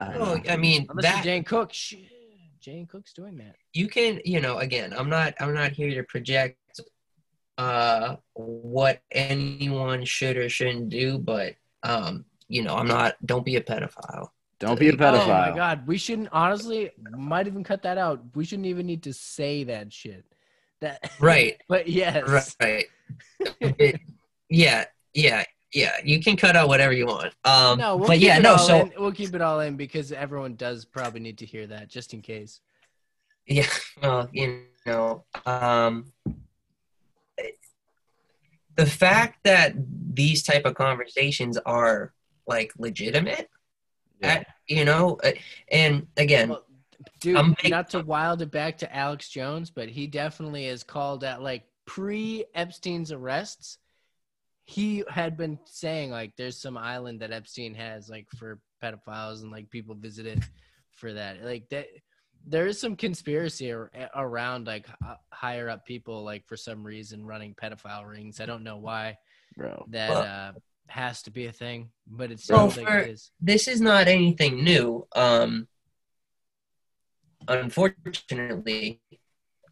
I 0.00 0.14
Oh, 0.14 0.34
know. 0.36 0.40
I 0.48 0.56
mean 0.56 0.86
Unless 0.88 1.04
that 1.04 1.24
Dane 1.24 1.44
Cook. 1.44 1.72
Shit, 1.74 2.00
Dane 2.62 2.86
Cook's 2.86 3.12
doing 3.12 3.36
that. 3.38 3.56
you 3.74 3.86
can 3.88 4.20
you 4.24 4.40
know 4.40 4.58
again 4.58 4.92
i'm 4.94 5.08
not 5.08 5.32
i'm 5.40 5.54
not 5.54 5.72
here 5.72 5.94
to 5.94 6.02
project 6.04 6.58
uh 7.60 8.16
what 8.34 9.02
anyone 9.12 10.02
should 10.04 10.36
or 10.38 10.48
shouldn't 10.48 10.88
do 10.88 11.18
but 11.18 11.54
um 11.82 12.24
you 12.48 12.62
know 12.62 12.74
i'm 12.74 12.88
not 12.88 13.14
don't 13.26 13.44
be 13.44 13.56
a 13.56 13.60
pedophile 13.60 14.28
don't 14.58 14.78
be 14.80 14.88
a 14.88 14.92
Oh 14.92 14.96
Oh 14.96 15.00
my 15.28 15.50
pedophile. 15.50 15.56
god, 15.56 15.86
we 15.86 15.96
shouldn't 15.96 16.28
honestly 16.32 16.90
might 17.02 17.46
even 17.46 17.64
cut 17.64 17.80
that 17.82 17.96
out. 17.96 18.20
We 18.34 18.44
shouldn't 18.44 18.66
even 18.66 18.84
need 18.86 19.02
to 19.04 19.12
say 19.14 19.64
that 19.64 19.90
shit. 19.90 20.24
That 20.82 21.10
right 21.20 21.56
but 21.68 21.88
yes. 21.88 22.56
right 22.60 22.84
It- 23.60 24.00
yeah 24.50 24.84
yeah 25.14 25.44
yeah 25.72 25.92
you 26.04 26.20
can 26.20 26.36
cut 26.36 26.56
out 26.56 26.68
whatever 26.68 26.92
you 26.92 27.06
want 27.06 27.32
um 27.44 27.78
No, 27.78 27.96
we'll 27.96 28.08
but 28.08 28.18
keep 28.18 28.26
yeah 28.28 28.38
it 28.38 28.42
no 28.44 28.52
all 28.56 28.66
so 28.66 28.74
in. 28.80 28.92
we'll 28.98 29.12
keep 29.12 29.34
it 29.34 29.40
all 29.40 29.60
in 29.60 29.76
because 29.76 30.12
everyone 30.12 30.56
does 30.56 30.84
probably 30.84 31.20
need 31.20 31.38
to 31.38 31.46
hear 31.46 31.66
that 31.68 31.88
just 31.88 32.12
in 32.14 32.20
case. 32.20 32.60
yeah 33.46 33.66
well 34.02 34.28
you 34.32 34.64
know 34.86 35.24
um 35.46 36.12
the 38.80 38.86
fact 38.86 39.34
that 39.44 39.74
these 40.22 40.42
type 40.42 40.64
of 40.64 40.74
conversations 40.74 41.56
are 41.78 42.12
like 42.46 42.72
legitimate 42.78 43.48
Yeah. 44.20 44.28
at- 44.34 44.46
you 44.68 44.84
know 44.84 45.18
uh, 45.22 45.32
and 45.70 46.06
again 46.16 46.48
Well, 46.50 46.64
Dude, 47.20 47.36
I'm 47.36 47.54
big- 47.62 47.70
not 47.70 47.90
to 47.90 48.00
wild 48.00 48.40
it 48.42 48.50
back 48.50 48.78
to 48.78 48.94
Alex 49.04 49.28
Jones, 49.28 49.70
but 49.70 49.88
he 49.88 50.06
definitely 50.06 50.66
is 50.66 50.82
called 50.82 51.24
at 51.24 51.42
like 51.42 51.64
pre 51.86 52.44
Epstein's 52.54 53.10
arrests. 53.12 53.78
He 54.64 55.02
had 55.08 55.36
been 55.36 55.58
saying 55.66 56.10
like 56.10 56.32
there's 56.36 56.58
some 56.60 56.76
island 56.76 57.20
that 57.20 57.32
Epstein 57.32 57.74
has 57.74 58.08
like 58.08 58.26
for 58.38 58.60
pedophiles 58.82 59.42
and 59.42 59.50
like 59.50 59.68
people 59.70 59.94
visit 59.94 60.26
it 60.26 60.38
for 60.96 61.12
that. 61.14 61.42
Like 61.44 61.68
that 61.70 61.86
there 62.46 62.66
is 62.66 62.80
some 62.80 62.96
conspiracy 62.96 63.72
ar- 63.72 63.90
around 64.14 64.66
like 64.66 64.86
h- 64.88 65.16
higher 65.32 65.68
up 65.68 65.84
people 65.86 66.22
like 66.24 66.46
for 66.46 66.56
some 66.56 66.82
reason 66.84 67.24
running 67.24 67.54
pedophile 67.54 68.08
rings. 68.08 68.40
I 68.40 68.46
don't 68.46 68.64
know 68.64 68.78
why 68.78 69.18
bro. 69.56 69.84
that 69.90 70.10
Well- 70.10 70.22
uh 70.22 70.52
has 70.88 71.22
to 71.22 71.30
be 71.30 71.46
a 71.46 71.52
thing, 71.52 71.88
but 72.08 72.32
it 72.32 72.40
Well, 72.48 72.68
sounds 72.70 72.76
like 72.76 72.86
for- 72.88 72.98
it 72.98 73.10
is. 73.10 73.30
this 73.40 73.68
is 73.68 73.80
not 73.80 74.08
anything 74.08 74.64
new 74.64 75.06
um 75.14 75.68
unfortunately 77.48 79.00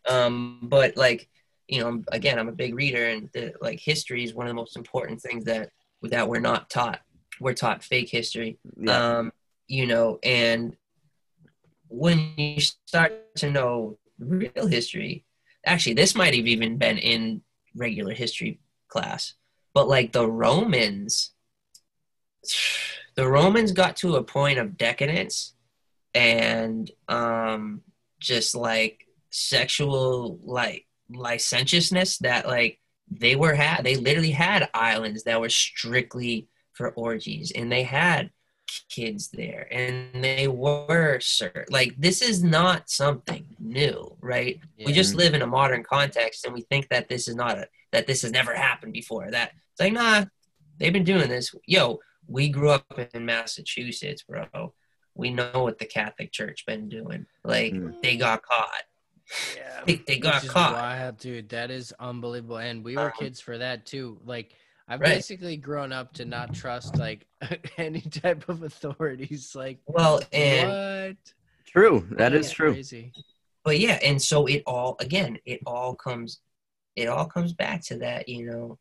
um 0.08 0.60
but 0.62 0.96
like 0.96 1.28
you 1.66 1.80
know 1.80 2.02
again 2.12 2.38
i'm 2.38 2.48
a 2.48 2.52
big 2.52 2.74
reader 2.74 3.08
and 3.08 3.28
the, 3.34 3.52
like 3.60 3.78
history 3.78 4.24
is 4.24 4.32
one 4.34 4.46
of 4.46 4.50
the 4.50 4.54
most 4.54 4.76
important 4.76 5.20
things 5.20 5.44
that 5.44 5.70
that 6.02 6.28
we're 6.28 6.40
not 6.40 6.70
taught 6.70 7.00
we're 7.40 7.52
taught 7.54 7.82
fake 7.84 8.08
history 8.08 8.58
Yeah. 8.80 9.18
um 9.18 9.32
you 9.66 9.86
know 9.86 10.18
and 10.22 10.76
when 11.88 12.32
you 12.36 12.60
start 12.60 13.12
to 13.36 13.50
know 13.50 13.98
real 14.18 14.66
history 14.66 15.24
actually 15.64 15.94
this 15.94 16.14
might 16.14 16.34
have 16.34 16.46
even 16.46 16.76
been 16.76 16.98
in 16.98 17.40
regular 17.74 18.12
history 18.12 18.60
class 18.88 19.34
but 19.74 19.88
like 19.88 20.12
the 20.12 20.28
romans 20.28 21.32
the 23.16 23.28
romans 23.28 23.72
got 23.72 23.96
to 23.96 24.16
a 24.16 24.22
point 24.22 24.58
of 24.58 24.76
decadence 24.76 25.54
and 26.14 26.90
um 27.08 27.80
just 28.20 28.54
like 28.54 29.06
sexual 29.30 30.38
like 30.42 30.86
licentiousness 31.10 32.18
that 32.18 32.46
like 32.46 32.80
they 33.10 33.36
were 33.36 33.54
had 33.54 33.82
they 33.82 33.96
literally 33.96 34.30
had 34.30 34.68
islands 34.74 35.24
that 35.24 35.40
were 35.40 35.48
strictly 35.48 36.48
for 36.72 36.90
orgies 36.90 37.52
and 37.54 37.70
they 37.70 37.82
had 37.82 38.30
kids 38.88 39.28
there 39.28 39.66
and 39.70 40.22
they 40.22 40.46
were 40.48 41.18
sir 41.20 41.64
like 41.70 41.94
this 41.98 42.20
is 42.22 42.42
not 42.42 42.88
something 42.90 43.44
new 43.58 44.14
right 44.20 44.60
we 44.84 44.92
just 44.92 45.14
live 45.14 45.34
in 45.34 45.42
a 45.42 45.46
modern 45.46 45.82
context 45.82 46.44
and 46.44 46.52
we 46.54 46.60
think 46.62 46.88
that 46.88 47.08
this 47.08 47.28
is 47.28 47.34
not 47.34 47.56
a 47.58 47.66
that 47.92 48.06
this 48.06 48.22
has 48.22 48.30
never 48.32 48.54
happened 48.54 48.92
before 48.92 49.30
that 49.30 49.52
it's 49.72 49.80
like 49.80 49.92
nah 49.92 50.24
they've 50.78 50.92
been 50.92 51.04
doing 51.04 51.28
this 51.28 51.54
yo 51.66 51.98
we 52.26 52.48
grew 52.48 52.70
up 52.70 52.84
in 53.14 53.24
massachusetts 53.24 54.22
bro 54.28 54.72
we 55.14 55.30
know 55.30 55.50
what 55.54 55.78
the 55.78 55.86
catholic 55.86 56.30
church 56.30 56.64
been 56.66 56.88
doing 56.88 57.24
like 57.44 57.72
Mm. 57.72 58.00
they 58.02 58.16
got 58.16 58.42
caught 58.42 58.84
Yeah. 59.56 59.82
they, 59.86 59.96
they 60.06 60.18
got 60.18 60.46
caught 60.46 60.72
wild, 60.72 61.18
dude. 61.18 61.50
That 61.50 61.70
is 61.70 61.92
unbelievable. 62.00 62.56
And 62.58 62.82
we 62.82 62.96
were 62.96 63.12
Um, 63.12 63.18
kids 63.18 63.40
for 63.42 63.58
that 63.58 63.84
too. 63.84 64.18
Like 64.24 64.54
I've 64.88 65.00
Right. 65.00 65.16
basically 65.16 65.56
grown 65.58 65.92
up 65.92 66.14
to 66.14 66.24
not 66.24 66.54
trust 66.54 66.96
like 66.98 67.26
any 67.76 68.00
type 68.00 68.48
of 68.48 68.62
authorities. 68.62 69.54
Like 69.54 69.78
well 69.86 70.20
and 70.32 70.68
what? 70.70 71.16
True. 71.66 72.06
That 72.12 72.32
is 72.32 72.48
Yeah, 72.48 72.54
true. 72.54 72.72
Crazy. 72.72 73.12
but 73.64 73.78
yeah 73.78 73.98
and 74.02 74.20
so 74.20 74.46
it 74.46 74.62
all 74.66 74.96
again 75.00 75.38
it 75.44 75.60
all 75.66 75.94
comes 75.94 76.40
it 76.96 77.06
all 77.08 77.26
comes 77.26 77.52
back 77.52 77.82
to 77.84 77.98
that 77.98 78.28
you 78.28 78.46
know 78.50 78.78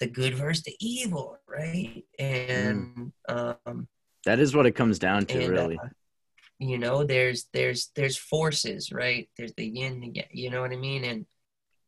the 0.00 0.06
good 0.08 0.34
versus 0.34 0.64
the 0.64 0.76
evil 0.80 1.38
right 1.48 2.04
and 2.18 3.12
um 3.28 3.86
That 4.24 4.40
is 4.40 4.54
what 4.56 4.66
it 4.66 4.72
comes 4.72 4.98
down 4.98 5.26
to, 5.26 5.38
and, 5.38 5.48
really. 5.48 5.78
uh, 5.78 5.88
you 6.58 6.78
know 6.78 7.04
there's 7.04 7.46
there's 7.52 7.90
there's 7.94 8.16
forces 8.16 8.90
right 8.90 9.28
there's 9.36 9.52
the 9.54 9.66
yin 9.66 10.02
and 10.02 10.16
yang, 10.16 10.26
you 10.32 10.50
know 10.50 10.60
what 10.62 10.72
i 10.72 10.76
mean 10.76 11.04
and 11.04 11.26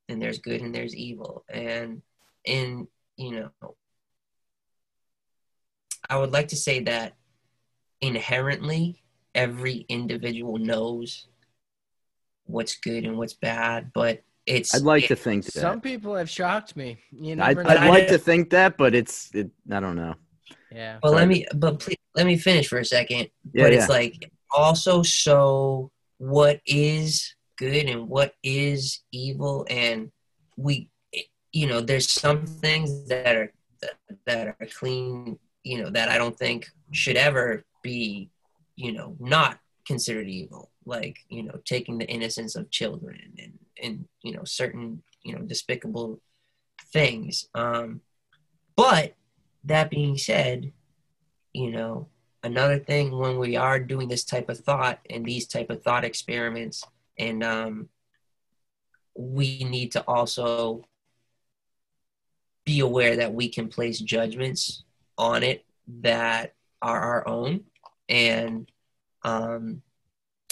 and 0.08 0.22
there's 0.22 0.38
good 0.38 0.60
and 0.62 0.74
there's 0.74 0.94
evil 0.94 1.44
and 1.50 2.02
in 2.44 2.86
you 3.18 3.32
know 3.32 3.74
i 6.08 6.16
would 6.16 6.32
like 6.32 6.48
to 6.48 6.56
say 6.56 6.80
that 6.80 7.14
inherently 8.00 9.02
every 9.34 9.84
individual 9.88 10.56
knows 10.58 11.26
what's 12.44 12.76
good 12.76 13.04
and 13.04 13.18
what's 13.18 13.34
bad 13.34 13.90
but 13.92 14.22
it's 14.46 14.74
I'd 14.74 14.80
like 14.80 15.04
it- 15.04 15.08
to 15.08 15.16
think 15.16 15.44
that. 15.44 15.52
Some 15.60 15.82
people 15.82 16.14
have 16.14 16.30
shocked 16.30 16.74
me. 16.74 16.96
You 17.12 17.36
I'd, 17.38 17.58
I'd 17.58 17.90
like 17.90 18.08
to 18.08 18.16
think 18.16 18.48
that, 18.48 18.78
but 18.78 18.94
it's 18.94 19.30
it. 19.34 19.50
I 19.70 19.78
don't 19.78 19.94
know. 19.94 20.14
Yeah. 20.72 20.98
but 21.02 21.10
Sorry. 21.10 21.20
let 21.20 21.28
me 21.28 21.46
but 21.54 21.78
please 21.80 21.98
let 22.14 22.24
me 22.24 22.38
finish 22.38 22.66
for 22.66 22.78
a 22.78 22.84
second 22.84 23.28
Yeah, 23.52 23.64
but 23.64 23.72
yeah. 23.74 23.78
it's 23.80 23.90
like 23.90 24.32
also 24.50 25.02
so 25.02 25.90
what 26.16 26.62
is 26.64 27.34
good 27.58 27.86
and 27.90 28.08
what 28.08 28.32
is 28.42 29.02
evil 29.12 29.66
and 29.68 30.10
we 30.56 30.88
you 31.52 31.66
know 31.66 31.80
there's 31.80 32.10
some 32.10 32.46
things 32.46 33.06
that 33.08 33.36
are 33.36 33.52
that 34.26 34.48
are 34.48 34.66
clean 34.78 35.38
you 35.62 35.82
know 35.82 35.90
that 35.90 36.08
i 36.08 36.18
don't 36.18 36.38
think 36.38 36.68
should 36.92 37.16
ever 37.16 37.64
be 37.82 38.30
you 38.76 38.92
know 38.92 39.16
not 39.18 39.58
considered 39.88 40.28
evil. 40.28 40.70
Like 40.84 41.18
you 41.28 41.42
know 41.42 41.58
taking 41.64 41.98
the 41.98 42.06
innocence 42.06 42.54
of 42.54 42.70
children 42.70 43.18
and 43.38 43.58
and 43.82 44.08
you 44.22 44.32
know 44.32 44.44
certain 44.44 45.02
you 45.24 45.34
know 45.34 45.42
despicable 45.42 46.20
things. 46.92 47.48
Um 47.54 48.02
but 48.76 49.14
that 49.64 49.90
being 49.90 50.16
said 50.16 50.72
you 51.52 51.70
know 51.72 52.08
another 52.44 52.78
thing 52.78 53.18
when 53.18 53.38
we 53.38 53.56
are 53.56 53.80
doing 53.80 54.08
this 54.08 54.24
type 54.24 54.48
of 54.48 54.58
thought 54.58 55.00
and 55.10 55.24
these 55.24 55.46
type 55.46 55.70
of 55.70 55.82
thought 55.82 56.04
experiments 56.04 56.84
and 57.18 57.42
um, 57.42 57.88
we 59.16 59.64
need 59.64 59.90
to 59.90 60.00
also 60.02 60.84
be 62.68 62.80
aware 62.80 63.16
that 63.16 63.32
we 63.32 63.48
can 63.48 63.66
place 63.68 63.98
judgments 63.98 64.84
on 65.16 65.42
it 65.42 65.64
that 66.02 66.54
are 66.82 67.00
our 67.00 67.26
own. 67.26 67.64
And 68.10 68.70
um, 69.22 69.80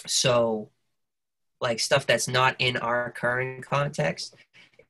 so 0.06 0.70
like 1.60 1.78
stuff 1.78 2.06
that's 2.06 2.26
not 2.26 2.56
in 2.58 2.78
our 2.78 3.10
current 3.10 3.64
context 3.66 4.34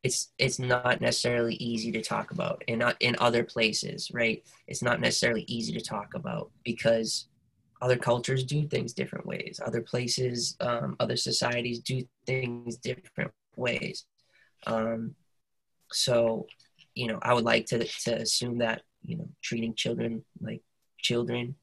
it's 0.03 0.31
it's 0.39 0.61
not 0.61 1.01
necessarily 1.01 1.55
easy 1.57 1.91
to 1.91 2.01
talk 2.01 2.31
about 2.31 2.63
and 2.69 2.79
not 2.79 2.97
in 3.01 3.17
other 3.19 3.43
places 3.43 4.09
right? 4.13 4.45
It's 4.69 4.83
not 4.83 5.01
necessarily 5.01 5.45
easy 5.49 5.73
to 5.73 5.81
talk 5.81 6.15
about 6.15 6.51
because 6.65 7.27
other 7.83 7.97
cultures 7.97 8.45
do 8.45 8.69
things 8.69 8.93
different 8.93 9.27
ways. 9.27 9.61
Other 9.65 9.81
places 9.81 10.57
um, 10.61 10.95
other 11.01 11.17
societies 11.17 11.81
do 11.81 12.07
things 12.25 12.77
different 12.77 13.33
ways. 13.57 14.05
Um, 14.67 15.17
so 15.91 16.47
you 16.97 17.07
know 17.07 17.19
i 17.23 17.33
would 17.33 17.45
like 17.45 17.67
to 17.67 17.85
to 17.85 18.17
assume 18.17 18.59
that 18.59 18.83
you 19.05 19.17
know 19.17 19.29
treating 19.43 19.75
children 19.75 20.25
like 20.41 20.63
children 20.99 21.55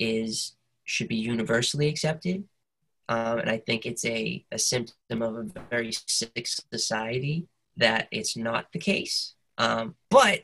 is 0.00 0.56
should 0.84 1.06
be 1.06 1.16
universally 1.16 1.88
accepted 1.88 2.42
um, 3.08 3.38
and 3.38 3.48
i 3.48 3.58
think 3.58 3.86
it's 3.86 4.04
a, 4.04 4.44
a 4.50 4.58
symptom 4.58 5.22
of 5.22 5.36
a 5.36 5.44
very 5.70 5.92
sick 5.92 6.46
society 6.74 7.46
that 7.76 8.08
it's 8.10 8.36
not 8.36 8.66
the 8.72 8.80
case 8.80 9.34
um, 9.58 9.94
but 10.10 10.42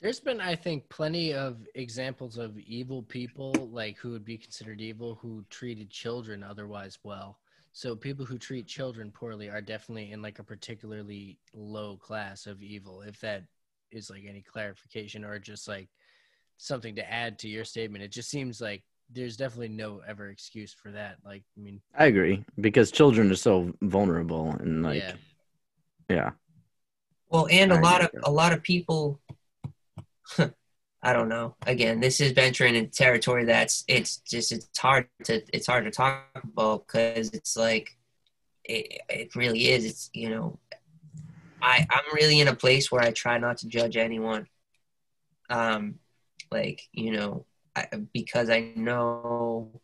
There's 0.00 0.18
been, 0.18 0.40
I 0.40 0.56
think, 0.56 0.88
plenty 0.88 1.32
of 1.32 1.58
examples 1.76 2.36
of 2.38 2.58
evil 2.58 3.02
people, 3.02 3.52
like 3.70 3.98
who 3.98 4.10
would 4.10 4.24
be 4.24 4.36
considered 4.36 4.80
evil, 4.80 5.16
who 5.22 5.44
treated 5.48 5.90
children 5.90 6.42
otherwise 6.42 6.98
well. 7.04 7.38
So 7.72 7.96
people 7.96 8.26
who 8.26 8.38
treat 8.38 8.66
children 8.66 9.10
poorly 9.10 9.48
are 9.48 9.62
definitely 9.62 10.12
in 10.12 10.20
like 10.20 10.38
a 10.38 10.44
particularly 10.44 11.38
low 11.54 11.96
class 11.96 12.46
of 12.46 12.62
evil. 12.62 13.02
If 13.02 13.20
that 13.20 13.44
is 13.90 14.10
like 14.10 14.24
any 14.28 14.42
clarification 14.42 15.24
or 15.24 15.38
just 15.38 15.68
like 15.68 15.88
something 16.58 16.94
to 16.96 17.10
add 17.10 17.38
to 17.40 17.48
your 17.48 17.64
statement, 17.64 18.04
it 18.04 18.12
just 18.12 18.30
seems 18.30 18.60
like 18.60 18.82
there's 19.10 19.36
definitely 19.36 19.68
no 19.68 20.02
ever 20.06 20.28
excuse 20.28 20.72
for 20.74 20.90
that. 20.92 21.16
Like, 21.24 21.44
I 21.56 21.60
mean, 21.60 21.80
I 21.96 22.06
agree 22.06 22.44
because 22.60 22.90
children 22.90 23.30
are 23.30 23.36
so 23.36 23.72
vulnerable 23.82 24.50
and 24.60 24.82
like, 24.82 25.02
yeah, 25.02 25.14
yeah. 26.08 26.30
Well, 27.30 27.48
and 27.50 27.72
a 27.72 27.76
I 27.76 27.80
lot 27.80 28.02
of 28.02 28.08
agree. 28.08 28.22
a 28.24 28.30
lot 28.30 28.52
of 28.52 28.62
people. 28.62 29.20
I 31.02 31.12
don't 31.12 31.28
know. 31.28 31.56
Again, 31.66 32.00
this 32.00 32.20
is 32.20 32.32
venturing 32.32 32.76
into 32.76 32.90
territory 32.90 33.44
that's 33.44 33.84
it's 33.88 34.18
just 34.18 34.52
it's 34.52 34.78
hard 34.78 35.08
to 35.24 35.42
it's 35.52 35.66
hard 35.66 35.84
to 35.84 35.90
talk 35.90 36.26
about 36.34 36.86
because 36.86 37.30
it's 37.30 37.56
like 37.56 37.96
it, 38.64 39.00
it 39.08 39.34
really 39.34 39.70
is. 39.70 39.84
It's 39.84 40.10
you 40.12 40.30
know, 40.30 40.58
I 41.60 41.86
I'm 41.90 42.14
really 42.14 42.40
in 42.40 42.48
a 42.48 42.54
place 42.54 42.90
where 42.92 43.02
I 43.02 43.10
try 43.10 43.38
not 43.38 43.58
to 43.58 43.68
judge 43.68 43.96
anyone. 43.96 44.46
Um, 45.50 45.96
like 46.50 46.82
you 46.92 47.12
know, 47.12 47.46
I, 47.74 47.88
because 48.12 48.48
I 48.48 48.72
know 48.76 49.80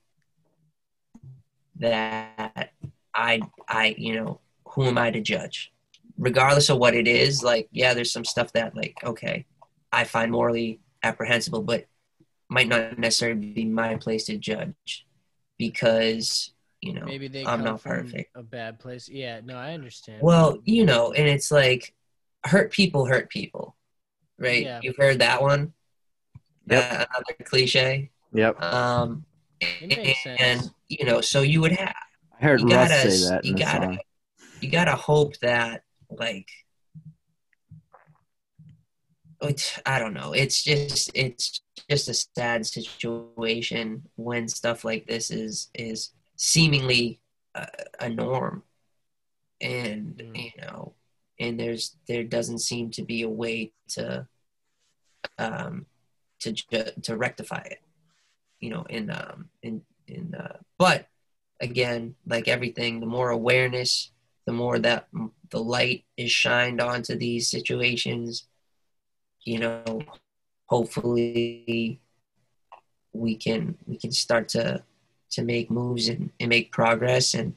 that 1.77 2.73
I 3.15 3.41
I 3.69 3.95
you 3.99 4.15
know 4.15 4.41
who 4.67 4.85
am 4.85 4.99
I 4.99 5.11
to 5.11 5.21
judge? 5.21 5.73
regardless 6.19 6.69
of 6.69 6.79
what 6.79 6.95
it 6.95 7.07
is, 7.07 7.43
like, 7.43 7.69
yeah, 7.71 7.95
there's 7.95 8.13
some 8.13 8.25
stuff 8.25 8.53
that, 8.53 8.77
like, 8.77 8.99
okay, 9.05 9.47
I 9.93 10.05
find 10.05 10.31
morally 10.33 10.81
apprehensible, 11.09 11.63
but 11.63 11.87
might 12.49 12.69
not 12.69 12.99
necessarily 12.99 13.41
be 13.41 13.65
my 13.65 13.97
place 13.97 14.25
to 14.27 14.37
judge 14.37 15.07
because, 15.59 16.53
you 16.81 16.93
know, 16.95 17.05
maybe 17.05 17.29
they 17.29 17.45
I'm 17.45 17.65
not 17.65 17.83
perfect. 17.83 18.31
a 18.35 18.43
bad 18.43 18.79
place. 18.79 19.09
Yeah, 19.09 19.41
no, 19.45 19.57
I 19.57 19.75
understand. 19.75 20.23
Well, 20.23 20.59
you 20.65 20.85
know, 20.85 21.13
and 21.13 21.29
it's 21.29 21.51
like, 21.51 21.95
hurt 22.45 22.73
people 22.73 23.05
hurt 23.05 23.29
people, 23.29 23.77
right? 24.39 24.63
Yeah. 24.63 24.81
You've 24.83 24.97
heard 24.97 25.19
that 25.19 25.43
one? 25.43 25.73
Yep. 26.71 26.93
Uh, 26.93 27.05
another 27.15 27.45
cliche. 27.45 28.11
Yep. 28.33 28.63
Um, 28.63 29.25
It 29.61 29.89
makes 29.89 30.25
and, 30.25 30.61
sense. 30.61 30.71
you 30.89 31.05
know, 31.05 31.21
so 31.21 31.43
you 31.43 31.61
would 31.61 31.73
have, 31.73 31.95
I 32.39 32.45
heard 32.45 32.61
you 32.61 32.69
Russ 32.69 32.89
gotta, 32.91 33.11
say 33.11 33.29
that 33.31 33.45
you 33.45 33.55
gotta, 33.57 33.87
song. 33.87 33.99
you 34.61 34.71
gotta 34.71 34.95
hope 34.95 35.37
that 35.39 35.83
like 36.11 36.49
I 39.87 39.99
don't 39.99 40.15
know. 40.15 40.33
It's 40.33 40.63
just 40.63 41.11
it's 41.15 41.61
just 41.89 42.09
a 42.09 42.15
sad 42.15 42.67
situation 42.67 44.03
when 44.17 44.49
stuff 44.49 44.85
like 44.85 45.07
this 45.07 45.31
is 45.31 45.71
is 45.75 46.13
seemingly 46.37 47.21
a, 47.55 47.67
a 48.01 48.09
norm, 48.09 48.63
and 49.61 50.17
Mm. 50.17 50.37
you 50.45 50.51
know, 50.63 50.95
and 51.39 51.59
there's 51.59 51.97
there 52.09 52.25
doesn't 52.25 52.59
seem 52.61 52.91
to 52.93 53.03
be 53.03 53.23
a 53.23 53.29
way 53.29 53.73
to 53.91 54.27
um 55.39 55.87
to 56.41 56.53
ju- 56.53 56.85
to 57.03 57.17
rectify 57.17 57.63
it, 57.67 57.81
you 58.61 58.71
know, 58.71 58.85
in 58.91 59.11
um 59.11 59.49
in 59.63 59.83
in 60.07 60.35
uh, 60.35 60.57
but 60.79 61.07
again, 61.61 62.15
like 62.27 62.49
everything, 62.49 63.01
the 63.01 63.07
more 63.07 63.31
awareness, 63.31 64.11
the 64.47 64.53
more 64.53 64.79
that 64.79 65.09
the 65.51 65.63
light 65.63 66.05
is 66.17 66.31
shined 66.31 66.81
onto 66.81 67.17
these 67.17 67.49
situations, 67.51 68.47
you 69.45 69.59
know, 69.59 70.03
hopefully 70.67 72.01
we 73.13 73.37
can 73.37 73.77
we 73.87 73.97
can 73.97 74.13
start 74.13 74.49
to 74.51 74.83
to 75.31 75.43
make 75.43 75.71
moves 75.71 76.09
and, 76.09 76.31
and 76.41 76.49
make 76.49 76.73
progress. 76.73 77.35
And 77.35 77.55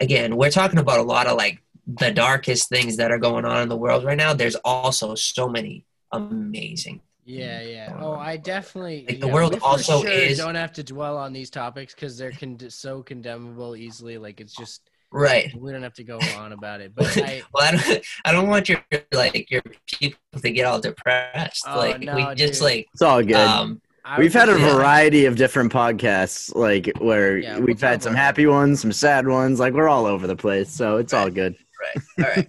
again, 0.00 0.36
we're 0.36 0.50
talking 0.50 0.78
about 0.78 0.98
a 0.98 1.02
lot 1.02 1.26
of 1.26 1.36
like 1.36 1.60
the 1.86 2.10
darkest 2.10 2.68
things 2.68 2.96
that 2.96 3.10
are 3.10 3.18
going 3.18 3.44
on 3.44 3.62
in 3.62 3.68
the 3.68 3.76
world 3.76 4.04
right 4.04 4.16
now. 4.16 4.32
There's 4.34 4.56
also 4.56 5.14
so 5.14 5.48
many 5.48 5.84
amazing 6.12 7.00
Yeah, 7.24 7.62
yeah. 7.62 7.96
Oh, 8.00 8.14
I 8.14 8.36
definitely. 8.36 9.06
Like, 9.08 9.20
the 9.20 9.26
yeah, 9.26 9.32
world 9.32 9.58
also 9.62 10.02
sure 10.02 10.10
is- 10.10 10.38
Don't 10.38 10.54
have 10.54 10.72
to 10.74 10.82
dwell 10.84 11.16
on 11.16 11.32
these 11.32 11.50
topics 11.50 11.94
because 11.94 12.18
they're 12.18 12.32
con- 12.32 12.58
so 12.68 13.02
condemnable 13.02 13.74
easily. 13.76 14.18
Like 14.18 14.40
it's 14.40 14.54
just 14.54 14.90
right. 15.14 15.54
we 15.56 15.72
don't 15.72 15.82
have 15.82 15.94
to 15.94 16.04
go 16.04 16.18
on 16.38 16.52
about 16.52 16.80
it. 16.80 16.92
But 16.94 17.16
I, 17.18 17.42
well, 17.54 17.64
I 17.64 17.76
don't, 17.76 18.04
I 18.26 18.32
don't 18.32 18.48
want 18.48 18.68
your 18.68 18.84
like 19.12 19.50
your 19.50 19.62
people 19.86 20.18
to 20.40 20.50
get 20.50 20.64
all 20.66 20.80
depressed. 20.80 21.64
Oh, 21.66 21.78
like 21.78 22.00
no, 22.02 22.16
we 22.16 22.34
just 22.34 22.54
dude. 22.54 22.62
like 22.62 22.86
It's 22.92 23.02
all 23.02 23.22
good. 23.22 23.36
um 23.36 23.80
We've 24.18 24.34
had 24.34 24.50
a 24.50 24.58
Yeah. 24.58 24.74
variety 24.74 25.24
of 25.24 25.36
different 25.36 25.72
podcasts, 25.72 26.54
like 26.54 26.92
where 26.98 27.38
Yeah, 27.38 27.56
we'll 27.56 27.66
we've 27.68 27.80
had 27.80 28.02
some 28.02 28.12
about 28.12 28.22
happy 28.22 28.46
ones, 28.46 28.80
some 28.82 28.92
sad 28.92 29.26
ones. 29.26 29.58
Like 29.58 29.72
we're 29.72 29.88
all 29.88 30.04
over 30.04 30.26
the 30.26 30.36
place, 30.36 30.68
so 30.70 30.98
it's 30.98 31.14
all 31.14 31.30
good. 31.30 31.56
right. 31.80 32.04
All 32.18 32.34
right. 32.36 32.48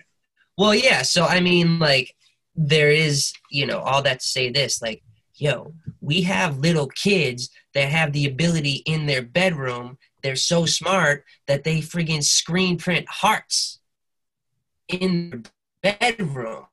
well, 0.57 0.75
yeah. 0.75 1.01
So 1.03 1.23
I 1.25 1.39
mean, 1.39 1.79
like, 1.79 2.13
there 2.57 2.89
is, 2.91 3.31
you 3.51 3.65
know, 3.65 3.79
all 3.79 4.01
that 4.01 4.19
to 4.19 4.27
say 4.27 4.49
this, 4.49 4.81
like, 4.81 5.01
yo, 5.35 5.73
we 6.01 6.21
have 6.23 6.57
little 6.59 6.87
kids 6.87 7.49
that 7.73 7.87
have 7.89 8.11
the 8.11 8.25
ability 8.25 8.83
in 8.85 9.05
their 9.05 9.21
bedroom. 9.21 9.97
They're 10.25 10.35
so 10.35 10.65
smart 10.65 11.23
that 11.45 11.63
they 11.63 11.81
friggin' 11.81 12.23
screen 12.23 12.77
print 12.79 13.05
hearts 13.07 13.79
in 14.87 15.43
their 15.83 15.97
bedroom, 15.99 16.65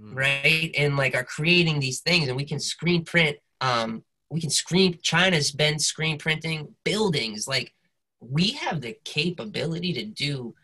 Mm. 0.00 0.14
right? 0.14 0.70
And 0.78 0.96
like 0.96 1.16
are 1.16 1.24
creating 1.24 1.80
these 1.80 1.98
things, 2.00 2.28
and 2.28 2.36
we 2.36 2.44
can 2.44 2.60
screen 2.60 3.04
print. 3.04 3.38
Um, 3.60 4.04
we 4.30 4.40
can 4.40 4.50
screen. 4.50 4.98
China's 5.02 5.50
been 5.50 5.80
screen 5.80 6.16
printing 6.16 6.76
buildings. 6.84 7.48
Like, 7.48 7.74
we 8.20 8.52
have 8.52 8.80
the 8.82 8.96
capability 9.04 9.92
to 9.94 10.04
do 10.04 10.54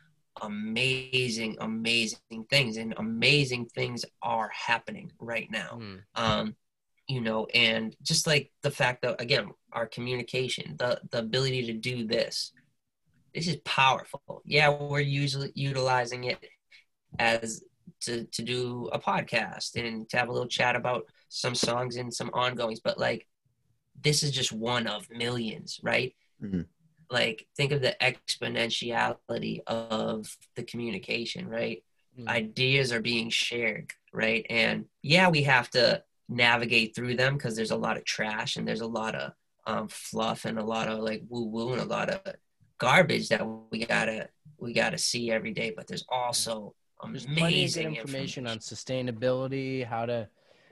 amazing, 0.42 1.56
amazing 1.60 2.46
things, 2.50 2.76
and 2.76 2.94
amazing 2.98 3.66
things 3.66 4.04
are 4.22 4.50
happening 4.54 5.10
right 5.18 5.50
now. 5.50 5.78
Mm. 5.80 6.02
Um, 6.14 6.56
you 7.08 7.20
know, 7.20 7.46
and 7.52 7.96
just 8.02 8.26
like 8.26 8.52
the 8.62 8.70
fact 8.70 9.02
that 9.02 9.20
again, 9.20 9.50
our 9.72 9.86
communication, 9.86 10.76
the 10.78 11.00
the 11.10 11.18
ability 11.18 11.66
to 11.66 11.72
do 11.72 12.06
this, 12.06 12.52
this 13.34 13.48
is 13.48 13.56
powerful. 13.64 14.42
Yeah, 14.44 14.70
we're 14.70 15.00
usually 15.00 15.52
utilizing 15.54 16.24
it 16.24 16.38
as 17.18 17.62
to 18.02 18.24
to 18.24 18.42
do 18.42 18.88
a 18.92 18.98
podcast 18.98 19.76
and 19.76 20.08
to 20.10 20.16
have 20.16 20.28
a 20.28 20.32
little 20.32 20.48
chat 20.48 20.76
about 20.76 21.06
some 21.28 21.54
songs 21.54 21.96
and 21.96 22.12
some 22.12 22.30
ongoings, 22.34 22.80
but 22.80 22.98
like 22.98 23.26
this 24.00 24.22
is 24.22 24.30
just 24.30 24.52
one 24.52 24.86
of 24.86 25.08
millions, 25.10 25.80
right? 25.82 26.14
Mhm. 26.42 26.66
Like 27.10 27.46
think 27.56 27.72
of 27.72 27.80
the 27.82 27.96
exponentiality 28.00 29.60
of 29.66 30.36
the 30.56 30.62
communication, 30.62 31.48
right? 31.48 31.82
Mm. 32.18 32.28
Ideas 32.28 32.92
are 32.92 33.00
being 33.00 33.30
shared, 33.30 33.92
right? 34.12 34.44
And 34.50 34.86
yeah, 35.02 35.28
we 35.28 35.42
have 35.44 35.70
to 35.70 36.02
navigate 36.28 36.94
through 36.94 37.16
them 37.16 37.34
because 37.34 37.54
there's 37.56 37.70
a 37.70 37.76
lot 37.76 37.96
of 37.96 38.04
trash 38.04 38.56
and 38.56 38.66
there's 38.66 38.80
a 38.80 38.86
lot 38.86 39.14
of 39.14 39.32
um, 39.66 39.88
fluff 39.88 40.44
and 40.44 40.58
a 40.58 40.64
lot 40.64 40.88
of 40.88 41.00
like 41.00 41.22
woo 41.28 41.46
woo 41.46 41.72
and 41.72 41.80
a 41.80 41.84
lot 41.84 42.10
of 42.10 42.20
garbage 42.78 43.28
that 43.28 43.46
we 43.70 43.84
gotta 43.86 44.28
we 44.58 44.72
gotta 44.72 44.98
see 44.98 45.30
every 45.30 45.52
day. 45.52 45.72
But 45.76 45.86
there's 45.86 46.04
also 46.08 46.74
There's 47.10 47.24
plenty 47.24 47.40
of 47.40 47.48
amazing 47.48 47.88
good 47.90 47.98
information 47.98 48.46
on 48.46 48.58
sustainability, 48.58 49.86
how 49.86 50.06
to, 50.06 50.28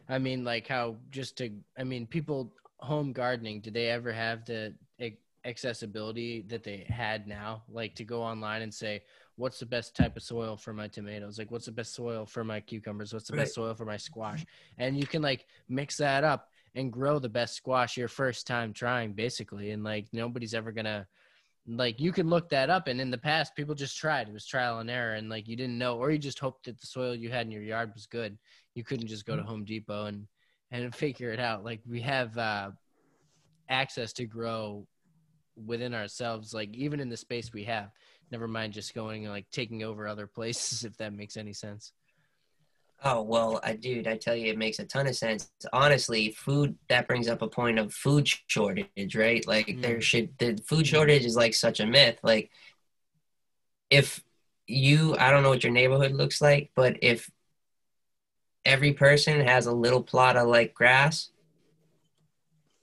I 0.09 0.19
mean, 0.19 0.45
like 0.45 0.67
how 0.67 0.97
just 1.11 1.37
to, 1.39 1.51
I 1.79 1.85
mean, 1.85 2.07
people 2.07 2.53
home 2.79 3.13
gardening, 3.13 3.61
do 3.61 3.71
they 3.71 3.89
ever 3.91 4.13
have 4.13 4.45
the 4.45 4.75
accessibility 5.45 6.45
that 6.49 6.63
they 6.63 6.87
had 6.89 7.27
now? 7.27 7.63
Like 7.69 7.95
to 7.97 8.05
go 8.05 8.23
online 8.23 8.63
and 8.63 8.73
say, 8.73 9.03
what's 9.37 9.59
the 9.59 9.67
best 9.67 9.97
type 9.97 10.17
of 10.17 10.23
soil 10.23 10.57
for 10.57 10.73
my 10.73 10.87
tomatoes? 10.87 11.39
Like, 11.39 11.51
what's 11.51 11.67
the 11.67 11.73
best 11.73 11.95
soil 11.95 12.27
for 12.27 12.45
my 12.45 12.61
cucumbers? 12.61 13.13
What's 13.13 13.29
the 13.29 13.37
best 13.37 13.55
soil 13.55 13.75
for 13.75 13.87
my 13.87 13.97
squash? 13.97 14.45
And 14.79 14.99
you 14.99 15.07
can 15.07 15.23
like 15.23 15.47
mix 15.69 15.97
that 15.97 16.25
up 16.25 16.51
and 16.75 16.93
grow 16.93 17.19
the 17.19 17.29
best 17.29 17.55
squash 17.55 17.97
your 17.97 18.09
first 18.09 18.47
time 18.47 18.73
trying, 18.73 19.13
basically. 19.13 19.71
And 19.71 19.83
like 19.83 20.07
nobody's 20.13 20.55
ever 20.55 20.73
gonna 20.73 21.07
like 21.67 22.01
you 22.01 22.13
can 22.13 22.29
look 22.29 22.49
that 22.49 22.71
up 22.71 22.89
and 22.89 23.01
in 23.01 23.11
the 23.11 23.19
past 23.19 23.55
people 23.55 23.75
just 23.75 23.97
tried. 23.97 24.29
It 24.29 24.33
was 24.33 24.47
trial 24.47 24.79
and 24.79 24.91
error 24.91 25.15
and 25.15 25.29
like 25.29 25.49
you 25.49 25.57
didn't 25.57 25.79
know 25.79 25.99
or 25.99 26.11
you 26.11 26.19
just 26.19 26.39
hoped 26.39 26.67
that 26.67 26.81
the 26.81 26.87
soil 26.87 27.15
you 27.15 27.31
had 27.31 27.47
in 27.47 27.53
your 27.53 27.63
yard 27.63 27.93
was 27.95 28.07
good. 28.07 28.39
You 28.75 28.85
couldn't 28.85 29.09
just 29.09 29.27
go 29.27 29.37
to 29.37 29.43
home 29.43 29.65
depot 29.65 30.07
and 30.07 30.27
and 30.71 30.95
figure 30.95 31.33
it 31.33 31.41
out. 31.41 31.65
Like 31.65 31.81
we 31.89 32.01
have 32.03 32.37
uh 32.39 32.71
access 33.69 34.13
to 34.15 34.27
grow 34.27 34.87
within 35.67 35.95
ourselves 35.95 36.55
like 36.55 36.75
even 36.75 37.01
in 37.01 37.09
the 37.09 37.17
space 37.17 37.53
we 37.53 37.65
have. 37.65 37.91
Never 38.31 38.49
mind 38.49 38.73
just 38.73 38.95
going 38.95 39.27
like 39.27 39.47
taking 39.51 39.83
over 39.83 40.07
other 40.07 40.27
places 40.35 40.85
if 40.85 40.97
that 40.99 41.13
makes 41.13 41.37
any 41.37 41.53
sense 41.53 41.93
Oh 43.03 43.23
well, 43.23 43.61
I 43.65 43.75
dude, 43.75 44.07
I 44.07 44.17
tell 44.17 44.37
you, 44.37 44.49
it 44.53 44.59
makes 44.59 44.79
a 44.79 44.85
ton 44.85 45.07
of 45.07 45.17
sense. 45.17 45.51
Honestly, 45.73 46.33
food 46.33 46.77
that 46.89 47.09
brings 47.09 47.29
up 47.29 47.41
a 47.41 47.49
point 47.49 47.79
of 47.79 47.95
food 47.95 48.29
shortage, 48.47 49.17
right? 49.17 49.47
Like 49.47 49.67
Mm. 49.69 49.83
there 49.83 50.01
should 50.03 50.37
the 50.39 50.59
food 50.67 50.87
shortage 50.87 51.25
is 51.25 51.35
like 51.37 51.55
such 51.55 51.81
a 51.81 51.87
myth. 51.87 52.19
Like 52.23 52.51
if 53.89 54.23
you, 54.67 55.17
I 55.19 55.31
don't 55.31 55.43
know 55.43 55.49
what 55.49 55.65
your 55.65 55.73
neighborhood 55.73 56.13
looks 56.13 56.41
like, 56.43 56.71
but 56.75 56.99
if 57.03 57.31
every 58.65 58.93
person 58.93 59.41
has 59.41 59.67
a 59.67 59.73
little 59.73 60.03
plot 60.03 60.37
of 60.37 60.47
like 60.49 60.75
grass, 60.75 61.31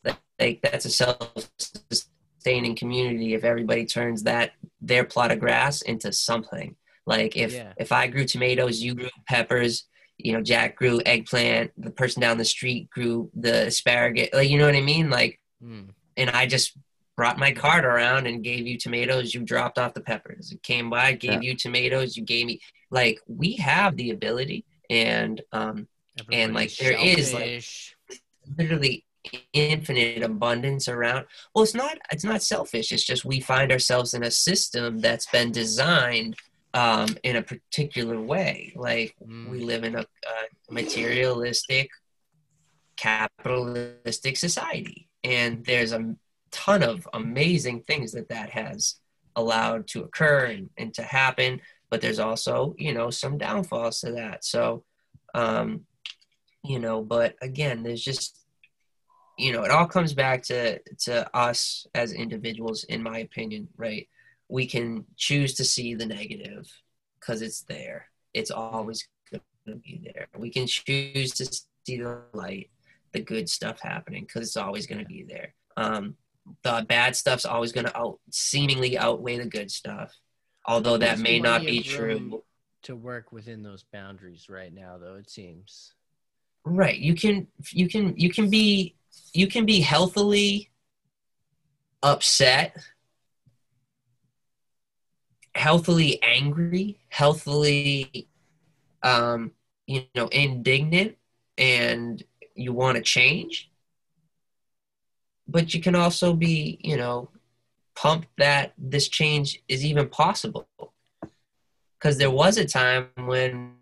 like, 0.03 0.17
like 0.39 0.61
that's 0.63 0.85
a 0.85 0.89
self-sustaining 0.89 2.75
community. 2.75 3.35
If 3.35 3.43
everybody 3.43 3.85
turns 3.85 4.23
that 4.23 4.53
their 4.81 5.03
plot 5.03 5.31
of 5.31 5.39
grass 5.39 5.81
into 5.83 6.11
something, 6.11 6.75
like 7.05 7.37
if 7.37 7.53
Yeah. 7.53 7.73
if 7.77 7.91
I 7.91 8.07
grew 8.07 8.25
tomatoes, 8.25 8.81
you 8.81 8.95
grew 8.95 9.09
peppers. 9.27 9.87
You 10.17 10.33
know, 10.33 10.41
Jack 10.41 10.75
grew 10.75 10.99
eggplant. 11.05 11.71
The 11.77 11.91
person 11.91 12.21
down 12.21 12.37
the 12.37 12.45
street 12.45 12.89
grew 12.89 13.29
the 13.35 13.67
asparagus. 13.67 14.29
Like, 14.33 14.49
you 14.49 14.57
know 14.57 14.65
what 14.65 14.75
I 14.75 14.81
mean? 14.81 15.09
Like, 15.09 15.39
Mm. 15.63 15.89
and 16.15 16.29
I 16.29 16.45
just 16.45 16.77
brought 17.15 17.39
my 17.39 17.51
cart 17.51 17.83
around 17.83 18.27
and 18.27 18.43
gave 18.43 18.67
you 18.67 18.77
tomatoes. 18.77 19.33
You 19.33 19.41
dropped 19.41 19.79
off 19.79 19.95
the 19.95 20.01
peppers. 20.01 20.51
It 20.51 20.61
came 20.61 20.89
by, 20.89 21.13
gave 21.13 21.41
you 21.43 21.55
tomatoes. 21.55 22.15
You 22.15 22.23
gave 22.23 22.45
me 22.45 22.59
like 22.91 23.19
we 23.27 23.55
have 23.55 23.95
the 23.97 24.11
ability, 24.11 24.65
and 24.89 25.41
um, 25.51 25.87
And, 26.31 26.53
like, 26.53 26.75
there 26.77 26.93
is, 26.97 27.33
like- 27.33 27.63
literally 28.57 29.05
infinite 29.53 30.23
abundance 30.23 30.87
around. 30.87 31.25
Well, 31.53 31.63
it's 31.63 31.73
not. 31.73 31.97
It's 32.11 32.23
not 32.23 32.41
selfish. 32.41 32.91
It's 32.91 33.03
just 33.03 33.25
we 33.25 33.39
find 33.39 33.71
ourselves 33.71 34.13
in 34.13 34.23
a 34.23 34.31
system 34.31 34.99
that's 34.99 35.25
been 35.27 35.51
designed 35.51 36.35
um, 36.73 37.17
in 37.23 37.35
a 37.37 37.41
particular 37.41 38.19
way. 38.19 38.73
Like 38.75 39.15
Mm. 39.25 39.49
we 39.49 39.59
live 39.61 39.83
in 39.83 39.95
a, 39.95 40.01
a 40.01 40.71
materialistic, 40.71 41.89
capitalistic 42.95 44.37
society, 44.37 45.09
and 45.23 45.65
there's 45.65 45.91
a 45.93 46.15
ton 46.51 46.83
of 46.83 47.07
amazing 47.13 47.81
things 47.81 48.11
that 48.13 48.29
that 48.29 48.49
has 48.51 48.95
allowed 49.35 49.87
to 49.87 50.03
occur 50.03 50.45
and, 50.45 50.69
and 50.77 50.93
to 50.93 51.03
happen. 51.03 51.61
But 51.89 52.01
there's 52.01 52.19
also, 52.19 52.75
you 52.77 52.93
know, 52.93 53.09
some 53.09 53.37
downfalls 53.37 54.01
to 54.01 54.11
that. 54.13 54.43
So, 54.43 54.83
um, 55.33 55.85
you 56.63 56.79
know, 56.79 57.01
but 57.01 57.35
again, 57.41 57.83
there's 57.83 58.03
just, 58.03 58.45
you 59.37 59.53
know, 59.53 59.63
it 59.63 59.71
all 59.71 59.85
comes 59.87 60.13
back 60.13 60.43
to 60.43 60.79
to 61.05 61.35
us 61.35 61.85
as 61.93 62.11
individuals, 62.11 62.83
in 62.85 63.01
my 63.03 63.19
opinion, 63.19 63.69
right? 63.77 64.07
We 64.49 64.65
can 64.65 65.05
choose 65.15 65.55
to 65.55 65.65
see 65.65 65.93
the 65.93 66.05
negative 66.05 66.67
because 67.19 67.41
it's 67.41 67.61
there. 67.61 68.07
It's 68.33 68.51
always 68.51 69.07
going 69.31 69.41
to 69.67 69.75
be 69.75 70.01
there. 70.13 70.27
We 70.37 70.49
can 70.49 70.67
choose 70.67 71.31
to 71.33 71.45
see 71.45 71.97
the 71.97 72.21
light, 72.33 72.69
the 73.13 73.21
good 73.21 73.49
stuff 73.49 73.79
happening 73.81 74.23
because 74.23 74.47
it's 74.47 74.57
always 74.57 74.87
going 74.87 74.99
to 74.99 75.05
be 75.05 75.23
there. 75.23 75.53
Um, 75.75 76.15
the 76.63 76.85
bad 76.87 77.15
stuff's 77.15 77.45
always 77.45 77.71
going 77.71 77.87
to 77.87 77.97
out 77.97 78.19
seemingly 78.31 78.97
outweigh 78.97 79.37
the 79.37 79.45
good 79.45 79.71
stuff, 79.71 80.13
although 80.65 80.97
that 80.97 81.19
may 81.19 81.39
not 81.39 81.61
be 81.61 81.81
plenty 81.81 81.93
of 81.93 81.99
room 81.99 82.29
true. 82.29 82.43
to 82.83 82.95
work 82.95 83.31
within 83.31 83.63
those 83.63 83.83
boundaries 83.91 84.47
right 84.49 84.73
now, 84.73 84.97
though. 84.97 85.15
It 85.15 85.29
seems. 85.29 85.93
Right. 86.63 86.97
You 86.97 87.15
can 87.15 87.47
you 87.71 87.87
can 87.87 88.13
you 88.17 88.29
can 88.29 88.49
be 88.49 88.95
you 89.33 89.47
can 89.47 89.65
be 89.65 89.79
healthily 89.81 90.69
upset, 92.03 92.77
healthily 95.57 96.21
angry, 96.23 96.99
healthily 97.09 98.27
um 99.03 99.51
you 99.85 100.03
know 100.15 100.27
indignant 100.27 101.17
and 101.57 102.23
you 102.55 102.73
want 102.73 102.97
to 102.97 103.03
change. 103.03 103.69
But 105.47 105.73
you 105.73 105.81
can 105.81 105.95
also 105.95 106.33
be, 106.33 106.77
you 106.83 106.97
know, 106.97 107.29
pumped 107.95 108.27
that 108.37 108.73
this 108.77 109.07
change 109.07 109.61
is 109.67 109.85
even 109.85 110.09
possible. 110.09 110.67
Cuz 111.99 112.17
there 112.17 112.31
was 112.31 112.57
a 112.57 112.65
time 112.65 113.09
when, 113.15 113.75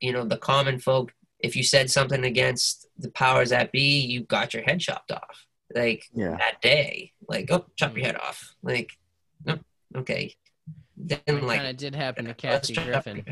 you 0.00 0.12
know, 0.12 0.24
the 0.24 0.38
common 0.38 0.78
folk 0.78 1.12
if 1.40 1.56
you 1.56 1.62
said 1.62 1.90
something 1.90 2.24
against 2.24 2.86
the 2.98 3.10
powers 3.10 3.48
that 3.50 3.72
be, 3.72 4.00
you 4.00 4.20
got 4.22 4.52
your 4.52 4.62
head 4.62 4.80
chopped 4.80 5.10
off. 5.10 5.46
Like 5.74 6.04
Yeah. 6.14 6.36
that 6.36 6.60
day, 6.60 7.12
like 7.28 7.50
oh, 7.50 7.66
chop 7.76 7.96
your 7.96 8.04
head 8.06 8.16
off. 8.16 8.54
Like, 8.62 8.90
no, 9.44 9.58
okay. 9.96 10.34
Then 11.02 11.20
It 11.26 11.42
like, 11.42 11.58
kind 11.58 11.70
of 11.70 11.76
did 11.76 11.94
happen 11.94 12.26
to 12.26 12.34
Kathy 12.34 12.74
Griffin, 12.74 13.24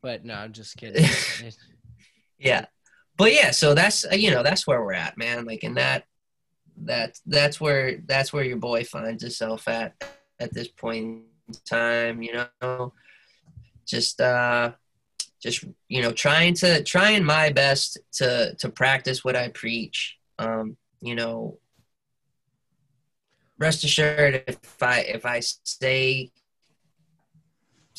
but 0.00 0.24
no, 0.24 0.34
I'm 0.34 0.52
just 0.52 0.76
kidding. 0.76 1.04
Yeah, 2.38 2.64
but 3.16 3.32
yeah, 3.32 3.52
so 3.52 3.72
that's 3.72 4.04
uh, 4.04 4.16
you 4.16 4.32
know 4.32 4.42
that's 4.42 4.66
where 4.66 4.82
we're 4.82 4.94
at, 4.94 5.16
man. 5.16 5.44
Like 5.44 5.62
in 5.62 5.74
that, 5.74 6.06
that 6.78 7.16
that's 7.24 7.60
where 7.60 7.98
that's 8.04 8.32
where 8.32 8.42
your 8.42 8.56
boy 8.56 8.82
finds 8.82 9.22
himself 9.22 9.68
at 9.68 9.94
at 10.40 10.52
this 10.52 10.66
point 10.66 11.22
in 11.46 11.54
time. 11.64 12.20
You 12.20 12.44
know, 12.60 12.92
just 13.86 14.20
uh 14.20 14.72
just 15.42 15.64
you 15.88 16.00
know 16.00 16.12
trying 16.12 16.54
to 16.54 16.82
trying 16.84 17.24
my 17.24 17.50
best 17.50 17.98
to 18.12 18.54
to 18.54 18.68
practice 18.68 19.24
what 19.24 19.36
i 19.36 19.48
preach 19.48 20.16
um 20.38 20.76
you 21.00 21.14
know 21.14 21.58
rest 23.58 23.82
assured 23.84 24.44
if 24.46 24.82
i 24.82 25.00
if 25.00 25.26
i 25.26 25.40
say 25.40 26.30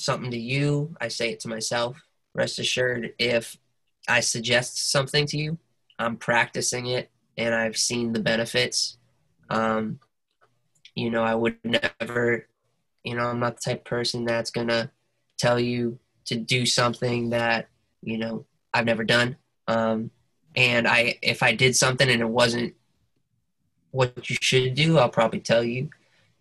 something 0.03 0.32
to 0.32 0.38
you 0.38 0.95
i 1.01 1.07
say 1.07 1.32
it 1.32 1.40
to 1.40 1.48
myself 1.48 2.01
rest 2.33 2.59
assured 2.59 3.14
if 3.19 3.57
i 4.07 4.19
suggest 4.19 4.91
something 4.91 5.25
to 5.25 5.38
you 5.38 5.57
i'm 5.99 6.17
practicing 6.17 6.88
it 6.88 7.09
and 7.38 7.53
i've 7.56 7.77
seen 7.77 8.14
the 8.14 8.19
benefits 8.19 8.98
um 9.49 9.99
you 10.95 11.09
know 11.09 11.23
i 11.23 11.33
would 11.33 11.57
never 11.64 12.48
you 13.03 13.15
know 13.15 13.23
i'm 13.23 13.40
not 13.40 13.56
the 13.56 13.61
type 13.61 13.80
of 13.80 13.85
person 13.85 14.25
that's 14.25 14.51
gonna 14.51 14.91
tell 15.38 15.59
you 15.59 15.98
to 16.25 16.35
do 16.35 16.65
something 16.65 17.30
that 17.30 17.67
you 18.01 18.17
know 18.17 18.45
I've 18.73 18.85
never 18.85 19.03
done. 19.03 19.38
Um, 19.67 20.11
and 20.56 20.88
I, 20.88 21.17
if 21.22 21.43
I 21.43 21.53
did 21.53 21.75
something 21.75 22.09
and 22.09 22.22
it 22.22 22.30
wasn't 22.30 22.73
what 23.91 24.30
you 24.30 24.38
should 24.41 24.73
do, 24.73 24.98
I'll 24.98 25.09
probably 25.09 25.40
tell 25.40 25.64
you. 25.64 25.90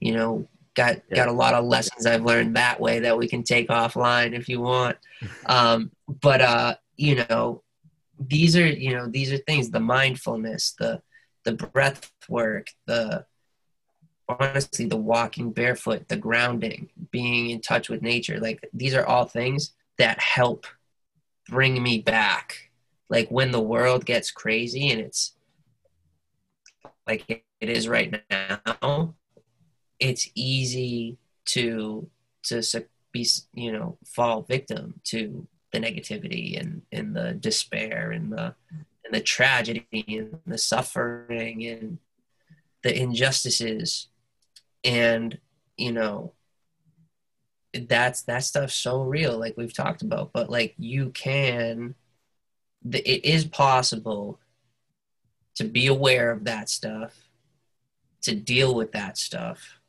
You 0.01 0.15
know, 0.15 0.49
got 0.75 1.03
Yeah. 1.09 1.17
got 1.17 1.29
a 1.29 1.33
lot 1.33 1.55
of 1.55 1.65
lessons 1.65 2.07
I've 2.07 2.25
learned 2.25 2.57
that 2.57 2.81
way 2.81 3.01
that 3.01 3.17
we 3.19 3.29
can 3.29 3.43
take 3.43 3.69
offline 3.69 4.33
if 4.35 4.49
you 4.49 4.61
want. 4.61 4.97
Um, 5.47 5.91
but 6.09 6.41
uh, 6.41 6.75
you 6.97 7.25
know, 7.29 7.63
these 8.19 8.57
are 8.57 8.67
you 8.67 8.95
know 8.95 9.07
these 9.07 9.33
are 9.33 9.39
things 9.39 9.71
the 9.71 9.81
mindfulness, 9.81 10.75
the 10.79 11.03
the 11.45 11.53
breath 11.53 12.13
work, 12.29 12.69
the 12.87 13.27
honestly 14.29 14.87
the 14.87 14.97
walking 14.97 15.51
barefoot 15.51 16.09
the 16.09 16.17
grounding 16.17 16.89
being 17.11 17.51
in 17.51 17.61
touch 17.61 17.89
with 17.89 18.03
nature 18.03 18.39
like 18.39 18.67
these 18.73 18.95
are 18.95 19.05
all 19.05 19.25
things 19.25 19.73
that 19.99 20.19
help 20.21 20.67
bring 21.49 21.83
me 21.83 21.99
back 21.99 22.71
like 23.09 23.29
when 23.31 23.51
the 23.51 23.61
world 23.61 24.07
gets 24.07 24.31
crazy 24.31 24.91
and 24.91 25.01
it's 25.01 25.35
like 27.07 27.29
it 27.29 27.69
is 27.69 27.89
right 27.89 28.23
now 28.31 29.15
it's 30.03 30.29
easy 30.35 31.17
to 31.45 32.09
to 32.43 32.63
be 33.13 33.27
you 33.55 33.71
know 33.71 33.97
fall 34.05 34.43
victim 34.43 35.01
to 35.05 35.47
the 35.73 35.79
negativity 35.79 36.61
and 36.61 36.83
and 36.91 37.15
the 37.15 37.35
despair 37.35 38.11
and 38.11 38.33
the 38.33 38.55
and 39.05 39.15
the 39.15 39.21
tragedy 39.21 39.87
and 40.09 40.39
the 40.47 40.59
suffering 40.59 41.65
and 41.67 41.99
the 42.83 42.99
injustices. 42.99 44.09
And 44.85 45.39
you 45.77 45.93
know 45.93 46.33
that's 47.89 48.23
that 48.23 48.45
stuff's 48.45 48.75
so 48.75 49.03
real 49.03 49.39
like 49.39 49.55
we've 49.57 49.73
talked 49.73 50.03
about 50.03 50.31
but 50.35 50.51
like 50.51 50.75
you 50.77 51.09
can 51.11 51.95
the, 52.85 52.99
it 53.11 53.25
is 53.25 53.47
possible 53.47 54.39
to 55.55 55.65
be 55.65 55.87
aware 55.87 56.31
of 56.31 56.45
that 56.45 56.69
stuff 56.69 57.15
to 58.21 58.35
deal 58.35 58.75
with 58.75 58.93
that 58.93 59.17
stuff 59.17 59.81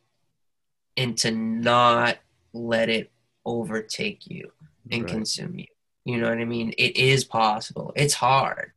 and 0.98 1.18
to 1.20 1.32
not 1.32 2.18
let 2.54 2.90
it 2.90 3.12
overtake 3.46 4.28
you 4.28 4.52
and 4.92 5.04
Right. 5.04 5.12
consume 5.12 5.60
you. 5.60 5.66
You 6.06 6.18
know 6.18 6.30
what 6.30 6.38
i 6.38 6.46
mean? 6.46 6.74
It 6.78 6.98
is 6.98 7.24
possible. 7.24 7.94
It's 7.96 8.14
hard. 8.14 8.72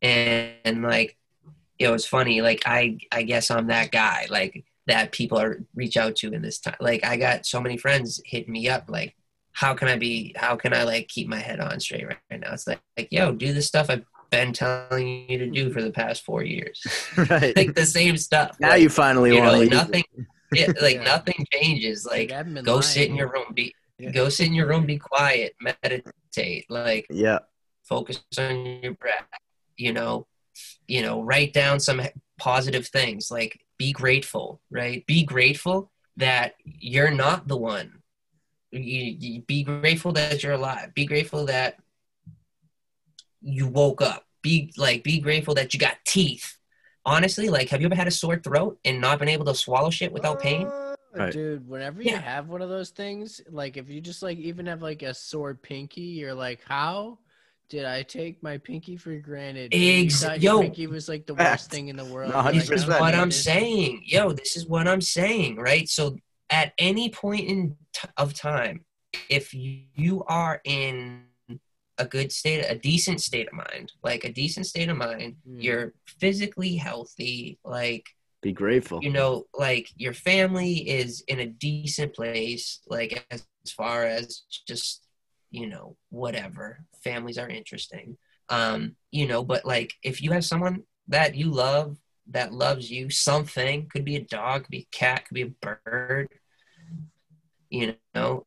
And, 0.00 0.52
and 0.64 0.82
like 0.82 1.16
it 1.78 1.88
was 1.88 2.04
funny 2.04 2.40
like 2.42 2.62
i 2.66 2.98
i 3.12 3.22
guess 3.22 3.50
i'm 3.50 3.68
that 3.68 3.90
guy 3.92 4.26
like 4.30 4.64
that 4.88 5.12
people 5.12 5.38
are 5.38 5.60
reach 5.74 5.96
out 5.96 6.16
to 6.16 6.32
in 6.32 6.42
this 6.42 6.58
time 6.58 6.74
like 6.80 7.04
i 7.04 7.16
got 7.16 7.46
so 7.46 7.60
many 7.60 7.76
friends 7.76 8.20
hitting 8.24 8.52
me 8.52 8.68
up 8.68 8.84
like 8.88 9.14
how 9.52 9.74
can 9.74 9.86
i 9.88 9.96
be 9.96 10.34
how 10.36 10.56
can 10.56 10.74
i 10.74 10.82
like 10.82 11.06
keep 11.08 11.28
my 11.28 11.38
head 11.38 11.60
on 11.60 11.78
straight 11.78 12.06
right, 12.06 12.18
right 12.30 12.40
now? 12.40 12.52
It's 12.52 12.66
like 12.66 12.80
like 12.96 13.08
yo 13.12 13.32
do 13.32 13.52
the 13.52 13.62
stuff 13.62 13.90
i've 13.90 14.04
been 14.30 14.52
telling 14.52 15.28
you 15.28 15.38
to 15.38 15.46
do 15.50 15.70
for 15.70 15.82
the 15.82 15.90
past 15.90 16.24
four 16.24 16.42
years. 16.42 16.82
Right. 17.16 17.54
like 17.54 17.74
the 17.74 17.84
same 17.86 18.16
stuff. 18.16 18.56
Now 18.58 18.70
like, 18.70 18.82
you 18.82 18.88
finally 18.88 19.34
you 19.34 19.40
want 19.40 19.52
know 19.52 19.62
to 19.64 19.68
nothing 19.70 20.04
yeah, 20.52 20.72
like 20.80 20.96
Yeah. 20.96 21.04
nothing 21.04 21.46
changes 21.52 22.04
like 22.06 22.28
Dude, 22.28 22.32
I 22.32 22.36
haven't 22.36 22.64
go 22.64 22.80
sit 22.80 23.08
in 23.08 23.16
your 23.16 23.30
room 23.30 23.52
be 23.54 23.74
Yeah. 23.98 24.10
go 24.10 24.28
sit 24.28 24.46
in 24.46 24.54
your 24.54 24.68
room 24.68 24.86
be 24.86 24.98
quiet 24.98 25.54
meditate 25.60 26.66
like 26.70 27.06
Yeah. 27.10 27.40
focus 27.84 28.22
on 28.38 28.80
your 28.82 28.94
breath 28.94 29.26
you 29.76 29.92
know 29.92 30.26
you 30.86 31.02
know 31.02 31.22
write 31.22 31.52
down 31.52 31.80
some 31.80 32.00
positive 32.38 32.86
things 32.88 33.30
like 33.30 33.60
be 33.78 33.92
grateful 33.92 34.60
right 34.70 35.04
be 35.06 35.24
grateful 35.24 35.90
that 36.16 36.54
you're 36.64 37.10
not 37.10 37.48
the 37.48 37.56
one 37.56 38.02
you, 38.70 39.16
you 39.18 39.42
be 39.42 39.62
grateful 39.64 40.12
that 40.12 40.42
you're 40.42 40.52
alive 40.52 40.94
be 40.94 41.06
grateful 41.06 41.46
that 41.46 41.76
you 43.44 43.66
woke 43.66 44.00
up. 44.00 44.24
Be 44.42 44.72
like, 44.76 45.02
be 45.04 45.18
grateful 45.20 45.54
that 45.54 45.74
you 45.74 45.80
got 45.80 45.96
teeth. 46.04 46.56
Honestly, 47.04 47.48
like, 47.48 47.68
have 47.70 47.80
you 47.80 47.86
ever 47.86 47.94
had 47.96 48.06
a 48.06 48.12
sore 48.12 48.36
throat 48.38 48.78
and 48.84 49.00
not 49.00 49.18
been 49.18 49.28
able 49.28 49.44
to 49.46 49.54
swallow 49.54 49.90
shit 49.90 50.12
without 50.12 50.40
pain? 50.40 50.66
Uh, 50.66 50.88
Right. 51.14 51.30
Dude, 51.30 51.68
whenever 51.68 52.00
you 52.00 52.10
Yeah. 52.12 52.20
have 52.22 52.48
one 52.48 52.62
of 52.62 52.70
those 52.70 52.88
things, 52.88 53.42
like 53.50 53.76
if 53.76 53.90
you 53.90 54.00
just 54.00 54.22
like 54.22 54.38
even 54.38 54.64
have 54.64 54.80
like 54.80 55.02
a 55.02 55.12
sore 55.12 55.54
pinky, 55.54 56.00
you're 56.00 56.32
like, 56.32 56.62
how 56.66 57.18
did 57.68 57.84
I 57.84 58.02
take 58.02 58.42
my 58.42 58.56
pinky 58.56 58.96
for 58.96 59.14
granted? 59.18 59.74
And 59.74 60.06
Ex- 60.06 60.24
yo. 60.42 60.60
pinky 60.62 60.86
was 60.86 61.10
like 61.10 61.26
the 61.26 61.34
worst 61.34 61.70
thing 61.70 61.88
in 61.88 61.96
the 61.96 62.04
world. 62.06 62.32
No, 62.32 62.42
This 62.50 62.70
like, 62.70 62.78
is 62.78 62.84
100%. 62.86 62.88
what 63.00 63.14
"Oh, 63.14 63.18
I'm 63.18 63.30
saying. 63.30 64.02
Yo, 64.06 64.32
this 64.32 64.56
is 64.56 64.66
what 64.66 64.88
I'm 64.88 65.02
saying, 65.02 65.56
right? 65.56 65.86
So 65.86 66.16
at 66.48 66.72
any 66.78 67.10
point 67.10 67.46
in 67.46 67.76
t- 67.92 68.08
of 68.16 68.32
time, 68.32 68.86
if 69.28 69.52
you 69.52 70.24
are 70.28 70.62
in 70.64 71.24
a 72.02 72.06
good 72.16 72.30
state, 72.32 72.64
a 72.68 72.78
decent 72.90 73.20
state 73.28 73.48
of 73.50 73.54
mind, 73.66 73.86
like 74.02 74.22
a 74.24 74.32
decent 74.42 74.66
state 74.72 74.88
of 74.92 74.96
mind, 74.96 75.36
Mm. 75.48 75.62
you're 75.64 75.86
physically 76.22 76.74
healthy, 76.88 77.58
like 77.64 78.06
Be 78.42 78.52
grateful. 78.52 78.98
you 79.02 79.10
know, 79.18 79.32
like 79.66 79.86
your 80.04 80.14
family 80.30 80.74
is 81.00 81.22
in 81.32 81.38
a 81.40 81.46
decent 81.68 82.10
place, 82.14 82.64
like 82.96 83.12
as, 83.30 83.40
as 83.64 83.70
far 83.72 83.98
as 84.04 84.42
just, 84.70 84.90
you 85.58 85.66
know, 85.72 85.96
whatever. 86.22 86.66
Families 87.04 87.38
are 87.42 87.48
interesting. 87.60 88.16
Um, 88.48 88.80
you 89.18 89.26
know, 89.30 89.42
but 89.52 89.62
like 89.74 89.90
if 90.02 90.16
you 90.22 90.30
have 90.32 90.44
someone 90.44 90.82
that 91.08 91.34
you 91.40 91.46
love 91.50 91.88
that 92.36 92.52
loves 92.52 92.90
you, 92.90 93.10
something 93.10 93.88
could 93.92 94.04
be 94.04 94.16
a 94.16 94.24
dog, 94.38 94.62
could 94.64 94.70
be 94.78 94.86
a 94.92 94.96
cat, 94.96 95.24
could 95.26 95.34
be 95.34 95.42
a 95.42 95.54
bird, 95.66 96.28
you 97.70 97.94
know, 98.14 98.46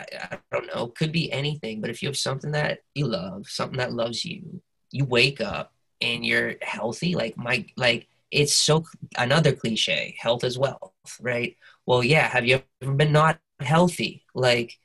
I, 0.00 0.06
I 0.32 0.38
don't 0.52 0.66
know, 0.74 0.88
could 0.88 1.12
be 1.12 1.30
anything, 1.32 1.80
but 1.80 1.90
if 1.90 2.02
you 2.02 2.08
have 2.08 2.16
something 2.16 2.52
that 2.52 2.80
you 2.94 3.06
love, 3.06 3.46
something 3.48 3.78
that 3.78 3.92
loves 3.92 4.24
you, 4.24 4.62
you 4.90 5.04
wake 5.04 5.40
up 5.40 5.72
and 6.00 6.24
you're 6.24 6.54
healthy, 6.62 7.14
like 7.14 7.36
my 7.36 7.64
like 7.76 8.06
it's 8.30 8.54
so 8.54 8.84
another 9.18 9.52
cliche 9.52 10.14
health 10.18 10.44
is 10.44 10.58
wealth 10.58 10.92
right? 11.20 11.56
Well 11.86 12.02
yeah 12.04 12.28
have 12.28 12.46
you 12.46 12.62
ever 12.82 12.92
been 12.92 13.12
not 13.12 13.38
healthy? 13.60 14.24
Like 14.34 14.78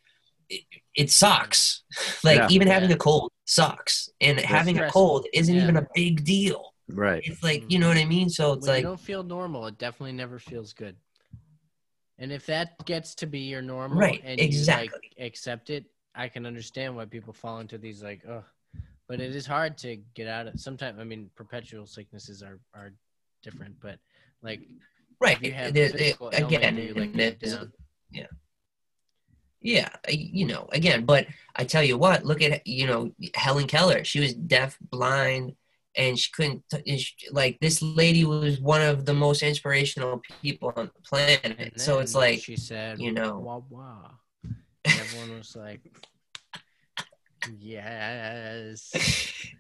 it, 0.50 0.64
it 0.96 1.12
sucks. 1.12 1.84
Like 2.24 2.38
Yeah. 2.38 2.48
even 2.50 2.68
having 2.68 2.92
a 2.92 2.98
cold 2.98 3.32
sucks 3.46 4.10
and 4.22 4.40
having 4.40 4.80
a 4.80 4.90
cold 4.90 5.28
isn't 5.34 5.56
Yeah. 5.56 5.64
even 5.64 5.78
a 5.78 5.88
big 5.94 6.24
deal. 6.24 6.74
Right. 6.88 7.24
it's 7.26 7.42
like 7.44 7.64
mm. 7.64 7.72
you 7.72 7.80
know 7.80 7.88
what 7.88 7.98
i 7.98 8.06
mean? 8.06 8.30
So 8.30 8.54
it's 8.54 8.64
when 8.68 8.76
like 8.76 8.84
you 8.84 8.90
don't 8.90 9.00
feel 9.00 9.24
normal, 9.24 9.66
it 9.68 9.78
definitely 9.78 10.14
never 10.14 10.38
feels 10.40 10.74
good. 10.74 10.96
And 12.18 12.32
if 12.32 12.46
that 12.46 12.86
gets 12.86 13.16
to 13.16 13.26
be 13.28 13.40
your 13.40 13.62
normal 13.62 13.98
Right, 14.00 14.22
and 14.24 14.40
you 14.40 14.46
exactly. 14.46 14.90
like 15.20 15.26
accept 15.28 15.70
it, 15.70 15.86
I 16.16 16.30
can 16.30 16.46
understand 16.46 16.96
why 16.96 17.06
people 17.06 17.34
fall 17.34 17.60
into 17.60 17.78
these 17.78 18.02
like, 18.02 18.22
oh, 18.28 18.44
but 19.08 19.20
it 19.20 19.36
is 19.36 19.46
hard 19.46 19.78
to 19.80 19.98
get 20.14 20.28
out 20.28 20.48
of. 20.48 20.60
Sometimes, 20.60 20.98
I 21.00 21.04
mean, 21.04 21.30
perpetual 21.36 21.86
sicknesses 21.86 22.42
are 22.42 22.60
are 22.74 22.94
different, 23.44 23.76
but 23.82 24.00
like 24.42 24.62
right 25.22 25.42
you 25.42 25.52
have 25.52 25.70
a 25.70 25.72
there- 25.90 26.14
again 26.34 26.78
you, 26.78 26.94
like, 26.94 27.14
there's- 27.14 27.36
get 27.40 27.50
down? 27.52 28.28
yeah 29.62 29.90
you 30.10 30.46
know 30.46 30.68
again 30.74 31.06
but 31.06 31.26
i 31.56 31.64
tell 31.64 31.82
you 31.84 31.98
what 31.98 32.24
look 32.24 32.42
at 32.42 32.66
you 32.68 32.86
know 32.86 33.12
helen 33.34 33.66
keller 33.66 34.04
she 34.04 34.20
was 34.20 34.34
deaf 34.34 34.78
blind 34.92 35.56
and 35.98 36.18
she 36.18 36.32
couldn't 36.32 36.64
t- 36.70 36.84
and 36.88 37.00
she- 37.00 37.30
like 37.32 37.58
this 37.62 37.82
lady 37.82 38.26
was 38.26 38.60
one 38.60 38.82
of 38.82 39.06
the 39.06 39.14
most 39.14 39.44
inspirational 39.44 40.22
people 40.42 40.74
on 40.76 40.92
the 40.96 41.02
planet. 41.08 41.80
So 41.80 42.00
it's 42.00 42.16
like 42.16 42.42
she 42.44 42.56
said, 42.56 43.00
you 43.00 43.12
know. 43.12 43.40
wah 43.40 43.62
wah. 43.70 44.12
Everyone 44.86 45.38
was 45.38 45.56
like, 45.56 45.82
yes, 47.60 48.94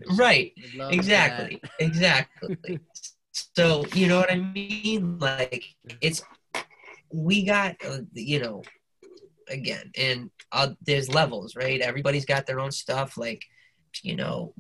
right. 0.17 0.51
Exactly. 0.91 1.61
Exactly. 1.79 2.79
So 3.55 3.85
you 3.93 4.07
know 4.07 4.19
what 4.19 4.31
i 4.31 4.35
mean? 4.35 5.19
Like 5.19 5.65
it's 6.01 6.21
we 7.11 7.43
got 7.43 7.75
uh, 7.85 7.99
you 8.13 8.39
know 8.39 8.63
again 9.49 9.91
and 9.97 10.31
uh, 10.51 10.69
there's 10.85 11.09
levels 11.09 11.55
right? 11.55 11.81
Everybody's 11.81 12.25
got 12.25 12.45
their 12.45 12.59
own 12.59 12.71
stuff 12.71 13.17
like 13.17 13.43
you 14.03 14.15
know 14.15 14.53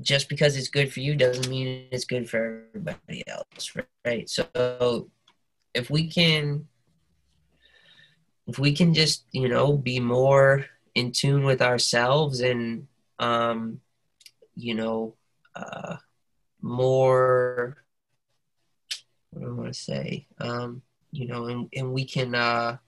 just 0.00 0.28
because 0.28 0.56
it's 0.56 0.68
good 0.68 0.92
for 0.92 1.00
you 1.00 1.16
doesn't 1.16 1.48
mean 1.48 1.86
it's 1.90 2.04
good 2.04 2.28
for 2.28 2.64
everybody 2.74 3.24
else 3.26 3.76
right? 4.04 4.28
So 4.28 5.10
if 5.74 5.90
we 5.90 6.08
can 6.08 6.66
if 8.46 8.58
we 8.58 8.72
can 8.72 8.94
just 8.94 9.24
you 9.32 9.48
know 9.48 9.76
be 9.76 10.00
more 10.00 10.66
in 10.94 11.12
tune 11.12 11.44
with 11.44 11.60
ourselves 11.60 12.40
and 12.40 12.86
um 13.18 13.80
you 14.54 14.74
know 14.74 15.14
uh 15.54 15.96
more 16.62 17.76
what 19.30 19.42
do 19.42 19.48
I 19.48 19.52
want 19.52 19.72
to 19.72 19.78
say? 19.78 20.26
Um 20.38 20.82
you 21.10 21.26
know 21.26 21.46
and, 21.46 21.68
and 21.74 21.92
we 21.92 22.04
can 22.04 22.34
uh 22.34 22.78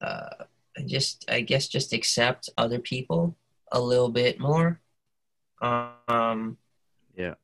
uh 0.00 0.44
just 0.84 1.24
I 1.28 1.40
guess 1.40 1.68
just 1.68 1.92
accept 1.92 2.50
other 2.58 2.78
people 2.78 3.36
a 3.72 3.80
little 3.80 4.10
bit 4.10 4.38
more 4.38 4.80
um 5.62 6.58
Yeah. 7.16 7.34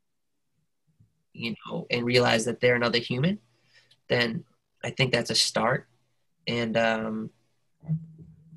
you 1.32 1.54
know 1.66 1.86
and 1.90 2.04
realize 2.04 2.44
that 2.44 2.60
they're 2.60 2.76
another 2.76 2.98
human 2.98 3.38
then 4.08 4.44
I 4.84 4.90
think 4.90 5.12
that's 5.12 5.30
a 5.30 5.34
start 5.34 5.88
and 6.46 6.76
um 6.76 7.30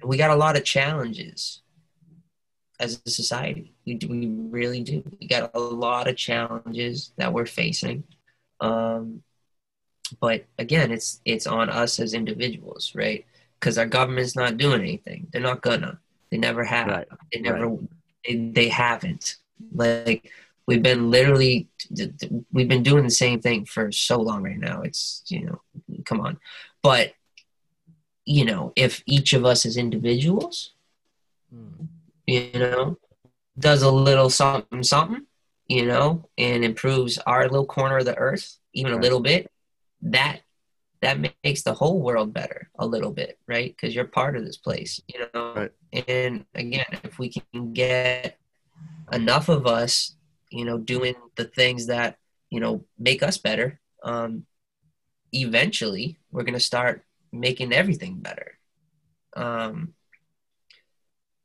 we 0.03 0.17
got 0.17 0.31
a 0.31 0.35
lot 0.35 0.55
of 0.55 0.63
challenges 0.63 1.61
as 2.79 3.01
a 3.05 3.09
society. 3.09 3.73
We 3.85 3.95
do, 3.95 4.07
we 4.07 4.27
really 4.27 4.81
do. 4.83 5.03
We 5.19 5.27
got 5.27 5.51
a 5.53 5.59
lot 5.59 6.07
of 6.07 6.17
challenges 6.17 7.11
that 7.17 7.31
we're 7.33 7.45
facing. 7.45 8.03
Um, 8.59 9.23
but 10.19 10.45
again, 10.59 10.91
it's 10.91 11.21
it's 11.25 11.47
on 11.47 11.69
us 11.69 11.99
as 11.99 12.13
individuals, 12.13 12.93
right? 12.93 13.25
Because 13.59 13.77
our 13.77 13.85
government's 13.87 14.35
not 14.35 14.57
doing 14.57 14.81
anything. 14.81 15.27
They're 15.31 15.41
not 15.41 15.61
gonna. 15.61 15.99
They 16.29 16.37
never 16.37 16.63
have. 16.63 16.87
Right. 16.87 17.07
They 17.33 17.39
never. 17.39 17.77
They, 18.27 18.35
they 18.53 18.69
haven't. 18.69 19.37
Like 19.73 20.31
we've 20.67 20.83
been 20.83 21.11
literally, 21.11 21.67
we've 22.51 22.67
been 22.67 22.83
doing 22.83 23.03
the 23.03 23.09
same 23.09 23.39
thing 23.41 23.65
for 23.65 23.91
so 23.91 24.19
long 24.19 24.43
right 24.43 24.57
now. 24.57 24.81
It's 24.81 25.23
you 25.27 25.45
know, 25.45 25.61
come 26.05 26.21
on, 26.21 26.39
but 26.81 27.13
you 28.25 28.43
know, 28.45 28.73
if 28.75 29.03
each 29.05 29.33
of 29.33 29.45
us 29.45 29.65
as 29.65 29.77
individuals 29.77 30.71
Hmm. 31.53 31.85
you 32.25 32.51
know, 32.53 32.97
does 33.57 33.83
a 33.83 33.91
little 33.91 34.29
something, 34.29 34.83
something, 34.83 35.25
you 35.67 35.85
know, 35.85 36.27
and 36.37 36.65
improves 36.65 37.17
our 37.19 37.43
little 37.43 37.65
corner 37.65 37.97
of 37.99 38.05
the 38.05 38.17
earth 38.17 38.57
even 38.73 38.93
a 38.93 38.97
little 38.97 39.19
bit, 39.19 39.51
that 40.01 40.41
that 41.01 41.19
makes 41.43 41.61
the 41.61 41.73
whole 41.73 42.01
world 42.01 42.33
better 42.33 42.69
a 42.79 42.85
little 42.85 43.11
bit, 43.11 43.37
right? 43.47 43.75
Because 43.75 43.93
you're 43.93 44.05
part 44.05 44.35
of 44.35 44.43
this 44.43 44.57
place, 44.57 44.99
you 45.07 45.19
know. 45.33 45.53
Right. 45.55 45.71
And 46.07 46.45
again, 46.55 46.85
if 47.03 47.19
we 47.19 47.29
can 47.29 47.73
get 47.73 48.39
enough 49.11 49.49
of 49.49 49.67
us, 49.67 50.15
you 50.49 50.65
know, 50.65 50.77
doing 50.77 51.15
the 51.35 51.45
things 51.45 51.87
that 51.87 52.17
you 52.49 52.59
know 52.59 52.85
make 52.97 53.23
us 53.23 53.37
better, 53.37 53.79
um, 54.03 54.45
eventually 55.33 56.19
we're 56.31 56.43
gonna 56.43 56.59
start 56.59 57.03
making 57.31 57.73
everything 57.73 58.19
better. 58.19 58.57
Um, 59.35 59.93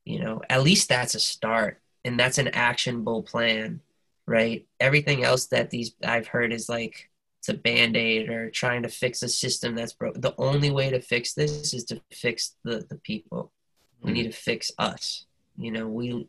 you 0.05 0.19
know 0.19 0.41
at 0.49 0.63
least 0.63 0.89
that's 0.89 1.15
a 1.15 1.21
start 1.21 1.81
and 2.05 2.19
that's 2.19 2.39
an 2.39 2.49
actionable 2.49 3.23
plan 3.23 3.81
right? 4.31 4.65
Everything 4.79 5.25
else 5.25 5.47
that 5.47 5.71
these 5.71 5.95
i've 6.05 6.29
heard 6.29 6.53
is 6.53 6.69
like 6.69 7.11
it's 7.41 7.49
a 7.49 7.55
band-aid 7.55 8.29
or 8.29 8.51
trying 8.51 8.83
to 8.83 8.89
fix 8.89 9.23
a 9.23 9.29
system 9.29 9.75
that's 9.75 9.95
broke. 9.95 10.21
The 10.21 10.35
only 10.39 10.71
way 10.71 10.91
to 10.91 11.01
fix 11.01 11.33
this 11.33 11.75
is 11.75 11.85
to 11.87 12.01
fix 12.13 12.55
the 12.63 12.87
the 12.89 12.97
people. 12.97 13.53
We 14.03 14.13
need 14.13 14.25
to 14.25 14.33
fix 14.33 14.71
us. 14.79 15.27
You 15.59 15.73
know 15.73 15.89
we 15.89 16.29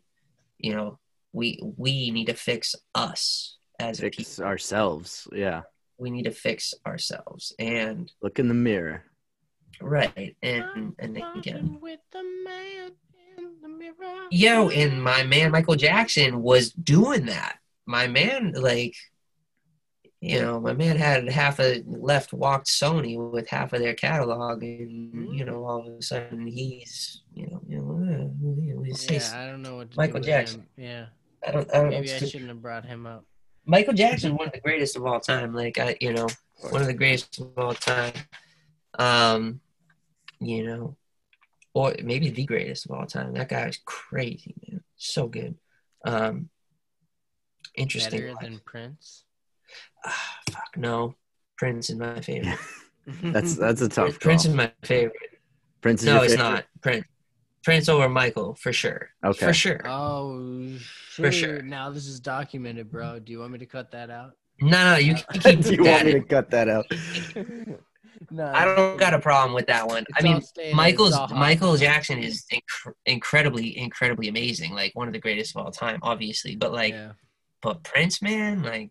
you 0.58 0.74
know 0.74 0.98
we 1.32 1.58
we 1.76 2.10
need 2.10 2.26
to 2.26 2.34
fix 2.34 2.74
us 2.94 3.56
as 3.78 4.00
Fix 4.00 4.16
people 4.16 4.44
ourselves. 4.44 5.26
Yeah. 5.32 5.62
we 5.98 6.10
need 6.10 6.24
to 6.24 6.30
fix 6.30 6.74
ourselves 6.86 7.54
and 7.58 8.10
Look 8.22 8.38
in 8.38 8.48
the 8.48 8.54
mirror. 8.54 9.04
right 9.80 10.36
and 10.42 10.94
and 10.98 11.16
again 11.36 11.78
with 11.80 12.00
the 12.12 12.22
man 12.44 12.90
in 13.38 13.54
the 13.62 13.68
mirror. 13.68 14.26
Yo, 14.30 14.68
and 14.70 15.02
my 15.02 15.22
man 15.24 15.50
Michael 15.50 15.76
Jackson 15.76 16.42
was 16.42 16.70
doing 16.72 17.26
that. 17.26 17.58
My 17.86 18.06
man, 18.06 18.52
like, 18.56 18.94
you 20.20 20.40
know, 20.40 20.60
my 20.60 20.72
man 20.72 20.96
had 20.96 21.28
half 21.28 21.58
a 21.58 21.82
left 21.86 22.32
walked 22.32 22.68
Sony 22.68 23.18
with 23.32 23.48
half 23.48 23.72
of 23.72 23.80
their 23.80 23.94
catalog, 23.94 24.62
and 24.62 25.34
you 25.36 25.44
know, 25.44 25.64
all 25.64 25.80
of 25.88 25.94
a 25.98 26.02
sudden 26.02 26.46
he's, 26.46 27.22
you 27.34 27.46
know, 27.48 27.60
you 27.68 27.78
know, 27.78 28.80
uh, 28.80 28.82
he's- 28.84 29.10
Yeah, 29.32 29.42
I 29.42 29.46
don't 29.46 29.62
know 29.62 29.76
what 29.76 29.90
to 29.90 29.96
Michael 29.96 30.14
do 30.14 30.18
with 30.20 30.26
Jackson. 30.26 30.60
him. 30.60 30.66
Yeah, 30.76 31.06
I 31.46 31.50
don't, 31.50 31.74
I 31.74 31.78
don't 31.78 31.90
maybe 31.90 32.12
I 32.12 32.18
shouldn't 32.18 32.48
have 32.48 32.62
brought 32.62 32.84
him 32.84 33.06
up. 33.06 33.24
Michael 33.64 33.94
Jackson, 33.94 34.36
one 34.36 34.48
of 34.48 34.52
the 34.52 34.60
greatest 34.60 34.96
of 34.96 35.04
all 35.06 35.20
time. 35.20 35.54
Like 35.54 35.78
I, 35.78 35.96
you 36.00 36.12
know, 36.12 36.28
one 36.70 36.80
of 36.80 36.86
the 36.86 36.94
greatest 36.94 37.38
of 37.40 37.52
all 37.56 37.74
time. 37.74 38.12
Um, 38.98 39.60
you 40.40 40.64
know, 40.66 40.96
or 41.74 41.94
maybe 42.02 42.30
the 42.30 42.44
greatest 42.44 42.86
of 42.86 42.92
all 42.92 43.06
time. 43.06 43.34
That 43.34 43.48
guy 43.48 43.68
is 43.68 43.78
crazy, 43.84 44.54
man. 44.68 44.82
So 44.96 45.28
good. 45.28 45.56
Um, 46.04 46.50
interesting. 47.76 48.20
Better 48.20 48.34
one. 48.34 48.44
than 48.44 48.60
Prince. 48.64 49.24
Ah, 50.04 50.38
fuck 50.50 50.76
no, 50.76 51.14
Prince 51.56 51.90
is 51.90 51.96
my 51.96 52.20
favorite. 52.20 52.58
That's 53.22 53.56
that's 53.56 53.80
a 53.80 53.88
tough 53.96 54.18
Prince 54.20 54.42
call. 54.44 54.50
is 54.52 54.56
my 54.56 54.72
favorite. 54.82 55.40
Prince 55.80 56.02
is 56.02 56.06
No, 56.06 56.14
your 56.16 56.24
it's 56.24 56.34
favorite? 56.34 56.50
not 56.52 56.64
Prince. 56.82 57.06
Prince 57.64 57.88
over 57.88 58.08
Michael 58.08 58.54
for 58.54 58.72
sure. 58.72 59.10
Okay. 59.24 59.46
For 59.46 59.52
sure. 59.52 59.80
Oh, 59.86 60.76
For 61.10 61.30
sure. 61.32 61.62
Now 61.62 61.90
this 61.90 62.06
is 62.06 62.20
documented, 62.20 62.90
bro. 62.90 63.18
Do 63.20 63.32
you 63.32 63.38
want 63.40 63.52
me 63.52 63.58
to 63.60 63.66
cut 63.66 63.90
that 63.92 64.10
out? 64.10 64.32
No, 64.60 64.92
no, 64.92 64.96
you 64.96 65.14
can 65.14 65.40
keep 65.40 65.60
Do 65.64 65.74
you 65.74 65.84
want 65.84 66.04
that. 66.04 66.06
me 66.06 66.12
to 66.14 66.20
cut 66.22 66.50
that 66.50 66.68
out? 66.68 66.86
no, 68.30 68.44
I 68.54 68.64
don't 68.64 68.98
got 68.98 69.14
a 69.14 69.18
problem 69.18 69.54
with 69.54 69.66
that 69.66 69.86
one. 69.86 70.04
I 70.16 70.22
mean, 70.22 70.34
all 70.34 70.40
staying 70.40 70.70
in. 70.70 70.76
Michael's 70.76 71.10
It's 71.10 71.18
all 71.18 71.26
hot. 71.28 71.38
Michael 71.38 71.76
Jackson 71.76 72.18
is 72.18 72.44
inc- 72.52 72.92
incredibly, 73.06 73.76
incredibly 73.78 74.28
amazing. 74.28 74.72
Like 74.74 74.92
one 74.94 75.06
of 75.08 75.12
the 75.12 75.18
greatest 75.20 75.56
of 75.56 75.64
all 75.64 75.70
time, 75.72 75.98
obviously. 76.02 76.56
But 76.56 76.72
like, 76.72 76.92
Yeah. 76.94 77.12
but 77.62 77.82
Prince, 77.82 78.22
man, 78.22 78.62
like 78.62 78.90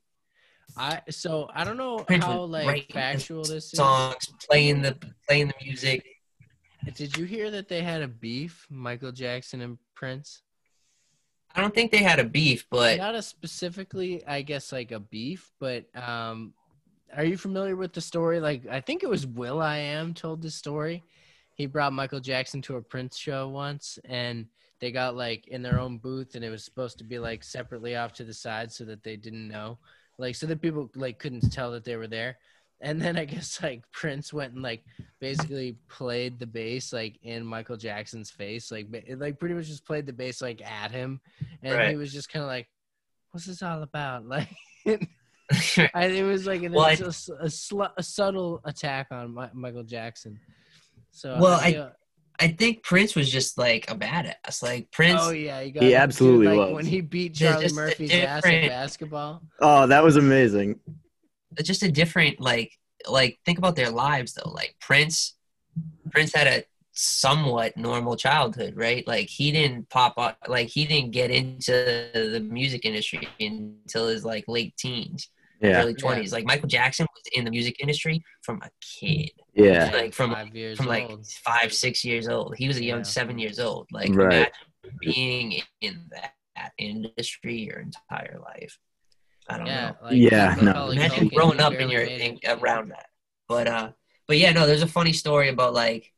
I 0.77 1.01
so 1.09 1.49
I 1.53 1.63
don't 1.65 1.77
know 1.77 1.99
Prince 1.99 2.23
how 2.25 2.41
was 2.41 2.49
like 2.49 2.67
writing 2.67 2.85
factual 2.93 3.43
this 3.43 3.65
is. 3.65 3.71
songs, 3.71 4.25
playing 4.49 4.81
the 4.81 4.97
playing 5.27 5.47
the 5.47 5.53
music. 5.63 6.05
Did 6.95 7.15
you 7.17 7.25
hear 7.25 7.51
that 7.51 7.67
they 7.67 7.81
had 7.81 8.01
a 8.01 8.07
beef, 8.07 8.67
Michael 8.69 9.11
Jackson 9.11 9.61
and 9.61 9.77
Prince? 9.93 10.41
I 11.55 11.61
don't 11.61 11.73
think 11.73 11.91
they 11.91 11.97
had 11.97 12.19
a 12.19 12.23
beef, 12.23 12.65
but 12.69 12.97
Not 12.97 13.15
a 13.15 13.21
specifically, 13.21 14.25
I 14.25 14.41
guess, 14.41 14.71
like 14.71 14.91
a 14.91 14.99
beef, 14.99 15.51
but 15.59 15.85
um, 15.95 16.53
are 17.15 17.25
you 17.25 17.37
familiar 17.37 17.75
with 17.75 17.93
the 17.93 18.01
story? 18.01 18.39
Like, 18.39 18.67
I 18.67 18.79
think 18.79 19.03
it 19.03 19.09
was 19.09 19.27
Will 19.27 19.61
I 19.61 19.77
Am 19.77 20.13
told 20.13 20.41
the 20.41 20.51
story. 20.51 21.03
He 21.55 21.65
brought 21.65 21.93
Michael 21.93 22.21
Jackson 22.21 22.61
to 22.63 22.77
a 22.77 22.81
Prince 22.81 23.17
show 23.17 23.49
once, 23.49 23.99
and 24.05 24.47
they 24.79 24.91
got 24.91 25.15
like 25.15 25.47
in 25.47 25.61
their 25.61 25.79
own 25.79 25.97
booth, 25.97 26.35
and 26.35 26.43
it 26.43 26.49
was 26.49 26.63
supposed 26.63 26.97
to 26.99 27.03
be 27.03 27.19
like 27.19 27.43
separately 27.43 27.95
off 27.95 28.13
to 28.13 28.23
the 28.23 28.33
side 28.33 28.71
so 28.71 28.85
that 28.85 29.03
they 29.03 29.17
didn't 29.17 29.47
know, 29.47 29.77
like, 30.17 30.35
so 30.35 30.47
that 30.47 30.61
people 30.61 30.89
like 30.95 31.19
couldn't 31.19 31.51
tell 31.51 31.71
that 31.71 31.83
they 31.83 31.97
were 31.97 32.07
there. 32.07 32.37
And 32.83 32.99
then 33.01 33.15
I 33.17 33.25
guess 33.25 33.61
like 33.61 33.83
Prince 33.91 34.33
went 34.33 34.53
and 34.53 34.63
like 34.63 34.83
basically 35.19 35.77
played 35.87 36.39
the 36.39 36.47
bass 36.47 36.91
like 36.91 37.19
in 37.21 37.45
Michael 37.45 37.77
Jackson's 37.77 38.31
face, 38.31 38.71
like 38.71 38.89
ba- 38.91 39.03
like 39.17 39.39
pretty 39.39 39.53
much 39.55 39.67
just 39.67 39.85
played 39.85 40.05
the 40.07 40.13
bass 40.13 40.41
like 40.41 40.61
at 40.67 40.89
him, 40.91 41.21
and 41.61 41.89
he 41.91 41.95
was 41.95 42.11
just 42.11 42.31
kind 42.31 42.41
of 42.43 42.49
like, 42.49 42.67
"What's 43.31 43.45
this 43.45 43.61
all 43.61 43.83
about?" 43.83 44.23
Like, 44.27 44.49
I, 45.93 46.05
it 46.05 46.23
was 46.23 46.47
like 46.47 46.63
an, 46.63 46.71
Well, 46.71 46.85
I- 46.85 46.93
it's 46.93 47.01
a, 47.01 47.07
s- 47.07 47.29
a 47.29 47.45
slu- 47.45 47.91
a 47.97 48.01
subtle 48.03 48.61
attack 48.65 49.07
on 49.11 49.35
Mi- 49.35 49.49
Michael 49.53 49.83
Jackson. 49.83 50.39
So 51.11 51.37
Well, 51.39 51.59
I- 51.59 51.73
feel- 51.73 51.91
I 52.39 52.47
think 52.47 52.81
Prince 52.81 53.13
was 53.15 53.29
just 53.29 53.59
like 53.59 53.91
a 53.91 53.95
badass. 53.95 54.63
Like 54.63 54.89
Prince, 54.89 55.19
oh 55.21 55.29
yeah, 55.29 55.59
you 55.59 55.71
got 55.73 55.83
He 55.83 55.89
dude, 55.89 55.97
absolutely 55.97 56.47
like, 56.47 56.57
was. 56.57 56.73
when 56.73 56.85
he 56.87 57.01
beat 57.01 57.35
Charlie 57.35 57.71
Murphy's 57.71 58.11
ass 58.11 58.43
in 58.45 58.67
basketball. 58.67 59.43
Oh, 59.59 59.85
that 59.85 60.03
was 60.03 60.15
amazing. 60.15 60.79
Just 61.63 61.83
a 61.83 61.91
different 61.91 62.39
like 62.39 62.71
like 63.09 63.39
think 63.45 63.57
about 63.57 63.75
their 63.75 63.89
lives 63.89 64.33
though. 64.33 64.49
Like 64.51 64.75
Prince, 64.79 65.35
Prince 66.11 66.33
had 66.33 66.47
a 66.47 66.63
somewhat 66.93 67.77
normal 67.77 68.15
childhood, 68.15 68.73
right? 68.75 69.07
Like 69.07 69.27
he 69.29 69.51
didn't 69.51 69.89
pop 69.89 70.15
up, 70.17 70.37
like 70.47 70.67
he 70.67 70.85
didn't 70.85 71.11
get 71.11 71.31
into 71.31 71.71
the 72.13 72.39
music 72.41 72.85
industry 72.85 73.27
until 73.39 74.07
his 74.07 74.23
like 74.25 74.43
late 74.47 74.75
teens, 74.77 75.29
Yeah, 75.61 75.81
early 75.81 75.95
twenties. 75.95 76.31
Like 76.33 76.45
Michael 76.45 76.67
Jackson 76.67 77.07
was 77.13 77.23
in 77.33 77.45
the 77.45 77.51
music 77.51 77.77
industry 77.79 78.23
from 78.43 78.61
a 78.61 78.69
kid, 78.81 79.31
yeah, 79.53 79.89
like 79.93 80.13
from 80.13 80.31
five 80.33 80.53
years 80.55 80.77
from 80.77 80.87
like 80.87 81.09
old. 81.09 81.25
five, 81.27 81.73
six 81.73 82.03
years 82.05 82.27
old. 82.27 82.55
He 82.57 82.67
was 82.67 82.77
a 82.77 82.83
young 82.83 82.99
Yeah. 82.99 83.03
seven 83.03 83.39
years 83.39 83.59
old. 83.59 83.87
Like 83.91 84.13
Right. 84.13 84.51
being 84.99 85.61
in 85.79 86.01
that, 86.11 86.33
that 86.55 86.73
industry 86.77 87.55
your 87.59 87.79
entire 87.79 88.37
life. 88.43 88.77
I 89.51 89.57
don't 89.57 89.67
Yeah, 89.67 89.89
know. 89.89 89.95
like, 90.03 90.13
Yeah, 90.15 90.55
no. 90.61 90.89
Imagine 90.89 91.27
growing 91.27 91.59
up 91.59 91.73
in 91.73 91.89
your 91.89 92.03
in, 92.03 92.39
around 92.47 92.89
that. 92.89 93.07
But 93.47 93.67
uh, 93.67 93.91
but 94.27 94.37
yeah, 94.37 94.51
no. 94.53 94.65
There's 94.65 94.81
a 94.83 94.87
funny 94.87 95.13
story 95.13 95.49
about 95.49 95.73
like 95.73 96.11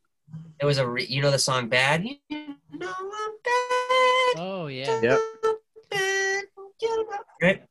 there 0.60 0.68
was 0.68 0.78
a 0.78 0.88
re- 0.88 1.06
you 1.06 1.22
know 1.22 1.32
the 1.32 1.40
song 1.40 1.68
"Bad." 1.70 2.06
You 2.06 2.18
know 2.30 2.94
I'm 2.94 3.34
bad. 3.44 4.36
Oh 4.38 4.68
yeah. 4.68 5.02
Yep. 5.02 5.20
Right. 7.42 7.64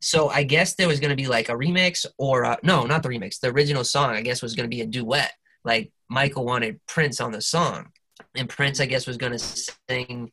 So 0.00 0.28
I 0.30 0.42
guess 0.42 0.74
there 0.74 0.88
was 0.88 0.98
gonna 1.00 1.16
be 1.16 1.26
like 1.26 1.48
a 1.50 1.52
remix 1.54 2.06
or 2.18 2.44
uh 2.44 2.56
no, 2.62 2.84
not 2.86 3.02
the 3.02 3.08
remix. 3.10 3.38
The 3.40 3.48
original 3.50 3.84
song 3.84 4.10
I 4.10 4.22
guess 4.22 4.42
was 4.42 4.54
gonna 4.54 4.68
be 4.68 4.80
a 4.80 4.86
duet. 4.86 5.32
Like 5.64 5.92
Michael 6.08 6.44
wanted 6.46 6.80
Prince 6.86 7.20
on 7.20 7.32
the 7.32 7.42
song, 7.42 7.88
and 8.34 8.48
Prince 8.48 8.80
I 8.80 8.86
guess 8.86 9.06
was 9.06 9.18
gonna 9.18 9.38
sing 9.38 10.32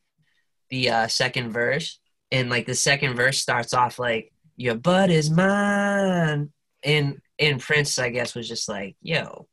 the 0.70 0.90
uh, 0.90 1.06
second 1.08 1.50
verse, 1.50 1.98
and 2.32 2.48
like 2.50 2.66
the 2.66 2.74
second 2.74 3.14
verse 3.14 3.38
starts 3.38 3.72
off 3.74 3.98
like 3.98 4.32
"Your 4.58 4.74
butt 4.74 5.10
is 5.10 5.30
mine," 5.30 6.52
and 6.82 7.22
and 7.38 7.60
Prince 7.60 7.98
I 7.98 8.10
guess 8.10 8.34
was 8.34 8.46
just 8.48 8.68
like, 8.68 8.96
"Yo, 9.00 9.48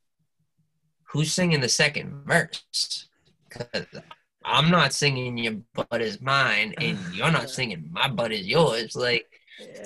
who's 1.04 1.32
singing 1.32 1.62
the 1.62 1.70
second 1.70 2.26
verse?" 2.26 3.08
Because 3.48 3.86
I'm 4.44 4.70
not 4.70 4.92
singing 4.92 5.38
"Your 5.38 5.58
butt 5.74 6.02
is 6.02 6.20
mine," 6.20 6.74
and 6.78 6.98
you're 7.14 7.32
not 7.32 7.50
singing 7.50 7.88
"My 7.92 8.10
butt 8.10 8.34
is 8.34 8.46
yours." 8.46 8.96
Like 8.96 9.26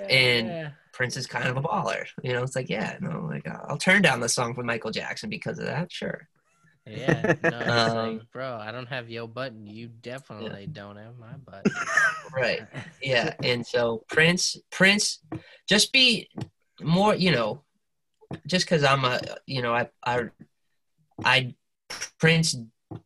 And- 0.10 0.74
Prince 0.92 1.16
is 1.16 1.28
kind 1.28 1.48
of 1.48 1.56
a 1.56 1.62
baller, 1.62 2.06
you 2.24 2.34
know. 2.34 2.44
It's 2.44 2.58
like, 2.58 2.70
yeah, 2.70 2.98
no, 3.00 3.22
like 3.32 3.48
I'll 3.48 3.78
turn 3.78 4.02
down 4.02 4.20
the 4.20 4.28
song 4.28 4.54
for 4.54 4.64
Michael 4.64 4.92
Jackson 4.92 5.30
because 5.30 5.58
of 5.58 5.66
that. 5.66 5.90
Sure. 5.90 6.28
Yeah, 6.90 7.22
no, 7.44 7.60
it's 7.60 7.68
Um, 7.68 8.18
like, 8.18 8.32
bro, 8.32 8.58
I 8.58 8.72
don't 8.72 8.88
have 8.88 9.10
your 9.10 9.28
button. 9.28 9.66
You 9.68 9.88
definitely 9.88 10.68
don't 10.68 10.98
have 10.98 11.18
my 11.18 11.34
butt. 11.46 11.66
Right. 12.36 12.62
yeah 13.02 13.34
and 13.44 13.66
so 13.66 14.04
prince 14.10 14.58
prince 14.72 15.20
just 15.68 15.92
be 15.94 16.30
more 16.82 17.16
you 17.16 17.32
know 17.32 17.64
just 18.48 18.66
because 18.66 18.84
i'm 18.84 19.04
a 19.04 19.20
you 19.46 19.62
know 19.62 19.74
i 19.74 19.90
i 20.06 20.24
i 21.26 21.56
prince 22.20 22.56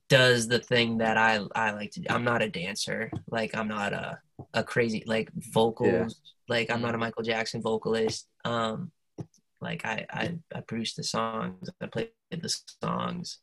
does 0.09 0.47
the 0.47 0.59
thing 0.59 0.97
that 0.99 1.17
i 1.17 1.39
i 1.55 1.71
like 1.71 1.91
to 1.91 2.01
do 2.01 2.07
i'm 2.09 2.23
not 2.23 2.41
a 2.41 2.49
dancer 2.49 3.09
like 3.29 3.55
i'm 3.55 3.67
not 3.67 3.93
a 3.93 4.19
a 4.53 4.63
crazy 4.63 5.03
like 5.07 5.31
vocals 5.53 6.19
like 6.49 6.69
i'm 6.69 6.81
not 6.81 6.95
a 6.95 6.97
michael 6.97 7.23
jackson 7.23 7.61
vocalist 7.61 8.27
um 8.45 8.91
like 9.61 9.85
i 9.85 10.05
i, 10.11 10.35
I 10.53 10.61
produce 10.61 10.93
the 10.95 11.03
songs 11.03 11.69
i 11.81 11.87
play 11.87 12.09
the 12.31 12.53
songs 12.83 13.39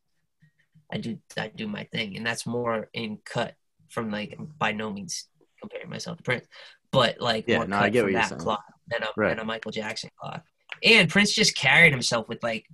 i 0.93 0.99
do 0.99 1.19
i 1.39 1.49
do 1.49 1.67
my 1.69 1.85
thing 1.93 2.17
and 2.17 2.27
that's 2.27 2.47
more 2.47 2.89
in 2.93 3.19
cut 3.25 3.55
from 3.89 4.11
like 4.11 4.39
by 4.59 4.73
no 4.73 4.93
means 4.93 5.29
comparing 5.61 5.91
myself 5.91 6.17
to 6.17 6.23
Prince, 6.23 6.47
but 6.91 7.21
like 7.21 7.45
Yeah, 7.47 7.59
more 7.59 7.67
no, 7.67 7.77
cut 7.77 7.85
I 7.85 7.89
get 7.91 7.99
from 8.01 8.07
what 8.07 8.13
you're 8.13 8.21
that 8.23 8.29
saying. 8.31 8.41
cloth 8.41 8.61
than 8.91 9.03
a, 9.03 9.07
Right. 9.17 9.29
than 9.31 9.39
a 9.41 9.45
Michael 9.45 9.73
Jackson 9.73 10.09
cloth. 10.19 10.41
And 10.83 11.09
Prince 11.11 11.33
just 11.35 11.55
carried 11.57 11.93
himself 11.93 12.27
with 12.29 12.43
like 12.43 12.65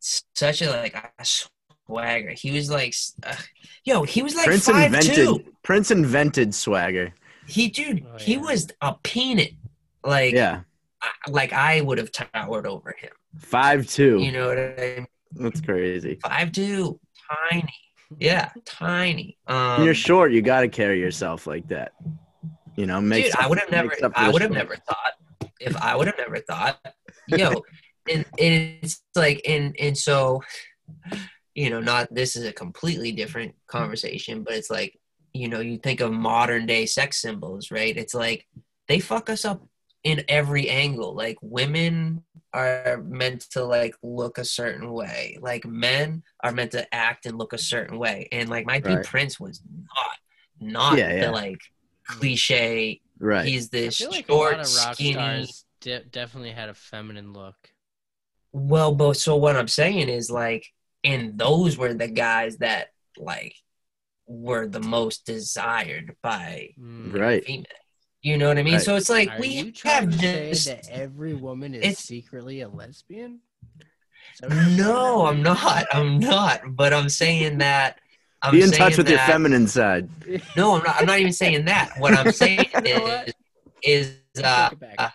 such 0.00 0.60
a 0.60 0.68
like 0.70 0.94
a 0.94 1.24
swagger. 1.24 2.30
He 2.32 2.50
was 2.50 2.70
like, 2.70 2.94
uh, 3.22 3.36
yo, 3.84 4.02
he 4.02 4.22
was 4.22 4.34
like 4.34 4.46
Prince 4.46 4.66
five 4.66 4.86
invented 4.86 5.14
two. 5.14 5.44
Prince 5.62 5.90
invented 5.90 6.54
swagger. 6.54 7.14
He 7.46 7.68
dude, 7.68 8.04
Oh, 8.06 8.18
he 8.18 8.36
was 8.36 8.68
a 8.82 8.94
peanut. 9.02 9.52
Like, 10.02 10.34
Yeah, 10.34 10.62
I, 11.02 11.10
like 11.30 11.52
I 11.54 11.80
would 11.80 11.98
have 11.98 12.10
towered 12.12 12.66
over 12.66 12.94
him. 12.98 13.10
five 13.38 13.86
two. 13.86 14.18
You 14.20 14.32
know 14.32 14.48
what 14.48 14.58
I 14.58 14.74
mean? 14.98 15.06
That's 15.32 15.60
crazy. 15.62 16.18
Five 16.22 16.52
two, 16.52 17.00
tiny. 17.50 17.74
Yeah, 18.18 18.50
tiny. 18.64 19.38
Um, 19.46 19.78
when 19.78 19.84
you're 19.86 19.94
short, 19.94 20.32
you 20.32 20.42
got 20.42 20.60
to 20.60 20.68
carry 20.68 21.00
yourself 21.00 21.46
like 21.46 21.68
that. 21.68 21.92
You 22.76 22.86
know, 22.86 23.00
make. 23.00 23.24
Dude, 23.24 23.36
I 23.36 23.48
would 23.48 23.58
have 23.58 23.70
never. 23.70 23.92
up 24.02 24.12
I 24.14 24.30
would 24.30 24.42
have 24.42 24.50
never 24.50 24.76
thought. 24.76 25.50
If 25.60 25.76
I 25.76 25.96
would 25.96 26.06
have 26.06 26.18
never 26.18 26.38
thought, 26.38 26.78
yo, 27.28 27.62
and, 28.10 28.24
and 28.38 28.78
it's 28.82 29.02
like, 29.14 29.40
and 29.46 29.74
and 29.78 29.96
so, 29.96 30.42
you 31.54 31.70
know, 31.70 31.80
not 31.80 32.12
this 32.14 32.36
is 32.36 32.44
a 32.44 32.52
completely 32.52 33.12
different 33.12 33.54
conversation, 33.66 34.42
but 34.42 34.54
it's 34.54 34.70
like, 34.70 34.98
you 35.32 35.48
know, 35.48 35.60
you 35.60 35.78
think 35.78 36.00
of 36.00 36.12
modern 36.12 36.66
day 36.66 36.86
sex 36.86 37.20
symbols, 37.20 37.70
right? 37.70 37.96
It's 37.96 38.14
like 38.14 38.46
they 38.88 39.00
fuck 39.00 39.30
us 39.30 39.44
up 39.44 39.66
in 40.04 40.22
every 40.28 40.68
angle. 40.68 41.14
Like 41.14 41.38
women 41.42 42.22
are 42.52 43.02
meant 43.04 43.40
to 43.50 43.64
like 43.64 43.96
look 44.02 44.38
a 44.38 44.44
certain 44.44 44.92
way. 44.92 45.38
Like 45.40 45.64
men 45.64 46.22
are 46.42 46.52
meant 46.52 46.70
to 46.72 46.94
act 46.94 47.26
and 47.26 47.36
look 47.36 47.52
a 47.52 47.58
certain 47.58 47.98
way. 47.98 48.28
And 48.30 48.48
like 48.48 48.64
my 48.66 48.78
dude 48.78 48.96
Right. 48.98 49.04
Prince 49.04 49.40
was 49.40 49.60
not 49.76 50.18
not 50.60 50.98
Yeah, 50.98 51.12
yeah. 51.14 51.26
the 51.26 51.32
like 51.32 51.58
cliche. 52.06 53.00
Right. 53.18 53.46
He's 53.46 53.66
I 53.66 53.78
this 53.78 53.98
feel 53.98 54.10
like 54.10 54.26
short, 54.26 54.54
a 54.54 54.56
lot 54.58 54.66
of 54.66 54.76
rock 54.76 54.94
skinny. 54.94 55.12
stars 55.14 55.64
de- 55.80 56.04
definitely 56.04 56.50
had 56.52 56.68
a 56.68 56.74
feminine 56.74 57.32
look. 57.32 57.56
Well, 58.52 58.94
but 58.94 59.16
so 59.16 59.34
what 59.36 59.56
I'm 59.56 59.68
saying 59.68 60.08
is 60.08 60.30
like, 60.30 60.66
and 61.02 61.36
those 61.38 61.76
were 61.76 61.92
the 61.94 62.08
guys 62.08 62.58
that 62.58 62.88
like 63.18 63.54
were 64.26 64.66
the 64.66 64.80
most 64.80 65.26
desired 65.26 66.16
by 66.22 66.70
Mm. 66.80 67.12
Right. 67.18 67.44
females. 67.44 67.66
You 68.24 68.38
know 68.38 68.48
what 68.48 68.56
I 68.58 68.62
mean? 68.62 68.74
Right. 68.74 68.82
So 68.82 68.96
it's 68.96 69.10
like 69.10 69.30
Are 69.30 69.38
we 69.38 69.48
you 69.48 69.72
have 69.84 70.10
to 70.10 70.18
say 70.18 70.48
just 70.48 70.66
that 70.66 70.88
every 70.90 71.34
woman 71.34 71.74
is 71.74 71.80
it's- 71.82 71.98
secretly 71.98 72.62
a 72.62 72.68
lesbian? 72.68 73.40
Is 74.32 74.40
that 74.40 74.48
what 74.48 74.56
you're 74.56 74.64
saying? 74.64 74.76
no, 74.78 75.26
I'm 75.26 75.42
not. 75.42 75.84
I'm 75.92 76.18
not. 76.18 76.60
But 76.74 76.94
I'm 76.94 77.10
saying 77.10 77.58
that. 77.58 77.98
I'm 78.40 78.52
Be 78.52 78.62
in 78.62 78.68
saying 78.68 78.78
touch 78.78 78.96
with 78.96 79.08
your 79.10 79.18
feminine 79.20 79.66
side. 79.68 80.08
No, 80.56 80.76
I'm 80.76 80.82
not. 80.82 80.96
I'm 81.00 81.06
not 81.06 81.18
even 81.18 81.34
saying 81.34 81.66
that. 81.66 81.90
What 81.98 82.14
I'm 82.14 82.32
saying 82.42 82.64
You 82.86 82.94
know 82.96 83.02
what? 83.02 83.34
is, 83.82 84.16
is 84.34 84.42
uh, 84.42 84.70
Take 84.70 84.72
it 84.72 84.80
back. 84.80 84.94
uh, 84.98 85.10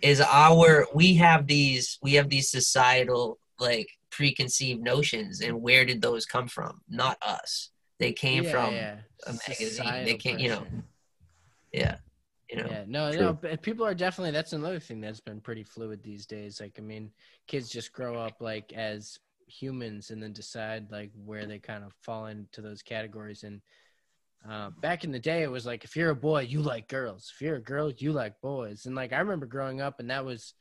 is 0.00 0.20
our 0.22 0.86
we 0.94 1.14
have 1.16 1.46
these 1.46 1.98
we 2.02 2.14
have 2.14 2.30
these 2.30 2.50
societal 2.50 3.38
like 3.58 3.88
preconceived 4.10 4.80
notions 4.82 5.40
and 5.42 5.60
where 5.60 5.84
did 5.84 6.00
those 6.00 6.24
come 6.24 6.48
from 6.48 6.80
not 6.88 7.18
us 7.20 7.70
they 7.98 8.12
came 8.12 8.44
Yeah, 8.44 8.50
from 8.52 8.74
yeah. 8.74 8.96
a 9.26 9.32
magazine. 9.32 9.56
They 9.58 9.64
Societal 9.66 10.18
can't- 10.18 10.40
you 10.40 10.48
know, 10.50 10.60
pressure. 10.60 10.84
Yeah 11.72 11.96
you 12.50 12.56
know 12.56 12.68
Yeah, 12.70 12.84
no, 12.86 13.12
True. 13.12 13.20
no. 13.20 13.32
But 13.34 13.62
people 13.62 13.84
are 13.84 13.94
definitely. 13.94 14.30
That's 14.30 14.54
another 14.54 14.80
thing 14.80 15.00
that's 15.00 15.20
been 15.20 15.40
pretty 15.40 15.64
fluid 15.64 16.02
these 16.02 16.24
days. 16.26 16.60
Like, 16.60 16.76
I 16.78 16.82
mean, 16.82 17.10
kids 17.46 17.68
just 17.68 17.92
grow 17.92 18.18
up 18.18 18.40
like 18.40 18.72
as 18.72 19.18
humans 19.46 20.10
and 20.10 20.22
then 20.22 20.32
decide 20.32 20.90
like 20.90 21.10
where 21.24 21.46
they 21.46 21.58
kind 21.58 21.84
of 21.84 21.92
fall 22.02 22.26
into 22.26 22.60
those 22.60 22.82
categories. 22.82 23.44
And 23.44 23.60
uh, 24.48 24.70
back 24.80 25.04
in 25.04 25.12
the 25.12 25.18
day, 25.18 25.42
it 25.42 25.50
was 25.50 25.66
like 25.66 25.84
if 25.84 25.96
you're 25.96 26.10
a 26.10 26.16
boy, 26.16 26.40
you 26.42 26.60
like 26.62 26.88
girls. 26.88 27.30
If 27.34 27.42
you're 27.42 27.56
a 27.56 27.60
girl, 27.60 27.90
you 27.90 28.12
like 28.12 28.40
boys. 28.40 28.86
And 28.86 28.94
like 28.94 29.12
I 29.12 29.18
remember 29.18 29.46
growing 29.46 29.80
up, 29.80 30.00
and 30.00 30.10
that 30.10 30.24
was. 30.24 30.54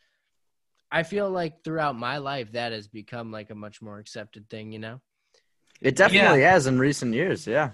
I 0.89 1.03
feel 1.03 1.29
like 1.29 1.63
throughout 1.63 1.97
my 1.97 2.17
life, 2.17 2.53
that 2.53 2.71
has 2.71 2.87
become 2.87 3.29
like 3.29 3.49
a 3.49 3.55
much 3.55 3.81
more 3.81 3.99
accepted 3.99 4.49
thing. 4.49 4.71
You 4.71 4.79
know. 4.79 5.01
It 5.79 5.95
definitely 5.95 6.41
has 6.41 6.65
in 6.65 6.79
recent 6.79 7.13
years. 7.13 7.45
Yeah. 7.45 7.71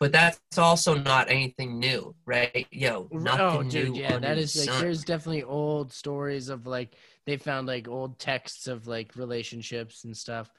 But 0.00 0.12
that's 0.12 0.38
also 0.58 0.94
not 0.94 1.30
anything 1.30 1.78
new 1.78 2.14
right 2.26 2.66
yo 2.70 3.08
nothing 3.12 3.40
oh, 3.40 3.62
dude, 3.62 3.90
new 3.92 4.00
yeah, 4.00 4.18
that 4.18 4.38
is 4.38 4.52
that 4.54 4.68
like 4.70 4.80
there's 4.80 5.04
definitely 5.04 5.42
old 5.42 5.92
stories 5.92 6.48
of 6.48 6.66
like 6.66 6.94
they 7.26 7.36
found 7.36 7.66
like 7.66 7.88
old 7.88 8.18
texts 8.18 8.66
of 8.68 8.86
like 8.86 9.14
relationships 9.16 10.04
and 10.04 10.16
stuff. 10.16 10.50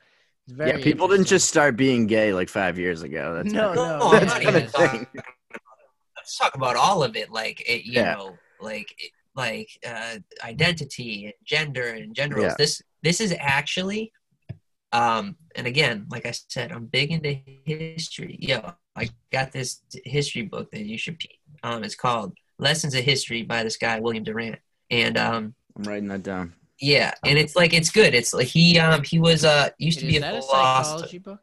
It's 0.45 0.55
very 0.55 0.71
yeah. 0.77 0.83
People 0.83 1.07
didn't 1.07 1.25
just 1.27 1.47
start 1.49 1.75
being 1.75 2.05
gay 2.07 2.33
like 2.33 2.49
five 2.49 2.77
years 2.77 3.01
ago. 3.01 3.35
That's 3.35 3.51
No, 3.53 3.73
No, 3.73 3.97
no, 3.99 4.11
That's 4.19 4.25
not 4.33 4.41
kind 4.41 4.55
of 4.55 4.71
thing. 4.71 4.87
talking- 4.87 5.07
let's 6.17 6.37
talk 6.37 6.55
about 6.55 6.75
all 6.75 7.01
of 7.03 7.15
it 7.15 7.31
like 7.31 7.61
it, 7.61 7.85
you 7.85 7.93
Yeah. 7.93 8.13
know 8.15 8.37
like 8.59 8.93
it- 8.99 9.11
like 9.35 9.69
uh 9.87 10.17
identity 10.43 11.25
and 11.25 11.33
gender 11.45 11.87
and 11.89 12.13
gender 12.13 12.35
roles 12.37 12.47
Yeah. 12.49 12.55
this 12.57 12.81
this 13.03 13.21
is 13.21 13.33
actually 13.39 14.11
um 14.91 15.35
and 15.55 15.67
again 15.67 16.05
like 16.09 16.25
i 16.25 16.31
said 16.31 16.71
i'm 16.71 16.85
big 16.85 17.11
into 17.11 17.37
history 17.65 18.37
yo 18.41 18.73
i 18.95 19.07
got 19.31 19.51
this 19.51 19.81
history 20.05 20.41
book 20.43 20.69
that 20.71 20.85
you 20.85 20.97
should 20.97 21.17
peep. 21.19 21.37
um 21.63 21.83
it's 21.83 21.95
called 21.95 22.33
lessons 22.57 22.95
of 22.95 23.03
history 23.03 23.43
by 23.43 23.63
this 23.63 23.77
guy 23.77 23.99
william 23.99 24.23
durant 24.23 24.57
and 24.89 25.17
um 25.17 25.53
I'm 25.77 25.83
writing 25.83 26.07
that 26.09 26.23
down. 26.23 26.53
yeah 26.81 27.13
and 27.23 27.37
it's 27.37 27.55
like 27.55 27.73
it's 27.73 27.89
good 27.91 28.13
it's 28.15 28.33
like 28.33 28.47
he 28.47 28.79
um 28.79 29.03
he 29.03 29.19
was 29.19 29.45
uh 29.45 29.69
used 29.77 29.99
to 29.99 30.07
Is 30.07 30.13
be 30.13 30.19
that 30.19 30.33
a 30.33 30.37
a 30.37 30.41
philosopher 30.41 30.83
psychology 30.83 31.17
book? 31.19 31.39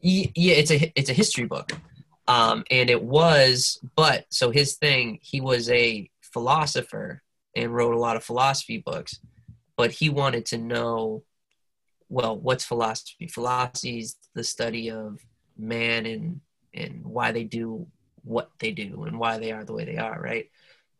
Ye- 0.00 0.32
yeah 0.34 0.54
it's 0.54 0.70
a 0.70 0.92
it's 0.98 1.10
a 1.10 1.12
history 1.14 1.44
book 1.44 1.70
um 2.28 2.64
and 2.70 2.90
it 2.90 3.02
was 3.02 3.78
but 3.94 4.24
so 4.30 4.50
his 4.50 4.74
thing 4.76 5.18
he 5.22 5.40
was 5.40 5.68
a 5.70 6.08
philosopher 6.22 7.22
and 7.54 7.74
wrote 7.74 7.94
a 7.94 7.98
lot 7.98 8.16
of 8.16 8.24
philosophy 8.24 8.78
books 8.78 9.20
but 9.76 9.90
he 9.90 10.08
wanted 10.08 10.46
to 10.46 10.58
know 10.58 11.22
well 12.08 12.36
what's 12.36 12.64
philosophy? 12.64 13.26
Philosophy 13.26 14.00
is 14.00 14.16
the 14.34 14.44
study 14.44 14.90
of 14.90 15.20
man 15.56 16.06
and 16.06 16.40
and 16.74 17.04
why 17.04 17.32
they 17.32 17.44
do 17.44 17.86
what 18.22 18.50
they 18.58 18.72
do 18.72 19.04
and 19.04 19.18
why 19.18 19.38
they 19.38 19.52
are 19.52 19.64
the 19.64 19.72
way 19.72 19.84
they 19.84 19.98
are 19.98 20.20
right? 20.20 20.50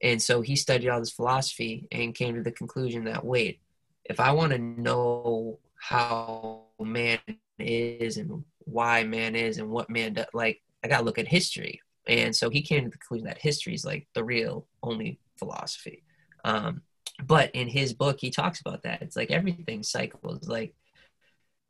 And 0.02 0.20
so 0.20 0.43
he 0.43 0.57
studied 0.57 0.89
all 0.89 1.01
this 1.01 1.12
philosophy 1.12 1.89
and 1.91 2.15
came 2.15 2.35
to 2.35 2.43
the 2.43 2.52
conclusion 2.52 3.05
that 3.05 3.25
wait 3.25 3.60
if 4.09 4.20
i 4.20 4.31
want 4.31 4.52
to 4.52 4.59
know 4.59 5.59
how 5.78 6.62
man 6.81 7.18
is 7.59 8.17
and 8.17 8.44
why 8.60 9.05
man 9.05 9.35
is 9.35 9.59
and 9.59 9.68
what 9.68 9.91
man 9.91 10.15
does 10.15 10.26
like 10.35 10.60
i 10.85 10.89
gotta 10.89 11.05
look 11.05 11.18
at 11.18 11.28
history. 11.28 11.81
And 12.09 12.35
so 12.35 12.51
he 12.51 12.62
came 12.62 12.85
to 12.85 12.91
the 12.91 12.99
conclusion 12.99 13.26
that 13.26 13.39
history 13.39 13.75
is 13.75 13.85
like 13.85 14.07
the 14.15 14.23
real 14.23 14.68
only 14.83 15.18
philosophy. 15.39 16.05
Um, 16.44 16.83
but 17.25 17.51
in 17.52 17.67
his 17.68 17.93
book 17.93 18.18
he 18.20 18.31
talks 18.31 18.60
about 18.60 18.85
that. 18.85 19.02
It's 19.02 19.17
like 19.17 19.33
everything 19.33 19.83
cycles. 19.83 20.47
Like 20.47 20.75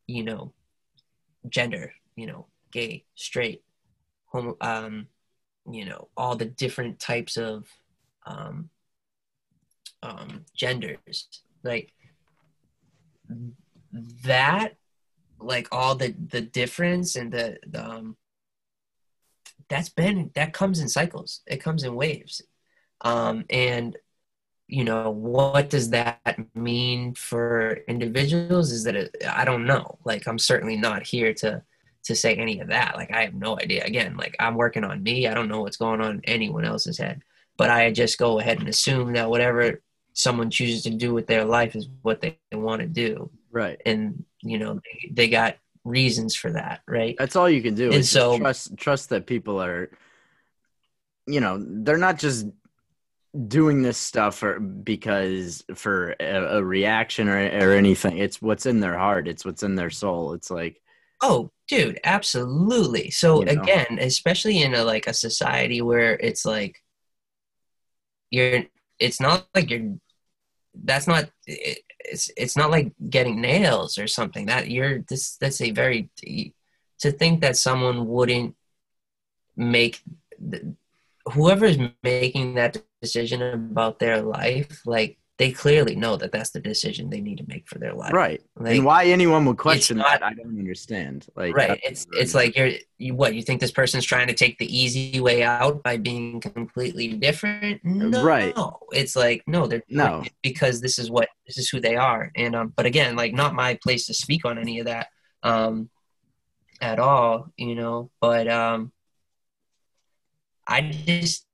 you 0.06 0.22
know 0.24 0.52
gender 1.48 1.92
you 2.16 2.26
know 2.26 2.46
gay 2.72 3.04
straight 3.14 3.62
homo 4.26 4.56
um 4.60 5.06
you 5.70 5.84
know 5.84 6.08
all 6.16 6.36
the 6.36 6.44
different 6.44 6.98
types 6.98 7.36
of 7.36 7.66
um 8.26 8.70
um 10.02 10.44
genders. 10.54 11.28
Like 11.62 11.92
that 14.24 14.74
like 15.38 15.68
all 15.72 15.94
the 15.94 16.14
the 16.28 16.40
difference 16.40 17.16
and 17.16 17.32
the, 17.32 17.58
the 17.66 17.84
um 17.84 18.16
that's 19.68 19.88
been 19.88 20.30
that 20.34 20.52
comes 20.52 20.80
in 20.80 20.88
cycles. 20.88 21.42
It 21.46 21.62
comes 21.62 21.82
in 21.82 21.94
waves. 21.94 22.40
Um 23.00 23.44
and 23.50 23.96
you 24.68 24.84
know 24.84 25.10
what 25.10 25.70
does 25.70 25.90
that 25.90 26.36
mean 26.54 27.14
for 27.14 27.78
individuals 27.88 28.72
is 28.72 28.84
that 28.84 28.96
it, 28.96 29.16
i 29.30 29.44
don't 29.44 29.66
know. 29.66 29.98
Like 30.04 30.26
i'm 30.26 30.38
certainly 30.38 30.76
not 30.76 31.06
here 31.06 31.32
to 31.34 31.62
to 32.04 32.14
say 32.14 32.36
any 32.36 32.60
of 32.60 32.68
that. 32.68 32.96
Like 32.96 33.12
i 33.12 33.22
have 33.22 33.34
no 33.34 33.58
idea. 33.58 33.84
Again 33.84 34.16
like 34.16 34.34
i'm 34.40 34.54
working 34.54 34.84
on 34.84 35.02
me. 35.02 35.28
I 35.28 35.34
don't 35.34 35.48
know 35.48 35.60
what's 35.60 35.76
going 35.76 36.00
on 36.00 36.16
in 36.16 36.24
anyone 36.24 36.64
else's 36.64 36.98
head. 36.98 37.22
But 37.56 37.70
i 37.70 37.90
just 37.90 38.18
go 38.18 38.38
ahead 38.38 38.58
and 38.58 38.68
assume 38.68 39.12
that 39.14 39.30
whatever 39.30 39.82
someone 40.12 40.50
chooses 40.50 40.82
to 40.84 40.90
do 40.90 41.12
with 41.12 41.26
their 41.26 41.44
life 41.44 41.76
is 41.76 41.88
what 42.02 42.20
they 42.20 42.38
want 42.52 42.80
to 42.80 42.88
do. 42.88 43.30
Right. 43.50 43.80
and 43.86 44.24
you 44.42 44.58
know 44.58 44.74
they, 44.74 45.10
they 45.12 45.28
got 45.28 45.56
reasons 45.84 46.34
for 46.34 46.52
that 46.52 46.80
right? 46.88 47.14
That's 47.18 47.36
all 47.36 47.48
you 47.48 47.62
can 47.62 47.74
do. 47.74 47.92
And 47.92 48.04
so- 48.04 48.38
trust 48.38 48.76
trust 48.76 49.10
that 49.10 49.26
people 49.26 49.62
are 49.62 49.90
you 51.26 51.40
know, 51.40 51.58
they're 51.60 51.98
not 51.98 52.18
just 52.18 52.46
doing 53.48 53.82
this 53.82 53.98
stuff 53.98 54.38
for 54.38 54.58
because 54.60 55.64
for 55.74 56.14
a, 56.20 56.58
a 56.58 56.64
reaction 56.64 57.28
or 57.28 57.38
or 57.38 57.72
anything. 57.72 58.18
It's 58.18 58.40
what's 58.40 58.66
in 58.66 58.80
their 58.80 58.98
heart. 58.98 59.28
It's 59.28 59.44
what's 59.44 59.62
in 59.62 59.74
their 59.74 59.90
soul. 59.90 60.32
It's 60.34 60.50
like 60.50 60.80
Oh, 61.22 61.50
dude, 61.68 61.98
absolutely. 62.04 63.10
So 63.10 63.40
You 63.40 63.46
know? 63.46 63.62
again, 63.62 63.98
especially 64.00 64.62
in 64.62 64.74
a 64.74 64.84
like 64.84 65.06
a 65.06 65.14
society 65.14 65.80
where 65.82 66.14
it's 66.14 66.44
like 66.44 66.82
you're 68.30 68.64
it's 68.98 69.20
not 69.20 69.46
like 69.54 69.70
you're 69.70 69.94
that's 70.74 71.06
not 71.06 71.30
it, 71.46 71.78
it's 72.00 72.30
it's 72.36 72.56
not 72.56 72.70
like 72.70 72.92
getting 73.08 73.40
nails 73.40 73.98
or 73.98 74.06
something 74.06 74.46
that 74.46 74.70
you're 74.70 75.00
this 75.08 75.36
that's 75.36 75.60
a 75.60 75.70
very 75.70 76.10
to 77.00 77.12
think 77.12 77.40
that 77.40 77.56
someone 77.56 78.06
wouldn't 78.06 78.54
make 79.56 80.02
whoever's 81.32 81.78
making 82.02 82.54
that 82.54 82.82
decision 83.06 83.40
about 83.42 83.98
their 83.98 84.18
life 84.22 84.80
like 84.86 85.18
they 85.38 85.52
clearly 85.52 85.94
know 85.94 86.16
that 86.16 86.32
that's 86.32 86.52
the 86.56 86.60
decision 86.60 87.10
they 87.10 87.20
need 87.20 87.36
to 87.36 87.44
make 87.46 87.68
for 87.68 87.78
their 87.78 87.92
life 87.92 88.12
right. 88.14 88.40
like, 88.56 88.74
and 88.76 88.84
why 88.86 89.04
anyone 89.04 89.44
would 89.44 89.58
question 89.58 89.98
not- 89.98 90.06
that, 90.20 90.22
I 90.22 90.32
don't 90.32 90.58
understand. 90.58 91.26
Like 91.36 91.54
right 91.54 91.78
it's 91.88 92.06
it's 92.12 92.34
like 92.34 92.56
you're 92.56 92.72
you 92.98 93.14
what 93.14 93.34
you 93.34 93.42
think 93.42 93.60
this 93.60 93.70
person's 93.80 94.06
trying 94.12 94.28
to 94.28 94.32
take 94.34 94.56
the 94.58 94.70
easy 94.82 95.20
way 95.20 95.42
out 95.42 95.82
by 95.82 95.98
being 95.98 96.40
completely 96.40 97.08
different 97.26 97.84
no 97.84 98.22
Right. 98.22 98.54
it's 98.92 99.14
like 99.14 99.42
no 99.46 99.66
they're 99.66 99.82
No. 99.90 100.24
because 100.42 100.80
this 100.80 100.98
is 100.98 101.10
what 101.10 101.28
this 101.46 101.58
is 101.58 101.68
who 101.68 101.80
they 101.80 101.96
are 101.96 102.32
and 102.34 102.56
um 102.56 102.72
but 102.74 102.86
again 102.86 103.14
like 103.22 103.34
not 103.34 103.54
my 103.54 103.74
place 103.84 104.06
to 104.06 104.14
speak 104.14 104.44
on 104.46 104.56
any 104.58 104.78
of 104.80 104.86
that 104.86 105.08
um 105.42 105.90
at 106.80 106.98
all 106.98 107.52
you 107.58 107.74
know 107.74 108.10
but 108.20 108.48
um 108.48 108.90
i 110.66 110.80
just 110.80 111.45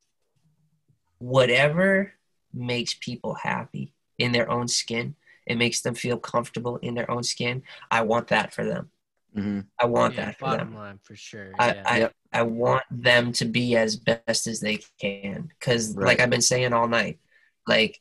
whatever 1.23 2.13
makes 2.53 2.93
people 3.07 3.33
happy 3.35 3.93
in 4.17 4.31
their 4.31 4.49
own 4.49 4.67
skin 4.67 5.15
it 5.45 5.57
makes 5.57 5.81
them 5.81 5.95
feel 5.95 6.17
comfortable 6.17 6.77
in 6.77 6.93
their 6.95 7.09
own 7.09 7.23
skin 7.23 7.63
i 7.91 8.01
want 8.01 8.27
that 8.27 8.53
for 8.53 8.63
them 8.65 8.89
Mhm. 9.35 9.65
I 9.79 9.85
want 9.87 10.13
Yeah, 10.15 10.25
that 10.25 10.37
for 10.37 10.45
bottom 10.45 10.67
them. 10.71 10.75
line 10.75 10.99
for 11.01 11.15
sure. 11.15 11.51
I, 11.57 11.67
yeah. 11.73 11.83
I, 11.93 11.97
Yep. 11.99 12.11
I 12.33 12.41
want 12.43 12.83
them 12.91 13.31
to 13.39 13.45
be 13.45 13.75
as 13.75 13.95
best 13.95 14.45
as 14.45 14.59
they 14.59 14.77
can. 15.01 15.49
Because, 15.59 15.95
Right. 15.95 16.05
like 16.09 16.19
I've 16.19 16.29
been 16.29 16.49
saying 16.53 16.71
all 16.71 16.87
night, 16.87 17.17
like, 17.65 17.99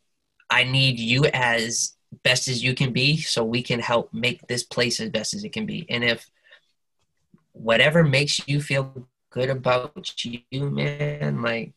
I 0.51 0.65
need 0.65 1.01
you 1.01 1.25
as 1.33 1.97
best 2.23 2.49
as 2.49 2.63
you 2.63 2.75
can 2.75 2.93
be 2.93 3.17
so 3.17 3.43
we 3.45 3.63
can 3.63 3.81
help 3.81 4.13
make 4.13 4.47
this 4.47 4.63
place 4.63 5.01
as 5.01 5.09
best 5.09 5.33
as 5.33 5.43
it 5.43 5.55
can 5.57 5.65
be. 5.65 5.87
And 5.89 6.05
if 6.05 6.31
whatever 7.53 8.05
makes 8.05 8.47
you 8.47 8.61
feel 8.61 9.09
good 9.31 9.49
about 9.51 10.13
you, 10.23 10.71
man, 10.71 11.41
like, 11.41 11.73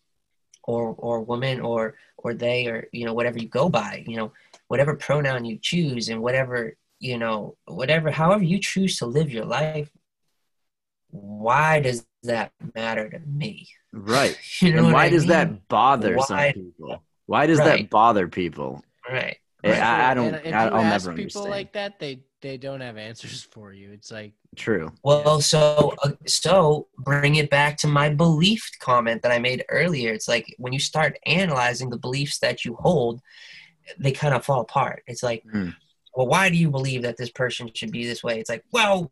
or, 0.66 0.96
or 0.98 1.22
woman, 1.22 1.62
or, 1.62 1.96
or 2.18 2.34
they, 2.34 2.68
or, 2.68 2.88
you 2.92 3.06
know, 3.06 3.14
whatever 3.14 3.38
you 3.40 3.48
go 3.48 3.70
by, 3.70 4.04
you 4.08 4.18
know, 4.18 4.32
whatever 4.68 4.96
pronoun 4.96 5.46
you 5.46 5.58
choose 5.62 6.10
and 6.10 6.22
whatever, 6.22 6.76
you 7.00 7.18
know, 7.18 7.56
whatever, 7.66 8.10
however 8.12 8.44
you 8.44 8.60
choose 8.60 8.98
to 9.00 9.06
live 9.06 9.30
your 9.32 9.46
life, 9.46 9.90
why 11.12 11.80
does 11.80 12.06
that 12.24 12.52
matter 12.74 13.10
to 13.10 13.20
me? 13.20 13.68
Right. 13.94 14.38
You 14.62 14.74
know 14.74 14.86
and 14.86 14.94
why 14.94 15.06
I 15.06 15.10
does 15.10 15.24
mean? 15.24 15.30
that 15.30 15.68
bother 15.68 16.18
some 16.22 16.38
Why- 16.38 16.52
people? 16.54 17.04
Why 17.28 17.48
does 17.48 17.58
that 17.58 17.90
bother 17.90 18.28
people? 18.28 18.84
Right. 19.10 19.38
I- 19.64 19.80
I, 19.80 20.12
I 20.12 20.14
don't. 20.14 20.36
And 20.36 20.46
if 20.46 20.54
I, 20.54 20.66
you 20.66 20.70
I'll 20.72 20.82
ask 20.82 21.06
never 21.08 21.18
people 21.18 21.42
understand. 21.42 21.50
like 21.50 21.74
that, 21.74 22.00
they 22.00 22.20
they 22.42 22.58
don't 22.58 22.82
have 22.82 22.98
answers 22.98 23.42
for 23.42 23.74
you. 23.74 23.92
It's 23.94 24.12
like 24.12 24.34
True. 24.56 24.92
Well, 25.04 25.42
so 25.42 25.94
uh, 26.04 26.12
so 26.26 26.88
bring 26.98 27.36
it 27.36 27.50
back 27.50 27.78
to 27.80 27.88
my 27.88 28.10
belief 28.10 28.70
comment 28.80 29.22
that 29.24 29.32
I 29.32 29.40
made 29.40 29.64
earlier. 29.70 30.14
It's 30.14 30.28
like 30.28 30.54
when 30.58 30.74
you 30.74 30.80
start 30.80 31.18
analyzing 31.26 31.90
the 31.90 31.98
beliefs 31.98 32.40
that 32.40 32.66
you 32.66 32.76
hold, 32.76 33.22
they 34.00 34.12
kind 34.12 34.34
of 34.34 34.46
fall 34.46 34.62
apart. 34.62 35.04
It's 35.08 35.22
like, 35.24 35.44
Hmm. 35.52 35.70
well, 36.16 36.28
why 36.28 36.50
do 36.50 36.56
you 36.58 36.70
believe 36.70 37.02
that 37.04 37.18
this 37.18 37.30
person 37.32 37.70
should 37.74 37.92
be 37.92 38.06
this 38.06 38.24
way? 38.24 38.40
It's 38.40 38.50
like, 38.50 38.64
well, 38.72 39.12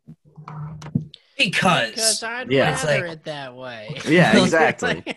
because, 1.36 1.90
because 1.90 2.22
I'd 2.22 2.50
Yeah. 2.50 2.72
It's 2.74 2.84
rather 2.84 3.08
like- 3.08 3.16
it 3.18 3.24
that 3.24 3.54
way. 3.54 3.96
Yeah, 4.08 4.36
exactly. 4.42 5.02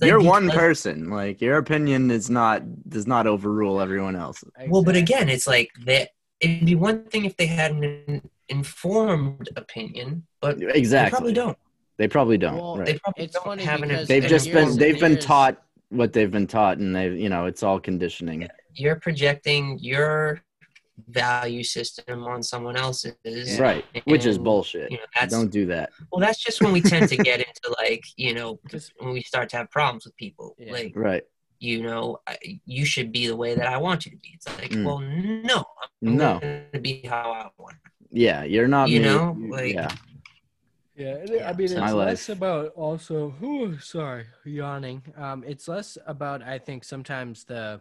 Like 0.00 0.08
you're 0.08 0.22
one 0.22 0.48
person. 0.50 1.10
Like 1.10 1.40
your 1.40 1.56
opinion 1.58 2.12
is 2.12 2.30
not 2.30 2.62
does 2.88 3.08
not 3.08 3.26
overrule 3.26 3.80
everyone 3.80 4.14
else. 4.14 4.44
Well, 4.68 4.84
but 4.84 4.94
again, 4.94 5.28
it's 5.28 5.48
like 5.48 5.68
that. 5.84 6.10
It'd 6.38 6.64
be 6.64 6.76
one 6.76 7.06
thing 7.06 7.24
if 7.24 7.36
they 7.36 7.46
had 7.46 7.72
an 7.72 8.22
informed 8.50 9.48
opinion, 9.56 10.26
but 10.40 10.56
exactly. 10.56 10.72
they 10.72 10.78
Exactly. 10.78 11.10
probably 11.10 11.32
don't. 11.32 11.58
They 11.96 12.08
probably 12.08 12.38
don't. 12.38 12.56
Well, 12.56 12.76
right. 12.78 12.86
They 12.86 12.98
probably 12.98 13.24
It's 13.24 13.34
don't 13.34 13.44
funny 13.44 13.64
have 13.64 13.82
an. 13.82 13.88
because 13.88 14.08
They've 14.08 14.24
just 14.24 14.50
been 14.52 14.76
they've 14.76 14.98
been 15.00 15.12
years- 15.12 15.24
taught 15.24 15.62
what 15.90 16.12
they've 16.12 16.30
been 16.30 16.46
taught, 16.46 16.78
and 16.78 16.94
they 16.94 17.08
you 17.10 17.28
know 17.28 17.46
it's 17.46 17.62
all 17.62 17.80
conditioning. 17.80 18.48
You're 18.74 18.96
projecting 18.96 19.78
your 19.80 20.40
value 21.08 21.62
system 21.64 22.24
on 22.24 22.42
someone 22.42 22.76
else's. 22.76 23.58
Right, 23.58 23.84
which 24.04 24.26
is 24.26 24.38
bullshit. 24.38 24.90
You 24.90 24.98
know, 24.98 25.04
that's 25.18 25.32
Don't 25.34 25.50
do 25.50 25.66
that. 25.66 25.90
well. 26.12 26.20
That's 26.20 26.38
just 26.38 26.62
when 26.62 26.72
we 26.72 26.80
tend 26.80 27.08
to 27.08 27.16
get 27.16 27.40
into 27.40 27.74
like 27.78 28.04
you 28.16 28.34
know, 28.34 28.60
when 28.98 29.12
we 29.12 29.22
start 29.22 29.48
to 29.50 29.56
have 29.58 29.70
problems 29.70 30.04
with 30.04 30.16
people. 30.16 30.54
Yeah. 30.58 30.72
Like 30.72 30.92
Right. 30.94 31.22
you 31.58 31.82
know, 31.82 32.18
you 32.64 32.84
should 32.86 33.12
be 33.12 33.26
the 33.26 33.36
way 33.36 33.54
that 33.54 33.66
I 33.66 33.76
want 33.78 34.06
you 34.06 34.12
to 34.12 34.16
be. 34.18 34.30
It's 34.34 34.48
like, 34.58 34.70
Mm. 34.70 34.84
well, 34.84 35.00
no, 35.00 35.64
I'm 36.06 36.16
No. 36.16 36.38
going 36.38 36.64
to 36.72 36.80
be 36.80 37.02
how 37.06 37.30
I 37.32 37.48
want. 37.58 37.76
Yeah, 38.10 38.44
you're 38.44 38.68
not. 38.68 38.88
You 38.88 39.00
made- 39.00 39.06
know, 39.06 39.36
like- 39.48 39.74
yeah, 39.74 39.88
Yeah, 40.96 41.14
it- 41.14 41.30
Yeah, 41.30 41.48
I 41.48 41.52
mean, 41.54 41.64
it's 41.64 41.72
so- 41.74 41.96
less 41.96 42.28
life. 42.28 42.36
about 42.36 42.72
also. 42.74 43.34
Ooh, 43.42 43.78
sorry, 43.78 44.26
yawning. 44.44 45.02
Um, 45.16 45.44
it's 45.44 45.66
less 45.66 45.96
about. 46.06 46.42
I 46.42 46.58
think 46.58 46.84
sometimes 46.84 47.44
the 47.44 47.80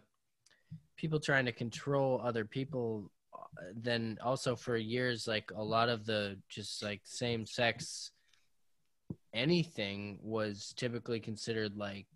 people 0.96 1.20
trying 1.20 1.46
to 1.46 1.52
control 1.52 2.22
other 2.24 2.46
people, 2.46 3.12
uh, 3.34 3.38
than 3.74 4.18
also 4.22 4.56
for 4.56 4.78
years, 4.78 5.28
like 5.28 5.52
a 5.52 5.62
lot 5.64 5.90
of 5.90 6.06
the 6.06 6.40
just 6.48 6.82
like 6.82 7.02
same 7.04 7.46
sex 7.46 8.12
anything 9.34 10.18
was 10.22 10.74
typically 10.76 11.20
considered 11.20 11.76
like 11.78 12.08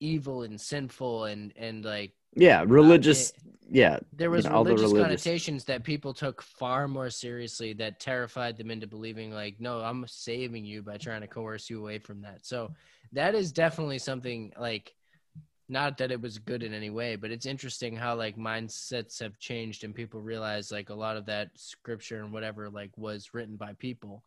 evil 0.00 0.42
and 0.42 0.60
sinful 0.60 1.24
and 1.24 1.52
and 1.56 1.84
like 1.84 2.12
yeah. 2.34 2.60
Uh, 2.60 2.66
religious. 2.66 3.32
yeah, 3.70 3.98
there 4.12 4.28
you 4.28 4.32
was 4.36 4.44
know, 4.44 4.52
all 4.52 4.64
the 4.64 4.70
religious, 4.70 4.92
religious- 4.92 5.24
connotations 5.24 5.64
that 5.64 5.84
people 5.84 6.12
took 6.12 6.42
far 6.42 6.88
more 6.88 7.10
seriously 7.10 7.72
that 7.74 8.00
terrified 8.00 8.56
them 8.56 8.70
into 8.70 8.86
believing 8.86 9.32
like 9.32 9.56
no 9.60 9.80
i'm 9.80 10.04
saving 10.06 10.64
you 10.64 10.82
by 10.82 10.96
trying 10.96 11.22
to 11.22 11.26
coerce 11.26 11.70
you 11.70 11.78
away 11.78 11.98
from 11.98 12.20
that 12.20 12.44
so 12.44 12.70
that 13.12 13.34
is 13.34 13.50
definitely 13.52 13.98
something 13.98 14.52
like 14.58 14.94
not 15.68 15.96
that 15.96 16.10
it 16.10 16.20
was 16.20 16.38
good 16.38 16.62
in 16.62 16.74
any 16.74 16.90
way 16.90 17.16
but 17.16 17.30
it's 17.30 17.46
interesting 17.46 17.96
how 17.96 18.14
like 18.14 18.36
mindsets 18.36 19.18
have 19.20 19.38
changed 19.38 19.84
and 19.84 19.94
people 19.94 20.20
realize 20.20 20.70
like 20.70 20.90
a 20.90 20.94
lot 20.94 21.16
of 21.16 21.24
that 21.24 21.48
scripture 21.54 22.22
and 22.22 22.32
whatever 22.32 22.68
like 22.68 22.90
was 22.98 23.30
written 23.32 23.56
by 23.56 23.72
people 23.78 24.22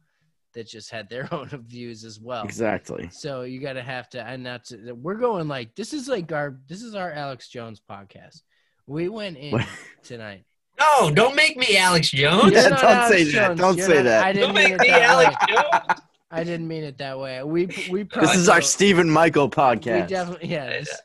that 0.56 0.67
just 0.67 0.90
had 0.90 1.08
their 1.09 1.27
own 1.34 1.48
views 1.67 2.03
as 2.03 2.19
well 2.19 2.43
exactly. 2.43 3.08
so 3.11 3.43
you 3.43 3.59
gotta 3.59 3.84
have 3.84 4.09
to, 4.09 4.22
and 4.25 4.43
that's 4.45 4.74
we're 4.95 5.14
going 5.16 5.48
like 5.48 5.75
this 5.75 5.93
is 5.93 6.08
like 6.08 6.32
our 6.32 6.58
this 6.67 6.82
is 6.82 6.95
our 6.95 7.11
Alex 7.11 7.48
Jones 7.50 7.80
podcast. 7.88 8.42
We 8.88 9.08
went 9.09 9.38
in 9.38 9.64
tonight. 10.03 10.43
No, 10.80 11.09
don't 11.11 11.35
make 11.35 11.56
me 11.58 11.77
Alex 11.77 12.09
Jones. 12.09 12.51
Yeah, 12.53 12.69
don't 12.69 12.84
Alex 12.84 13.09
say 13.09 13.24
that. 13.32 13.56
Don't 13.58 13.77
You're 13.77 13.88
say 13.88 13.95
not- 13.98 14.03
that. 14.03 14.24
I 14.25 14.34
didn't 14.34 14.48
Don't 14.53 14.56
mean 14.56 14.64
make 14.72 14.74
it 14.74 14.80
me 14.82 14.88
that 14.90 15.01
Alex 15.03 15.35
way. 15.48 15.56
Jones. 15.56 16.01
I 16.32 16.43
didn't 16.43 16.67
mean 16.67 16.84
it 16.84 16.98
that 16.98 17.17
way. 17.19 17.42
We 17.43 17.67
we 17.90 18.03
This 18.03 18.35
is 18.35 18.50
our 18.50 18.61
Stephen 18.61 19.09
Michael 19.09 19.45
We 19.45 19.51
podcast. 19.51 20.08
definitely 20.08 20.50
yeah. 20.50 20.67
This, 20.80 21.01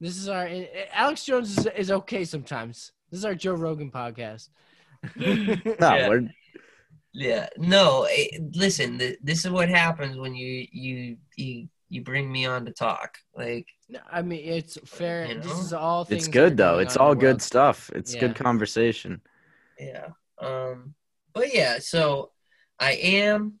this 0.00 0.16
is 0.16 0.28
our 0.28 0.44
eh, 0.46 0.66
eh, 0.72 0.84
Alex 0.92 1.24
Jones 1.24 1.58
is, 1.58 1.66
is 1.66 1.90
okay 1.90 2.24
sometimes. 2.24 2.92
This 3.10 3.18
is 3.18 3.24
our 3.24 3.34
Joe 3.34 3.54
Rogan 3.54 3.90
podcast. 3.90 4.48
no, 5.16 5.56
Yeah. 5.80 6.08
we're 6.08 6.28
Yeah, 7.12 7.48
no. 7.56 8.04
eh, 8.04 8.38
listen, 8.54 8.98
th- 8.98 9.18
this 9.22 9.44
is 9.44 9.50
what 9.50 9.68
happens 9.68 10.16
when 10.16 10.34
you 10.34 10.66
you 10.70 11.16
you 11.36 11.68
you 11.88 12.02
bring 12.02 12.30
me 12.30 12.46
on 12.46 12.64
to 12.66 12.72
talk. 12.72 13.18
Like, 13.34 13.66
No, 13.88 13.98
I 14.10 14.22
mean 14.22 14.40
it's 14.44 14.78
fair. 14.88 15.26
You 15.26 15.40
This 15.40 15.58
is 15.58 15.72
all 15.72 16.04
things. 16.04 16.26
it's 16.26 16.28
good 16.28 16.56
though. 16.56 16.78
It's 16.78 16.96
all 16.96 17.14
good 17.16 17.26
world. 17.26 17.42
stuff. 17.42 17.90
It's 17.94 18.14
Yeah. 18.14 18.20
good 18.20 18.36
conversation. 18.36 19.20
yeah. 19.78 20.08
Um, 20.38 20.94
but 21.34 21.52
yeah. 21.52 21.78
So 21.80 22.30
I 22.78 22.92
am 22.92 23.58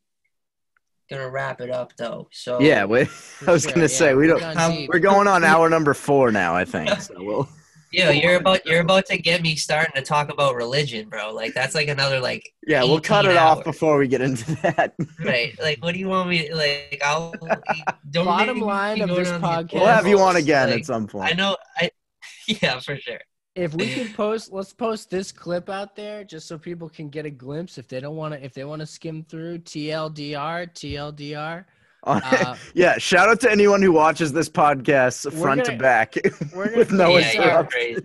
gonna 1.10 1.28
wrap 1.28 1.60
it 1.60 1.70
up 1.70 1.96
though. 1.96 2.28
So 2.32 2.60
Yeah, 2.60 2.84
we, 2.84 3.00
I 3.46 3.50
was 3.50 3.62
sure, 3.64 3.72
gonna 3.72 3.82
yeah, 3.82 3.86
say 3.88 4.14
we 4.14 4.28
we're 4.28 4.38
don't. 4.38 4.40
done 4.56 4.72
Um. 4.78 4.86
We're 4.88 5.00
going 5.00 5.26
on 5.26 5.42
hour 5.52 5.68
number 5.68 5.92
four 5.94 6.30
now, 6.30 6.54
I 6.54 6.64
think. 6.64 6.88
So 7.02 7.14
we'll. 7.18 7.48
Yeah, 7.92 8.10
you're 8.10 8.36
about 8.36 8.64
you're 8.66 8.80
about 8.80 9.06
to 9.06 9.18
get 9.18 9.42
me 9.42 9.56
starting 9.56 9.92
to 9.96 10.02
talk 10.02 10.30
about 10.32 10.54
religion, 10.54 11.08
bro. 11.08 11.32
Like 11.34 11.54
that's 11.54 11.74
like 11.74 11.88
another 11.88 12.20
like 12.20 12.52
Yeah, 12.66 12.82
we'll 12.84 13.00
cut 13.00 13.24
18 13.24 13.36
it 13.36 13.38
off 13.38 13.64
before 13.64 13.98
we 13.98 14.06
get 14.08 14.20
into 14.20 14.54
that. 14.62 14.94
right. 15.24 15.58
Like, 15.60 15.82
what 15.82 15.92
do 15.94 15.98
you 16.00 16.08
want 16.08 16.28
me 16.28 16.52
like? 16.52 17.00
I'll 17.04 17.32
don't 18.10 18.24
Bottom 18.26 18.46
make 18.56 18.56
me 18.56 18.62
line 18.62 18.94
be 18.96 19.00
of 19.02 19.08
going 19.08 19.18
this 19.24 19.28
on 19.32 19.40
these 19.40 19.50
podcast- 19.50 19.72
We'll 19.74 19.86
have 19.86 20.06
you 20.06 20.20
on 20.20 20.36
again 20.36 20.70
Like, 20.70 20.80
at 20.80 20.86
some 20.86 21.06
point. 21.06 21.32
I 21.32 21.36
know. 21.36 21.56
I 21.78 21.90
yeah, 22.46 22.78
for 22.80 22.96
sure. 22.96 23.20
if 23.56 23.74
we 23.74 23.92
can 23.92 24.12
post 24.12 24.52
let's 24.52 24.72
post 24.72 25.10
this 25.10 25.32
clip 25.32 25.68
out 25.68 25.96
there 25.96 26.22
just 26.22 26.46
so 26.46 26.56
people 26.56 26.88
can 26.88 27.08
get 27.08 27.26
a 27.26 27.30
glimpse 27.30 27.78
if 27.78 27.88
they 27.88 27.98
don't 28.00 28.14
want 28.16 28.32
to 28.34 28.44
if 28.44 28.54
they 28.54 28.64
want 28.64 28.78
to 28.80 28.86
skim 28.86 29.24
through 29.24 29.58
tldr 29.58 30.68
tldr 30.72 31.64
uh, 32.04 32.56
yeah, 32.74 32.96
shout 32.98 33.28
out 33.28 33.40
to 33.40 33.50
anyone 33.50 33.82
who 33.82 33.92
watches 33.92 34.32
this 34.32 34.48
podcast 34.48 35.30
front 35.40 35.64
to 35.64 35.72
gonna- 35.72 35.82
back 35.82 36.14
we're 36.54 36.76
with 36.76 36.92
no 36.92 37.12
put 37.12 37.14
yeah, 37.14 37.18
this 37.20 37.34
you're 37.34 37.42
out. 37.44 37.48
interruptions. 37.74 38.00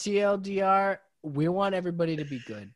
crazy. 0.00 0.20
tldr 0.20 0.98
we 1.22 1.48
want 1.48 1.74
everybody 1.74 2.16
to 2.16 2.24
be 2.24 2.40
good 2.46 2.70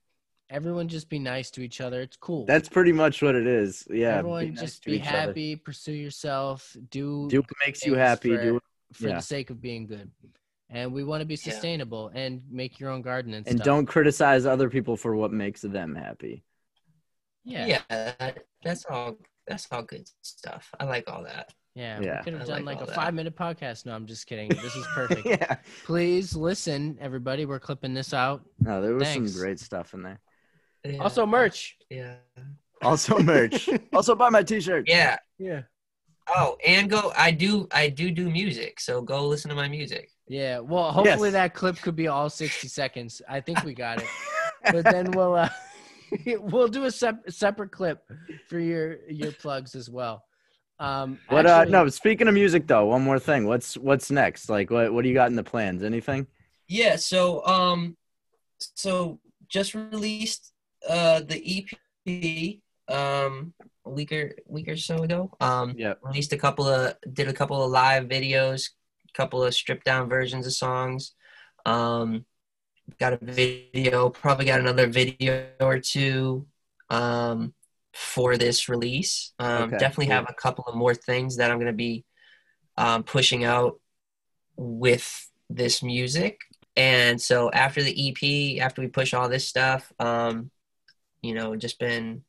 everyone 0.51 0.89
just 0.89 1.09
be 1.09 1.18
nice 1.18 1.51
to 1.51 1.62
each 1.62 1.81
other 1.81 2.01
it's 2.02 2.17
cool 2.17 2.44
That's 2.47 2.68
pretty 2.68 2.92
much 2.92 3.23
what 3.23 3.34
it 3.34 3.47
is. 3.47 3.86
Yeah, 3.89 4.18
everyone 4.18 4.44
be 4.47 4.51
nice 4.52 4.60
just 4.60 4.83
to 4.84 4.91
be 4.91 4.97
each 4.97 5.07
other. 5.07 5.17
happy 5.18 5.57
pursue 5.57 5.92
yourself 5.92 6.76
do 6.91 7.26
Do 7.28 7.39
what 7.41 7.51
makes 7.67 7.84
you 7.86 7.94
happy. 7.94 8.36
for, 8.36 8.42
Do 8.42 8.60
for 8.92 9.09
yeah. 9.09 9.17
the 9.17 9.23
sake 9.23 9.49
of 9.51 9.60
being 9.62 9.86
good 9.86 10.10
and 10.68 10.92
we 10.92 11.05
want 11.05 11.20
to 11.20 11.26
be 11.26 11.34
Yeah. 11.34 11.52
sustainable 11.52 12.10
and 12.15 12.42
make 12.51 12.81
your 12.81 12.91
own 12.91 13.02
garden 13.02 13.34
and, 13.34 13.47
and 13.47 13.57
stuff. 13.59 13.65
don't 13.65 13.86
criticize 13.86 14.44
other 14.47 14.68
people 14.68 14.97
for 14.97 15.15
what 15.17 15.33
makes 15.33 15.60
them 15.62 15.94
happy. 15.94 16.42
yeah 17.44 17.81
Yeah, 17.91 18.33
that's 18.62 18.84
all. 18.86 19.17
That's 19.46 19.66
all 19.70 19.82
good 19.82 20.08
stuff. 20.22 20.70
I 20.78 20.84
like 20.84 21.10
all 21.10 21.24
that. 21.24 21.52
yeah, 21.74 22.00
Yeah. 22.00 22.18
we 22.18 22.24
could 22.24 22.32
have 22.34 22.42
I 22.42 22.46
done 22.54 22.64
like 22.64 22.78
like, 22.80 22.84
a 22.84 22.86
that. 22.90 22.94
five 22.94 23.14
minute 23.14 23.34
podcast 23.36 23.86
no 23.86 23.94
i'm 23.94 24.04
just 24.06 24.26
kidding 24.26 24.48
this 24.50 24.76
is 24.76 24.86
perfect 24.94 25.24
yeah. 25.26 25.56
please 25.84 26.36
listen 26.36 26.98
everybody 27.00 27.46
we're 27.46 27.58
clipping 27.58 27.94
this 27.94 28.12
out 28.12 28.42
No, 28.60 28.82
there 28.82 28.94
was 28.94 29.04
Thanks. 29.04 29.32
some 29.32 29.40
great 29.40 29.58
stuff 29.58 29.94
in 29.94 30.02
there. 30.02 30.20
Yeah, 30.84 30.98
also 30.98 31.24
merch 31.26 31.76
Yeah. 31.90 32.16
Also 32.82 33.18
merch. 33.20 33.68
also 33.92 34.14
buy 34.14 34.28
my 34.28 34.42
t-shirt. 34.42 34.84
Yeah. 34.88 35.16
yeah 35.38 35.62
Oh, 36.28 36.56
and 36.64 36.88
go. 36.88 37.12
I 37.16 37.32
do. 37.32 37.66
I 37.72 37.88
do 37.88 38.12
do 38.12 38.30
music. 38.30 38.78
So 38.78 39.02
go 39.02 39.26
listen 39.26 39.48
to 39.48 39.56
my 39.56 39.66
music. 39.68 40.08
yeah 40.28 40.58
well 40.60 40.92
hopefully 40.92 41.28
Yes. 41.30 41.32
that 41.32 41.54
clip 41.54 41.76
could 41.78 41.96
be 41.96 42.06
all 42.06 42.28
60 42.30 42.68
seconds 42.68 43.20
i 43.28 43.40
think 43.40 43.64
we 43.64 43.74
got 43.74 44.00
it 44.00 44.08
but 44.72 44.84
then 44.84 45.10
we'll 45.12 45.34
uh 45.34 45.48
we'll 46.41 46.68
do 46.68 46.84
a 46.84 46.91
sep- 46.91 47.31
separate 47.31 47.70
clip 47.73 48.02
for 48.49 48.58
your 48.58 48.99
your 49.08 49.32
plugs 49.32 49.74
as 49.74 49.89
well 49.91 50.24
um 50.78 51.18
What 51.28 51.47
actually- 51.47 51.74
uh 51.74 51.84
no, 51.84 51.89
speaking 51.89 52.28
of 52.28 52.34
music 52.34 52.66
though, 52.66 52.86
one 52.86 53.02
more 53.02 53.18
thing. 53.18 53.47
What's 53.47 53.76
what's 53.76 54.10
next? 54.10 54.49
Like 54.49 54.70
what 54.70 54.92
what 54.92 55.02
do 55.02 55.08
you 55.08 55.15
got 55.15 55.31
in 55.31 55.36
the 55.36 55.44
plans? 55.44 55.82
Anything? 55.82 56.26
Yeah. 56.66 56.97
So 56.97 57.44
um, 57.47 57.97
so 58.58 59.20
just 59.49 59.74
released 59.74 60.52
uh 60.89 61.20
the 61.20 61.39
EP 62.08 62.58
um 62.89 63.55
a 63.84 63.91
week 63.91 64.10
or 64.12 64.34
week 64.47 64.66
or 64.68 64.76
so 64.76 64.97
ago. 65.02 65.31
Um, 65.41 65.74
yeah. 65.76 65.94
released 66.02 66.32
a 66.32 66.39
couple 66.39 66.66
of 66.66 66.94
did 67.12 67.28
a 67.28 67.32
couple 67.32 67.62
of 67.62 67.70
live 67.70 68.05
videos 68.08 68.70
couple 69.15 69.44
of 69.44 69.55
stripped 69.55 69.84
down 69.84 70.08
versions 70.08 70.47
of 70.47 70.55
songs 70.55 71.12
um 71.66 72.24
got 72.98 73.12
a 73.12 73.18
video 73.22 74.10
probably 74.10 74.44
got 74.44 74.60
another 74.60 74.86
video 74.86 75.46
or 75.60 75.78
two 75.78 76.46
um 76.90 77.54
for 77.94 78.36
this 78.36 78.68
release 78.68 79.32
um 79.38 79.64
Okay, 79.64 79.78
definitely 79.78 80.06
cool. 80.06 80.14
have 80.14 80.26
a 80.28 80.34
couple 80.34 80.64
of 80.66 80.74
more 80.74 80.94
things 80.94 81.36
that 81.36 81.50
i'm 81.50 81.58
going 81.58 81.66
to 81.66 81.72
be 81.72 82.04
um 82.76 83.02
pushing 83.02 83.44
out 83.44 83.80
with 84.56 85.28
this 85.50 85.82
music 85.82 86.40
and 86.76 87.20
so 87.20 87.50
after 87.50 87.82
the 87.82 88.08
ep 88.08 88.62
after 88.64 88.80
we 88.80 88.88
push 88.88 89.12
all 89.12 89.28
this 89.28 89.46
stuff 89.46 89.92
um 89.98 90.50
you 91.20 91.34
know 91.34 91.54
just 91.56 91.78
been 91.78 92.22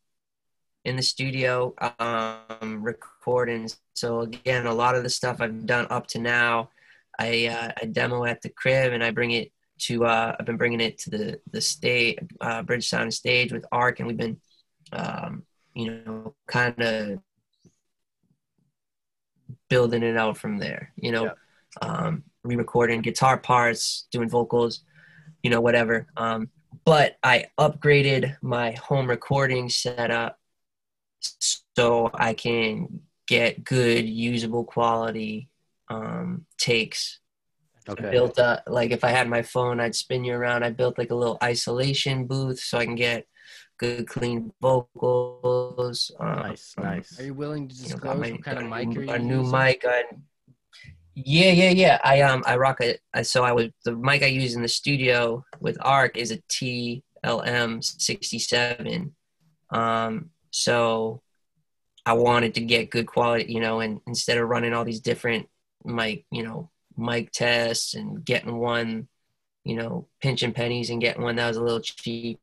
in 0.85 0.95
the 0.95 1.01
studio 1.01 1.73
um, 1.99 2.83
recording. 2.83 3.69
So 3.93 4.21
again, 4.21 4.65
a 4.65 4.73
lot 4.73 4.95
of 4.95 5.03
the 5.03 5.09
stuff 5.09 5.37
I've 5.39 5.65
done 5.65 5.87
up 5.89 6.07
to 6.07 6.19
now, 6.19 6.71
I 7.17 7.47
uh, 7.47 7.71
I 7.81 7.85
demo 7.85 8.25
at 8.25 8.41
the 8.41 8.49
crib 8.49 8.91
and 8.91 9.01
I 9.03 9.11
bring 9.11 9.31
it 9.31 9.51
to 9.79 10.05
uh, 10.05 10.35
I've 10.39 10.45
been 10.45 10.57
bringing 10.57 10.81
it 10.81 10.97
to 10.99 11.09
the 11.09 11.39
the 11.51 11.61
state 11.61 12.19
uh, 12.41 12.63
Bridge 12.63 12.87
Sound 12.87 13.13
Stage 13.13 13.51
with 13.51 13.65
Arc, 13.71 13.99
and 13.99 14.07
we've 14.07 14.17
been 14.17 14.39
um, 14.91 15.43
you 15.73 15.91
know 16.05 16.35
kind 16.47 16.79
of 16.81 17.19
building 19.69 20.03
it 20.03 20.17
out 20.17 20.37
from 20.37 20.57
there. 20.57 20.91
You 20.95 21.11
know, 21.11 21.23
Yep. 21.25 21.37
um, 21.81 22.23
re-recording 22.43 23.01
guitar 23.01 23.37
parts, 23.37 24.07
doing 24.11 24.29
vocals, 24.29 24.81
you 25.41 25.49
know, 25.49 25.61
whatever. 25.61 26.07
Um, 26.17 26.49
but 26.85 27.17
I 27.23 27.45
upgraded 27.59 28.35
my 28.41 28.71
home 28.71 29.07
recording 29.07 29.69
setup 29.69 30.39
so 31.19 32.09
I 32.13 32.33
can 32.33 33.01
get 33.27 33.63
good 33.63 34.07
usable 34.07 34.63
quality 34.65 35.49
um, 35.89 36.45
takes 36.57 37.19
I 37.87 37.95
built 38.11 38.37
a 38.37 38.63
like 38.67 38.91
if 38.91 39.03
I 39.03 39.09
had 39.09 39.27
my 39.29 39.41
phone, 39.41 39.79
I'd 39.79 39.95
spin 39.95 40.23
you 40.23 40.35
around. 40.35 40.63
I 40.63 40.69
built 40.71 40.97
like 40.97 41.11
a 41.11 41.15
little 41.15 41.37
isolation 41.43 42.25
booth 42.25 42.59
so 42.59 42.77
I 42.77 42.85
can 42.85 42.95
get 42.95 43.27
good 43.77 44.07
clean 44.07 44.53
vocals. 44.61 46.11
Um, 46.19 46.39
Nice, 46.39 46.75
nice. 46.77 47.19
Are 47.19 47.23
you 47.25 47.33
willing 47.33 47.67
to 47.67 47.75
you 47.75 47.81
know, 47.81 47.87
disclose 47.95 48.19
my- 48.19 48.31
what 48.31 48.43
kind 48.43 48.57
of 48.59 48.69
mic 48.69 48.87
a, 48.89 48.93
you're 48.93 49.15
a 49.15 49.19
new 49.19 49.43
mic. 49.43 49.83
I, 49.87 50.03
yeah, 51.15 51.51
yeah, 51.51 51.69
yeah. 51.69 51.99
I 52.03 52.21
um 52.21 52.43
I 52.45 52.55
rock 52.57 52.81
it. 52.81 53.01
So 53.23 53.43
I 53.43 53.51
was 53.51 53.67
the 53.85 53.95
mic 53.95 54.23
I 54.23 54.27
use 54.27 54.55
in 54.55 54.61
the 54.61 54.67
studio 54.67 55.43
with 55.59 55.77
Arc 55.81 56.17
is 56.17 56.31
a 56.31 56.37
TLM 56.49 57.83
sixty 57.83 58.39
seven. 58.39 59.15
Um, 59.69 60.29
so 60.51 61.21
I 62.05 62.13
wanted 62.13 62.55
to 62.55 62.61
get 62.61 62.89
good 62.89 63.05
quality, 63.07 63.51
you 63.51 63.59
know, 63.59 63.79
and 63.79 64.01
instead 64.07 64.37
of 64.37 64.47
running 64.49 64.73
all 64.73 64.85
these 64.85 64.99
different 64.99 65.47
mic, 65.85 66.25
you 66.31 66.43
know, 66.43 66.69
mic 66.97 67.31
tests 67.31 67.93
and 67.93 68.23
getting 68.23 68.57
one, 68.57 69.07
you 69.63 69.75
know, 69.75 70.07
pinching 70.21 70.53
pennies 70.53 70.89
and 70.89 71.01
getting 71.01 71.23
one 71.23 71.35
that 71.37 71.47
was 71.47 71.57
a 71.57 71.63
little 71.63 71.79
cheaper, 71.79 72.39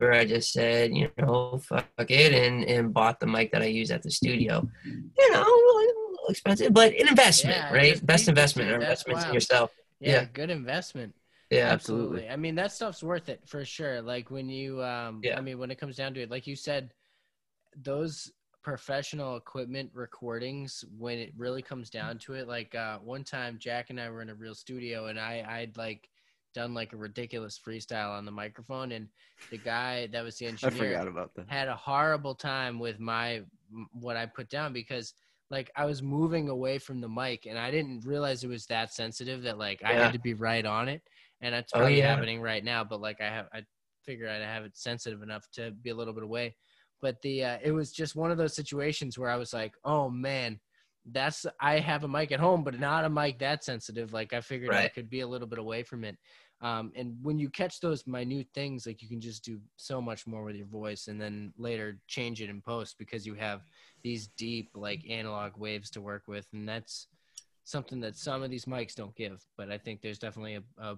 I 0.00 0.24
just 0.24 0.52
said, 0.52 0.94
you 0.94 1.10
know, 1.18 1.58
fuck 1.58 1.86
it, 2.08 2.32
and 2.32 2.64
and 2.64 2.92
bought 2.94 3.18
the 3.20 3.26
mic 3.26 3.52
that 3.52 3.62
I 3.62 3.66
use 3.66 3.90
at 3.90 4.02
the 4.02 4.10
studio. 4.10 4.68
You 4.84 5.32
know, 5.32 5.42
a 5.42 5.44
little 5.44 6.28
expensive, 6.28 6.72
but 6.72 6.92
an 6.94 7.08
investment, 7.08 7.56
Yeah, 7.56 7.72
right? 7.74 8.06
Best 8.06 8.28
investment 8.28 8.68
say 8.68 8.74
or 8.74 8.78
that's 8.78 9.02
investments 9.04 9.22
in 9.22 9.26
wild. 9.28 9.34
yourself. 9.34 9.70
Yeah, 10.00 10.12
Yeah. 10.12 10.24
good 10.32 10.50
investment. 10.50 11.14
Yeah, 11.50 11.70
Absolutely. 11.70 12.28
I 12.28 12.36
mean, 12.36 12.54
that 12.56 12.72
stuff's 12.72 13.02
worth 13.02 13.28
it 13.30 13.40
for 13.46 13.64
sure. 13.64 14.02
Like 14.02 14.30
when 14.30 14.48
you, 14.50 14.82
um, 14.84 15.20
Yeah. 15.24 15.38
I 15.38 15.40
mean, 15.40 15.58
when 15.58 15.70
it 15.70 15.78
comes 15.80 15.96
down 15.96 16.12
to 16.14 16.20
it, 16.20 16.30
like 16.30 16.46
you 16.46 16.54
said, 16.54 16.92
those 17.74 18.30
professional 18.62 19.36
equipment 19.36 19.90
recordings, 19.94 20.84
when 20.96 21.18
it 21.18 21.32
really 21.36 21.62
comes 21.62 21.90
down 21.90 22.18
to 22.18 22.34
it, 22.34 22.48
like 22.48 22.74
uh, 22.74 22.98
one 22.98 23.24
time 23.24 23.58
Jack 23.58 23.90
and 23.90 24.00
I 24.00 24.10
were 24.10 24.22
in 24.22 24.30
a 24.30 24.34
real 24.34 24.54
studio 24.54 25.06
and 25.06 25.18
I, 25.18 25.44
I'd 25.48 25.76
like 25.76 26.08
done 26.54 26.74
like 26.74 26.92
a 26.92 26.96
ridiculous 26.96 27.58
freestyle 27.58 28.10
on 28.10 28.24
the 28.24 28.30
microphone 28.32 28.92
and 28.92 29.08
the 29.50 29.58
guy 29.58 30.06
that 30.08 30.22
was 30.24 30.38
the 30.38 30.46
engineer 30.48 30.90
forgot 30.92 31.08
about 31.08 31.34
that. 31.34 31.46
had 31.46 31.68
a 31.68 31.76
horrible 31.76 32.34
time 32.34 32.78
with 32.78 32.98
my 33.00 33.42
what 33.92 34.16
I 34.16 34.26
put 34.26 34.48
down 34.48 34.72
because 34.72 35.14
like 35.50 35.70
I 35.76 35.86
was 35.86 36.02
moving 36.02 36.48
away 36.48 36.78
from 36.78 37.00
the 37.00 37.08
mic 37.08 37.46
and 37.46 37.58
I 37.58 37.70
didn't 37.70 38.04
realize 38.04 38.44
it 38.44 38.48
was 38.48 38.66
that 38.66 38.92
sensitive 38.92 39.42
that 39.42 39.58
like 39.58 39.82
I 39.84 39.94
had 39.94 40.12
to 40.12 40.18
be 40.18 40.34
right 40.34 40.64
on 40.64 40.88
it 40.88 41.02
and 41.40 41.54
it's 41.54 41.72
Oh, 41.74 41.86
yeah. 41.86 42.16
happening 42.16 42.40
right 42.40 42.64
now 42.64 42.84
but 42.84 43.00
like 43.00 43.20
I 43.20 43.28
have 43.28 43.46
I 43.52 43.62
figure 44.04 44.28
I'd 44.28 44.42
have 44.42 44.64
it 44.64 44.76
sensitive 44.76 45.22
enough 45.22 45.46
to 45.52 45.70
be 45.70 45.90
a 45.90 45.94
little 45.94 46.14
bit 46.14 46.22
away 46.22 46.56
but 47.00 47.20
the 47.22 47.44
uh, 47.44 47.58
it 47.62 47.72
was 47.72 47.92
just 47.92 48.16
one 48.16 48.30
of 48.30 48.38
those 48.38 48.54
situations 48.54 49.18
where 49.18 49.30
I 49.30 49.36
was 49.36 49.52
like 49.52 49.74
oh 49.84 50.08
man 50.08 50.58
that's 51.10 51.46
I 51.60 51.78
have 51.78 52.04
a 52.04 52.08
mic 52.08 52.32
at 52.32 52.40
home 52.40 52.62
but 52.64 52.78
not 52.78 53.04
a 53.04 53.08
mic 53.08 53.38
that 53.38 53.64
sensitive. 53.64 54.12
Like 54.12 54.32
I 54.32 54.40
figured 54.40 54.74
I 54.74 54.88
could 54.88 55.08
be 55.08 55.20
a 55.20 55.26
little 55.26 55.48
bit 55.48 55.58
away 55.58 55.82
from 55.82 56.04
it. 56.04 56.16
Um, 56.60 56.92
and 56.96 57.16
when 57.22 57.38
you 57.38 57.48
catch 57.48 57.80
those 57.80 58.06
minute 58.06 58.48
things 58.52 58.84
like 58.84 59.00
you 59.00 59.08
can 59.08 59.20
just 59.20 59.44
do 59.44 59.58
so 59.76 60.02
much 60.02 60.26
more 60.26 60.44
with 60.44 60.56
your 60.56 60.66
voice 60.66 61.06
and 61.06 61.18
then 61.20 61.52
later 61.56 61.98
change 62.08 62.42
it 62.42 62.50
in 62.50 62.60
post 62.60 62.96
because 62.98 63.24
you 63.24 63.34
have 63.34 63.62
these 64.02 64.28
deep 64.36 64.70
like 64.74 65.08
analog 65.08 65.52
waves 65.56 65.88
to 65.90 66.00
work 66.00 66.24
with. 66.26 66.46
And 66.52 66.68
that's 66.68 67.06
something 67.68 68.00
that 68.00 68.16
some 68.16 68.42
of 68.42 68.50
these 68.50 68.64
mics 68.64 68.94
don't 68.94 69.14
give 69.14 69.44
but 69.58 69.70
i 69.70 69.76
think 69.76 70.00
there's 70.00 70.18
definitely 70.18 70.54
a, 70.54 70.62
a 70.78 70.96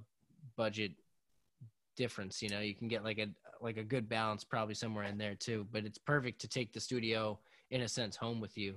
budget 0.57 0.93
difference 1.97 2.43
you 2.43 2.49
know 2.49 2.61
you 2.61 2.75
can 2.75 2.89
get 2.89 3.05
like 3.05 3.19
a 3.19 3.27
like 3.61 3.77
a 3.77 3.85
good 3.85 4.09
balance 4.09 4.45
probably 4.45 4.75
somewhere 4.75 5.05
in 5.05 5.19
there 5.19 5.35
too 5.35 5.67
but 5.73 5.85
it's 5.85 5.99
perfect 5.99 6.41
to 6.41 6.49
take 6.49 6.73
the 6.73 6.81
studio 6.81 7.39
in 7.71 7.83
a 7.83 7.89
sense 7.89 8.17
home 8.17 8.41
with 8.41 8.57
you 8.57 8.75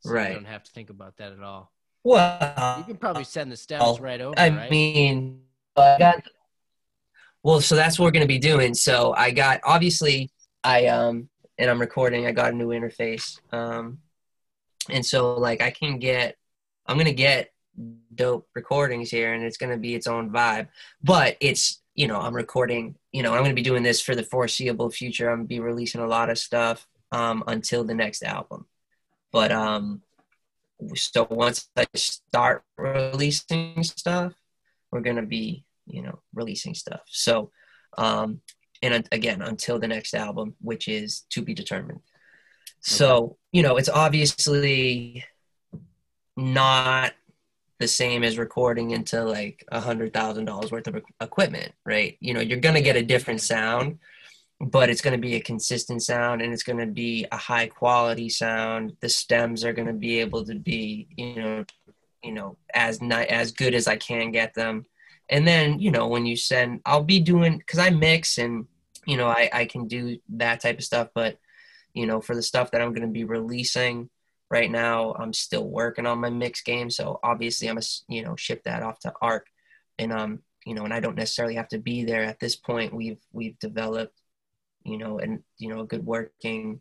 so 0.00 0.10
Right. 0.10 0.28
you 0.28 0.34
don't 0.34 0.44
have 0.44 0.62
to 0.62 0.72
think 0.72 0.90
about 0.90 1.16
that 1.16 1.32
at 1.32 1.42
all 1.42 1.72
Well, 2.04 2.78
you 2.78 2.84
can 2.84 2.96
probably 2.96 3.24
send 3.24 3.50
the 3.50 3.56
stems 3.56 3.98
Well, 3.98 4.00
right 4.00 4.20
over 4.20 4.36
I 4.38 4.50
right 4.50 4.70
mean, 4.70 5.40
I 5.76 5.96
got 5.98 6.22
well, 7.42 7.60
so 7.60 7.76
that's 7.76 7.98
what 7.98 8.06
we're 8.06 8.10
gonna 8.12 8.26
be 8.26 8.38
doing. 8.38 8.74
So 8.74 9.14
I 9.16 9.30
got 9.30 9.60
obviously 9.64 10.30
I 10.64 10.86
um 10.86 11.28
and 11.58 11.70
I'm 11.70 11.80
recording. 11.80 12.26
I 12.26 12.32
got 12.32 12.52
a 12.52 12.56
new 12.56 12.68
interface, 12.68 13.40
um, 13.52 13.98
and 14.90 15.04
so 15.04 15.34
like 15.36 15.62
I 15.62 15.70
can 15.70 15.98
get 15.98 16.36
I'm 16.86 16.98
gonna 16.98 17.12
get 17.12 17.50
dope 18.14 18.48
recordings 18.54 19.10
here, 19.10 19.34
and 19.34 19.44
it's 19.44 19.56
gonna 19.56 19.78
be 19.78 19.94
its 19.94 20.06
own 20.06 20.30
vibe. 20.30 20.68
But 21.02 21.36
it's 21.40 21.82
you 21.96 22.06
know 22.06 22.20
I'm 22.20 22.34
recording. 22.34 22.94
You 23.10 23.22
know 23.22 23.34
I'm 23.34 23.42
gonna 23.42 23.54
be 23.54 23.62
doing 23.62 23.82
this 23.82 24.00
for 24.00 24.14
the 24.14 24.22
foreseeable 24.22 24.90
future. 24.90 25.30
I'm 25.30 25.38
gonna 25.38 25.48
be 25.48 25.60
releasing 25.60 26.02
a 26.02 26.06
lot 26.06 26.30
of 26.30 26.38
stuff 26.38 26.86
um, 27.10 27.42
until 27.46 27.82
the 27.84 27.94
next 27.94 28.22
album. 28.22 28.66
But 29.32 29.50
um, 29.50 30.02
so 30.94 31.26
once 31.30 31.68
I 31.76 31.86
start 31.94 32.62
releasing 32.76 33.82
stuff, 33.82 34.34
we're 34.92 35.00
gonna 35.00 35.26
be 35.26 35.64
you 35.86 36.02
know 36.02 36.20
releasing 36.34 36.74
stuff. 36.74 37.00
So 37.06 37.50
um, 37.96 38.42
and 38.82 39.08
again 39.10 39.40
until 39.40 39.78
the 39.78 39.88
next 39.88 40.14
album, 40.14 40.54
which 40.60 40.88
is 40.88 41.24
to 41.30 41.42
be 41.42 41.54
determined. 41.54 42.00
So 42.80 43.38
you 43.52 43.62
know 43.62 43.78
it's 43.78 43.88
obviously 43.88 45.24
not 46.36 47.14
the 47.78 47.88
same 47.88 48.24
as 48.24 48.38
recording 48.38 48.92
into 48.92 49.22
like 49.22 49.64
a 49.68 49.80
hundred 49.80 50.12
thousand 50.12 50.46
dollars 50.46 50.72
worth 50.72 50.86
of 50.86 51.02
equipment, 51.20 51.72
right? 51.84 52.16
You 52.20 52.34
know, 52.34 52.40
you're 52.40 52.60
gonna 52.60 52.80
get 52.80 52.96
a 52.96 53.02
different 53.02 53.40
sound, 53.40 53.98
but 54.60 54.88
it's 54.88 55.02
gonna 55.02 55.18
be 55.18 55.34
a 55.34 55.40
consistent 55.40 56.02
sound 56.02 56.40
and 56.40 56.52
it's 56.52 56.62
gonna 56.62 56.86
be 56.86 57.26
a 57.30 57.36
high 57.36 57.66
quality 57.66 58.28
sound. 58.28 58.96
The 59.00 59.08
stems 59.08 59.64
are 59.64 59.74
gonna 59.74 59.92
be 59.92 60.20
able 60.20 60.44
to 60.46 60.54
be, 60.54 61.08
you 61.16 61.34
know, 61.36 61.64
you 62.22 62.32
know, 62.32 62.56
as 62.74 63.02
not 63.02 63.26
as 63.26 63.52
good 63.52 63.74
as 63.74 63.86
I 63.86 63.96
can 63.96 64.30
get 64.32 64.54
them. 64.54 64.86
And 65.28 65.46
then, 65.46 65.78
you 65.78 65.90
know, 65.90 66.08
when 66.08 66.24
you 66.24 66.36
send, 66.36 66.80
I'll 66.86 67.02
be 67.02 67.20
doing 67.20 67.58
because 67.58 67.78
I 67.78 67.90
mix 67.90 68.38
and 68.38 68.66
you 69.06 69.16
know 69.16 69.28
I 69.28 69.50
I 69.52 69.64
can 69.66 69.86
do 69.86 70.18
that 70.30 70.60
type 70.60 70.78
of 70.78 70.84
stuff, 70.84 71.08
but 71.14 71.38
you 71.92 72.06
know, 72.06 72.20
for 72.20 72.34
the 72.34 72.42
stuff 72.42 72.70
that 72.70 72.80
I'm 72.80 72.94
gonna 72.94 73.06
be 73.08 73.24
releasing 73.24 74.08
right 74.50 74.70
now 74.70 75.12
i'm 75.18 75.32
still 75.32 75.68
working 75.68 76.06
on 76.06 76.18
my 76.18 76.30
mix 76.30 76.62
game 76.62 76.88
so 76.90 77.18
obviously 77.22 77.68
i'm 77.68 77.78
a 77.78 77.82
you 78.08 78.22
know 78.22 78.36
ship 78.36 78.62
that 78.64 78.82
off 78.82 78.98
to 79.00 79.12
arc. 79.20 79.46
And 79.98 80.12
um 80.12 80.40
you 80.64 80.74
know 80.74 80.84
and 80.84 80.92
i 80.94 81.00
don't 81.00 81.16
necessarily 81.16 81.54
have 81.54 81.68
to 81.68 81.78
be 81.78 82.04
there 82.04 82.22
at 82.24 82.38
this 82.40 82.56
point. 82.56 82.92
We've 82.94 83.20
we've 83.32 83.58
developed 83.58 84.20
you 84.84 84.98
know 84.98 85.18
and 85.18 85.42
you 85.58 85.68
know 85.68 85.80
a 85.80 85.86
good 85.86 86.04
working 86.04 86.80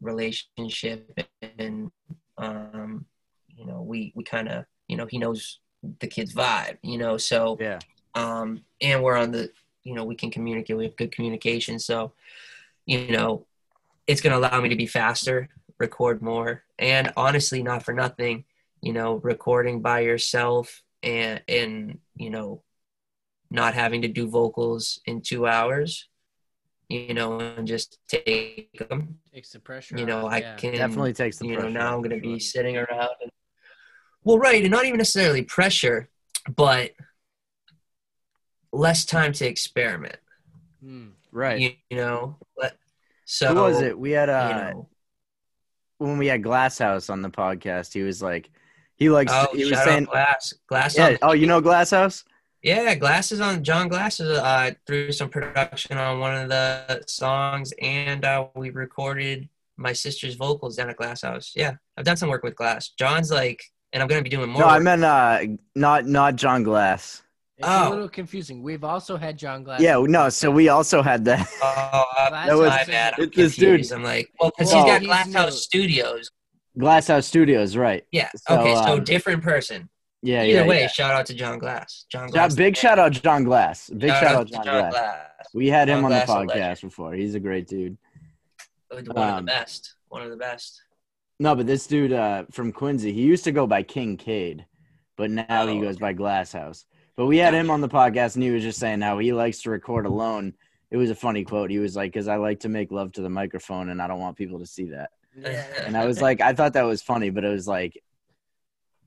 relationship 0.00 1.18
and 1.58 1.90
um 2.38 3.04
you 3.48 3.64
know 3.66 3.80
we 3.82 4.12
we 4.14 4.24
kind 4.24 4.48
of 4.48 4.64
you 4.88 4.96
know 4.96 5.06
he 5.06 5.18
knows 5.18 5.60
the 6.00 6.06
kid's 6.06 6.34
vibe 6.34 6.76
you 6.82 6.98
know 6.98 7.16
so 7.16 7.56
Yeah. 7.60 7.78
um 8.14 8.62
and 8.80 9.02
we're 9.02 9.16
on 9.16 9.30
the 9.32 9.50
you 9.84 9.94
know 9.94 10.04
we 10.04 10.14
can 10.14 10.30
communicate 10.30 10.76
we 10.76 10.84
have 10.84 10.96
good 10.96 11.12
communication 11.12 11.78
so 11.78 12.12
you 12.84 13.08
know 13.08 13.46
it's 14.06 14.20
going 14.20 14.32
to 14.32 14.38
allow 14.38 14.60
me 14.60 14.68
to 14.68 14.76
be 14.76 14.86
faster 14.86 15.48
record 15.78 16.22
more 16.22 16.62
and 16.78 17.12
honestly 17.16 17.62
not 17.62 17.82
for 17.82 17.92
nothing 17.92 18.44
you 18.80 18.92
know 18.92 19.16
recording 19.16 19.80
by 19.82 20.00
yourself 20.00 20.82
and 21.02 21.42
and 21.48 21.98
you 22.14 22.30
know 22.30 22.62
not 23.50 23.74
having 23.74 24.02
to 24.02 24.08
do 24.08 24.28
vocals 24.28 25.00
in 25.06 25.20
two 25.20 25.46
hours 25.46 26.08
you 26.88 27.14
know 27.14 27.38
and 27.40 27.66
just 27.66 27.98
take 28.08 28.70
them 28.88 29.18
takes 29.34 29.50
the 29.50 29.58
pressure 29.58 29.98
you 29.98 30.06
know 30.06 30.26
off, 30.26 30.32
i 30.32 30.38
yeah. 30.38 30.56
can 30.56 30.74
Definitely 30.74 31.12
takes 31.12 31.38
the 31.38 31.46
you 31.46 31.52
know 31.52 31.60
pressure 31.60 31.74
now 31.74 31.94
i'm 31.94 32.02
going 32.02 32.10
to 32.10 32.20
be 32.20 32.38
sure. 32.38 32.40
sitting 32.40 32.76
around 32.76 33.10
and 33.20 33.30
well 34.24 34.38
right 34.38 34.62
and 34.62 34.70
not 34.70 34.84
even 34.84 34.98
necessarily 34.98 35.42
pressure 35.42 36.08
but 36.54 36.92
less 38.72 39.04
time 39.04 39.32
to 39.32 39.46
experiment 39.46 40.16
Hmm. 40.82 41.08
right. 41.32 41.58
you, 41.58 41.70
you 41.90 41.96
know 41.96 42.36
but 42.56 42.76
so 43.26 43.54
Who 43.54 43.60
was 43.60 43.80
it? 43.80 43.98
We 43.98 44.12
had 44.12 44.28
you 44.28 44.34
uh 44.34 44.70
know, 44.72 44.88
when 45.98 46.18
we 46.18 46.26
had 46.26 46.42
Glasshouse 46.42 47.10
on 47.10 47.22
the 47.22 47.30
podcast. 47.30 47.92
He 47.92 48.02
was 48.02 48.22
like, 48.22 48.50
he 48.96 49.10
likes. 49.10 49.32
oh 49.34 49.48
he 49.54 49.70
was 49.70 49.82
saying, 49.82 50.04
glass 50.04 50.54
glass 50.66 50.96
yeah. 50.96 51.16
Oh, 51.22 51.32
you 51.32 51.46
know 51.46 51.60
Glasshouse? 51.60 52.24
Yeah, 52.62 52.94
glasses 52.94 53.40
on 53.40 53.62
John 53.62 53.88
Glasses 53.88 54.38
uh, 54.38 54.72
threw 54.86 55.12
some 55.12 55.28
production 55.28 55.98
on 55.98 56.18
one 56.18 56.34
of 56.34 56.48
the 56.48 57.04
songs, 57.06 57.72
and 57.80 58.24
uh, 58.24 58.48
we 58.56 58.70
recorded 58.70 59.48
my 59.76 59.92
sister's 59.92 60.34
vocals 60.34 60.76
down 60.76 60.90
at 60.90 60.96
Glass 60.96 61.22
House. 61.22 61.52
Yeah, 61.54 61.74
I've 61.96 62.04
done 62.04 62.16
some 62.16 62.28
work 62.28 62.42
with 62.42 62.56
Glass. 62.56 62.88
John's 62.88 63.30
like, 63.30 63.62
and 63.92 64.02
I'm 64.02 64.08
gonna 64.08 64.22
be 64.22 64.30
doing 64.30 64.48
more. 64.50 64.62
No, 64.62 64.66
I 64.66 64.78
meant 64.78 65.04
uh, 65.04 65.40
not 65.74 66.06
not 66.06 66.36
John 66.36 66.62
Glass. 66.62 67.22
It's 67.58 67.66
Oh. 67.68 67.88
a 67.88 67.90
little 67.90 68.08
confusing. 68.08 68.62
We've 68.62 68.84
also 68.84 69.16
had 69.16 69.38
John 69.38 69.62
Glass. 69.64 69.80
Yeah, 69.80 69.96
no. 70.06 70.28
So 70.28 70.50
we 70.50 70.68
also 70.68 71.00
had 71.02 71.24
that. 71.24 71.46
Oh, 71.62 72.04
Glass 72.28 72.48
That 72.48 72.56
was- 72.56 72.68
my 72.70 72.84
bad. 72.84 73.14
I'm 73.16 73.24
it's 73.24 73.36
this 73.36 73.56
dude. 73.56 73.68
confused. 73.68 73.92
I'm 73.92 74.02
like, 74.02 74.30
well, 74.40 74.50
because 74.56 74.72
Well, 74.72 74.84
he's 74.84 74.92
got 74.92 75.00
he's 75.00 75.06
Glass. 75.08 75.32
House 75.34 75.62
Studios. 75.62 76.30
Glass 76.78 77.06
House 77.06 77.26
Studios, 77.26 77.76
right? 77.76 78.04
Yeah. 78.12 78.28
So, 78.36 78.60
okay, 78.60 78.74
so 78.74 78.94
um, 78.98 79.04
different 79.04 79.42
person. 79.42 79.88
Yeah, 80.22 80.42
Either 80.42 80.60
yeah. 80.62 80.66
way, 80.66 80.80
yeah. 80.80 80.88
shout 80.88 81.12
out 81.14 81.24
to 81.26 81.34
John 81.34 81.58
Glass. 81.58 82.04
John 82.10 82.28
Shout- 82.28 82.32
Glass. 82.32 82.54
big 82.54 82.76
shout 82.76 82.98
out 82.98 83.12
John 83.12 83.44
Glass. 83.44 83.88
Big 83.88 84.10
shout, 84.10 84.24
out 84.24 84.46
to 84.48 84.52
John, 84.54 84.90
Glass. 84.90 85.24
We 85.54 85.68
had 85.68 85.88
him 85.88 86.04
on 86.04 86.10
the 86.10 86.24
Glass, 86.26 86.28
a 86.28 86.32
podcast 86.32 86.80
before. 86.82 87.14
He's 87.14 87.34
a 87.34 87.40
great 87.40 87.66
dude. 87.68 87.96
One 88.90 88.98
of 89.08 89.16
Um, 89.16 89.46
the 89.46 89.50
best. 89.52 89.94
One 90.08 90.22
of 90.22 90.30
the 90.30 90.36
best. 90.36 90.82
No, 91.38 91.54
but 91.54 91.66
this 91.66 91.86
dude 91.86 92.12
uh, 92.12 92.44
from 92.50 92.72
Quincy, 92.72 93.12
he 93.12 93.22
used 93.22 93.44
to 93.44 93.52
go 93.52 93.66
by 93.66 93.82
King 93.82 94.16
Cade, 94.16 94.66
but 95.16 95.30
now 95.30 95.66
he 95.66 95.78
Oh, 95.78 95.82
goes 95.82 95.96
by 95.98 96.12
Glass 96.12 96.52
House. 96.52 96.84
But 97.16 97.26
we 97.26 97.38
had 97.38 97.54
him 97.54 97.70
on 97.70 97.80
the 97.80 97.88
podcast, 97.88 98.34
and 98.34 98.42
he 98.42 98.50
was 98.50 98.62
just 98.62 98.78
saying 98.78 99.00
how 99.00 99.18
he 99.18 99.32
likes 99.32 99.62
to 99.62 99.70
record 99.70 100.06
alone. 100.06 100.54
It 100.90 100.96
was 100.98 101.10
a 101.10 101.14
funny 101.14 101.44
quote. 101.44 101.70
He 101.70 101.78
was 101.78 101.96
like, 101.96 102.12
"Because 102.12 102.28
I 102.28 102.36
like 102.36 102.60
to 102.60 102.68
make 102.68 102.92
love 102.92 103.12
to 103.12 103.22
the 103.22 103.30
microphone, 103.30 103.88
and 103.88 104.00
I 104.00 104.06
don't 104.06 104.20
want 104.20 104.36
people 104.36 104.58
to 104.58 104.66
see 104.66 104.90
that." 104.90 105.10
And 105.84 105.96
I 105.96 106.06
was 106.06 106.20
like, 106.20 106.40
I 106.40 106.52
thought 106.52 106.74
that 106.74 106.82
was 106.82 107.02
funny, 107.02 107.30
but 107.30 107.44
it 107.44 107.50
was 107.50 107.66
like 107.66 108.02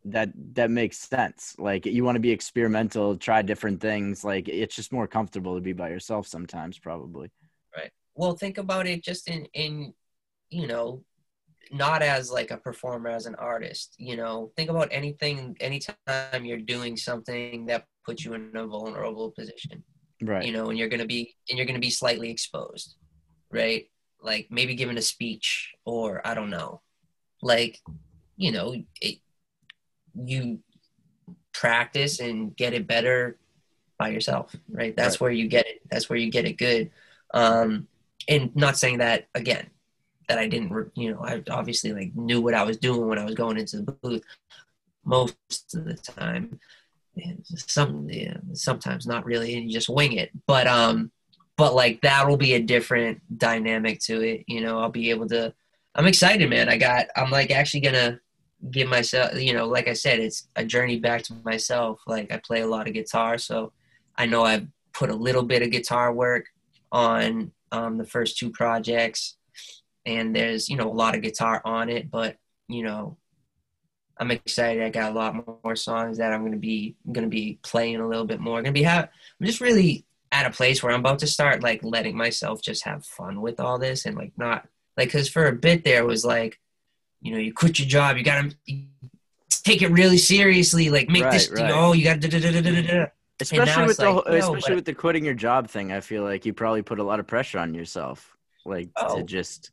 that 0.06 0.30
that 0.54 0.72
makes 0.72 0.98
sense. 0.98 1.56
Like 1.58 1.86
you 1.86 2.04
want 2.04 2.16
to 2.16 2.22
be 2.22 2.32
experimental, 2.32 3.18
try 3.18 3.42
different 3.42 3.82
things. 3.82 4.24
Like 4.24 4.48
it's 4.48 4.76
just 4.76 4.92
more 4.92 5.08
comfortable 5.08 5.56
to 5.56 5.62
be 5.62 5.74
by 5.74 5.90
yourself 5.90 6.28
sometimes, 6.28 6.78
probably. 6.78 7.32
Right. 7.76 7.92
Well, 8.16 8.36
think 8.36 8.58
about 8.58 8.88
it 8.88 9.04
just 9.04 9.28
in 9.28 9.46
in 9.54 9.94
you 10.50 10.68
know, 10.68 11.04
not 11.72 12.02
as 12.02 12.32
like 12.32 12.52
a 12.52 12.58
performer 12.58 13.10
as 13.10 13.26
an 13.26 13.36
artist. 13.36 13.96
You 13.98 14.18
know, 14.18 14.52
think 14.56 14.70
about 14.70 14.90
anything 14.92 15.56
anytime 15.60 16.44
you're 16.46 16.58
doing 16.58 16.98
something 16.98 17.66
that 17.68 17.86
puts 18.06 18.26
you 18.26 18.34
in 18.34 18.52
a 18.56 18.66
vulnerable 18.68 19.32
position. 19.32 19.84
Right. 20.22 20.46
you 20.46 20.52
know, 20.52 20.70
and 20.70 20.78
you're 20.78 20.90
gonna 20.90 21.06
be 21.06 21.34
and 21.50 21.58
you're 21.58 21.66
gonna 21.66 21.80
be 21.80 21.90
slightly 21.90 22.30
exposed, 22.30 22.96
right? 23.52 23.86
Like 24.22 24.48
maybe 24.52 24.76
giving 24.76 24.98
a 24.98 25.02
speech 25.02 25.72
or 25.86 26.26
I 26.28 26.34
don't 26.34 26.50
know, 26.50 26.82
like 27.42 27.80
you 28.36 28.52
know, 28.52 28.76
it, 29.02 29.20
you 30.16 30.60
practice 31.54 32.20
and 32.20 32.56
get 32.56 32.74
it 32.74 32.86
better 32.88 33.38
by 33.98 34.10
yourself, 34.10 34.54
right? 34.70 34.96
That's 34.96 35.16
Right. 35.16 35.22
where 35.22 35.32
you 35.32 35.48
get 35.48 35.68
it. 35.68 35.82
That's 35.90 36.10
where 36.10 36.20
you 36.20 36.32
get 36.32 36.46
it 36.46 36.58
good. 36.58 36.92
Um, 37.34 37.88
and 38.28 38.54
not 38.56 38.78
saying 38.78 38.98
that 38.98 39.28
again 39.36 39.70
that 40.30 40.40
I 40.40 40.48
didn't, 40.48 40.92
you 40.96 41.12
know, 41.12 41.20
I 41.22 41.44
obviously 41.52 41.92
like 41.92 42.16
knew 42.16 42.40
what 42.40 42.54
I 42.54 42.64
was 42.64 42.78
doing 42.78 43.08
when 43.08 43.20
I 43.20 43.26
was 43.26 43.36
going 43.36 43.58
into 43.58 43.82
the 43.82 43.92
booth 43.92 44.24
most 45.04 45.76
of 45.76 45.84
the 45.84 45.96
time. 45.96 46.60
And 47.18 47.46
some 47.46 48.08
yeah, 48.10 48.38
sometimes 48.54 49.06
not 49.06 49.26
really 49.26 49.56
and 49.56 49.66
you 49.66 49.74
just 49.74 49.90
wing 49.90 50.14
it. 50.14 50.32
But 50.48 50.68
um 50.68 51.12
but 51.60 51.76
like 51.76 52.00
that'll 52.00 52.38
be 52.38 52.54
a 52.54 52.62
different 52.62 53.20
dynamic 53.38 54.00
to 54.00 54.22
it 54.22 54.46
you 54.48 54.62
know 54.62 54.80
i'll 54.80 54.90
be 54.90 55.10
able 55.10 55.28
to 55.28 55.54
i'm 55.94 56.08
excited 56.08 56.50
man. 56.50 56.70
I 56.70 56.78
got 56.78 57.08
i'm 57.18 57.30
like 57.30 57.52
actually 57.52 57.82
gonna 57.82 58.20
give 58.72 58.88
myself 58.88 59.40
you 59.40 59.54
know 59.54 59.68
like 59.68 59.90
i 59.90 59.94
said 59.94 60.20
it's 60.20 60.48
a 60.56 60.64
journey 60.64 61.00
back 61.00 61.22
to 61.24 61.34
myself. 61.44 62.02
Like 62.08 62.32
i 62.32 62.38
play 62.38 62.62
a 62.62 62.68
lot 62.68 62.88
of 62.88 62.94
guitar 62.94 63.38
so 63.38 63.74
i 64.16 64.26
know 64.26 64.44
i've 64.44 64.68
put 64.94 65.10
a 65.10 65.16
little 65.16 65.44
bit 65.44 65.62
of 65.62 65.70
guitar 65.70 66.14
work 66.14 66.46
on 66.92 67.52
um, 67.72 67.98
the 67.98 68.06
first 68.06 68.38
two 68.38 68.50
projects 68.50 69.36
and 70.06 70.36
there's 70.36 70.70
you 70.70 70.76
know 70.78 70.90
a 70.90 70.94
lot 70.94 71.16
of 71.16 71.22
guitar 71.22 71.62
on 71.66 71.90
it 71.90 72.10
but 72.10 72.38
you 72.68 72.84
know 72.84 73.18
I'm 74.22 74.32
excited. 74.32 74.84
I 74.84 74.90
got 74.90 75.14
a 75.14 75.16
lot 75.16 75.64
more 75.64 75.78
songs 75.78 76.18
that 76.18 76.34
I'm 76.34 76.44
gonna 76.44 76.58
be 76.58 76.98
gonna 77.10 77.28
be 77.30 77.58
playing 77.64 78.02
a 78.02 78.06
little 78.08 78.26
bit 78.26 78.42
more. 78.42 78.62
Gonna 78.62 78.74
be 78.74 78.84
have. 78.84 79.06
I'm 79.40 79.46
just 79.48 79.62
really 79.62 80.04
at 80.30 80.46
a 80.46 80.50
place 80.52 80.84
where 80.84 80.92
I'm 80.92 81.00
about 81.00 81.20
to 81.20 81.28
start 81.28 81.64
like 81.64 81.80
letting 81.84 82.18
myself 82.18 82.62
just 82.62 82.84
have 82.84 83.06
fun 83.06 83.40
with 83.40 83.62
all 83.62 83.80
this 83.80 84.06
and 84.06 84.18
like 84.18 84.34
not 84.38 84.68
like 84.98 85.08
because 85.08 85.30
for 85.30 85.48
a 85.48 85.54
bit 85.54 85.86
there 85.86 86.02
it 86.02 86.06
was 86.06 86.26
like, 86.26 86.60
you 87.22 87.32
know, 87.32 87.38
you 87.38 87.54
quit 87.54 87.80
your 87.80 87.88
job, 87.88 88.18
you 88.18 88.24
gotta 88.26 88.54
take 89.64 89.82
it 89.82 89.90
really 89.92 90.18
seriously, 90.18 90.90
like 90.90 91.08
make 91.08 91.24
this, 91.32 91.50
Right, 91.50 91.60
you 91.60 91.64
right. 91.64 91.70
know, 91.74 91.94
you 91.94 92.04
gotta. 92.04 92.20
da- 92.28 92.40
da- 92.40 92.62
da- 92.62 93.06
especially 93.40 93.86
with 93.88 93.96
the 93.98 94.04
like, 94.04 94.12
whole- 94.26 94.34
especially 94.36 94.62
but- 94.72 94.76
with 94.76 94.86
the 94.86 94.94
quitting 94.96 95.24
your 95.24 95.34
job 95.34 95.70
thing 95.70 95.94
i 95.94 96.02
feel 96.02 96.24
like 96.24 96.46
you 96.46 96.52
probably 96.54 96.82
put 96.82 97.00
a 97.00 97.04
lot 97.04 97.22
of 97.22 97.26
pressure 97.28 97.58
on 97.58 97.74
yourself 97.74 98.36
like 98.66 98.90
Oh. 98.98 99.16
to 99.20 99.24
just 99.24 99.72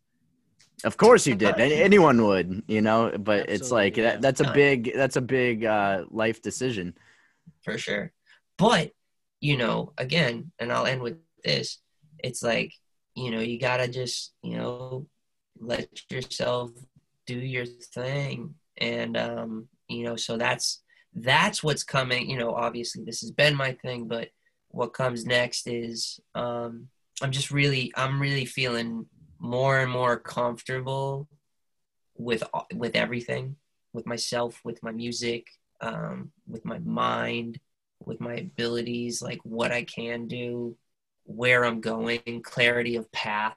of 0.85 0.97
course 0.97 1.27
you 1.27 1.35
did 1.35 1.59
anyone 1.59 2.23
would 2.27 2.63
you 2.69 2.83
know 2.83 3.11
but 3.19 3.49
it's 3.49 3.71
like 3.71 3.97
yeah. 3.97 4.05
that, 4.05 4.21
that's 4.21 4.41
a 4.41 4.53
big 4.53 4.93
that's 4.95 5.17
a 5.17 5.21
big 5.21 5.65
uh 5.65 6.05
life 6.11 6.43
decision 6.43 6.95
for 7.63 7.79
sure. 7.79 8.13
But, 8.59 8.93
you 9.41 9.57
know, 9.57 9.93
again, 9.99 10.53
and 10.59 10.73
I'll 10.73 10.87
end 10.87 11.03
with 11.03 11.19
this, 11.45 11.79
it's 12.19 12.43
like, 12.43 12.73
you 13.15 13.31
know, 13.31 13.41
you 13.41 13.59
gotta 13.59 13.89
just, 13.89 14.33
you 14.43 14.57
know, 14.57 15.07
let 15.59 15.89
yourself 16.11 16.71
do 17.27 17.39
your 17.39 17.67
thing. 17.67 18.55
And 18.79 19.17
um, 19.17 19.69
you 19.89 20.05
know, 20.05 20.17
so 20.17 20.37
that's 20.37 20.83
that's 21.15 21.63
what's 21.63 21.83
coming, 21.83 22.29
you 22.29 22.39
know, 22.39 22.55
obviously 22.55 23.05
this 23.05 23.21
has 23.21 23.31
been 23.31 23.57
my 23.57 23.73
thing, 23.73 24.07
but 24.07 24.29
what 24.69 24.93
comes 24.93 25.25
next 25.25 25.67
is 25.67 26.21
um 26.35 26.89
I'm 27.23 27.31
just 27.31 27.51
really 27.51 27.93
I'm 27.97 28.21
really 28.21 28.45
feeling 28.45 29.07
more 29.39 29.81
and 29.81 29.91
more 29.91 30.19
comfortable 30.19 31.29
with 32.17 32.43
with 32.75 32.97
everything, 32.97 33.57
with 33.93 34.07
myself, 34.07 34.61
with 34.65 34.83
my 34.83 34.93
music, 34.93 35.47
um, 35.81 36.33
with 36.47 36.65
my 36.65 36.79
mind, 36.81 37.61
with 38.05 38.21
my 38.21 38.35
abilities, 38.37 39.23
like 39.23 39.41
what 39.45 39.73
I 39.73 39.85
can 39.85 40.27
do, 40.29 40.77
where 41.25 41.65
I'm 41.65 41.81
going, 41.81 42.43
clarity 42.43 42.97
of 42.97 43.11
path, 43.13 43.57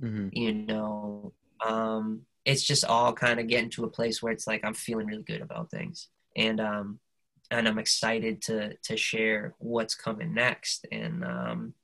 hmm 0.00 0.28
you 0.30 0.52
know. 0.54 1.32
Um, 1.64 2.22
it's 2.44 2.62
just 2.64 2.84
all 2.84 3.12
kind 3.12 3.38
of 3.38 3.46
getting 3.46 3.70
to 3.70 3.84
a 3.84 3.90
place 3.90 4.22
where 4.22 4.32
it's 4.32 4.46
like 4.46 4.64
I'm 4.64 4.74
feeling 4.74 5.06
really 5.06 5.22
good 5.22 5.42
about 5.42 5.70
things. 5.70 6.08
And 6.36 6.60
um 6.60 6.98
and 7.50 7.68
I'm 7.68 7.78
excited 7.78 8.42
to 8.42 8.76
to 8.76 8.96
share 8.96 9.54
what's 9.58 9.94
coming 9.94 10.34
next 10.34 10.86
and 10.90 11.24
um 11.24 11.74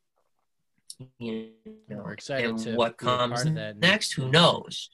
you 1.18 1.50
know 1.88 2.02
We're 2.04 2.12
excited 2.12 2.50
and 2.50 2.58
to 2.60 2.74
what 2.74 2.98
be 2.98 3.06
a 3.06 3.08
part 3.08 3.30
comes 3.30 3.44
next 3.78 4.12
who 4.12 4.28
knows 4.30 4.90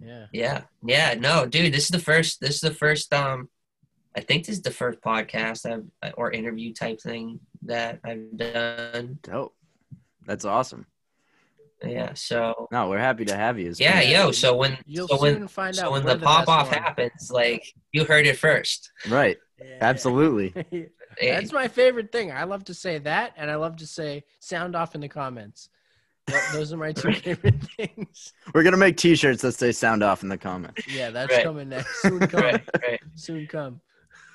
Yeah. 0.00 0.26
yeah, 0.32 0.62
yeah, 0.84 1.14
no, 1.18 1.46
dude, 1.46 1.72
this 1.74 1.84
is 1.84 1.88
the 1.90 1.98
first. 1.98 2.40
This 2.40 2.54
is 2.56 2.60
the 2.60 2.74
first. 2.74 3.12
Um, 3.12 3.48
I 4.16 4.20
think 4.20 4.46
this 4.46 4.56
is 4.56 4.62
the 4.62 4.70
first 4.70 5.00
podcast 5.00 5.66
I've 5.70 6.12
or 6.16 6.30
interview 6.30 6.72
type 6.72 7.00
thing 7.00 7.40
that 7.62 8.00
I've 8.04 8.36
done. 8.36 9.18
dope 9.22 9.54
that's 10.26 10.44
awesome 10.44 10.86
Yeah, 11.84 12.12
so 12.14 12.68
no 12.72 12.88
we're 12.88 12.98
happy 12.98 13.24
to 13.26 13.36
have 13.36 13.58
you 13.58 13.70
It's 13.70 13.80
yeah, 13.80 14.00
been- 14.00 14.10
yo. 14.10 14.30
So 14.32 14.56
when 14.56 14.76
You'll 14.86 15.08
so 15.08 15.16
soon 15.18 15.40
when 15.40 15.48
find 15.48 15.74
so 15.74 15.86
out 15.86 15.92
when 15.92 16.04
we're 16.04 16.14
the 16.14 16.24
pop 16.24 16.48
off 16.48 16.70
one. 16.70 16.78
happens, 16.82 17.30
like 17.30 17.64
you 17.92 18.04
heard 18.04 18.26
it 18.26 18.36
first. 18.36 18.90
right 19.08 19.36
Yeah. 19.58 19.78
absolutely 19.80 20.52
Hey, 20.70 20.88
That's 21.20 21.52
my 21.52 21.68
favorite 21.68 22.12
thing. 22.12 22.30
I 22.32 22.44
love 22.44 22.64
to 22.64 22.74
say 22.74 22.98
that, 22.98 23.32
and 23.36 23.50
I 23.50 23.56
love 23.56 23.76
to 23.76 23.86
say 23.86 24.24
sound 24.40 24.76
off 24.76 24.94
in 24.94 25.00
the 25.00 25.08
comments. 25.08 25.68
Those 26.52 26.72
are 26.72 26.76
my 26.76 26.92
two 26.92 27.12
favorite 27.24 27.62
things. 27.76 28.32
we're 28.52 28.62
gonna 28.62 28.76
make 28.76 28.96
t-shirts 28.96 29.40
that 29.42 29.52
say 29.52 29.72
sound 29.72 30.02
off 30.02 30.22
in 30.22 30.28
the 30.28 30.36
comments 30.36 30.86
Yeah, 30.86 31.10
that's 31.10 31.32
Right. 31.32 31.42
coming 31.44 31.70
next. 31.70 32.02
Soon 32.02 32.18
come. 32.20 32.40
right, 32.42 32.68
right, 32.82 33.00
Soon 33.14 33.46
come. 33.46 33.80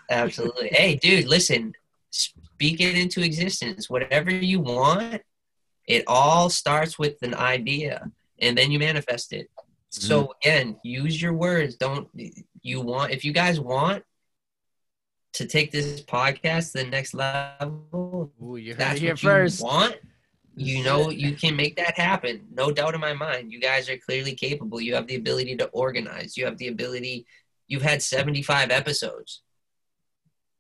absolutely. 0.10 0.70
hey, 0.70 0.96
dude, 0.96 1.28
listen, 1.28 1.74
speak 2.10 2.82
it 2.82 2.98
into 2.98 3.22
existence. 3.22 3.90
Whatever 3.90 4.32
you 4.32 4.60
want, 4.60 5.22
it 5.88 6.04
all 6.08 6.50
starts 6.50 6.98
with 6.98 7.22
an 7.22 7.36
idea, 7.36 8.10
and 8.40 8.58
then 8.58 8.72
you 8.72 8.80
manifest 8.80 9.34
it. 9.34 9.50
So 9.90 10.24
mm-hmm. 10.24 10.32
again, 10.42 10.78
use 10.84 11.22
your 11.22 11.34
words. 11.34 11.76
Don't 11.76 12.08
you 12.64 12.82
want 12.82 13.12
if 13.12 13.24
you 13.24 13.32
guys 13.34 13.60
want 13.60 14.04
to 15.34 15.46
take 15.46 15.72
this 15.72 16.02
podcast 16.02 16.72
to 16.72 16.84
the 16.84 16.90
next 16.90 17.14
level, 17.14 18.32
Ooh, 18.42 18.56
you 18.56 18.74
that's 18.76 19.02
what 19.02 19.02
you 19.02 19.16
first. 19.16 19.62
want. 19.62 19.96
You 20.56 20.84
know 20.84 21.10
you 21.10 21.34
can 21.36 21.56
make 21.56 21.76
that 21.78 21.98
happen. 21.98 22.46
No 22.54 22.72
doubt 22.72 22.94
in 22.94 23.02
my 23.02 23.14
mind. 23.14 23.52
You 23.52 23.60
guys 23.60 23.90
are 23.90 23.98
clearly 23.98 24.36
capable. 24.36 24.80
You 24.80 24.94
have 24.94 25.08
the 25.08 25.16
ability 25.16 25.56
to 25.58 25.66
organize. 25.70 26.38
You 26.38 26.46
have 26.46 26.60
the 26.60 26.68
ability. 26.68 27.26
You've 27.68 27.82
had 27.82 28.04
75 28.04 28.70
episodes. 28.70 29.42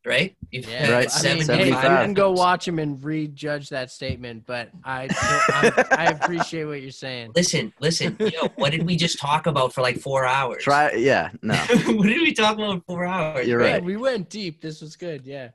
Right? 0.05 0.35
You've 0.51 0.69
Yeah, 0.69 0.91
Right. 0.91 1.07
I 1.09 1.33
mean, 1.35 1.43
75 1.45 1.55
hey, 1.57 1.65
you 1.67 1.71
75. 1.73 2.05
can 2.05 2.13
go 2.13 2.31
watch 2.31 2.67
him 2.67 2.77
and 2.79 3.01
rejudge 3.03 3.69
that 3.69 3.89
statement, 3.89 4.43
but 4.45 4.69
I, 4.83 5.07
I, 5.13 5.85
I 5.91 6.05
appreciate 6.11 6.65
what 6.65 6.81
you're 6.81 6.91
saying. 6.91 7.31
Listen, 7.35 7.71
listen. 7.79 8.17
Yo, 8.19 8.49
what 8.55 8.71
did 8.73 8.83
we 8.85 8.97
just 8.97 9.17
talk 9.17 9.45
about 9.47 9.73
for 9.73 9.81
like 9.81 9.97
four 9.99 10.25
hours? 10.25 10.61
try 10.63 10.91
yeah 10.93 11.29
no 11.41 11.53
what 11.85 12.07
did 12.07 12.21
we 12.21 12.33
talk 12.33 12.55
about 12.55 12.79
for 12.79 12.83
four 12.85 13.05
hours? 13.05 13.47
You're 13.47 13.63
Yeah, 13.63 13.73
right. 13.73 13.83
we 13.83 13.95
went 13.95 14.29
deep. 14.29 14.61
This 14.61 14.81
was 14.81 14.95
good. 14.97 15.25
Yeah. 15.25 15.49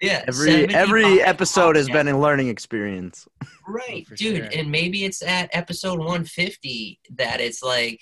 Yeah. 0.00 0.24
every 0.28 0.72
every 0.74 1.20
episode 1.20 1.74
has 1.76 1.88
been 1.88 2.08
a 2.08 2.18
learning 2.18 2.48
experience 2.48 3.26
Right, 3.68 4.06
Oh, 4.10 4.14
dude. 4.16 4.36
sure. 4.36 4.48
And 4.60 4.70
maybe 4.70 5.04
it's 5.04 5.20
at 5.22 5.50
episode 5.52 5.98
150 5.98 7.00
that 7.16 7.40
it's 7.40 7.62
like, 7.62 8.00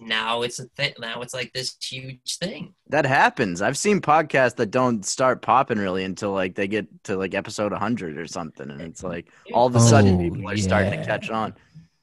now 0.00 0.42
it's 0.42 0.58
a 0.58 0.64
thing. 0.76 0.92
Now 0.98 1.22
it's 1.22 1.34
like 1.34 1.52
this 1.52 1.76
huge 1.82 2.38
thing. 2.38 2.74
That 2.88 3.04
happens. 3.06 3.62
I've 3.62 3.76
seen 3.78 4.00
podcasts 4.00 4.56
that 4.56 4.70
don't 4.70 5.04
start 5.04 5.42
popping 5.42 5.78
really 5.78 6.04
until 6.04 6.32
like 6.32 6.54
they 6.54 6.68
get 6.68 6.86
to 7.04 7.16
like 7.16 7.34
episode 7.34 7.72
100 7.72 8.18
or 8.18 8.26
something, 8.26 8.70
and 8.70 8.80
it's 8.80 9.02
like 9.02 9.28
all 9.52 9.66
of 9.66 9.74
a 9.76 9.80
sudden 9.80 10.14
Oh, 10.16 10.18
people 10.34 10.50
are 10.50 10.56
starting 10.56 10.92
to 10.98 11.04
catch 11.04 11.30
on. 11.30 11.54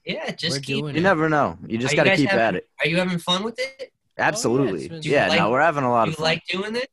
Yeah, 0.04 0.30
just 0.32 0.56
We're 0.58 0.60
keep. 0.60 0.76
doing 0.82 0.94
You 0.94 1.00
it. 1.00 1.02
never 1.02 1.28
know. 1.28 1.58
You 1.66 1.78
just 1.78 1.96
got 1.96 2.04
to 2.04 2.14
keep 2.16 2.28
having- 2.28 2.44
at 2.44 2.54
it. 2.56 2.68
Are 2.80 2.86
you 2.86 2.96
having 2.98 3.18
fun 3.18 3.42
with 3.42 3.58
it? 3.58 3.92
Absolutely. 4.18 4.86
Oh, 4.86 4.88
been 4.90 5.02
yeah, 5.02 5.28
fun. 5.28 5.36
no, 5.38 5.50
we're 5.50 5.60
having 5.60 5.84
a 5.84 5.90
lot 5.90 6.06
You 6.06 6.12
of 6.12 6.16
fun. 6.18 6.24
You 6.24 6.30
like 6.30 6.44
doing 6.46 6.76
it? 6.76 6.88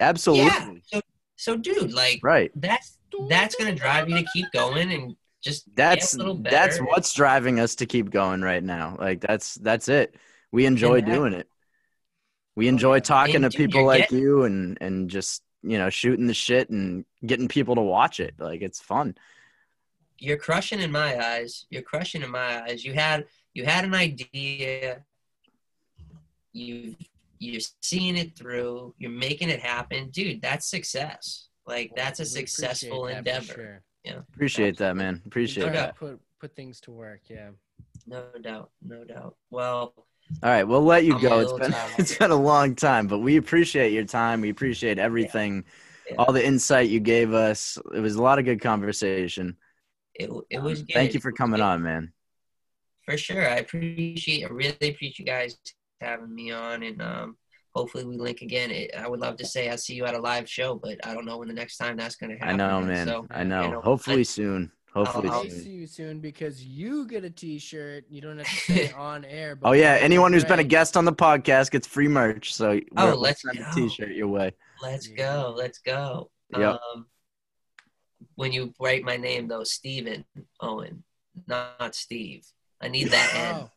Absolutely. 0.00 0.44
Yeah. 0.46 0.74
So, 0.92 1.00
so 1.36 1.56
dude, 1.56 1.92
like 1.92 2.20
Right. 2.22 2.50
that's 2.54 2.98
that's 3.28 3.54
gonna 3.56 3.74
drive 3.74 4.08
you 4.08 4.16
to 4.16 4.24
keep 4.32 4.46
going 4.52 4.90
and 4.92 5.16
just 5.42 5.64
That's 5.74 6.12
get 6.12 6.14
a 6.14 6.18
little 6.18 6.34
better. 6.36 6.54
that's 6.56 6.78
what's 6.78 7.12
driving 7.12 7.58
us 7.60 7.74
to 7.76 7.86
keep 7.86 8.10
going 8.10 8.42
right 8.42 8.62
now. 8.62 8.96
Like 8.98 9.20
that's 9.20 9.56
that's 9.56 9.88
it. 9.88 10.14
We 10.52 10.66
enjoy 10.66 10.98
And 10.98 11.06
that- 11.08 11.12
doing 11.14 11.32
it. 11.32 11.48
We 12.54 12.68
enjoy 12.68 13.00
talking 13.00 13.42
to 13.42 13.50
people 13.50 13.80
you're 13.80 13.86
like 13.86 14.02
getting- 14.10 14.18
you 14.18 14.44
and 14.44 14.78
and 14.80 15.08
just 15.10 15.42
you 15.62 15.78
know 15.78 15.88
shooting 15.90 16.26
the 16.26 16.34
shit 16.34 16.68
and 16.70 17.04
getting 17.24 17.48
people 17.48 17.74
to 17.76 17.80
watch 17.80 18.20
it. 18.20 18.34
Like 18.38 18.60
it's 18.62 18.80
fun. 18.80 19.16
you're 20.18 20.36
crushing 20.36 20.78
in 20.80 20.92
my 20.92 21.18
eyes. 21.18 21.66
You're 21.70 21.82
crushing 21.82 22.22
in 22.22 22.30
my 22.30 22.62
eyes. 22.62 22.84
You 22.84 22.92
had 22.92 23.26
you 23.54 23.64
had 23.64 23.84
an 23.84 23.94
idea. 23.94 25.02
You 26.52 26.94
you're 27.38 27.60
seeing 27.80 28.16
it 28.16 28.36
through. 28.36 28.94
You're 28.98 29.10
making 29.10 29.48
it 29.48 29.60
happen, 29.60 30.10
dude. 30.10 30.42
That's 30.42 30.66
success. 30.66 31.48
Like 31.66 31.92
that's 31.96 32.20
a 32.20 32.24
We 32.24 32.26
successful 32.26 33.06
endeavor. 33.06 33.82
sure. 34.04 34.14
Appreciate 34.34 34.76
that, 34.78 34.96
man. 34.96 35.22
Appreciate 35.26 35.64
try 35.64 35.72
it. 35.72 35.76
Yeah. 35.76 35.90
put 35.92 36.20
put 36.40 36.54
things 36.54 36.80
to 36.82 36.90
work. 36.90 37.20
Yeah. 37.28 37.50
No 38.06 38.24
doubt. 38.40 38.70
No 38.82 39.04
doubt. 39.04 39.36
Well, 39.50 39.94
All 40.42 40.50
right, 40.50 40.64
we'll 40.64 40.82
let 40.82 41.04
you 41.04 41.14
I'm 41.14 41.20
go. 41.20 41.40
It's 41.40 41.52
been 41.52 41.74
it's 41.98 42.16
been 42.18 42.30
a 42.30 42.36
long 42.36 42.74
time, 42.74 43.06
but 43.06 43.18
we 43.18 43.36
appreciate 43.36 43.92
your 43.92 44.04
time. 44.04 44.40
We 44.40 44.50
appreciate 44.50 44.98
everything, 44.98 45.64
Yeah. 46.08 46.16
all 46.18 46.32
the 46.32 46.44
insight 46.44 46.88
you 46.88 47.00
gave 47.00 47.32
us. 47.32 47.78
It 47.94 48.00
was 48.00 48.16
a 48.16 48.22
lot 48.22 48.38
of 48.38 48.44
good 48.44 48.60
conversation. 48.60 49.56
it 50.14 50.30
it 50.50 50.60
was. 50.62 50.80
Um, 50.80 50.86
Good. 50.86 50.94
Thank 50.94 51.14
you 51.14 51.20
for 51.20 51.32
coming 51.32 51.60
on, 51.60 51.82
man. 51.82 52.12
For 53.04 53.16
sure. 53.16 53.48
I 53.48 53.56
appreciate. 53.56 54.44
I 54.44 54.48
really 54.48 54.70
appreciate 54.80 55.18
you 55.18 55.24
guys 55.24 55.56
having 56.00 56.34
me 56.34 56.50
on, 56.50 56.82
and 56.82 57.00
um, 57.02 57.36
hopefully 57.74 58.04
we 58.04 58.16
link 58.16 58.42
again. 58.42 58.70
It, 58.70 58.92
I 58.96 59.08
would 59.08 59.20
love 59.20 59.36
to 59.38 59.46
say 59.46 59.68
I 59.70 59.76
see 59.76 59.94
you 59.94 60.04
at 60.06 60.14
a 60.14 60.20
live 60.20 60.48
show, 60.48 60.74
but 60.76 60.98
I 61.06 61.14
don't 61.14 61.24
know 61.26 61.38
when 61.38 61.48
the 61.48 61.54
next 61.54 61.76
time 61.76 61.96
that's 61.96 62.16
gonna 62.16 62.34
happen. 62.38 62.60
I 62.60 62.70
know, 62.70 62.80
man. 62.80 63.06
So, 63.06 63.26
I 63.30 63.44
know. 63.44 63.62
you 63.64 63.70
know, 63.70 63.80
Hopefully 63.80 64.20
I- 64.20 64.22
soon. 64.24 64.72
Hopefully 64.94 65.28
I'll- 65.28 65.34
I'll 65.44 65.48
see 65.50 65.70
you 65.70 65.86
soon 65.86 66.20
because 66.20 66.62
you 66.64 67.06
get 67.06 67.24
a 67.24 67.30
T-shirt. 67.30 68.04
You 68.10 68.20
don't 68.20 68.38
have 68.38 68.46
to 68.46 68.54
say 68.54 68.92
on 68.96 69.24
air. 69.24 69.56
But 69.56 69.68
Oh 69.68 69.72
yeah, 69.72 69.96
anyone 70.00 70.32
who's 70.32 70.44
been 70.44 70.58
a 70.58 70.64
guest 70.64 70.96
on 70.96 71.04
the 71.06 71.12
podcast 71.14 71.70
gets 71.70 71.86
free 71.86 72.08
merch. 72.08 72.52
So 72.54 72.78
Oh, 72.96 73.06
we'll 73.10 73.18
let's 73.20 73.42
send 73.42 73.58
a 73.58 73.62
go. 73.62 73.70
t-shirt 73.74 74.10
your 74.10 74.28
way. 74.28 74.52
Let's 74.82 75.08
Yeah. 75.08 75.16
go. 75.16 75.54
Let's 75.56 75.78
go. 75.78 76.30
Yep. 76.56 76.78
Um, 76.94 77.06
when 78.34 78.52
you 78.52 78.74
write 78.78 79.02
my 79.04 79.16
name 79.16 79.48
though, 79.48 79.64
Steven 79.64 80.24
Owen, 80.60 81.04
not, 81.46 81.80
not 81.80 81.94
Steve. 81.94 82.44
I 82.80 82.88
need 82.88 83.08
that 83.08 83.32
N. 83.62 83.70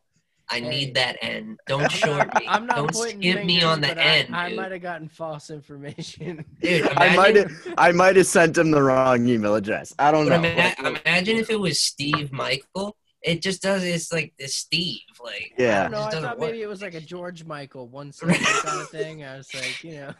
I 0.48 0.60
hey. 0.60 0.68
need 0.68 0.94
that 0.94 1.16
end. 1.22 1.58
Don't 1.66 1.90
short 1.90 2.32
me. 2.38 2.46
I'm 2.48 2.66
not 2.66 2.76
Don't 2.76 2.92
pointing 2.92 3.20
skip 3.20 3.44
me 3.44 3.62
on 3.62 3.80
the 3.80 3.98
end. 3.98 4.34
I, 4.34 4.48
dude. 4.50 4.56
might 4.58 4.72
have 4.72 4.82
gotten 4.82 5.08
false 5.08 5.50
information. 5.50 6.44
Dude, 6.60 6.88
I 6.96 7.16
might 7.16 7.36
have 7.36 7.50
I 7.76 7.92
might 7.92 8.16
have 8.16 8.26
sent 8.26 8.56
him 8.56 8.70
the 8.70 8.82
wrong 8.82 9.26
email 9.28 9.54
address. 9.56 9.92
I 9.98 10.10
don't 10.12 10.28
but 10.28 10.40
know. 10.42 10.48
ima- 10.48 11.00
imagine 11.04 11.36
if 11.38 11.50
it 11.50 11.58
was 11.58 11.80
Steve 11.80 12.32
Michael. 12.32 12.96
It 13.22 13.42
just 13.42 13.60
does. 13.62 13.82
It's 13.82 14.12
like 14.12 14.34
the 14.38 14.46
Steve. 14.46 15.00
Like 15.22 15.52
I 15.58 15.62
Yeah. 15.62 15.82
don't 15.88 15.92
know. 15.92 15.98
I 16.02 16.10
thought 16.10 16.38
work. 16.38 16.50
maybe 16.50 16.62
it 16.62 16.68
was 16.68 16.80
like 16.80 16.94
a 16.94 17.00
George 17.00 17.44
Michael 17.44 17.88
one 17.88 18.12
second 18.12 18.36
kind 18.44 18.80
of 18.80 18.88
thing. 18.90 19.24
I 19.24 19.38
was 19.38 19.52
like, 19.52 19.82
you 19.82 19.94
know. 19.94 20.14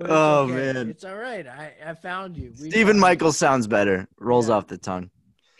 oh 0.00 0.42
okay. 0.44 0.52
man. 0.54 0.88
it's 0.88 1.04
all 1.04 1.16
right. 1.16 1.46
I 1.46 1.72
I 1.84 1.94
found 1.94 2.36
you. 2.38 2.52
We 2.60 2.70
Stephen 2.70 2.86
found 2.86 2.96
you. 2.96 3.00
Michael 3.02 3.32
sounds 3.32 3.66
better. 3.66 4.08
Rolls 4.18 4.48
Yeah. 4.48 4.54
off 4.54 4.66
the 4.66 4.78
tongue. 4.78 5.10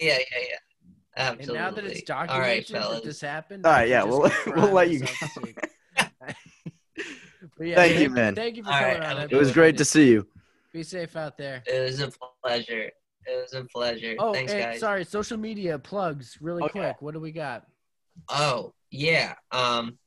yeah, 0.00 0.16
yeah, 0.18 0.38
yeah. 0.50 0.56
And 1.16 1.46
now 1.52 1.70
that 1.70 1.84
it's 1.84 2.10
All 2.10 2.16
right, 2.26 2.66
documented 2.66 2.74
that 2.74 3.04
this 3.04 3.20
happened, 3.20 3.64
All 3.66 3.72
I 3.72 3.74
right, 3.76 3.82
can 3.82 3.90
yeah, 3.90 4.04
we'll- 4.04 4.30
we'll 4.46 4.72
let 4.72 4.90
you 4.90 5.00
go. 5.00 5.06
But 7.58 7.66
yeah, 7.68 7.74
Thank 7.76 8.00
you, 8.00 8.10
man. 8.10 8.34
Thank 8.34 8.56
you 8.56 8.64
for 8.64 8.70
All 8.70 8.78
coming 8.80 9.00
right, 9.00 9.02
on. 9.10 9.16
have 9.16 9.18
a 9.18 9.20
I 9.20 9.24
It 9.36 9.38
was 9.38 9.52
great 9.52 9.76
to 9.76 9.84
see 9.84 10.08
you. 10.10 10.26
Be 10.72 10.82
safe 10.82 11.14
out 11.14 11.36
there. 11.36 11.62
It 11.66 11.80
was 11.84 12.00
a 12.00 12.10
pleasure. 12.42 12.90
It 13.26 13.42
was 13.42 13.52
a 13.54 13.64
pleasure. 13.64 14.14
Oh, 14.18 14.32
Thanks, 14.32 14.50
and 14.52 14.62
guys. 14.62 14.80
sorry, 14.80 15.04
social 15.04 15.36
media 15.36 15.78
plugs 15.78 16.38
really 16.40 16.62
Oh, 16.64 16.68
quick. 16.68 17.00
What 17.00 17.12
do 17.14 17.20
we 17.20 17.30
got? 17.32 17.66
Oh, 18.28 18.72
yeah. 18.90 19.34
Um, 19.52 19.98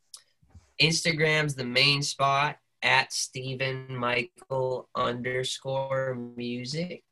Instagram's 0.81 1.55
the 1.55 1.63
main 1.63 2.01
spot 2.01 2.57
at 2.81 3.13
Stephen 3.13 3.85
Michael 3.95 4.89
underscore 4.95 6.15
music. 6.35 7.03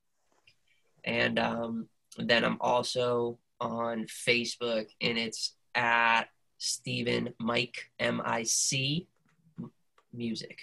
And 1.03 1.37
um, 1.39 1.87
then 2.17 2.43
I'm 2.43 2.57
also 2.61 3.37
on 3.59 4.05
Facebook 4.05 4.85
and 5.01 5.17
it's 5.17 5.55
at 5.73 6.25
Stephen 6.57 7.33
Mike 7.39 7.91
M 7.99 8.21
I 8.23 8.43
C 8.43 9.07
music. 10.13 10.57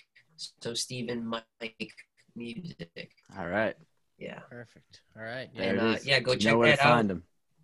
So 0.61 0.75
Stephen 0.75 1.27
Mike 1.27 1.93
music. 2.35 3.11
All 3.39 3.47
right. 3.47 3.77
Yeah. 4.19 4.41
Perfect. 4.51 5.03
All 5.17 5.23
right. 5.23 5.49
There 5.57 5.77
and 5.77 5.95
it 5.95 5.97
uh, 5.97 5.99
yeah, 6.05 6.21
go 6.21 6.33
You 6.33 6.39
check 6.39 6.53
know 6.53 6.59
where 6.59 6.71
that 6.71 6.77
to 6.77 6.83
find 6.83 7.11
out. 7.11 7.17
him. 7.17 7.23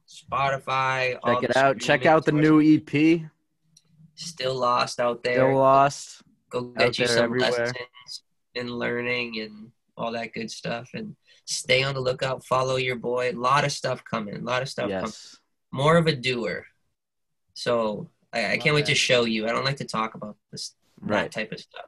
Spotify. 0.08 1.18
Check 1.24 1.42
it 1.44 1.57
out. 1.57 1.78
Check 1.78 2.07
out 2.07 2.24
the 2.24 2.32
new 2.32 2.60
EP. 2.60 3.23
Still 4.15 4.55
lost 4.55 5.00
out 5.00 5.23
there. 5.23 5.34
Still 5.34 5.58
lost. 5.58 6.23
Go 6.50 6.62
get 6.62 6.98
you 6.98 7.07
some 7.07 7.24
everywhere. 7.24 7.50
lessons 7.50 8.23
and 8.57 8.70
learning 8.70 9.40
and 9.40 9.70
all 9.97 10.12
that 10.12 10.32
good 10.32 10.50
stuff. 10.50 10.90
And 10.94 11.15
stay 11.49 11.83
on 11.83 11.94
the 11.94 12.01
lookout. 12.01 12.44
Follow 12.44 12.77
your 12.77 12.97
boy. 12.97 13.31
A 13.31 13.33
lot 13.33 13.65
of 13.65 13.73
stuff 13.73 14.05
coming. 14.05 14.36
A 14.36 14.41
lot 14.41 14.62
of 14.62 14.68
stuff 14.68 14.91
coming. 14.91 15.12
More 15.73 15.97
of 15.97 16.07
a 16.07 16.15
doer. 16.15 16.67
So 17.55 18.09
I, 18.33 18.52
I 18.52 18.59
can't 18.59 18.75
wait 18.75 18.86
to 18.86 18.94
show 18.94 19.25
you. 19.25 19.47
I 19.47 19.51
don't 19.52 19.65
like 19.65 19.77
to 19.78 19.85
talk 19.85 20.15
about 20.15 20.36
this 20.52 20.75
that 21.02 21.15
Right. 21.15 21.31
type 21.33 21.52
of 21.52 21.60
stuff. 21.60 21.86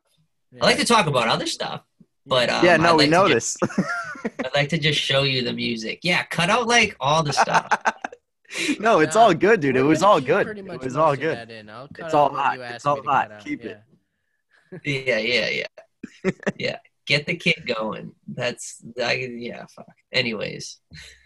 Yeah. 0.53 0.63
I 0.63 0.67
like 0.67 0.79
to 0.79 0.85
talk 0.85 1.07
about 1.07 1.29
other 1.29 1.47
stuff, 1.47 1.83
but 2.27 2.49
um, 2.49 2.65
yeah. 2.65 2.77
No, 2.77 2.91
I'd 2.91 2.97
we 2.97 2.99
like 3.05 3.11
to 3.11 3.11
noticed. 3.29 3.57
just- 3.61 3.81
I'd 4.45 4.55
like 4.55 4.69
to 4.71 4.79
just 4.79 5.01
show 5.01 5.23
you 5.23 5.43
the 5.43 5.53
music. 5.53 6.01
Yeah, 6.03 6.23
cut 6.25 6.51
out 6.51 6.67
like 6.67 6.97
all 7.01 7.23
the 7.23 7.33
stuff. 7.33 7.69
no, 8.81 9.01
it's 9.01 9.15
Nah, 9.15 9.23
all 9.23 9.35
good, 9.35 9.61
dude. 9.61 9.77
It 9.77 9.83
was 9.83 10.03
all 10.03 10.21
good. 10.21 10.45
pretty 10.47 10.61
It 10.61 10.81
was 10.83 10.97
all 10.97 11.15
good. 11.17 11.37
that 11.37 11.51
in. 11.51 11.69
I'll 11.71 11.89
cut 11.89 12.07
It's 12.07 12.15
all 12.15 12.35
hot. 12.35 12.59
It's 12.59 12.87
all 12.87 13.03
hot. 13.05 13.41
Keep 13.45 13.65
yeah. 13.65 13.77
it. 14.73 14.83
yeah, 15.09 15.19
yeah, 15.19 15.65
yeah, 16.25 16.31
yeah. 16.57 16.77
Get 17.11 17.27
the 17.27 17.35
kid 17.35 17.67
going. 17.67 18.13
That's 18.29 18.81
I, 19.03 19.15
yeah. 19.15 19.67
Fuck. 19.75 19.89
Anyways, 20.13 20.79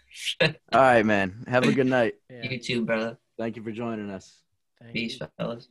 All 0.41 0.49
right, 0.73 1.05
man. 1.05 1.45
Have 1.47 1.65
a 1.65 1.71
good 1.71 1.85
night. 1.85 2.15
Yeah. 2.27 2.49
you 2.49 2.59
too, 2.59 2.85
brother. 2.85 3.19
Thank 3.37 3.55
you 3.55 3.61
for 3.63 3.71
joining 3.71 4.09
us. 4.09 4.41
Thank 4.81 4.93
Peace, 4.93 5.19
you. 5.19 5.27
fellas. 5.37 5.69